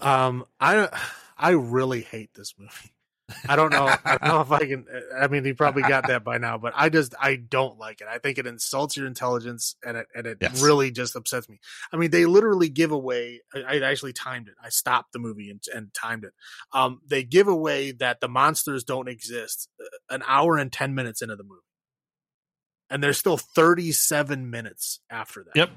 Um, 0.01 0.45
I 0.59 0.89
I 1.37 1.51
really 1.51 2.01
hate 2.01 2.31
this 2.35 2.53
movie. 2.57 2.93
I 3.47 3.55
don't 3.55 3.71
know. 3.71 3.97
I 4.05 4.17
don't 4.17 4.27
know 4.27 4.41
if 4.41 4.51
I 4.51 4.59
can. 4.59 4.85
I 5.17 5.27
mean, 5.27 5.45
you 5.45 5.55
probably 5.55 5.83
got 5.83 6.07
that 6.07 6.23
by 6.23 6.37
now, 6.37 6.57
but 6.57 6.73
I 6.75 6.89
just 6.89 7.13
I 7.19 7.35
don't 7.35 7.77
like 7.77 8.01
it. 8.01 8.07
I 8.09 8.17
think 8.17 8.37
it 8.37 8.47
insults 8.47 8.95
your 8.95 9.07
intelligence, 9.07 9.75
and 9.85 9.97
it 9.97 10.07
and 10.15 10.27
it 10.27 10.37
Yes. 10.41 10.61
really 10.61 10.91
just 10.91 11.15
upsets 11.15 11.49
me. 11.49 11.59
I 11.91 11.97
mean, 11.97 12.11
they 12.11 12.25
literally 12.25 12.69
give 12.69 12.91
away. 12.91 13.41
I, 13.53 13.77
I 13.77 13.91
actually 13.91 14.13
timed 14.13 14.47
it. 14.49 14.55
I 14.63 14.69
stopped 14.69 15.13
the 15.13 15.19
movie 15.19 15.49
and, 15.49 15.61
and 15.73 15.93
timed 15.93 16.25
it. 16.25 16.33
Um, 16.73 17.01
they 17.07 17.23
give 17.23 17.47
away 17.47 17.91
that 17.93 18.21
the 18.21 18.27
monsters 18.29 18.83
don't 18.83 19.09
exist 19.09 19.69
uh, 19.81 19.85
an 20.15 20.23
hour 20.27 20.57
and 20.57 20.71
ten 20.71 20.93
minutes 20.95 21.21
into 21.21 21.35
the 21.35 21.43
movie, 21.43 21.61
and 22.89 23.03
there's 23.03 23.17
still 23.17 23.37
thirty 23.37 23.91
seven 23.91 24.49
minutes 24.49 25.01
after 25.09 25.43
that. 25.43 25.55
Yep. 25.55 25.69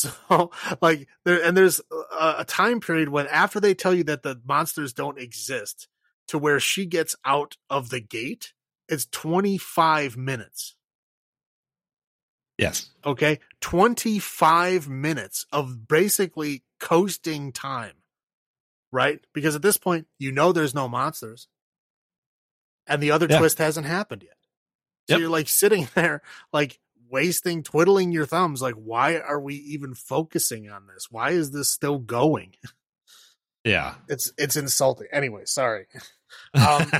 So, 0.00 0.50
like, 0.80 1.08
there 1.24 1.42
and 1.42 1.56
there's 1.56 1.80
a, 2.12 2.34
a 2.38 2.44
time 2.44 2.80
period 2.80 3.08
when 3.08 3.26
after 3.26 3.60
they 3.60 3.74
tell 3.74 3.94
you 3.94 4.04
that 4.04 4.22
the 4.22 4.40
monsters 4.46 4.92
don't 4.92 5.18
exist, 5.18 5.88
to 6.28 6.38
where 6.38 6.60
she 6.60 6.86
gets 6.86 7.16
out 7.24 7.56
of 7.68 7.90
the 7.90 8.00
gate, 8.00 8.52
it's 8.88 9.06
25 9.06 10.16
minutes. 10.16 10.76
Yes. 12.58 12.90
Okay, 13.04 13.40
25 13.60 14.88
minutes 14.88 15.46
of 15.50 15.88
basically 15.88 16.62
coasting 16.78 17.52
time, 17.52 17.94
right? 18.92 19.20
Because 19.32 19.56
at 19.56 19.62
this 19.62 19.78
point, 19.78 20.06
you 20.18 20.30
know 20.30 20.52
there's 20.52 20.74
no 20.74 20.86
monsters, 20.88 21.48
and 22.86 23.02
the 23.02 23.10
other 23.10 23.26
Yeah. 23.28 23.38
twist 23.38 23.58
hasn't 23.58 23.86
happened 23.86 24.22
yet. 24.22 24.36
So 25.08 25.14
Yep. 25.14 25.20
you're 25.20 25.30
like 25.30 25.48
sitting 25.48 25.88
there, 25.94 26.22
like 26.52 26.78
wasting, 27.10 27.62
twiddling 27.62 28.12
your 28.12 28.26
thumbs. 28.26 28.62
Like, 28.62 28.74
why 28.74 29.18
are 29.18 29.40
we 29.40 29.54
even 29.56 29.94
focusing 29.94 30.70
on 30.70 30.86
this? 30.86 31.08
Why 31.10 31.30
is 31.30 31.50
this 31.50 31.70
still 31.70 31.98
going? 31.98 32.54
Yeah. 33.62 33.96
It's 34.08 34.32
it's 34.38 34.56
insulting. 34.56 35.08
Anyway, 35.12 35.42
sorry. 35.44 35.86
Um, 36.54 36.90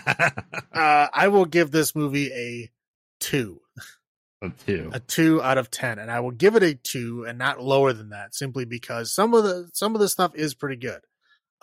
Uh, 0.75 1.07
I 1.15 1.29
will 1.29 1.47
give 1.47 1.71
this 1.71 1.95
movie 1.97 2.31
a 2.33 2.71
two, 3.21 3.63
A 4.43 4.51
two. 4.67 4.91
a 4.93 5.01
two 5.01 5.41
out 5.43 5.57
of 5.57 5.71
ten, 5.71 5.99
and 5.99 6.11
I 6.11 6.21
will 6.21 6.33
give 6.33 6.57
it 6.57 6.63
a 6.63 6.75
two 6.75 7.25
and 7.27 7.39
not 7.39 7.63
lower 7.63 7.93
than 7.95 8.11
that, 8.11 8.35
simply 8.35 8.67
because 8.67 9.11
some 9.15 9.33
of 9.33 9.45
the 9.45 9.71
some 9.73 9.95
of 9.95 10.03
the 10.03 10.09
stuff 10.11 10.35
is 10.35 10.55
pretty 10.55 10.77
good. 10.77 11.01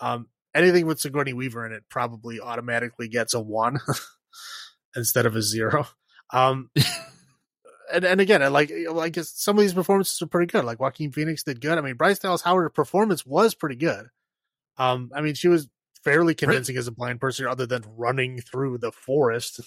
Um, 0.00 0.26
anything 0.52 0.86
with 0.86 0.98
Sigourney 0.98 1.32
Weaver 1.32 1.64
in 1.64 1.72
it 1.72 1.84
probably 1.88 2.40
automatically 2.40 3.06
gets 3.06 3.34
a 3.34 3.40
one 3.40 3.78
instead 4.96 5.26
of 5.26 5.36
a 5.36 5.42
zero. 5.42 5.86
Um, 6.32 6.70
and 7.92 8.04
and 8.04 8.20
again, 8.20 8.42
I 8.42 8.48
like 8.48 8.72
like 8.90 9.16
some 9.16 9.56
of 9.56 9.62
these 9.62 9.74
performances 9.74 10.20
are 10.22 10.26
pretty 10.26 10.50
good. 10.50 10.64
Like 10.64 10.80
Joaquin 10.80 11.12
Phoenix 11.12 11.42
did 11.42 11.60
good. 11.60 11.78
I 11.78 11.80
mean, 11.80 11.96
Bryce 11.96 12.18
Dallas 12.18 12.42
Howard's 12.42 12.74
performance 12.74 13.24
was 13.26 13.54
pretty 13.54 13.76
good. 13.76 14.08
Um, 14.76 15.10
I 15.14 15.20
mean, 15.20 15.34
she 15.34 15.48
was 15.48 15.68
fairly 16.04 16.34
convincing 16.34 16.76
as 16.76 16.86
a 16.86 16.92
blind 16.92 17.20
person, 17.20 17.46
other 17.46 17.66
than 17.66 17.84
running 17.96 18.40
through 18.40 18.78
the 18.78 18.92
forest 18.92 19.60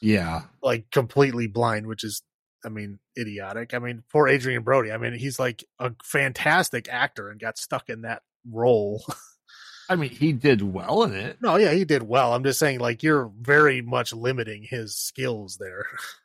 Yeah. 0.00 0.42
like 0.62 0.90
completely 0.90 1.46
blind, 1.46 1.86
which 1.86 2.04
is, 2.04 2.22
I 2.64 2.70
mean, 2.70 2.98
idiotic. 3.18 3.74
I 3.74 3.78
mean, 3.78 4.02
poor 4.10 4.26
Adrien 4.28 4.62
Brody. 4.62 4.90
I 4.92 4.96
mean, 4.96 5.12
he's 5.12 5.38
like 5.38 5.64
a 5.78 5.92
fantastic 6.02 6.88
actor 6.90 7.28
and 7.28 7.40
got 7.40 7.58
stuck 7.58 7.88
in 7.90 8.02
that 8.02 8.22
role. 8.50 9.04
I 9.90 9.96
mean, 9.96 10.10
he 10.10 10.32
did 10.32 10.62
well 10.62 11.02
in 11.02 11.14
it. 11.14 11.38
no, 11.42 11.56
yeah, 11.56 11.72
he 11.72 11.84
did 11.84 12.04
well. 12.04 12.32
I'm 12.32 12.44
just 12.44 12.60
saying, 12.60 12.78
like, 12.78 13.02
you're 13.02 13.30
very 13.40 13.82
much 13.82 14.12
limiting 14.12 14.62
his 14.62 14.96
skills 14.96 15.56
there. 15.58 15.84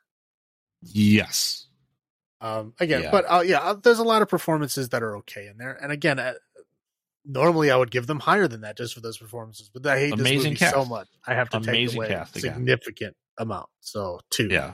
Yes. 0.82 1.66
Um, 2.40 2.74
again, 2.78 3.02
Yeah. 3.04 3.10
but 3.10 3.24
uh, 3.28 3.40
yeah, 3.40 3.60
uh, 3.60 3.74
there's 3.74 3.98
a 3.98 4.04
lot 4.04 4.22
of 4.22 4.28
performances 4.28 4.90
that 4.90 5.02
are 5.02 5.16
okay 5.18 5.46
in 5.46 5.56
there. 5.56 5.72
And 5.72 5.90
again, 5.90 6.18
uh, 6.18 6.34
normally 7.24 7.70
I 7.70 7.76
would 7.76 7.90
give 7.90 8.06
them 8.06 8.20
higher 8.20 8.46
than 8.46 8.60
that 8.60 8.76
just 8.76 8.94
for 8.94 9.00
those 9.00 9.16
performances, 9.18 9.70
but 9.72 9.86
I 9.86 9.98
hate 9.98 10.10
this 10.10 10.20
Amazing 10.20 10.50
movie 10.50 10.56
cast. 10.56 10.74
so 10.74 10.84
much. 10.84 11.08
I 11.26 11.34
have 11.34 11.48
to 11.50 11.58
take 11.60 11.68
Amazing 11.68 11.96
away 11.98 12.08
cast 12.08 12.36
a 12.36 12.38
again. 12.40 12.54
significant 12.54 13.16
amount. 13.38 13.68
So 13.80 14.20
two. 14.30 14.48
Yeah. 14.50 14.72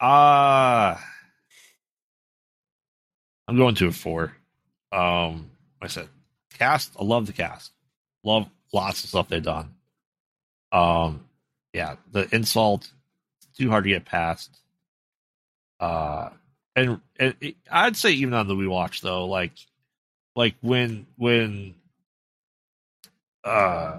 Uh 0.00 0.96
I'm 3.48 3.56
going 3.56 3.74
to 3.76 3.86
a 3.88 3.92
four. 3.92 4.34
Um 4.92 5.50
like 5.80 5.90
I 5.90 5.92
said 5.92 6.08
cast, 6.58 6.92
I 6.98 7.04
love 7.04 7.26
the 7.26 7.32
cast. 7.32 7.72
Love 8.24 8.48
lots 8.72 9.02
of 9.04 9.10
stuff 9.10 9.28
they've 9.28 9.42
done. 9.42 9.74
Um 10.72 11.24
yeah, 11.72 11.96
the 12.10 12.28
insult 12.34 12.90
too 13.60 13.70
hard 13.70 13.84
to 13.84 13.90
get 13.90 14.04
past. 14.04 14.58
Uh 15.78 16.30
and, 16.76 17.00
and 17.18 17.34
it, 17.40 17.56
I'd 17.70 17.96
say 17.96 18.12
even 18.12 18.34
on 18.34 18.48
the 18.48 18.56
we 18.56 18.66
watch 18.66 19.00
though, 19.00 19.26
like 19.26 19.52
like 20.34 20.54
when 20.62 21.06
when 21.16 21.74
uh 23.44 23.98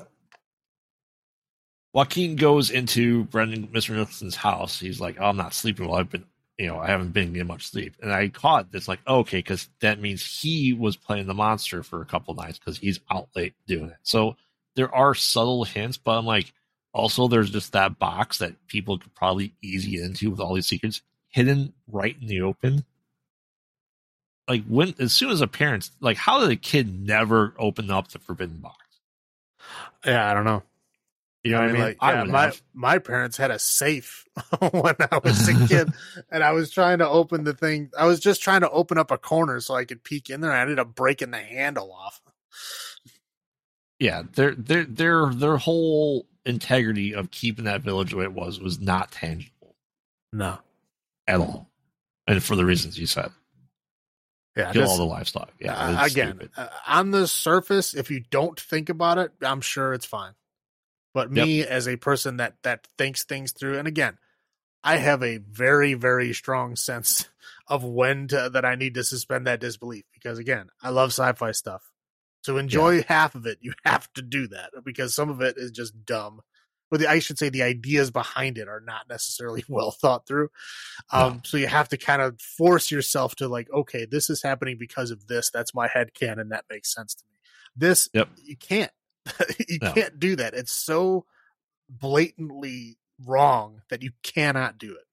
Joaquin 1.94 2.38
goes 2.38 2.70
into 2.70 3.26
Brendan 3.26 3.68
Mr. 3.68 3.90
Nicholson's 3.90 4.36
house. 4.36 4.80
He's 4.80 5.02
like, 5.02 5.18
oh, 5.20 5.26
I'm 5.26 5.38
not 5.38 5.54
sleeping 5.54 5.88
well. 5.88 6.00
I've 6.00 6.10
been, 6.10 6.24
you 6.58 6.68
know, 6.68 6.80
I 6.80 6.88
haven't 6.88 7.12
been 7.12 7.34
getting 7.34 7.48
much 7.48 7.68
sleep. 7.68 7.96
And 8.02 8.14
I 8.14 8.30
caught 8.30 8.72
this, 8.72 8.88
like, 8.88 9.02
okay, 9.06 9.40
because 9.40 9.68
that 9.82 10.00
means 10.00 10.26
he 10.26 10.72
was 10.72 10.96
playing 10.96 11.28
the 11.28 11.34
monster 11.34 11.84
for 11.84 12.02
a 12.02 12.06
couple 12.06 12.34
nights 12.34 12.60
because 12.60 12.78
he's 12.78 13.02
out 13.12 13.28
late 13.36 13.56
doing 13.68 13.90
it. 13.90 13.98
So 14.04 14.38
there 14.76 14.94
are 14.96 15.14
subtle 15.14 15.66
hints, 15.66 15.98
but 15.98 16.18
I'm 16.18 16.26
like, 16.26 16.54
also, 16.94 17.28
there's 17.28 17.50
just 17.50 17.74
that 17.74 18.00
box 18.00 18.40
that 18.40 18.68
people 18.68 18.98
could 19.00 19.14
probably 19.16 19.54
easy 19.62 19.92
get 19.92 20.04
into 20.04 20.30
with 20.32 20.40
all 20.40 20.54
these 20.54 20.68
secrets 20.68 21.02
hidden 21.30 21.74
right 21.88 22.16
in 22.22 22.28
the 22.28 22.42
open. 22.42 22.86
Like 24.48 24.66
when, 24.66 24.94
as 25.00 25.14
soon 25.14 25.30
as 25.30 25.42
a 25.42 25.48
parent's 25.48 25.92
like, 26.02 26.18
how 26.18 26.42
did 26.42 26.52
a 26.52 26.56
kid 26.58 27.08
never 27.08 27.54
open 27.58 27.90
up 27.90 28.10
the 28.10 28.20
forbidden 28.20 28.58
box? 28.58 28.78
Yeah, 30.06 30.30
I 30.30 30.34
don't 30.34 30.46
know. 30.46 30.64
You 31.44 31.54
know 31.54 31.58
I 31.58 31.62
what 31.62 31.70
I 31.70 31.74
mean, 31.74 31.74
mean? 31.74 31.82
like, 31.82 31.98
I 32.02 32.14
yeah, 32.14 32.22
would 32.24 32.32
my 32.32 32.42
have. 32.42 32.62
my 32.74 33.00
parents 33.00 33.38
had 33.38 33.50
a 33.50 33.58
safe 33.60 34.26
when 34.72 34.96
I 35.00 35.20
was 35.24 35.48
a 35.48 35.68
kid, 35.68 35.90
and 36.32 36.44
I 36.44 36.52
was 36.52 36.70
trying 36.72 37.00
to 37.00 37.08
open 37.08 37.46
the 37.46 37.54
thing. 37.54 37.90
I 37.98 38.06
was 38.06 38.20
just 38.20 38.44
trying 38.44 38.62
to 38.62 38.70
open 38.70 38.98
up 39.00 39.10
a 39.10 39.18
corner 39.18 39.60
so 39.60 39.74
I 39.74 39.86
could 39.86 40.04
peek 40.04 40.30
in 40.30 40.42
there. 40.42 40.52
I 40.52 40.62
ended 40.62 40.78
up 40.80 40.94
breaking 40.94 41.32
the 41.32 41.40
handle 41.40 41.92
off. 41.92 42.22
yeah, 44.00 44.24
their 44.34 44.54
their 44.54 44.84
their 44.86 45.34
their 45.34 45.58
whole 45.58 46.28
integrity 46.46 47.14
of 47.14 47.32
keeping 47.32 47.66
that 47.66 47.82
village 47.82 48.12
the 48.12 48.18
way 48.18 48.24
it 48.26 48.34
was 48.34 48.60
was 48.60 48.80
not 48.80 49.12
tangible 49.12 49.76
No. 50.34 50.60
at 51.28 51.40
all, 51.40 51.70
and 52.28 52.42
for 52.44 52.56
the 52.56 52.66
reasons 52.66 52.98
you 52.98 53.06
said, 53.08 53.32
Yeah. 54.56 54.72
kill 54.74 54.88
all 54.90 54.98
the 54.98 55.06
livestock. 55.06 55.52
Yeah, 55.60 55.76
uh, 55.76 56.06
again, 56.06 56.50
uh, 56.58 56.68
on 56.88 57.12
the 57.12 57.28
surface, 57.28 57.94
if 57.94 58.10
you 58.12 58.20
don't 58.20 58.60
think 58.60 58.90
about 58.90 59.18
it, 59.18 59.32
I'm 59.42 59.62
sure 59.62 59.94
it's 59.94 60.06
fine. 60.06 60.34
But 61.14 61.32
me, 61.32 61.66
as 61.66 61.88
a 61.88 61.98
person 61.98 62.38
that 62.38 62.56
that 62.64 62.88
thinks 62.98 63.24
things 63.26 63.52
through, 63.52 63.78
and 63.78 63.88
again, 63.88 64.18
I 64.84 64.98
have 64.98 65.22
a 65.24 65.38
very 65.38 65.94
very 65.94 66.34
strong 66.34 66.76
sense 66.76 67.28
of 67.68 67.84
when 67.84 68.28
to, 68.30 68.50
that 68.52 68.66
I 68.66 68.76
need 68.76 68.94
to 68.96 69.04
suspend 69.04 69.46
that 69.48 69.60
disbelief 69.60 70.06
because 70.14 70.40
again, 70.40 70.70
I 70.82 70.90
love 70.90 71.10
sci-fi 71.10 71.52
stuff. 71.52 71.91
To 72.46 72.58
enjoy 72.58 73.04
half 73.04 73.36
of 73.36 73.46
it, 73.46 73.60
you 73.62 73.74
have 73.86 74.12
to 74.14 74.22
do 74.22 74.48
that 74.48 74.72
because 74.84 75.14
some 75.14 75.30
of 75.30 75.42
it 75.42 75.56
is 75.58 75.72
just 75.72 76.06
dumb. 76.06 76.42
But 76.90 77.00
the, 77.00 77.10
I 77.10 77.20
should 77.20 77.38
say 77.40 77.48
the 77.50 77.62
ideas 77.64 78.12
behind 78.12 78.58
it 78.58 78.68
are 78.68 78.82
not 78.82 79.08
necessarily 79.08 79.64
well 79.70 79.92
thought 79.92 80.28
through. 80.28 80.50
Um, 81.12 81.42
So 81.46 81.58
you 81.58 81.68
have 81.68 81.88
to 81.90 81.98
kind 81.98 82.22
of 82.22 82.42
force 82.42 82.92
yourself 82.92 83.36
to 83.38 83.48
like, 83.48 83.72
okay, 83.72 84.06
this 84.06 84.30
is 84.30 84.42
happening 84.44 84.78
because 84.78 85.12
of 85.12 85.28
this. 85.28 85.50
That's 85.52 85.74
my 85.74 85.88
head 85.88 86.14
canon. 86.14 86.50
That 86.50 86.66
makes 86.70 86.94
sense 86.94 87.16
to 87.16 87.24
me. 87.30 87.38
This, 87.76 88.10
Yep. 88.14 88.30
you 88.44 88.58
can't. 88.58 88.92
you 89.70 89.78
No. 89.82 89.94
can't 89.94 90.20
do 90.20 90.36
that. 90.36 90.54
It's 90.54 90.74
so 90.74 91.26
blatantly 91.90 92.98
wrong 93.26 93.82
that 93.90 94.02
you 94.02 94.12
cannot 94.24 94.78
do 94.78 94.94
it. 94.94 95.06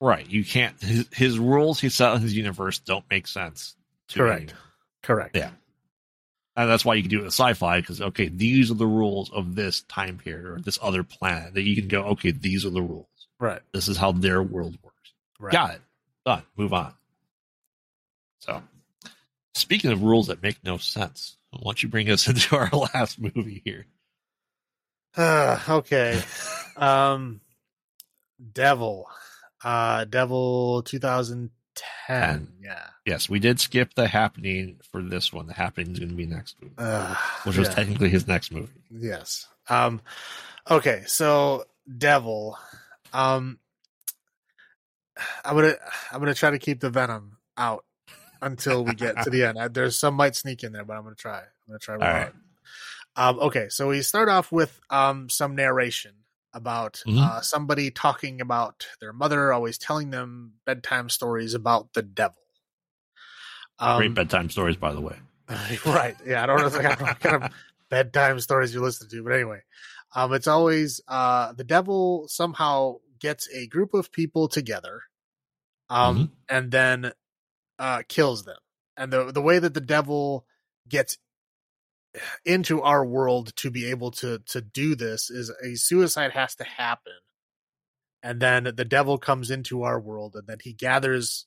right. 0.00 0.28
You 0.28 0.44
can't. 0.44 0.80
His, 0.82 1.06
his 1.12 1.38
rules 1.38 1.78
he 1.80 1.88
set 1.90 2.14
in 2.14 2.22
his 2.22 2.34
universe 2.36 2.78
don't 2.78 3.04
make 3.10 3.26
sense. 3.26 3.76
To 4.08 4.18
Correct. 4.18 4.40
anyone. 4.42 4.58
Correct. 5.02 5.36
Yeah. 5.36 5.50
And 6.56 6.70
that's 6.70 6.84
why 6.84 6.94
you 6.94 7.02
can 7.02 7.10
do 7.10 7.18
it 7.18 7.24
with 7.24 7.32
sci-fi 7.32 7.80
because 7.80 8.00
okay, 8.00 8.28
these 8.28 8.70
are 8.70 8.74
the 8.74 8.86
rules 8.86 9.30
of 9.32 9.54
this 9.54 9.82
time 9.82 10.18
period 10.18 10.46
or 10.46 10.60
this 10.60 10.78
other 10.80 11.02
planet 11.02 11.54
that 11.54 11.62
you 11.62 11.74
can 11.74 11.88
go. 11.88 12.04
Okay, 12.10 12.30
these 12.30 12.64
are 12.64 12.70
the 12.70 12.82
rules. 12.82 13.06
Right. 13.40 13.60
This 13.72 13.88
is 13.88 13.96
how 13.96 14.12
their 14.12 14.42
world 14.42 14.78
works. 14.82 15.12
Right. 15.40 15.52
Got 15.52 15.74
it. 15.74 15.80
Done. 16.24 16.42
Move 16.56 16.72
on. 16.72 16.94
So, 18.38 18.62
speaking 19.54 19.90
of 19.90 20.02
rules 20.02 20.28
that 20.28 20.42
make 20.42 20.62
no 20.62 20.76
sense, 20.78 21.36
why 21.50 21.60
don't 21.64 21.82
you 21.82 21.88
bring 21.88 22.10
us 22.10 22.28
into 22.28 22.56
our 22.56 22.70
last 22.70 23.18
movie 23.18 23.62
here? 23.64 23.86
Uh, 25.16 25.58
okay. 25.68 26.22
um, 26.76 27.40
Devil. 28.52 29.08
Uh, 29.62 30.04
Devil 30.04 30.82
2010. 31.74 31.84
Ten. 32.06 32.48
Yeah. 32.62 32.86
Yes, 33.06 33.28
we 33.28 33.38
did 33.38 33.60
skip 33.60 33.94
the 33.94 34.06
happening 34.06 34.78
for 34.90 35.02
this 35.02 35.32
one. 35.32 35.46
The 35.46 35.54
happening 35.54 35.92
is 35.92 35.98
going 35.98 36.10
to 36.10 36.14
be 36.16 36.26
next 36.26 36.56
movie, 36.60 36.74
Uh, 36.78 37.14
which 37.44 37.56
was 37.56 37.68
yeah. 37.68 37.74
technically 37.74 38.08
his 38.08 38.26
next 38.26 38.52
movie. 38.52 38.72
Yes. 38.90 39.46
Um 39.68 40.00
okay, 40.70 41.02
so 41.06 41.64
Devil. 41.98 42.58
Um 43.12 43.58
I'm 45.44 45.56
going 45.56 45.72
to 45.72 45.78
I'm 46.12 46.24
to 46.24 46.34
try 46.34 46.50
to 46.50 46.58
keep 46.58 46.80
the 46.80 46.90
venom 46.90 47.38
out 47.56 47.84
until 48.42 48.84
we 48.84 48.94
get 48.94 49.22
to 49.22 49.30
the 49.30 49.44
end. 49.44 49.58
I, 49.58 49.68
there's 49.68 49.96
some 49.96 50.14
might 50.14 50.36
sneak 50.36 50.64
in 50.64 50.72
there, 50.72 50.84
but 50.84 50.96
I'm 50.96 51.02
going 51.04 51.14
to 51.14 51.20
try. 51.20 51.38
I'm 51.38 51.44
going 51.68 51.78
to 51.78 51.84
try 51.84 51.96
All. 51.96 52.30
Um 53.16 53.38
okay, 53.40 53.68
so 53.68 53.88
we 53.88 54.02
start 54.02 54.28
off 54.28 54.50
with 54.52 54.78
um 54.90 55.28
some 55.30 55.54
narration 55.54 56.12
about 56.54 57.02
Mhm. 57.06 57.20
uh 57.20 57.40
somebody 57.40 57.90
talking 57.90 58.40
about 58.40 58.86
their 59.00 59.12
mother 59.12 59.52
always 59.52 59.76
telling 59.76 60.10
them 60.10 60.54
bedtime 60.64 61.10
stories 61.10 61.52
about 61.52 61.92
the 61.92 62.02
devil. 62.02 62.38
Um, 63.78 63.98
Great 63.98 64.14
bedtime 64.14 64.48
stories, 64.50 64.76
by 64.76 64.92
the 64.94 65.00
way. 65.00 65.16
right. 65.86 66.16
Yeah, 66.24 66.42
I 66.42 66.46
don't 66.46 66.60
know 66.60 66.78
what 66.78 67.20
kind 67.20 67.44
of 67.44 67.52
bedtime 67.90 68.40
stories 68.40 68.72
you 68.72 68.80
listen 68.80 69.08
to, 69.10 69.22
but 69.22 69.32
anyway, 69.32 69.60
um, 70.14 70.32
it's 70.32 70.46
always 70.46 71.00
uh, 71.08 71.52
the 71.52 71.64
devil 71.64 72.26
somehow 72.28 72.96
gets 73.18 73.48
a 73.54 73.66
group 73.66 73.94
of 73.94 74.12
people 74.12 74.48
together, 74.48 75.02
um, 75.90 76.32
and 76.48 76.70
then 76.70 77.12
uh, 77.78 78.02
kills 78.08 78.44
them. 78.44 78.58
And 78.96 79.12
the 79.12 79.32
the 79.32 79.42
way 79.42 79.58
that 79.58 79.74
the 79.74 79.80
devil 79.80 80.46
gets 80.88 81.18
into 82.44 82.80
our 82.82 83.04
world 83.04 83.54
to 83.56 83.70
be 83.70 83.90
able 83.90 84.10
to 84.12 84.38
to 84.46 84.60
do 84.60 84.94
this 84.94 85.30
is 85.30 85.50
a 85.62 85.74
suicide 85.76 86.32
has 86.32 86.54
to 86.56 86.64
happen, 86.64 87.12
and 88.22 88.40
then 88.40 88.64
the 88.76 88.84
devil 88.84 89.18
comes 89.18 89.50
into 89.50 89.82
our 89.82 90.00
world, 90.00 90.34
and 90.36 90.46
then 90.46 90.58
he 90.62 90.72
gathers, 90.72 91.46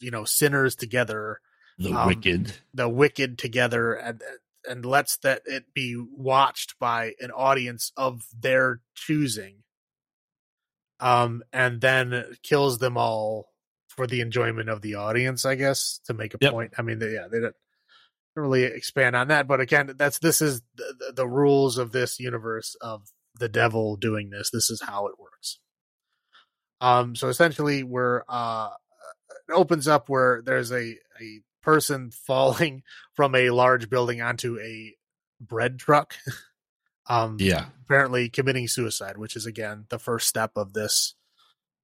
you 0.00 0.10
know, 0.10 0.24
sinners 0.24 0.74
together 0.76 1.40
The 1.78 1.90
Um, 1.92 2.06
Wicked. 2.08 2.52
the 2.74 2.88
wicked 2.88 3.38
together 3.38 3.94
and 3.94 4.22
and 4.68 4.84
lets 4.86 5.16
that 5.18 5.42
it 5.46 5.74
be 5.74 5.96
watched 5.96 6.78
by 6.78 7.14
an 7.20 7.30
audience 7.32 7.90
of 7.96 8.22
their 8.38 8.80
choosing 8.94 9.64
um 11.00 11.42
and 11.52 11.80
then 11.80 12.36
kills 12.42 12.78
them 12.78 12.96
all 12.96 13.48
for 13.88 14.06
the 14.06 14.20
enjoyment 14.20 14.68
of 14.68 14.80
the 14.82 14.94
audience 14.94 15.44
i 15.44 15.54
guess 15.56 15.98
to 16.06 16.14
make 16.14 16.34
a 16.34 16.38
Yep. 16.40 16.52
point 16.52 16.72
i 16.78 16.82
mean 16.82 16.98
they, 17.00 17.12
yeah 17.14 17.26
they 17.30 17.40
don't 17.40 17.56
really 18.36 18.64
expand 18.64 19.14
on 19.14 19.28
that 19.28 19.46
but 19.46 19.60
again 19.60 19.92
that's 19.96 20.18
this 20.20 20.40
is 20.40 20.62
the, 20.76 21.12
the, 21.16 21.28
rules 21.28 21.76
of 21.78 21.92
this 21.92 22.18
universe 22.18 22.74
of 22.80 23.02
the 23.38 23.48
devil 23.48 23.96
doing 23.96 24.30
this 24.30 24.50
this 24.50 24.70
is 24.70 24.80
how 24.82 25.06
it 25.06 25.18
works 25.18 25.58
um 26.80 27.14
so 27.14 27.28
essentially 27.28 27.82
we're 27.82 28.22
uh 28.28 28.70
it 29.48 29.52
opens 29.52 29.86
up 29.88 30.08
where 30.08 30.42
there's 30.44 30.72
a 30.72 30.96
a 31.20 31.40
person 31.62 32.10
falling 32.26 32.82
from 33.14 33.34
a 33.34 33.50
large 33.50 33.90
building 33.90 34.20
onto 34.22 34.58
a 34.60 34.94
bread 35.40 35.78
truck 35.78 36.14
um 37.08 37.36
Yeah. 37.38 37.66
apparently 37.84 38.28
committing 38.28 38.68
suicide 38.68 39.18
which 39.18 39.36
is 39.36 39.46
again 39.46 39.84
the 39.90 39.98
first 39.98 40.28
step 40.28 40.52
of 40.56 40.72
this 40.72 41.14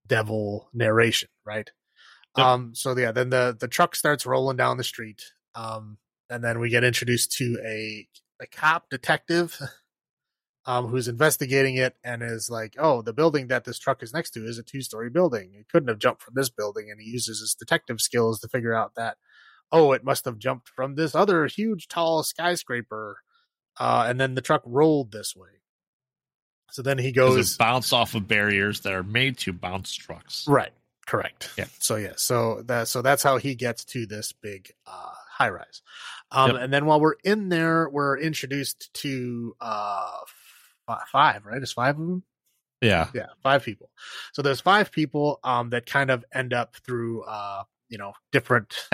devil 0.06 0.68
narration 0.72 1.28
right 1.44 1.70
Yep. 2.36 2.46
um 2.46 2.74
so 2.74 2.96
yeah 2.96 3.12
then 3.12 3.30
the 3.30 3.56
the 3.58 3.68
truck 3.68 3.94
starts 3.96 4.24
rolling 4.24 4.56
down 4.56 4.76
the 4.76 4.84
street 4.84 5.22
um 5.54 5.98
and 6.30 6.42
then 6.42 6.58
we 6.58 6.68
get 6.68 6.84
introduced 6.84 7.32
to 7.32 7.58
a 7.64 8.06
a 8.40 8.46
cop 8.46 8.88
detective 8.90 9.60
um 10.66 10.86
who's 10.86 11.08
investigating 11.08 11.76
it 11.76 11.96
and 12.04 12.22
is 12.22 12.48
like 12.50 12.74
oh 12.78 13.02
the 13.02 13.12
building 13.12 13.48
that 13.48 13.64
this 13.64 13.78
truck 13.78 14.02
is 14.02 14.12
next 14.12 14.30
to 14.30 14.44
is 14.44 14.58
a 14.58 14.62
two 14.62 14.82
story 14.82 15.10
building 15.10 15.50
it 15.54 15.68
couldn't 15.68 15.88
have 15.88 15.98
jumped 15.98 16.22
from 16.22 16.34
this 16.34 16.50
building 16.50 16.90
and 16.90 17.00
he 17.00 17.10
uses 17.10 17.40
his 17.40 17.54
detective 17.54 18.00
skills 18.00 18.40
to 18.40 18.48
figure 18.48 18.74
out 18.74 18.94
that 18.94 19.16
oh 19.72 19.92
it 19.92 20.04
must 20.04 20.24
have 20.24 20.38
jumped 20.38 20.68
from 20.68 20.94
this 20.94 21.14
other 21.14 21.46
huge 21.46 21.88
tall 21.88 22.22
skyscraper 22.22 23.18
uh 23.78 24.06
and 24.08 24.20
then 24.20 24.34
the 24.34 24.40
truck 24.40 24.62
rolled 24.64 25.10
this 25.10 25.34
way 25.34 25.58
so 26.70 26.82
then 26.82 26.98
he 26.98 27.12
goes 27.12 27.56
bounce 27.56 27.92
off 27.92 28.14
of 28.14 28.28
barriers 28.28 28.80
that 28.80 28.92
are 28.92 29.02
made 29.02 29.38
to 29.38 29.52
bounce 29.52 29.94
trucks. 29.94 30.44
Right. 30.46 30.72
Correct. 31.06 31.50
Yeah. 31.56 31.66
So 31.78 31.96
yeah. 31.96 32.12
So 32.16 32.62
that 32.66 32.88
so 32.88 33.00
that's 33.02 33.22
how 33.22 33.38
he 33.38 33.54
gets 33.54 33.84
to 33.86 34.06
this 34.06 34.32
big 34.32 34.70
uh 34.86 35.12
high 35.30 35.48
rise. 35.48 35.82
Um 36.30 36.52
Yep. 36.52 36.60
and 36.62 36.72
then 36.72 36.86
while 36.86 37.00
we're 37.00 37.16
in 37.24 37.48
there, 37.48 37.88
we're 37.88 38.18
introduced 38.18 38.92
to 38.94 39.54
uh 39.60 40.10
f- 40.88 41.08
five, 41.10 41.44
right? 41.46 41.62
It's 41.62 41.72
five 41.72 41.98
of 41.98 42.06
them? 42.06 42.22
Yeah. 42.80 43.08
Yeah, 43.14 43.26
five 43.42 43.64
people. 43.64 43.90
So 44.32 44.42
there's 44.42 44.60
five 44.60 44.92
people 44.92 45.40
um 45.44 45.70
that 45.70 45.86
kind 45.86 46.10
of 46.10 46.24
end 46.32 46.52
up 46.52 46.76
through 46.84 47.22
uh 47.24 47.64
you 47.88 47.98
know 47.98 48.12
different 48.32 48.88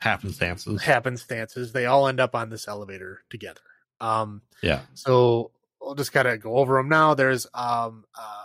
Happenstances. 0.00 0.80
happenstances. 0.80 1.72
They 1.72 1.86
all 1.86 2.06
end 2.06 2.20
up 2.20 2.34
on 2.36 2.50
this 2.50 2.68
elevator 2.68 3.20
together. 3.30 3.60
Um 4.00 4.42
Yeah. 4.62 4.82
so 4.94 5.50
we'll 5.80 5.96
just 5.96 6.12
kind 6.12 6.28
of 6.28 6.40
go 6.40 6.56
over 6.56 6.76
them 6.76 6.88
now. 6.88 7.14
There's 7.14 7.46
um 7.54 8.04
uh 8.16 8.44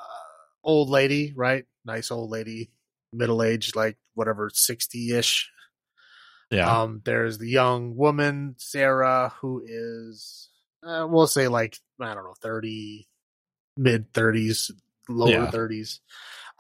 old 0.63 0.89
lady, 0.89 1.33
right? 1.35 1.65
Nice 1.85 2.09
old 2.09 2.31
lady, 2.31 2.71
middle 3.11 3.43
aged, 3.43 3.75
like 3.75 3.97
whatever, 4.15 4.49
sixty 4.53 5.11
ish. 5.11 5.51
Yeah. 6.51 6.81
Um, 6.81 7.01
there's 7.03 7.37
the 7.37 7.49
young 7.49 7.95
woman, 7.95 8.55
Sarah, 8.57 9.33
who 9.41 9.63
is 9.65 10.49
uh, 10.85 11.07
we'll 11.09 11.27
say 11.27 11.47
like 11.47 11.77
I 11.99 12.13
don't 12.13 12.23
know, 12.23 12.35
thirty, 12.41 13.07
mid 13.77 14.13
thirties, 14.13 14.71
lower 15.09 15.29
Yeah. 15.29 15.49
thirties. 15.51 16.01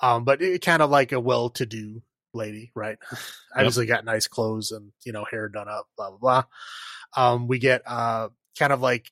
Um, 0.01 0.23
but 0.23 0.41
it, 0.41 0.61
kind 0.61 0.81
of 0.81 0.89
like 0.89 1.11
a 1.11 1.19
well 1.19 1.49
to 1.51 1.65
do 1.65 2.01
lady, 2.33 2.71
right? 2.75 2.97
Obviously 3.55 3.85
got 3.85 4.05
nice 4.05 4.27
clothes 4.27 4.71
and 4.71 4.91
you 5.05 5.11
know 5.11 5.25
hair 5.29 5.49
done 5.49 5.67
up, 5.69 5.87
blah 5.95 6.09
blah 6.11 6.17
blah. 6.17 6.43
Um, 7.15 7.47
we 7.47 7.59
get 7.59 7.83
uh 7.85 8.29
kind 8.57 8.73
of 8.73 8.81
like 8.81 9.11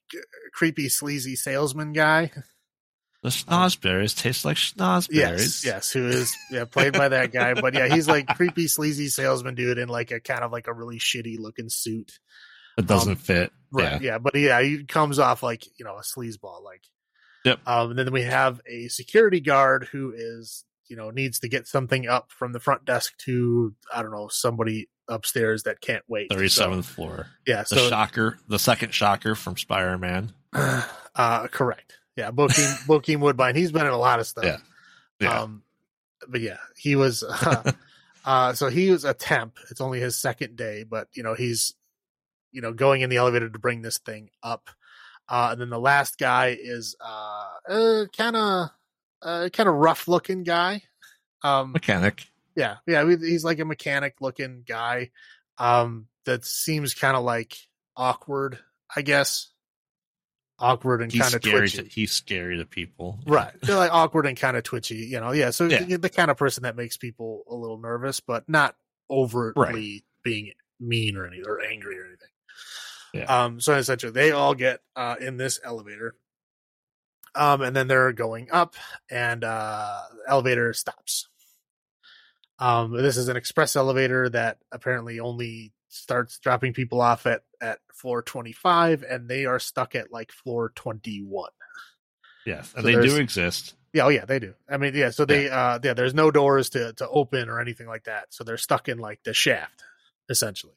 creepy 0.53 0.89
sleazy 0.89 1.35
salesman 1.35 1.93
guy. 1.93 2.31
The 3.23 3.29
schnozberries 3.29 4.17
taste 4.17 4.45
like 4.45 4.57
schnozberries. 4.57 5.09
Yes, 5.13 5.65
yes, 5.65 5.91
who 5.91 6.07
is 6.07 6.35
yeah 6.49 6.65
played 6.65 6.93
by 6.93 7.09
that 7.09 7.31
guy. 7.31 7.53
But 7.53 7.73
yeah, 7.73 7.87
he's 7.93 8.07
like 8.07 8.27
creepy 8.35 8.67
sleazy 8.67 9.07
salesman 9.09 9.55
dude 9.55 9.77
in 9.77 9.89
like 9.89 10.11
a 10.11 10.19
kind 10.19 10.43
of 10.43 10.51
like 10.51 10.67
a 10.67 10.73
really 10.73 10.97
shitty 10.99 11.37
looking 11.39 11.69
suit. 11.69 12.19
It 12.77 12.87
doesn't 12.87 13.11
Um, 13.11 13.15
fit. 13.17 13.51
Right. 13.71 14.01
Yeah. 14.01 14.13
Yeah. 14.13 14.17
But 14.17 14.35
yeah, 14.35 14.61
he 14.61 14.83
comes 14.85 15.19
off 15.19 15.43
like, 15.43 15.65
you 15.77 15.85
know, 15.85 15.97
a 15.97 16.01
sleazeball. 16.01 16.63
Like, 16.63 16.83
Yep. 17.43 17.59
Um, 17.67 17.89
and 17.91 17.99
then 17.99 18.11
we 18.13 18.21
have 18.21 18.61
a 18.67 18.87
security 18.87 19.39
guard 19.39 19.87
who 19.91 20.13
is, 20.15 20.63
you 20.87 20.95
know, 20.95 21.09
needs 21.09 21.39
to 21.39 21.49
get 21.49 21.67
something 21.67 22.07
up 22.07 22.31
from 22.31 22.53
the 22.53 22.59
front 22.59 22.85
desk 22.85 23.13
to, 23.25 23.73
I 23.93 24.01
don't 24.03 24.11
know, 24.11 24.27
somebody 24.31 24.89
upstairs 25.07 25.63
that 25.63 25.81
can't 25.81 26.03
wait. 26.07 26.29
37th 26.29 26.49
So, 26.49 26.81
floor. 26.83 27.27
yeah. 27.47 27.61
The 27.63 27.75
So, 27.75 27.89
shocker, 27.89 28.37
the 28.47 28.59
second 28.59 28.93
shocker 28.93 29.35
from 29.35 29.57
Spider 29.57 29.97
Man. 29.97 30.33
Uh, 31.13 31.47
correct. 31.47 31.97
Yeah, 32.15 32.31
Bokeem 32.31 32.85
Bokeem 32.85 33.19
Woodbine. 33.19 33.55
He's 33.55 33.71
been 33.71 33.85
in 33.85 33.93
a 33.93 33.97
lot 33.97 34.19
of 34.19 34.27
stuff. 34.27 34.45
Yeah. 34.45 34.57
Yeah. 35.19 35.41
Um, 35.41 35.63
but 36.27 36.41
yeah, 36.41 36.57
he 36.75 36.95
was. 36.95 37.23
Uh, 37.23 37.71
uh, 38.25 38.53
so 38.53 38.69
he 38.69 38.91
was 38.91 39.05
a 39.05 39.13
temp. 39.13 39.57
It's 39.69 39.81
only 39.81 39.99
his 39.99 40.15
second 40.15 40.55
day, 40.55 40.83
but 40.83 41.07
you 41.13 41.23
know 41.23 41.33
he's, 41.33 41.73
you 42.51 42.61
know, 42.61 42.73
going 42.73 43.01
in 43.01 43.09
the 43.09 43.17
elevator 43.17 43.49
to 43.49 43.59
bring 43.59 43.81
this 43.81 43.97
thing 43.99 44.29
up. 44.43 44.69
Uh, 45.29 45.49
and 45.51 45.61
then 45.61 45.69
the 45.69 45.79
last 45.79 46.17
guy 46.17 46.57
is 46.59 46.95
uh, 46.99 48.05
kind 48.17 48.35
of, 48.35 48.69
uh, 49.21 49.49
kind 49.53 49.69
of 49.69 49.75
rough 49.75 50.09
looking 50.09 50.43
guy. 50.43 50.81
Um, 51.41 51.71
Mechanic. 51.71 52.27
yeah, 52.55 52.77
yeah, 52.85 53.05
he's 53.07 53.45
like 53.45 53.59
a 53.59 53.65
mechanic 53.65 54.15
looking 54.19 54.63
guy. 54.67 55.11
Um, 55.57 56.07
that 56.25 56.43
seems 56.43 56.93
kind 56.93 57.15
of 57.15 57.23
like 57.23 57.55
awkward, 57.95 58.59
I 58.93 59.03
guess. 59.03 59.51
Awkward 60.61 61.01
and 61.01 61.11
kind 61.11 61.33
of 61.33 61.41
twitchy. 61.41 61.83
To, 61.83 61.89
he's 61.89 62.11
scary 62.11 62.57
to 62.57 62.65
people. 62.65 63.19
Right. 63.25 63.51
They're 63.61 63.75
like 63.77 63.91
awkward 63.91 64.27
and 64.27 64.37
kind 64.37 64.55
of 64.55 64.63
twitchy, 64.63 64.95
you 64.97 65.19
know. 65.19 65.31
Yeah. 65.31 65.49
So 65.49 65.65
Yeah. 65.65 65.97
the 65.97 66.09
kind 66.09 66.29
of 66.31 66.37
person 66.37 66.63
that 66.63 66.75
makes 66.75 66.97
people 66.97 67.43
a 67.49 67.55
little 67.55 67.79
nervous, 67.79 68.19
but 68.19 68.47
not 68.47 68.75
overtly 69.09 70.05
being 70.23 70.51
mean 70.79 71.17
or 71.17 71.25
anything 71.25 71.45
or 71.47 71.61
angry 71.61 71.99
or 71.99 72.05
anything. 72.05 72.27
Yeah. 73.13 73.25
Um, 73.43 73.59
so 73.59 73.73
essentially 73.75 74.11
they 74.11 74.31
all 74.31 74.53
get 74.55 74.81
uh 74.95 75.15
in 75.19 75.37
this 75.37 75.59
elevator. 75.63 76.15
Um, 77.33 77.61
and 77.61 77.75
then 77.75 77.87
they're 77.87 78.11
going 78.13 78.49
up 78.51 78.75
and 79.09 79.43
uh 79.43 79.99
the 80.25 80.31
elevator 80.31 80.73
stops. 80.73 81.27
Um, 82.59 82.91
this 82.95 83.17
is 83.17 83.27
an 83.27 83.37
express 83.37 83.75
elevator 83.75 84.29
that 84.29 84.59
apparently 84.71 85.19
only 85.19 85.73
starts 85.91 86.39
dropping 86.39 86.73
people 86.73 87.01
off 87.01 87.25
at 87.25 87.43
at 87.61 87.79
floor 87.93 88.21
25 88.21 89.03
and 89.03 89.29
they 89.29 89.45
are 89.45 89.59
stuck 89.59 89.93
at 89.95 90.11
like 90.11 90.31
floor 90.31 90.71
21. 90.75 91.49
Yes, 92.45 92.73
So 92.75 92.81
they 92.81 92.93
do 92.93 93.17
exist. 93.17 93.75
Yeah, 93.93 94.05
oh 94.05 94.09
yeah, 94.09 94.25
they 94.25 94.39
do. 94.39 94.53
I 94.69 94.77
mean, 94.77 94.95
yeah, 94.95 95.09
so 95.09 95.25
they 95.25 95.49
uh 95.49 95.79
yeah, 95.83 95.93
there's 95.93 96.13
no 96.13 96.31
doors 96.31 96.69
to 96.71 96.93
to 96.93 97.07
open 97.09 97.49
or 97.49 97.59
anything 97.59 97.87
like 97.87 98.05
that. 98.05 98.27
So 98.33 98.43
they're 98.43 98.57
stuck 98.57 98.87
in 98.87 98.97
like 98.99 99.21
the 99.23 99.33
shaft 99.33 99.83
essentially. 100.29 100.73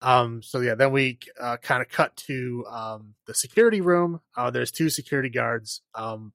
Um 0.00 0.42
so 0.42 0.60
yeah, 0.60 0.74
then 0.76 0.92
we 0.92 1.18
uh 1.40 1.56
kind 1.56 1.82
of 1.82 1.88
cut 1.88 2.16
to 2.28 2.64
um 2.70 3.14
the 3.26 3.34
security 3.34 3.80
room. 3.80 4.20
Uh 4.36 4.50
there's 4.50 4.70
two 4.70 4.90
security 4.90 5.28
guards. 5.28 5.82
Um 5.94 6.32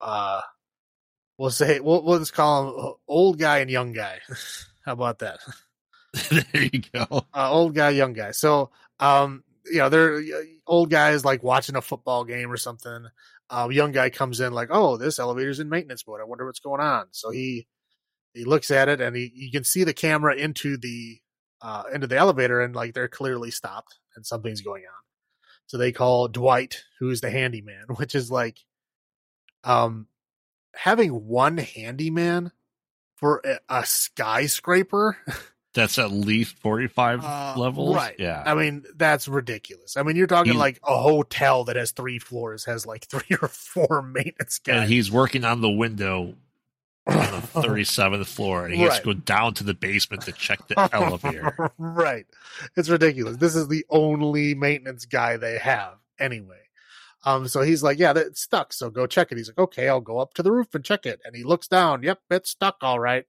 uh 0.00 0.40
we'll 1.36 1.50
say 1.50 1.78
we'll 1.80 2.02
we'll 2.02 2.18
just 2.20 2.32
call 2.32 2.64
them 2.64 2.94
old 3.06 3.38
guy 3.38 3.58
and 3.58 3.70
young 3.70 3.92
guy. 3.92 4.20
How 4.84 4.92
about 4.94 5.18
that? 5.18 5.40
there 6.52 6.64
you 6.72 6.82
go. 6.92 7.26
uh, 7.34 7.50
old 7.50 7.74
guy, 7.74 7.90
young 7.90 8.12
guy. 8.12 8.32
So, 8.32 8.70
um, 9.00 9.44
you 9.66 9.78
know, 9.78 9.88
they're 9.88 10.22
old 10.66 10.90
guys 10.90 11.24
like 11.24 11.42
watching 11.42 11.76
a 11.76 11.82
football 11.82 12.24
game 12.24 12.50
or 12.50 12.56
something. 12.56 13.06
Uh, 13.50 13.68
young 13.70 13.92
guy 13.92 14.10
comes 14.10 14.40
in 14.40 14.52
like, 14.52 14.68
oh, 14.70 14.96
this 14.96 15.18
elevator's 15.18 15.60
in 15.60 15.68
maintenance 15.68 16.06
mode. 16.06 16.20
I 16.20 16.24
wonder 16.24 16.46
what's 16.46 16.60
going 16.60 16.80
on. 16.80 17.06
So 17.12 17.30
he 17.30 17.66
he 18.34 18.44
looks 18.44 18.70
at 18.70 18.88
it 18.88 19.00
and 19.00 19.16
he 19.16 19.32
you 19.34 19.50
can 19.50 19.64
see 19.64 19.84
the 19.84 19.94
camera 19.94 20.34
into 20.34 20.76
the 20.76 21.18
uh 21.60 21.84
into 21.92 22.06
the 22.06 22.16
elevator 22.16 22.60
and 22.60 22.74
like 22.74 22.94
they're 22.94 23.08
clearly 23.08 23.50
stopped 23.50 23.98
and 24.16 24.26
something's 24.26 24.60
going 24.60 24.82
on. 24.82 25.02
So 25.66 25.76
they 25.76 25.92
call 25.92 26.28
Dwight, 26.28 26.84
who's 26.98 27.20
the 27.20 27.30
handyman, 27.30 27.84
which 27.96 28.14
is 28.14 28.30
like 28.30 28.58
um 29.64 30.06
having 30.74 31.10
one 31.10 31.56
handyman 31.56 32.52
for 33.16 33.42
a, 33.44 33.80
a 33.80 33.86
skyscraper 33.86 35.16
That's 35.78 35.98
at 35.98 36.10
least 36.10 36.56
forty-five 36.58 37.24
Uh, 37.24 37.54
levels. 37.56 37.94
right. 37.94 38.16
Yeah. 38.18 38.42
I 38.44 38.54
mean, 38.54 38.84
that's 38.96 39.28
ridiculous. 39.28 39.96
I 39.96 40.02
mean, 40.02 40.16
you're 40.16 40.26
talking 40.26 40.52
He's- 40.52 40.60
like 40.60 40.80
a 40.86 40.98
hotel 40.98 41.64
that 41.64 41.76
has 41.76 41.92
three 41.92 42.18
floors 42.18 42.64
has 42.64 42.84
like 42.84 43.04
three 43.10 43.36
or 43.40 43.48
four 43.48 44.02
maintenance 44.02 44.58
guys 44.58 44.82
and 44.82 44.90
he's 44.90 45.10
working 45.10 45.44
on 45.44 45.60
the 45.60 45.70
window 45.70 46.34
on 47.06 47.14
the 47.16 47.40
thirty-seventh 47.62 48.28
floor, 48.28 48.66
and 48.66 48.74
he 48.74 48.80
has 48.82 48.98
to 48.98 49.04
go 49.04 49.12
down 49.14 49.54
to 49.54 49.64
the 49.64 49.72
basement 49.72 50.24
to 50.24 50.32
check 50.32 50.66
the 50.68 50.78
elevator. 50.92 51.70
right. 51.78 52.26
It's 52.76 52.88
ridiculous. 52.90 53.36
This 53.38 53.54
is 53.54 53.68
the 53.68 53.86
only 53.88 54.54
maintenance 54.54 55.06
guy 55.06 55.36
they 55.38 55.58
have 55.58 55.94
anyway. 56.18 56.56
Um, 57.24 57.48
so 57.48 57.62
he's 57.62 57.82
like, 57.82 57.98
yeah, 57.98 58.12
that's 58.12 58.40
stuck. 58.42 58.72
So 58.72 58.90
go 58.90 59.06
check 59.06 59.32
it. 59.32 59.38
He's 59.38 59.48
like, 59.48 59.58
okay, 59.58 59.88
I'll 59.88 60.00
go 60.00 60.18
up 60.18 60.34
to 60.34 60.42
the 60.42 60.52
roof 60.52 60.74
and 60.74 60.84
check 60.84 61.04
it. 61.06 61.20
And 61.24 61.34
he 61.34 61.42
looks 61.44 61.66
down. 61.66 62.02
Yep, 62.02 62.20
it's 62.30 62.50
stuck. 62.50 62.76
All 62.82 63.00
right. 63.00 63.24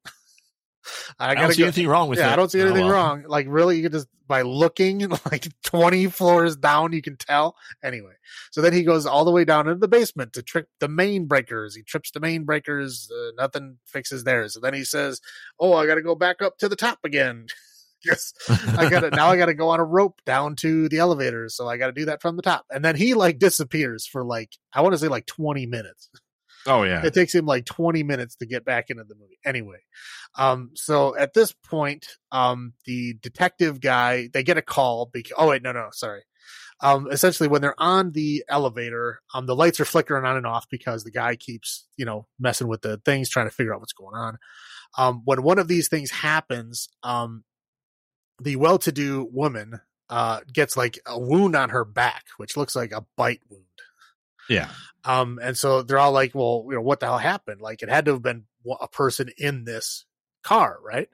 I 1.20 1.32
I, 1.32 1.36
don't 1.36 1.52
see 1.52 1.60
go. 1.60 1.66
anything 1.66 1.88
wrong 1.88 2.10
with 2.10 2.20
it. 2.20 2.26
I 2.26 2.36
don't 2.36 2.50
see 2.52 2.62
Oh, 2.62 2.66
anything 2.66 2.86
well. 2.86 2.94
wrong. 2.94 3.24
Like 3.28 3.48
really, 3.50 3.78
you 3.78 3.84
can 3.84 3.92
just 3.92 4.08
by 4.28 4.42
looking 4.44 5.00
like 5.32 5.48
twenty 5.64 6.08
floors 6.08 6.56
down, 6.56 6.94
you 6.94 7.02
can 7.02 7.18
tell. 7.18 7.56
Anyway, 7.84 8.14
so 8.52 8.62
then 8.62 8.74
he 8.74 8.84
goes 8.84 9.06
all 9.06 9.26
the 9.26 9.32
way 9.32 9.44
down 9.46 9.68
into 9.68 9.80
the 9.80 9.88
basement 9.88 10.34
to 10.34 10.42
trip 10.44 10.68
the 10.80 10.88
main 10.88 11.26
breakers. 11.26 11.76
He 11.76 11.84
trips 11.84 12.12
the 12.12 12.20
main 12.20 12.44
breakers. 12.44 13.10
Uh, 13.12 13.32
nothing 13.38 13.78
fixes 13.86 14.24
theirs. 14.24 14.54
So 14.54 14.60
then 14.60 14.74
he 14.74 14.84
says, 14.84 15.20
"Oh, 15.60 15.74
I 15.74 15.86
got 15.86 15.96
to 15.96 16.02
go 16.02 16.16
back 16.16 16.42
up 16.42 16.58
to 16.60 16.70
the 16.70 16.76
top 16.76 17.00
again." 17.04 17.48
yes, 18.06 18.34
I 18.50 18.90
got 18.90 19.02
to 19.02 19.10
now. 19.14 19.28
I 19.30 19.38
got 19.38 19.48
to 19.48 19.54
go 19.54 19.70
on 19.70 19.80
a 19.80 19.86
rope 19.86 20.22
down 20.26 20.56
to 20.58 20.88
the 20.90 21.00
elevator. 21.00 21.50
So 21.50 21.68
I 21.68 21.78
got 21.78 21.88
to 21.88 21.94
do 21.94 22.06
that 22.06 22.22
from 22.22 22.36
the 22.38 22.42
top. 22.42 22.66
And 22.70 22.86
then 22.86 22.96
he 22.96 23.14
like 23.14 23.40
disappears 23.40 24.06
for 24.08 24.24
like 24.24 24.52
I 24.74 24.82
want 24.82 24.94
to 24.94 25.00
say 25.00 25.08
like 25.08 25.26
twenty 25.26 25.66
minutes 25.66 26.10
Oh 26.68 26.84
yeah. 26.84 27.06
it 27.06 27.14
takes 27.14 27.34
him 27.34 27.46
like 27.46 27.66
20 27.66 28.04
minutes 28.04 28.36
to 28.38 28.46
get 28.46 28.66
back 28.66 28.90
into 28.90 29.04
the 29.04 29.16
movie. 29.16 29.40
Anyway 29.46 29.80
um 30.38 30.72
so 30.76 31.16
at 31.18 31.34
this 31.34 31.52
point 31.54 32.08
um 32.32 32.74
the 32.86 33.16
detective 33.22 33.82
guy 33.82 34.30
they 34.34 34.44
get 34.44 34.58
a 34.58 34.62
call 34.62 35.10
because 35.12 35.34
oh 35.38 35.50
wait 35.50 35.64
no 35.64 35.72
no 35.72 35.88
sorry. 35.92 36.22
Um 36.82 37.08
essentially 37.12 37.50
when 37.50 37.62
they're 37.62 37.82
on 37.82 38.12
the 38.12 38.44
elevator 38.50 39.22
um 39.34 39.46
the 39.46 39.56
lights 39.56 39.80
are 39.80 39.86
flickering 39.86 40.26
on 40.26 40.38
and 40.38 40.46
off 40.48 40.66
because 40.70 41.04
the 41.04 41.12
guy 41.12 41.36
keeps 41.36 41.88
you 41.98 42.06
know 42.06 42.28
messing 42.40 42.68
with 42.68 42.82
the 42.82 42.98
things 43.06 43.30
trying 43.30 43.48
to 43.48 43.54
figure 43.56 43.74
out 43.74 43.80
what's 43.80 43.94
going 43.94 44.16
on. 44.16 44.38
Um 44.98 45.22
when 45.26 45.42
one 45.44 45.60
of 45.60 45.68
these 45.68 45.88
things 45.88 46.12
happens 46.12 46.90
um 47.04 47.44
the 48.42 48.56
well-to-do 48.56 49.28
woman 49.32 49.82
uh 50.10 50.40
gets 50.52 50.76
like 50.78 51.00
a 51.06 51.20
wound 51.20 51.56
on 51.56 51.70
her 51.70 51.86
back 51.86 52.26
which 52.38 52.56
looks 52.58 52.76
like 52.76 52.92
a 52.92 53.06
bite 53.18 53.42
wound 53.50 53.64
yeah. 54.50 54.70
um, 55.06 55.40
and 55.42 55.58
so 55.58 55.82
they're 55.82 56.00
all 56.00 56.12
like, 56.12 56.36
well, 56.36 56.66
you 56.68 56.76
know, 56.76 56.82
what 56.82 57.00
the 57.00 57.06
hell 57.06 57.18
happened? 57.18 57.62
Like 57.62 57.82
it 57.82 57.90
had 57.90 58.06
to 58.06 58.14
have 58.14 58.22
been 58.22 58.46
a 58.82 58.88
person 58.88 59.30
in 59.38 59.64
this 59.64 60.06
car, 60.44 60.78
right? 60.84 61.10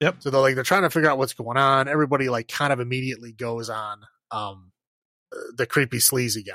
Yep. 0.00 0.16
So 0.20 0.30
they're 0.30 0.40
like, 0.40 0.54
they're 0.54 0.64
trying 0.64 0.82
to 0.82 0.90
figure 0.90 1.08
out 1.08 1.18
what's 1.18 1.34
going 1.34 1.56
on. 1.56 1.86
Everybody 1.86 2.28
like 2.28 2.48
kind 2.48 2.72
of 2.72 2.80
immediately 2.80 3.32
goes 3.32 3.70
on, 3.70 4.00
um, 4.32 4.72
uh, 5.32 5.38
the 5.56 5.66
creepy 5.66 6.00
sleazy 6.00 6.42
guy. 6.42 6.54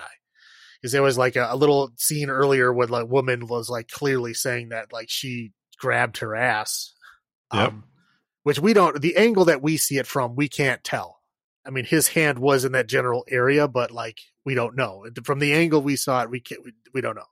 Cause 0.82 0.92
there 0.92 1.02
was 1.02 1.18
like 1.18 1.36
a, 1.36 1.48
a 1.50 1.56
little 1.56 1.92
scene 1.96 2.30
earlier 2.30 2.72
where 2.72 2.88
like 2.88 3.08
woman 3.08 3.48
was 3.48 3.70
like 3.70 3.88
clearly 3.88 4.34
saying 4.34 4.70
that 4.70 4.94
like 4.94 5.10
she 5.10 5.54
grabbed 5.80 6.18
her 6.18 6.36
ass. 6.36 6.94
Yep. 7.54 7.68
Um, 7.70 7.84
which 8.44 8.60
we 8.60 8.74
don't, 8.74 9.02
the 9.02 9.18
angle 9.18 9.46
that 9.46 9.62
we 9.62 9.78
see 9.78 9.98
it 9.98 10.08
from, 10.08 10.36
we 10.36 10.48
can't 10.48 10.84
tell. 10.84 11.17
I 11.68 11.70
mean, 11.70 11.86
his 11.86 12.08
hand 12.08 12.40
was 12.40 12.64
in 12.64 12.72
that 12.72 12.88
general 12.88 13.26
area, 13.30 13.68
but 13.68 13.92
like 13.92 14.20
we 14.46 14.56
don't 14.56 14.76
know 14.76 15.06
from 15.24 15.40
the 15.40 15.54
angle 15.54 15.82
we 15.82 15.98
saw 15.98 16.24
it. 16.24 16.30
We 16.30 16.40
can't, 16.40 16.64
we, 16.64 16.72
we 16.94 17.02
don't 17.02 17.16
know. 17.16 17.26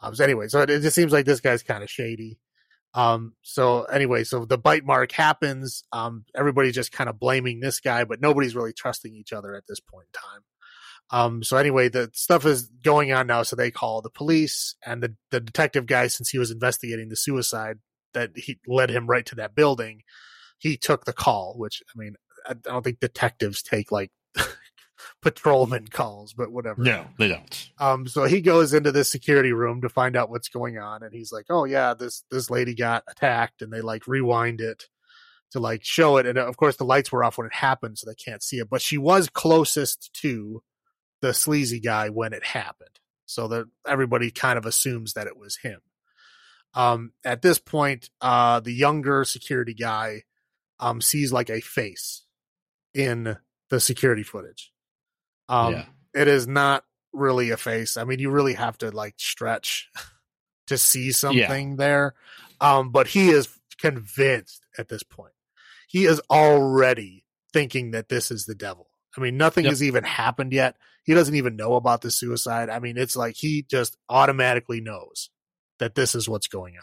Um, 0.00 0.14
so 0.14 0.24
anyway, 0.24 0.48
so 0.48 0.62
it, 0.62 0.70
it 0.70 0.80
just 0.80 0.96
seems 0.96 1.12
like 1.12 1.26
this 1.26 1.40
guy's 1.40 1.62
kind 1.62 1.82
of 1.82 1.90
shady. 1.90 2.38
Um, 2.94 3.34
so 3.42 3.84
anyway, 3.84 4.24
so 4.24 4.44
the 4.44 4.58
bite 4.58 4.84
mark 4.84 5.12
happens. 5.12 5.84
Um, 5.92 6.24
everybody's 6.34 6.74
just 6.74 6.92
kind 6.92 7.08
of 7.08 7.18
blaming 7.18 7.60
this 7.60 7.80
guy, 7.80 8.04
but 8.04 8.20
nobody's 8.20 8.56
really 8.56 8.72
trusting 8.72 9.14
each 9.14 9.32
other 9.32 9.54
at 9.54 9.64
this 9.68 9.80
point 9.80 10.06
in 10.08 10.20
time. 10.20 10.42
Um, 11.10 11.42
so 11.42 11.56
anyway, 11.56 11.88
the 11.88 12.10
stuff 12.14 12.46
is 12.46 12.70
going 12.82 13.12
on 13.12 13.26
now. 13.26 13.42
So 13.42 13.54
they 13.54 13.70
call 13.70 14.00
the 14.00 14.10
police 14.10 14.74
and 14.84 15.02
the, 15.02 15.14
the 15.30 15.40
detective 15.40 15.86
guy, 15.86 16.06
since 16.06 16.30
he 16.30 16.38
was 16.38 16.50
investigating 16.50 17.08
the 17.08 17.16
suicide 17.16 17.78
that 18.14 18.30
he 18.36 18.58
led 18.66 18.90
him 18.90 19.06
right 19.06 19.24
to 19.26 19.34
that 19.36 19.54
building, 19.54 20.02
he 20.58 20.76
took 20.76 21.04
the 21.04 21.12
call, 21.12 21.54
which 21.56 21.82
I 21.94 21.98
mean, 21.98 22.14
I 22.48 22.54
don't 22.54 22.82
think 22.82 23.00
detectives 23.00 23.62
take 23.62 23.92
like 23.92 24.10
patrolman 25.22 25.88
calls, 25.88 26.32
but 26.32 26.50
whatever. 26.52 26.82
No, 26.82 27.06
they 27.18 27.28
don't. 27.28 27.70
Um, 27.78 28.06
so 28.06 28.24
he 28.24 28.40
goes 28.40 28.74
into 28.74 28.92
this 28.92 29.08
security 29.08 29.52
room 29.52 29.80
to 29.82 29.88
find 29.88 30.16
out 30.16 30.30
what's 30.30 30.48
going 30.48 30.78
on, 30.78 31.02
and 31.02 31.12
he's 31.12 31.32
like, 31.32 31.46
"Oh 31.48 31.64
yeah, 31.64 31.94
this 31.94 32.24
this 32.30 32.50
lady 32.50 32.74
got 32.74 33.04
attacked," 33.08 33.62
and 33.62 33.72
they 33.72 33.80
like 33.80 34.06
rewind 34.06 34.60
it 34.60 34.84
to 35.52 35.60
like 35.60 35.84
show 35.84 36.16
it, 36.16 36.26
and 36.26 36.38
of 36.38 36.56
course 36.56 36.76
the 36.76 36.84
lights 36.84 37.12
were 37.12 37.24
off 37.24 37.38
when 37.38 37.46
it 37.46 37.54
happened, 37.54 37.98
so 37.98 38.08
they 38.08 38.14
can't 38.14 38.42
see 38.42 38.58
it. 38.58 38.68
But 38.70 38.82
she 38.82 38.98
was 38.98 39.28
closest 39.28 40.12
to 40.22 40.62
the 41.20 41.32
sleazy 41.32 41.80
guy 41.80 42.08
when 42.08 42.32
it 42.32 42.44
happened, 42.44 42.98
so 43.26 43.48
that 43.48 43.66
everybody 43.86 44.30
kind 44.30 44.58
of 44.58 44.66
assumes 44.66 45.12
that 45.14 45.26
it 45.26 45.36
was 45.36 45.58
him. 45.58 45.80
Um, 46.74 47.12
at 47.24 47.42
this 47.42 47.58
point, 47.58 48.10
uh, 48.20 48.60
the 48.60 48.72
younger 48.72 49.24
security 49.24 49.74
guy 49.74 50.22
um 50.80 51.00
sees 51.00 51.32
like 51.32 51.48
a 51.48 51.60
face 51.60 52.21
in 52.94 53.36
the 53.70 53.80
security 53.80 54.22
footage. 54.22 54.72
Um, 55.48 55.72
yeah. 55.74 55.84
it 56.14 56.28
is 56.28 56.46
not 56.46 56.84
really 57.12 57.50
a 57.50 57.56
face. 57.56 57.96
I 57.96 58.04
mean, 58.04 58.18
you 58.18 58.30
really 58.30 58.54
have 58.54 58.78
to 58.78 58.90
like 58.90 59.14
stretch 59.18 59.90
to 60.68 60.78
see 60.78 61.12
something 61.12 61.76
there. 61.76 62.14
Um, 62.60 62.90
but 62.90 63.08
he 63.08 63.30
is 63.30 63.48
convinced 63.78 64.64
at 64.78 64.88
this 64.88 65.02
point. 65.02 65.32
He 65.88 66.04
is 66.04 66.20
already 66.30 67.24
thinking 67.52 67.90
that 67.90 68.08
this 68.08 68.30
is 68.30 68.46
the 68.46 68.54
devil 68.54 68.88
I 69.16 69.20
mean, 69.20 69.36
nothing 69.36 69.64
Yep. 69.64 69.72
has 69.72 69.82
even 69.82 70.04
happened 70.04 70.52
yet. 70.52 70.76
He 71.04 71.14
doesn't 71.14 71.34
even 71.34 71.56
know 71.56 71.74
about 71.74 72.00
the 72.00 72.10
suicide. 72.10 72.70
I 72.70 72.78
mean, 72.78 72.96
it's 72.96 73.16
like 73.16 73.36
he 73.36 73.62
just 73.62 73.96
automatically 74.08 74.80
knows 74.80 75.30
that 75.78 75.94
this 75.94 76.14
is 76.14 76.28
what's 76.28 76.48
going 76.48 76.76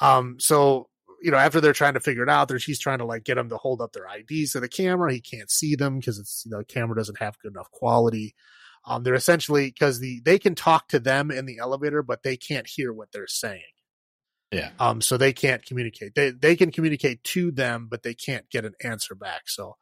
on. 0.00 0.18
Um, 0.18 0.40
so 0.40 0.88
you 1.20 1.30
know, 1.30 1.36
after 1.36 1.60
they're 1.60 1.72
trying 1.72 1.94
to 1.94 2.00
figure 2.00 2.22
it 2.22 2.28
out, 2.28 2.48
there 2.48 2.58
she's 2.58 2.78
trying 2.78 2.98
to 2.98 3.04
like 3.04 3.24
get 3.24 3.38
him 3.38 3.48
to 3.48 3.56
hold 3.56 3.80
up 3.80 3.92
their 3.92 4.06
IDs 4.06 4.52
to 4.52 4.60
the 4.60 4.68
camera. 4.68 5.12
He 5.12 5.20
can't 5.20 5.50
see 5.50 5.74
them 5.74 5.98
because 5.98 6.18
it's 6.18 6.44
you 6.44 6.50
know, 6.50 6.58
the 6.58 6.64
camera 6.64 6.96
doesn't 6.96 7.18
have 7.18 7.38
good 7.38 7.52
enough 7.52 7.70
quality. 7.70 8.34
Um, 8.84 9.02
they're 9.02 9.14
essentially 9.14 9.66
because 9.66 10.00
the 10.00 10.20
they 10.24 10.38
can 10.38 10.54
talk 10.54 10.88
to 10.88 10.98
them 10.98 11.30
in 11.30 11.46
the 11.46 11.58
elevator, 11.58 12.02
but 12.02 12.22
they 12.22 12.36
can't 12.36 12.66
hear 12.66 12.92
what 12.92 13.12
they're 13.12 13.26
saying. 13.26 13.62
Yeah. 14.50 14.70
Um, 14.78 15.00
so 15.00 15.16
they 15.16 15.32
can't 15.32 15.64
communicate. 15.64 16.14
They 16.14 16.30
they 16.30 16.56
can 16.56 16.70
communicate 16.70 17.22
to 17.24 17.50
them, 17.50 17.88
but 17.90 18.02
they 18.02 18.14
can't 18.14 18.48
get 18.50 18.64
an 18.64 18.74
answer 18.82 19.14
back. 19.14 19.42
So, 19.48 19.76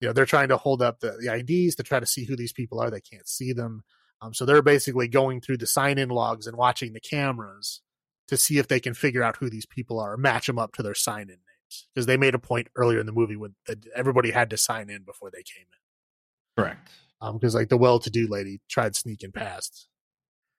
you 0.00 0.08
know, 0.08 0.14
they're 0.14 0.24
trying 0.24 0.48
to 0.48 0.56
hold 0.56 0.80
up 0.80 1.00
the, 1.00 1.18
the 1.20 1.34
IDs 1.34 1.74
to 1.76 1.82
try 1.82 2.00
to 2.00 2.06
see 2.06 2.24
who 2.24 2.36
these 2.36 2.52
people 2.52 2.80
are. 2.80 2.90
They 2.90 3.00
can't 3.00 3.28
see 3.28 3.52
them. 3.52 3.82
Um, 4.22 4.32
so 4.32 4.46
they're 4.46 4.62
basically 4.62 5.08
going 5.08 5.42
through 5.42 5.58
the 5.58 5.66
sign 5.66 5.98
in 5.98 6.08
logs 6.08 6.46
and 6.46 6.56
watching 6.56 6.94
the 6.94 7.00
cameras 7.00 7.82
to 8.28 8.36
see 8.36 8.58
if 8.58 8.68
they 8.68 8.80
can 8.80 8.94
figure 8.94 9.22
out 9.22 9.36
who 9.36 9.48
these 9.48 9.66
people 9.66 10.00
are, 10.00 10.16
match 10.16 10.46
them 10.46 10.58
up 10.58 10.74
to 10.74 10.82
their 10.82 10.94
sign 10.94 11.22
in 11.22 11.28
names. 11.28 11.86
Because 11.94 12.06
they 12.06 12.16
made 12.16 12.34
a 12.34 12.38
point 12.38 12.68
earlier 12.76 13.00
in 13.00 13.06
the 13.06 13.12
movie 13.12 13.36
when 13.36 13.54
everybody 13.94 14.30
had 14.30 14.50
to 14.50 14.56
sign 14.56 14.88
in 14.88 15.02
before 15.02 15.30
they 15.30 15.42
came 15.42 15.66
in. 15.66 16.62
Correct. 16.62 16.88
Um, 17.20 17.38
because 17.38 17.54
like 17.54 17.68
the 17.68 17.76
well-to-do 17.76 18.28
lady 18.28 18.60
tried 18.68 18.94
sneaking 18.94 19.32
past 19.32 19.88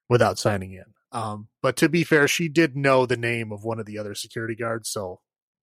without 0.09 0.37
signing 0.37 0.73
in. 0.73 0.85
Um, 1.11 1.47
but 1.61 1.77
to 1.77 1.89
be 1.89 2.03
fair, 2.03 2.27
she 2.27 2.49
did 2.49 2.75
know 2.75 3.05
the 3.05 3.17
name 3.17 3.51
of 3.51 3.63
one 3.63 3.79
of 3.79 3.85
the 3.85 3.97
other 3.97 4.13
security 4.15 4.55
guards, 4.55 4.89
so 4.89 5.21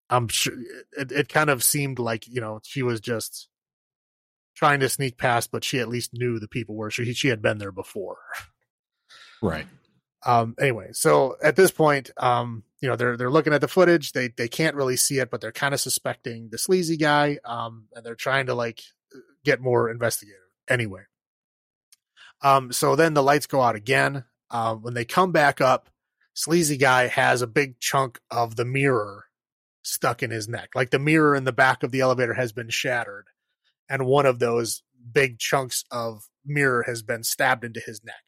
I'm 0.10 0.28
sure 0.28 0.54
it, 0.92 1.12
it 1.12 1.30
kind 1.30 1.50
of 1.50 1.64
seemed 1.64 1.98
like 1.98 2.28
you 2.28 2.42
know 2.42 2.60
she 2.64 2.84
was 2.84 3.00
just 3.00 3.48
trying 4.56 4.82
to 4.82 4.90
sneak 4.90 5.18
past, 5.18 5.52
but 5.52 5.64
she 5.64 5.80
at 5.80 5.90
least 5.90 6.12
knew 6.14 6.38
the 6.38 6.48
people 6.48 6.76
were. 6.76 6.92
She 6.92 7.14
she 7.14 7.30
had 7.30 7.42
been 7.42 7.58
there 7.58 7.72
before. 7.72 8.18
Right. 9.42 9.66
Um, 10.24 10.56
anyway, 10.60 10.90
so 10.94 11.36
at 11.44 11.56
this 11.56 11.72
point, 11.72 12.12
um, 12.18 12.64
you 12.82 12.90
know, 12.90 12.96
they're 12.96 13.18
they're 13.18 13.32
looking 13.32 13.54
at 13.54 13.62
the 13.62 13.68
footage. 13.68 14.12
They 14.12 14.30
they 14.30 14.48
can't 14.48 14.76
really 14.76 14.98
see 14.98 15.20
it, 15.20 15.32
but 15.32 15.42
they're 15.42 15.52
kind 15.52 15.74
of 15.74 15.80
suspecting 15.80 16.50
the 16.52 16.58
sleazy 16.58 16.98
guy. 16.98 17.40
Um, 17.46 17.88
and 17.96 18.06
they're 18.06 18.16
trying 18.16 18.48
to 18.48 18.56
like 18.56 18.82
get 19.44 19.62
more 19.62 19.90
investigative. 19.90 20.40
Anyway, 20.70 21.02
um, 22.42 22.72
so 22.72 22.96
then 22.96 23.14
the 23.14 23.24
lights 23.24 23.48
go 23.48 23.62
out 23.62 23.76
again. 23.76 24.26
Um, 24.50 24.82
when 24.82 24.94
they 24.94 25.06
come 25.06 25.32
back 25.32 25.62
up, 25.62 25.90
sleazy 26.34 26.78
guy 26.78 27.08
has 27.08 27.42
a 27.42 27.48
big 27.48 27.80
chunk 27.80 28.20
of 28.30 28.56
the 28.56 28.66
mirror 28.66 29.26
stuck 29.84 30.22
in 30.22 30.30
his 30.32 30.48
neck. 30.48 30.70
Like 30.76 30.92
the 30.92 31.00
mirror 31.00 31.36
in 31.36 31.46
the 31.46 31.52
back 31.52 31.84
of 31.84 31.92
the 31.92 32.02
elevator 32.02 32.34
has 32.34 32.52
been 32.52 32.70
shattered, 32.70 33.28
and 33.90 34.06
one 34.06 34.26
of 34.26 34.40
those 34.40 34.84
big 35.12 35.40
chunks 35.40 35.84
of 35.92 36.28
mirror 36.46 36.84
has 36.84 37.02
been 37.02 37.24
stabbed 37.24 37.64
into 37.64 37.80
his 37.80 38.04
neck. 38.04 38.24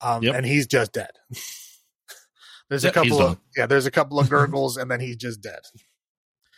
Um, 0.00 0.22
Yep. 0.22 0.34
and 0.34 0.46
he's 0.46 0.66
just 0.66 0.92
dead. 0.92 1.10
there's 2.68 2.84
a 2.84 2.90
couple 2.92 3.20
of 3.20 3.38
yeah, 3.56 3.66
there's 3.66 3.86
a 3.86 3.90
couple 3.90 4.18
of 4.18 4.28
gurgles, 4.30 4.76
and 4.76 4.90
then 4.90 5.00
he's 5.00 5.16
just 5.16 5.40
dead. 5.40 5.60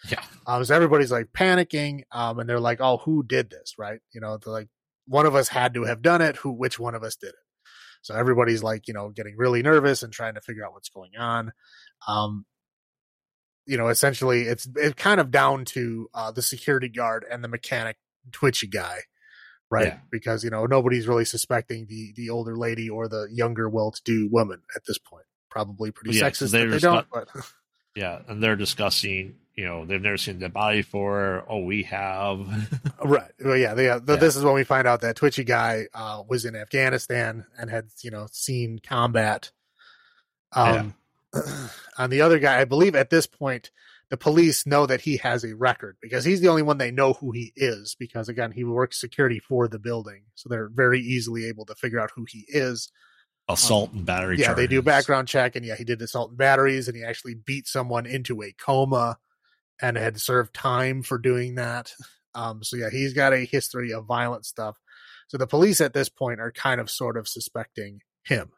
Yeah. 0.09 0.23
Um, 0.47 0.65
so 0.65 0.75
everybody's 0.75 1.11
like 1.13 1.29
panicking, 1.33 2.03
um, 2.13 2.39
and 2.39 2.49
they're 2.49 2.61
like, 2.61 2.81
"Oh, 2.81 2.99
who 2.99 3.23
did 3.25 3.51
this?" 3.51 3.75
Right? 3.79 4.01
You 4.13 4.21
know, 4.21 4.39
they're 4.39 4.53
like, 4.53 4.69
"One 5.07 5.27
of 5.27 5.35
us 5.35 5.49
had 5.49 5.75
to 5.75 5.85
have 5.85 6.03
done 6.03 6.23
it. 6.23 6.37
Who? 6.37 6.53
Which 6.53 6.79
one 6.79 6.95
of 6.95 7.03
us 7.03 7.17
did 7.17 7.29
it?" 7.31 7.35
So 8.03 8.15
everybody's 8.15 8.63
like, 8.63 8.87
you 8.87 8.95
know, 8.95 9.09
getting 9.11 9.37
really 9.37 9.63
nervous 9.63 10.03
and 10.05 10.13
trying 10.13 10.35
to 10.35 10.41
figure 10.41 10.65
out 10.65 10.73
what's 10.73 10.89
going 10.91 11.17
on. 11.19 11.53
Um, 12.07 12.47
you 13.67 13.77
know, 13.77 13.89
essentially, 13.89 14.43
it's 14.43 14.69
it's 14.77 14.95
kind 14.95 15.19
of 15.21 15.33
down 15.33 15.65
to 15.67 16.09
uh, 16.15 16.31
the 16.31 16.43
security 16.43 16.89
guard 16.89 17.25
and 17.29 17.43
the 17.43 17.49
mechanic, 17.49 17.97
twitchy 18.31 18.69
guy, 18.69 19.01
right? 19.71 19.87
Yeah. 19.87 19.99
Because 20.11 20.45
you 20.45 20.51
know 20.51 20.67
nobody's 20.67 21.09
really 21.09 21.25
suspecting 21.25 21.87
the 21.87 22.13
the 22.17 22.31
older 22.31 22.57
lady 22.57 22.89
or 22.89 23.09
the 23.09 23.29
younger, 23.31 23.69
well-to-do 23.69 24.29
woman 24.31 24.63
at 24.75 24.83
this 24.87 24.99
point. 24.99 25.27
Probably 25.51 25.91
pretty 25.91 26.17
Yeah, 26.19 26.29
sexist 26.31 26.51
they 26.51 26.79
don't, 26.79 27.07
but 27.13 27.29
Yeah. 27.97 28.21
And 28.29 28.43
they're 28.43 28.57
discussing, 28.57 29.37
you 29.55 29.65
know, 29.65 29.87
they've 29.87 30.01
never 30.01 30.19
seen 30.19 30.39
the 30.39 30.51
body 30.51 30.81
before. 30.81 31.45
Oh, 31.49 31.61
we 31.61 31.83
have. 31.85 32.47
Right. 33.05 33.31
Well, 33.45 33.57
yeah. 33.57 33.75
They, 33.75 33.89
uh, 33.89 34.01
Yeah. 34.07 34.17
This 34.17 34.37
is 34.37 34.45
when 34.45 34.55
we 34.55 34.65
find 34.65 34.87
out 34.87 35.01
that 35.01 35.17
Twitchy 35.17 35.45
guy 35.45 35.87
uh, 35.95 36.23
was 36.29 36.45
in 36.45 36.55
Afghanistan 36.55 37.47
and 37.59 37.71
had, 37.71 37.87
you 38.03 38.11
know, 38.11 38.27
seen 38.31 38.79
combat. 38.79 39.51
Um, 40.53 40.95
on 41.99 42.11
the 42.11 42.21
other 42.21 42.39
guy, 42.39 42.61
I 42.61 42.65
believe 42.65 42.95
at 42.95 43.11
this 43.11 43.27
point, 43.27 43.71
the 44.11 44.17
police 44.17 44.67
know 44.67 44.87
that 44.87 45.01
he 45.01 45.17
has 45.19 45.43
a 45.45 45.55
record 45.57 45.97
because 46.01 46.25
he's 46.25 46.41
the 46.41 46.49
only 46.49 46.63
one 46.63 46.79
they 46.79 46.91
know 46.91 47.15
who 47.15 47.33
he 47.33 47.53
is. 47.57 47.97
Because 47.99 48.29
again, 48.29 48.53
he 48.53 48.65
works 48.65 49.01
security 49.01 49.41
for 49.41 49.67
the 49.69 49.79
building, 49.79 50.23
so 50.35 50.49
they're 50.49 50.69
very 50.73 51.01
easily 51.01 51.47
able 51.47 51.67
to 51.67 51.75
figure 51.75 52.01
out 52.01 52.11
who 52.15 52.25
he 52.29 52.45
is. 52.49 52.91
Assault 53.49 53.93
and 53.93 54.05
battery 54.05 54.39
yeah, 54.39 54.55
they 54.55 54.67
do 54.67 54.77
charges. 54.77 54.85
background 54.87 55.29
check, 55.29 55.55
and 55.57 55.65
yeah, 55.65 55.77
he 55.77 55.85
did 55.85 56.03
assault 56.03 56.31
and 56.31 56.39
batteries, 56.39 56.89
and 56.89 56.97
he 56.97 57.05
actually 57.05 57.35
beat 57.35 57.67
someone 57.69 58.05
into 58.07 58.43
a 58.43 58.53
coma, 58.53 59.19
and 59.81 59.97
had 59.97 60.21
served 60.21 60.53
time 60.55 61.03
for 61.03 61.19
doing 61.19 61.55
that. 61.57 61.93
Um, 62.35 62.63
so 62.65 62.77
yeah, 62.77 62.91
he's 62.91 63.13
got 63.13 63.33
a 63.33 63.45
history 63.45 63.93
of 63.93 64.05
violent 64.05 64.45
stuff. 64.47 64.77
So 65.29 65.39
the 65.39 65.47
police 65.47 65.81
at 65.81 65.95
this 65.95 66.09
point 66.09 66.41
are 66.41 66.53
kind 66.53 66.81
of 66.81 66.91
sort 66.91 67.17
of 67.17 67.27
suspecting 67.29 68.01
him 68.25 68.51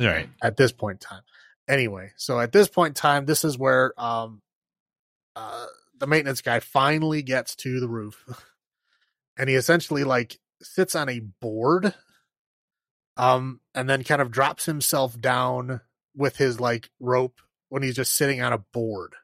Right. 0.00 0.28
at 0.42 0.56
this 0.56 0.72
point 0.72 1.02
in 1.02 1.08
time. 1.08 1.22
Anyway, 1.68 2.10
so 2.16 2.40
at 2.40 2.52
this 2.52 2.68
point 2.68 2.90
in 2.90 2.94
time, 2.94 3.24
this 3.24 3.44
is 3.44 3.56
where 3.56 3.92
um, 4.00 4.42
uh, 5.36 5.66
the 5.98 6.06
maintenance 6.06 6.42
guy 6.42 6.60
finally 6.60 7.22
gets 7.22 7.54
to 7.56 7.78
the 7.80 7.88
roof, 7.88 8.24
and 9.38 9.48
he 9.48 9.54
essentially 9.54 10.04
like 10.04 10.38
sits 10.60 10.94
on 10.94 11.08
a 11.08 11.20
board, 11.20 11.94
um, 13.16 13.60
and 13.74 13.88
then 13.88 14.04
kind 14.04 14.20
of 14.22 14.30
drops 14.30 14.64
himself 14.66 15.20
down 15.20 15.80
with 16.16 16.36
his 16.36 16.58
like 16.60 16.90
rope 17.00 17.40
when 17.68 17.82
he's 17.82 17.96
just 17.96 18.14
sitting 18.14 18.42
on 18.42 18.52
a 18.52 18.58
board, 18.58 19.14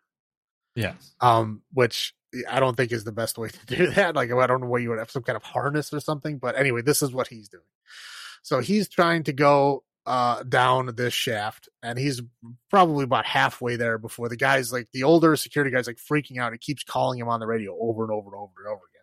Yes. 0.75 1.15
um, 1.21 1.63
which 1.73 2.15
I 2.49 2.61
don't 2.61 2.77
think 2.77 2.93
is 2.93 3.05
the 3.05 3.13
best 3.13 3.37
way 3.37 3.49
to 3.67 3.67
do 3.67 3.87
that. 3.91 4.15
Like, 4.15 4.31
I 4.33 4.47
don't 4.47 4.61
know 4.61 4.69
why 4.69 4.79
you 4.79 4.91
would 4.91 4.99
have 4.99 5.11
some 5.11 5.23
kind 5.23 5.37
of 5.37 5.43
harness 5.43 5.93
or 5.93 6.01
something, 6.01 6.39
but 6.39 6.57
anyway, 6.57 6.83
this 6.83 7.03
is 7.03 7.13
what 7.13 7.29
he's 7.29 7.49
doing. 7.49 7.63
So 8.43 8.61
he's 8.61 8.89
trying 8.89 9.25
to 9.25 9.33
go 9.33 9.83
uh 10.07 10.43
down 10.43 10.95
this 10.97 11.13
shaft 11.13 11.69
and 11.83 11.99
he's 11.99 12.23
probably 12.71 13.05
about 13.05 13.27
halfway 13.27 13.77
there 13.77 13.99
before 13.99 14.29
the 14.29 14.37
guy's 14.37 14.73
like 14.73 14.89
the 14.93 15.03
older 15.03 15.37
security 15.37 15.71
guy's 15.71 15.87
like 15.87 15.99
freaking 15.99 16.39
out. 16.39 16.53
He 16.53 16.59
keeps 16.59 16.83
calling 16.83 17.19
him 17.19 17.29
on 17.29 17.41
the 17.41 17.47
radio 17.47 17.77
over 17.79 18.05
and 18.05 18.13
over 18.13 18.31
and 18.31 18.37
over 18.37 18.53
and 18.59 18.69
over 18.69 18.81
again. 18.91 19.03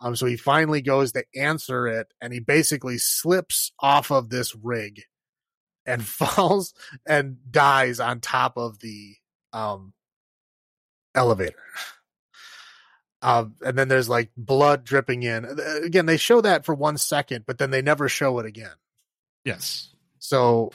Um 0.00 0.16
so 0.16 0.26
he 0.26 0.36
finally 0.36 0.80
goes 0.80 1.12
to 1.12 1.24
answer 1.36 1.86
it 1.86 2.12
and 2.20 2.32
he 2.32 2.40
basically 2.40 2.98
slips 2.98 3.72
off 3.78 4.10
of 4.10 4.30
this 4.30 4.54
rig 4.54 5.02
and 5.84 6.02
falls 6.06 6.72
and 7.06 7.36
dies 7.50 8.00
on 8.00 8.20
top 8.20 8.56
of 8.56 8.78
the 8.78 9.16
um 9.52 9.92
elevator. 11.14 11.62
Um, 13.22 13.54
and 13.64 13.78
then 13.78 13.86
there's 13.88 14.08
like 14.08 14.30
blood 14.36 14.84
dripping 14.84 15.22
in. 15.22 15.44
Again, 15.84 16.06
they 16.06 16.16
show 16.16 16.40
that 16.40 16.64
for 16.64 16.74
one 16.74 16.98
second, 16.98 17.44
but 17.46 17.58
then 17.58 17.70
they 17.70 17.80
never 17.80 18.08
show 18.08 18.40
it 18.40 18.46
again. 18.46 18.72
Yes. 19.44 19.91
So 20.24 20.70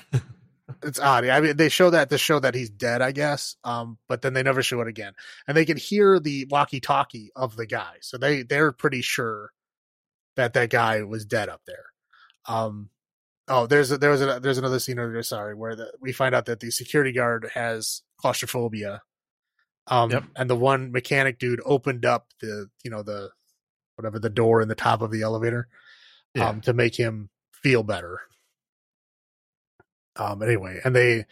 it's 0.84 1.00
odd. 1.00 1.26
I 1.26 1.40
mean, 1.40 1.56
they 1.56 1.70
show 1.70 1.90
that 1.92 2.10
to 2.10 2.18
show 2.18 2.38
that 2.40 2.54
he's 2.54 2.70
dead, 2.70 3.02
I 3.02 3.14
guess. 3.14 3.56
Um, 3.64 3.98
but 4.10 4.22
then 4.22 4.34
they 4.34 4.44
never 4.44 4.62
show 4.62 4.82
it 4.82 4.90
again, 4.90 5.14
and 5.48 5.56
they 5.56 5.64
can 5.64 5.78
hear 5.78 6.20
the 6.20 6.46
walkie-talkie 6.50 7.32
of 7.34 7.56
the 7.56 7.66
guy, 7.66 7.94
so 8.02 8.18
they 8.18 8.44
they're 8.44 8.74
pretty 8.74 9.02
sure 9.02 9.52
that 10.36 10.54
that 10.54 10.70
guy 10.70 11.02
was 11.04 11.24
dead 11.26 11.48
up 11.48 11.62
there. 11.66 11.86
Um, 12.46 12.90
oh, 13.48 13.68
there's 13.68 13.90
a, 13.90 13.98
there 13.98 14.10
was 14.12 14.22
a, 14.22 14.40
there's 14.42 14.58
another 14.58 14.80
scene 14.80 15.00
earlier. 15.00 15.24
Sorry, 15.24 15.56
where 15.56 15.78
the, 15.78 15.94
we 16.02 16.12
find 16.12 16.36
out 16.36 16.46
that 16.48 16.60
the 16.60 16.70
security 16.70 17.14
guard 17.14 17.50
has 17.54 18.02
claustrophobia. 18.20 19.02
Um, 19.90 20.12
Yep. 20.12 20.24
and 20.36 20.50
the 20.50 20.56
one 20.58 20.92
mechanic 20.92 21.40
dude 21.40 21.62
opened 21.66 22.06
up 22.06 22.28
the 22.42 22.68
you 22.84 22.92
know 22.92 23.02
the 23.04 23.30
whatever 23.96 24.20
the 24.20 24.30
door 24.30 24.62
in 24.62 24.68
the 24.68 24.76
top 24.76 25.02
of 25.02 25.10
the 25.12 25.22
elevator 25.22 25.70
Yeah. 26.36 26.50
um, 26.50 26.60
to 26.62 26.74
make 26.74 26.96
him 26.98 27.30
feel 27.54 27.84
better. 27.84 28.20
Um, 30.18 30.42
anyway, 30.42 30.80
and 30.84 30.96
they 30.96 31.26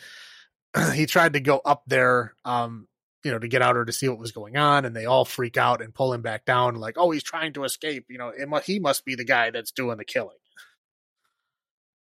he 0.93 1.05
tried 1.05 1.33
to 1.33 1.39
go 1.39 1.61
up 1.64 1.83
there, 1.88 2.35
um, 2.43 2.88
you 3.23 3.31
know, 3.31 3.39
to 3.39 3.47
get 3.47 3.61
out 3.61 3.77
or 3.77 3.85
to 3.85 3.93
see 3.93 4.07
what 4.07 4.19
was 4.19 4.31
going 4.31 4.57
on, 4.57 4.85
and 4.85 4.95
they 4.95 5.05
all 5.05 5.25
freak 5.25 5.57
out 5.57 5.81
and 5.81 5.93
pull 5.93 6.14
him 6.14 6.22
back 6.22 6.45
down, 6.45 6.75
like, 6.75 6.95
oh, 6.97 7.11
he's 7.11 7.23
trying 7.23 7.53
to 7.53 7.64
escape. 7.64 8.05
You 8.09 8.17
know, 8.17 8.31
mu- 8.47 8.59
he 8.59 8.80
must 8.80 9.05
be 9.05 9.15
the 9.15 9.25
guy 9.25 9.49
that's 9.49 9.72
doing 9.72 9.97
the 9.97 10.05
killing. 10.05 10.38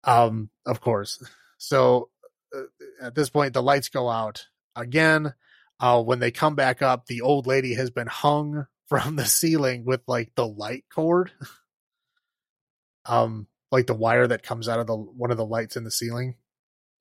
Um, 0.05 0.51
of 0.67 0.81
course. 0.81 1.23
So 1.59 2.11
uh, 2.55 2.63
at 3.01 3.15
this 3.15 3.31
point, 3.31 3.55
the 3.55 3.63
lights 3.63 3.89
go 3.89 4.09
out 4.09 4.47
again. 4.77 5.35
Uh, 5.81 6.03
when 6.03 6.19
they 6.19 6.31
come 6.31 6.55
back 6.55 6.83
up, 6.83 7.07
the 7.07 7.23
old 7.23 7.47
lady 7.47 7.75
has 7.75 7.91
been 7.91 8.07
hung 8.07 8.67
from 8.89 9.17
the 9.17 9.25
ceiling 9.25 9.85
with 9.85 10.03
like 10.07 10.33
the 10.35 10.47
light 10.47 10.85
cord. 10.93 11.33
um, 13.07 13.47
like 13.71 13.87
the 13.87 13.95
wire 13.95 14.27
that 14.27 14.43
comes 14.43 14.69
out 14.69 14.79
of 14.79 14.87
the 14.87 14.97
one 14.97 15.31
of 15.31 15.37
the 15.37 15.47
lights 15.47 15.77
in 15.77 15.85
the 15.85 15.91
ceiling. 15.91 16.37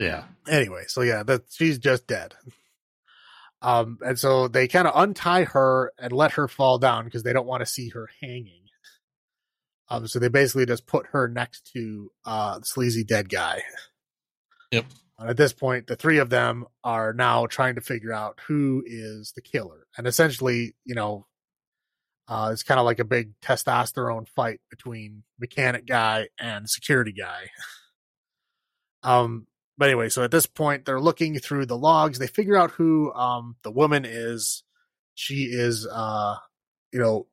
Yeah. 0.03 0.23
Anyway, 0.47 0.83
so 0.87 1.01
yeah, 1.01 1.23
that 1.23 1.43
she's 1.49 1.77
just 1.79 2.07
dead. 2.07 2.33
Um, 3.61 3.97
and 4.05 4.19
so 4.19 4.49
they 4.49 4.67
kind 4.67 4.87
of 4.87 4.93
untie 4.95 5.45
her 5.45 5.93
and 5.97 6.11
let 6.11 6.33
her 6.33 6.49
fall 6.49 6.77
down 6.77 7.05
because 7.05 7.23
they 7.23 7.31
don't 7.31 7.47
want 7.47 7.61
to 7.61 7.65
see 7.65 7.89
her 7.89 8.09
hanging. 8.21 8.63
Um, 9.89 10.07
so 10.07 10.19
they 10.19 10.27
basically 10.27 10.65
just 10.65 10.85
put 10.85 11.07
her 11.07 11.27
next 11.27 11.71
to 11.73 12.11
uh, 12.25 12.59
the 12.59 12.65
sleazy 12.65 13.03
dead 13.03 13.29
guy. 13.29 13.61
Yep. 14.71 14.85
And 15.19 15.29
at 15.29 15.37
this 15.37 15.53
point, 15.53 15.87
the 15.87 15.95
three 15.95 16.17
of 16.17 16.29
them 16.29 16.65
are 16.83 17.13
now 17.13 17.45
trying 17.45 17.75
to 17.75 17.81
figure 17.81 18.11
out 18.11 18.39
who 18.47 18.83
is 18.85 19.31
the 19.33 19.41
killer. 19.41 19.87
And 19.97 20.07
essentially, 20.07 20.75
you 20.83 20.95
know, 20.95 21.27
uh, 22.27 22.49
it's 22.51 22.63
kind 22.63 22.79
of 22.79 22.85
like 22.85 22.99
a 22.99 23.05
big 23.05 23.39
testosterone 23.41 24.27
fight 24.27 24.59
between 24.69 25.23
mechanic 25.39 25.85
guy 25.85 26.27
and 26.39 26.69
security 26.69 27.13
guy. 27.13 27.49
um, 29.03 29.47
but 29.83 29.89
anyway, 29.89 30.07
so 30.07 30.23
at 30.23 30.31
this 30.31 30.45
point, 30.45 30.85
they're 30.85 31.01
looking 31.01 31.37
through 31.39 31.65
the 31.65 31.77
logs. 31.77 32.17
They 32.17 32.27
figure 32.27 32.55
out 32.55 32.71
who 32.71 33.11
um, 33.15 33.57
the 33.63 33.71
woman 33.71 34.05
is. 34.05 34.63
She 35.13 35.49
is, 35.51 35.85
uh, 35.85 36.35
you 36.93 37.01
know, 37.01 37.27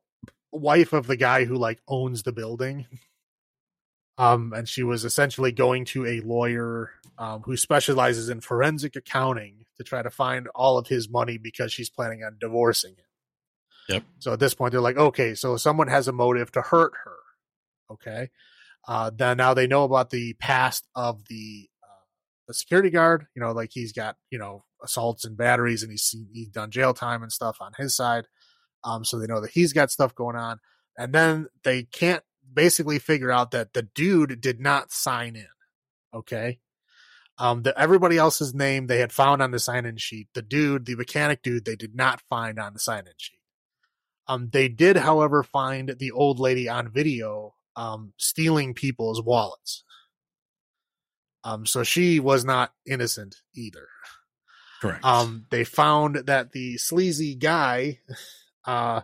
wife 0.50 0.92
of 0.92 1.06
the 1.06 1.14
guy 1.14 1.44
who 1.44 1.54
like 1.54 1.78
owns 1.86 2.24
the 2.24 2.32
building. 2.32 2.88
Um, 4.18 4.52
and 4.52 4.68
she 4.68 4.82
was 4.82 5.04
essentially 5.04 5.52
going 5.52 5.84
to 5.84 6.04
a 6.04 6.22
lawyer 6.22 6.90
um, 7.18 7.42
who 7.42 7.56
specializes 7.56 8.28
in 8.28 8.40
forensic 8.40 8.96
accounting 8.96 9.64
to 9.76 9.84
try 9.84 10.02
to 10.02 10.10
find 10.10 10.48
all 10.52 10.76
of 10.76 10.88
his 10.88 11.08
money 11.08 11.38
because 11.38 11.72
she's 11.72 11.88
planning 11.88 12.24
on 12.24 12.36
divorcing 12.40 12.96
him. 12.96 13.94
Yep. 13.94 14.02
So 14.18 14.32
at 14.32 14.40
this 14.40 14.54
point, 14.54 14.72
they're 14.72 14.80
like, 14.80 14.96
okay, 14.96 15.36
so 15.36 15.56
someone 15.56 15.86
has 15.86 16.08
a 16.08 16.12
motive 16.12 16.50
to 16.50 16.62
hurt 16.62 16.94
her. 17.04 17.16
Okay. 17.92 18.30
Uh, 18.88 19.12
then 19.14 19.36
now 19.36 19.54
they 19.54 19.68
know 19.68 19.84
about 19.84 20.10
the 20.10 20.32
past 20.32 20.88
of 20.96 21.24
the 21.28 21.69
the 22.50 22.54
security 22.54 22.90
guard. 22.90 23.26
You 23.34 23.42
know, 23.42 23.52
like 23.52 23.70
he's 23.72 23.92
got 23.92 24.16
you 24.30 24.38
know 24.38 24.64
assaults 24.82 25.24
and 25.24 25.36
batteries, 25.36 25.82
and 25.82 25.92
he's 25.92 26.14
he's 26.32 26.48
done 26.48 26.70
jail 26.70 26.92
time 26.92 27.22
and 27.22 27.32
stuff 27.32 27.58
on 27.60 27.72
his 27.78 27.94
side. 27.96 28.26
Um, 28.82 29.04
so 29.04 29.18
they 29.18 29.26
know 29.26 29.40
that 29.40 29.52
he's 29.52 29.72
got 29.72 29.90
stuff 29.90 30.14
going 30.14 30.36
on, 30.36 30.58
and 30.98 31.12
then 31.12 31.46
they 31.62 31.84
can't 31.84 32.24
basically 32.52 32.98
figure 32.98 33.30
out 33.30 33.52
that 33.52 33.72
the 33.72 33.82
dude 33.82 34.40
did 34.40 34.60
not 34.60 34.90
sign 34.90 35.36
in. 35.36 35.46
Okay. 36.12 36.58
Um, 37.38 37.62
the, 37.62 37.78
everybody 37.78 38.18
else's 38.18 38.52
name 38.52 38.86
they 38.86 38.98
had 38.98 39.12
found 39.12 39.40
on 39.40 39.50
the 39.50 39.58
sign 39.58 39.86
in 39.86 39.96
sheet. 39.96 40.28
The 40.34 40.42
dude, 40.42 40.84
the 40.84 40.96
mechanic 40.96 41.42
dude, 41.42 41.64
they 41.64 41.76
did 41.76 41.94
not 41.94 42.20
find 42.28 42.58
on 42.58 42.74
the 42.74 42.78
sign 42.78 43.06
in 43.06 43.14
sheet. 43.16 43.38
Um, 44.26 44.50
they 44.52 44.68
did, 44.68 44.96
however, 44.96 45.42
find 45.42 45.94
the 45.98 46.10
old 46.10 46.38
lady 46.38 46.68
on 46.68 46.90
video 46.90 47.54
um, 47.76 48.12
stealing 48.18 48.74
people's 48.74 49.22
wallets. 49.22 49.84
Um, 51.44 51.66
so 51.66 51.82
she 51.82 52.20
was 52.20 52.44
not 52.44 52.72
innocent 52.86 53.36
either. 53.54 53.88
Correct. 54.80 55.04
Um, 55.04 55.46
they 55.50 55.64
found 55.64 56.16
that 56.26 56.52
the 56.52 56.78
sleazy 56.78 57.34
guy, 57.34 58.00
uh, 58.66 59.02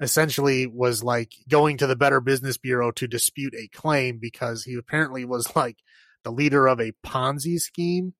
essentially 0.00 0.66
was 0.66 1.02
like 1.02 1.32
going 1.48 1.78
to 1.78 1.86
the 1.86 1.96
Better 1.96 2.20
Business 2.20 2.58
Bureau 2.58 2.90
to 2.92 3.06
dispute 3.06 3.54
a 3.54 3.68
claim 3.68 4.18
because 4.18 4.64
he 4.64 4.74
apparently 4.74 5.24
was 5.24 5.54
like 5.56 5.78
the 6.24 6.30
leader 6.30 6.66
of 6.66 6.80
a 6.80 6.92
Ponzi 7.04 7.58
scheme. 7.58 8.14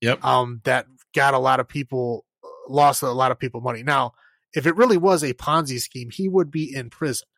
Yep. 0.00 0.24
Um, 0.24 0.60
that 0.64 0.86
got 1.14 1.34
a 1.34 1.38
lot 1.38 1.60
of 1.60 1.68
people 1.68 2.24
lost 2.68 3.02
a 3.02 3.10
lot 3.10 3.30
of 3.30 3.38
people 3.38 3.60
money. 3.60 3.82
Now, 3.82 4.12
if 4.52 4.66
it 4.66 4.76
really 4.76 4.96
was 4.96 5.22
a 5.22 5.34
Ponzi 5.34 5.78
scheme, 5.80 6.10
he 6.10 6.28
would 6.28 6.50
be 6.50 6.74
in 6.74 6.90
prison 6.90 7.28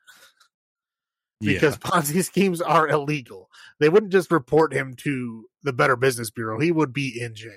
because 1.41 1.79
yeah. 1.85 1.91
Ponzi 1.91 2.25
schemes 2.25 2.61
are 2.61 2.89
illegal. 2.89 3.51
They 3.81 3.89
wouldn't 3.89 4.13
just 4.13 4.33
report 4.33 4.73
him 4.73 4.95
to 4.99 5.47
the 5.65 5.73
Better 5.73 5.97
Business 5.97 6.31
Bureau. 6.31 6.61
He 6.61 6.71
would 6.71 6.93
be 6.93 7.21
in 7.21 7.35
jail. 7.35 7.53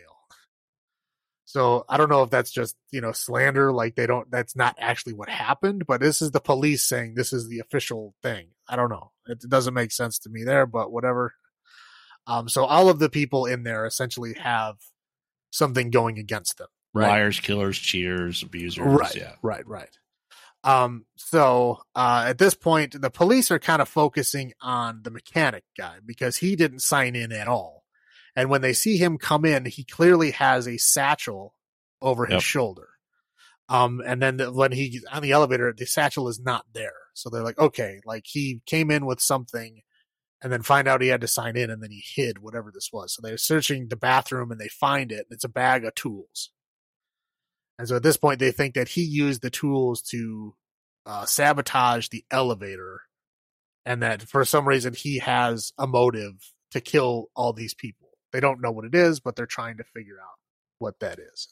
So 1.45 1.85
I 1.87 1.95
don't 1.95 2.09
know 2.09 2.23
if 2.23 2.29
that's 2.29 2.51
just, 2.51 2.75
you 2.91 2.99
know, 2.99 3.13
slander, 3.13 3.71
like 3.71 3.95
they 3.95 4.05
don't, 4.05 4.29
that's 4.29 4.55
not 4.55 4.75
actually 4.79 5.13
what 5.13 5.29
happened, 5.29 5.85
but 5.87 6.01
this 6.01 6.21
is 6.21 6.31
the 6.31 6.41
police 6.41 6.83
saying 6.83 7.13
this 7.13 7.31
is 7.31 7.47
the 7.47 7.59
official 7.59 8.15
thing. 8.21 8.47
I 8.67 8.75
don't 8.75 8.89
know. 8.89 9.11
It 9.27 9.39
doesn't 9.47 9.73
make 9.73 9.93
sense 9.93 10.19
to 10.19 10.29
me 10.29 10.43
there, 10.43 10.65
but 10.65 10.91
whatever. 10.91 11.33
Um, 12.25 12.49
so 12.49 12.65
all 12.65 12.89
of 12.89 12.99
the 12.99 13.09
people 13.09 13.45
in 13.45 13.63
there 13.63 13.85
essentially 13.85 14.33
have 14.33 14.75
something 15.51 15.89
going 15.89 16.19
against 16.19 16.57
them. 16.57 16.67
Right? 16.93 17.07
Liars, 17.07 17.39
killers, 17.39 17.77
cheaters, 17.77 18.43
abusers. 18.43 18.85
Right. 18.85 19.15
Yeah. 19.15 19.35
Right. 19.41 19.65
Right. 19.65 19.97
Um, 20.65 21.05
so 21.15 21.79
uh, 21.95 22.25
at 22.27 22.39
this 22.39 22.55
point, 22.55 23.01
the 23.01 23.09
police 23.09 23.51
are 23.51 23.59
kind 23.59 23.81
of 23.81 23.87
focusing 23.87 24.51
on 24.61 24.99
the 25.03 25.11
mechanic 25.11 25.63
guy 25.77 25.99
because 26.05 26.37
he 26.37 26.57
didn't 26.57 26.79
sign 26.81 27.15
in 27.15 27.31
at 27.31 27.47
all. 27.47 27.76
And 28.37 28.51
when 28.51 28.61
they 28.61 28.73
see 28.73 28.97
him 28.97 29.17
come 29.17 29.45
in, 29.45 29.65
he 29.65 29.83
clearly 29.83 30.29
has 30.31 30.67
a 30.67 30.77
satchel 30.77 31.55
over 32.03 32.27
his 32.27 32.33
yep. 32.33 32.41
shoulder. 32.43 32.89
Um, 33.67 33.99
and 34.05 34.21
then 34.21 34.37
the, 34.37 34.53
when 34.53 34.71
he's 34.71 35.03
on 35.11 35.23
the 35.23 35.31
elevator, 35.31 35.73
the 35.75 35.87
satchel 35.87 36.29
is 36.29 36.39
not 36.39 36.63
there. 36.71 36.93
So 37.15 37.29
they're 37.29 37.43
like, 37.43 37.57
okay, 37.57 37.99
like 38.05 38.25
he 38.27 38.61
came 38.67 38.91
in 38.91 39.07
with 39.07 39.19
something 39.19 39.81
and 40.43 40.53
then 40.53 40.61
find 40.61 40.87
out 40.87 41.01
he 41.01 41.07
had 41.07 41.21
to 41.21 41.27
sign 41.27 41.57
in 41.57 41.71
and 41.71 41.81
then 41.81 41.89
he 41.89 42.03
hid 42.15 42.37
whatever 42.37 42.71
this 42.71 42.91
was. 42.93 43.15
So 43.15 43.21
they're 43.23 43.39
searching 43.39 43.87
the 43.87 43.95
bathroom 43.95 44.51
and 44.51 44.61
they 44.61 44.69
find 44.69 45.11
it. 45.11 45.25
It's 45.31 45.43
a 45.43 45.49
bag 45.49 45.83
of 45.83 45.95
tools. 45.95 46.51
And 47.79 47.87
so 47.87 47.95
at 47.95 48.03
this 48.03 48.17
point, 48.17 48.39
they 48.39 48.51
think 48.51 48.75
that 48.75 48.89
he 48.89 49.01
used 49.01 49.41
the 49.41 49.49
tools 49.49 50.03
to 50.11 50.55
uh, 51.07 51.25
sabotage 51.25 52.09
the 52.09 52.23
elevator 52.29 53.01
and 53.83 54.03
that 54.03 54.21
for 54.21 54.45
some 54.45 54.67
reason 54.67 54.93
he 54.93 55.17
has 55.17 55.73
a 55.79 55.87
motive 55.87 56.35
to 56.71 56.81
kill 56.81 57.29
all 57.35 57.51
these 57.51 57.73
people. 57.73 58.06
They 58.31 58.39
don't 58.39 58.61
know 58.61 58.71
what 58.71 58.85
it 58.85 58.95
is, 58.95 59.19
but 59.19 59.35
they're 59.35 59.45
trying 59.45 59.77
to 59.77 59.83
figure 59.83 60.17
out 60.21 60.37
what 60.79 60.99
that 60.99 61.19
is. 61.19 61.47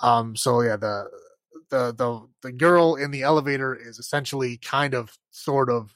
Um, 0.00 0.36
so 0.36 0.60
yeah, 0.60 0.76
the 0.76 1.08
the 1.70 1.92
the 1.92 2.26
the 2.42 2.52
girl 2.52 2.94
in 2.96 3.10
the 3.10 3.22
elevator 3.22 3.74
is 3.74 3.98
essentially 3.98 4.56
kind 4.56 4.94
of 4.94 5.16
sort 5.30 5.70
of 5.70 5.94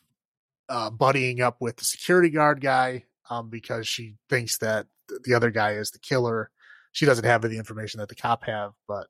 uh, 0.68 0.90
buddying 0.90 1.40
up 1.40 1.56
with 1.60 1.76
the 1.76 1.84
security 1.84 2.30
guard 2.30 2.60
guy 2.60 3.04
um, 3.30 3.50
because 3.50 3.86
she 3.86 4.14
thinks 4.28 4.58
that 4.58 4.86
the 5.24 5.34
other 5.34 5.50
guy 5.50 5.72
is 5.72 5.90
the 5.90 5.98
killer. 5.98 6.50
She 6.92 7.06
doesn't 7.06 7.24
have 7.24 7.42
the 7.42 7.58
information 7.58 8.00
that 8.00 8.08
the 8.08 8.14
cop 8.14 8.44
have, 8.44 8.72
but 8.86 9.08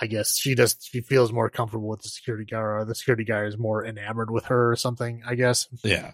I 0.00 0.06
guess 0.06 0.36
she 0.36 0.54
just 0.54 0.88
she 0.90 1.00
feels 1.00 1.32
more 1.32 1.50
comfortable 1.50 1.88
with 1.88 2.02
the 2.02 2.08
security 2.08 2.44
guard, 2.44 2.82
or 2.82 2.84
the 2.84 2.94
security 2.94 3.24
guy 3.24 3.44
is 3.44 3.58
more 3.58 3.84
enamored 3.84 4.30
with 4.30 4.46
her 4.46 4.70
or 4.70 4.76
something. 4.76 5.22
I 5.26 5.34
guess. 5.34 5.68
Yeah. 5.82 6.12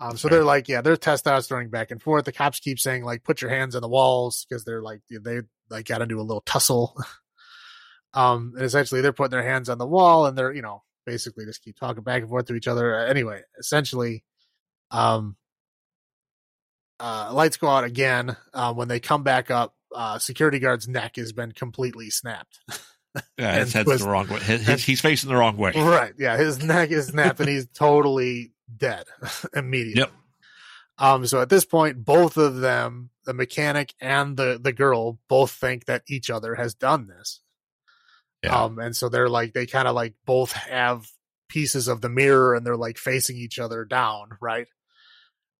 Um, 0.00 0.16
so 0.16 0.28
they're 0.28 0.44
like, 0.44 0.68
yeah, 0.68 0.80
they're 0.80 0.96
testosterone 0.96 1.70
back 1.70 1.90
and 1.90 2.02
forth. 2.02 2.24
The 2.24 2.32
cops 2.32 2.60
keep 2.60 2.80
saying 2.80 3.04
like, 3.04 3.22
put 3.22 3.40
your 3.40 3.50
hands 3.50 3.76
on 3.76 3.82
the 3.82 3.88
walls 3.88 4.46
because 4.48 4.64
they're 4.64 4.82
like, 4.82 5.00
they 5.10 5.40
like 5.70 5.86
got 5.86 6.02
into 6.02 6.20
a 6.20 6.22
little 6.22 6.42
tussle. 6.42 6.96
um, 8.14 8.52
and 8.56 8.64
essentially 8.64 9.00
they're 9.00 9.12
putting 9.12 9.30
their 9.30 9.48
hands 9.48 9.68
on 9.68 9.78
the 9.78 9.86
wall 9.86 10.26
and 10.26 10.36
they're, 10.36 10.52
you 10.52 10.62
know, 10.62 10.82
basically 11.06 11.44
just 11.44 11.62
keep 11.62 11.76
talking 11.76 12.02
back 12.02 12.22
and 12.22 12.30
forth 12.30 12.46
to 12.46 12.54
each 12.54 12.68
other. 12.68 12.96
Anyway, 12.98 13.42
essentially, 13.58 14.24
um, 14.90 15.36
uh, 17.00 17.30
lights 17.32 17.56
go 17.56 17.68
out 17.68 17.84
again. 17.84 18.36
Uh, 18.54 18.72
when 18.72 18.88
they 18.88 19.00
come 19.00 19.22
back 19.22 19.50
up, 19.50 19.74
uh, 19.94 20.18
security 20.18 20.58
guard's 20.58 20.88
neck 20.88 21.16
has 21.16 21.32
been 21.32 21.52
completely 21.52 22.10
snapped. 22.10 22.60
yeah, 23.38 23.58
his 23.58 23.72
head's 23.72 24.02
the 24.02 24.08
wrong 24.08 24.28
way. 24.28 24.40
His, 24.40 24.66
his, 24.66 24.84
he's 24.84 25.00
facing 25.00 25.28
the 25.28 25.36
wrong 25.36 25.56
way. 25.56 25.72
Right. 25.74 26.14
Yeah, 26.18 26.36
his 26.36 26.62
neck 26.62 26.90
is 26.90 27.08
snapped 27.08 27.40
and 27.40 27.48
he's 27.48 27.66
totally 27.66 28.52
dead 28.76 29.04
immediately. 29.54 30.00
Yep. 30.00 30.12
Um, 30.98 31.26
so 31.26 31.40
at 31.40 31.48
this 31.48 31.64
point, 31.64 32.04
both 32.04 32.36
of 32.36 32.56
them, 32.56 33.10
the 33.24 33.34
mechanic 33.34 33.94
and 34.00 34.36
the 34.36 34.60
the 34.62 34.72
girl, 34.72 35.18
both 35.28 35.50
think 35.50 35.86
that 35.86 36.02
each 36.06 36.30
other 36.30 36.54
has 36.54 36.74
done 36.74 37.06
this. 37.06 37.40
Yeah. 38.42 38.64
Um, 38.64 38.78
and 38.78 38.94
so 38.94 39.08
they're 39.08 39.28
like 39.28 39.52
they 39.52 39.66
kind 39.66 39.88
of 39.88 39.94
like 39.94 40.14
both 40.26 40.52
have 40.52 41.06
pieces 41.48 41.88
of 41.88 42.00
the 42.00 42.08
mirror 42.08 42.54
and 42.54 42.66
they're 42.66 42.76
like 42.76 42.98
facing 42.98 43.36
each 43.36 43.58
other 43.58 43.84
down, 43.84 44.30
right? 44.40 44.66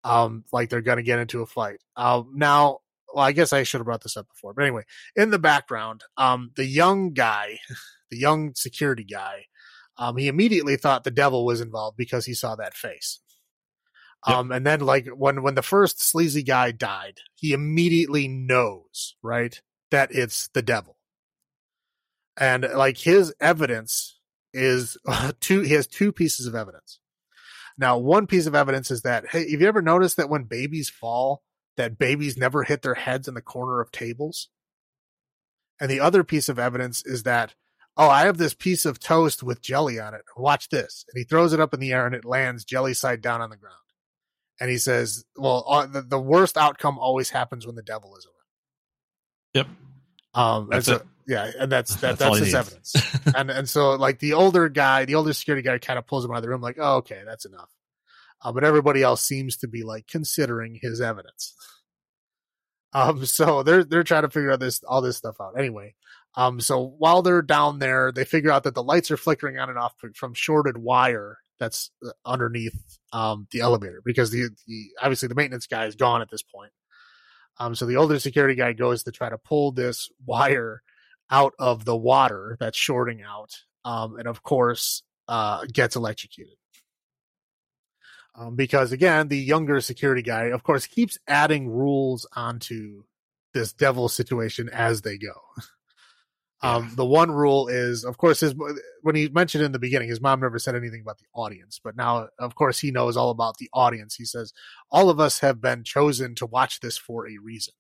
Um, 0.05 0.45
like 0.53 0.69
they're 0.69 0.81
gonna 0.81 1.03
get 1.03 1.19
into 1.19 1.43
a 1.43 1.47
fight. 1.47 1.81
Um, 1.97 2.33
now, 2.35 2.79
well, 3.15 3.25
I 3.25 3.33
guess 3.33 3.53
I 3.53 3.63
should 3.63 3.79
have 3.79 3.87
brought 3.87 4.03
this 4.03 4.17
up 4.17 4.29
before, 4.29 4.53
but 4.55 4.63
anyway, 4.63 4.85
in 5.15 5.31
the 5.31 5.39
background, 5.39 6.03
um, 6.17 6.51
the 6.57 6.65
young 6.65 7.13
guy, 7.13 7.59
the 8.11 8.19
young 8.19 8.55
security 8.55 9.05
guy, 9.05 9.47
um, 9.99 10.17
he 10.17 10.29
immediately 10.29 10.77
thought 10.77 11.05
the 11.05 11.11
devil 11.11 11.45
was 11.45 11.61
involved 11.61 11.97
because 11.97 12.27
he 12.27 12.35
saw 12.35 12.57
that 12.57 12.75
face. 12.75 13.21
Yep. 14.27 14.37
Um, 14.37 14.53
and 14.53 14.67
then 14.67 14.81
like 14.81 15.09
when, 15.09 15.43
when 15.43 15.55
the 15.55 15.63
first 15.63 16.01
sleazy 16.01 16.43
guy 16.43 16.71
died, 16.71 17.21
he 17.35 17.53
immediately 17.53 18.29
knows, 18.29 19.17
right, 19.23 19.61
that 19.91 20.11
it's 20.13 20.49
the 20.49 20.63
devil. 20.63 20.97
And 22.37 22.67
like 22.75 22.99
his 22.99 23.35
evidence 23.41 24.21
is 24.55 24.97
uh, 25.07 25.33
two, 25.41 25.61
he 25.63 25.75
has 25.75 25.87
two 25.87 26.13
pieces 26.13 26.47
of 26.47 26.55
evidence. 26.55 26.99
Now, 27.79 27.99
one 27.99 28.27
piece 28.27 28.47
of 28.47 28.55
evidence 28.55 28.91
is 28.91 29.03
that, 29.03 29.25
hey, 29.31 29.51
have 29.51 29.61
you 29.61 29.67
ever 29.67 29.83
noticed 29.83 30.17
that 30.19 30.29
when 30.29 30.45
babies 30.45 30.91
fall, 30.91 31.43
that 31.77 31.99
babies 31.99 32.37
never 32.37 32.65
hit 32.65 32.83
their 32.83 32.95
heads 32.95 33.29
in 33.29 33.35
the 33.35 33.43
corner 33.43 33.81
of 33.81 33.91
tables? 33.91 34.49
And 35.81 35.91
the 35.91 36.01
other 36.01 36.23
piece 36.23 36.49
of 36.49 36.59
evidence 36.59 37.05
is 37.05 37.23
that 37.25 37.55
oh, 37.97 38.09
I 38.09 38.23
have 38.23 38.39
this 38.39 38.55
piece 38.55 38.85
of 38.85 38.99
toast 38.99 39.43
with 39.43 39.63
jelly 39.63 40.01
on 40.01 40.15
it. 40.15 40.23
Watch 40.37 40.69
this. 40.69 41.05
And 41.13 41.19
he 41.19 41.25
throws 41.25 41.53
it 41.53 41.61
up 41.61 41.75
in 41.75 41.81
the 41.81 41.93
air 41.93 42.07
and 42.07 42.15
it 42.15 42.25
lands 42.25 42.65
jelly 42.65 42.95
side 42.95 43.21
down 43.21 43.41
on 43.41 43.51
the 43.51 43.57
ground. 43.57 43.77
And 44.61 44.71
he 44.71 44.79
says, 44.79 45.25
well, 45.37 45.65
uh, 45.67 45.87
the, 45.87 46.03
the 46.03 46.21
worst 46.21 46.57
outcome 46.57 46.99
always 46.99 47.31
happens 47.31 47.67
when 47.67 47.75
the 47.75 47.83
devil 47.83 48.17
is 48.17 48.27
around. 48.27 49.67
Yep. 49.67 49.67
Um, 50.35 50.69
That's 50.71 50.87
so, 50.87 51.03
yeah, 51.27 51.51
and 51.59 51.71
that's 51.71 51.97
that, 52.01 52.19
That's 52.19 52.39
that's 52.39 52.39
his 52.39 52.55
evidence. 52.55 52.95
and 53.37 53.51
and 53.51 53.69
so 53.69 53.91
like 53.95 54.19
the 54.19 54.33
older 54.33 54.69
guy, 54.69 55.05
the 55.05 55.15
older 55.15 55.33
security 55.33 55.63
guy, 55.63 55.79
kind 55.79 55.99
of 55.99 56.07
pulls 56.07 56.25
him 56.25 56.31
out 56.31 56.39
of 56.39 56.43
the 56.43 56.49
room, 56.49 56.61
like, 56.61 56.79
oh, 56.79 56.97
okay, 56.97 57.23
that's 57.27 57.45
enough. 57.45 57.71
Uh, 58.43 58.53
but 58.53 58.65
everybody 58.65 59.03
else 59.03 59.23
seems 59.23 59.57
to 59.59 59.69
be 59.69 59.83
like 59.83 60.07
considering 60.07 60.79
his 60.81 61.01
evidence. 61.01 61.55
Um, 62.95 63.25
so 63.25 63.63
they're 63.63 63.85
they're 63.85 64.05
trying 64.05 64.25
to 64.25 64.29
figure 64.29 64.53
out 64.53 64.61
this 64.61 64.83
all 64.85 65.01
this 65.01 65.17
stuff 65.17 65.37
out. 65.41 65.59
Anyway, 65.59 65.95
um, 66.35 66.61
so 66.61 66.95
while 66.99 67.23
they're 67.23 67.43
down 67.43 67.79
there, 67.79 68.11
they 68.11 68.25
figure 68.25 68.51
out 68.51 68.65
that 68.65 68.75
the 68.75 68.83
lights 68.83 69.11
are 69.11 69.17
flickering 69.17 69.59
on 69.59 69.69
and 69.69 69.79
off 69.79 69.95
from 70.15 70.35
shorted 70.35 70.79
wire 70.79 71.39
that's 71.59 71.91
uh, 72.05 72.11
underneath 72.25 72.99
um 73.13 73.47
the 73.53 73.61
elevator 73.61 74.03
because 74.05 74.31
the 74.31 74.49
the 74.67 74.87
obviously 75.01 75.29
the 75.29 75.35
maintenance 75.35 75.67
guy 75.67 75.87
is 75.87 75.95
gone 75.95 76.23
at 76.23 76.31
this 76.31 76.43
point. 76.43 76.73
Um, 77.59 77.75
so 77.75 77.85
the 77.85 77.97
older 77.97 78.19
security 78.19 78.55
guy 78.55 78.73
goes 78.73 79.03
to 79.05 79.13
try 79.13 79.29
to 79.29 79.39
pull 79.39 79.73
this 79.73 80.11
wire 80.25 80.83
out 81.31 81.53
of 81.59 81.85
the 81.85 81.97
water 81.97 82.57
that's 82.59 82.79
shorting 82.79 83.23
out, 83.23 83.51
um, 83.85 84.19
and 84.19 84.27
of 84.27 84.43
course, 84.43 85.03
uh, 85.29 85.65
gets 85.73 85.97
electrocuted. 85.97 86.55
Um, 88.35 88.57
because 88.57 88.93
again, 88.93 89.29
the 89.29 89.39
younger 89.39 89.83
security 89.83 90.23
guy, 90.23 90.45
of 90.45 90.63
course, 90.63 90.87
keeps 90.87 91.19
adding 91.29 91.69
rules 91.69 92.27
onto 92.35 93.05
this 93.53 93.75
devil 93.75 94.09
situation 94.09 94.71
as 94.71 95.03
they 95.03 95.19
go. 95.19 95.35
Um, 96.65 96.93
the 96.95 97.05
one 97.05 97.33
rule 97.33 97.67
is, 97.67 98.05
of 98.05 98.19
course, 98.19 98.39
his 98.41 98.55
when 99.03 99.17
he 99.17 99.29
mentioned 99.29 99.65
in 99.65 99.73
the 99.73 99.81
beginning, 99.81 100.09
his 100.09 100.21
mom 100.21 100.41
never 100.41 100.61
said 100.61 100.77
anything 100.77 101.01
about 101.01 101.19
the 101.19 101.27
audience, 101.35 101.81
but 101.83 101.97
now, 101.97 102.29
of 102.39 102.55
course, 102.55 102.79
he 102.79 102.93
knows 102.93 103.17
all 103.17 103.31
about 103.31 103.57
the 103.57 103.69
audience. 103.73 104.15
He 104.15 104.25
says, 104.25 104.53
"All 104.91 105.11
of 105.11 105.19
us 105.19 105.41
have 105.41 105.61
been 105.61 105.83
chosen 105.83 106.37
to 106.37 106.47
watch 106.47 106.79
this 106.79 106.97
for 106.97 107.27
a 107.27 107.39
reason." 107.43 107.75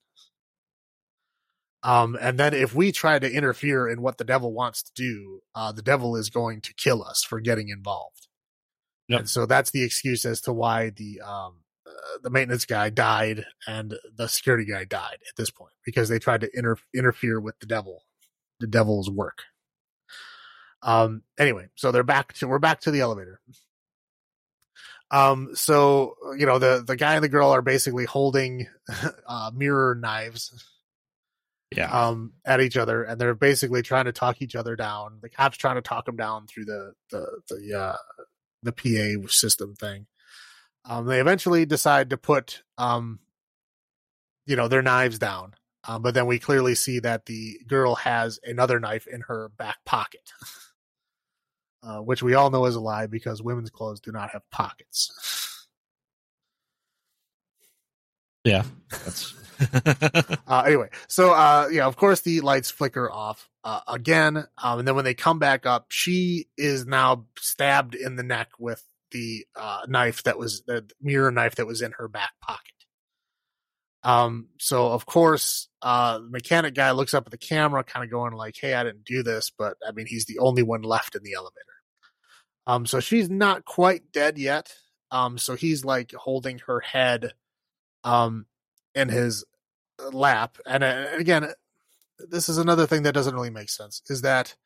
Um, 1.85 2.17
and 2.21 2.39
then 2.39 2.55
if 2.55 2.75
we 2.75 2.93
try 2.93 3.19
to 3.19 3.31
interfere 3.31 3.89
in 3.89 4.03
what 4.03 4.19
the 4.19 4.25
devil 4.25 4.53
wants 4.53 4.83
to 4.83 4.93
do, 4.95 5.41
uh, 5.55 5.73
the 5.73 5.83
devil 5.83 6.17
is 6.17 6.31
going 6.31 6.61
to 6.63 6.75
kill 6.75 7.03
us 7.03 7.25
for 7.25 7.41
getting 7.41 7.69
involved. 7.69 8.29
Yep. 9.09 9.21
And 9.21 9.29
so 9.29 9.47
that's 9.47 9.71
the 9.71 9.83
excuse 9.83 10.25
as 10.25 10.41
to 10.43 10.53
why 10.53 10.91
the 10.91 11.21
um, 11.21 11.63
uh, 11.87 12.19
the 12.23 12.31
maintenance 12.31 12.65
guy 12.65 12.89
died 12.89 13.45
and 13.67 13.95
the 14.17 14.29
security 14.29 14.65
guy 14.65 14.85
died 14.85 15.19
at 15.29 15.37
this 15.37 15.51
point 15.51 15.73
because 15.85 16.09
they 16.09 16.21
tried 16.21 16.43
to 16.43 16.51
inter- 16.55 16.77
interfere 16.95 17.41
with 17.41 17.59
the 17.59 17.67
devil, 17.67 18.05
the 18.63 18.67
devil's 18.67 19.11
work. 19.11 19.43
Um. 20.83 21.23
Anyway, 21.39 21.69
so 21.75 21.93
they're 21.93 22.03
back 22.03 22.33
to 22.35 22.49
we're 22.49 22.59
back 22.59 22.81
to 22.81 22.91
the 22.91 23.01
elevator. 23.01 23.41
Um. 25.11 25.51
So 25.55 26.15
you 26.39 26.47
know 26.47 26.59
the 26.59 26.83
the 26.87 26.97
guy 26.97 27.15
and 27.15 27.23
the 27.23 27.29
girl 27.29 27.51
are 27.51 27.63
basically 27.63 28.05
holding 28.07 28.67
uh, 29.29 29.51
mirror 29.55 29.95
knives 29.95 30.65
Yeah. 31.77 31.91
um, 31.91 32.33
at 32.45 32.61
each 32.61 32.77
other, 32.77 33.03
and 33.05 33.21
they're 33.21 33.35
basically 33.35 33.83
trying 33.83 34.07
to 34.07 34.13
talk 34.13 34.41
each 34.41 34.57
other 34.57 34.75
down. 34.75 35.19
The 35.23 35.29
cops 35.29 35.57
trying 35.59 35.77
to 35.77 35.83
talk 35.83 36.07
them 36.07 36.17
down 36.17 36.47
through 36.47 36.65
the 36.65 36.95
the 37.11 37.27
the 37.51 37.79
uh, 37.79 37.97
the 38.63 38.73
PA 38.73 39.29
system 39.29 39.75
thing. 39.75 40.07
Um, 40.85 41.07
they 41.07 41.21
eventually 41.21 41.65
decide 41.67 42.11
to 42.11 42.17
put 42.17 42.63
um, 42.79 43.21
you 44.47 44.57
know, 44.57 44.67
their 44.67 44.83
knives 44.83 45.19
down. 45.19 45.55
Um, 45.85 46.03
but 46.03 46.15
then 46.15 46.27
we 46.27 46.39
clearly 46.39 46.75
see 46.75 47.01
that 47.01 47.27
the 47.27 47.59
girl 47.67 47.97
has 47.97 48.39
another 48.45 48.79
knife 48.79 49.07
in 49.07 49.23
her 49.23 49.51
back 49.57 49.79
pocket, 49.85 50.33
uh, 51.83 51.99
which 51.99 52.23
we 52.23 52.35
all 52.35 52.51
know 52.51 52.67
is 52.67 52.77
a 52.77 52.81
lie 52.81 53.07
because 53.07 53.43
women's 53.43 53.71
clothes 53.71 54.01
do 54.01 54.13
not 54.13 54.31
have 54.31 54.49
pockets. 54.51 55.67
yeah. 58.45 58.65
That's 58.91 59.35
Uh, 60.47 60.65
anyway, 60.67 60.89
so 61.09 61.33
uh, 61.33 61.69
yeah, 61.71 61.87
of 61.87 61.97
course 61.97 62.21
the 62.21 62.41
lights 62.41 62.71
flicker 62.71 63.11
off 63.11 63.49
uh, 63.65 63.81
again, 63.89 64.37
um, 64.63 64.79
and 64.81 64.89
then 64.89 64.95
when 64.95 65.05
they 65.05 65.15
come 65.15 65.39
back 65.39 65.65
up, 65.65 65.87
she 65.89 66.47
is 66.59 66.87
now 66.87 67.25
stabbed 67.39 67.95
in 67.95 68.17
the 68.17 68.23
neck 68.23 68.49
with 68.59 68.85
the 69.13 69.47
uh, 69.57 69.81
knife 69.89 70.23
that 70.25 70.39
was 70.39 70.63
the 70.67 70.85
mirror 71.01 71.31
knife 71.31 71.55
that 71.55 71.67
was 71.67 71.81
in 71.81 71.93
her 71.93 72.09
back 72.09 72.33
pocket. 72.43 72.82
Um, 74.05 74.49
so 74.59 74.89
of 74.89 75.07
course, 75.07 75.69
uh, 75.81 76.19
the 76.19 76.31
mechanic 76.31 76.75
guy 76.75 76.91
looks 76.91 77.15
up 77.15 77.27
at 77.27 77.31
the 77.31 77.39
camera, 77.39 77.85
kind 77.85 78.05
of 78.05 78.11
going 78.11 78.33
like, 78.33 78.57
"Hey, 78.61 78.75
I 78.75 78.85
didn't 78.85 79.05
do 79.05 79.23
this," 79.23 79.51
but 79.57 79.77
I 79.87 79.93
mean, 79.93 80.07
he's 80.07 80.27
the 80.27 80.39
only 80.41 80.63
one 80.63 80.83
left 80.83 81.15
in 81.15 81.23
the 81.23 81.35
elevator. 81.35 81.67
Um, 82.67 82.87
so 82.87 83.01
she's 83.01 83.31
not 83.31 83.65
quite 83.65 84.13
dead 84.13 84.39
yet. 84.39 84.75
Um, 85.11 85.39
so 85.39 85.55
he's 85.57 85.85
like 85.85 86.13
holding 86.13 86.61
her 86.67 86.81
head, 86.81 87.33
um, 88.05 88.47
in 88.95 89.09
his 89.09 89.45
lap 90.13 90.59
and 90.67 90.83
uh, 90.83 91.07
again 91.17 91.49
this 92.19 92.49
is 92.49 92.59
another 92.59 92.87
thing 92.87 93.03
that 93.03 93.13
doesn't 93.13 93.35
really 93.35 93.51
make 93.51 93.69
sense 93.69 94.03
is 94.09 94.23
that 94.23 94.57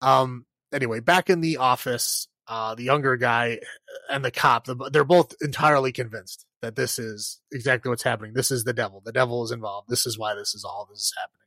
um 0.00 0.46
anyway 0.72 1.00
back 1.00 1.28
in 1.28 1.40
the 1.40 1.58
office 1.58 2.28
uh 2.52 2.74
the 2.74 2.82
younger 2.82 3.16
guy 3.16 3.58
and 4.10 4.22
the 4.22 4.30
cop 4.30 4.68
they're 4.90 5.04
both 5.04 5.34
entirely 5.40 5.90
convinced 5.90 6.44
that 6.60 6.76
this 6.76 6.98
is 6.98 7.40
exactly 7.50 7.88
what's 7.88 8.02
happening. 8.02 8.34
This 8.34 8.50
is 8.50 8.62
the 8.64 8.74
devil. 8.74 9.00
The 9.02 9.10
devil 9.10 9.42
is 9.42 9.50
involved. 9.50 9.88
This 9.88 10.04
is 10.04 10.18
why 10.18 10.34
this 10.34 10.54
is 10.54 10.62
all 10.62 10.86
this 10.88 11.00
is 11.00 11.14
happening. 11.16 11.38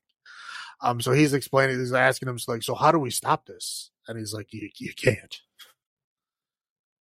Um 0.82 1.02
so 1.02 1.12
he's 1.12 1.34
explaining 1.34 1.80
he's 1.80 1.94
asking 1.94 2.28
him 2.28 2.40
like 2.48 2.64
so 2.64 2.74
how 2.74 2.92
do 2.92 2.98
we 2.98 3.12
stop 3.12 3.46
this? 3.46 3.92
And 4.08 4.18
he's 4.18 4.34
like 4.34 4.52
you, 4.52 4.68
you 4.80 4.94
can't. 4.96 5.40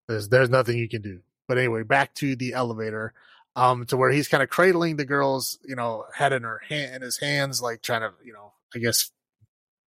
There's 0.09 0.27
there's 0.27 0.49
nothing 0.49 0.77
you 0.77 0.89
can 0.89 1.01
do. 1.01 1.21
But 1.47 1.57
anyway 1.57 1.83
back 1.83 2.13
to 2.15 2.35
the 2.35 2.53
elevator 2.53 3.13
um, 3.55 3.85
to 3.85 3.95
where 3.95 4.11
he's 4.11 4.27
kind 4.27 4.43
of 4.43 4.49
cradling 4.49 4.97
the 4.97 5.05
girl's, 5.05 5.59
you 5.63 5.75
know, 5.75 6.05
head 6.13 6.33
in 6.33 6.43
her 6.43 6.59
hand, 6.67 6.95
in 6.95 7.01
his 7.03 7.19
hands, 7.19 7.61
like 7.61 7.81
trying 7.81 8.01
to, 8.01 8.11
you 8.25 8.33
know, 8.33 8.51
I 8.75 8.79
guess 8.79 9.11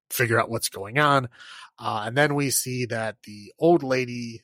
figure 0.09 0.39
out 0.39 0.49
what's 0.49 0.69
going 0.69 0.99
on. 0.99 1.29
Uh, 1.79 2.03
and 2.05 2.17
then 2.17 2.35
we 2.35 2.49
see 2.49 2.85
that 2.85 3.17
the 3.23 3.51
old 3.59 3.83
lady 3.83 4.41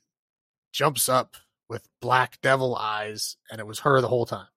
jumps 0.74 1.08
up 1.08 1.36
with 1.70 1.88
black 2.02 2.40
devil 2.42 2.76
eyes, 2.76 3.38
and 3.50 3.60
it 3.60 3.68
was 3.68 3.80
her 3.80 4.02
the 4.02 4.08
whole 4.08 4.26
time. 4.26 4.48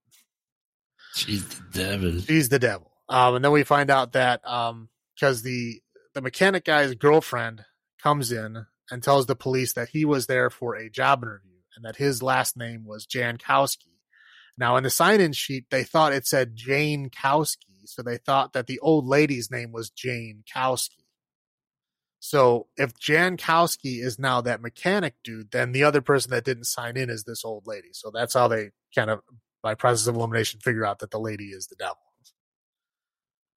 she's 1.14 1.46
the 1.46 1.64
devil. 1.72 2.20
She's 2.20 2.48
the 2.48 2.58
devil. 2.58 2.90
Um, 3.08 3.36
and 3.36 3.44
then 3.44 3.52
we 3.52 3.62
find 3.62 3.90
out 3.90 4.12
that 4.12 4.46
um, 4.48 4.88
because 5.14 5.42
the 5.42 5.80
the 6.14 6.22
mechanic 6.22 6.64
guy's 6.64 6.94
girlfriend 6.94 7.64
comes 8.02 8.32
in 8.32 8.66
and 8.90 9.02
tells 9.02 9.26
the 9.26 9.36
police 9.36 9.72
that 9.74 9.88
he 9.90 10.04
was 10.04 10.26
there 10.26 10.50
for 10.50 10.74
a 10.74 10.90
job 10.90 11.22
interview 11.22 11.58
and 11.76 11.84
that 11.84 11.96
his 11.96 12.22
last 12.22 12.56
name 12.56 12.84
was 12.84 13.06
Jankowski. 13.06 13.98
Now, 14.56 14.76
in 14.76 14.84
the 14.84 14.90
sign-in 14.90 15.32
sheet, 15.32 15.66
they 15.70 15.82
thought 15.82 16.12
it 16.12 16.26
said 16.26 16.54
Jane 16.54 17.10
Kowski, 17.10 17.73
so 17.86 18.02
they 18.02 18.16
thought 18.16 18.52
that 18.52 18.66
the 18.66 18.78
old 18.80 19.06
lady's 19.06 19.50
name 19.50 19.72
was 19.72 19.90
Jane 19.90 20.44
Kowski. 20.52 21.04
So, 22.20 22.68
if 22.78 22.98
Jan 22.98 23.36
Kowski 23.36 24.02
is 24.02 24.18
now 24.18 24.40
that 24.40 24.62
mechanic 24.62 25.14
dude, 25.22 25.50
then 25.50 25.72
the 25.72 25.84
other 25.84 26.00
person 26.00 26.30
that 26.30 26.44
didn't 26.44 26.64
sign 26.64 26.96
in 26.96 27.10
is 27.10 27.24
this 27.24 27.44
old 27.44 27.66
lady. 27.66 27.88
So 27.92 28.10
that's 28.10 28.32
how 28.32 28.48
they 28.48 28.70
kind 28.94 29.10
of, 29.10 29.20
by 29.62 29.74
process 29.74 30.06
of 30.06 30.14
elimination, 30.16 30.60
figure 30.60 30.86
out 30.86 31.00
that 31.00 31.10
the 31.10 31.20
lady 31.20 31.48
is 31.48 31.66
the 31.66 31.76
devil. 31.76 31.98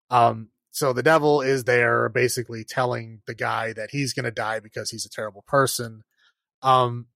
Um, 0.09 0.49
so 0.71 0.93
the 0.93 1.03
devil 1.03 1.41
is 1.41 1.63
there 1.63 2.09
basically 2.09 2.63
telling 2.63 3.21
the 3.25 3.33
guy 3.33 3.73
that 3.73 3.91
he's 3.91 4.13
going 4.13 4.25
to 4.25 4.31
die 4.31 4.59
because 4.59 4.89
he's 4.89 5.05
a 5.05 5.09
terrible 5.09 5.43
person. 5.47 6.03
Um, 6.61 7.07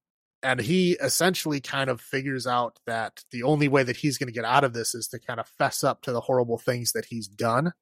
and 0.44 0.60
he 0.60 0.94
essentially 0.94 1.60
kind 1.60 1.90
of 1.90 2.02
figures 2.02 2.48
out 2.48 2.80
that 2.86 3.24
the 3.32 3.44
only 3.44 3.68
way 3.68 3.84
that 3.84 3.98
he's 3.98 4.18
going 4.18 4.28
to 4.28 4.34
get 4.34 4.46
out 4.46 4.64
of 4.64 4.74
this 4.74 4.96
is 4.96 5.08
to 5.10 5.20
kind 5.20 5.40
of 5.40 5.48
fess 5.48 5.84
up 5.84 6.02
to 6.04 6.12
the 6.12 6.22
horrible 6.22 6.58
things 6.58 6.94
that 6.94 7.06
he's 7.06 7.28
done. 7.28 7.74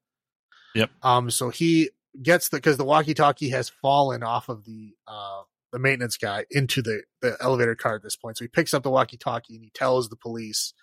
Yep. 0.74 0.90
Um, 1.02 1.30
so 1.30 1.48
he 1.50 1.90
gets 2.22 2.48
the 2.48 2.56
because 2.58 2.76
the 2.76 2.84
walkie-talkie 2.84 3.50
has 3.50 3.68
fallen 3.68 4.22
off 4.22 4.48
of 4.48 4.64
the 4.64 4.94
uh 5.06 5.42
the 5.72 5.78
maintenance 5.78 6.16
guy 6.16 6.44
into 6.50 6.82
the 6.82 7.02
the 7.22 7.36
elevator 7.40 7.74
car 7.74 7.94
at 7.94 8.02
this 8.02 8.16
point. 8.16 8.36
So 8.36 8.44
he 8.44 8.48
picks 8.48 8.74
up 8.74 8.82
the 8.82 8.90
walkie-talkie 8.90 9.54
and 9.54 9.64
he 9.64 9.70
tells 9.70 10.08
the 10.08 10.16
police 10.16 10.74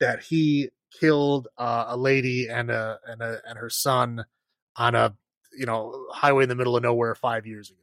that 0.00 0.22
he 0.22 0.70
killed 1.00 1.48
uh, 1.58 1.86
a 1.88 1.96
lady 1.96 2.48
and 2.48 2.70
a 2.70 2.98
and 3.06 3.20
a 3.22 3.40
and 3.46 3.58
her 3.58 3.70
son 3.70 4.24
on 4.76 4.94
a 4.94 5.14
you 5.58 5.66
know 5.66 6.06
highway 6.12 6.42
in 6.44 6.48
the 6.48 6.54
middle 6.54 6.76
of 6.76 6.82
nowhere 6.82 7.14
five 7.14 7.46
years 7.46 7.70
ago. 7.70 7.78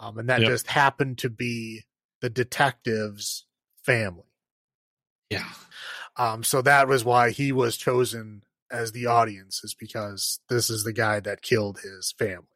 Um, 0.00 0.18
and 0.18 0.28
that 0.28 0.40
Yep. 0.42 0.50
just 0.50 0.66
happened 0.68 1.18
to 1.18 1.30
be 1.30 1.84
the 2.20 2.30
detective's 2.30 3.46
family. 3.84 4.24
Yeah. 5.30 5.48
Um, 6.16 6.42
so 6.42 6.62
that 6.62 6.88
was 6.88 7.04
why 7.04 7.30
he 7.30 7.52
was 7.52 7.76
chosen 7.76 8.42
as 8.70 8.92
the 8.92 9.06
audience, 9.06 9.62
is 9.64 9.74
because 9.74 10.40
this 10.48 10.68
is 10.68 10.84
the 10.84 10.92
guy 10.92 11.20
that 11.20 11.42
killed 11.42 11.80
his 11.80 12.12
family. 12.18 12.46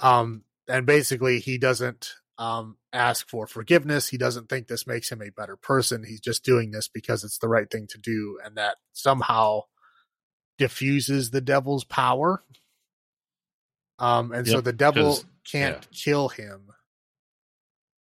Um, 0.00 0.44
and 0.68 0.84
basically, 0.84 1.40
he 1.40 1.58
doesn't 1.58 2.12
um, 2.38 2.76
ask 2.92 3.28
for 3.28 3.46
forgiveness. 3.46 4.08
He 4.08 4.18
doesn't 4.18 4.48
think 4.48 4.68
this 4.68 4.86
makes 4.86 5.10
him 5.10 5.22
a 5.22 5.30
better 5.30 5.56
person. 5.56 6.04
He's 6.04 6.20
just 6.20 6.44
doing 6.44 6.70
this 6.70 6.88
because 6.88 7.24
it's 7.24 7.38
the 7.38 7.48
right 7.48 7.70
thing 7.70 7.86
to 7.88 7.98
do, 7.98 8.38
and 8.44 8.56
that 8.56 8.76
somehow 8.92 9.62
diffuses 10.58 11.30
the 11.30 11.40
devil's 11.40 11.84
power. 11.84 12.42
Um, 13.98 14.32
and 14.32 14.46
so 14.46 14.60
the 14.60 14.72
devil 14.72 15.18
can't 15.50 15.90
kill 15.90 16.28
him. 16.28 16.72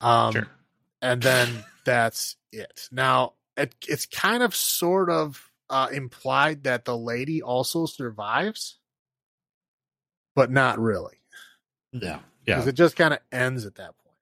Um, 0.01 0.33
Sure. 0.33 0.47
And 1.05 1.21
then 1.21 1.63
that's 1.85 2.35
it. 2.51 2.89
Now 2.91 3.33
it, 3.55 3.75
it's 3.87 4.05
kind 4.05 4.43
of 4.43 4.55
sort 4.55 5.09
of 5.09 5.51
uh, 5.69 5.87
implied 5.91 6.63
that 6.63 6.85
the 6.85 6.97
lady 6.97 7.41
also 7.41 7.85
survives. 7.85 8.77
but 10.35 10.51
not 10.51 10.79
really. 10.79 11.17
Yeah, 11.93 12.19
yeah. 12.45 12.55
Because 12.55 12.67
it 12.67 12.73
just 12.75 12.95
kind 12.95 13.13
of 13.13 13.19
ends 13.31 13.65
at 13.65 13.75
that 13.75 13.97
point. 13.97 14.15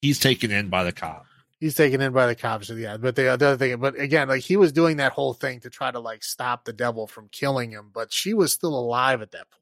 He's 0.00 0.18
taken 0.18 0.50
in 0.50 0.68
by 0.68 0.84
the 0.84 0.92
cop. 0.92 1.26
He's 1.60 1.74
taken 1.74 2.00
in 2.00 2.12
by 2.12 2.26
the 2.26 2.34
cops. 2.34 2.68
Yeah, 2.70 2.96
but 2.96 3.16
the, 3.16 3.22
the 3.22 3.28
other 3.28 3.56
thing, 3.56 3.78
but 3.78 3.98
again, 3.98 4.28
like 4.28 4.42
he 4.42 4.56
was 4.56 4.72
doing 4.72 4.98
that 4.98 5.12
whole 5.12 5.34
thing 5.34 5.60
to 5.60 5.70
try 5.70 5.90
to 5.90 6.00
like 6.00 6.24
stop 6.24 6.64
the 6.64 6.72
devil 6.72 7.06
from 7.06 7.28
killing 7.30 7.70
him, 7.70 7.90
but 7.92 8.12
she 8.12 8.34
was 8.34 8.52
still 8.52 8.74
alive 8.78 9.22
at 9.22 9.32
that 9.32 9.50
point. 9.50 9.60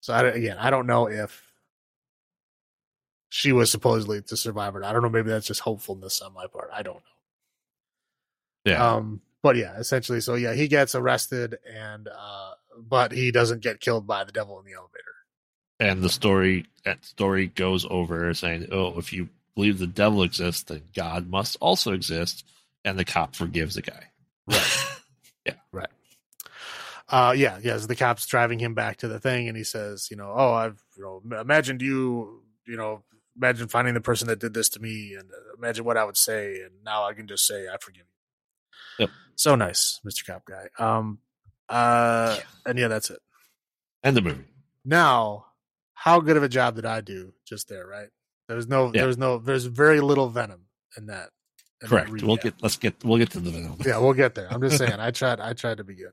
So 0.00 0.12
I, 0.12 0.22
again, 0.24 0.58
I 0.58 0.70
don't 0.70 0.86
know 0.86 1.08
if 1.08 1.42
she 3.36 3.50
was 3.50 3.68
supposedly 3.68 4.20
the 4.20 4.36
survivor. 4.36 4.84
I 4.84 4.92
don't 4.92 5.02
know. 5.02 5.08
Maybe 5.08 5.28
that's 5.30 5.48
just 5.48 5.58
hopefulness 5.62 6.22
on 6.22 6.32
my 6.34 6.46
part. 6.46 6.70
I 6.72 6.82
don't 6.82 6.94
know. 6.94 7.00
Yeah, 8.64 8.94
Um, 8.94 9.20
but 9.42 9.56
yeah, 9.56 9.76
essentially, 9.76 10.20
so 10.20 10.36
yeah, 10.36 10.54
he 10.54 10.68
gets 10.68 10.94
arrested, 10.94 11.58
and 11.68 12.06
uh, 12.08 12.52
but 12.78 13.10
he 13.10 13.32
doesn't 13.32 13.60
get 13.60 13.80
killed 13.80 14.06
by 14.06 14.22
the 14.22 14.30
devil 14.30 14.56
in 14.60 14.64
the 14.64 14.74
elevator. 14.74 15.00
and 15.80 16.00
the 16.00 16.08
story 16.08 16.66
that 16.84 17.04
story 17.04 17.48
goes 17.48 17.84
over 17.90 18.32
saying, 18.34 18.68
"Oh, 18.70 18.96
if 18.98 19.12
you 19.12 19.28
believe 19.56 19.78
the 19.80 19.88
devil 19.88 20.22
exists, 20.22 20.62
then 20.62 20.82
God 20.94 21.28
must 21.28 21.56
also 21.60 21.92
exist," 21.92 22.46
and 22.84 22.96
the 22.96 23.04
cop 23.04 23.34
forgives 23.34 23.74
the 23.74 23.82
guy. 23.82 24.10
Right. 24.46 24.86
Yeah. 25.46 25.54
Right. 25.72 25.90
Uh, 27.06 27.34
yeah, 27.36 27.58
yeah. 27.62 27.76
So 27.76 27.86
the 27.86 27.96
cop's 27.96 28.24
driving 28.24 28.58
him 28.60 28.72
back 28.72 28.98
to 28.98 29.08
the 29.08 29.20
thing, 29.20 29.46
and 29.48 29.56
he 29.58 29.62
says, 29.64 30.08
you 30.10 30.16
know, 30.16 30.32
oh, 30.34 30.54
I've, 30.54 30.82
you 30.96 31.02
know, 31.02 31.38
imagined 31.38 31.82
you, 31.82 32.40
you 32.66 32.78
know, 32.78 33.02
imagine 33.36 33.68
finding 33.68 33.94
the 33.94 34.00
person 34.00 34.28
that 34.28 34.38
did 34.38 34.54
this 34.54 34.68
to 34.70 34.80
me, 34.80 35.14
and 35.18 35.30
uh, 35.30 35.54
imagine 35.58 35.84
what 35.84 35.96
I 35.96 36.04
would 36.04 36.16
say, 36.16 36.60
and 36.60 36.72
now 36.84 37.04
I 37.04 37.14
can 37.14 37.26
just 37.26 37.46
say 37.46 37.66
I 37.68 37.76
forgive 37.80 38.04
you. 38.98 39.04
Yep. 39.04 39.10
So 39.36 39.54
nice, 39.54 40.00
Mr. 40.06 40.26
Cop 40.26 40.44
Guy. 40.44 40.68
Um, 40.78 41.18
uh, 41.68 42.38
and 42.66 42.78
yeah, 42.78 42.88
that's 42.88 43.10
it. 43.10 43.18
And 44.02 44.16
the 44.16 44.22
movie. 44.22 44.44
Now, 44.84 45.46
how 45.94 46.20
good 46.20 46.36
of 46.36 46.42
a 46.42 46.48
job 46.48 46.76
did 46.76 46.84
I 46.86 47.00
do 47.00 47.32
just 47.46 47.68
there? 47.68 47.86
Right? 47.86 48.08
There's 48.48 48.68
no, 48.68 48.92
Yeah. 48.94 49.02
there's 49.02 49.18
no, 49.18 49.38
there's 49.38 49.64
very 49.64 50.00
little 50.00 50.28
venom 50.28 50.66
in 50.96 51.06
that. 51.06 51.30
in 51.82 51.88
that 51.88 51.88
Correct. 51.88 52.22
We'll 52.22 52.36
get 52.36 52.54
let's 52.62 52.76
get 52.76 53.02
we'll 53.02 53.18
get 53.18 53.30
to 53.30 53.40
the 53.40 53.50
venom. 53.50 53.76
Yeah, 53.84 53.98
we'll 53.98 54.12
get 54.12 54.34
there. 54.34 54.48
I'm 54.52 54.60
just 54.60 54.76
saying. 54.78 54.92
I 54.98 55.10
tried. 55.10 55.40
I 55.40 55.54
tried 55.54 55.78
to 55.78 55.84
be 55.84 55.94
good. 55.94 56.12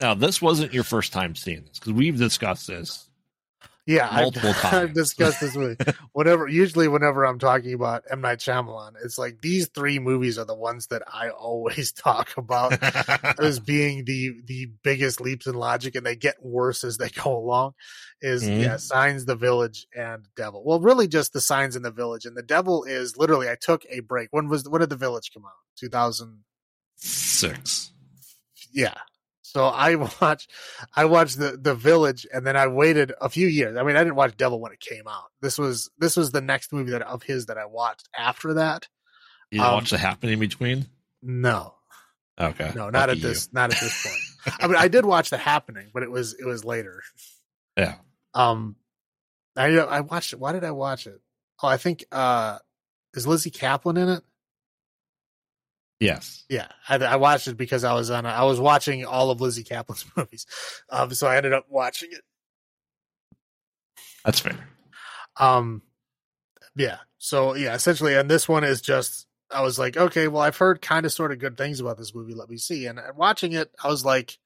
Now, 0.00 0.14
this 0.14 0.42
wasn't 0.42 0.74
your 0.74 0.84
first 0.84 1.12
time 1.12 1.34
seeing 1.34 1.64
this 1.64 1.78
because 1.78 1.92
we've 1.92 2.18
discussed 2.18 2.66
this. 2.66 3.08
Yeah, 3.84 4.08
Multiple 4.14 4.50
I've, 4.50 4.56
times. 4.60 4.74
I've 4.74 4.92
discussed 4.94 5.40
this 5.40 5.56
with 5.56 5.96
whenever. 6.12 6.46
Usually, 6.46 6.86
whenever 6.86 7.24
I'm 7.26 7.40
talking 7.40 7.74
about 7.74 8.04
M 8.08 8.20
Night 8.20 8.38
Shyamalan, 8.38 8.92
it's 9.04 9.18
like 9.18 9.40
these 9.40 9.66
three 9.68 9.98
movies 9.98 10.38
are 10.38 10.44
the 10.44 10.54
ones 10.54 10.86
that 10.88 11.02
I 11.12 11.30
always 11.30 11.90
talk 11.92 12.36
about 12.36 12.80
as 13.40 13.58
being 13.58 14.04
the 14.04 14.34
the 14.44 14.66
biggest 14.84 15.20
leaps 15.20 15.48
in 15.48 15.54
logic, 15.54 15.96
and 15.96 16.06
they 16.06 16.14
get 16.14 16.36
worse 16.40 16.84
as 16.84 16.96
they 16.98 17.08
go 17.08 17.36
along. 17.36 17.72
Is 18.20 18.44
Mhm. 18.44 18.62
yeah, 18.62 18.76
Signs, 18.76 19.24
The 19.24 19.34
Village, 19.34 19.88
and 19.96 20.28
Devil. 20.36 20.62
Well, 20.64 20.78
really, 20.80 21.08
just 21.08 21.32
the 21.32 21.40
Signs 21.40 21.74
in 21.74 21.82
the 21.82 21.90
Village, 21.90 22.24
and 22.24 22.36
the 22.36 22.42
Devil 22.44 22.84
is 22.84 23.16
literally. 23.16 23.48
I 23.48 23.56
took 23.60 23.84
a 23.90 23.98
break. 23.98 24.28
When 24.30 24.48
was 24.48 24.68
when 24.68 24.80
did 24.80 24.90
the 24.90 24.96
Village 24.96 25.32
come 25.34 25.44
out? 25.44 25.52
Two 25.76 25.88
thousand 25.88 26.44
six. 26.94 27.92
Yeah. 28.72 28.94
So 29.52 29.66
I 29.66 29.94
watched, 30.20 30.50
I 30.96 31.04
watched 31.04 31.38
the 31.38 31.58
the 31.60 31.74
Village, 31.74 32.26
and 32.32 32.46
then 32.46 32.56
I 32.56 32.68
waited 32.68 33.12
a 33.20 33.28
few 33.28 33.46
years. 33.46 33.76
I 33.76 33.82
mean, 33.82 33.96
I 33.96 34.00
didn't 34.00 34.16
watch 34.16 34.34
Devil 34.36 34.60
when 34.60 34.72
it 34.72 34.80
came 34.80 35.06
out. 35.06 35.24
This 35.42 35.58
was 35.58 35.90
this 35.98 36.16
was 36.16 36.30
the 36.32 36.40
next 36.40 36.72
movie 36.72 36.92
that 36.92 37.02
of 37.02 37.22
his 37.22 37.46
that 37.46 37.58
I 37.58 37.66
watched 37.66 38.08
after 38.16 38.54
that. 38.54 38.88
You 39.50 39.62
Um, 39.62 39.74
watch 39.74 39.90
the 39.90 39.98
happening 39.98 40.38
between? 40.38 40.86
No, 41.20 41.74
Okay. 42.40 42.72
no, 42.74 42.88
not 42.88 43.08
Lucky 43.08 43.10
at 43.12 43.16
you. 43.18 43.22
this, 43.28 43.52
not 43.52 43.72
at 43.74 43.78
this 43.78 44.02
point. 44.02 44.58
I 44.62 44.66
mean, 44.66 44.76
I 44.76 44.88
did 44.96 45.04
watch 45.04 45.28
The 45.28 45.36
Happening, 45.36 45.90
but 45.92 46.02
it 46.02 46.10
was 46.10 46.32
it 46.34 46.46
was 46.46 46.64
later. 46.64 47.02
Yeah. 47.76 47.96
Um, 48.32 48.76
I 49.54 49.66
I 49.78 50.00
watched 50.00 50.32
it. 50.32 50.38
Why 50.40 50.52
did 50.52 50.64
I 50.64 50.70
watch 50.70 51.06
it? 51.06 51.20
Oh, 51.62 51.68
I 51.68 51.76
think 51.76 52.04
uh, 52.10 52.58
is 53.14 53.26
Lizzy 53.26 53.50
Caplan 53.50 53.98
in 53.98 54.08
it? 54.08 54.24
Yes. 56.02 56.44
Yeah, 56.48 56.66
I, 56.88 56.96
I 56.96 57.16
watched 57.16 57.46
it 57.46 57.56
because 57.56 57.84
I 57.84 57.94
was 57.94 58.10
on. 58.10 58.26
A, 58.26 58.28
I 58.28 58.42
was 58.42 58.58
watching 58.58 59.04
all 59.04 59.30
of 59.30 59.40
Lizzy 59.40 59.62
Caplan's 59.62 60.04
movies, 60.16 60.46
um, 60.90 61.14
so 61.14 61.28
I 61.28 61.36
ended 61.36 61.52
up 61.52 61.66
watching 61.68 62.10
it. 62.10 62.22
That's 64.24 64.40
fair. 64.40 64.56
Um, 65.38 65.82
yeah. 66.74 66.98
So 67.18 67.54
yeah, 67.54 67.74
essentially, 67.74 68.14
and 68.14 68.28
this 68.28 68.48
one 68.48 68.64
is 68.64 68.80
just. 68.80 69.26
I 69.48 69.60
was 69.60 69.78
like, 69.78 69.98
okay, 69.98 70.28
well, 70.28 70.40
I've 70.40 70.56
heard 70.56 70.80
kind 70.80 71.04
of 71.04 71.12
sort 71.12 71.30
of 71.30 71.38
good 71.38 71.58
things 71.58 71.78
about 71.78 71.98
this 71.98 72.14
movie. 72.14 72.32
Let 72.32 72.48
me 72.48 72.56
see. 72.56 72.86
And 72.86 72.98
watching 73.14 73.52
it, 73.52 73.70
I 73.84 73.88
was 73.88 74.02
like, 74.02 74.38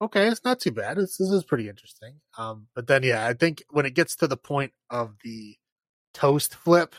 okay, 0.00 0.28
it's 0.28 0.44
not 0.44 0.60
too 0.60 0.70
bad. 0.70 0.98
It's, 0.98 1.16
this 1.16 1.30
is 1.30 1.42
pretty 1.42 1.68
interesting. 1.68 2.20
Um, 2.38 2.68
but 2.72 2.86
then 2.86 3.02
yeah, 3.02 3.26
I 3.26 3.34
think 3.34 3.64
when 3.70 3.86
it 3.86 3.94
gets 3.94 4.14
to 4.16 4.28
the 4.28 4.36
point 4.36 4.72
of 4.88 5.16
the 5.24 5.56
toast 6.14 6.54
flip, 6.54 6.94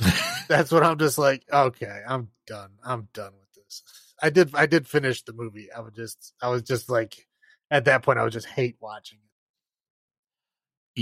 that's 0.48 0.72
what 0.72 0.82
I'm 0.84 0.98
just 0.98 1.18
like, 1.18 1.44
okay, 1.52 2.02
I'm 2.08 2.28
done. 2.46 2.70
I'm 2.84 3.08
done 3.12 3.32
with 3.38 3.52
this. 3.64 3.82
I 4.22 4.30
did, 4.30 4.54
I 4.54 4.66
did 4.66 4.86
finish 4.88 5.22
the 5.22 5.32
movie. 5.32 5.68
I 5.72 5.80
was 5.80 5.92
just, 5.94 6.34
I 6.42 6.48
was 6.48 6.62
just 6.62 6.88
like, 6.90 7.26
at 7.70 7.84
that 7.86 8.02
point, 8.02 8.18
I 8.18 8.24
was 8.24 8.32
just 8.32 8.46
hate 8.46 8.76
watching 8.80 9.18
it. 9.18 9.22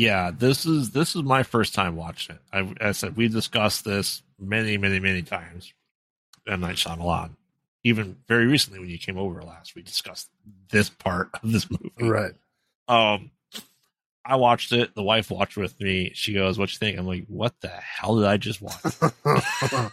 yeah, 0.00 0.30
this 0.36 0.66
is 0.66 0.90
this 0.90 1.14
is 1.14 1.22
my 1.22 1.42
first 1.42 1.74
time 1.74 1.96
watching 1.96 2.36
it. 2.36 2.42
I, 2.52 2.88
I 2.88 2.92
said 2.92 3.16
we 3.16 3.28
discussed 3.28 3.84
this 3.84 4.22
many, 4.38 4.76
many, 4.76 4.98
many 5.00 5.22
times. 5.22 5.72
M 6.46 6.60
Night 6.60 6.76
Shyamalan. 6.76 7.30
Even 7.84 8.16
very 8.28 8.46
recently, 8.46 8.80
when 8.80 8.88
you 8.88 8.98
came 8.98 9.18
over 9.18 9.42
last, 9.42 9.74
we 9.74 9.82
discussed 9.82 10.30
this 10.70 10.88
part 10.90 11.30
of 11.42 11.52
this 11.52 11.70
movie. 11.70 11.92
Right. 12.00 12.32
Um, 12.88 13.30
I 14.24 14.36
watched 14.36 14.72
it. 14.72 14.94
The 14.94 15.02
wife 15.02 15.30
watched 15.30 15.56
with 15.56 15.78
me. 15.80 16.12
She 16.14 16.32
goes, 16.32 16.58
"What 16.58 16.72
you 16.72 16.78
think?" 16.78 16.98
I'm 16.98 17.06
like, 17.06 17.26
"What 17.26 17.60
the 17.60 17.68
hell 17.68 18.16
did 18.16 18.26
I 18.26 18.36
just 18.36 18.62
watch?" 18.62 18.82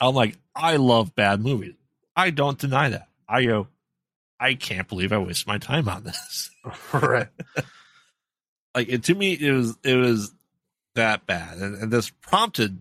I'm 0.00 0.14
like, 0.14 0.36
"I 0.54 0.76
love 0.76 1.14
bad 1.14 1.40
movies. 1.40 1.74
I 2.16 2.30
don't 2.30 2.58
deny 2.58 2.88
that." 2.90 3.08
I 3.28 3.44
go, 3.44 3.68
"I 4.40 4.54
can't 4.54 4.88
believe 4.88 5.12
I 5.12 5.18
wasted 5.18 5.46
my 5.46 5.58
time 5.58 5.88
on 5.88 6.04
this." 6.04 6.50
right. 6.92 7.28
like 8.76 8.88
it, 8.88 9.04
to 9.04 9.14
me 9.14 9.32
it 9.32 9.52
was 9.52 9.76
it 9.82 9.96
was 9.96 10.32
that 10.94 11.26
bad 11.26 11.58
and, 11.58 11.76
and 11.76 11.92
this 11.92 12.10
prompted 12.10 12.78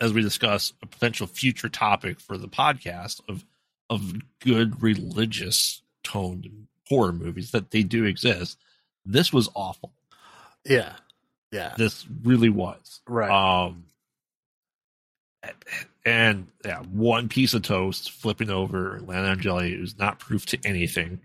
as 0.00 0.12
we 0.12 0.22
discuss 0.22 0.72
a 0.82 0.86
potential 0.86 1.26
future 1.26 1.68
topic 1.68 2.20
for 2.20 2.38
the 2.38 2.48
podcast 2.48 3.20
of 3.28 3.44
of 3.90 4.14
good 4.40 4.82
religious 4.82 5.82
toned 6.02 6.66
horror 6.88 7.12
movies 7.12 7.50
that 7.50 7.70
they 7.70 7.82
do 7.82 8.04
exist 8.04 8.58
this 9.04 9.32
was 9.32 9.48
awful 9.54 9.92
Yeah. 10.64 10.94
Yeah. 11.50 11.74
this 11.76 12.06
really 12.22 12.48
was 12.50 13.00
Right. 13.06 13.30
um 13.30 13.84
and 16.04 16.46
yeah 16.64 16.80
one 16.82 17.28
piece 17.28 17.52
of 17.54 17.62
toast 17.62 18.10
flipping 18.12 18.50
over 18.50 19.00
land 19.04 19.26
on 19.26 19.40
jelly 19.40 19.72
is 19.72 19.98
not 19.98 20.18
proof 20.18 20.46
to 20.46 20.58
anything 20.64 21.20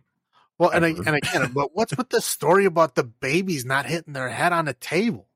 well, 0.60 0.72
and, 0.72 0.84
I, 0.84 0.90
ever. 0.90 1.04
and 1.06 1.16
again, 1.18 1.52
but 1.54 1.76
what's 1.76 1.96
with 1.96 2.10
the 2.10 2.20
story 2.20 2.66
about 2.66 2.96
the 2.96 3.04
babies 3.04 3.64
not 3.64 3.86
hitting 3.86 4.14
their 4.14 4.30
head 4.30 4.54
on 4.54 4.66
the 4.66 4.74
table? 4.74 5.28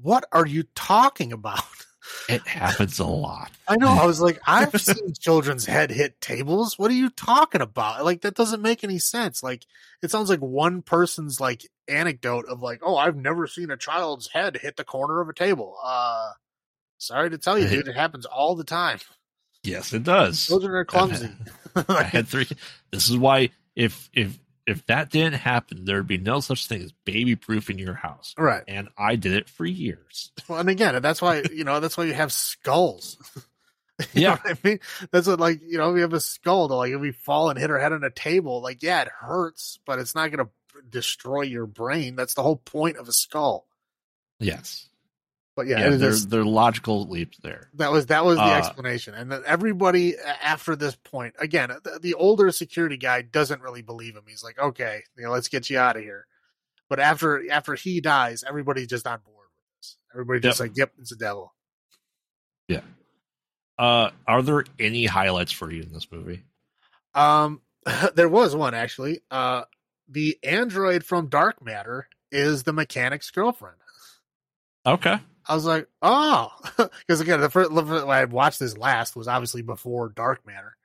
What 0.00 0.24
are 0.30 0.46
you 0.46 0.62
talking 0.76 1.32
about? 1.32 1.64
it 2.28 2.46
happens 2.46 2.98
a 2.98 3.06
lot 3.06 3.50
I 3.70 3.76
know. 3.76 3.88
I 3.88 4.04
was 4.04 4.20
like, 4.20 4.40
I've 4.48 4.78
seen 4.80 5.12
children's 5.20 5.64
head 5.64 5.92
hit 5.92 6.20
tables. 6.20 6.76
What 6.76 6.90
are 6.90 6.94
you 6.94 7.08
talking 7.08 7.60
about? 7.60 8.04
Like, 8.04 8.22
that 8.22 8.34
doesn't 8.34 8.60
make 8.60 8.82
any 8.82 8.98
sense. 8.98 9.44
Like, 9.44 9.64
it 10.02 10.10
sounds 10.10 10.28
like 10.28 10.40
one 10.40 10.82
person's 10.82 11.40
like 11.40 11.64
anecdote 11.86 12.46
of 12.48 12.62
like, 12.62 12.80
oh, 12.82 12.96
I've 12.96 13.14
never 13.14 13.46
seen 13.46 13.70
a 13.70 13.76
child's 13.76 14.28
head 14.32 14.56
hit 14.56 14.76
the 14.76 14.82
corner 14.82 15.20
of 15.20 15.28
a 15.28 15.32
table. 15.32 15.76
Uh, 15.84 16.32
sorry 16.98 17.30
to 17.30 17.38
tell 17.38 17.56
you, 17.60 17.68
dude, 17.68 17.86
it 17.86 17.94
happens 17.94 18.26
all 18.26 18.56
the 18.56 18.64
time. 18.64 18.98
yes 19.62 19.92
it 19.92 20.02
does 20.02 20.48
Children 20.48 20.72
are 20.74 20.84
clumsy. 20.84 21.30
I 21.88 22.02
had 22.02 22.26
three. 22.26 22.48
This 22.90 23.08
is 23.08 23.16
why 23.16 23.50
if 23.76 24.10
if 24.12 24.36
if 24.70 24.86
that 24.86 25.10
didn't 25.10 25.34
happen, 25.34 25.84
there'd 25.84 26.06
be 26.06 26.18
no 26.18 26.40
such 26.40 26.66
thing 26.66 26.82
as 26.82 26.92
baby 27.04 27.36
proof 27.36 27.70
in 27.70 27.78
your 27.78 27.94
house. 27.94 28.34
right. 28.38 28.62
And 28.68 28.88
I 28.96 29.16
did 29.16 29.32
it 29.34 29.48
for 29.48 29.64
years. 29.64 30.32
Well, 30.48 30.58
and 30.60 30.68
again, 30.68 31.00
that's 31.02 31.22
why 31.22 31.42
you 31.52 31.64
know 31.64 31.80
that's 31.80 31.96
why 31.96 32.04
you 32.04 32.14
have 32.14 32.32
skulls. 32.32 33.16
You 34.14 34.22
Yeah. 34.22 34.38
I 34.42 34.56
mean, 34.64 34.80
that's 35.12 35.26
what 35.26 35.40
like 35.40 35.60
you 35.62 35.76
know 35.76 35.92
we 35.92 36.00
have 36.00 36.14
a 36.14 36.20
skull 36.20 36.68
to 36.68 36.74
like 36.74 36.92
if 36.92 37.00
we 37.00 37.12
fall 37.12 37.50
and 37.50 37.58
hit 37.58 37.70
our 37.70 37.78
head 37.78 37.92
on 37.92 38.02
a 38.02 38.08
table, 38.08 38.62
like 38.62 38.82
yeah, 38.82 39.02
it 39.02 39.08
hurts, 39.08 39.78
but 39.84 39.98
it's 39.98 40.14
not 40.14 40.30
going 40.30 40.46
to 40.46 40.82
destroy 40.88 41.42
your 41.42 41.66
brain. 41.66 42.16
That's 42.16 42.32
the 42.32 42.42
whole 42.42 42.56
point 42.56 42.96
of 42.96 43.08
a 43.08 43.12
skull. 43.12 43.66
Yes. 44.38 44.88
But 45.60 45.66
yeah, 45.66 45.90
yeah 45.90 45.96
there's 45.96 46.26
there 46.28 46.42
logical 46.42 47.06
leaps 47.06 47.36
there. 47.42 47.68
that 47.74 47.92
was 47.92 48.06
that 48.06 48.24
was 48.24 48.38
the 48.38 48.44
Uh, 48.44 48.56
explanation, 48.56 49.12
and 49.12 49.30
everybody 49.44 50.16
after 50.42 50.74
this 50.74 50.96
point, 50.96 51.34
again, 51.38 51.68
the, 51.84 51.98
the 52.00 52.14
older 52.14 52.50
security 52.50 52.96
guy 52.96 53.20
doesn't 53.20 53.60
really 53.60 53.82
believe 53.82 54.16
him. 54.16 54.22
He's 54.26 54.42
like, 54.42 54.58
okay, 54.58 55.02
you 55.18 55.24
know, 55.24 55.30
let's 55.32 55.48
get 55.48 55.68
you 55.68 55.78
out 55.78 55.98
of 55.98 56.02
here. 56.02 56.26
But 56.88 56.98
after 56.98 57.50
after 57.52 57.74
he 57.74 58.00
dies, 58.00 58.42
everybody's 58.42 58.86
just 58.86 59.06
on 59.06 59.20
board 59.20 59.48
with 59.54 59.78
this. 59.82 59.96
Everybody 60.14 60.40
just 60.40 60.60
like, 60.60 60.72
yep, 60.76 60.92
it's 60.98 61.12
a 61.12 61.16
devil. 61.16 61.52
Yeah. 62.66 62.80
Uh 63.78 64.12
are 64.26 64.40
there 64.40 64.64
any 64.78 65.04
highlights 65.04 65.52
for 65.52 65.70
you 65.70 65.82
in 65.82 65.92
this 65.92 66.10
movie? 66.10 66.42
Um, 67.14 67.60
there 68.14 68.30
was 68.30 68.56
one 68.56 68.72
actually. 68.72 69.20
Uh, 69.30 69.64
the 70.08 70.38
android 70.42 71.04
from 71.04 71.28
Dark 71.28 71.62
Matter 71.62 72.08
is 72.32 72.62
the 72.62 72.72
mechanic's 72.72 73.30
girlfriend. 73.30 73.76
Okay. 74.86 75.18
I 75.46 75.54
was 75.54 75.64
like, 75.64 75.88
oh, 76.02 76.50
because 76.76 77.20
again, 77.20 77.40
the 77.40 77.50
first 77.50 77.70
when 77.72 77.86
I 78.10 78.24
watched 78.26 78.60
this 78.60 78.76
last 78.76 79.16
was 79.16 79.28
obviously 79.28 79.62
before 79.62 80.10
Dark 80.10 80.46
Matter. 80.46 80.76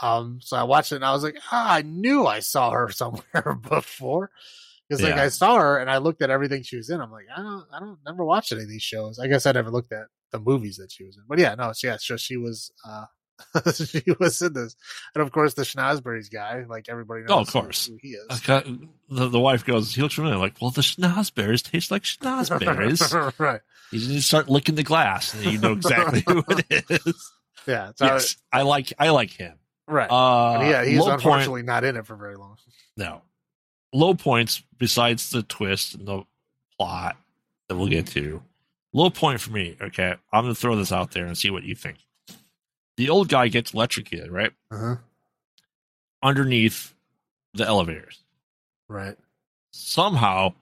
Um, 0.00 0.40
so 0.42 0.56
I 0.56 0.64
watched 0.64 0.92
it 0.92 0.96
and 0.96 1.04
I 1.04 1.12
was 1.12 1.22
like, 1.22 1.36
ah, 1.52 1.74
I 1.74 1.82
knew 1.82 2.26
I 2.26 2.40
saw 2.40 2.70
her 2.70 2.88
somewhere 2.92 3.58
before. 3.68 4.30
Because 4.88 5.02
like 5.02 5.16
Yeah. 5.16 5.22
I 5.22 5.28
saw 5.28 5.56
her 5.58 5.78
and 5.78 5.90
I 5.90 5.98
looked 5.98 6.20
at 6.22 6.30
everything 6.30 6.62
she 6.62 6.76
was 6.76 6.90
in. 6.90 7.00
I'm 7.00 7.10
like, 7.10 7.26
I 7.34 7.40
don't, 7.42 7.64
I 7.72 7.80
don't 7.80 7.98
never 8.04 8.24
watched 8.24 8.52
any 8.52 8.62
of 8.62 8.68
these 8.68 8.82
shows. 8.82 9.18
I 9.18 9.28
guess 9.28 9.46
I 9.46 9.52
never 9.52 9.70
looked 9.70 9.92
at 9.92 10.06
the 10.30 10.38
movies 10.40 10.76
that 10.76 10.92
she 10.92 11.04
was 11.04 11.16
in. 11.16 11.22
But 11.28 11.38
yeah, 11.38 11.54
no, 11.54 11.72
she, 11.74 11.86
yeah, 11.86 11.96
so 11.98 12.16
she 12.16 12.36
was, 12.36 12.72
uh, 12.86 13.04
she 13.74 14.02
was 14.20 14.40
in 14.42 14.52
this, 14.52 14.76
and 15.14 15.22
of 15.22 15.32
course 15.32 15.54
the 15.54 15.62
Schnozberries 15.62 16.30
guy, 16.30 16.64
like 16.68 16.88
everybody 16.88 17.22
knows 17.22 17.30
Oh, 17.30 17.40
of 17.40 17.48
who- 17.48 17.60
course. 17.60 17.86
who 17.86 17.98
he 18.00 18.10
is. 18.10 18.26
Okay. 18.48 18.78
The, 19.10 19.28
the 19.28 19.40
wife 19.40 19.64
goes, 19.64 19.94
he 19.94 20.02
looks 20.02 20.14
familiar. 20.14 20.36
Like, 20.38 20.54
well, 20.60 20.70
the 20.70 20.80
schnozberries 20.82 21.68
taste 21.68 21.90
like 21.90 22.02
schnozberries. 22.02 23.38
right? 23.38 23.60
you 23.90 23.98
just 24.00 24.28
start 24.28 24.48
licking 24.48 24.74
the 24.76 24.82
glass, 24.82 25.34
and 25.34 25.44
you 25.44 25.58
know 25.58 25.72
exactly 25.72 26.22
who 26.26 26.42
it 26.48 26.84
is. 26.88 27.32
Yeah. 27.66 27.92
So 27.96 28.04
yes, 28.06 28.36
I 28.52 28.62
like 28.62 28.92
I 28.98 29.10
like 29.10 29.30
him. 29.30 29.54
right. 29.86 30.06
Uh, 30.10 30.60
yeah, 30.68 30.84
he's 30.84 30.98
low 30.98 31.06
point, 31.06 31.14
unfortunately 31.14 31.62
not 31.62 31.84
in 31.84 31.96
it 31.96 32.06
for 32.06 32.16
very 32.16 32.36
long. 32.36 32.56
no. 32.96 33.22
Low 33.92 34.14
points 34.14 34.60
besides 34.76 35.30
the 35.30 35.42
twist 35.44 35.94
and 35.94 36.08
the 36.08 36.24
plot 36.78 37.16
that 37.68 37.76
we'll 37.76 37.86
get 37.86 38.08
to. 38.08 38.42
Low 38.92 39.08
point 39.08 39.40
for 39.40 39.52
me. 39.52 39.76
Okay, 39.80 40.14
I'm 40.32 40.44
gonna 40.44 40.54
throw 40.54 40.74
this 40.76 40.90
out 40.90 41.12
there 41.12 41.26
and 41.26 41.38
see 41.38 41.50
what 41.50 41.62
you 41.62 41.74
think. 41.76 41.98
The 42.96 43.08
old 43.10 43.28
guy 43.28 43.48
gets 43.48 43.72
electrocuted 43.74 44.30
right 44.30 44.52
Uh-huh. 44.70 44.96
underneath 46.22 46.94
the 47.54 47.66
elevators. 47.66 48.22
Right. 48.88 49.16
Somehow 49.72 50.54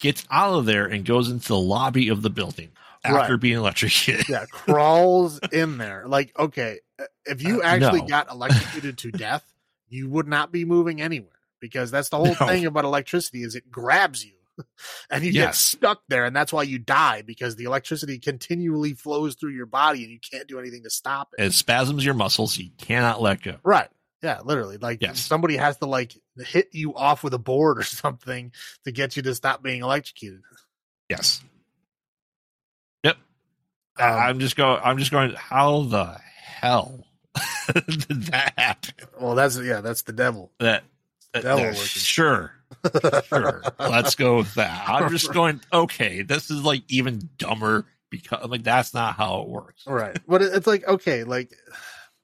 gets 0.00 0.24
out 0.30 0.54
of 0.54 0.64
there 0.66 0.86
and 0.86 1.04
goes 1.04 1.28
into 1.30 1.48
the 1.48 1.58
lobby 1.58 2.08
of 2.08 2.22
the 2.22 2.30
building 2.30 2.70
after 3.04 3.32
Right. 3.34 3.40
being 3.40 3.56
electrocuted. 3.58 4.28
Yeah, 4.28 4.46
crawls 4.50 5.38
in 5.52 5.78
there. 5.78 6.04
Like, 6.06 6.32
okay, 6.38 6.80
if 7.26 7.42
you 7.42 7.60
Uh, 7.62 7.66
actually 7.66 8.00
no. 8.02 8.06
got 8.06 8.30
electrocuted 8.30 8.98
to 8.98 9.12
death, 9.12 9.52
you 9.88 10.08
would 10.08 10.26
not 10.28 10.52
be 10.52 10.64
moving 10.64 11.00
anywhere 11.00 11.32
because 11.60 11.90
that's 11.90 12.08
the 12.08 12.16
whole 12.16 12.34
No. 12.40 12.46
thing 12.46 12.64
about 12.64 12.84
electricity 12.84 13.42
is 13.42 13.54
it 13.54 13.70
grabs 13.70 14.24
you 14.24 14.32
and 15.10 15.24
you 15.24 15.32
get 15.32 15.54
stuck 15.54 16.02
there 16.08 16.24
and 16.24 16.34
that's 16.36 16.52
why 16.52 16.62
you 16.62 16.78
die 16.78 17.22
because 17.22 17.56
the 17.56 17.64
electricity 17.64 18.18
continually 18.18 18.94
flows 18.94 19.34
through 19.34 19.52
your 19.52 19.66
body 19.66 20.02
and 20.02 20.12
you 20.12 20.18
can't 20.18 20.46
do 20.48 20.58
anything 20.58 20.82
to 20.84 20.90
stop 20.90 21.34
it. 21.38 21.44
It 21.44 21.52
spasms 21.54 22.04
your 22.04 22.14
muscles. 22.14 22.56
You 22.58 22.70
cannot 22.78 23.22
let 23.22 23.42
go. 23.42 23.56
Right. 23.62 23.88
Yeah, 24.22 24.40
literally. 24.44 24.76
Like 24.76 25.00
Yes. 25.00 25.18
somebody 25.20 25.56
has 25.56 25.78
to 25.78 25.86
like 25.86 26.14
hit 26.36 26.68
you 26.72 26.94
off 26.94 27.24
with 27.24 27.32
a 27.32 27.38
board 27.38 27.78
or 27.78 27.82
something 27.84 28.52
to 28.84 28.92
get 28.92 29.16
you 29.16 29.22
to 29.22 29.34
stop 29.34 29.62
being 29.62 29.82
electrocuted. 29.82 30.42
Yes. 31.08 31.42
Yep. 33.02 33.16
Um, 33.98 34.12
I'm 34.14 34.40
just 34.40 34.56
going. 34.56 34.80
I'm 34.84 34.98
just 34.98 35.10
going. 35.10 35.32
How 35.34 35.82
the 35.82 36.18
hell 36.34 37.06
did 37.74 38.24
that 38.26 38.52
happen? 38.58 38.94
well, 39.20 39.34
that's 39.34 39.58
yeah, 39.58 39.80
that's 39.80 40.02
the 40.02 40.12
devil. 40.12 40.52
That, 40.60 40.84
that- 41.32 41.42
Devil 41.42 41.64
working. 41.64 41.76
sure, 41.80 42.52
sure. 43.26 43.62
Let's 43.78 44.14
go 44.14 44.38
with 44.38 44.54
that. 44.54 44.88
I'm 44.88 45.10
just 45.10 45.32
going. 45.32 45.60
Okay, 45.72 46.22
this 46.22 46.50
is 46.50 46.62
like 46.62 46.82
even 46.88 47.28
dumber 47.38 47.86
because 48.10 48.48
like 48.48 48.62
that's 48.64 48.92
not 48.92 49.14
how 49.14 49.42
it 49.42 49.48
works. 49.48 49.86
right 49.86 50.18
but 50.26 50.42
it's 50.42 50.66
like 50.66 50.84
okay 50.88 51.22
like 51.22 51.54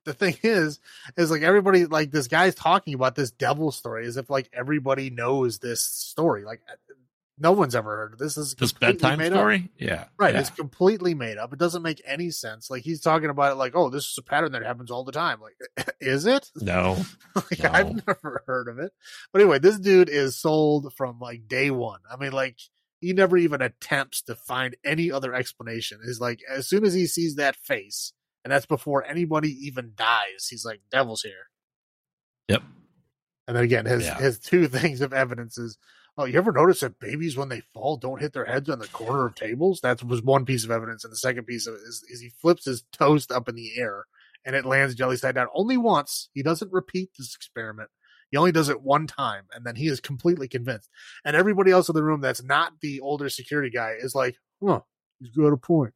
the 0.05 0.13
thing 0.13 0.37
is 0.43 0.81
is 1.17 1.31
like 1.31 1.43
everybody 1.43 1.87
like 1.87 2.11
this 2.11 2.27
guy's 2.27 2.57
talking 2.57 2.93
about 2.95 3.15
this 3.15 3.31
devil 3.31 3.71
story 3.71 4.05
as 4.07 4.17
if 4.17 4.29
like 4.29 4.51
everybody 4.53 5.11
knows 5.11 5.59
this 5.61 5.81
story 5.83 6.45
like 6.45 6.61
no 7.39 7.53
one's 7.53 7.75
ever 7.75 7.97
heard 7.97 8.13
of 8.15 8.19
this. 8.19 8.35
This 8.37 8.47
is 8.49 8.55
This 8.55 8.73
bedtime 8.73 9.19
made 9.19 9.33
up. 9.33 9.39
story. 9.39 9.71
Yeah. 9.79 10.07
Right, 10.19 10.35
Yeah. 10.35 10.41
it's 10.41 10.51
completely 10.51 11.15
made 11.15 11.37
up. 11.37 11.53
It 11.53 11.59
doesn't 11.59 11.83
make 11.83 12.01
any 12.07 12.31
sense. 12.31 12.71
Like 12.71 12.83
he's 12.83 13.01
talking 13.01 13.29
about 13.29 13.53
it 13.53 13.57
like, 13.57 13.73
oh, 13.75 13.91
this 13.91 14.05
is 14.07 14.17
a 14.19 14.23
pattern 14.23 14.53
that 14.53 14.63
happens 14.63 14.91
all 14.91 15.05
the 15.05 15.13
time. 15.13 15.41
Like, 15.41 15.57
is 16.01 16.25
it? 16.27 16.51
no. 16.57 16.97
like 17.35 17.63
No. 17.63 17.71
I've 17.71 18.07
never 18.07 18.43
heard 18.47 18.69
of 18.69 18.79
it. 18.79 18.93
But 19.33 19.43
anyway, 19.43 19.59
this 19.59 19.79
dude 19.79 20.09
is 20.09 20.41
sold 20.41 20.93
from 20.95 21.19
like 21.19 21.47
day 21.47 21.71
one. 21.71 22.01
I 22.11 22.17
mean, 22.17 22.33
like 22.33 22.59
he 23.01 23.13
never 23.13 23.37
even 23.37 23.61
attempts 23.61 24.23
to 24.23 24.35
find 24.35 24.75
any 24.83 25.13
other 25.13 25.35
explanation. 25.35 26.01
He's 26.05 26.21
like 26.21 26.41
as 26.51 26.67
soon 26.67 26.85
as 26.85 26.95
he 26.95 27.07
sees 27.07 27.35
that 27.37 27.57
face, 27.57 28.15
and 28.43 28.51
that's 28.51 28.65
before 28.67 29.05
anybody 29.05 29.51
even 29.67 29.93
dies, 29.95 30.47
he's 30.49 30.65
like, 30.65 30.81
"Devil's 30.91 31.21
here." 31.21 31.51
Yep. 32.49 32.63
And 33.47 33.57
then 33.57 33.65
again, 33.65 33.85
his 33.85 34.05
Yeah. 34.07 34.19
his 34.19 34.39
two 34.39 34.67
things 34.69 35.03
of 35.03 35.13
evidence 35.13 35.59
is, 35.59 35.77
oh, 36.19 36.25
you 36.25 36.39
ever 36.39 36.53
notice 36.53 36.81
that 36.81 36.99
babies 36.99 37.37
when 37.37 37.49
they 37.49 37.63
fall 37.75 37.97
don't 37.97 38.21
hit 38.21 38.33
their 38.33 38.45
heads 38.45 38.69
on 38.69 38.79
the 38.79 38.89
corner 38.89 39.27
of 39.27 39.35
tables? 39.35 39.81
That 39.83 40.03
was 40.03 40.23
one 40.23 40.45
piece 40.45 40.65
of 40.65 40.71
evidence, 40.71 41.05
and 41.05 41.13
the 41.13 41.17
second 41.17 41.45
piece 41.45 41.67
of 41.67 41.75
it 41.75 41.81
is, 41.87 42.05
is 42.09 42.21
he 42.21 42.31
flips 42.41 42.65
his 42.65 42.85
toast 42.93 43.31
up 43.33 43.49
in 43.49 43.55
the 43.55 43.73
air 43.79 44.05
and 44.45 44.55
it 44.55 44.65
lands 44.65 44.95
jelly 44.95 45.17
side 45.17 45.35
down 45.35 45.49
only 45.55 45.77
once. 45.77 46.29
He 46.33 46.43
doesn't 46.43 46.73
repeat 46.73 47.11
this 47.19 47.35
experiment. 47.35 47.91
He 48.31 48.37
only 48.37 48.53
does 48.53 48.69
it 48.69 48.81
one 48.81 49.07
time, 49.07 49.45
and 49.55 49.65
then 49.65 49.77
he 49.77 49.87
is 49.89 50.01
completely 50.01 50.49
convinced. 50.49 50.89
And 51.25 51.37
everybody 51.37 51.71
else 51.71 51.89
in 51.89 51.95
the 51.95 52.03
room 52.03 52.21
that's 52.21 52.43
not 52.43 52.73
the 52.81 53.01
older 53.01 53.29
security 53.29 53.71
guy 53.71 53.95
is 53.99 54.15
like, 54.15 54.37
"Huh, 54.65 54.81
he's 55.21 55.31
got 55.31 55.53
a 55.53 55.57
point." 55.57 55.95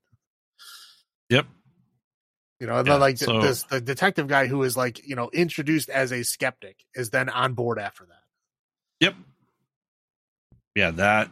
Yep. 1.29 1.47
You 2.61 2.67
know, 2.67 2.77
and 2.77 2.87
Yeah, 2.87 2.95
then 2.95 3.01
like 3.01 3.19
so- 3.19 3.41
this, 3.41 3.63
the 3.65 3.81
detective 3.81 4.27
guy 4.29 4.47
who 4.47 4.63
is 4.65 4.77
like, 4.77 5.07
you 5.07 5.17
know, 5.17 5.31
introduced 5.33 5.89
as 5.89 6.13
a 6.13 6.23
skeptic 6.25 6.85
is 6.95 7.11
then 7.11 7.29
on 7.29 7.55
board 7.55 7.79
after 7.79 8.05
that. 8.05 8.23
Yep. 9.01 9.15
Yeah, 10.75 10.93
that. 10.93 11.31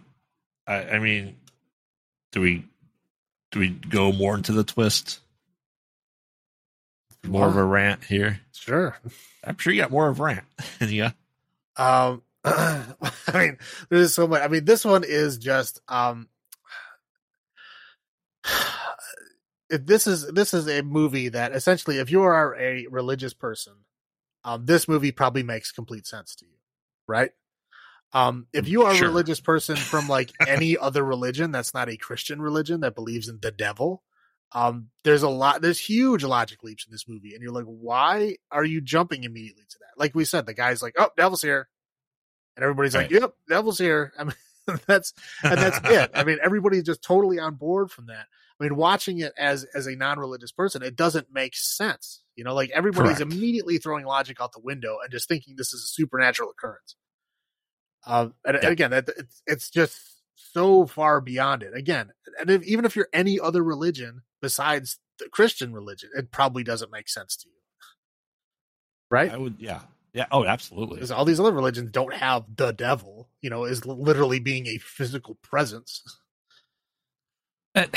I, 0.67 0.83
I 0.85 0.99
mean, 0.99 1.37
do 2.33 2.41
we 2.41 2.65
do 3.51 3.61
we 3.61 3.71
go 3.71 4.13
more 4.13 4.35
into 4.35 4.53
the 4.53 4.65
twist? 4.65 5.21
More 7.25 7.49
of 7.49 7.57
a 7.57 7.65
rant 7.65 8.05
here. 8.05 8.41
Sure. 8.53 8.97
I'm 9.45 9.59
sure 9.59 9.73
you 9.73 9.81
got 9.83 9.91
more 9.91 10.09
of 10.09 10.21
a 10.21 10.23
rant. 10.23 10.45
yeah. 10.81 11.11
Um, 11.77 12.23
I 12.45 12.95
mean, 13.35 13.59
there's 13.89 14.15
so 14.15 14.27
much. 14.27 14.43
I 14.43 14.49
mean, 14.49 14.65
this 14.65 14.85
one 14.85 15.05
is 15.05 15.39
just 15.39 15.81
um, 15.89 16.29
if 19.71 19.85
this 19.87 20.07
is 20.07 20.27
this 20.29 20.55
is 20.55 20.69
a 20.69 20.83
movie 20.83 21.29
that 21.29 21.53
essentially, 21.53 21.99
if 21.99 22.11
you 22.11 22.23
are 22.23 22.57
a 22.59 22.87
religious 22.89 23.35
person, 23.35 23.75
um, 24.45 24.65
this 24.67 24.89
movie 24.89 25.13
probably 25.13 25.43
makes 25.43 25.73
complete 25.73 26.07
sense 26.07 26.35
to 26.37 26.47
you, 26.47 26.57
right? 27.07 27.33
Um, 28.13 28.47
if 28.53 28.69
you 28.69 28.85
are 28.85 28.95
Sure. 28.95 29.07
a 29.07 29.11
religious 29.11 29.41
person 29.41 29.77
from 29.77 30.09
like 30.09 30.33
any 30.47 30.77
other 30.79 31.05
religion 31.05 31.53
that's 31.53 31.75
not 31.75 31.89
a 31.89 31.97
Christian 31.97 32.41
religion 32.41 32.81
that 32.81 32.95
believes 32.95 33.29
in 33.29 33.39
the 33.41 33.51
devil, 33.51 34.03
um, 34.53 34.89
there's 35.05 35.23
a 35.23 35.29
lot, 35.29 35.61
there's 35.61 35.79
huge 35.79 36.25
logic 36.25 36.63
leaps 36.63 36.87
in 36.87 36.91
this 36.93 37.07
movie, 37.07 37.35
and 37.35 37.43
you're 37.43 37.53
like, 37.53 37.67
why 37.67 38.37
are 38.51 38.65
you 38.65 38.81
jumping 38.81 39.25
immediately 39.25 39.65
to 39.69 39.79
that? 39.81 40.01
Like 40.01 40.15
we 40.15 40.25
said, 40.25 40.47
the 40.47 40.55
guy's 40.55 40.81
like, 40.83 40.95
"Oh, 40.99 41.11
devil's 41.19 41.43
here," 41.43 41.69
and 42.57 42.63
everybody's 42.63 42.95
like, 42.95 43.11
"Yep, 43.11 43.35
devil's 43.49 43.79
here." 43.79 44.13
I 44.19 44.25
mean, 44.25 44.35
that's 44.87 45.13
and 45.43 45.59
that's 45.59 45.79
it. 45.85 46.11
I 46.15 46.25
mean, 46.25 46.39
everybody's 46.43 46.85
just 46.85 47.03
totally 47.03 47.39
on 47.39 47.57
board 47.57 47.91
from 47.91 48.07
that. 48.07 48.27
I 48.61 48.65
mean, 48.65 48.77
watching 48.77 49.19
it 49.19 49.33
as 49.39 49.65
as 49.75 49.87
a 49.87 49.97
non-religious 49.97 50.53
person, 50.53 50.83
it 50.83 50.97
doesn't 50.97 51.29
make 51.33 51.55
sense. 51.55 52.23
You 52.37 52.45
know, 52.45 52.55
like 52.55 52.71
everybody's 52.71 53.19
Correct. 53.19 53.33
immediately 53.33 53.77
throwing 53.79 54.07
logic 54.07 54.39
out 54.41 54.53
the 54.53 54.61
window 54.61 54.97
and 55.03 55.11
just 55.11 55.29
thinking 55.29 55.57
this 55.57 55.75
is 55.75 55.83
a 55.85 55.89
supernatural 55.89 56.51
occurrence. 56.51 56.97
Um, 58.09 58.35
and, 58.45 58.57
and 58.57 58.65
Yeah. 58.65 58.71
again, 58.71 58.93
it's 58.93 59.43
it's 59.47 59.71
just 59.71 60.01
so 60.35 60.87
far 60.87 61.21
beyond 61.21 61.63
it. 61.63 61.75
Again, 61.75 62.11
and 62.41 62.51
if, 62.51 62.63
even 62.65 62.85
if 62.85 62.97
you're 62.97 63.09
any 63.13 63.39
other 63.39 63.63
religion 63.63 64.23
besides 64.41 64.99
the 65.19 65.29
Christian 65.29 65.73
religion, 65.73 66.11
it 66.17 66.31
probably 66.33 66.65
doesn't 66.65 66.91
make 66.91 67.09
sense 67.09 67.37
to 67.37 67.49
you, 67.49 67.55
right? 69.11 69.31
I 69.31 69.37
would. 69.37 69.57
Yeah. 69.59 69.81
Yeah. 70.15 70.27
Oh, 70.33 70.45
absolutely. 70.47 70.97
Because 70.97 71.11
all 71.11 71.25
these 71.27 71.39
other 71.39 71.53
religions 71.53 71.91
don't 71.91 72.15
have 72.15 72.45
the 72.57 72.73
devil, 72.73 73.29
you 73.43 73.51
know, 73.51 73.65
is 73.65 73.85
literally 73.85 74.41
being 74.41 74.67
a 74.67 74.79
physical 74.79 75.37
presence. 75.43 76.03
it, 77.75 77.91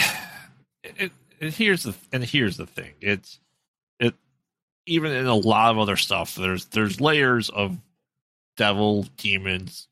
it, 0.84 1.12
it- 1.40 1.54
here's 1.54 1.84
the 1.84 1.96
and 2.12 2.24
here's 2.24 2.58
the 2.58 2.68
thing. 2.68 2.92
It's 3.02 3.40
it 4.00 4.14
even 4.86 5.12
in 5.12 5.26
a 5.26 5.36
lot 5.36 5.72
of 5.72 5.80
other 5.80 5.96
stuff. 5.96 6.36
There's 6.36 6.66
there's 6.66 7.00
layers 7.02 7.50
of 7.50 7.78
devil, 8.58 9.04
demons, 9.18 9.88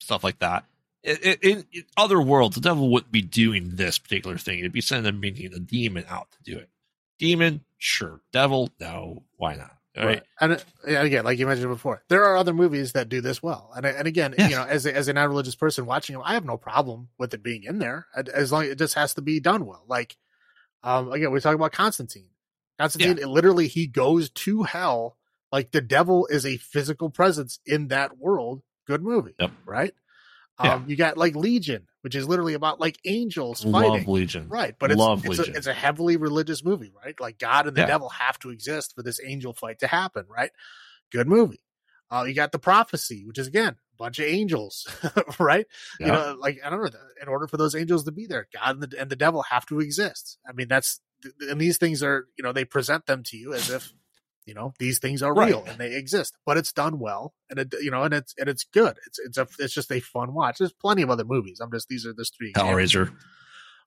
stuff 0.00 0.24
like 0.24 0.40
that. 0.40 0.64
It, 1.02 1.42
in, 1.42 1.64
in 1.72 1.84
other 1.96 2.20
worlds, 2.20 2.56
the 2.56 2.60
devil 2.60 2.90
wouldn't 2.90 3.12
be 3.12 3.22
doing 3.22 3.70
this 3.76 3.98
particular 3.98 4.36
thing. 4.36 4.58
It'd 4.58 4.72
be 4.72 4.80
sending 4.80 5.18
meaning 5.18 5.50
the 5.50 5.60
demon 5.60 6.04
out 6.08 6.30
to 6.32 6.42
do 6.42 6.58
it. 6.58 6.68
Demon, 7.18 7.64
sure. 7.78 8.20
Devil, 8.32 8.70
no. 8.78 9.22
Why 9.36 9.54
not? 9.54 9.76
All 9.96 10.06
right. 10.06 10.22
And, 10.40 10.52
uh, 10.52 10.58
and 10.86 10.96
again, 10.98 11.24
like 11.24 11.38
you 11.38 11.46
mentioned 11.46 11.68
before, 11.68 12.02
there 12.08 12.24
are 12.24 12.36
other 12.36 12.54
movies 12.54 12.92
that 12.92 13.08
do 13.08 13.20
this 13.20 13.42
well. 13.42 13.72
And 13.74 13.84
and 13.84 14.06
again, 14.06 14.34
you 14.38 14.50
know, 14.50 14.62
as 14.62 14.86
a, 14.86 14.94
as 14.94 15.08
a 15.08 15.12
non-religious 15.12 15.56
person 15.56 15.84
watching 15.84 16.14
them, 16.14 16.22
I 16.24 16.34
have 16.34 16.44
no 16.44 16.56
problem 16.56 17.08
with 17.18 17.34
it 17.34 17.42
being 17.42 17.64
in 17.64 17.78
there 17.78 18.06
as 18.14 18.52
long 18.52 18.64
as 18.64 18.70
it 18.70 18.78
just 18.78 18.94
has 18.94 19.14
to 19.14 19.22
be 19.22 19.40
done 19.40 19.66
well. 19.66 19.84
Like, 19.88 20.16
um, 20.82 21.10
again, 21.10 21.32
we 21.32 21.40
talk 21.40 21.54
about 21.54 21.72
Constantine. 21.72 22.28
Constantine, 22.78 23.18
it 23.18 23.28
literally, 23.28 23.66
he 23.66 23.86
goes 23.86 24.30
to 24.30 24.62
hell. 24.62 25.16
Like 25.50 25.72
the 25.72 25.80
devil 25.80 26.26
is 26.26 26.46
a 26.46 26.56
physical 26.56 27.10
presence 27.10 27.58
in 27.66 27.88
that 27.88 28.16
world, 28.16 28.62
good 28.90 29.02
movie, 29.02 29.34
Yep. 29.38 29.50
right? 29.66 29.94
Yeah. 30.62 30.74
Um, 30.74 30.84
you 30.88 30.96
got 30.96 31.16
like 31.16 31.34
Legion, 31.36 31.86
which 32.02 32.14
is 32.14 32.28
literally 32.28 32.54
about 32.54 32.80
like 32.80 32.98
angels 33.06 33.64
Love 33.64 33.82
fighting, 33.82 34.12
Legion. 34.12 34.48
right? 34.48 34.74
But 34.78 34.90
it's 34.90 34.98
Love 34.98 35.24
it's 35.24 35.38
a, 35.38 35.42
Legion. 35.42 35.56
it's 35.56 35.66
a 35.66 35.72
heavily 35.72 36.16
religious 36.18 36.62
movie, 36.64 36.92
right? 37.02 37.18
Like 37.18 37.38
God 37.38 37.66
and 37.66 37.76
the 37.76 37.80
Yeah. 37.82 37.86
devil 37.86 38.08
have 38.10 38.38
to 38.40 38.50
exist 38.50 38.94
for 38.94 39.02
this 39.02 39.20
angel 39.24 39.52
fight 39.54 39.78
to 39.78 39.86
happen, 39.86 40.24
right? 40.28 40.50
Good 41.12 41.28
movie. 41.28 41.62
Uh, 42.10 42.24
you 42.26 42.34
got 42.34 42.52
the 42.52 42.58
prophecy, 42.58 43.24
which 43.24 43.38
is 43.38 43.46
again 43.46 43.76
a 43.94 43.96
bunch 43.96 44.18
of 44.18 44.26
angels, 44.26 44.86
right? 45.38 45.66
Yeah. 46.00 46.06
You 46.06 46.12
know, 46.12 46.36
like 46.38 46.58
I 46.64 46.68
don't 46.68 46.82
know. 46.82 46.98
In 47.22 47.28
order 47.28 47.46
for 47.46 47.56
those 47.56 47.74
angels 47.74 48.04
to 48.04 48.12
be 48.12 48.26
there, 48.26 48.46
God 48.52 48.82
and 48.82 48.82
the, 48.82 49.00
and 49.00 49.08
the 49.08 49.16
devil 49.16 49.42
have 49.44 49.64
to 49.66 49.80
exist. 49.80 50.36
I 50.46 50.52
mean, 50.52 50.68
that's 50.68 51.00
and 51.48 51.60
these 51.60 51.78
things 51.78 52.02
are 52.02 52.26
you 52.36 52.42
know 52.44 52.52
they 52.52 52.64
present 52.66 53.06
them 53.06 53.22
to 53.24 53.36
you 53.36 53.54
as 53.54 53.70
if 53.70 53.92
you 54.50 54.54
know 54.54 54.74
these 54.80 54.98
things 54.98 55.22
are 55.22 55.32
Right. 55.32 55.48
real 55.50 55.64
and 55.68 55.78
they 55.78 55.94
exist, 55.94 56.34
but 56.44 56.56
it's 56.56 56.72
done 56.72 56.98
well 56.98 57.32
and 57.48 57.60
it 57.60 57.72
you 57.80 57.92
know 57.92 58.02
and 58.02 58.12
it's 58.12 58.34
and 58.36 58.48
it's 58.48 58.64
good. 58.64 58.98
It's 59.06 59.18
it's 59.20 59.38
a 59.38 59.46
it's 59.60 59.72
just 59.72 59.92
a 59.92 60.00
fun 60.00 60.34
watch. 60.34 60.58
There's 60.58 60.72
plenty 60.72 61.02
of 61.02 61.10
other 61.10 61.24
movies. 61.24 61.60
I'm 61.60 61.70
just 61.70 61.88
these 61.88 62.04
are 62.04 62.12
just 62.12 62.36
three. 62.36 62.52
Hellraiser. 62.52 63.12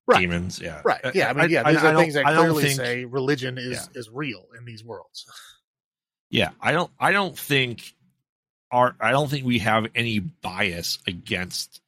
Right. 0.08 0.22
Demons. 0.22 0.60
Yeah. 0.62 0.82
Right. 0.86 1.02
Yeah. 1.14 1.30
I 1.30 1.34
mean, 1.34 1.50
yeah, 1.50 1.64
these 1.70 1.78
I 1.84 1.90
are 1.90 1.92
don't- 1.94 2.02
things 2.02 2.14
that 2.14 2.26
I 2.26 2.36
clearly 2.36 2.64
think- 2.64 2.78
say 2.78 3.04
religion 3.06 3.58
is 3.58 3.90
Yeah. 3.94 4.00
is 4.00 4.10
real 4.10 4.46
in 4.58 4.64
these 4.66 4.84
worlds. 4.86 5.26
Yeah, 6.30 6.50
I 6.62 6.72
don't. 6.72 6.90
I 7.00 7.12
don't 7.12 7.38
think 7.38 7.94
our. 8.72 8.96
I 9.00 9.12
don't 9.12 9.30
think 9.30 9.46
we 9.46 9.60
have 9.60 9.86
any 9.94 10.18
bias 10.20 10.98
against. 11.06 11.80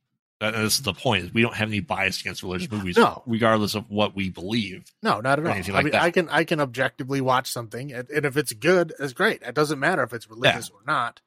And 0.42 0.54
this 0.56 0.76
is 0.76 0.82
the 0.82 0.94
point: 0.94 1.24
is 1.26 1.34
we 1.34 1.42
don't 1.42 1.56
have 1.56 1.70
any 1.70 1.80
bias 1.80 2.20
against 2.20 2.44
religious 2.44 2.70
movies, 2.70 2.98
No. 2.98 3.24
regardless 3.26 3.74
of 3.74 3.90
what 3.90 4.16
we 4.16 4.30
believe. 4.30 4.84
No, 5.02 5.22
not 5.22 5.40
at 5.40 5.46
all. 5.46 5.52
anything 5.54 5.74
I 5.74 5.78
like 5.78 5.86
mean, 5.86 5.92
that. 5.94 6.02
I 6.04 6.12
can 6.12 6.28
I 6.30 6.44
can 6.44 6.60
objectively 6.60 7.22
watch 7.22 7.50
something, 7.50 7.94
and, 7.94 8.10
and 8.10 8.26
if 8.26 8.36
it's 8.36 8.52
good, 8.54 8.94
it's 9.00 9.14
great. 9.14 9.42
It 9.44 9.56
doesn't 9.56 9.80
matter 9.80 10.04
if 10.04 10.12
it's 10.14 10.30
religious 10.30 10.70
or 10.70 10.80
not. 10.86 11.22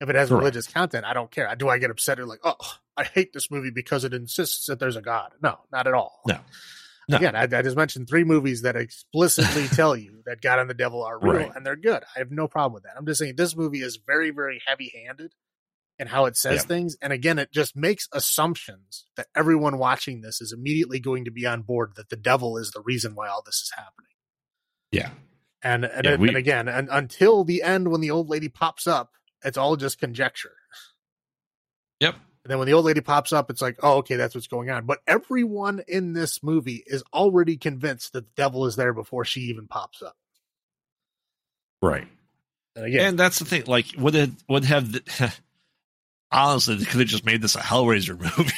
If 0.00 0.08
it 0.08 0.16
has 0.16 0.28
Correct. 0.28 0.40
religious 0.40 0.66
content, 0.66 1.04
I 1.06 1.12
don't 1.14 1.30
care. 1.30 1.54
Do 1.56 1.68
I 1.68 1.78
get 1.78 1.90
upset 1.90 2.18
or 2.18 2.26
like, 2.26 2.40
oh, 2.42 2.56
I 2.96 3.04
hate 3.04 3.32
this 3.32 3.50
movie 3.50 3.70
because 3.70 4.04
it 4.04 4.12
insists 4.14 4.66
that 4.66 4.80
there's 4.80 4.96
a 4.96 5.02
god? 5.02 5.32
No, 5.42 5.58
not 5.70 5.86
at 5.86 5.94
all. 5.94 6.20
No. 6.26 6.38
No. 7.08 7.16
Again, 7.18 7.36
I, 7.36 7.42
I 7.42 7.60
just 7.62 7.76
mentioned 7.76 8.08
three 8.08 8.24
movies 8.24 8.62
that 8.62 8.76
explicitly 8.76 9.68
tell 9.76 9.94
you 9.94 10.22
that 10.24 10.40
God 10.40 10.58
and 10.58 10.68
the 10.70 10.74
devil 10.74 11.02
are 11.04 11.18
real, 11.18 11.34
Right. 11.34 11.50
and 11.54 11.64
they're 11.66 11.76
good. 11.76 12.02
I 12.16 12.18
have 12.18 12.30
no 12.30 12.48
problem 12.48 12.72
with 12.72 12.84
that. 12.84 12.94
I'm 12.96 13.04
just 13.04 13.18
saying 13.20 13.34
this 13.36 13.54
movie 13.54 13.82
is 13.82 13.98
very, 14.06 14.30
very 14.30 14.60
heavy-handed 14.66 15.32
in 15.98 16.08
how 16.08 16.24
it 16.26 16.36
says 16.36 16.62
Yeah. 16.62 16.66
things, 16.66 16.96
and 17.00 17.12
again, 17.12 17.38
it 17.38 17.52
just 17.52 17.76
makes 17.76 18.08
assumptions 18.12 19.06
that 19.16 19.28
everyone 19.34 19.78
watching 19.78 20.20
this 20.22 20.40
is 20.40 20.52
immediately 20.52 20.98
going 21.00 21.24
to 21.24 21.30
be 21.30 21.46
on 21.46 21.62
board 21.62 21.92
that 21.96 22.08
the 22.08 22.16
devil 22.16 22.56
is 22.58 22.70
the 22.72 22.80
reason 22.82 23.14
why 23.14 23.28
all 23.28 23.42
this 23.44 23.56
is 23.56 23.72
happening. 23.76 24.10
Yeah, 24.90 25.10
And 25.62 25.84
and, 25.84 26.04
Yeah, 26.04 26.16
we- 26.16 26.28
and 26.28 26.36
again, 26.36 26.68
and 26.68 26.88
until 26.90 27.44
the 27.44 27.62
end 27.62 27.90
when 27.90 28.00
the 28.00 28.10
old 28.10 28.28
lady 28.28 28.48
pops 28.48 28.86
up, 28.86 29.12
it's 29.44 29.56
all 29.58 29.76
just 29.76 29.98
conjecture. 29.98 30.56
Yep. 32.00 32.14
And 32.14 32.50
then 32.50 32.58
when 32.58 32.66
the 32.66 32.74
old 32.74 32.84
lady 32.84 33.00
pops 33.00 33.32
up, 33.32 33.48
it's 33.50 33.62
like, 33.62 33.76
oh, 33.82 33.98
okay, 33.98 34.16
that's 34.16 34.34
what's 34.34 34.48
going 34.48 34.68
on. 34.68 34.84
But 34.84 34.98
everyone 35.06 35.82
in 35.88 36.12
this 36.12 36.42
movie 36.42 36.82
is 36.86 37.02
already 37.12 37.56
convinced 37.56 38.12
that 38.12 38.26
the 38.26 38.32
devil 38.36 38.66
is 38.66 38.76
there 38.76 38.92
before 38.92 39.24
she 39.24 39.40
even 39.42 39.66
pops 39.66 40.02
up. 40.02 40.16
right. 41.80 42.06
And 42.76 42.86
again, 42.86 43.06
And 43.08 43.18
that's 43.18 43.38
the 43.38 43.44
thing. 43.44 43.64
Like, 43.66 43.86
would 43.96 44.14
it 44.16 44.30
would 44.48 44.64
have 44.64 44.90
the, 44.92 45.34
honestly 46.32 46.76
they 46.76 46.84
could 46.84 47.00
have 47.00 47.08
just 47.08 47.24
made 47.26 47.42
this 47.42 47.56
a 47.56 47.60
Hellraiser 47.60 48.18
movie, 48.38 48.52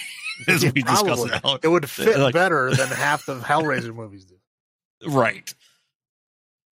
as 0.48 0.62
Yeah, 0.64 0.70
we 0.74 0.82
discussed. 0.82 1.04
probably. 1.06 1.32
in 1.32 1.40
Hell- 1.42 1.58
it 1.62 1.68
would 1.68 1.88
fit 1.90 2.18
like- 2.18 2.34
better 2.34 2.74
than 2.74 2.88
half 2.88 3.26
the 3.26 3.38
Hellraiser 3.40 3.94
movies 3.94 4.24
do. 4.24 4.36
right. 5.10 5.52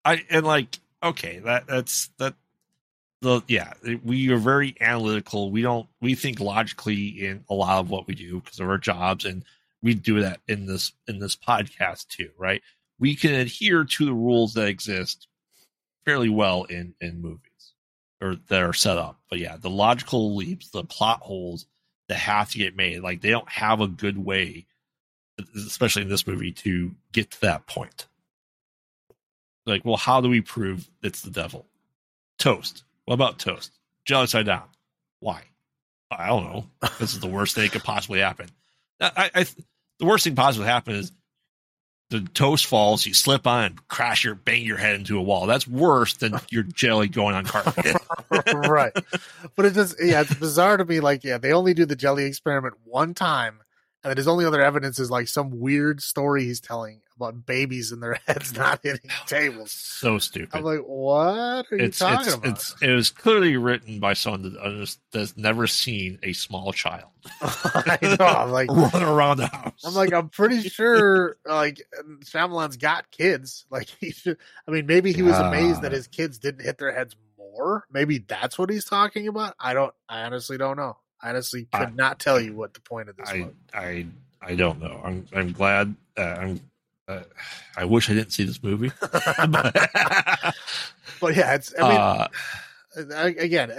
I 0.05 0.25
and 0.31 0.47
like 0.47 0.79
okay, 1.03 1.41
that 1.41 1.67
that's 1.67 2.09
that. 2.19 2.35
The 3.23 3.41
yeah, 3.49 3.73
we 4.05 4.31
are 4.31 4.37
very 4.37 4.77
analytical. 4.81 5.51
We 5.51 5.63
don't 5.63 5.89
we 6.03 6.15
think 6.15 6.39
logically 6.39 7.07
in 7.27 7.45
a 7.49 7.55
lot 7.55 7.79
of 7.81 7.89
what 7.91 8.07
we 8.07 8.15
do 8.15 8.41
because 8.41 8.61
of 8.61 8.69
our 8.69 8.77
jobs, 8.79 9.25
and 9.25 9.43
we 9.83 9.95
do 9.95 10.21
that 10.21 10.41
in 10.47 10.67
this 10.67 10.93
in 11.09 11.19
this 11.19 11.35
podcast 11.35 12.09
too, 12.09 12.29
right? 12.39 12.63
We 12.99 13.17
can 13.17 13.33
adhere 13.33 13.85
to 13.85 14.05
the 14.05 14.13
rules 14.13 14.53
that 14.55 14.69
exist 14.69 15.29
fairly 16.05 16.29
well 16.29 16.65
in 16.65 16.95
in 17.01 17.23
movies 17.23 17.46
or 18.21 18.37
that 18.49 18.63
are 18.63 18.73
set 18.73 18.99
up. 18.99 19.21
But 19.29 19.39
yeah, 19.39 19.57
the 19.57 19.71
logical 19.71 20.35
leaps, 20.35 20.71
the 20.71 20.85
plot 20.85 21.21
holes 21.21 21.67
that 22.09 22.19
have 22.19 22.51
to 22.51 22.59
get 22.59 22.77
made, 22.77 23.01
like 23.01 23.21
they 23.21 23.31
don't 23.31 23.49
have 23.49 23.81
a 23.81 23.89
good 23.89 24.19
way, 24.19 24.67
especially 25.57 26.03
in 26.03 26.09
this 26.09 26.27
movie, 26.27 26.53
to 26.53 26.95
get 27.13 27.31
to 27.33 27.41
that 27.43 27.67
point. 27.67 28.07
Like, 29.67 29.85
well, 29.85 29.97
how 29.97 30.21
do 30.21 30.29
we 30.29 30.41
prove 30.41 30.89
it's 31.03 31.23
the 31.23 31.31
devil? 31.31 31.67
Toast. 32.39 32.85
What 33.05 33.15
about 33.15 33.39
toast? 33.39 33.73
Jelly 34.05 34.25
upside 34.25 34.47
down. 34.47 34.69
Why? 35.21 35.43
I 36.11 36.29
don't 36.29 36.45
know. 36.45 36.67
This 37.01 37.15
is 37.15 37.21
the 37.21 37.27
worst 37.27 37.55
thing 37.55 37.65
that 37.65 37.73
could 37.73 37.83
possibly 37.83 38.21
happen. 38.21 38.49
I, 39.01 39.31
I, 39.35 39.47
the 39.99 40.07
worst 40.07 40.25
thing 40.25 40.37
possibly 40.37 40.69
happen 40.69 40.95
is 40.95 41.13
the 42.11 42.21
toast 42.21 42.67
falls, 42.67 43.05
you 43.05 43.15
slip 43.15 43.47
on, 43.47 43.65
and 43.65 43.89
crash 43.89 44.25
your, 44.25 44.35
bang 44.35 44.65
your 44.65 44.77
head 44.77 44.95
into 44.95 45.19
a 45.19 45.23
wall. 45.23 45.47
That's 45.47 45.67
worse 45.67 46.15
than 46.15 46.39
your 46.51 46.63
jelly 46.63 47.09
going 47.09 47.35
on 47.35 47.45
carpet. 47.45 47.97
right. 48.55 48.93
But 49.57 49.67
it 49.67 49.75
just 49.75 49.97
yeah, 50.01 50.21
it's 50.21 50.35
bizarre 50.35 50.77
to 50.77 50.85
me. 50.85 51.01
Like, 51.01 51.25
yeah, 51.25 51.39
they 51.39 51.53
only 51.53 51.75
do 51.75 51.85
the 51.85 51.97
jelly 51.97 52.25
experiment 52.25 52.75
one 52.85 53.15
time, 53.15 53.61
and 54.05 54.11
then 54.11 54.17
his 54.17 54.29
only 54.29 54.45
other 54.45 54.63
evidence 54.63 54.99
is 54.99 55.11
like 55.11 55.29
some 55.29 55.59
weird 55.59 56.03
story 56.03 56.45
he's 56.45 56.61
telling 56.61 57.01
about 57.17 57.47
babies 57.47 57.93
and 57.93 58.03
their 58.03 58.15
heads 58.27 58.55
not 58.55 58.81
hitting 58.83 59.11
tables. 59.27 59.73
so 59.73 60.19
stupid. 60.19 60.51
I'm 60.57 60.63
like, 60.63 60.81
what 60.81 61.67
are 61.71 61.77
you 61.77 61.85
it's 61.85 61.99
talking 61.99 62.27
it's, 62.27 62.35
about? 62.35 62.47
it's 62.47 62.75
it 62.83 62.91
was 62.93 63.11
clearly 63.11 63.57
written 63.57 63.99
by 64.01 64.13
someone 64.13 64.43
that 64.43 64.99
has, 65.13 65.37
never 65.37 65.67
seen 65.67 66.19
a 66.23 66.33
small 66.33 66.73
child 66.73 67.11
I 67.41 67.99
know. 68.03 68.25
I'm 68.25 68.51
like, 68.51 68.71
run 68.71 69.03
around 69.03 69.39
the 69.39 69.47
house. 69.49 69.83
I'm 69.85 69.95
like, 69.95 70.13
I'm 70.13 70.29
pretty 70.29 70.69
sure 70.69 71.37
like 71.45 71.83
Shyamalan's 72.25 72.77
got 72.77 73.11
kids. 73.11 73.65
Like 73.71 73.89
he 74.01 74.13
should. 74.13 74.39
I 74.67 74.71
mean, 74.71 74.87
maybe 74.87 75.13
he 75.13 75.23
was 75.23 75.37
amazed 75.39 75.83
that 75.83 75.93
his 75.93 76.07
kids 76.07 76.39
didn't 76.39 76.65
hit 76.65 76.79
their 76.79 76.93
heads 76.93 77.17
more. 77.37 77.85
Maybe 77.91 78.19
that's 78.19 78.59
what 78.59 78.71
he's 78.71 78.85
talking 78.85 79.27
about. 79.29 79.55
I 79.59 79.75
don't. 79.75 79.93
I 80.09 80.23
honestly 80.23 80.57
don't 80.59 80.77
know. 80.77 80.97
I 81.21 81.31
honestly 81.31 81.67
could 81.73 81.89
I- 81.89 81.93
not 81.95 82.19
tell 82.21 82.41
you 82.41 82.55
what 82.55 82.75
the 82.75 82.81
point 82.81 83.09
of 83.09 83.17
this 83.17 83.29
I 83.29 83.41
was. 83.41 83.53
I 83.75 84.07
I 84.41 84.55
don't 84.55 84.81
know. 84.81 85.01
I'm 85.05 85.27
I'm 85.35 85.53
glad. 85.53 85.95
Uh, 86.17 86.23
I'm. 86.23 86.61
Uh, 87.09 87.23
I 87.77 87.85
wish 87.85 88.11
I 88.11 88.15
didn't 88.15 88.33
see 88.33 88.45
this 88.45 88.63
movie. 88.63 88.91
but, 89.01 89.75
But 91.21 91.37
yeah, 91.37 91.55
it's. 91.55 91.73
I 91.79 91.89
mean, 91.89 93.13
uh, 93.13 93.31
again, 93.39 93.73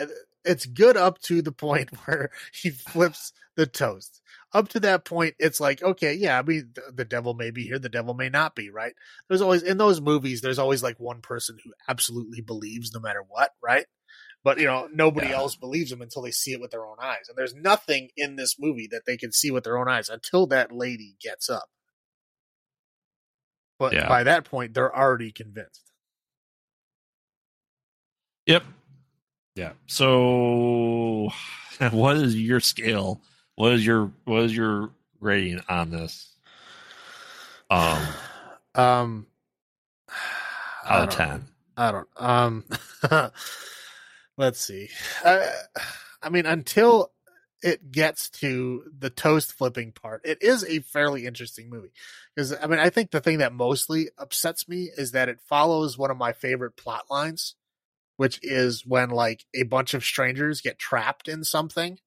it's 0.45 0.65
good 0.65 0.97
up 0.97 1.19
to 1.23 1.41
the 1.41 1.51
point 1.51 1.89
where 2.06 2.30
he 2.53 2.69
flips 2.69 3.33
the 3.56 3.65
toast. 3.67 4.22
Up 4.53 4.69
to 4.69 4.80
that 4.80 5.03
point, 5.03 5.35
it's 5.39 5.59
like, 5.59 5.83
okay, 5.83 6.14
yeah, 6.14 6.39
I 6.39 6.41
mean, 6.41 6.69
the, 6.73 6.81
the 6.93 7.06
devil 7.06 7.33
may 7.33 7.51
be 7.51 7.64
here, 7.64 7.80
the 7.80 7.89
devil 7.89 8.14
may 8.14 8.30
not 8.30 8.56
be, 8.56 8.69
right? 8.69 8.93
There's 9.27 9.41
always, 9.41 9.61
in 9.61 9.77
those 9.77 9.99
movies, 9.99 10.39
there's 10.41 10.57
always 10.59 10.81
like 10.81 10.99
one 10.99 11.19
person 11.22 11.57
who 11.64 11.72
absolutely 11.89 12.39
believes 12.41 12.93
no 12.93 13.01
matter 13.01 13.23
what, 13.27 13.51
right? 13.61 13.85
But, 14.45 14.59
you 14.59 14.65
know, 14.65 14.88
nobody 14.93 15.27
Yeah. 15.27 15.35
else 15.38 15.57
believes 15.57 15.91
him 15.91 16.01
until 16.01 16.22
they 16.22 16.31
see 16.31 16.53
it 16.53 16.61
with 16.61 16.72
their 16.72 16.85
own 16.85 16.95
eyes. 17.01 17.25
And 17.27 17.38
there's 17.38 17.53
nothing 17.53 18.09
in 18.15 18.38
this 18.38 18.56
movie 18.57 18.88
that 18.91 19.01
they 19.06 19.17
can 19.17 19.33
see 19.33 19.51
with 19.51 19.65
their 19.65 19.77
own 19.77 19.89
eyes 19.89 20.07
until 20.07 20.47
that 20.47 20.72
lady 20.72 21.17
gets 21.22 21.49
up. 21.49 21.69
But 23.80 23.93
Yeah. 23.93 24.07
by 24.07 24.23
that 24.23 24.45
point, 24.45 24.73
they're 24.73 24.95
already 24.95 25.31
convinced. 25.31 25.83
Yep. 28.47 28.64
Yeah. 29.56 29.73
So, 29.88 31.30
what 31.91 32.17
is 32.17 32.35
your 32.39 32.59
scale? 32.59 33.22
What 33.56 33.73
is 33.73 33.85
your 33.85 34.11
what 34.25 34.43
is 34.43 34.56
your 34.56 34.91
rating 35.19 35.61
on 35.69 35.91
this? 35.91 36.33
Um, 37.69 38.01
Um, 38.75 39.27
I 40.09 40.14
out 40.85 41.03
of 41.03 41.09
don't- 41.09 41.17
ten. 41.17 41.47
I 41.80 41.91
don't. 41.91 42.07
Um, 42.17 42.64
let's 44.38 44.59
see. 44.59 44.89
Uh, 45.23 45.45
I 46.23 46.30
mean, 46.30 46.45
until 46.47 47.11
it 47.64 47.92
gets 47.92 48.30
to 48.30 48.84
the 48.98 49.10
toast 49.10 49.53
flipping 49.53 49.92
part, 49.92 50.22
it 50.26 50.38
is 50.42 50.64
a 50.64 50.80
fairly 50.80 51.26
interesting 51.26 51.69
movie. 51.69 51.92
Because 52.36 52.53
I 52.53 52.68
mean, 52.68 52.80
I 52.80 52.90
think 52.90 53.11
the 53.11 53.22
thing 53.22 53.40
that 53.40 53.53
mostly 53.53 54.10
upsets 54.18 54.68
me 54.68 54.90
is 54.95 55.11
that 55.11 55.30
it 55.30 55.40
follows 55.48 55.98
one 55.98 56.11
of 56.11 56.18
my 56.18 56.34
favorite 56.34 56.76
plot 56.77 57.06
lines, 57.10 57.56
which 58.18 58.40
is 58.44 58.86
when 58.86 59.10
like 59.10 59.45
a 59.56 59.64
bunch 59.64 59.94
of 59.94 60.03
strangers 60.03 60.61
get 60.61 60.77
trapped 60.80 61.27
in 61.27 61.44
something, 61.44 61.98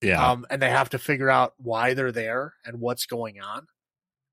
Yeah. 0.00 0.30
um, 0.30 0.46
and 0.50 0.62
they 0.62 0.70
have 0.70 0.90
to 0.90 0.98
figure 0.98 1.30
out 1.30 1.54
why 1.58 1.94
they're 1.94 2.12
there 2.12 2.54
and 2.64 2.80
what's 2.80 3.06
going 3.06 3.40
on. 3.40 3.66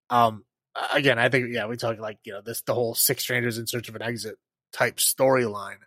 Um, 0.10 0.46
again, 0.94 1.18
I 1.20 1.30
think 1.30 1.48
yeah, 1.54 1.66
we 1.68 1.78
talk 1.78 1.98
like 2.00 2.20
you 2.24 2.34
know 2.34 2.42
this 2.42 2.62
the 2.62 2.74
whole 2.74 2.94
six 2.96 3.24
strangers 3.24 3.58
in 3.58 3.66
search 3.68 3.90
of 3.90 3.96
an 3.96 4.02
exit 4.02 4.36
type 4.74 4.98
storyline, 4.98 5.80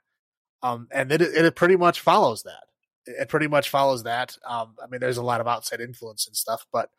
um, 0.63 0.89
and 0.91 1.13
it 1.13 1.23
it 1.23 1.55
pretty 1.57 1.77
much 1.77 2.01
follows 2.01 2.43
that. 2.43 2.65
It 3.07 3.29
pretty 3.29 3.49
much 3.49 3.69
follows 3.69 4.05
that. 4.05 4.37
Um, 4.47 4.77
I 4.83 4.87
mean, 4.89 5.01
there's 5.01 5.19
a 5.19 5.23
lot 5.23 5.41
of 5.41 5.49
outside 5.49 5.81
influence 5.81 6.27
and 6.27 6.37
stuff, 6.37 6.67
but 6.73 6.91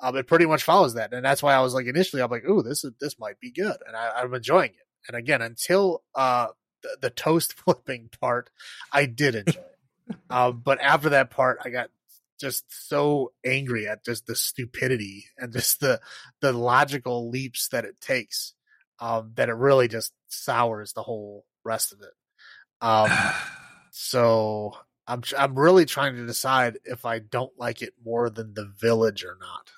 um, 0.00 0.16
it 0.16 0.26
pretty 0.26 0.46
much 0.46 0.62
follows 0.62 0.94
that, 0.94 1.12
and 1.12 1.24
that's 1.24 1.42
why 1.42 1.54
I 1.54 1.60
was 1.60 1.74
like 1.74 1.86
initially 1.86 2.22
I'm 2.22 2.30
like, 2.30 2.44
ooh, 2.48 2.62
this 2.62 2.84
is 2.84 2.92
this 3.00 3.18
might 3.18 3.38
be 3.40 3.50
good, 3.50 3.76
and 3.86 3.96
I, 3.96 4.10
I'm 4.16 4.34
enjoying 4.34 4.70
it. 4.70 4.86
And 5.08 5.16
again, 5.16 5.42
until 5.42 6.02
uh 6.14 6.48
the, 6.82 6.96
the 7.02 7.10
toast 7.10 7.52
flipping 7.64 8.10
part, 8.20 8.50
I 8.92 9.06
did 9.06 9.34
enjoy 9.34 9.60
it. 9.60 10.16
um, 10.30 10.62
but 10.64 10.80
after 10.80 11.10
that 11.10 11.30
part, 11.30 11.58
I 11.64 11.70
got 11.70 11.90
just 12.40 12.64
so 12.88 13.32
angry 13.46 13.86
at 13.86 14.04
just 14.04 14.26
the 14.26 14.34
stupidity 14.34 15.26
and 15.38 15.52
just 15.52 15.78
the 15.78 16.00
the 16.40 16.52
logical 16.52 17.30
leaps 17.30 17.68
that 17.68 17.84
it 17.84 18.00
takes 18.00 18.54
um, 18.98 19.32
that 19.36 19.48
it 19.48 19.54
really 19.54 19.88
just 19.88 20.12
sours 20.28 20.92
the 20.92 21.02
whole 21.02 21.44
rest 21.64 21.92
of 21.92 22.00
it. 22.00 22.14
Um, 22.80 23.10
so 23.92 24.76
I'm 25.06 25.22
I'm 25.36 25.58
really 25.58 25.84
trying 25.84 26.16
to 26.16 26.26
decide 26.26 26.78
if 26.84 27.04
I 27.04 27.18
don't 27.18 27.52
like 27.58 27.82
it 27.82 27.94
more 28.04 28.30
than 28.30 28.54
The 28.54 28.66
Village 28.66 29.24
or 29.24 29.36
not. 29.40 29.70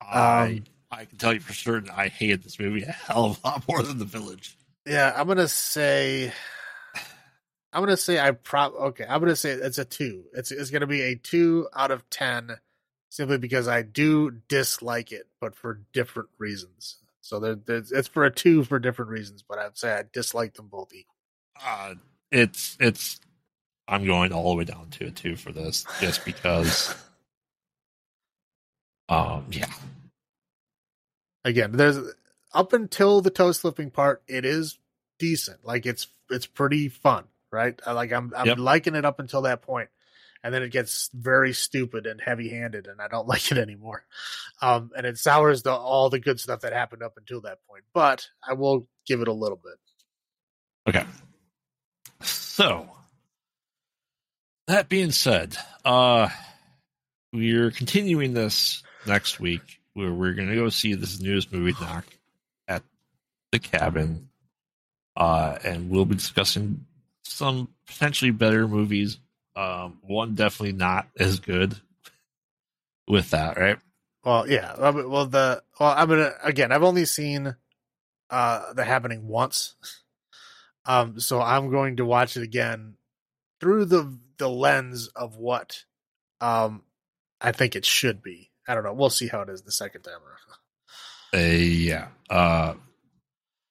I 0.00 0.44
Um, 0.44 0.64
I 0.90 1.04
can 1.04 1.18
tell 1.18 1.32
you 1.32 1.40
for 1.40 1.52
certain 1.54 1.90
I 1.90 2.08
hated 2.08 2.42
this 2.42 2.58
movie 2.58 2.82
a 2.82 2.92
hell 2.92 3.26
of 3.26 3.40
a 3.42 3.46
lot 3.46 3.64
more 3.68 3.82
than 3.82 3.98
The 3.98 4.04
Village. 4.04 4.56
Yeah, 4.86 5.12
I'm 5.14 5.26
gonna 5.26 5.48
say. 5.48 6.32
I'm 7.72 7.82
gonna 7.82 7.96
say 7.96 8.20
I 8.20 8.32
prob 8.32 8.74
okay. 8.74 9.06
I'm 9.08 9.20
gonna 9.20 9.36
say 9.36 9.52
it's 9.52 9.78
a 9.78 9.84
two. 9.84 10.24
It's 10.34 10.50
it's 10.50 10.70
gonna 10.70 10.86
be 10.86 11.00
a 11.02 11.14
two 11.14 11.68
out 11.74 11.90
of 11.90 12.08
ten, 12.10 12.58
simply 13.08 13.38
because 13.38 13.68
I 13.68 13.82
do 13.82 14.30
dislike 14.48 15.12
it, 15.12 15.26
but 15.40 15.54
for 15.54 15.80
different 15.92 16.28
reasons. 16.38 16.98
So 17.22 17.40
there, 17.40 17.54
there's 17.54 17.92
it's 17.92 18.08
for 18.08 18.24
a 18.24 18.30
two 18.30 18.64
for 18.64 18.78
different 18.78 19.10
reasons, 19.10 19.42
but 19.42 19.58
I'd 19.58 19.78
say 19.78 19.94
I 19.94 20.04
dislike 20.12 20.54
them 20.54 20.68
both 20.68 20.92
equal. 20.92 21.14
Uh, 21.64 21.94
it's 22.32 22.78
it's. 22.80 23.20
I'm 23.88 24.06
going 24.06 24.32
all 24.32 24.50
the 24.52 24.56
way 24.58 24.64
down 24.64 24.90
to 24.92 25.06
a 25.08 25.12
two 25.12 25.36
for 25.36 25.52
this, 25.52 25.86
just 26.00 26.24
because. 26.24 26.94
Um. 29.08 29.46
Yeah. 29.50 29.66
Again, 31.44 31.72
there's 31.74 31.98
up 32.54 32.74
until 32.74 33.22
the 33.22 33.30
toe 33.30 33.52
slipping 33.52 33.90
part, 33.90 34.22
it 34.28 34.46
is 34.46 34.78
decent. 35.18 35.64
Like 35.66 35.86
it's 35.86 36.08
it's 36.30 36.46
pretty 36.46 36.88
fun, 36.90 37.24
right? 37.52 37.80
Like 37.86 38.12
I'm 38.12 38.32
I'm 38.36 38.46
Yep. 38.48 38.58
liking 38.58 38.96
it 38.96 39.06
up 39.06 39.20
until 39.20 39.42
that 39.44 39.62
point, 39.62 39.90
and 40.44 40.54
then 40.54 40.62
it 40.62 40.70
gets 40.72 41.10
very 41.14 41.52
stupid 41.54 42.06
and 42.06 42.20
heavy 42.20 42.50
handed, 42.50 42.86
and 42.88 43.02
I 43.02 43.08
don't 43.08 43.28
like 43.28 43.52
it 43.52 43.58
anymore. 43.58 44.04
Um, 44.62 44.92
and 44.96 45.06
it 45.06 45.18
sours 45.18 45.64
the 45.64 45.72
all 45.72 46.10
the 46.10 46.20
good 46.20 46.40
stuff 46.40 46.62
that 46.62 46.74
happened 46.74 47.02
up 47.02 47.14
until 47.18 47.42
that 47.42 47.58
point. 47.68 47.84
But 47.94 48.28
I 48.48 48.54
will 48.54 48.88
give 49.06 49.20
it 49.22 49.28
a 49.28 49.34
little 49.34 49.60
bit. 49.62 49.74
Okay. 50.88 51.04
So 52.52 52.86
that 54.66 54.90
being 54.90 55.10
said, 55.10 55.56
uh 55.86 56.28
we're 57.32 57.70
continuing 57.70 58.34
this 58.34 58.82
next 59.06 59.40
week 59.40 59.62
where 59.94 60.12
we're 60.12 60.34
gonna 60.34 60.54
go 60.54 60.68
see 60.68 60.92
this 60.92 61.18
newest 61.18 61.50
movie 61.50 61.74
knock 61.80 62.04
at 62.68 62.82
the 63.52 63.58
cabin. 63.58 64.28
Uh 65.16 65.56
and 65.64 65.88
we'll 65.88 66.04
be 66.04 66.16
discussing 66.16 66.84
some 67.24 67.68
potentially 67.86 68.32
better 68.32 68.68
movies. 68.68 69.16
Um 69.56 70.00
one 70.02 70.34
definitely 70.34 70.74
not 70.74 71.08
as 71.18 71.40
good 71.40 71.74
with 73.08 73.30
that, 73.30 73.56
right? 73.56 73.78
Well, 74.26 74.46
yeah. 74.46 74.78
Well, 74.78 75.24
the 75.24 75.62
well, 75.80 75.94
I'm 75.96 76.06
gonna 76.06 76.34
again. 76.42 76.70
I've 76.70 76.82
only 76.82 77.06
seen 77.06 77.56
uh 78.28 78.74
the 78.74 78.84
happening 78.84 79.26
once, 79.26 79.74
um. 80.86 81.20
So 81.20 81.40
I'm 81.40 81.70
going 81.70 81.96
to 81.96 82.04
watch 82.04 82.36
it 82.36 82.42
again 82.42 82.94
through 83.60 83.86
the 83.86 84.18
the 84.38 84.48
lens 84.48 85.08
of 85.08 85.36
what 85.36 85.84
um 86.40 86.82
I 87.40 87.52
think 87.52 87.76
it 87.76 87.84
should 87.84 88.22
be. 88.22 88.50
I 88.66 88.74
don't 88.74 88.84
know. 88.84 88.92
We'll 88.92 89.10
see 89.10 89.28
how 89.28 89.40
it 89.42 89.48
is 89.48 89.62
the 89.62 89.72
second 89.72 90.02
time 90.02 90.14
around. 90.14 90.38
Uh, 91.34 91.38
yeah. 91.38 92.08
Uh, 92.28 92.74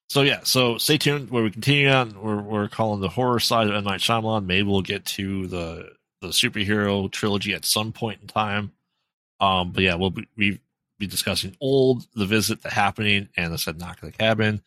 so 0.10 0.24
yeah. 0.24 0.40
So 0.42 0.80
stay 0.80 0.98
tuned. 0.98 1.30
Where 1.30 1.44
we 1.44 1.52
continue 1.52 1.90
on, 1.90 2.20
we're 2.20 2.42
we're 2.42 2.68
calling 2.68 3.02
the 3.02 3.08
horror 3.08 3.40
side 3.40 3.68
of 3.68 3.76
M 3.76 3.84
Night 3.84 4.00
Shyamalan. 4.00 4.48
Maybe 4.48 4.64
we'll 4.64 4.82
get 4.82 5.06
to 5.06 5.46
the 5.46 5.92
the 6.22 6.30
superhero 6.30 7.12
trilogy 7.12 7.54
at 7.54 7.66
some 7.66 7.92
point 7.92 8.20
in 8.22 8.28
time. 8.28 8.72
Um, 9.40 9.72
but 9.72 9.84
yeah, 9.84 9.96
we'll 9.96 10.10
be, 10.10 10.28
we 10.36 10.60
be 11.00 11.08
discussing 11.08 11.56
old, 11.60 12.06
the 12.14 12.26
visit, 12.26 12.62
the 12.62 12.70
happening, 12.70 13.30
and 13.36 13.52
the 13.52 13.58
said 13.58 13.80
knock 13.80 13.98
at 14.02 14.12
the 14.12 14.12
cabin, 14.12 14.62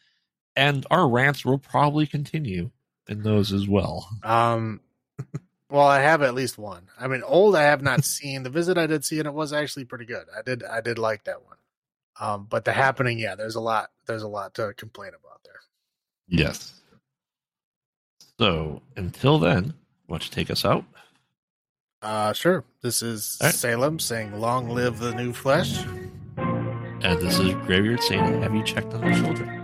and 0.57 0.87
our 0.91 1.09
rants 1.09 1.45
will 1.45 1.59
probably 1.59 2.07
continue 2.07 2.71
in 3.09 3.23
those 3.23 3.53
as 3.53 3.69
well. 3.69 4.09
Um, 4.23 4.81
well, 5.71 5.87
I 5.87 6.01
have 6.01 6.23
at 6.23 6.35
least 6.35 6.59
one. 6.59 6.89
I 6.99 7.09
mean, 7.09 7.23
old 7.23 7.57
I 7.57 7.63
have 7.63 7.83
not 7.83 8.05
seen. 8.05 8.43
The 8.43 8.51
visit 8.51 8.79
I 8.79 8.87
did 8.87 9.05
see, 9.05 9.19
and 9.19 9.29
it 9.29 9.35
was 9.35 9.53
actually 9.53 9.85
pretty 9.85 10.05
good. 10.05 10.27
I 10.37 10.43
did 10.43 10.63
I 10.65 10.81
did 10.81 10.99
like 10.99 11.25
that 11.25 11.45
one. 11.45 11.57
Um, 12.21 12.47
but 12.49 12.65
the 12.65 12.73
happening, 12.73 13.19
yeah, 13.19 13.35
there's 13.35 13.57
a 13.57 13.61
lot 13.61 13.91
there's 14.07 14.23
a 14.23 14.29
lot 14.29 14.55
to 14.55 14.73
complain 14.75 15.11
about 15.11 15.41
there. 15.45 15.61
Yes. 16.29 16.81
So 18.39 18.83
until 18.97 19.39
then, 19.39 19.75
why 20.07 20.19
don't 20.19 20.31
take 20.31 20.51
us 20.51 20.65
out? 20.65 20.85
Uh, 22.03 22.33
sure. 22.33 22.65
This 22.83 23.03
is 23.03 23.39
right. 23.43 23.55
Salem 23.55 23.99
saying, 23.99 24.39
"Long 24.39 24.69
live 24.69 24.99
the 24.99 25.15
new 25.15 25.33
flesh." 25.33 25.85
And 27.05 27.21
this 27.21 27.39
is 27.39 27.53
Graveyard 27.67 28.03
saying, 28.03 28.41
Have 28.43 28.55
you 28.55 28.63
checked 28.63 28.95
on 28.95 29.03
the 29.03 29.13
shoulder? 29.13 29.64